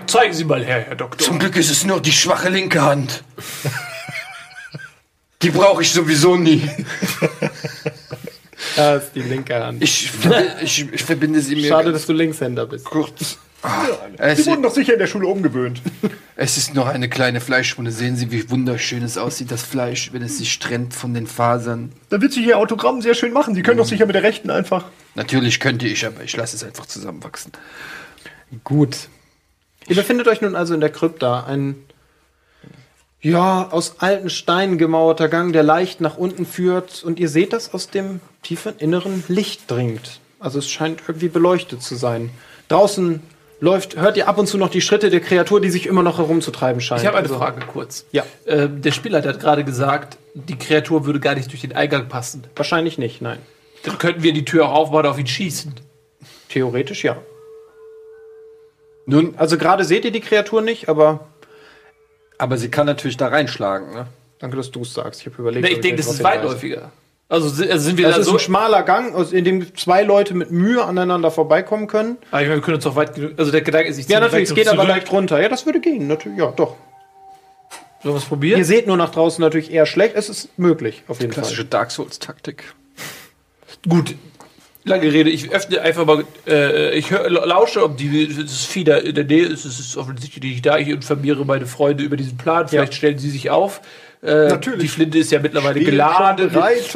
Zeigen 0.07 0.35
Sie 0.35 0.45
mal 0.45 0.65
her, 0.65 0.85
Herr 0.87 0.95
Doktor. 0.97 1.25
Zum 1.25 1.39
Glück 1.39 1.57
ist 1.57 1.71
es 1.71 1.85
nur 1.85 2.01
die 2.01 2.13
schwache 2.13 2.49
linke 2.49 2.83
Hand. 2.83 3.25
Die 5.43 5.51
brauche 5.51 5.83
ich 5.83 5.93
sowieso 5.93 6.37
nie. 6.37 6.69
Da 8.77 8.95
ist 8.95 9.13
die 9.15 9.21
linke 9.21 9.55
Hand. 9.55 9.83
Ich, 9.83 10.09
ich, 10.63 10.93
ich 10.93 11.03
verbinde 11.03 11.41
sie 11.41 11.57
mir 11.57 11.69
Schade, 11.69 11.93
dass 11.93 12.07
du 12.07 12.13
Linkshänder 12.13 12.67
bist. 12.67 12.85
kurz. 12.85 13.13
Sie 13.21 13.37
Es, 14.19 14.47
wurden 14.47 14.63
doch 14.63 14.73
sicher 14.73 14.95
in 14.95 14.99
der 14.99 15.07
Schule 15.09 15.27
umgewöhnt. 15.27 15.83
es 16.37 16.57
ist 16.57 16.75
noch 16.75 16.87
eine 16.87 17.09
kleine 17.09 17.41
Fleischwunde. 17.41 17.91
Sehen 17.91 18.17
Sie, 18.17 18.31
wie 18.31 18.49
wunderschön 18.51 19.03
es 19.03 19.19
aussieht, 19.19 19.51
das 19.51 19.63
Fleisch, 19.63 20.13
wenn 20.13 20.23
es 20.23 20.39
sich 20.39 20.59
trennt 20.59 20.95
von 20.95 21.13
den 21.13 21.27
Fasern. 21.27 21.93
Da 22.09 22.21
wird 22.21 22.33
sich 22.33 22.47
Ihr 22.47 22.57
Autogramm 22.57 23.03
sehr 23.03 23.15
schön 23.15 23.33
machen. 23.33 23.55
Sie 23.55 23.63
können 23.63 23.79
doch 23.79 23.87
sicher 23.87 24.07
mit 24.07 24.15
der 24.15 24.23
rechten 24.23 24.49
einfach. 24.51 24.87
Natürlich 25.17 25.61
könnte 25.61 25.87
ich, 25.87 26.07
aber 26.07 26.23
ich 26.23 26.35
lasse 26.37 26.57
es 26.57 26.65
einfach 26.65 26.87
zusammenwachsen. 26.87 27.53
Gut. 28.65 28.97
Ihr 29.93 29.97
befindet 29.97 30.27
euch 30.29 30.41
nun 30.41 30.57
also 30.57 30.73
in 30.73 30.81
der 30.81 30.91
Krypta. 30.91 31.45
Ein, 31.45 31.77
ja, 33.21 33.69
aus 33.71 33.97
alten 33.99 34.31
Steinen 34.31 34.79
gemauerter 34.79 35.29
Gang, 35.29 35.53
der 35.53 35.63
leicht 35.63 36.01
nach 36.01 36.17
unten 36.17 36.47
führt. 36.47 37.05
Und 37.05 37.21
ihr 37.21 37.29
seht, 37.29 37.53
dass 37.53 37.75
aus 37.75 37.89
dem 37.89 38.21
tiefen 38.43 38.73
Inneren 38.79 39.23
Licht 39.29 39.71
dringt. 39.71 40.21
Also 40.41 40.59
es 40.59 40.69
scheint 40.71 41.03
irgendwie 41.07 41.29
beleuchtet 41.29 41.83
zu 41.83 41.95
sein. 41.95 42.31
Draußen 42.69 43.23
läuft, 43.61 43.97
hört 43.97 44.17
ihr 44.17 44.29
ab 44.29 44.39
und 44.39 44.47
zu 44.49 44.57
noch 44.59 44.71
die 44.71 44.81
Schritte 44.81 45.11
der 45.11 45.21
Kreatur, 45.21 45.61
die 45.61 45.71
sich 45.71 45.87
immer 45.87 46.03
noch 46.03 46.17
herumzutreiben 46.19 46.81
scheint. 46.81 47.03
Ich 47.03 47.07
habe 47.07 47.19
eine 47.19 47.27
Also- 47.29 47.39
Frage 47.39 47.61
kurz. 47.67 48.07
Ja. 48.13 48.25
Ähm, 48.47 48.81
der 48.83 48.93
Spielleiter 48.93 49.29
hat 49.29 49.41
gerade 49.41 49.63
gesagt, 49.63 50.17
die 50.35 50.57
Kreatur 50.59 51.05
würde 51.05 51.21
gar 51.21 51.35
nicht 51.35 51.51
durch 51.53 51.61
den 51.61 51.77
Eingang 51.77 52.09
passen. 52.09 52.45
Wahrscheinlich 52.57 52.97
nicht, 52.99 53.21
nein. 53.21 53.39
Dann 53.85 53.99
könnten 53.99 54.23
wir 54.23 54.33
die 54.33 54.45
Tür 54.45 54.69
auch 54.69 54.75
aufbauen 54.75 55.05
und 55.05 55.11
auf 55.11 55.19
ihn 55.19 55.27
schießen. 55.27 55.75
Theoretisch 56.49 57.05
ja. 57.05 57.19
Nun, 59.07 59.35
also 59.37 59.59
gerade 59.59 59.85
seht 59.85 60.05
ihr 60.05 60.11
die 60.13 60.21
Kreatur 60.21 60.63
nicht, 60.63 60.89
aber 60.89 61.29
Aber 62.39 62.57
sie 62.57 62.71
kann 62.71 62.87
natürlich 62.87 63.17
da 63.17 63.29
reinschlagen, 63.29 63.93
ne? 63.95 64.07
danke, 64.39 64.57
dass 64.57 64.71
du 64.71 64.83
es 64.83 64.95
sagst. 64.95 65.21
Ich 65.21 65.27
habe 65.27 65.37
überlegt. 65.43 65.65
Nee, 65.67 65.75
ich 65.75 65.81
denke, 65.81 65.97
das 66.03 66.07
ist 66.13 66.23
weitläufiger. 66.25 66.91
Also, 67.29 67.47
also 67.65 67.79
sind 67.89 67.97
wir 67.97 68.07
Das 68.09 68.17
da 68.17 68.21
ist 68.21 68.27
so. 68.27 68.35
ein 68.35 68.39
schmaler 68.41 68.83
Gang, 68.83 69.15
in 69.33 69.45
dem 69.45 69.75
zwei 69.75 70.03
Leute 70.03 70.35
mit 70.35 70.51
Mühe 70.51 70.85
aneinander 70.85 71.31
vorbeikommen 71.31 71.87
können. 71.87 72.19
Aber 72.31 72.43
ich 72.43 72.49
meine, 72.49 72.61
wir 72.61 72.63
können 72.65 72.75
uns 72.75 72.85
doch 72.85 72.95
weit 72.97 73.15
genug. 73.15 73.33
Also 73.39 73.51
der 73.51 73.63
Gedanke 73.63 73.89
ist, 73.89 73.97
ich 73.99 74.05
Ja, 74.05 74.19
ziehe 74.19 74.21
natürlich, 74.21 74.49
es 74.51 74.55
geht 74.55 74.69
aber 74.69 74.77
zurück. 74.83 74.89
leicht 74.89 75.13
runter. 75.13 75.41
Ja, 75.41 75.49
das 75.49 75.65
würde 75.65 75.81
gehen, 75.81 76.07
natürlich. 76.09 76.39
Ja, 76.39 76.53
doch. 76.55 76.77
Sollen 78.03 78.15
wir 78.17 78.19
es 78.19 78.25
probieren? 78.27 78.59
Ihr 78.59 78.65
seht 78.67 78.87
nur 78.87 78.97
nach 78.99 79.11
draußen 79.11 79.41
natürlich 79.41 79.71
eher 79.73 79.87
schlecht. 79.87 80.15
Es 80.17 80.29
ist 80.29 80.59
möglich, 80.59 81.05
auf 81.09 81.21
jeden 81.21 81.33
Klassische 81.33 81.63
Fall. 81.63 81.71
Dark 81.71 81.91
Souls-Taktik. 81.93 82.65
Gut. 83.89 84.15
Lange 84.85 85.13
Rede, 85.13 85.31
ich 85.31 85.53
öffne 85.53 85.81
einfach 85.81 86.05
mal, 86.05 86.25
äh, 86.47 86.97
ich 86.97 87.13
hör, 87.13 87.31
lausche, 87.31 87.85
ob 87.85 87.97
die, 87.97 88.29
das 88.35 88.65
Vieh 88.65 88.83
da 88.83 88.97
in 88.97 89.15
der 89.15 89.25
Nähe 89.25 89.45
ist, 89.47 89.65
es 89.65 89.79
ist 89.79 89.97
offensichtlich 89.97 90.55
nicht 90.55 90.67
da, 90.67 90.77
ich 90.77 90.89
informiere 90.89 91.45
meine 91.45 91.67
Freunde 91.67 92.03
über 92.03 92.17
diesen 92.17 92.37
Plan, 92.37 92.67
vielleicht 92.67 92.95
stellen 92.95 93.19
sie 93.19 93.31
sich 93.31 93.51
auf. 93.51 93.81
Äh, 94.23 94.49
Natürlich. 94.49 94.83
Die 94.83 94.89
Flinte 94.89 95.19
ist 95.19 95.33
ja 95.33 95.41
mittlerweile 95.41 95.75
Steht 95.75 95.87
geladen. 95.91 96.49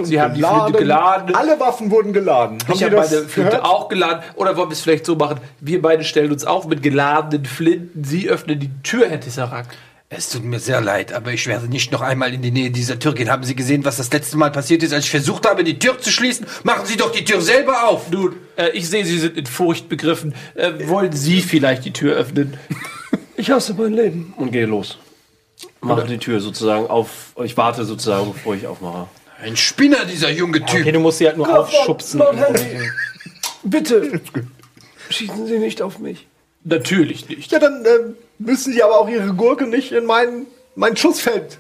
sie 0.05 0.21
haben 0.21 0.35
die. 0.35 0.43
Flinte 0.43 0.79
geladen. 0.79 1.35
Alle 1.35 1.59
Waffen 1.59 1.91
wurden 1.91 2.13
geladen. 2.13 2.59
ich 2.73 2.85
habe 2.85 2.97
meine 2.97 3.09
Flinte 3.09 3.51
gehört? 3.51 3.65
auch 3.65 3.89
geladen. 3.89 4.23
Oder 4.37 4.57
wollen 4.57 4.69
wir 4.69 4.75
es 4.75 4.81
vielleicht 4.81 5.05
so 5.07 5.17
machen? 5.17 5.41
Wir 5.61 5.83
beide 5.83 6.05
stellen 6.05 6.31
uns 6.31 6.45
auf 6.45 6.69
mit 6.69 6.85
geladenen 6.85 7.45
Flinten. 7.45 8.05
Sie 8.05 8.29
öffnen 8.29 8.61
die 8.61 8.71
Tür, 8.85 9.09
Herr 9.09 9.19
Tisserak. 9.19 9.67
Es 10.09 10.31
tut 10.31 10.45
mir 10.45 10.61
sehr 10.61 10.81
leid, 10.81 11.13
aber 11.13 11.33
ich 11.33 11.49
werde 11.49 11.67
nicht 11.67 11.91
noch 11.91 12.01
einmal 12.01 12.33
in 12.33 12.41
die 12.41 12.53
Nähe 12.53 12.71
dieser 12.71 12.99
Tür 12.99 13.13
gehen. 13.13 13.29
Haben 13.29 13.43
Sie 13.43 13.57
gesehen, 13.57 13.85
was 13.85 13.97
das 13.97 14.13
letzte 14.13 14.37
Mal 14.37 14.53
passiert 14.53 14.85
ist, 14.85 14.93
als 14.93 15.05
ich 15.05 15.11
versucht 15.11 15.49
habe, 15.49 15.65
die 15.65 15.81
Tür 15.81 15.99
zu 15.99 16.11
schließen? 16.11 16.47
Machen 16.63 16.87
Sie 16.87 16.97
doch 16.97 17.11
die 17.11 17.25
Tür 17.25 17.41
selber 17.41 17.89
auf! 17.89 18.09
Nun, 18.11 18.37
äh, 18.57 18.71
ich 18.71 18.89
sehe, 18.89 19.05
Sie 19.05 19.19
sind 19.19 19.37
in 19.37 19.47
Furcht 19.47 19.89
begriffen. 19.89 20.33
Äh, 20.55 20.89
wollen 20.89 21.13
Sie 21.13 21.41
vielleicht 21.41 21.85
die 21.85 21.93
Tür 21.93 22.17
öffnen? 22.17 22.57
Ich 23.39 23.51
hasse 23.51 23.75
mein 23.75 23.93
Leben. 23.93 24.33
Und 24.39 24.51
gehe 24.51 24.65
los. 24.65 24.97
Mache 25.83 26.07
die 26.07 26.17
Tür 26.17 26.41
sozusagen 26.41 26.87
auf. 26.87 27.35
Ich 27.45 27.55
warte 27.55 27.85
sozusagen, 27.85 28.33
bevor 28.33 28.55
ich 28.55 28.67
aufmache. 28.67 29.09
Ein 29.43 29.59
Spinner, 29.59 30.07
dieser 30.07 30.31
junge 30.31 30.65
Typ. 30.65 30.81
Okay, 30.81 30.93
du 30.93 31.01
musst 31.01 31.19
sie 31.19 31.27
halt 31.27 31.37
nur 31.37 31.47
aufschubsen. 31.47 32.19
Lord 32.21 32.37
Henry, 32.37 32.91
bitte 33.63 34.23
schießen 35.11 35.47
Sie 35.47 35.59
nicht 35.59 35.83
auf 35.83 35.99
mich. 35.99 36.27
Natürlich 36.65 37.29
nicht. 37.29 37.53
Ja, 37.53 37.59
dann 37.59 37.85
ähm, 37.85 38.15
müssen 38.39 38.73
Sie 38.73 38.83
aber 38.83 38.99
auch 39.01 39.09
Ihre 39.09 39.33
Gurke 39.35 39.67
nicht 39.67 39.93
in 39.93 40.05
mein, 40.07 40.47
mein 40.75 40.97
Schussfeld 40.97 41.59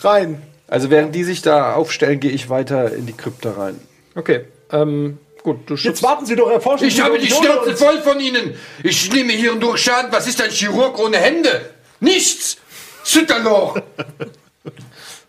rein. 0.00 0.42
Also 0.68 0.90
während 0.90 1.14
die 1.14 1.24
sich 1.24 1.42
da 1.42 1.74
aufstellen, 1.74 2.18
gehe 2.20 2.30
ich 2.32 2.48
weiter 2.50 2.92
in 2.92 3.06
die 3.06 3.12
Krypta 3.12 3.52
rein. 3.52 3.78
Okay, 4.14 4.44
ähm, 4.72 5.18
gut, 5.42 5.58
du 5.66 5.74
Jetzt 5.74 5.82
schubst. 5.82 6.02
warten 6.02 6.26
Sie 6.26 6.34
doch, 6.36 6.50
erforschen 6.50 6.88
Ich 6.88 6.96
Sie 6.96 7.02
habe 7.02 7.14
doch 7.18 7.22
die 7.24 7.30
Schnauze 7.30 7.76
voll 7.76 8.00
von 8.02 8.18
Ihnen. 8.20 8.54
Ich 8.82 9.12
nehme 9.12 9.32
hier 9.32 9.52
und 9.52 9.60
durch 9.60 9.82
Schaden. 9.82 10.10
Was 10.10 10.26
ist 10.26 10.42
ein 10.42 10.50
Chirurg 10.50 10.98
ohne 10.98 11.18
Hände? 11.18 11.70
Nichts! 12.00 12.56
Zitterloch! 13.04 13.78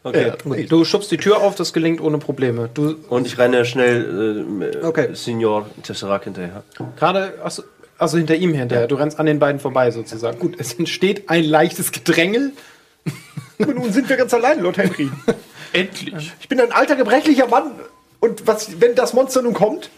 Okay. 0.03 0.31
Gut, 0.41 0.71
Du 0.71 0.85
schubst 0.85 1.11
die 1.11 1.17
Tür 1.17 1.41
auf, 1.41 1.55
das 1.55 1.73
gelingt 1.73 1.99
ohne 1.99 2.17
Probleme. 2.17 2.69
Du 2.73 2.95
Und 3.09 3.27
ich 3.27 3.37
renne 3.37 3.65
schnell 3.65 4.45
äh, 4.81 4.85
Okay. 4.85 5.09
Signor 5.13 5.69
Tesseract 5.83 6.23
hinterher. 6.23 6.63
gerade, 6.97 7.33
achso, 7.43 7.63
also 7.97 8.17
hinter 8.17 8.35
ihm 8.35 8.53
hinterher. 8.53 8.87
Du 8.87 8.95
rennst 8.95 9.19
an 9.19 9.25
den 9.25 9.39
beiden 9.39 9.59
vorbei 9.59 9.91
sozusagen. 9.91 10.39
Gut, 10.39 10.55
es 10.59 10.73
entsteht 10.73 11.29
ein 11.29 11.43
leichtes 11.43 11.91
Gedrängel. 11.91 12.53
Aber 13.59 13.73
Nun 13.73 13.91
sind 13.91 14.09
wir 14.09 14.17
ganz 14.17 14.33
allein, 14.33 14.61
Lord 14.61 14.77
Henry. 14.77 15.09
Endlich. 15.73 16.31
Ich 16.39 16.47
bin 16.47 16.59
ein 16.59 16.71
alter, 16.71 16.95
gebrechlicher 16.95 17.47
Mann. 17.47 17.71
Und 18.19 18.47
was, 18.47 18.79
wenn 18.79 18.95
das 18.95 19.13
Monster 19.13 19.41
nun 19.41 19.53
kommt? 19.53 19.89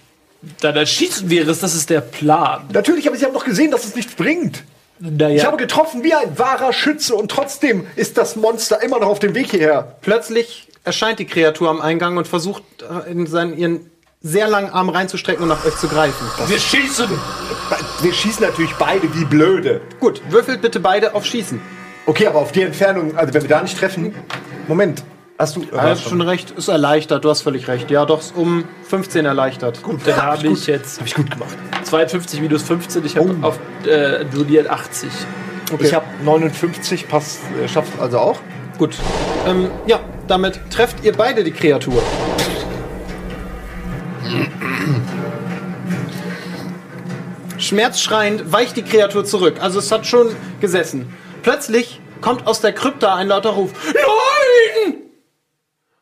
Dann 0.62 0.76
erschießen 0.76 1.30
wir 1.30 1.48
es, 1.48 1.60
das 1.60 1.76
ist 1.76 1.90
der 1.90 2.02
Plan. 2.02 2.64
Natürlich, 2.72 3.08
aber 3.08 3.18
Sie 3.18 3.26
haben 3.26 3.34
doch 3.34 3.46
gesehen, 3.46 3.72
dass 3.72 3.86
es 3.86 3.96
nichts 3.96 4.16
bringt. 4.16 4.64
Naja, 5.00 5.36
Ich 5.36 5.46
habe 5.46 5.58
getroffen 5.58 6.04
wie 6.04 6.14
ein 6.14 6.38
wahrer 6.38 6.74
Schütze 6.74 7.16
und 7.16 7.32
trotzdem 7.32 7.88
ist 7.96 8.18
das 8.18 8.36
Monster 8.36 8.82
immer 8.82 9.00
noch 9.00 9.08
auf 9.08 9.20
dem 9.20 9.36
Weg 9.36 9.52
hierher. 9.52 9.96
Plötzlich 10.02 10.68
erscheint 10.84 11.20
die 11.20 11.26
Kreatur 11.26 11.70
am 11.70 11.82
Eingang 11.82 12.18
und 12.18 12.28
versucht, 12.28 12.64
äh, 12.82 13.10
in 13.12 13.28
seinen, 13.28 13.58
ihren 13.58 13.90
sehr 14.22 14.48
langen 14.50 14.70
Arm 14.70 14.90
reinzustrecken 14.90 15.44
und 15.44 15.50
nach 15.50 15.66
euch 15.66 15.76
zu 15.78 15.88
greifen. 15.88 16.28
wir 16.48 16.60
schießen. 16.60 17.10
Wir 18.02 18.14
schießen 18.14 18.46
natürlich 18.46 18.74
beide 18.76 19.14
wie 19.16 19.26
blöde. 19.26 19.82
Gut, 20.00 20.22
würfelt 20.30 20.62
bitte 20.62 20.80
beide 20.80 21.14
auf 21.16 21.26
Schießen. 21.26 21.60
Okay, 22.06 22.28
aber 22.28 22.40
auf 22.40 22.52
die 22.52 22.62
Entfernung, 22.62 23.18
also 23.18 23.34
wenn 23.34 23.42
wir 23.44 23.50
da 23.50 23.62
nicht 23.62 23.78
treffen. 23.78 24.16
Moment, 24.68 25.04
hast 25.38 25.56
du. 25.56 25.62
Du 25.66 25.80
hast 25.80 26.04
schon 26.08 26.22
recht, 26.22 26.52
ist 26.52 26.68
erleichtert, 26.70 27.24
du 27.26 27.30
hast 27.30 27.42
völlig 27.42 27.68
recht. 27.68 27.92
Ja, 27.92 28.06
doch, 28.06 28.20
ist 28.22 28.36
um 28.36 28.64
15 28.90 29.26
erleichtert. 29.26 29.84
gut, 29.84 30.00
Dann 30.06 30.16
habe 30.22 30.48
ich 30.48 30.66
jetzt 30.68 31.00
Hab 31.00 31.08
ich 31.08 31.16
gut 31.16 31.30
gemacht. 31.30 31.56
52 31.84 32.42
minus 32.42 32.64
15. 32.64 33.06
Ich 33.06 33.18
habe 33.18 33.36
Oh. 33.42 33.48
auf 33.48 33.60
äh, 33.86 34.24
Juliet 34.34 34.70
80. 34.70 35.10
Ich 35.80 35.94
habe 35.94 36.06
59, 36.24 37.08
passt, 37.08 37.42
äh, 37.64 37.68
schafft 37.68 38.00
also 38.00 38.18
auch. 38.20 38.40
Gut. 38.80 38.96
Ähm, 39.46 39.70
ja, 39.86 40.00
damit 40.28 40.60
trefft 40.72 41.04
ihr 41.04 41.14
beide 41.14 41.44
die 41.44 41.52
Kreatur. 41.52 42.02
Schmerzschreiend 47.60 48.52
weicht 48.52 48.78
die 48.78 48.84
Kreatur 48.84 49.26
zurück. 49.26 49.58
Also 49.62 49.80
es 49.80 49.92
hat 49.92 50.08
schon 50.08 50.36
gesessen. 50.62 51.14
Plötzlich 51.44 52.00
kommt 52.22 52.48
aus 52.48 52.62
der 52.62 52.74
Krypta 52.74 53.16
ein 53.16 53.28
lauter 53.28 53.52
Ruf. 53.52 53.72
Nein! 53.94 54.96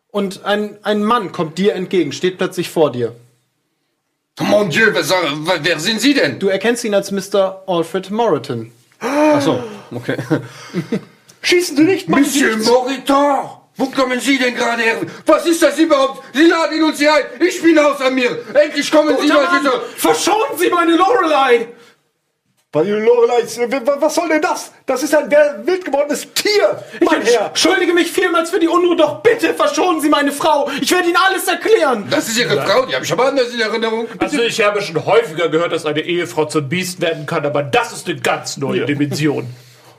Und 0.10 0.46
ein, 0.46 0.78
ein 0.84 1.04
Mann 1.04 1.32
kommt 1.32 1.58
dir 1.58 1.76
entgegen, 1.76 2.12
steht 2.12 2.38
plötzlich 2.38 2.70
vor 2.70 2.92
dir. 2.92 3.16
Mon 4.40 4.70
Dieu, 4.70 4.94
was, 4.94 5.12
wer 5.62 5.80
sind 5.80 6.00
Sie 6.00 6.14
denn? 6.14 6.40
Du 6.40 6.48
erkennst 6.48 6.84
ihn 6.84 6.94
als 6.94 7.12
Mr. 7.12 7.64
Alfred 7.68 8.12
Moreton. 8.12 8.72
Achso, 9.00 9.64
okay. 9.92 10.18
Schießen 11.42 11.76
Sie 11.78 11.84
nicht, 11.84 12.08
Monsieur. 12.08 12.58
Moriton! 12.58 13.57
Wo 13.78 13.86
kommen 13.88 14.20
Sie 14.20 14.38
denn 14.40 14.56
gerade 14.56 14.82
her? 14.82 14.98
Was 15.26 15.46
ist 15.46 15.62
das 15.62 15.78
überhaupt? 15.78 16.24
Sie 16.34 16.48
laden 16.48 16.84
uns 16.84 16.98
hier 16.98 17.14
ein. 17.14 17.24
Ich 17.40 17.62
bin 17.62 17.78
außer 17.78 18.10
mir. 18.10 18.38
Endlich 18.54 18.92
kommen 18.92 19.16
Sie 19.22 19.28
mal 19.28 19.48
bitte. 19.62 19.72
Verschonen 19.98 20.58
Sie 20.58 20.70
meine 20.70 20.96
Lorelei! 20.96 21.68
Bei 22.70 22.84
den 22.84 23.02
Loreleis, 23.06 23.58
äh, 23.58 23.72
wa- 23.72 23.96
was 24.00 24.14
soll 24.16 24.28
denn 24.28 24.42
das? 24.42 24.74
Das 24.86 25.02
ist 25.02 25.16
ein 25.16 25.32
wild 25.66 25.86
gewordenes 25.86 26.28
Tier, 26.34 26.84
mein 27.00 27.22
Ich 27.22 27.34
Herr. 27.34 27.48
entschuldige 27.48 27.94
mich 27.94 28.12
vielmals 28.12 28.50
für 28.50 28.60
die 28.60 28.68
Unruhe, 28.68 28.96
doch 28.96 29.22
bitte 29.24 29.54
verschonen 29.54 30.02
Sie 30.02 30.10
meine 30.10 30.34
Frau. 30.34 30.70
Ich 30.82 30.92
werde 30.92 31.08
Ihnen 31.08 31.18
alles 31.18 31.48
erklären. 31.48 32.08
Das 32.10 32.28
ist 32.28 32.38
Ihre 32.38 32.62
Frau, 32.62 32.86
die 32.86 32.94
habe 32.94 33.06
ich 33.06 33.12
aber 33.12 33.28
anders 33.30 33.54
in 33.54 33.62
Erinnerung. 33.62 34.08
Also 34.20 34.42
ich 34.42 34.62
habe 34.62 34.82
schon 34.82 35.04
häufiger 35.06 35.48
gehört, 35.48 35.72
dass 35.72 35.86
eine 35.86 36.02
Ehefrau 36.02 36.44
zum 36.46 36.68
Biest 36.68 37.00
werden 37.00 37.26
kann, 37.26 37.46
aber 37.46 37.64
das 37.64 37.94
ist 37.94 38.08
eine 38.10 38.20
ganz 38.20 38.58
neue 38.58 38.86
Dimension. 38.86 39.48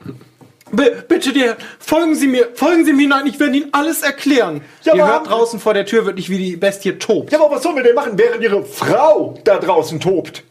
B 0.73 0.83
bitte 1.09 1.33
dir, 1.33 1.57
folgen 1.79 2.15
Sie 2.15 2.27
mir, 2.27 2.49
folgen 2.55 2.85
Sie 2.85 2.93
mir 2.93 3.03
hinein, 3.03 3.27
ich 3.27 3.39
werde 3.41 3.57
Ihnen 3.57 3.69
alles 3.73 4.03
erklären. 4.03 4.63
Ja, 4.83 4.95
Ihr 4.95 5.07
hört 5.07 5.29
draußen 5.29 5.61
vor 5.61 5.75
der 5.75 5.87
Tür 5.87 6.07
wirklich, 6.07 6.31
wie 6.31 6.39
die 6.39 6.57
Bestie 6.57 6.93
tobt. 6.93 7.33
Ja, 7.33 7.41
aber 7.41 7.55
was 7.55 7.63
sollen 7.63 7.77
wir 7.77 7.83
denn 7.83 7.95
machen, 7.95 8.13
während 8.17 8.43
Ihre 8.43 8.65
Frau 8.65 9.39
da 9.45 9.59
draußen 9.59 10.01
tobt? 10.01 10.45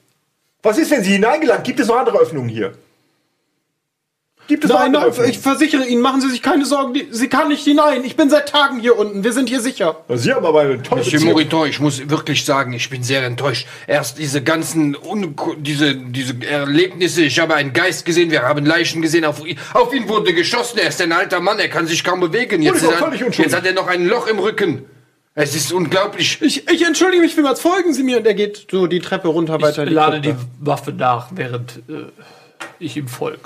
Was 0.64 0.78
ist, 0.78 0.92
wenn 0.92 1.04
sie 1.04 1.14
hineingelangt? 1.14 1.64
Gibt 1.64 1.80
es 1.80 1.88
noch 1.88 1.98
andere 1.98 2.18
Öffnungen 2.18 2.50
hier? 2.50 2.74
Gibt 4.48 4.64
es 4.64 4.70
noch 4.70 4.80
Nein, 4.80 4.96
andere 4.96 5.12
nein, 5.22 5.30
ich 5.30 5.40
versichere 5.40 5.86
Ihnen, 5.86 6.02
machen 6.02 6.22
Sie 6.22 6.30
sich 6.30 6.42
keine 6.42 6.66
Sorgen, 6.66 6.94
die, 6.94 7.08
sie 7.12 7.28
kann 7.28 7.50
nicht 7.50 7.64
hinein. 7.66 8.04
Ich 8.06 8.16
bin 8.16 8.30
seit 8.30 8.48
Tagen 8.50 8.80
hier 8.80 8.98
unten, 8.98 9.24
wir 9.24 9.34
sind 9.34 9.50
hier 9.50 9.60
sicher. 9.62 9.98
Sie 10.16 10.34
haben 10.34 10.46
aber 10.46 10.62
eine 10.62 10.82
tolle 10.82 11.02
Monsieur. 11.04 11.22
Moriton, 11.26 11.68
ich 11.68 11.80
muss 11.80 12.10
wirklich 12.10 12.46
sagen, 12.46 12.72
ich 12.74 12.90
bin 12.90 13.04
sehr 13.04 13.24
enttäuscht. 13.26 13.68
Erst 13.88 14.18
diese 14.20 14.42
ganzen 14.42 14.96
Un 14.96 15.36
diese, 15.60 15.96
diese 15.96 16.36
Erlebnisse, 16.50 17.24
ich 17.24 17.40
habe 17.40 17.56
einen 17.56 17.74
Geist 17.74 18.06
gesehen, 18.06 18.32
wir 18.32 18.44
haben 18.44 18.66
Leichen 18.66 19.02
gesehen, 19.02 19.26
auf, 19.26 19.46
ihn- 19.46 19.58
auf 19.74 19.94
ihn 19.94 20.08
wurde 20.08 20.34
geschossen, 20.34 20.80
er 20.80 20.88
ist 20.90 21.02
ein 21.02 21.12
alter 21.12 21.40
Mann, 21.42 21.60
er 21.60 21.68
kann 21.70 21.86
sich 21.88 22.04
kaum 22.04 22.20
bewegen. 22.22 22.62
Jetzt, 22.62 22.84
ist 22.84 22.90
er- 22.90 23.14
jetzt 23.32 23.56
hat 23.56 23.66
er 23.66 23.74
noch 23.74 23.88
ein 23.88 24.06
Loch 24.08 24.28
im 24.28 24.40
Rücken. 24.40 24.86
Es 25.36 25.56
ist 25.56 25.72
unglaublich. 25.72 26.40
Ich, 26.42 26.68
ich 26.68 26.84
entschuldige 26.86 27.22
mich 27.22 27.36
vielmals, 27.36 27.60
folgen 27.62 27.94
Sie 27.94 28.02
mir. 28.02 28.18
Und 28.18 28.26
er 28.26 28.34
geht 28.34 28.68
so 28.72 28.88
die 28.88 29.00
Treppe 29.00 29.28
runter 29.28 29.58
Ich 29.58 29.62
weiter. 29.62 29.84
in 29.84 29.94
lade 29.94 30.20
die. 30.20 30.34
Waffe 30.60 30.92
nach, 30.94 31.28
während 31.32 31.78
äh, 31.90 32.06
ich 32.80 32.98
ihm 32.98 33.08
folge. 33.08 33.40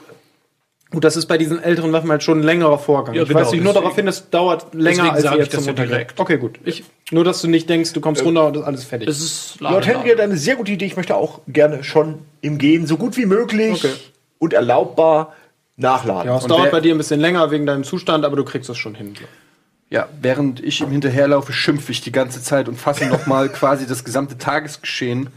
Gut, 0.92 1.06
das 1.06 1.16
ist 1.16 1.26
bei 1.28 1.38
diesen 1.38 1.64
älteren 1.64 1.94
Waffen 1.94 2.12
halt 2.12 2.22
schon 2.22 2.42
ein 2.42 2.44
längerer 2.44 2.78
Vorgang. 2.78 3.16
Ja, 3.16 3.22
ich 3.24 3.30
genau, 3.30 3.40
weise 3.40 3.52
dich 3.52 3.62
nur 3.62 3.74
darauf 3.74 3.96
hin, 3.96 4.08
es 4.10 4.30
dauert 4.30 4.74
länger, 4.74 5.14
als 5.14 5.24
sage 5.24 5.36
ihr 5.38 5.40
ich 5.44 5.46
jetzt 5.46 5.54
das 5.54 5.60
zum 5.62 5.68
ja 5.68 5.72
Untergehen. 5.72 5.90
direkt. 5.94 6.20
Okay, 6.20 6.38
gut. 6.38 6.60
Ich, 6.66 6.84
nur, 7.12 7.24
dass 7.24 7.42
du 7.42 7.48
nicht 7.48 7.70
denkst, 7.70 7.94
du 7.94 8.02
kommst 8.02 8.24
runter 8.26 8.48
und 8.48 8.58
ist 8.58 8.64
alles 8.64 8.84
fertig. 8.84 9.08
Es 9.08 9.22
ist 9.22 9.62
Lord 9.62 9.88
Henry 9.88 10.10
hat 10.10 10.20
eine 10.20 10.36
sehr 10.36 10.58
gute 10.58 10.74
Idee. 10.74 10.86
Ich 10.86 10.98
möchte 10.98 11.16
auch 11.16 11.40
gerne 11.48 11.84
schon 11.86 12.20
im 12.42 12.58
Gehen 12.58 12.88
so 12.88 12.98
gut 12.98 13.16
wie 13.16 13.26
möglich 13.26 13.86
Okay. 13.86 13.94
und 14.40 14.54
erlaubbar 14.54 15.34
nachladen. 15.78 16.30
ja, 16.30 16.38
es 16.38 16.46
dauert 16.46 16.72
bei 16.72 16.82
dir 16.82 16.94
ein 16.94 16.98
bisschen 16.98 17.22
länger 17.22 17.50
wegen 17.52 17.66
deinem 17.66 17.86
Zustand, 17.86 18.26
aber 18.26 18.36
du 18.36 18.44
kriegst 18.44 18.70
es 18.70 18.78
schon 18.78 18.94
hin. 18.96 19.14
Ja, 19.90 20.08
während 20.22 20.62
ich 20.64 20.82
ihm 20.82 20.90
hinterherlaufe, 20.92 21.54
schimpfe 21.54 21.92
ich 21.92 22.02
die 22.02 22.12
ganze 22.12 22.42
Zeit 22.44 22.68
und 22.70 22.78
fasse 22.78 23.06
nochmal 23.08 23.48
quasi 23.50 23.88
das 23.88 24.04
gesamte 24.04 24.38
Tagesgeschehen 24.38 25.30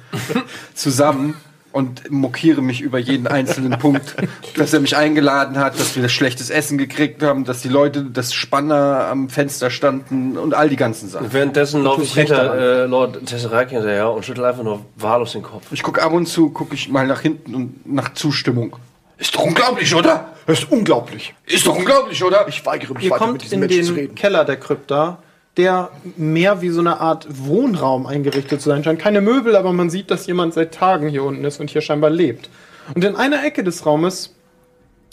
zusammen 0.74 1.34
und 1.74 2.08
mokiere 2.08 2.62
mich 2.62 2.80
über 2.80 3.00
jeden 3.00 3.26
einzelnen 3.26 3.80
Punkt, 3.80 4.14
dass 4.56 4.72
er 4.72 4.78
mich 4.78 4.96
eingeladen 4.96 5.58
hat, 5.58 5.78
dass 5.78 5.96
wir 5.96 6.08
schlechtes 6.08 6.48
Essen 6.48 6.78
gekriegt 6.78 7.20
haben, 7.20 7.44
dass 7.44 7.62
die 7.62 7.68
Leute, 7.68 8.04
das 8.04 8.32
Spanner 8.32 9.08
am 9.10 9.28
Fenster 9.28 9.70
standen 9.70 10.38
und 10.38 10.54
all 10.54 10.68
die 10.68 10.76
ganzen 10.76 11.08
Sachen. 11.08 11.32
Währenddessen 11.32 11.82
laufe 11.82 12.02
ich 12.02 12.14
hinter 12.14 12.84
äh, 12.84 12.86
Lord 12.86 13.26
Tesseract 13.26 13.72
hinterher 13.72 14.08
und 14.12 14.24
schüttel 14.24 14.44
einfach 14.44 14.62
nur 14.62 14.84
wahllos 14.94 15.32
den 15.32 15.42
Kopf. 15.42 15.66
Ich 15.72 15.82
gucke 15.82 16.00
ab 16.00 16.12
und 16.12 16.26
zu, 16.26 16.50
gucke 16.50 16.76
ich 16.76 16.88
mal 16.88 17.08
nach 17.08 17.22
hinten 17.22 17.56
und 17.56 17.92
nach 17.92 18.14
Zustimmung. 18.14 18.76
Ist 19.18 19.34
doch 19.34 19.42
unglaublich, 19.42 19.92
oder? 19.96 20.28
Das 20.46 20.60
ist 20.60 20.70
unglaublich. 20.70 21.34
Ist 21.44 21.66
doch 21.66 21.76
unglaublich, 21.76 22.22
oder? 22.22 22.46
Ich 22.46 22.64
weigere 22.64 22.94
mich 22.94 23.06
Ihr 23.06 23.10
weiter 23.10 23.26
mit 23.26 23.30
kommt 23.30 23.42
diesen 23.42 23.54
in 23.54 23.60
Menschen 23.60 23.82
zu 23.82 23.94
den 23.94 24.00
reden. 24.00 24.14
Keller 24.14 24.44
der 24.44 24.58
Krypta, 24.58 25.18
der 25.56 25.90
mehr 26.16 26.62
wie 26.62 26.70
so 26.70 26.80
eine 26.80 27.00
Art 27.00 27.26
Wohnraum 27.30 28.06
eingerichtet 28.06 28.60
zu 28.60 28.70
sein 28.70 28.82
scheint. 28.82 28.98
Keine 28.98 29.20
Möbel, 29.20 29.56
aber 29.56 29.72
man 29.72 29.90
sieht, 29.90 30.10
dass 30.10 30.26
jemand 30.26 30.54
seit 30.54 30.74
Tagen 30.74 31.08
hier 31.08 31.22
unten 31.22 31.44
ist 31.44 31.60
und 31.60 31.70
hier 31.70 31.80
scheinbar 31.80 32.10
lebt. 32.10 32.50
Und 32.94 33.04
in 33.04 33.16
einer 33.16 33.44
Ecke 33.44 33.62
des 33.62 33.86
Raumes 33.86 34.34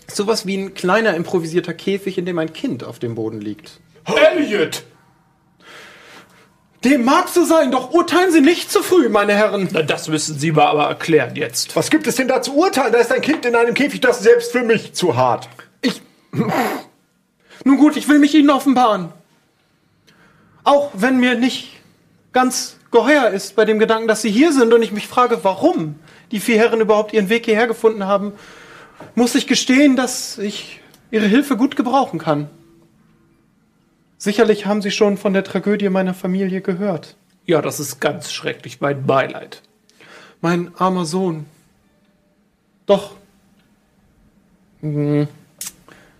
ist 0.07 0.17
sowas 0.17 0.45
wie 0.45 0.57
ein 0.57 0.73
kleiner 0.73 1.15
improvisierter 1.15 1.73
Käfig, 1.73 2.17
in 2.17 2.25
dem 2.25 2.39
ein 2.39 2.53
Kind 2.53 2.83
auf 2.83 2.99
dem 2.99 3.15
Boden 3.15 3.39
liegt. 3.39 3.79
Elliot! 4.05 4.83
Dem 6.83 7.05
mag 7.05 7.29
so 7.29 7.45
sein, 7.45 7.71
doch 7.71 7.91
urteilen 7.91 8.31
Sie 8.31 8.41
nicht 8.41 8.71
zu 8.71 8.81
früh, 8.81 9.07
meine 9.07 9.33
Herren. 9.33 9.69
Na, 9.71 9.83
das 9.83 10.07
müssen 10.07 10.39
Sie 10.39 10.51
mal 10.51 10.65
aber 10.65 10.85
erklären 10.85 11.35
jetzt. 11.35 11.75
Was 11.75 11.91
gibt 11.91 12.07
es 12.07 12.15
denn 12.15 12.27
da 12.27 12.41
zu 12.41 12.55
urteilen? 12.55 12.91
Da 12.91 12.97
ist 12.97 13.11
ein 13.11 13.21
Kind 13.21 13.45
in 13.45 13.55
einem 13.55 13.75
Käfig, 13.75 14.01
das 14.01 14.17
ist 14.17 14.23
selbst 14.23 14.51
für 14.51 14.63
mich 14.63 14.93
zu 14.93 15.15
hart. 15.15 15.47
Ich. 15.83 16.01
Nun 17.63 17.77
gut, 17.77 17.97
ich 17.97 18.09
will 18.09 18.17
mich 18.17 18.33
Ihnen 18.33 18.49
offenbaren. 18.49 19.13
Auch 20.63 20.91
wenn 20.93 21.19
mir 21.19 21.35
nicht 21.35 21.69
ganz 22.33 22.77
geheuer 22.91 23.29
ist 23.29 23.55
bei 23.55 23.65
dem 23.65 23.79
Gedanken, 23.79 24.07
dass 24.07 24.21
Sie 24.21 24.31
hier 24.31 24.53
sind 24.53 24.73
und 24.73 24.81
ich 24.81 24.91
mich 24.91 25.07
frage, 25.07 25.43
warum 25.43 25.95
die 26.31 26.39
vier 26.39 26.57
Herren 26.57 26.81
überhaupt 26.81 27.13
ihren 27.13 27.29
Weg 27.29 27.45
hierher 27.45 27.67
gefunden 27.67 28.05
haben, 28.05 28.33
muss 29.15 29.35
ich 29.35 29.47
gestehen, 29.47 29.95
dass 29.95 30.37
ich 30.37 30.79
Ihre 31.09 31.25
Hilfe 31.25 31.57
gut 31.57 31.75
gebrauchen 31.75 32.19
kann. 32.19 32.49
Sicherlich 34.17 34.65
haben 34.65 34.81
Sie 34.81 34.91
schon 34.91 35.17
von 35.17 35.33
der 35.33 35.43
Tragödie 35.43 35.89
meiner 35.89 36.13
Familie 36.13 36.61
gehört. 36.61 37.15
Ja, 37.45 37.61
das 37.61 37.79
ist 37.79 37.99
ganz 37.99 38.31
schrecklich. 38.31 38.79
Mein 38.79 39.05
Beileid. 39.05 39.61
Mein 40.41 40.71
armer 40.77 41.05
Sohn. 41.05 41.45
Doch. 42.85 43.15
Hm. 44.81 45.27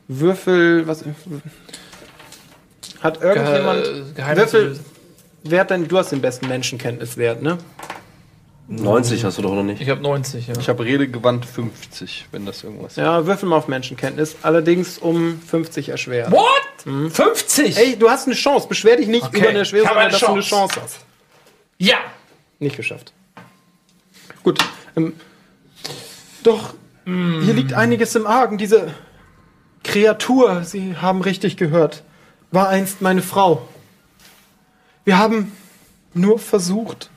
Würfel, 0.08 0.88
was. 0.88 1.04
Hat 3.02 3.22
irgendjemand. 3.22 3.84
Ge- 4.16 4.36
Würfel. 4.38 4.80
Wer 5.44 5.60
hat 5.62 5.70
denn. 5.72 5.88
Du 5.88 5.98
hast 5.98 6.12
den 6.12 6.22
besten 6.22 6.48
Menschenkenntniswert, 6.48 7.42
ne? 7.42 7.58
90 8.68 9.26
hast 9.26 9.38
du 9.38 9.42
doch 9.42 9.54
noch 9.54 9.64
nicht. 9.64 9.82
Ich 9.82 9.90
habe 9.90 10.02
90, 10.02 10.48
ja. 10.48 10.54
Ich 10.58 10.70
habe 10.70 10.86
Redegewandt 10.86 11.46
50, 11.46 12.28
wenn 12.32 12.46
das 12.46 12.64
irgendwas 12.64 12.96
Ja, 12.96 13.26
würfel 13.26 13.50
mal 13.50 13.58
auf 13.58 13.68
Menschenkenntnis. 13.68 14.38
Allerdings 14.44 14.98
um 14.98 15.42
50 15.42 15.90
erschwert. 15.90 16.32
What? 16.32 17.12
50? 17.12 17.78
Ey, 17.78 17.98
du 17.98 18.10
hast 18.10 18.28
eine 18.28 18.36
Chance. 18.36 18.68
Beschwer 18.70 18.96
dich 18.96 19.08
nicht 19.08 19.26
Okay, 19.26 19.40
über 19.40 19.50
eine 19.50 19.60
habe 19.60 19.68
sondern 19.70 19.98
eine 19.98 20.12
dass 20.12 20.20
du 20.22 20.26
eine 20.28 20.42
Chance. 20.42 20.82
Hast. 20.82 21.00
Ja. 21.80 21.98
Nicht 22.60 22.78
geschafft. 22.78 23.12
Gut. 24.44 24.60
Ähm, 24.96 25.14
doch, 26.44 26.74
hier 27.06 27.54
liegt 27.54 27.74
einiges 27.74 28.16
im 28.16 28.26
Argen. 28.26 28.58
Diese 28.58 28.94
Kreatur, 29.84 30.64
Sie 30.64 30.96
haben 30.96 31.22
richtig 31.22 31.58
gehört, 31.58 32.04
war 32.52 32.70
einst 32.70 33.02
meine 33.02 33.22
Frau. 33.22 33.68
Wir 35.06 35.18
haben 35.18 35.52
nur 36.14 36.38
versucht, 36.38 37.10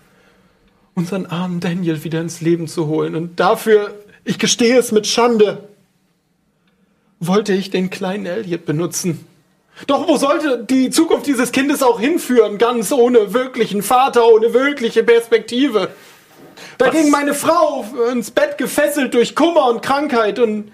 unseren 0.95 1.27
armen 1.27 1.61
Daniel 1.61 2.05
wieder 2.05 2.21
ins 2.21 2.41
Leben 2.41 2.69
zu 2.69 2.87
holen. 2.87 3.17
Und 3.17 3.41
dafür, 3.41 3.95
ich 4.25 4.39
gestehe 4.39 4.79
es 4.79 4.93
mit 4.93 5.07
Schande, 5.07 5.69
wollte 7.19 7.53
ich 7.53 7.71
den 7.71 7.91
kleinen 7.91 8.27
Elliot 8.27 8.65
benutzen. 8.65 9.27
Doch 9.89 10.07
wo 10.07 10.17
sollte 10.17 10.65
die 10.65 10.91
Zukunft 10.91 11.27
dieses 11.27 11.51
Kindes 11.51 11.83
auch 11.83 11.99
hinführen, 11.99 12.59
ganz 12.59 12.93
ohne 12.93 13.35
wirklichen 13.35 13.83
Vater, 13.83 14.27
ohne 14.29 14.55
wirkliche 14.55 15.03
Perspektive? 15.03 15.91
Da 16.79 16.91
ging 16.91 17.11
meine 17.11 17.35
Frau 17.35 17.85
ins 18.13 18.31
Bett 18.31 18.57
gefesselt 18.57 19.15
durch 19.15 19.35
Kummer 19.35 19.67
und 19.69 19.83
Krankheit 19.83 20.39
und 20.39 20.71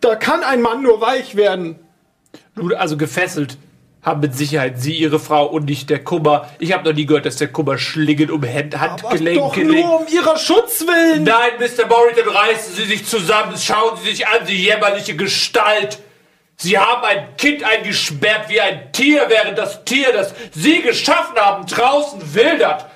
da 0.00 0.16
kann 0.16 0.42
ein 0.42 0.60
Mann 0.60 0.82
nur 0.82 1.00
weich 1.00 1.36
werden. 1.36 1.78
Nun, 2.54 2.74
also 2.74 2.96
gefesselt 2.96 3.56
haben 4.02 4.20
mit 4.20 4.34
Sicherheit 4.34 4.80
Sie, 4.80 4.94
Ihre 4.96 5.20
Frau 5.20 5.46
und 5.46 5.64
nicht 5.64 5.88
der 5.88 6.02
Kummer. 6.02 6.50
Ich 6.58 6.72
habe 6.72 6.88
noch 6.88 6.94
nie 6.94 7.06
gehört, 7.06 7.24
dass 7.24 7.36
der 7.36 7.48
Kummer 7.48 7.78
Schlingen 7.78 8.30
um 8.30 8.42
Hand, 8.42 8.78
Handgelenk 8.78 9.38
doch 9.38 9.56
nur 9.56 10.00
um 10.00 10.06
ihrer 10.08 10.36
Schutz 10.36 10.80
willen. 10.80 11.22
Nein, 11.22 11.52
Mr. 11.58 11.86
Morriton, 11.86 12.28
reißen 12.28 12.74
Sie 12.74 12.84
sich 12.84 13.06
zusammen. 13.06 13.56
Schauen 13.56 13.96
Sie 14.02 14.10
sich 14.10 14.26
an, 14.26 14.44
Sie 14.44 14.56
jämmerliche 14.56 15.14
Gestalt. 15.14 16.00
Sie 16.56 16.78
haben 16.78 17.04
ein 17.04 17.36
Kind 17.36 17.64
eingesperrt 17.64 18.48
wie 18.48 18.60
ein 18.60 18.92
Tier, 18.92 19.24
während 19.28 19.56
das 19.56 19.84
Tier, 19.84 20.12
das 20.12 20.34
Sie 20.52 20.82
geschaffen 20.82 21.36
haben, 21.36 21.66
draußen 21.66 22.34
wildert. 22.34 22.86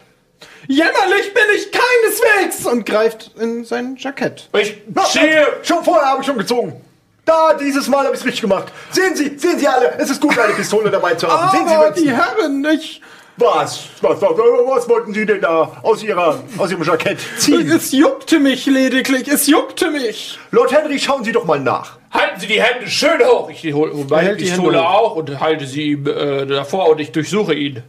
Jämmerlich 0.69 1.33
bin 1.33 1.45
ich 1.57 1.70
keineswegs 1.70 2.66
und 2.66 2.85
greift 2.85 3.31
in 3.39 3.65
sein 3.65 3.97
Jackett. 3.97 4.49
Ich 4.59 4.83
Cheer! 5.12 5.61
Schon 5.62 5.85
vorher 5.85 6.07
habe 6.07 6.20
ich 6.20 6.27
schon 6.27 6.39
gezogen. 6.39 6.81
Da, 7.27 7.55
dieses 7.55 7.89
Mal 7.89 8.05
habe 8.05 8.15
ich 8.15 8.20
es 8.20 8.24
richtig 8.24 8.40
gemacht. 8.43 8.73
Sehen 8.90 9.16
Sie, 9.16 9.36
sehen 9.36 9.59
Sie 9.59 9.66
alle, 9.66 9.98
es 9.98 10.09
ist 10.11 10.20
gut, 10.20 10.39
eine 10.39 10.55
Pistole 10.55 10.90
dabei 10.90 11.15
zu 11.16 11.27
haben. 11.27 11.51
Sehen 11.51 11.69
Sie, 11.69 11.74
Aber 11.74 11.86
Winston. 11.89 12.05
die 12.05 12.12
Herren, 12.12 12.66
ich... 12.73 13.03
Was? 13.39 13.89
Was, 14.01 14.23
was? 14.23 14.31
Was 14.31 14.89
wollten 14.89 15.12
Sie 15.12 15.27
denn 15.27 15.40
da 15.43 15.70
aus, 15.82 16.03
ihrer, 16.03 16.39
aus 16.57 16.70
Ihrem 16.70 16.85
Jackett 16.85 17.19
ziehen? 17.36 17.70
Es 17.70 17.93
juckte 17.93 18.39
mich 18.39 18.65
lediglich, 18.65 19.28
es 19.28 19.47
juckte 19.47 19.90
mich. 19.90 20.39
Lord 20.53 20.73
Henry, 20.73 20.98
schauen 20.98 21.23
Sie 21.23 21.32
doch 21.32 21.44
mal 21.44 21.61
nach. 21.61 21.98
Halten 22.12 22.40
Sie 22.40 22.47
die 22.47 22.62
Hände 22.62 22.89
schön 22.89 23.20
hoch. 23.23 23.51
Ich 23.51 23.62
hole 23.74 23.93
hol 23.93 24.07
meine 24.09 24.28
hält 24.28 24.40
die 24.40 24.44
Pistole 24.44 24.81
auch 24.89 25.16
und 25.16 25.39
halte 25.39 25.66
sie 25.66 25.82
ihm 25.82 26.07
äh, 26.07 26.47
davor 26.47 26.89
und 26.89 26.98
ich 26.98 27.12
durchsuche 27.12 27.53
ihn. 27.53 27.82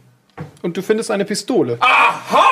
Und 0.60 0.76
du 0.76 0.82
findest 0.82 1.10
eine 1.10 1.24
Pistole. 1.24 1.78
Aha! 1.80 2.44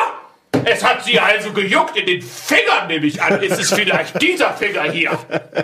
Es 0.69 0.83
hat 0.83 1.05
Sie 1.05 1.19
also 1.21 1.53
gejuckt 1.53 1.97
in 1.97 2.07
den 2.07 2.21
Fingern, 2.23 2.89
nehme 2.89 3.07
ich 3.07 3.23
an. 3.23 3.41
Ist 3.41 3.61
es 3.61 3.73
vielleicht 3.73 4.21
dieser 4.21 4.53
Finger 4.53 4.83
hier? 4.91 5.17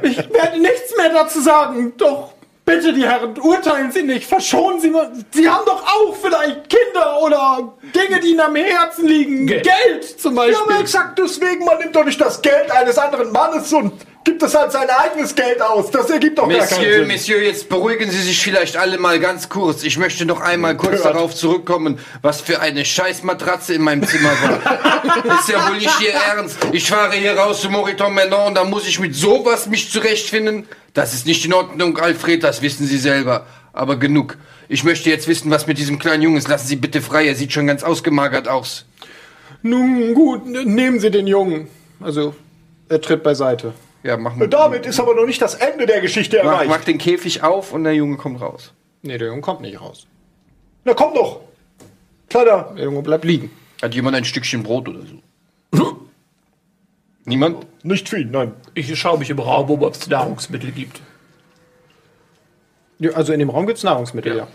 Ich 0.02 0.16
werde 0.32 0.60
nichts 0.60 0.96
mehr 0.96 1.08
dazu 1.08 1.40
sagen. 1.40 1.92
Doch 1.96 2.34
bitte, 2.64 2.92
die 2.92 3.02
Herren, 3.04 3.36
urteilen 3.40 3.90
Sie 3.90 4.04
nicht. 4.04 4.28
Verschonen 4.28 4.80
Sie 4.80 4.90
mal. 4.90 5.10
Sie 5.32 5.48
haben 5.48 5.64
doch 5.66 5.82
auch 5.84 6.14
vielleicht 6.14 6.68
Kinder 6.68 7.18
oder 7.20 7.74
Dinge, 7.92 8.20
die 8.20 8.28
Ihnen 8.28 8.40
am 8.40 8.54
Herzen 8.54 9.08
liegen. 9.08 9.46
Geld. 9.48 9.64
Geld, 9.64 10.20
zum 10.20 10.36
Ja, 10.36 10.42
Beispiel. 10.42 10.62
aber 10.68 10.80
exakt 10.80 11.18
deswegen, 11.18 11.64
man 11.64 11.78
nimmt 11.78 11.96
doch 11.96 12.04
nicht 12.04 12.20
das 12.20 12.40
Geld 12.40 12.70
eines 12.70 12.96
anderen 12.96 13.32
Mannes 13.32 13.72
und 13.72 13.92
gibt 14.24 14.42
es 14.42 14.54
halt 14.54 14.72
sein 14.72 14.88
eigenes 14.88 15.34
Geld 15.34 15.60
aus. 15.60 15.90
Das 15.90 16.10
ergibt 16.10 16.38
doch 16.38 16.48
gar 16.48 16.58
keinen 16.58 16.68
Monsieur, 16.68 16.98
Sinn. 16.98 17.08
Monsieur, 17.08 17.42
jetzt 17.42 17.68
beruhigen 17.68 18.10
Sie 18.10 18.20
sich 18.20 18.40
vielleicht 18.42 18.76
alle 18.76 18.98
mal 18.98 19.18
ganz 19.18 19.48
kurz. 19.48 19.82
Ich 19.82 19.98
möchte 19.98 20.24
noch 20.24 20.40
einmal 20.40 20.76
kurz 20.76 21.02
Hört. 21.02 21.14
darauf 21.14 21.34
zurückkommen, 21.34 21.98
was 22.20 22.40
für 22.40 22.60
eine 22.60 22.84
Scheißmatratze 22.84 23.74
in 23.74 23.82
meinem 23.82 24.06
Zimmer 24.06 24.30
war. 24.30 25.38
ist 25.40 25.48
ja 25.48 25.68
wohl 25.68 25.76
nicht 25.76 26.00
Ihr 26.00 26.12
Ernst. 26.12 26.58
Ich 26.72 26.88
fahre 26.88 27.14
hier 27.14 27.36
raus 27.36 27.60
zu 27.60 27.70
Moriton 27.70 28.14
Manon 28.14 28.48
und 28.48 28.54
da 28.54 28.64
muss 28.64 28.86
ich 28.86 29.00
mit 29.00 29.14
sowas 29.14 29.66
mich 29.66 29.90
zurechtfinden. 29.90 30.66
Das 30.94 31.14
ist 31.14 31.26
nicht 31.26 31.44
in 31.44 31.54
Ordnung, 31.54 31.98
Alfred, 31.98 32.44
das 32.44 32.62
wissen 32.62 32.86
Sie 32.86 32.98
selber. 32.98 33.46
Aber 33.72 33.96
genug. 33.96 34.36
Ich 34.68 34.84
möchte 34.84 35.10
jetzt 35.10 35.28
wissen, 35.28 35.50
was 35.50 35.66
mit 35.66 35.78
diesem 35.78 35.98
kleinen 35.98 36.22
Jungen 36.22 36.36
ist. 36.36 36.48
Lassen 36.48 36.66
Sie 36.66 36.76
bitte 36.76 37.00
frei, 37.00 37.26
er 37.26 37.34
sieht 37.34 37.52
schon 37.52 37.66
ganz 37.66 37.82
ausgemagert 37.82 38.48
aus. 38.48 38.84
Nun 39.62 40.14
gut, 40.14 40.46
nehmen 40.46 40.98
Sie 41.00 41.10
den 41.10 41.26
Jungen. 41.26 41.68
Also, 42.00 42.34
er 42.88 43.00
tritt 43.00 43.22
beiseite. 43.22 43.72
Ja, 44.02 44.16
machen 44.16 44.40
wir. 44.40 44.48
Damit 44.48 44.84
ist 44.86 44.98
aber 44.98 45.14
noch 45.14 45.26
nicht 45.26 45.40
das 45.40 45.54
Ende 45.54 45.86
der 45.86 46.00
Geschichte 46.00 46.40
Mach, 46.42 46.52
erreicht. 46.52 46.70
mach 46.70 46.84
den 46.84 46.98
Käfig 46.98 47.42
auf 47.42 47.72
und 47.72 47.84
der 47.84 47.94
Junge 47.94 48.16
kommt 48.16 48.40
raus. 48.40 48.72
Nee, 49.02 49.18
der 49.18 49.28
Junge 49.28 49.40
kommt 49.42 49.60
nicht 49.60 49.80
raus. 49.80 50.06
Na 50.84 50.94
komm 50.94 51.14
doch. 51.14 51.40
Kleiner. 52.28 52.72
Der 52.76 52.84
Junge 52.84 53.02
bleibt 53.02 53.24
liegen. 53.24 53.50
Hat 53.80 53.94
jemand 53.94 54.16
ein 54.16 54.24
Stückchen 54.24 54.62
Brot 54.62 54.88
oder 54.88 55.00
so? 55.72 55.96
Niemand? 57.24 57.66
Nicht 57.84 58.08
viel, 58.08 58.24
nein. 58.26 58.52
Ich 58.74 58.96
schaue 58.98 59.18
mich 59.18 59.30
im 59.30 59.38
Raum 59.38 59.70
um, 59.70 59.82
ob 59.82 59.94
es 59.94 60.06
Nahrungsmittel 60.08 60.72
gibt. 60.72 61.00
Ja, 62.98 63.12
Also 63.12 63.32
in 63.32 63.38
dem 63.40 63.50
Raum 63.50 63.66
gibt 63.66 63.78
es 63.78 63.84
Nahrungsmittel, 63.84 64.36
ja. 64.36 64.46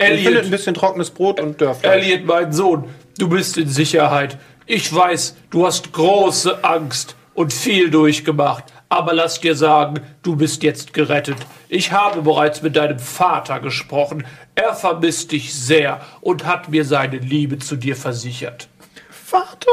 Ihr 0.00 0.06
findet 0.06 0.26
Elliot, 0.26 0.44
ein 0.44 0.50
bisschen 0.50 0.74
trockenes 0.74 1.10
Brot 1.10 1.40
und 1.40 1.60
Dörfleisch. 1.60 2.02
Elliot, 2.02 2.24
mein 2.26 2.52
Sohn, 2.52 2.84
du 3.18 3.28
bist 3.28 3.56
in 3.56 3.68
Sicherheit. 3.68 4.38
Ich 4.66 4.92
weiß, 4.92 5.36
du 5.50 5.66
hast 5.66 5.92
große 5.92 6.64
Angst 6.64 7.14
und 7.34 7.52
viel 7.52 7.90
durchgemacht. 7.90 8.64
Aber 8.94 9.12
lass 9.12 9.40
dir 9.40 9.56
sagen, 9.56 10.00
du 10.22 10.36
bist 10.36 10.62
jetzt 10.62 10.94
gerettet. 10.94 11.38
Ich 11.68 11.90
habe 11.90 12.22
bereits 12.22 12.62
mit 12.62 12.76
deinem 12.76 13.00
Vater 13.00 13.58
gesprochen. 13.58 14.24
Er 14.54 14.72
vermisst 14.72 15.32
dich 15.32 15.52
sehr 15.52 16.00
und 16.20 16.46
hat 16.46 16.68
mir 16.68 16.84
seine 16.84 17.16
Liebe 17.16 17.58
zu 17.58 17.74
dir 17.74 17.96
versichert. 17.96 18.68
Vater? 19.10 19.72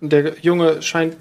Der 0.00 0.38
Junge 0.40 0.80
scheint 0.80 1.18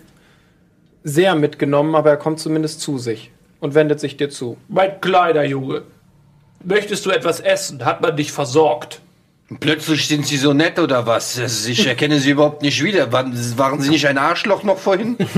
sehr 1.03 1.35
mitgenommen, 1.35 1.93
aber 1.93 2.11
er 2.11 2.17
kommt 2.17 2.39
zumindest 2.39 2.79
zu 2.79 2.97
sich 2.97 3.31
und 3.59 3.75
wendet 3.75 3.99
sich 3.99 4.15
dir 4.15 4.29
zu. 4.29 4.55
Mein 4.69 5.01
kleiner 5.01 5.43
Junge, 5.43 5.81
möchtest 6.63 7.05
du 7.05 7.09
etwas 7.09 7.41
essen? 7.41 7.83
Hat 7.83 7.99
man 7.99 8.15
dich 8.15 8.31
versorgt? 8.31 9.01
Plötzlich 9.61 10.09
sind 10.09 10.27
Sie 10.27 10.35
so 10.35 10.51
nett 10.51 10.77
oder 10.77 11.07
was? 11.07 11.39
Also 11.39 11.69
Ich 11.69 11.87
erkenne 11.87 12.19
Sie 12.19 12.31
überhaupt 12.31 12.61
nicht 12.61 12.83
wieder. 12.83 13.13
Waren, 13.13 13.33
waren 13.57 13.79
Sie 13.79 13.89
nicht 13.89 14.05
ein 14.05 14.17
Arschloch 14.17 14.63
noch 14.63 14.77
vorhin? 14.77 15.15
Dieses 15.19 15.35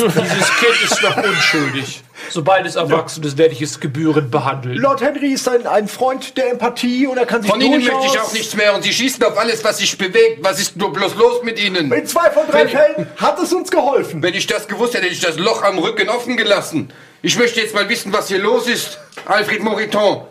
Kind 0.57 0.81
ist 0.83 1.03
noch 1.03 1.15
unschuldig. 1.17 2.01
Sobald 2.31 2.65
es 2.65 2.75
erwachsen 2.75 3.23
ist, 3.23 3.37
werde 3.37 3.53
ich 3.53 3.61
es 3.61 3.79
gebührend 3.79 4.31
behandeln. 4.31 4.77
Lord 4.77 5.01
Henry 5.01 5.31
ist 5.33 5.47
ein, 5.47 5.67
ein 5.67 5.87
Freund 5.87 6.35
der 6.37 6.51
Empathie 6.51 7.05
und 7.05 7.17
er 7.19 7.27
kann 7.27 7.43
sich 7.43 7.51
Von 7.51 7.61
Ihnen 7.61 7.83
möchte 7.85 8.05
ich 8.07 8.19
auch 8.19 8.33
nichts 8.33 8.55
mehr 8.55 8.73
und 8.73 8.83
Sie 8.83 8.91
schießen 8.93 9.23
auf 9.23 9.37
alles, 9.37 9.63
was 9.63 9.77
sich 9.77 9.95
bewegt. 9.95 10.39
Was 10.43 10.59
ist 10.59 10.75
nur 10.75 10.91
bloß 10.91 11.13
los 11.15 11.43
mit 11.43 11.63
Ihnen? 11.63 11.91
In 11.91 12.05
zwei 12.07 12.31
von 12.31 12.47
drei 12.49 12.61
Wenn- 12.61 12.69
Fällen 12.69 13.07
hat 13.17 13.39
es 13.39 13.53
uns 13.53 13.69
geholfen. 13.69 14.23
Wenn 14.23 14.33
ich 14.33 14.47
das 14.47 14.67
gewusst 14.67 14.95
hätte, 14.95 15.03
hätte 15.05 15.13
ich 15.13 15.21
das 15.21 15.37
Loch 15.37 15.61
am 15.63 15.77
Rücken 15.77 16.09
offen 16.09 16.35
gelassen. 16.35 16.91
Ich 17.21 17.37
möchte 17.37 17.61
jetzt 17.61 17.75
mal 17.75 17.87
wissen, 17.89 18.11
was 18.11 18.27
hier 18.27 18.39
los 18.39 18.67
ist. 18.67 18.97
Alfred 19.25 19.61
Moriton. 19.61 20.23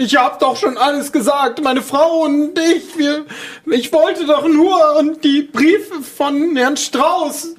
Ich 0.00 0.16
hab 0.16 0.38
doch 0.38 0.56
schon 0.56 0.78
alles 0.78 1.10
gesagt, 1.10 1.60
meine 1.60 1.82
Frau 1.82 2.20
und 2.20 2.56
ich. 2.56 2.96
Wir, 2.96 3.26
ich 3.66 3.92
wollte 3.92 4.26
doch 4.26 4.46
nur 4.46 4.96
und 4.96 5.24
die 5.24 5.42
Briefe 5.42 6.02
von 6.02 6.54
Herrn 6.54 6.76
Strauß. 6.76 7.56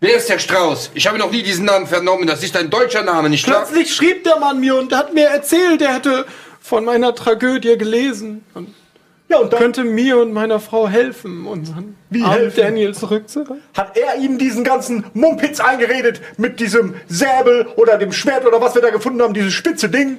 Wer 0.00 0.16
ist 0.16 0.30
der 0.30 0.38
Strauß? 0.38 0.92
Ich 0.94 1.06
habe 1.06 1.18
noch 1.18 1.30
nie 1.30 1.42
diesen 1.42 1.66
Namen 1.66 1.86
vernommen. 1.86 2.26
Das 2.26 2.42
ist 2.42 2.56
ein 2.56 2.70
deutscher 2.70 3.02
Name, 3.02 3.28
nicht 3.28 3.46
wahr? 3.46 3.66
Plötzlich 3.66 3.94
schrieb 3.94 4.24
der 4.24 4.38
Mann 4.38 4.58
mir 4.58 4.74
und 4.76 4.94
hat 4.94 5.12
mir 5.12 5.26
erzählt, 5.26 5.82
er 5.82 5.94
hätte 5.94 6.24
von 6.62 6.82
meiner 6.82 7.14
Tragödie 7.14 7.76
gelesen. 7.76 8.42
Und 8.54 8.74
Ja, 9.28 9.38
und 9.38 9.52
dann 9.52 9.58
könnte 9.58 9.82
mir 9.82 10.18
und 10.18 10.32
meiner 10.32 10.60
Frau 10.60 10.86
helfen, 10.86 11.46
unseren 11.46 11.96
Wie 12.10 12.24
helfen? 12.24 12.60
Daniel 12.60 12.94
zurückzuholen. 12.94 13.60
hat 13.76 13.96
er 13.96 14.20
ihnen 14.20 14.38
diesen 14.38 14.62
ganzen 14.62 15.04
Mumpitz 15.14 15.58
eingeredet 15.58 16.20
mit 16.36 16.60
diesem 16.60 16.94
Säbel 17.08 17.66
oder 17.76 17.98
dem 17.98 18.12
Schwert 18.12 18.46
oder 18.46 18.60
was 18.60 18.76
wir 18.76 18.82
da 18.82 18.90
gefunden 18.90 19.20
haben, 19.22 19.34
dieses 19.34 19.52
spitze 19.52 19.88
Ding. 19.88 20.18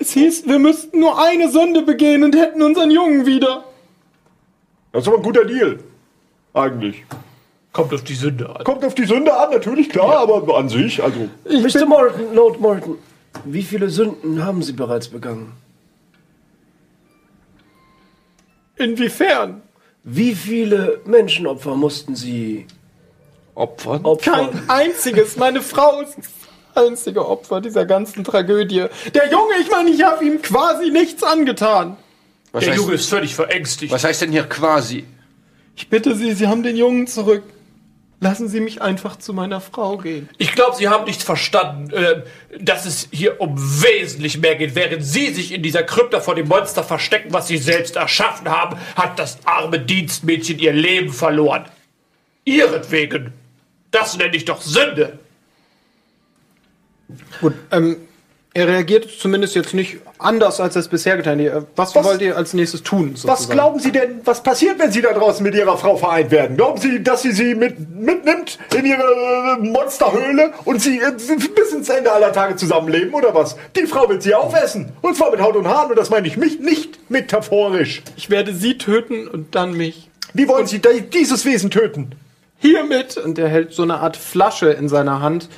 Es 0.00 0.12
hieß, 0.12 0.46
wir 0.46 0.58
müssten 0.58 1.00
nur 1.00 1.22
eine 1.22 1.50
Sünde 1.50 1.82
begehen 1.82 2.24
und 2.24 2.34
hätten 2.34 2.62
unseren 2.62 2.90
Jungen 2.90 3.26
wieder. 3.26 3.64
Das 4.92 5.02
ist 5.02 5.08
aber 5.08 5.18
ein 5.18 5.22
guter 5.22 5.44
Deal. 5.44 5.78
Eigentlich. 6.54 7.04
Kommt 7.74 7.92
auf 7.92 8.04
die 8.04 8.14
Sünde 8.14 8.48
an. 8.48 8.64
Kommt 8.64 8.82
auf 8.86 8.94
die 8.94 9.04
Sünde 9.04 9.38
an, 9.38 9.50
natürlich, 9.50 9.90
klar, 9.90 10.16
aber 10.16 10.56
an 10.56 10.70
sich, 10.70 11.02
also. 11.02 11.28
Mr. 11.44 11.84
Morton, 11.84 12.34
Lord 12.34 12.58
Morton, 12.58 12.96
wie 13.44 13.62
viele 13.62 13.90
Sünden 13.90 14.42
haben 14.42 14.62
Sie 14.62 14.72
bereits 14.72 15.08
begangen? 15.08 15.52
Inwiefern? 18.76 19.62
Wie 20.04 20.34
viele 20.34 21.00
Menschenopfer 21.04 21.74
mussten 21.74 22.14
Sie 22.14 22.66
Opfern? 23.54 24.04
opfern? 24.04 24.50
Kein 24.50 24.70
einziges. 24.70 25.36
Meine 25.36 25.62
Frau 25.62 26.00
ist 26.02 26.16
das 26.74 26.84
einzige 26.86 27.26
Opfer 27.26 27.60
dieser 27.60 27.86
ganzen 27.86 28.22
Tragödie. 28.22 28.84
Der 29.14 29.30
Junge, 29.30 29.54
ich 29.60 29.70
meine, 29.70 29.90
ich 29.90 30.02
habe 30.02 30.24
ihm 30.24 30.40
quasi 30.42 30.90
nichts 30.90 31.22
angetan. 31.22 31.96
Was 32.52 32.64
Der 32.64 32.72
heißt, 32.74 32.82
Junge 32.82 32.94
ist 32.94 33.08
völlig 33.08 33.34
verängstigt. 33.34 33.92
was 33.92 34.04
heißt 34.04 34.22
denn 34.22 34.30
hier 34.30 34.44
quasi? 34.44 35.04
Ich 35.74 35.88
bitte 35.88 36.14
Sie, 36.14 36.32
Sie 36.32 36.46
haben 36.46 36.62
den 36.62 36.76
Jungen 36.76 37.06
zurück. 37.06 37.42
Lassen 38.18 38.48
Sie 38.48 38.60
mich 38.60 38.80
einfach 38.80 39.16
zu 39.16 39.34
meiner 39.34 39.60
Frau 39.60 39.98
gehen. 39.98 40.28
Ich 40.38 40.52
glaube, 40.52 40.74
Sie 40.76 40.88
haben 40.88 41.04
nicht 41.04 41.22
verstanden, 41.22 41.90
äh, 41.92 42.22
dass 42.58 42.86
es 42.86 43.08
hier 43.12 43.40
um 43.42 43.58
wesentlich 43.58 44.38
mehr 44.38 44.56
geht. 44.56 44.74
Während 44.74 45.04
Sie 45.04 45.34
sich 45.34 45.52
in 45.52 45.62
dieser 45.62 45.82
Krypta 45.82 46.20
vor 46.20 46.34
dem 46.34 46.48
Monster 46.48 46.82
verstecken, 46.82 47.32
was 47.32 47.46
Sie 47.46 47.58
selbst 47.58 47.96
erschaffen 47.96 48.48
haben, 48.48 48.78
hat 48.96 49.18
das 49.18 49.38
arme 49.44 49.80
Dienstmädchen 49.80 50.58
ihr 50.58 50.72
Leben 50.72 51.12
verloren. 51.12 51.66
Ihretwegen. 52.44 53.34
Das 53.90 54.16
nenne 54.16 54.34
ich 54.34 54.46
doch 54.46 54.62
Sünde. 54.62 55.18
Gut, 57.40 57.54
ähm, 57.70 57.96
er 58.54 58.68
reagiert 58.68 59.10
zumindest 59.10 59.54
jetzt 59.54 59.74
nicht 59.74 59.98
anders, 60.18 60.60
als 60.60 60.76
es 60.76 60.88
bisher 60.88 61.16
getan 61.16 61.40
hat. 61.52 61.66
Was, 61.76 61.94
Was- 61.94 62.04
wollt 62.04 62.20
ihr 62.22 62.36
als 62.36 62.54
nächstes 62.54 62.82
tun? 62.82 63.12
Was 63.14 63.20
sozusagen? 63.22 63.52
glauben 63.52 63.78
Sie 63.80 63.92
denn, 63.92 64.20
was 64.24 64.42
passiert, 64.42 64.78
wenn 64.78 64.90
Sie 64.92 65.02
da 65.02 65.12
draußen 65.12 65.42
mit 65.42 65.54
Ihrer 65.54 65.76
Frau 65.78 65.96
vereint 65.96 66.30
werden? 66.30 66.56
Glauben 66.56 66.80
Sie, 66.80 67.02
dass 67.02 67.22
sie 67.22 67.32
sie 67.32 67.54
mit, 67.54 67.78
mitnimmt 67.94 68.58
in 68.76 68.86
Ihre 68.86 69.02
äh, 69.02 69.62
Monsterhöhle 69.62 70.52
und 70.64 70.80
Sie 70.80 70.98
äh, 70.98 71.12
bis 71.12 71.72
ins 71.72 71.88
Ende 71.88 72.12
aller 72.12 72.32
Tage 72.32 72.56
zusammenleben 72.56 73.14
oder 73.14 73.34
was? 73.34 73.56
Die 73.76 73.86
Frau 73.86 74.08
wird 74.08 74.22
Sie 74.22 74.34
aufessen. 74.34 74.92
Und 75.02 75.16
zwar 75.16 75.30
mit 75.30 75.40
Haut 75.40 75.56
und 75.56 75.68
Haaren 75.68 75.90
und 75.90 75.98
das 75.98 76.10
meine 76.10 76.26
ich 76.26 76.36
mich 76.36 76.60
nicht 76.60 77.10
metaphorisch. 77.10 78.02
Ich 78.16 78.30
werde 78.30 78.54
Sie 78.54 78.78
töten 78.78 79.28
und 79.28 79.54
dann 79.54 79.74
mich. 79.76 80.08
Wie 80.34 80.48
wollen 80.48 80.66
Sie 80.66 80.80
da- 80.80 80.90
dieses 80.92 81.44
Wesen 81.44 81.70
töten? 81.70 82.12
Hiermit! 82.58 83.16
Und 83.18 83.38
er 83.38 83.48
hält 83.48 83.72
so 83.72 83.82
eine 83.82 83.98
Art 84.00 84.16
Flasche 84.16 84.70
in 84.70 84.88
seiner 84.88 85.20
Hand, 85.20 85.48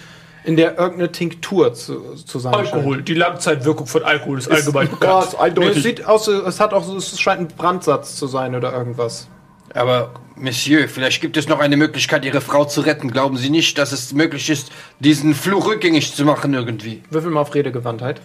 in 0.48 0.56
der 0.56 0.78
irgendeine 0.78 1.12
Tinktur 1.12 1.74
zu, 1.74 2.14
zu 2.14 2.38
sein 2.38 2.54
Alkohol. 2.54 3.02
Die 3.02 3.12
Langzeitwirkung 3.12 3.86
von 3.86 4.02
Alkohol 4.02 4.38
ist, 4.38 4.50
allgemein 4.50 4.86
Ja, 4.86 4.94
bekannt. 4.94 5.24
ist 5.24 5.30
scheint. 5.32 5.34
Nee, 5.34 5.36
es 5.36 5.40
eindeutig. 5.44 5.82
sieht 5.82 6.06
aus, 6.06 6.26
es 6.26 6.58
hat 6.58 6.72
auch 6.72 6.84
so, 6.84 6.96
es 6.96 7.20
scheint 7.20 7.40
ein 7.42 7.48
Brandsatz 7.48 8.16
zu 8.16 8.26
sein 8.26 8.54
oder 8.54 8.72
irgendwas. 8.72 9.28
Aber, 9.74 10.12
Monsieur, 10.36 10.88
vielleicht 10.88 11.20
gibt 11.20 11.36
es 11.36 11.48
noch 11.48 11.60
eine 11.60 11.76
Möglichkeit, 11.76 12.24
Ihre 12.24 12.40
Frau 12.40 12.64
zu 12.64 12.80
retten. 12.80 13.10
Glauben 13.10 13.36
Sie 13.36 13.50
nicht, 13.50 13.76
dass 13.76 13.92
es 13.92 14.14
möglich 14.14 14.48
ist, 14.48 14.70
diesen 15.00 15.34
Fluch 15.34 15.66
rückgängig 15.66 16.14
zu 16.14 16.24
machen 16.24 16.54
irgendwie? 16.54 17.02
Würfel 17.10 17.30
mal 17.30 17.40
auf 17.42 17.54
Redegewandtheit. 17.54 18.22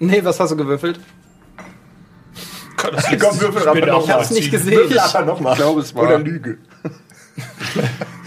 Nee, 0.00 0.22
was 0.22 0.38
hast 0.38 0.50
du 0.50 0.56
gewürfelt? 0.56 1.00
Kann 2.76 2.92
das 2.94 3.06
Komm, 3.06 3.40
würfel 3.40 3.62
Ich 3.62 4.10
hab's 4.10 4.28
mal 4.30 4.34
nicht 4.36 4.50
gesehen. 4.50 4.76
Würfel 4.76 4.98
einfach 4.98 5.24
nochmal. 5.24 5.54
Ich 5.54 5.58
glaube, 5.60 5.80
es 5.80 5.94
war- 5.94 6.02
Oder 6.02 6.18
Lüge. 6.18 6.58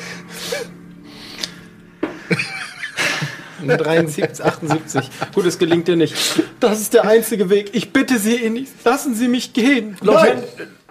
Eine 3.64 3.78
73, 3.78 4.44
78. 4.46 5.10
Gut, 5.34 5.46
es 5.46 5.58
gelingt 5.58 5.88
dir 5.88 5.96
nicht. 5.96 6.16
Das 6.60 6.82
ist 6.82 6.94
der 6.94 7.06
einzige 7.06 7.50
Weg. 7.50 7.72
Ich 7.74 7.92
bitte 7.92 8.20
Sie, 8.20 8.68
lassen 8.84 9.16
Sie 9.16 9.28
mich 9.28 9.54
gehen. 9.54 9.98
Lord, 10.02 10.24
Nein. 10.24 10.44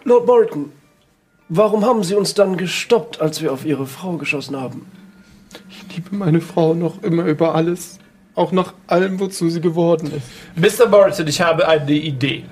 Lord 0.04 0.26
Morton, 0.26 0.72
warum 1.48 1.84
haben 1.84 2.02
Sie 2.02 2.14
uns 2.14 2.34
dann 2.34 2.56
gestoppt, 2.56 3.20
als 3.20 3.42
wir 3.42 3.52
auf 3.52 3.64
Ihre 3.64 3.86
Frau 3.86 4.16
geschossen 4.16 4.56
haben? 4.60 4.86
Ich 5.68 5.96
liebe 5.96 6.14
meine 6.16 6.40
Frau 6.40 6.74
noch 6.74 7.02
immer 7.02 7.24
über 7.24 7.54
alles. 7.54 7.98
Auch 8.34 8.52
nach 8.52 8.72
allem, 8.86 9.20
wozu 9.20 9.50
sie 9.50 9.60
geworden 9.60 10.10
ist. 10.10 10.78
Mr. 10.80 10.88
Morrison, 10.88 11.26
ich 11.26 11.40
habe 11.40 11.68
eine 11.68 11.92
Idee. 11.92 12.44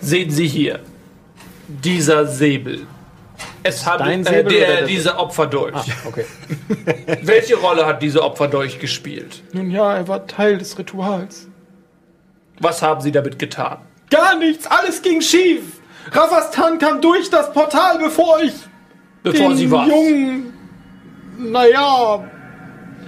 Sehen 0.00 0.30
Sie 0.30 0.48
hier. 0.48 0.80
Dieser 1.68 2.26
Säbel. 2.26 2.80
Es 3.62 3.86
handelt 3.86 4.26
äh, 4.28 4.44
der, 4.44 4.86
dieser 4.86 5.18
Opferdolch. 5.18 5.74
Okay. 6.06 6.24
Welche 7.22 7.56
Rolle 7.56 7.86
hat 7.86 8.02
dieser 8.02 8.24
Opferdolch 8.24 8.78
gespielt? 8.78 9.42
Nun 9.52 9.70
ja, 9.70 9.94
er 9.96 10.08
war 10.08 10.26
Teil 10.26 10.58
des 10.58 10.78
Rituals. 10.78 11.46
Was 12.58 12.82
haben 12.82 13.00
Sie 13.00 13.12
damit 13.12 13.38
getan? 13.38 13.78
Gar 14.10 14.36
nichts, 14.38 14.66
alles 14.66 15.02
ging 15.02 15.20
schief. 15.20 15.80
Ravastan 16.10 16.78
kam 16.78 17.00
durch 17.00 17.28
das 17.30 17.52
Portal, 17.52 17.98
bevor 17.98 18.40
ich 18.40 18.54
Bevor 19.22 19.48
den 19.50 19.56
Sie 19.56 19.70
was? 19.70 19.88
Jungen. 19.88 20.52
Naja, 21.38 22.24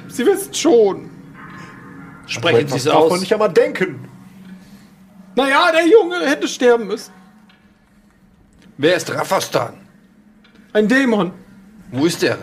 Sie 0.08 0.26
wissen 0.26 0.54
schon. 0.54 1.10
Sprechen 2.26 2.68
Sie 2.68 2.76
es 2.76 2.88
aus. 2.88 3.20
nicht 3.20 3.32
einmal 3.32 3.52
denken. 3.52 4.08
Naja, 5.34 5.72
der 5.72 5.86
Junge 5.86 6.20
hätte 6.26 6.46
sterben 6.46 6.86
müssen. 6.86 7.12
Wer 8.76 8.96
ist 8.96 9.12
Rafastan? 9.14 9.74
Ein 10.72 10.88
Dämon. 10.88 11.32
Wo 11.90 12.06
ist 12.06 12.22
der? 12.22 12.38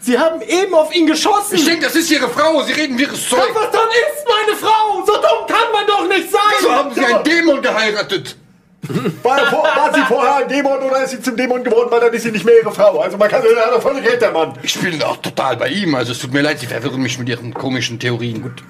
Sie 0.00 0.18
haben 0.18 0.40
eben 0.40 0.72
auf 0.74 0.94
ihn 0.94 1.06
geschossen. 1.06 1.56
Ich 1.56 1.64
denke, 1.64 1.84
das 1.84 1.94
ist 1.94 2.10
Ihre 2.10 2.28
Frau. 2.28 2.62
Sie 2.62 2.72
reden 2.72 2.98
wirres 2.98 3.28
Zeug. 3.28 3.40
Ravastan 3.40 3.88
ist 3.88 4.26
meine 4.26 4.56
Frau. 4.56 5.04
So 5.04 5.12
dumm 5.12 5.46
kann 5.46 5.72
man 5.72 5.86
doch 5.86 6.08
nicht 6.08 6.30
sein. 6.30 6.40
Wieso 6.58 6.72
haben 6.72 6.94
Sie 6.94 7.04
einen 7.04 7.24
Dämon 7.24 7.60
geheiratet? 7.60 8.36
War, 9.22 9.38
er 9.38 9.46
vor, 9.46 9.62
war 9.62 9.92
sie 9.94 10.00
vorher 10.08 10.36
ein 10.36 10.48
Dämon 10.48 10.78
oder 10.78 11.04
ist 11.04 11.10
sie 11.10 11.20
zum 11.20 11.36
Dämon 11.36 11.62
geworden, 11.62 11.88
weil 11.90 12.00
dann 12.00 12.14
ist 12.14 12.22
sie 12.22 12.32
nicht 12.32 12.46
mehr 12.46 12.54
ihre 12.62 12.72
Frau? 12.72 12.98
Also 13.00 13.18
man 13.18 13.28
kann 13.28 13.42
ja 13.42 13.70
da 13.70 13.78
völlig 13.78 14.08
recht, 14.08 14.22
der 14.22 14.32
Mann. 14.32 14.54
Ich 14.62 14.78
bin 14.80 15.02
auch 15.02 15.18
total 15.18 15.58
bei 15.58 15.68
ihm. 15.68 15.94
Also 15.94 16.12
es 16.12 16.18
tut 16.18 16.32
mir 16.32 16.40
leid, 16.40 16.60
Sie 16.60 16.66
verwirren 16.66 17.02
mich 17.02 17.18
mit 17.18 17.28
Ihren 17.28 17.52
komischen 17.52 17.98
Theorien. 17.98 18.42
Gut. 18.42 18.62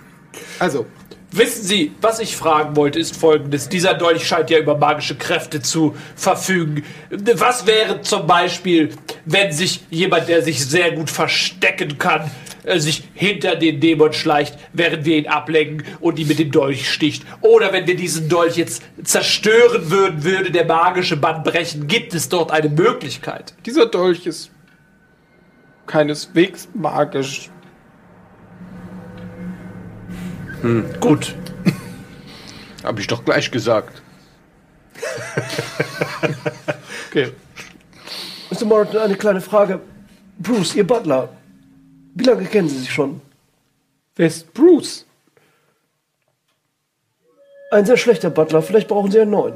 Also, 0.58 0.86
Wissen 1.32 1.62
Sie, 1.62 1.92
was 2.00 2.18
ich 2.18 2.36
fragen 2.36 2.74
wollte, 2.74 2.98
ist 2.98 3.16
folgendes. 3.16 3.68
Dieser 3.68 3.94
Dolch 3.94 4.26
scheint 4.26 4.50
ja 4.50 4.58
über 4.58 4.76
magische 4.76 5.16
Kräfte 5.16 5.62
zu 5.62 5.94
verfügen. 6.16 6.82
Was 7.10 7.68
wäre 7.68 8.00
zum 8.00 8.26
Beispiel, 8.26 8.90
wenn 9.26 9.52
sich 9.52 9.84
jemand, 9.90 10.28
der 10.28 10.42
sich 10.42 10.66
sehr 10.66 10.90
gut 10.90 11.08
verstecken 11.08 11.98
kann, 11.98 12.28
äh, 12.64 12.80
sich 12.80 13.04
hinter 13.14 13.54
den 13.54 13.78
Dämon 13.78 14.12
schleicht, 14.12 14.58
während 14.72 15.04
wir 15.04 15.18
ihn 15.18 15.28
ablenken 15.28 15.86
und 16.00 16.18
ihn 16.18 16.26
mit 16.26 16.40
dem 16.40 16.50
Dolch 16.50 16.90
sticht? 16.90 17.24
Oder 17.42 17.72
wenn 17.72 17.86
wir 17.86 17.96
diesen 17.96 18.28
Dolch 18.28 18.56
jetzt 18.56 18.82
zerstören 19.04 19.88
würden, 19.88 20.24
würde 20.24 20.50
der 20.50 20.64
magische 20.64 21.16
Bann 21.16 21.44
brechen. 21.44 21.86
Gibt 21.86 22.12
es 22.12 22.28
dort 22.28 22.50
eine 22.50 22.68
Möglichkeit? 22.68 23.54
dieser 23.64 23.86
Dolch 23.86 24.26
ist 24.26 24.50
keineswegs 25.86 26.68
magisch. 26.74 27.50
Gut. 31.00 31.34
Hab 32.84 32.98
ich 32.98 33.06
doch 33.06 33.24
gleich 33.24 33.50
gesagt. 33.50 34.02
Okay. 37.10 37.32
Mr. 38.52 38.66
Morton, 38.66 38.98
eine 38.98 39.16
kleine 39.16 39.40
Frage. 39.40 39.80
Bruce, 40.38 40.76
Ihr 40.76 40.86
Butler. 40.86 41.28
Wie 42.14 42.22
lange 42.22 42.44
kennen 42.44 42.68
Sie 42.68 42.78
sich 42.78 42.92
schon? 42.92 43.20
Wer 44.14 44.28
ist 44.28 44.54
Bruce? 44.54 45.06
Ein 47.72 47.84
sehr 47.84 47.96
schlechter 47.96 48.30
Butler. 48.30 48.62
Vielleicht 48.62 48.86
brauchen 48.86 49.10
Sie 49.10 49.20
einen 49.20 49.32
neuen. 49.32 49.54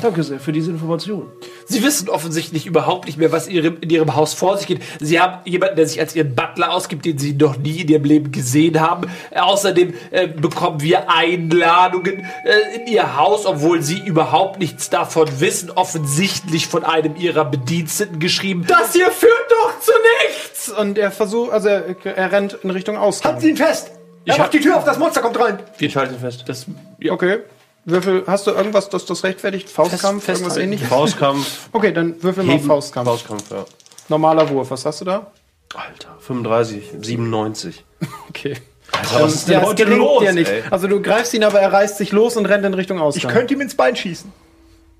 Danke 0.00 0.22
sehr 0.22 0.40
für 0.40 0.52
diese 0.52 0.70
Information. 0.70 1.30
Sie 1.66 1.82
wissen 1.82 2.08
offensichtlich 2.08 2.66
überhaupt 2.66 3.04
nicht 3.06 3.18
mehr, 3.18 3.30
was 3.30 3.46
ihrem, 3.48 3.76
in 3.80 3.90
ihrem 3.90 4.14
Haus 4.16 4.32
vor 4.32 4.56
sich 4.56 4.66
geht. 4.66 4.80
Sie 5.00 5.20
haben 5.20 5.38
jemanden, 5.44 5.76
der 5.76 5.86
sich 5.86 6.00
als 6.00 6.16
ihren 6.16 6.34
Butler 6.34 6.72
ausgibt, 6.72 7.04
den 7.04 7.18
sie 7.18 7.34
noch 7.34 7.58
nie 7.58 7.82
in 7.82 7.88
ihrem 7.88 8.04
Leben 8.04 8.32
gesehen 8.32 8.80
haben. 8.80 9.10
Äh, 9.30 9.40
außerdem 9.40 9.92
äh, 10.10 10.28
bekommen 10.28 10.80
wir 10.80 11.10
Einladungen 11.10 12.24
äh, 12.44 12.76
in 12.80 12.86
ihr 12.86 13.16
Haus, 13.16 13.44
obwohl 13.44 13.82
sie 13.82 13.98
überhaupt 13.98 14.58
nichts 14.58 14.88
davon 14.88 15.28
wissen. 15.40 15.70
Offensichtlich 15.70 16.66
von 16.68 16.84
einem 16.84 17.16
ihrer 17.16 17.44
Bediensteten 17.44 18.18
geschrieben. 18.18 18.64
Das 18.66 18.92
hier 18.94 19.10
führt 19.10 19.32
doch 19.50 19.78
zu 19.80 19.92
nichts! 20.28 20.70
Und 20.70 20.96
er 20.96 21.10
versucht, 21.10 21.52
also 21.52 21.68
er, 21.68 21.94
er 22.04 22.32
rennt 22.32 22.54
in 22.62 22.70
Richtung 22.70 22.96
Ausgang. 22.96 23.32
Halten 23.32 23.42
Sie 23.42 23.50
ihn 23.50 23.56
fest! 23.56 23.90
Er 24.24 24.32
Ich 24.34 24.38
macht 24.38 24.40
hab- 24.46 24.50
die 24.52 24.60
Tür 24.60 24.76
auf, 24.76 24.84
das 24.84 24.98
Monster 24.98 25.20
kommt 25.20 25.38
rein. 25.38 25.58
Ich 25.78 25.96
halte 25.96 26.14
ihn 26.14 26.20
fest. 26.20 26.44
Das, 26.46 26.66
ja. 26.98 27.12
Okay. 27.12 27.38
Würfel, 27.84 28.22
hast 28.26 28.46
du 28.46 28.52
irgendwas, 28.52 28.88
das 28.90 29.04
das 29.06 29.24
rechtfertigt? 29.24 29.68
Faustkampf? 29.68 30.24
Fest- 30.24 30.40
irgendwas 30.40 30.56
ähnliches? 30.58 30.88
Faustkampf. 30.88 31.68
Okay, 31.72 31.92
dann 31.92 32.22
würfel 32.22 32.44
mal 32.44 32.54
Heben. 32.56 32.66
Faustkampf. 32.66 33.08
Faustkampf, 33.08 33.50
ja. 33.50 33.64
Normaler 34.08 34.48
Wurf, 34.50 34.70
was 34.70 34.84
hast 34.86 35.00
du 35.00 35.04
da? 35.04 35.30
Alter, 35.74 36.16
35, 36.20 36.92
97. 37.00 37.84
Okay. 38.28 38.56
Alter, 38.92 39.24
was 39.24 39.34
ist 39.34 39.48
denn 39.48 39.54
ja, 39.54 39.62
heute 39.62 39.84
gelingt 39.84 39.98
los, 40.00 40.20
dir 40.22 40.32
nicht. 40.32 40.50
ey? 40.50 40.62
Also 40.70 40.86
du 40.86 41.00
greifst 41.00 41.32
ihn, 41.34 41.44
aber 41.44 41.60
er 41.60 41.72
reißt 41.72 41.96
sich 41.98 42.12
los 42.12 42.36
und 42.36 42.46
rennt 42.46 42.64
in 42.64 42.74
Richtung 42.74 42.98
Ich 42.98 43.02
Ausgang. 43.02 43.32
könnte 43.32 43.54
ihm 43.54 43.60
ins 43.62 43.74
Bein 43.74 43.96
schießen. 43.96 44.30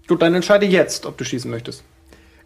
Gut, 0.08 0.20
dann 0.22 0.34
entscheide 0.34 0.66
jetzt, 0.66 1.04
ob 1.06 1.16
du 1.18 1.24
schießen 1.24 1.50
möchtest. 1.50 1.82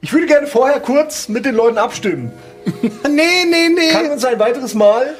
Ich 0.01 0.13
würde 0.13 0.27
gerne 0.27 0.47
vorher 0.49 0.81
kurz 0.81 1.29
mit 1.29 1.45
den 1.45 1.55
Leuten 1.55 1.79
abstimmen. 1.79 2.33
nee, 3.09 3.45
nee, 3.49 3.69
nee. 3.69 3.91
Kann 3.93 4.11
uns 4.11 4.25
ein 4.25 4.39
weiteres 4.39 4.75
Mal 4.75 5.15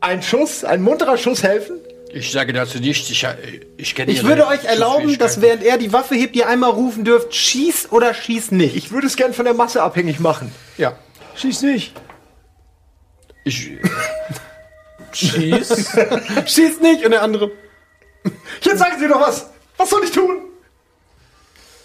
ein 0.00 0.22
Schuss, 0.22 0.62
ein 0.62 0.82
munterer 0.82 1.16
Schuss 1.16 1.42
helfen? 1.42 1.76
Ich 2.16 2.32
sage 2.32 2.54
dazu 2.54 2.78
nichts. 2.78 3.10
Ich, 3.10 3.26
ich 3.76 3.94
kenne 3.94 4.10
Ich 4.10 4.24
würde 4.24 4.46
euch 4.46 4.64
erlauben, 4.64 5.18
dass 5.18 5.42
während 5.42 5.62
er 5.62 5.76
die 5.76 5.92
Waffe 5.92 6.14
hebt, 6.14 6.34
ihr 6.34 6.48
einmal 6.48 6.70
rufen 6.70 7.04
dürft, 7.04 7.34
schieß 7.34 7.92
oder 7.92 8.14
schieß 8.14 8.52
nicht. 8.52 8.74
Ich 8.74 8.90
würde 8.90 9.06
es 9.06 9.16
gern 9.16 9.34
von 9.34 9.44
der 9.44 9.52
Masse 9.52 9.82
abhängig 9.82 10.18
machen. 10.18 10.50
Ja. 10.78 10.96
Schieß 11.34 11.60
nicht. 11.62 11.92
Ich, 13.44 13.72
Schieß. 15.12 15.94
schieß 16.46 16.80
nicht 16.80 17.04
und 17.04 17.10
der 17.10 17.20
andere. 17.20 17.50
Jetzt 18.62 18.78
sagen 18.78 18.98
Sie 18.98 19.08
doch 19.08 19.20
was. 19.20 19.50
Was 19.76 19.90
soll 19.90 20.02
ich 20.02 20.10
tun? 20.10 20.40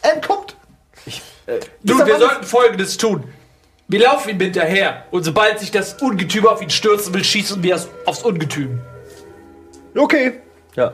Anne 0.01 0.21
kommt. 0.21 0.55
Nun, 1.45 1.59
Dieser 1.83 2.05
wir 2.05 2.13
Mann 2.13 2.21
sollten 2.21 2.45
Folgendes 2.45 2.95
tun. 2.95 3.25
Wir 3.89 3.99
laufen 3.99 4.29
ihm 4.29 4.39
hinterher 4.39 5.07
und 5.11 5.25
sobald 5.25 5.59
sich 5.59 5.71
das 5.71 5.95
Ungetüm 6.01 6.47
auf 6.47 6.61
ihn 6.61 6.69
stürzen 6.69 7.13
will, 7.13 7.25
schießen 7.25 7.61
wir 7.61 7.75
es 7.75 7.89
aufs 8.05 8.23
Ungetüm. 8.23 8.79
Okay. 9.95 10.39
Ja. 10.75 10.93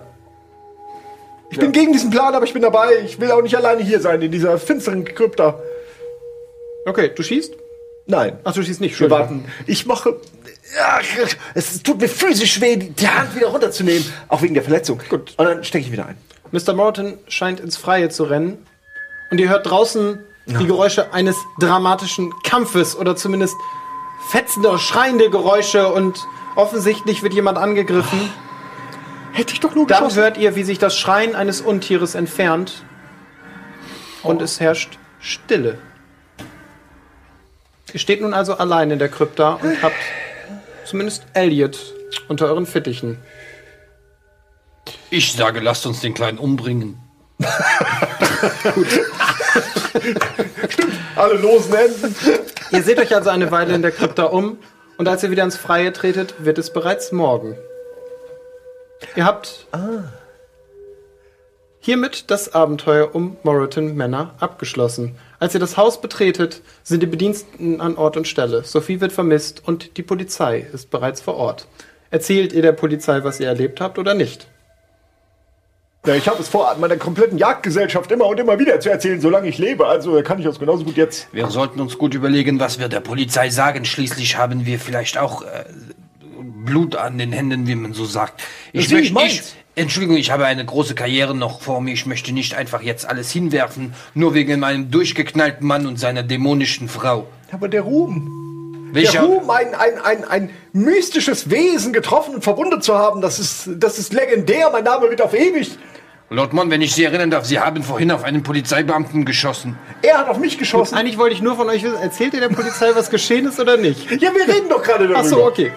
Ich 1.50 1.60
bin 1.60 1.72
gegen 1.72 1.94
diesen 1.94 2.10
Plan, 2.10 2.36
aber 2.36 2.46
ich 2.46 2.54
bin 2.54 2.62
dabei. 2.62 3.00
Ich 3.06 3.20
will 3.20 3.32
auch 3.32 3.42
nicht 3.42 3.56
alleine 3.56 3.82
hier 3.82 4.02
sein 4.02 4.22
in 4.22 4.32
dieser 4.32 4.58
finsteren 4.58 5.06
Krypta. 5.06 5.60
Okay, 6.86 7.12
du 7.16 7.24
schießt? 7.24 7.54
Nein. 8.06 8.40
Ach, 8.44 8.54
du 8.54 8.64
schießt 8.64 8.82
nicht. 8.82 9.00
Wir 9.00 9.10
warten. 9.10 9.46
Ich 9.66 9.86
mache. 9.86 10.18
Ja, 10.76 11.00
es 11.54 11.84
tut 11.84 12.02
mir 12.02 12.10
physisch 12.10 12.60
weh, 12.60 12.76
die 12.76 12.90
die 12.90 13.08
Hand 13.08 13.36
wieder 13.36 13.48
runterzunehmen. 13.48 14.06
Auch 14.28 14.42
wegen 14.42 14.54
der 14.54 14.64
Verletzung. 14.64 15.02
Gut. 15.10 15.34
Und 15.38 15.46
dann 15.46 15.64
stecke 15.64 15.86
ich 15.86 15.92
wieder 15.92 16.06
ein. 16.06 16.18
Mr. 16.52 16.74
Morton 16.74 17.18
scheint 17.28 17.60
ins 17.60 17.78
Freie 17.78 18.10
zu 18.10 18.24
rennen. 18.26 18.66
Und 19.32 19.40
ihr 19.40 19.50
hört 19.50 19.70
draußen 19.70 20.20
die 20.46 20.66
Geräusche 20.66 21.14
eines 21.14 21.36
dramatischen 21.60 22.34
Kampfes 22.44 22.96
oder 22.96 23.18
zumindest 23.18 23.56
fetzende, 24.30 24.78
schreiende 24.80 25.30
Geräusche 25.30 25.90
und 25.92 26.26
offensichtlich 26.56 27.22
wird 27.22 27.34
jemand 27.34 27.58
angegriffen. 27.58 28.30
Hätte 29.38 29.54
ich 29.54 29.60
doch 29.60 29.76
nur 29.76 29.86
Dann 29.86 30.00
geschossen. 30.00 30.24
hört 30.24 30.38
ihr, 30.38 30.56
wie 30.56 30.64
sich 30.64 30.80
das 30.80 30.98
Schreien 30.98 31.36
eines 31.36 31.62
Untieres 31.62 32.16
entfernt 32.16 32.82
und 34.24 34.42
es 34.42 34.60
herrscht 34.60 34.98
Stille. 35.20 35.78
Ihr 37.94 38.00
steht 38.00 38.20
nun 38.22 38.34
also 38.34 38.58
allein 38.58 38.90
in 38.90 38.98
der 38.98 39.10
Krypta 39.10 39.60
und 39.62 39.84
habt 39.84 39.94
zumindest 40.86 41.28
Elliot 41.34 41.78
unter 42.28 42.48
euren 42.48 42.66
Fittichen. 42.66 43.20
ich 45.12 45.34
sage, 45.34 45.60
lasst 45.60 45.86
uns 45.86 46.00
den 46.02 46.16
Kleinen 46.16 46.40
umbringen. 46.40 46.98
Alle 51.16 51.36
losen 51.36 51.76
Enden. 51.76 52.16
Ihr 52.72 52.82
seht 52.82 52.98
euch 52.98 53.14
also 53.14 53.30
eine 53.30 53.52
Weile 53.52 53.76
in 53.76 53.84
der 53.84 53.92
Krypta 53.92 54.24
um 54.24 54.58
und 54.98 55.08
als 55.08 55.22
ihr 55.22 55.30
wieder 55.30 55.44
ins 55.44 55.58
Freie 55.58 55.94
tretet, 55.94 56.34
wird 56.40 56.58
es 56.58 56.74
bereits 56.74 57.12
morgen. 57.12 57.56
Ihr 59.16 59.26
habt 59.26 59.68
hiermit 61.80 62.30
das 62.30 62.54
Abenteuer 62.54 63.16
um 63.16 63.38
Moreton 63.44 63.96
Manor 63.96 64.34
abgeschlossen. 64.40 65.16
Als 65.40 65.54
ihr 65.54 65.60
das 65.60 65.78
Haus 65.78 66.02
betretet, 66.02 66.62
sind 66.84 67.02
die 67.02 67.08
Bediensteten 67.08 67.80
an 67.80 67.96
Ort 67.96 68.18
und 68.18 68.28
Stelle. 68.28 68.64
Sophie 68.64 69.00
wird 69.00 69.12
vermisst 69.12 69.62
und 69.66 69.98
die 69.98 70.04
Polizei 70.04 70.68
ist 70.74 70.90
bereits 70.90 71.22
vor 71.22 71.36
Ort. 71.36 71.68
Erzählt 72.10 72.54
ihr 72.54 72.62
der 72.62 72.74
Polizei, 72.74 73.24
was 73.24 73.40
ihr 73.40 73.48
erlebt 73.48 73.80
habt 73.80 74.00
oder 74.00 74.14
nicht? 74.14 74.48
Ja, 76.06 76.16
ich 76.16 76.28
habe 76.28 76.42
es 76.42 76.48
vor, 76.48 76.74
meiner 76.80 76.96
kompletten 76.96 77.38
Jagdgesellschaft 77.38 78.12
immer 78.12 78.28
und 78.28 78.40
immer 78.40 78.60
wieder 78.60 78.80
zu 78.80 78.90
erzählen, 78.90 79.20
solange 79.20 79.50
ich 79.50 79.58
lebe. 79.58 79.88
Also 79.88 80.22
kann 80.24 80.40
ich 80.40 80.46
das 80.46 80.60
genauso 80.60 80.86
gut 80.86 80.96
jetzt. 80.96 81.28
Wir 81.34 81.48
sollten 81.48 81.82
uns 81.82 81.98
gut 81.98 82.14
überlegen, 82.14 82.60
was 82.60 82.80
wir 82.80 82.88
der 82.88 83.02
Polizei 83.02 83.50
sagen. 83.50 83.84
Schließlich 83.84 84.38
haben 84.38 84.66
wir 84.66 84.80
vielleicht 84.80 85.18
auch 85.18 85.42
äh, 85.42 85.66
Blut 86.66 86.96
an 86.96 87.18
den 87.18 87.32
Händen, 87.32 87.68
wie 87.68 87.76
man 87.76 87.94
so 87.94 88.06
sagt. 88.06 88.42
Ich 88.74 88.88
Sie, 88.88 88.96
möchte 88.96 89.18
ich, 89.26 89.42
Entschuldigung, 89.76 90.18
ich 90.18 90.32
habe 90.32 90.46
eine 90.46 90.66
große 90.66 90.96
Karriere 90.96 91.36
noch 91.36 91.62
vor 91.62 91.82
mir. 91.82 91.94
Ich 91.94 92.06
möchte 92.06 92.32
nicht 92.34 92.56
einfach 92.56 92.82
jetzt 92.82 93.08
alles 93.08 93.32
hinwerfen, 93.32 93.94
nur 94.14 94.34
wegen 94.34 94.60
meinem 94.60 94.90
durchgeknallten 94.92 95.66
Mann 95.68 95.86
und 95.86 96.00
seiner 96.00 96.24
dämonischen 96.24 96.90
Frau. 96.90 97.28
Aber 97.52 97.68
der 97.68 97.82
Ruhm. 97.82 98.90
Welcher- 98.94 99.12
Der 99.12 99.22
Ruhm, 99.24 99.50
ein, 99.50 99.76
ein, 99.76 100.00
ein, 100.04 100.24
ein 100.26 100.50
mystisches 100.74 101.50
Wesen 101.50 101.94
getroffen 101.94 102.36
und 102.36 102.44
verwundet 102.44 102.84
zu 102.84 102.96
haben, 102.96 103.22
das 103.22 103.38
ist, 103.38 103.70
das 103.78 104.00
ist 104.00 104.14
legendär. 104.14 104.70
Mein 104.72 104.86
Name 104.86 105.10
wird 105.10 105.22
auf 105.22 105.34
ewig. 105.34 105.78
Lord 106.30 106.52
Mon, 106.54 106.70
wenn 106.72 106.82
ich 106.82 106.94
Sie 106.94 107.04
erinnern 107.04 107.30
darf, 107.30 107.46
Sie 107.46 107.60
haben 107.60 107.84
vorhin 107.84 108.12
auf 108.12 108.24
einen 108.24 108.44
Polizeibeamten 108.44 109.24
geschossen. 109.26 109.78
Er 110.02 110.18
hat 110.18 110.28
auf 110.30 110.40
mich 110.40 110.58
geschossen. 110.58 110.96
Eigentlich 110.96 111.18
wollte 111.18 111.36
ich 111.36 111.42
nur 111.42 111.56
von 111.56 111.70
euch 111.70 111.84
wissen, 111.84 111.98
erzählt 112.02 112.34
ihr 112.34 112.42
der 112.42 112.50
Polizei, 112.50 112.90
was 112.96 113.10
geschehen 113.10 113.46
ist 113.46 113.60
oder 113.60 113.78
nicht? 113.78 114.10
Ja, 114.22 114.32
wir 114.34 114.48
reden 114.54 114.68
doch 114.70 114.82
gerade 114.84 115.04
darüber. 115.04 115.20
Ach 115.20 115.26
so, 115.26 115.46
okay. 115.46 115.72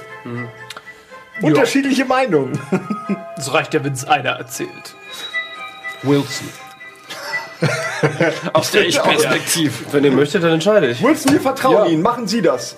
Unterschiedliche 1.43 2.05
Meinungen. 2.05 2.59
Es 3.37 3.51
reicht 3.55 3.73
ja, 3.73 3.83
wenn 3.83 3.95
es 3.95 4.05
einer 4.05 4.33
erzählt. 4.33 4.95
Wilson. 6.03 6.49
Aus 8.53 8.71
der 8.71 8.87
Ich-Perspektive. 8.87 9.73
Wenn 9.93 10.05
ihr 10.05 10.13
möchtet, 10.13 10.43
dann 10.43 10.53
entscheide 10.53 10.91
ich. 10.91 11.03
Wilson, 11.03 11.33
wir 11.33 11.41
vertrauen 11.41 11.87
Ja. 11.87 11.87
Ihnen. 11.87 12.03
Machen 12.03 12.29
Sie 12.29 12.43
das. 12.43 12.77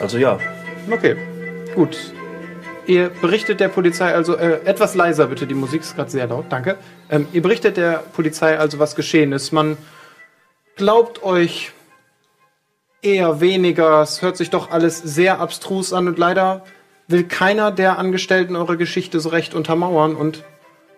Also 0.00 0.16
ja. 0.16 0.38
Okay, 0.90 1.16
gut. 1.74 2.14
Ihr 2.86 3.10
berichtet 3.10 3.60
der 3.60 3.68
Polizei 3.68 4.14
also, 4.14 4.36
äh, 4.36 4.60
etwas 4.64 4.94
leiser 4.94 5.26
bitte, 5.26 5.46
die 5.46 5.54
Musik 5.54 5.82
ist 5.82 5.96
gerade 5.96 6.10
sehr 6.10 6.26
laut, 6.26 6.46
danke. 6.48 6.76
Ähm, 7.10 7.26
ihr 7.32 7.42
berichtet 7.42 7.76
der 7.76 8.02
Polizei 8.14 8.58
also, 8.58 8.78
was 8.78 8.94
geschehen 8.94 9.32
ist. 9.32 9.52
Man 9.52 9.76
glaubt 10.76 11.22
euch 11.22 11.72
eher 13.04 13.40
weniger, 13.40 14.02
es 14.02 14.22
hört 14.22 14.36
sich 14.36 14.50
doch 14.50 14.70
alles 14.70 14.98
sehr 14.98 15.40
abstrus 15.40 15.92
an 15.92 16.08
und 16.08 16.18
leider 16.18 16.64
will 17.06 17.24
keiner 17.24 17.70
der 17.70 17.98
Angestellten 17.98 18.56
eure 18.56 18.76
Geschichte 18.76 19.20
so 19.20 19.28
recht 19.28 19.54
untermauern 19.54 20.16
und 20.16 20.42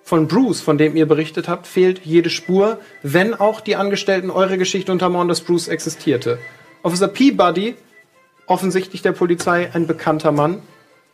von 0.02 0.28
Bruce, 0.28 0.60
von 0.60 0.78
dem 0.78 0.96
ihr 0.96 1.06
berichtet 1.06 1.48
habt, 1.48 1.66
fehlt 1.66 2.02
jede 2.04 2.30
Spur, 2.30 2.78
wenn 3.02 3.34
auch 3.34 3.60
die 3.60 3.74
Angestellten 3.74 4.30
eure 4.30 4.56
Geschichte 4.56 4.92
untermauern, 4.92 5.26
dass 5.26 5.40
Bruce 5.40 5.66
existierte. 5.66 6.38
Officer 6.84 7.08
Peabody 7.08 7.74
offensichtlich 8.46 9.02
der 9.02 9.12
Polizei 9.12 9.70
ein 9.72 9.86
bekannter 9.86 10.32
Mann, 10.32 10.62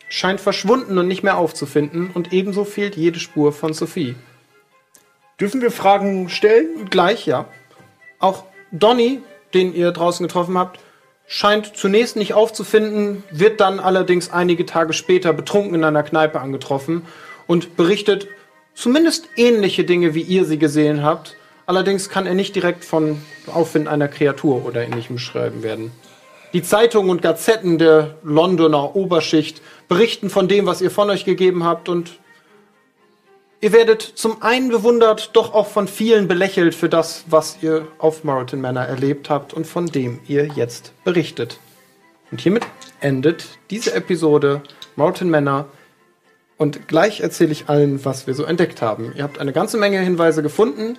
scheint 0.09 0.41
verschwunden 0.41 0.99
und 0.99 1.09
nicht 1.09 1.23
mehr 1.23 1.39
aufzufinden 1.39 2.11
und 2.13 2.33
ebenso 2.33 2.65
fehlt 2.65 2.97
jede 2.97 3.19
Spur 3.19 3.53
von 3.53 3.73
Sophie. 3.73 4.15
Dürfen 5.41 5.63
wir 5.63 5.71
Fragen 5.71 6.29
stellen? 6.29 6.91
Gleich, 6.91 7.27
ja. 7.27 7.47
Auch 8.19 8.45
Donny, 8.71 9.23
den 9.55 9.75
ihr 9.75 9.91
draußen 9.91 10.27
getroffen 10.27 10.59
habt, 10.59 10.79
scheint 11.33 11.75
zunächst 11.79 12.17
nicht 12.17 12.35
aufzufinden, 12.35 13.25
wird 13.31 13.59
dann 13.63 13.81
allerdings 13.81 14.31
einige 14.31 14.67
Tage 14.67 14.93
später 14.93 15.33
betrunken 15.33 15.77
in 15.77 15.83
einer 15.83 16.03
Kneipe 16.03 16.39
angetroffen 16.39 17.07
und 17.47 17.75
berichtet 17.75 18.29
zumindest 18.75 19.31
ähnliche 19.37 19.85
Dinge, 19.85 20.15
wie 20.15 20.21
ihr 20.21 20.45
sie 20.45 20.59
gesehen 20.59 21.03
habt. 21.03 21.39
Allerdings 21.65 22.11
kann 22.11 22.27
er 22.27 22.35
nicht 22.35 22.55
direkt 22.55 22.85
von 22.85 23.23
Auffinden 23.47 23.89
einer 23.89 24.09
Kreatur 24.09 24.67
oder 24.67 24.85
ähnlichem 24.85 25.17
schreiben 25.17 25.63
werden. 25.63 25.91
Die 26.53 26.63
Zeitungen 26.63 27.11
und 27.11 27.23
Gazetten 27.23 27.79
der 27.79 28.17
Londoner 28.23 28.95
Oberschicht 28.95 29.63
berichten 29.89 30.29
von 30.29 30.49
dem, 30.49 30.67
was 30.67 30.83
ihr 30.83 30.91
von 30.91 31.09
euch 31.09 31.25
gegeben 31.25 31.65
habt 31.65 31.89
und 31.89 32.11
ihr 33.63 33.73
werdet 33.73 34.03
zum 34.03 34.43
einen 34.43 34.69
bewundert, 34.69 35.31
doch 35.35 35.55
auch 35.55 35.69
von 35.69 35.89
vielen 35.89 36.29
belächelt 36.29 36.75
für 36.75 36.91
das, 36.91 37.25
was 37.29 37.59
ihr 37.63 37.87
auf 37.99 38.25
Moreton 38.25 38.61
Manor 38.61 38.83
erlebt 38.83 39.31
habt 39.31 39.55
und 39.55 39.67
von 39.67 39.87
dem 39.87 40.21
ihr 40.27 40.47
jetzt 40.49 40.93
berichtet. 41.05 41.59
Und 42.31 42.41
hiermit 42.41 42.67
endet 43.01 43.47
diese 43.71 43.95
Episode 43.95 44.63
Moreton 44.97 45.31
Manor 45.31 45.69
und 46.59 46.89
gleich 46.89 47.21
erzähle 47.21 47.53
ich 47.53 47.69
allen, 47.69 48.05
was 48.05 48.27
wir 48.27 48.35
so 48.35 48.45
entdeckt 48.45 48.83
haben. 48.83 49.13
Ihr 49.17 49.23
habt 49.23 49.39
eine 49.39 49.53
ganze 49.53 49.79
Menge 49.79 50.01
Hinweise 50.01 50.43
gefunden, 50.43 50.99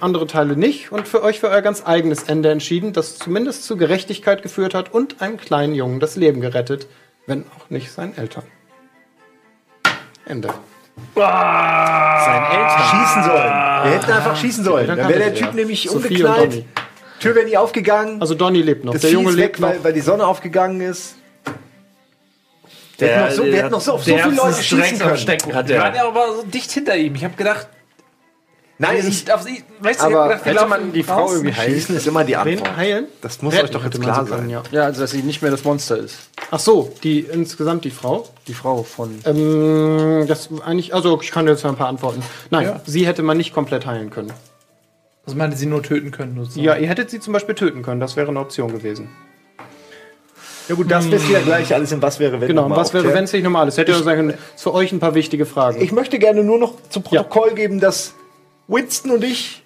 andere 0.00 0.26
Teile 0.26 0.56
nicht 0.56 0.92
und 0.92 1.08
für 1.08 1.22
euch 1.22 1.40
für 1.40 1.48
euer 1.48 1.60
ganz 1.60 1.84
eigenes 1.84 2.22
Ende 2.22 2.50
entschieden, 2.50 2.92
das 2.92 3.18
zumindest 3.18 3.64
zu 3.64 3.76
Gerechtigkeit 3.76 4.42
geführt 4.42 4.74
hat 4.74 4.94
und 4.94 5.20
einem 5.20 5.36
kleinen 5.36 5.74
Jungen 5.74 6.00
das 6.00 6.14
Leben 6.16 6.40
gerettet, 6.40 6.86
wenn 7.26 7.44
auch 7.56 7.68
nicht 7.68 7.90
seinen 7.90 8.16
Eltern. 8.16 8.44
Ende. 10.24 10.54
Sein 11.14 12.42
Eltern. 12.44 12.82
Schießen 12.90 13.22
sollen. 13.24 13.52
Wir 13.84 13.90
hätten 13.92 14.12
einfach 14.12 14.36
schießen 14.36 14.64
sollen. 14.64 14.86
Dann 14.86 14.98
Dann 14.98 15.08
wäre 15.08 15.18
der 15.18 15.34
Typ 15.34 15.48
er. 15.48 15.54
nämlich 15.54 15.88
Sophie 15.88 16.22
umgeknallt. 16.22 16.64
Tür 17.20 17.34
wäre 17.34 17.46
nie 17.46 17.56
aufgegangen. 17.56 18.20
Also 18.20 18.34
Donny 18.34 18.62
lebt 18.62 18.84
noch. 18.84 18.92
das 18.92 19.02
der 19.02 19.10
Vieh 19.10 19.14
Junge 19.16 19.30
ist 19.30 19.36
lebt 19.36 19.54
weg, 19.56 19.60
noch. 19.60 19.68
weil, 19.70 19.84
weil 19.84 19.92
die 19.92 20.00
Sonne 20.00 20.26
aufgegangen 20.26 20.80
ist. 20.80 21.16
Wir 22.98 23.08
hätten 23.08 23.24
noch 23.26 23.30
so, 23.30 23.44
wir 23.44 23.56
hätten 23.56 23.70
noch 23.70 23.80
so 23.80 23.92
auf 23.92 24.04
so 24.04 24.10
der 24.10 24.24
viele 24.24 24.36
hat 24.36 24.44
Leute 24.52 24.62
schießen 24.62 24.98
können. 24.98 25.16
Stecken. 25.18 25.54
Hat 25.54 25.68
Wir 25.68 25.76
der. 25.76 25.84
waren 25.84 25.94
ja 25.94 26.06
aber 26.06 26.32
so 26.36 26.42
dicht 26.42 26.70
hinter 26.70 26.96
ihm. 26.96 27.14
Ich 27.14 27.24
habe 27.24 27.34
gedacht, 27.36 27.68
Nein, 28.80 29.04
ich, 29.08 29.32
auf 29.32 29.42
sie, 29.42 29.64
weißt 29.80 30.00
du, 30.02 30.04
aber 30.06 30.36
ich 30.36 30.42
gedacht, 30.44 30.56
hätte 30.60 30.68
man 30.68 30.92
die 30.92 31.02
Frau 31.02 31.32
irgendwie 31.32 31.52
Schießen 31.52 31.96
ist 31.96 32.06
immer 32.06 32.22
die 32.24 32.34
Wen 32.34 32.38
Antwort. 32.60 32.76
heilen? 32.76 33.06
Das 33.22 33.42
muss 33.42 33.52
Retten 33.54 33.66
euch 33.66 33.70
doch 33.72 33.84
jetzt 33.84 34.00
klar 34.00 34.24
können, 34.24 34.28
sein. 34.42 34.50
Ja. 34.50 34.62
Ja, 34.70 34.82
also 34.84 35.00
dass 35.00 35.10
sie 35.10 35.22
nicht 35.22 35.42
mehr 35.42 35.50
das 35.50 35.64
Monster 35.64 35.96
ist. 35.98 36.16
Ach 36.52 36.60
so, 36.60 36.92
die 37.02 37.20
insgesamt 37.20 37.84
die 37.84 37.90
Frau. 37.90 38.28
Die 38.46 38.54
Frau 38.54 38.84
von. 38.84 39.18
Ähm, 39.24 40.26
das 40.28 40.48
eigentlich, 40.64 40.94
also 40.94 41.20
ich 41.20 41.32
kann 41.32 41.48
jetzt 41.48 41.64
ein 41.66 41.74
paar 41.74 41.88
antworten. 41.88 42.22
Nein, 42.50 42.66
Ja. 42.66 42.80
sie 42.86 43.04
hätte 43.06 43.22
man 43.22 43.36
nicht 43.36 43.52
komplett 43.52 43.84
heilen 43.84 44.10
können. 44.10 44.32
Also 45.26 45.36
man 45.36 45.48
hätte 45.48 45.58
sie 45.58 45.66
nur 45.66 45.82
töten 45.82 46.12
können. 46.12 46.36
sozusagen. 46.38 46.64
Ja, 46.64 46.76
ihr 46.76 46.88
hättet 46.88 47.10
sie 47.10 47.18
zum 47.18 47.32
Beispiel 47.32 47.56
töten 47.56 47.82
können, 47.82 48.00
das 48.00 48.14
wäre 48.16 48.28
eine 48.28 48.38
Option 48.40 48.70
gewesen. 48.72 49.08
Ja 50.68 50.74
gut, 50.74 50.90
das 50.90 51.10
wisst 51.10 51.28
ihr 51.30 51.38
ja 51.38 51.44
gleich 51.44 51.74
alles 51.74 51.92
in 51.92 52.00
Was 52.02 52.20
wäre 52.20 52.40
wenn. 52.40 52.46
Genau, 52.48 52.68
was 52.70 52.92
wäre, 52.94 53.12
wenn 53.14 53.24
es 53.24 53.32
nicht 53.32 53.42
normal 53.42 53.66
ist? 53.68 53.78
Hätte 53.78 53.92
ja 53.92 54.02
sagen 54.02 54.34
für 54.56 54.72
euch 54.74 54.92
ein 54.92 55.00
paar 55.00 55.14
wichtige 55.14 55.46
Fragen. 55.46 55.80
Ich 55.80 55.92
möchte 55.92 56.18
gerne 56.18 56.44
nur 56.44 56.58
noch 56.58 56.74
zu 56.90 57.00
Protokoll 57.00 57.54
geben, 57.54 57.80
dass 57.80 58.14
Winston 58.68 59.10
und 59.10 59.24
ich 59.24 59.64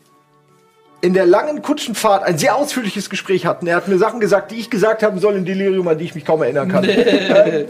in 1.02 1.12
der 1.14 1.26
langen 1.26 1.62
Kutschenfahrt 1.62 2.22
ein 2.22 2.38
sehr 2.38 2.54
ausführliches 2.54 3.10
Gespräch 3.10 3.44
hatten. 3.44 3.66
Er 3.66 3.76
hat 3.76 3.88
mir 3.88 3.98
Sachen 3.98 4.20
gesagt, 4.20 4.52
die 4.52 4.56
ich 4.56 4.70
gesagt 4.70 5.02
haben 5.02 5.18
soll 5.18 5.34
im 5.34 5.44
Delirium, 5.44 5.86
an 5.88 5.98
die 5.98 6.04
ich 6.04 6.14
mich 6.14 6.24
kaum 6.24 6.42
erinnern 6.42 6.68
kann. 6.68 6.84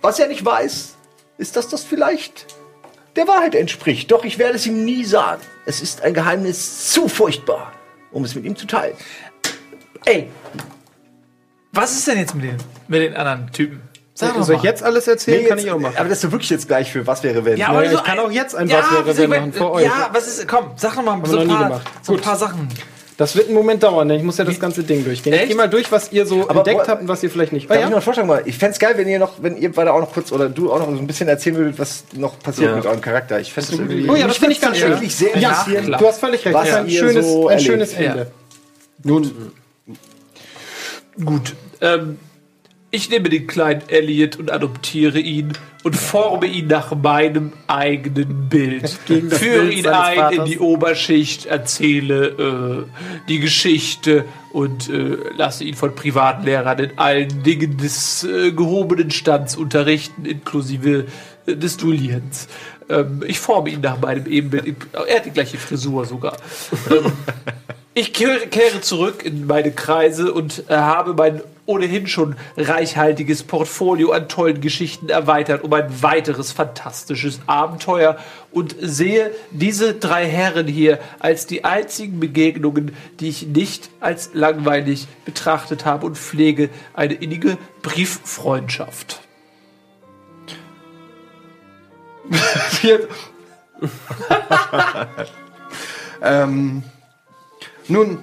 Was 0.00 0.18
er 0.20 0.28
nicht 0.28 0.44
weiß, 0.44 0.94
ist, 1.38 1.56
dass 1.56 1.68
das 1.68 1.82
vielleicht 1.82 2.46
der 3.16 3.26
Wahrheit 3.26 3.54
entspricht. 3.56 4.12
Doch 4.12 4.24
ich 4.24 4.38
werde 4.38 4.54
es 4.54 4.66
ihm 4.66 4.84
nie 4.84 5.04
sagen. 5.04 5.42
Es 5.66 5.82
ist 5.82 6.02
ein 6.02 6.14
Geheimnis 6.14 6.92
zu 6.92 7.08
furchtbar, 7.08 7.72
um 8.12 8.24
es 8.24 8.34
mit 8.34 8.44
ihm 8.44 8.54
zu 8.54 8.66
teilen. 8.66 8.96
Ey, 10.04 10.28
was 11.72 11.92
ist 11.92 12.06
denn 12.06 12.18
jetzt 12.18 12.34
mit 12.34 12.44
den, 12.44 12.56
mit 12.86 13.02
den 13.02 13.16
anderen 13.16 13.50
Typen? 13.50 13.82
Sag 14.16 14.34
doch 14.34 14.44
Soll 14.44 14.56
ich 14.56 14.62
jetzt 14.62 14.82
alles 14.82 15.08
erzählen? 15.08 15.42
Nee, 15.42 15.48
kann 15.48 15.58
jetzt- 15.58 15.66
ich 15.66 15.72
auch 15.72 15.78
machen. 15.80 15.96
Aber 15.96 16.08
das 16.08 16.22
ist 16.22 16.30
wirklich 16.30 16.48
jetzt 16.50 16.68
gleich 16.68 16.92
für 16.92 17.04
Was 17.06 17.22
wäre 17.24 17.44
wenn. 17.44 17.56
Ja, 17.56 17.68
aber 17.68 17.82
Ja, 17.84 17.90
so 17.90 17.96
ich 17.98 18.04
kann 18.04 18.18
auch 18.20 18.30
jetzt 18.30 18.54
ein 18.54 18.68
ja, 18.68 18.78
Was 18.78 18.92
wäre, 18.92 19.06
wenn 19.18 19.32
ich- 19.32 19.38
machen 19.40 19.52
für 19.52 19.70
euch. 19.72 19.84
Ja, 19.84 20.10
was 20.12 20.28
ist, 20.28 20.46
komm, 20.46 20.66
sag 20.76 20.94
doch 20.94 21.02
mal 21.02 21.20
so 21.24 21.32
noch 21.34 21.40
ein, 21.42 21.46
nie 21.48 21.52
paar, 21.54 21.64
gemacht. 21.68 21.86
so 22.02 22.12
ein 22.14 22.20
paar 22.20 22.36
Sachen. 22.36 22.68
Das 23.16 23.36
wird 23.36 23.46
einen 23.46 23.54
Moment 23.54 23.80
dauern, 23.82 24.08
denn 24.08 24.18
ich 24.18 24.24
muss 24.24 24.38
ja 24.38 24.44
das 24.44 24.58
ganze 24.58 24.82
Ding 24.82 25.04
durchgehen. 25.04 25.32
Ich 25.32 25.38
Echt? 25.38 25.48
gehe 25.48 25.56
mal 25.56 25.68
durch, 25.68 25.90
was 25.92 26.10
ihr 26.12 26.26
so 26.26 26.48
Aber 26.48 26.58
entdeckt 26.60 26.88
habt 26.88 27.00
und 27.02 27.06
was 27.08 27.22
ihr 27.22 27.30
vielleicht 27.30 27.52
nicht. 27.52 27.70
Darf 27.70 27.76
Oh, 27.76 27.78
ich 27.78 27.84
noch 27.84 27.90
ja? 27.90 27.96
einen 27.96 28.02
Vorschlag 28.02 28.24
mal? 28.26 28.42
Ich 28.44 28.58
fände 28.58 28.72
es 28.72 28.78
geil, 28.80 28.94
wenn 28.96 29.06
ihr 29.08 29.20
noch, 29.20 29.34
wenn 29.40 29.56
ihr 29.56 29.70
beide 29.72 29.92
auch 29.92 30.00
noch 30.00 30.12
kurz 30.12 30.32
oder 30.32 30.48
du 30.48 30.72
auch 30.72 30.80
noch 30.80 30.86
so 30.86 30.96
ein 30.96 31.06
bisschen 31.06 31.28
erzählen 31.28 31.56
würdet, 31.56 31.78
was 31.78 32.04
noch 32.14 32.38
passiert 32.40 32.70
Ja. 32.70 32.76
mit 32.76 32.86
eurem 32.86 33.00
Charakter. 33.00 33.38
Ich 33.40 33.52
fände 33.52 33.72
es 33.72 33.78
irgendwie. 33.78 34.08
Oh 34.10 34.16
ja, 34.16 34.26
das 34.26 34.36
finde 34.38 34.52
ich 34.52 34.60
ganz 34.60 34.78
schön. 34.78 34.90
wirklich 34.90 35.14
sehr 35.14 35.36
Ja, 35.38 35.64
du 35.66 36.06
hast 36.06 36.18
völlig 36.20 36.44
recht. 36.44 36.54
was 36.54 36.68
Das 36.68 36.70
ist 36.70 36.76
ein 36.84 36.90
schönes, 36.90 37.26
so 37.26 37.48
ein 37.48 37.60
schönes 37.60 37.92
Ende. 37.94 38.30
Nun. 39.04 39.52
Gut. 41.24 41.54
Ähm, 41.80 42.18
ich 42.94 43.10
nehme 43.10 43.28
den 43.28 43.48
kleinen 43.48 43.82
Elliot 43.88 44.36
und 44.36 44.52
adoptiere 44.52 45.18
ihn 45.18 45.52
und 45.82 45.96
forme 45.96 46.46
ihn 46.46 46.68
nach 46.68 46.94
meinem 46.94 47.52
eigenen 47.66 48.48
Bild. 48.48 48.88
Führe 49.06 49.28
Bild 49.30 49.72
ihn 49.78 49.86
ein 49.88 50.12
in 50.12 50.20
Vaters. 50.20 50.48
die 50.48 50.58
Oberschicht, 50.60 51.46
erzähle 51.46 52.86
äh, 52.86 53.28
die 53.28 53.40
Geschichte 53.40 54.24
und 54.52 54.88
äh, 54.90 55.16
lasse 55.36 55.64
ihn 55.64 55.74
von 55.74 55.96
Privatlehrern 55.96 56.78
in 56.78 56.96
allen 56.96 57.42
Dingen 57.42 57.78
des 57.78 58.22
äh, 58.22 58.52
gehobenen 58.52 59.10
Stands 59.10 59.56
unterrichten, 59.56 60.24
inklusive 60.24 61.06
äh, 61.46 61.56
des 61.56 61.76
Duellierens. 61.76 62.46
Ähm, 62.88 63.24
ich 63.26 63.40
forme 63.40 63.70
ihn 63.70 63.80
nach 63.80 64.00
meinem 64.00 64.26
Ebenbild. 64.26 64.76
Er 64.92 65.16
hat 65.16 65.26
die 65.26 65.32
gleiche 65.32 65.58
Frisur 65.58 66.04
sogar. 66.04 66.36
ich 67.94 68.12
kehre, 68.12 68.48
kehre 68.48 68.80
zurück 68.80 69.24
in 69.24 69.46
meine 69.46 69.70
Kreise 69.70 70.32
und 70.32 70.68
äh, 70.68 70.74
habe 70.74 71.14
mein 71.14 71.42
ohnehin 71.66 72.06
schon 72.06 72.36
reichhaltiges 72.56 73.44
Portfolio 73.44 74.10
an 74.10 74.28
tollen 74.28 74.60
Geschichten 74.60 75.08
erweitert 75.08 75.64
um 75.64 75.72
ein 75.72 76.02
weiteres 76.02 76.52
fantastisches 76.52 77.40
Abenteuer 77.46 78.18
und 78.50 78.76
sehe 78.78 79.30
diese 79.50 79.94
drei 79.94 80.26
Herren 80.26 80.66
hier 80.66 80.98
als 81.20 81.46
die 81.46 81.64
einzigen 81.64 82.20
Begegnungen, 82.20 82.94
die 83.20 83.28
ich 83.28 83.46
nicht 83.46 83.88
als 84.00 84.30
langweilig 84.34 85.06
betrachtet 85.24 85.86
habe 85.86 86.04
und 86.04 86.18
pflege 86.18 86.68
eine 86.92 87.14
innige 87.14 87.56
Brieffreundschaft. 87.80 89.20
ähm, 96.22 96.82
nun, 97.88 98.18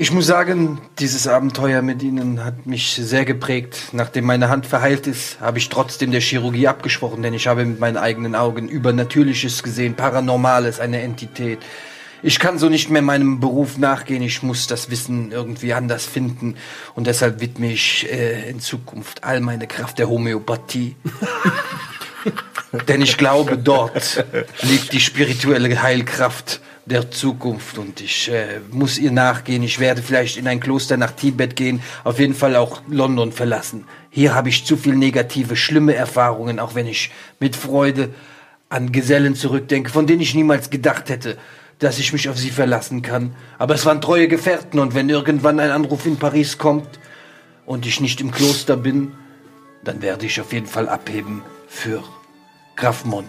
ich 0.00 0.12
muss 0.12 0.26
sagen, 0.26 0.80
dieses 1.00 1.26
Abenteuer 1.26 1.82
mit 1.82 2.02
Ihnen 2.02 2.44
hat 2.44 2.66
mich 2.66 2.92
sehr 2.92 3.24
geprägt. 3.24 3.88
Nachdem 3.92 4.26
meine 4.26 4.48
Hand 4.48 4.64
verheilt 4.64 5.08
ist, 5.08 5.40
habe 5.40 5.58
ich 5.58 5.68
trotzdem 5.68 6.12
der 6.12 6.20
Chirurgie 6.20 6.68
abgesprochen, 6.68 7.22
denn 7.22 7.34
ich 7.34 7.48
habe 7.48 7.64
mit 7.64 7.80
meinen 7.80 7.96
eigenen 7.96 8.36
Augen 8.36 8.68
Übernatürliches 8.68 9.62
gesehen, 9.64 9.94
Paranormales, 9.94 10.78
eine 10.78 11.02
Entität. 11.02 11.58
Ich 12.22 12.38
kann 12.38 12.58
so 12.58 12.68
nicht 12.68 12.90
mehr 12.90 13.02
meinem 13.02 13.40
Beruf 13.40 13.78
nachgehen. 13.78 14.22
Ich 14.22 14.42
muss 14.42 14.66
das 14.66 14.90
Wissen 14.90 15.32
irgendwie 15.32 15.72
anders 15.72 16.04
finden. 16.04 16.56
Und 16.94 17.06
deshalb 17.06 17.40
widme 17.40 17.72
ich 17.72 18.08
äh, 18.10 18.50
in 18.50 18.60
Zukunft 18.60 19.24
all 19.24 19.40
meine 19.40 19.66
Kraft 19.66 19.98
der 19.98 20.08
Homöopathie. 20.08 20.96
Denn 22.88 23.02
ich 23.02 23.16
glaube, 23.16 23.56
dort 23.56 24.24
liegt 24.62 24.92
die 24.92 25.00
spirituelle 25.00 25.82
Heilkraft 25.82 26.60
der 26.88 27.10
Zukunft 27.10 27.76
und 27.76 28.00
ich 28.00 28.30
äh, 28.30 28.60
muss 28.70 28.98
ihr 28.98 29.10
nachgehen. 29.10 29.62
Ich 29.62 29.78
werde 29.78 30.02
vielleicht 30.02 30.36
in 30.38 30.48
ein 30.48 30.60
Kloster 30.60 30.96
nach 30.96 31.12
Tibet 31.12 31.54
gehen, 31.54 31.80
auf 32.02 32.18
jeden 32.18 32.34
Fall 32.34 32.56
auch 32.56 32.80
London 32.88 33.30
verlassen. 33.30 33.84
Hier 34.10 34.34
habe 34.34 34.48
ich 34.48 34.64
zu 34.64 34.76
viel 34.76 34.96
negative, 34.96 35.54
schlimme 35.54 35.94
Erfahrungen, 35.94 36.58
auch 36.58 36.74
wenn 36.74 36.86
ich 36.86 37.10
mit 37.40 37.56
Freude 37.56 38.10
an 38.70 38.90
Gesellen 38.90 39.34
zurückdenke, 39.34 39.90
von 39.90 40.06
denen 40.06 40.22
ich 40.22 40.34
niemals 40.34 40.70
gedacht 40.70 41.10
hätte, 41.10 41.36
dass 41.78 41.98
ich 41.98 42.12
mich 42.12 42.28
auf 42.28 42.38
sie 42.38 42.50
verlassen 42.50 43.02
kann. 43.02 43.34
Aber 43.58 43.74
es 43.74 43.84
waren 43.84 44.00
treue 44.00 44.28
Gefährten 44.28 44.80
und 44.80 44.94
wenn 44.94 45.08
irgendwann 45.10 45.60
ein 45.60 45.70
Anruf 45.70 46.06
in 46.06 46.16
Paris 46.16 46.56
kommt 46.56 46.98
und 47.66 47.86
ich 47.86 48.00
nicht 48.00 48.20
im 48.20 48.30
Kloster 48.30 48.76
bin, 48.76 49.12
dann 49.84 50.00
werde 50.00 50.26
ich 50.26 50.40
auf 50.40 50.52
jeden 50.52 50.66
Fall 50.66 50.88
abheben 50.88 51.42
für 51.68 52.02
Graf 52.76 53.04
Mon, 53.04 53.24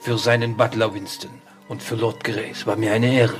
für 0.00 0.18
seinen 0.18 0.56
Butler 0.56 0.92
Winston 0.92 1.45
und 1.68 1.82
für 1.82 1.96
Lord 1.96 2.24
Grey. 2.24 2.50
Es 2.50 2.66
war 2.66 2.76
mir 2.76 2.92
eine 2.92 3.12
Ehre. 3.12 3.38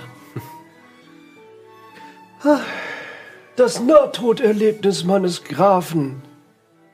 Das 3.56 3.80
Nahtoderlebnis 3.80 5.04
meines 5.04 5.42
Grafen 5.44 6.22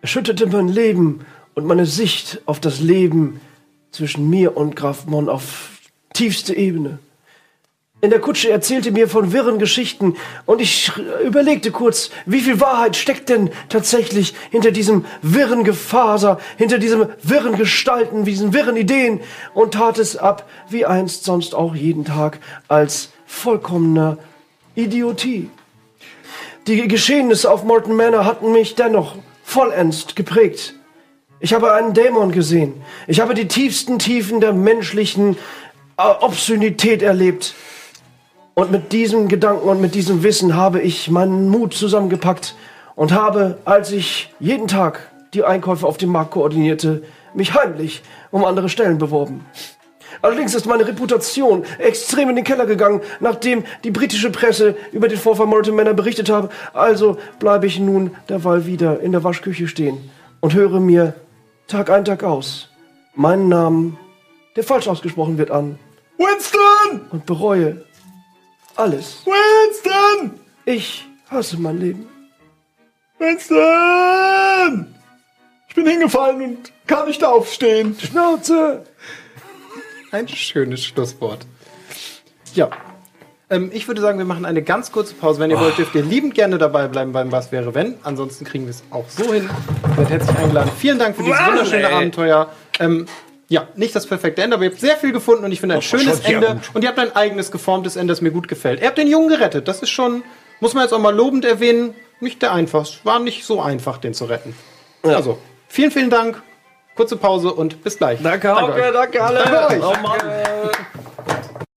erschütterte 0.00 0.46
mein 0.46 0.68
Leben 0.68 1.26
und 1.54 1.66
meine 1.66 1.86
Sicht 1.86 2.40
auf 2.46 2.60
das 2.60 2.80
Leben 2.80 3.40
zwischen 3.90 4.30
mir 4.30 4.56
und 4.56 4.76
Graf 4.76 5.06
Mon 5.06 5.28
auf 5.28 5.80
tiefste 6.14 6.54
Ebene. 6.54 6.98
In 8.05 8.10
der 8.10 8.18
Kutsche 8.18 8.50
erzählte 8.50 8.90
mir 8.90 9.08
von 9.08 9.32
wirren 9.32 9.60
Geschichten 9.60 10.16
und 10.44 10.60
ich 10.60 10.90
überlegte 11.24 11.70
kurz, 11.70 12.10
wie 12.26 12.40
viel 12.40 12.58
Wahrheit 12.58 12.97
steckt 12.97 13.28
denn 13.28 13.50
tatsächlich 13.68 14.34
hinter 14.50 14.72
diesem 14.72 15.05
wirren 15.22 15.62
Gefaser, 15.62 16.40
hinter 16.58 16.81
diesem 16.81 17.06
wirren 17.22 17.56
Gestalten, 17.56 18.24
diesen 18.24 18.52
wirren 18.52 18.76
Ideen 18.76 19.20
und 19.55 19.74
tat 19.74 19.98
es 19.98 20.16
ab, 20.16 20.50
wie 20.68 20.84
einst 20.84 21.22
sonst 21.22 21.55
auch 21.55 21.76
jeden 21.76 22.05
Tag, 22.05 22.40
als 22.66 23.10
vollkommener 23.24 24.18
Idiotie. 24.74 25.48
Die 26.66 26.89
Geschehnisse 26.89 27.52
auf 27.52 27.62
Morton 27.62 27.94
Manor 27.94 28.24
hatten 28.24 28.50
mich 28.50 28.74
dennoch 28.74 29.14
vollends 29.44 30.12
geprägt. 30.16 30.74
Ich 31.39 31.55
habe 31.55 31.72
einen 31.72 31.94
Dämon 31.94 32.32
gesehen. 32.32 32.82
Ich 33.06 33.20
habe 33.20 33.34
die 33.34 33.47
tiefsten 33.47 34.00
Tiefen 34.00 34.40
der 34.40 34.52
menschlichen 34.52 35.36
äh, 35.97 36.02
Obszönität 36.02 37.02
erlebt. 37.02 37.55
Und 38.55 38.70
mit 38.70 38.92
diesem 38.92 39.28
Gedanken 39.28 39.68
und 39.68 39.81
mit 39.81 39.94
diesem 39.94 40.22
Wissen 40.22 40.56
habe 40.56 40.81
ich 40.81 41.10
meinen 41.10 41.48
Mut 41.48 41.72
zusammengepackt 41.72 42.55
und 42.94 43.12
habe, 43.12 43.58
als 43.64 43.92
ich 43.92 44.32
jeden 44.39 44.68
Tag 44.68 45.10
die 45.32 45.44
Einkäufe 45.44 45.86
auf 45.86 45.97
dem 45.97 46.10
Markt 46.10 46.32
koordinierte, 46.32 47.02
mich 47.34 47.55
heimlich 47.55 48.02
um 48.31 48.44
andere 48.44 48.68
Stellen 48.68 48.98
beworben. 48.98 49.47
Allerdings 50.20 50.55
ist 50.55 50.66
meine 50.66 50.86
Reputation 50.86 51.64
extrem 51.78 52.28
in 52.28 52.36
den 52.36 52.44
Keller 52.44 52.66
gegangen, 52.66 53.00
nachdem 53.20 53.64
die 53.84 53.90
britische 53.90 54.31
Presse 54.31 54.76
über 54.92 55.08
den 55.08 55.18
Vorfall 55.18 55.47
Morton 55.47 55.74
Manor 55.74 55.94
berichtet 55.94 56.28
habe. 56.28 56.50
Also 56.74 57.16
bleibe 57.39 57.66
ich 57.66 57.81
nun 57.81 58.10
derweil 58.28 58.66
wieder 58.66 59.00
in 59.00 59.12
der 59.12 59.24
Waschküche 59.24 59.66
stehen 59.66 60.10
und 60.40 60.52
höre 60.52 60.78
mir 60.78 61.14
Tag 61.68 61.89
ein, 61.89 62.05
Tag 62.05 62.22
aus 62.22 62.68
meinen 63.14 63.48
Namen, 63.48 63.98
der 64.56 64.64
falsch 64.64 64.89
ausgesprochen 64.89 65.39
wird, 65.39 65.50
an. 65.50 65.78
Winston! 66.18 67.00
Und 67.10 67.24
bereue 67.26 67.84
alles. 68.76 69.25
Winston! 69.25 70.41
Ich 70.65 71.07
hasse 71.31 71.57
mein 71.59 71.78
Leben. 71.78 72.09
Winston! 73.18 74.94
Ich 75.68 75.75
bin 75.75 75.86
hingefallen 75.86 76.42
und 76.42 76.73
kann 76.86 77.07
nicht 77.09 77.25
aufstehen. 77.25 77.97
Schnauze! 77.99 78.84
Ein 80.10 80.28
schönes 80.28 80.84
Schlusswort. 80.84 81.47
Ja. 82.55 82.68
Ähm, 83.49 83.70
ich 83.73 83.89
würde 83.89 84.01
sagen, 84.01 84.18
wir 84.18 84.26
machen 84.26 84.44
eine 84.44 84.62
ganz 84.62 84.92
kurze 84.92 85.15
Pause. 85.15 85.41
Wenn 85.41 85.51
ihr 85.51 85.59
wollt, 85.59 85.78
dürft 85.78 85.94
ihr 85.94 86.02
liebend 86.02 86.34
gerne 86.34 86.59
dabei 86.59 86.89
bleiben 86.89 87.12
beim 87.12 87.33
Was 87.33 87.52
wäre 87.52 87.75
wenn. 87.75 87.94
Ansonsten 88.02 88.44
kriegen 88.44 88.65
wir 88.65 88.70
es 88.70 88.83
auch 88.91 89.09
so 89.09 89.33
hin. 89.33 89.49
Seid 89.97 90.10
herzlich 90.10 90.36
eingeladen. 90.36 90.70
Vielen 90.78 90.99
Dank 90.99 91.17
für 91.17 91.23
dieses 91.23 91.39
Mann, 91.39 91.51
wunderschöne 91.51 91.89
ey. 91.89 91.94
Abenteuer. 91.94 92.51
Ähm, 92.81 93.07
Ja, 93.52 93.68
nicht 93.74 93.94
das 93.94 94.06
perfekte 94.06 94.40
Ende, 94.40 94.56
aber 94.56 94.64
ihr 94.64 94.70
habt 94.70 94.81
sehr 94.81 94.97
viel 94.97 95.12
gefunden 95.12 95.44
und 95.44 95.52
ich 95.52 95.60
finde 95.60 95.74
ein 95.74 95.81
Das 95.81 95.84
schönes 95.84 96.20
Ende. 96.20 96.58
Und 96.72 96.84
ihr 96.84 96.89
habt 96.89 96.98
ein 96.98 97.14
eigenes 97.14 97.50
geformtes 97.50 97.97
Ende, 97.97 98.10
das 98.12 98.22
mir 98.22 98.31
gut 98.31 98.48
gefällt. 98.48 98.81
Ihr 98.81 98.86
habt 98.86 98.97
den 98.97 99.08
Jungen 99.08 99.28
gerettet. 99.28 99.68
Das 99.68 99.82
ist 99.82 99.90
schon, 99.90 100.22
muss 100.60 100.72
man 100.72 100.84
jetzt 100.84 100.94
auch 100.94 100.98
mal 100.98 101.14
lobend 101.14 101.44
erwähnen, 101.44 101.94
nicht 102.18 102.40
der 102.40 102.55
einfachste. 102.55 103.05
War 103.05 103.18
nicht 103.18 103.44
so 103.44 103.60
einfach, 103.60 103.98
den 103.98 104.14
zu 104.14 104.24
retten. 104.24 104.56
Also, 105.02 105.36
vielen, 105.68 105.90
vielen 105.90 106.08
Dank. 106.08 106.40
Kurze 106.97 107.18
Pause 107.18 107.52
und 107.52 107.84
bis 107.84 107.98
gleich. 107.98 108.20
Danke, 108.22 108.55
Hauke, 108.55 108.72
euch. 108.72 108.92
danke 108.94 109.22
alle. 109.22 109.40
Danke 109.44 109.74
euch. 109.74 109.82
Oh 109.82 110.02
Mann. 110.02 110.20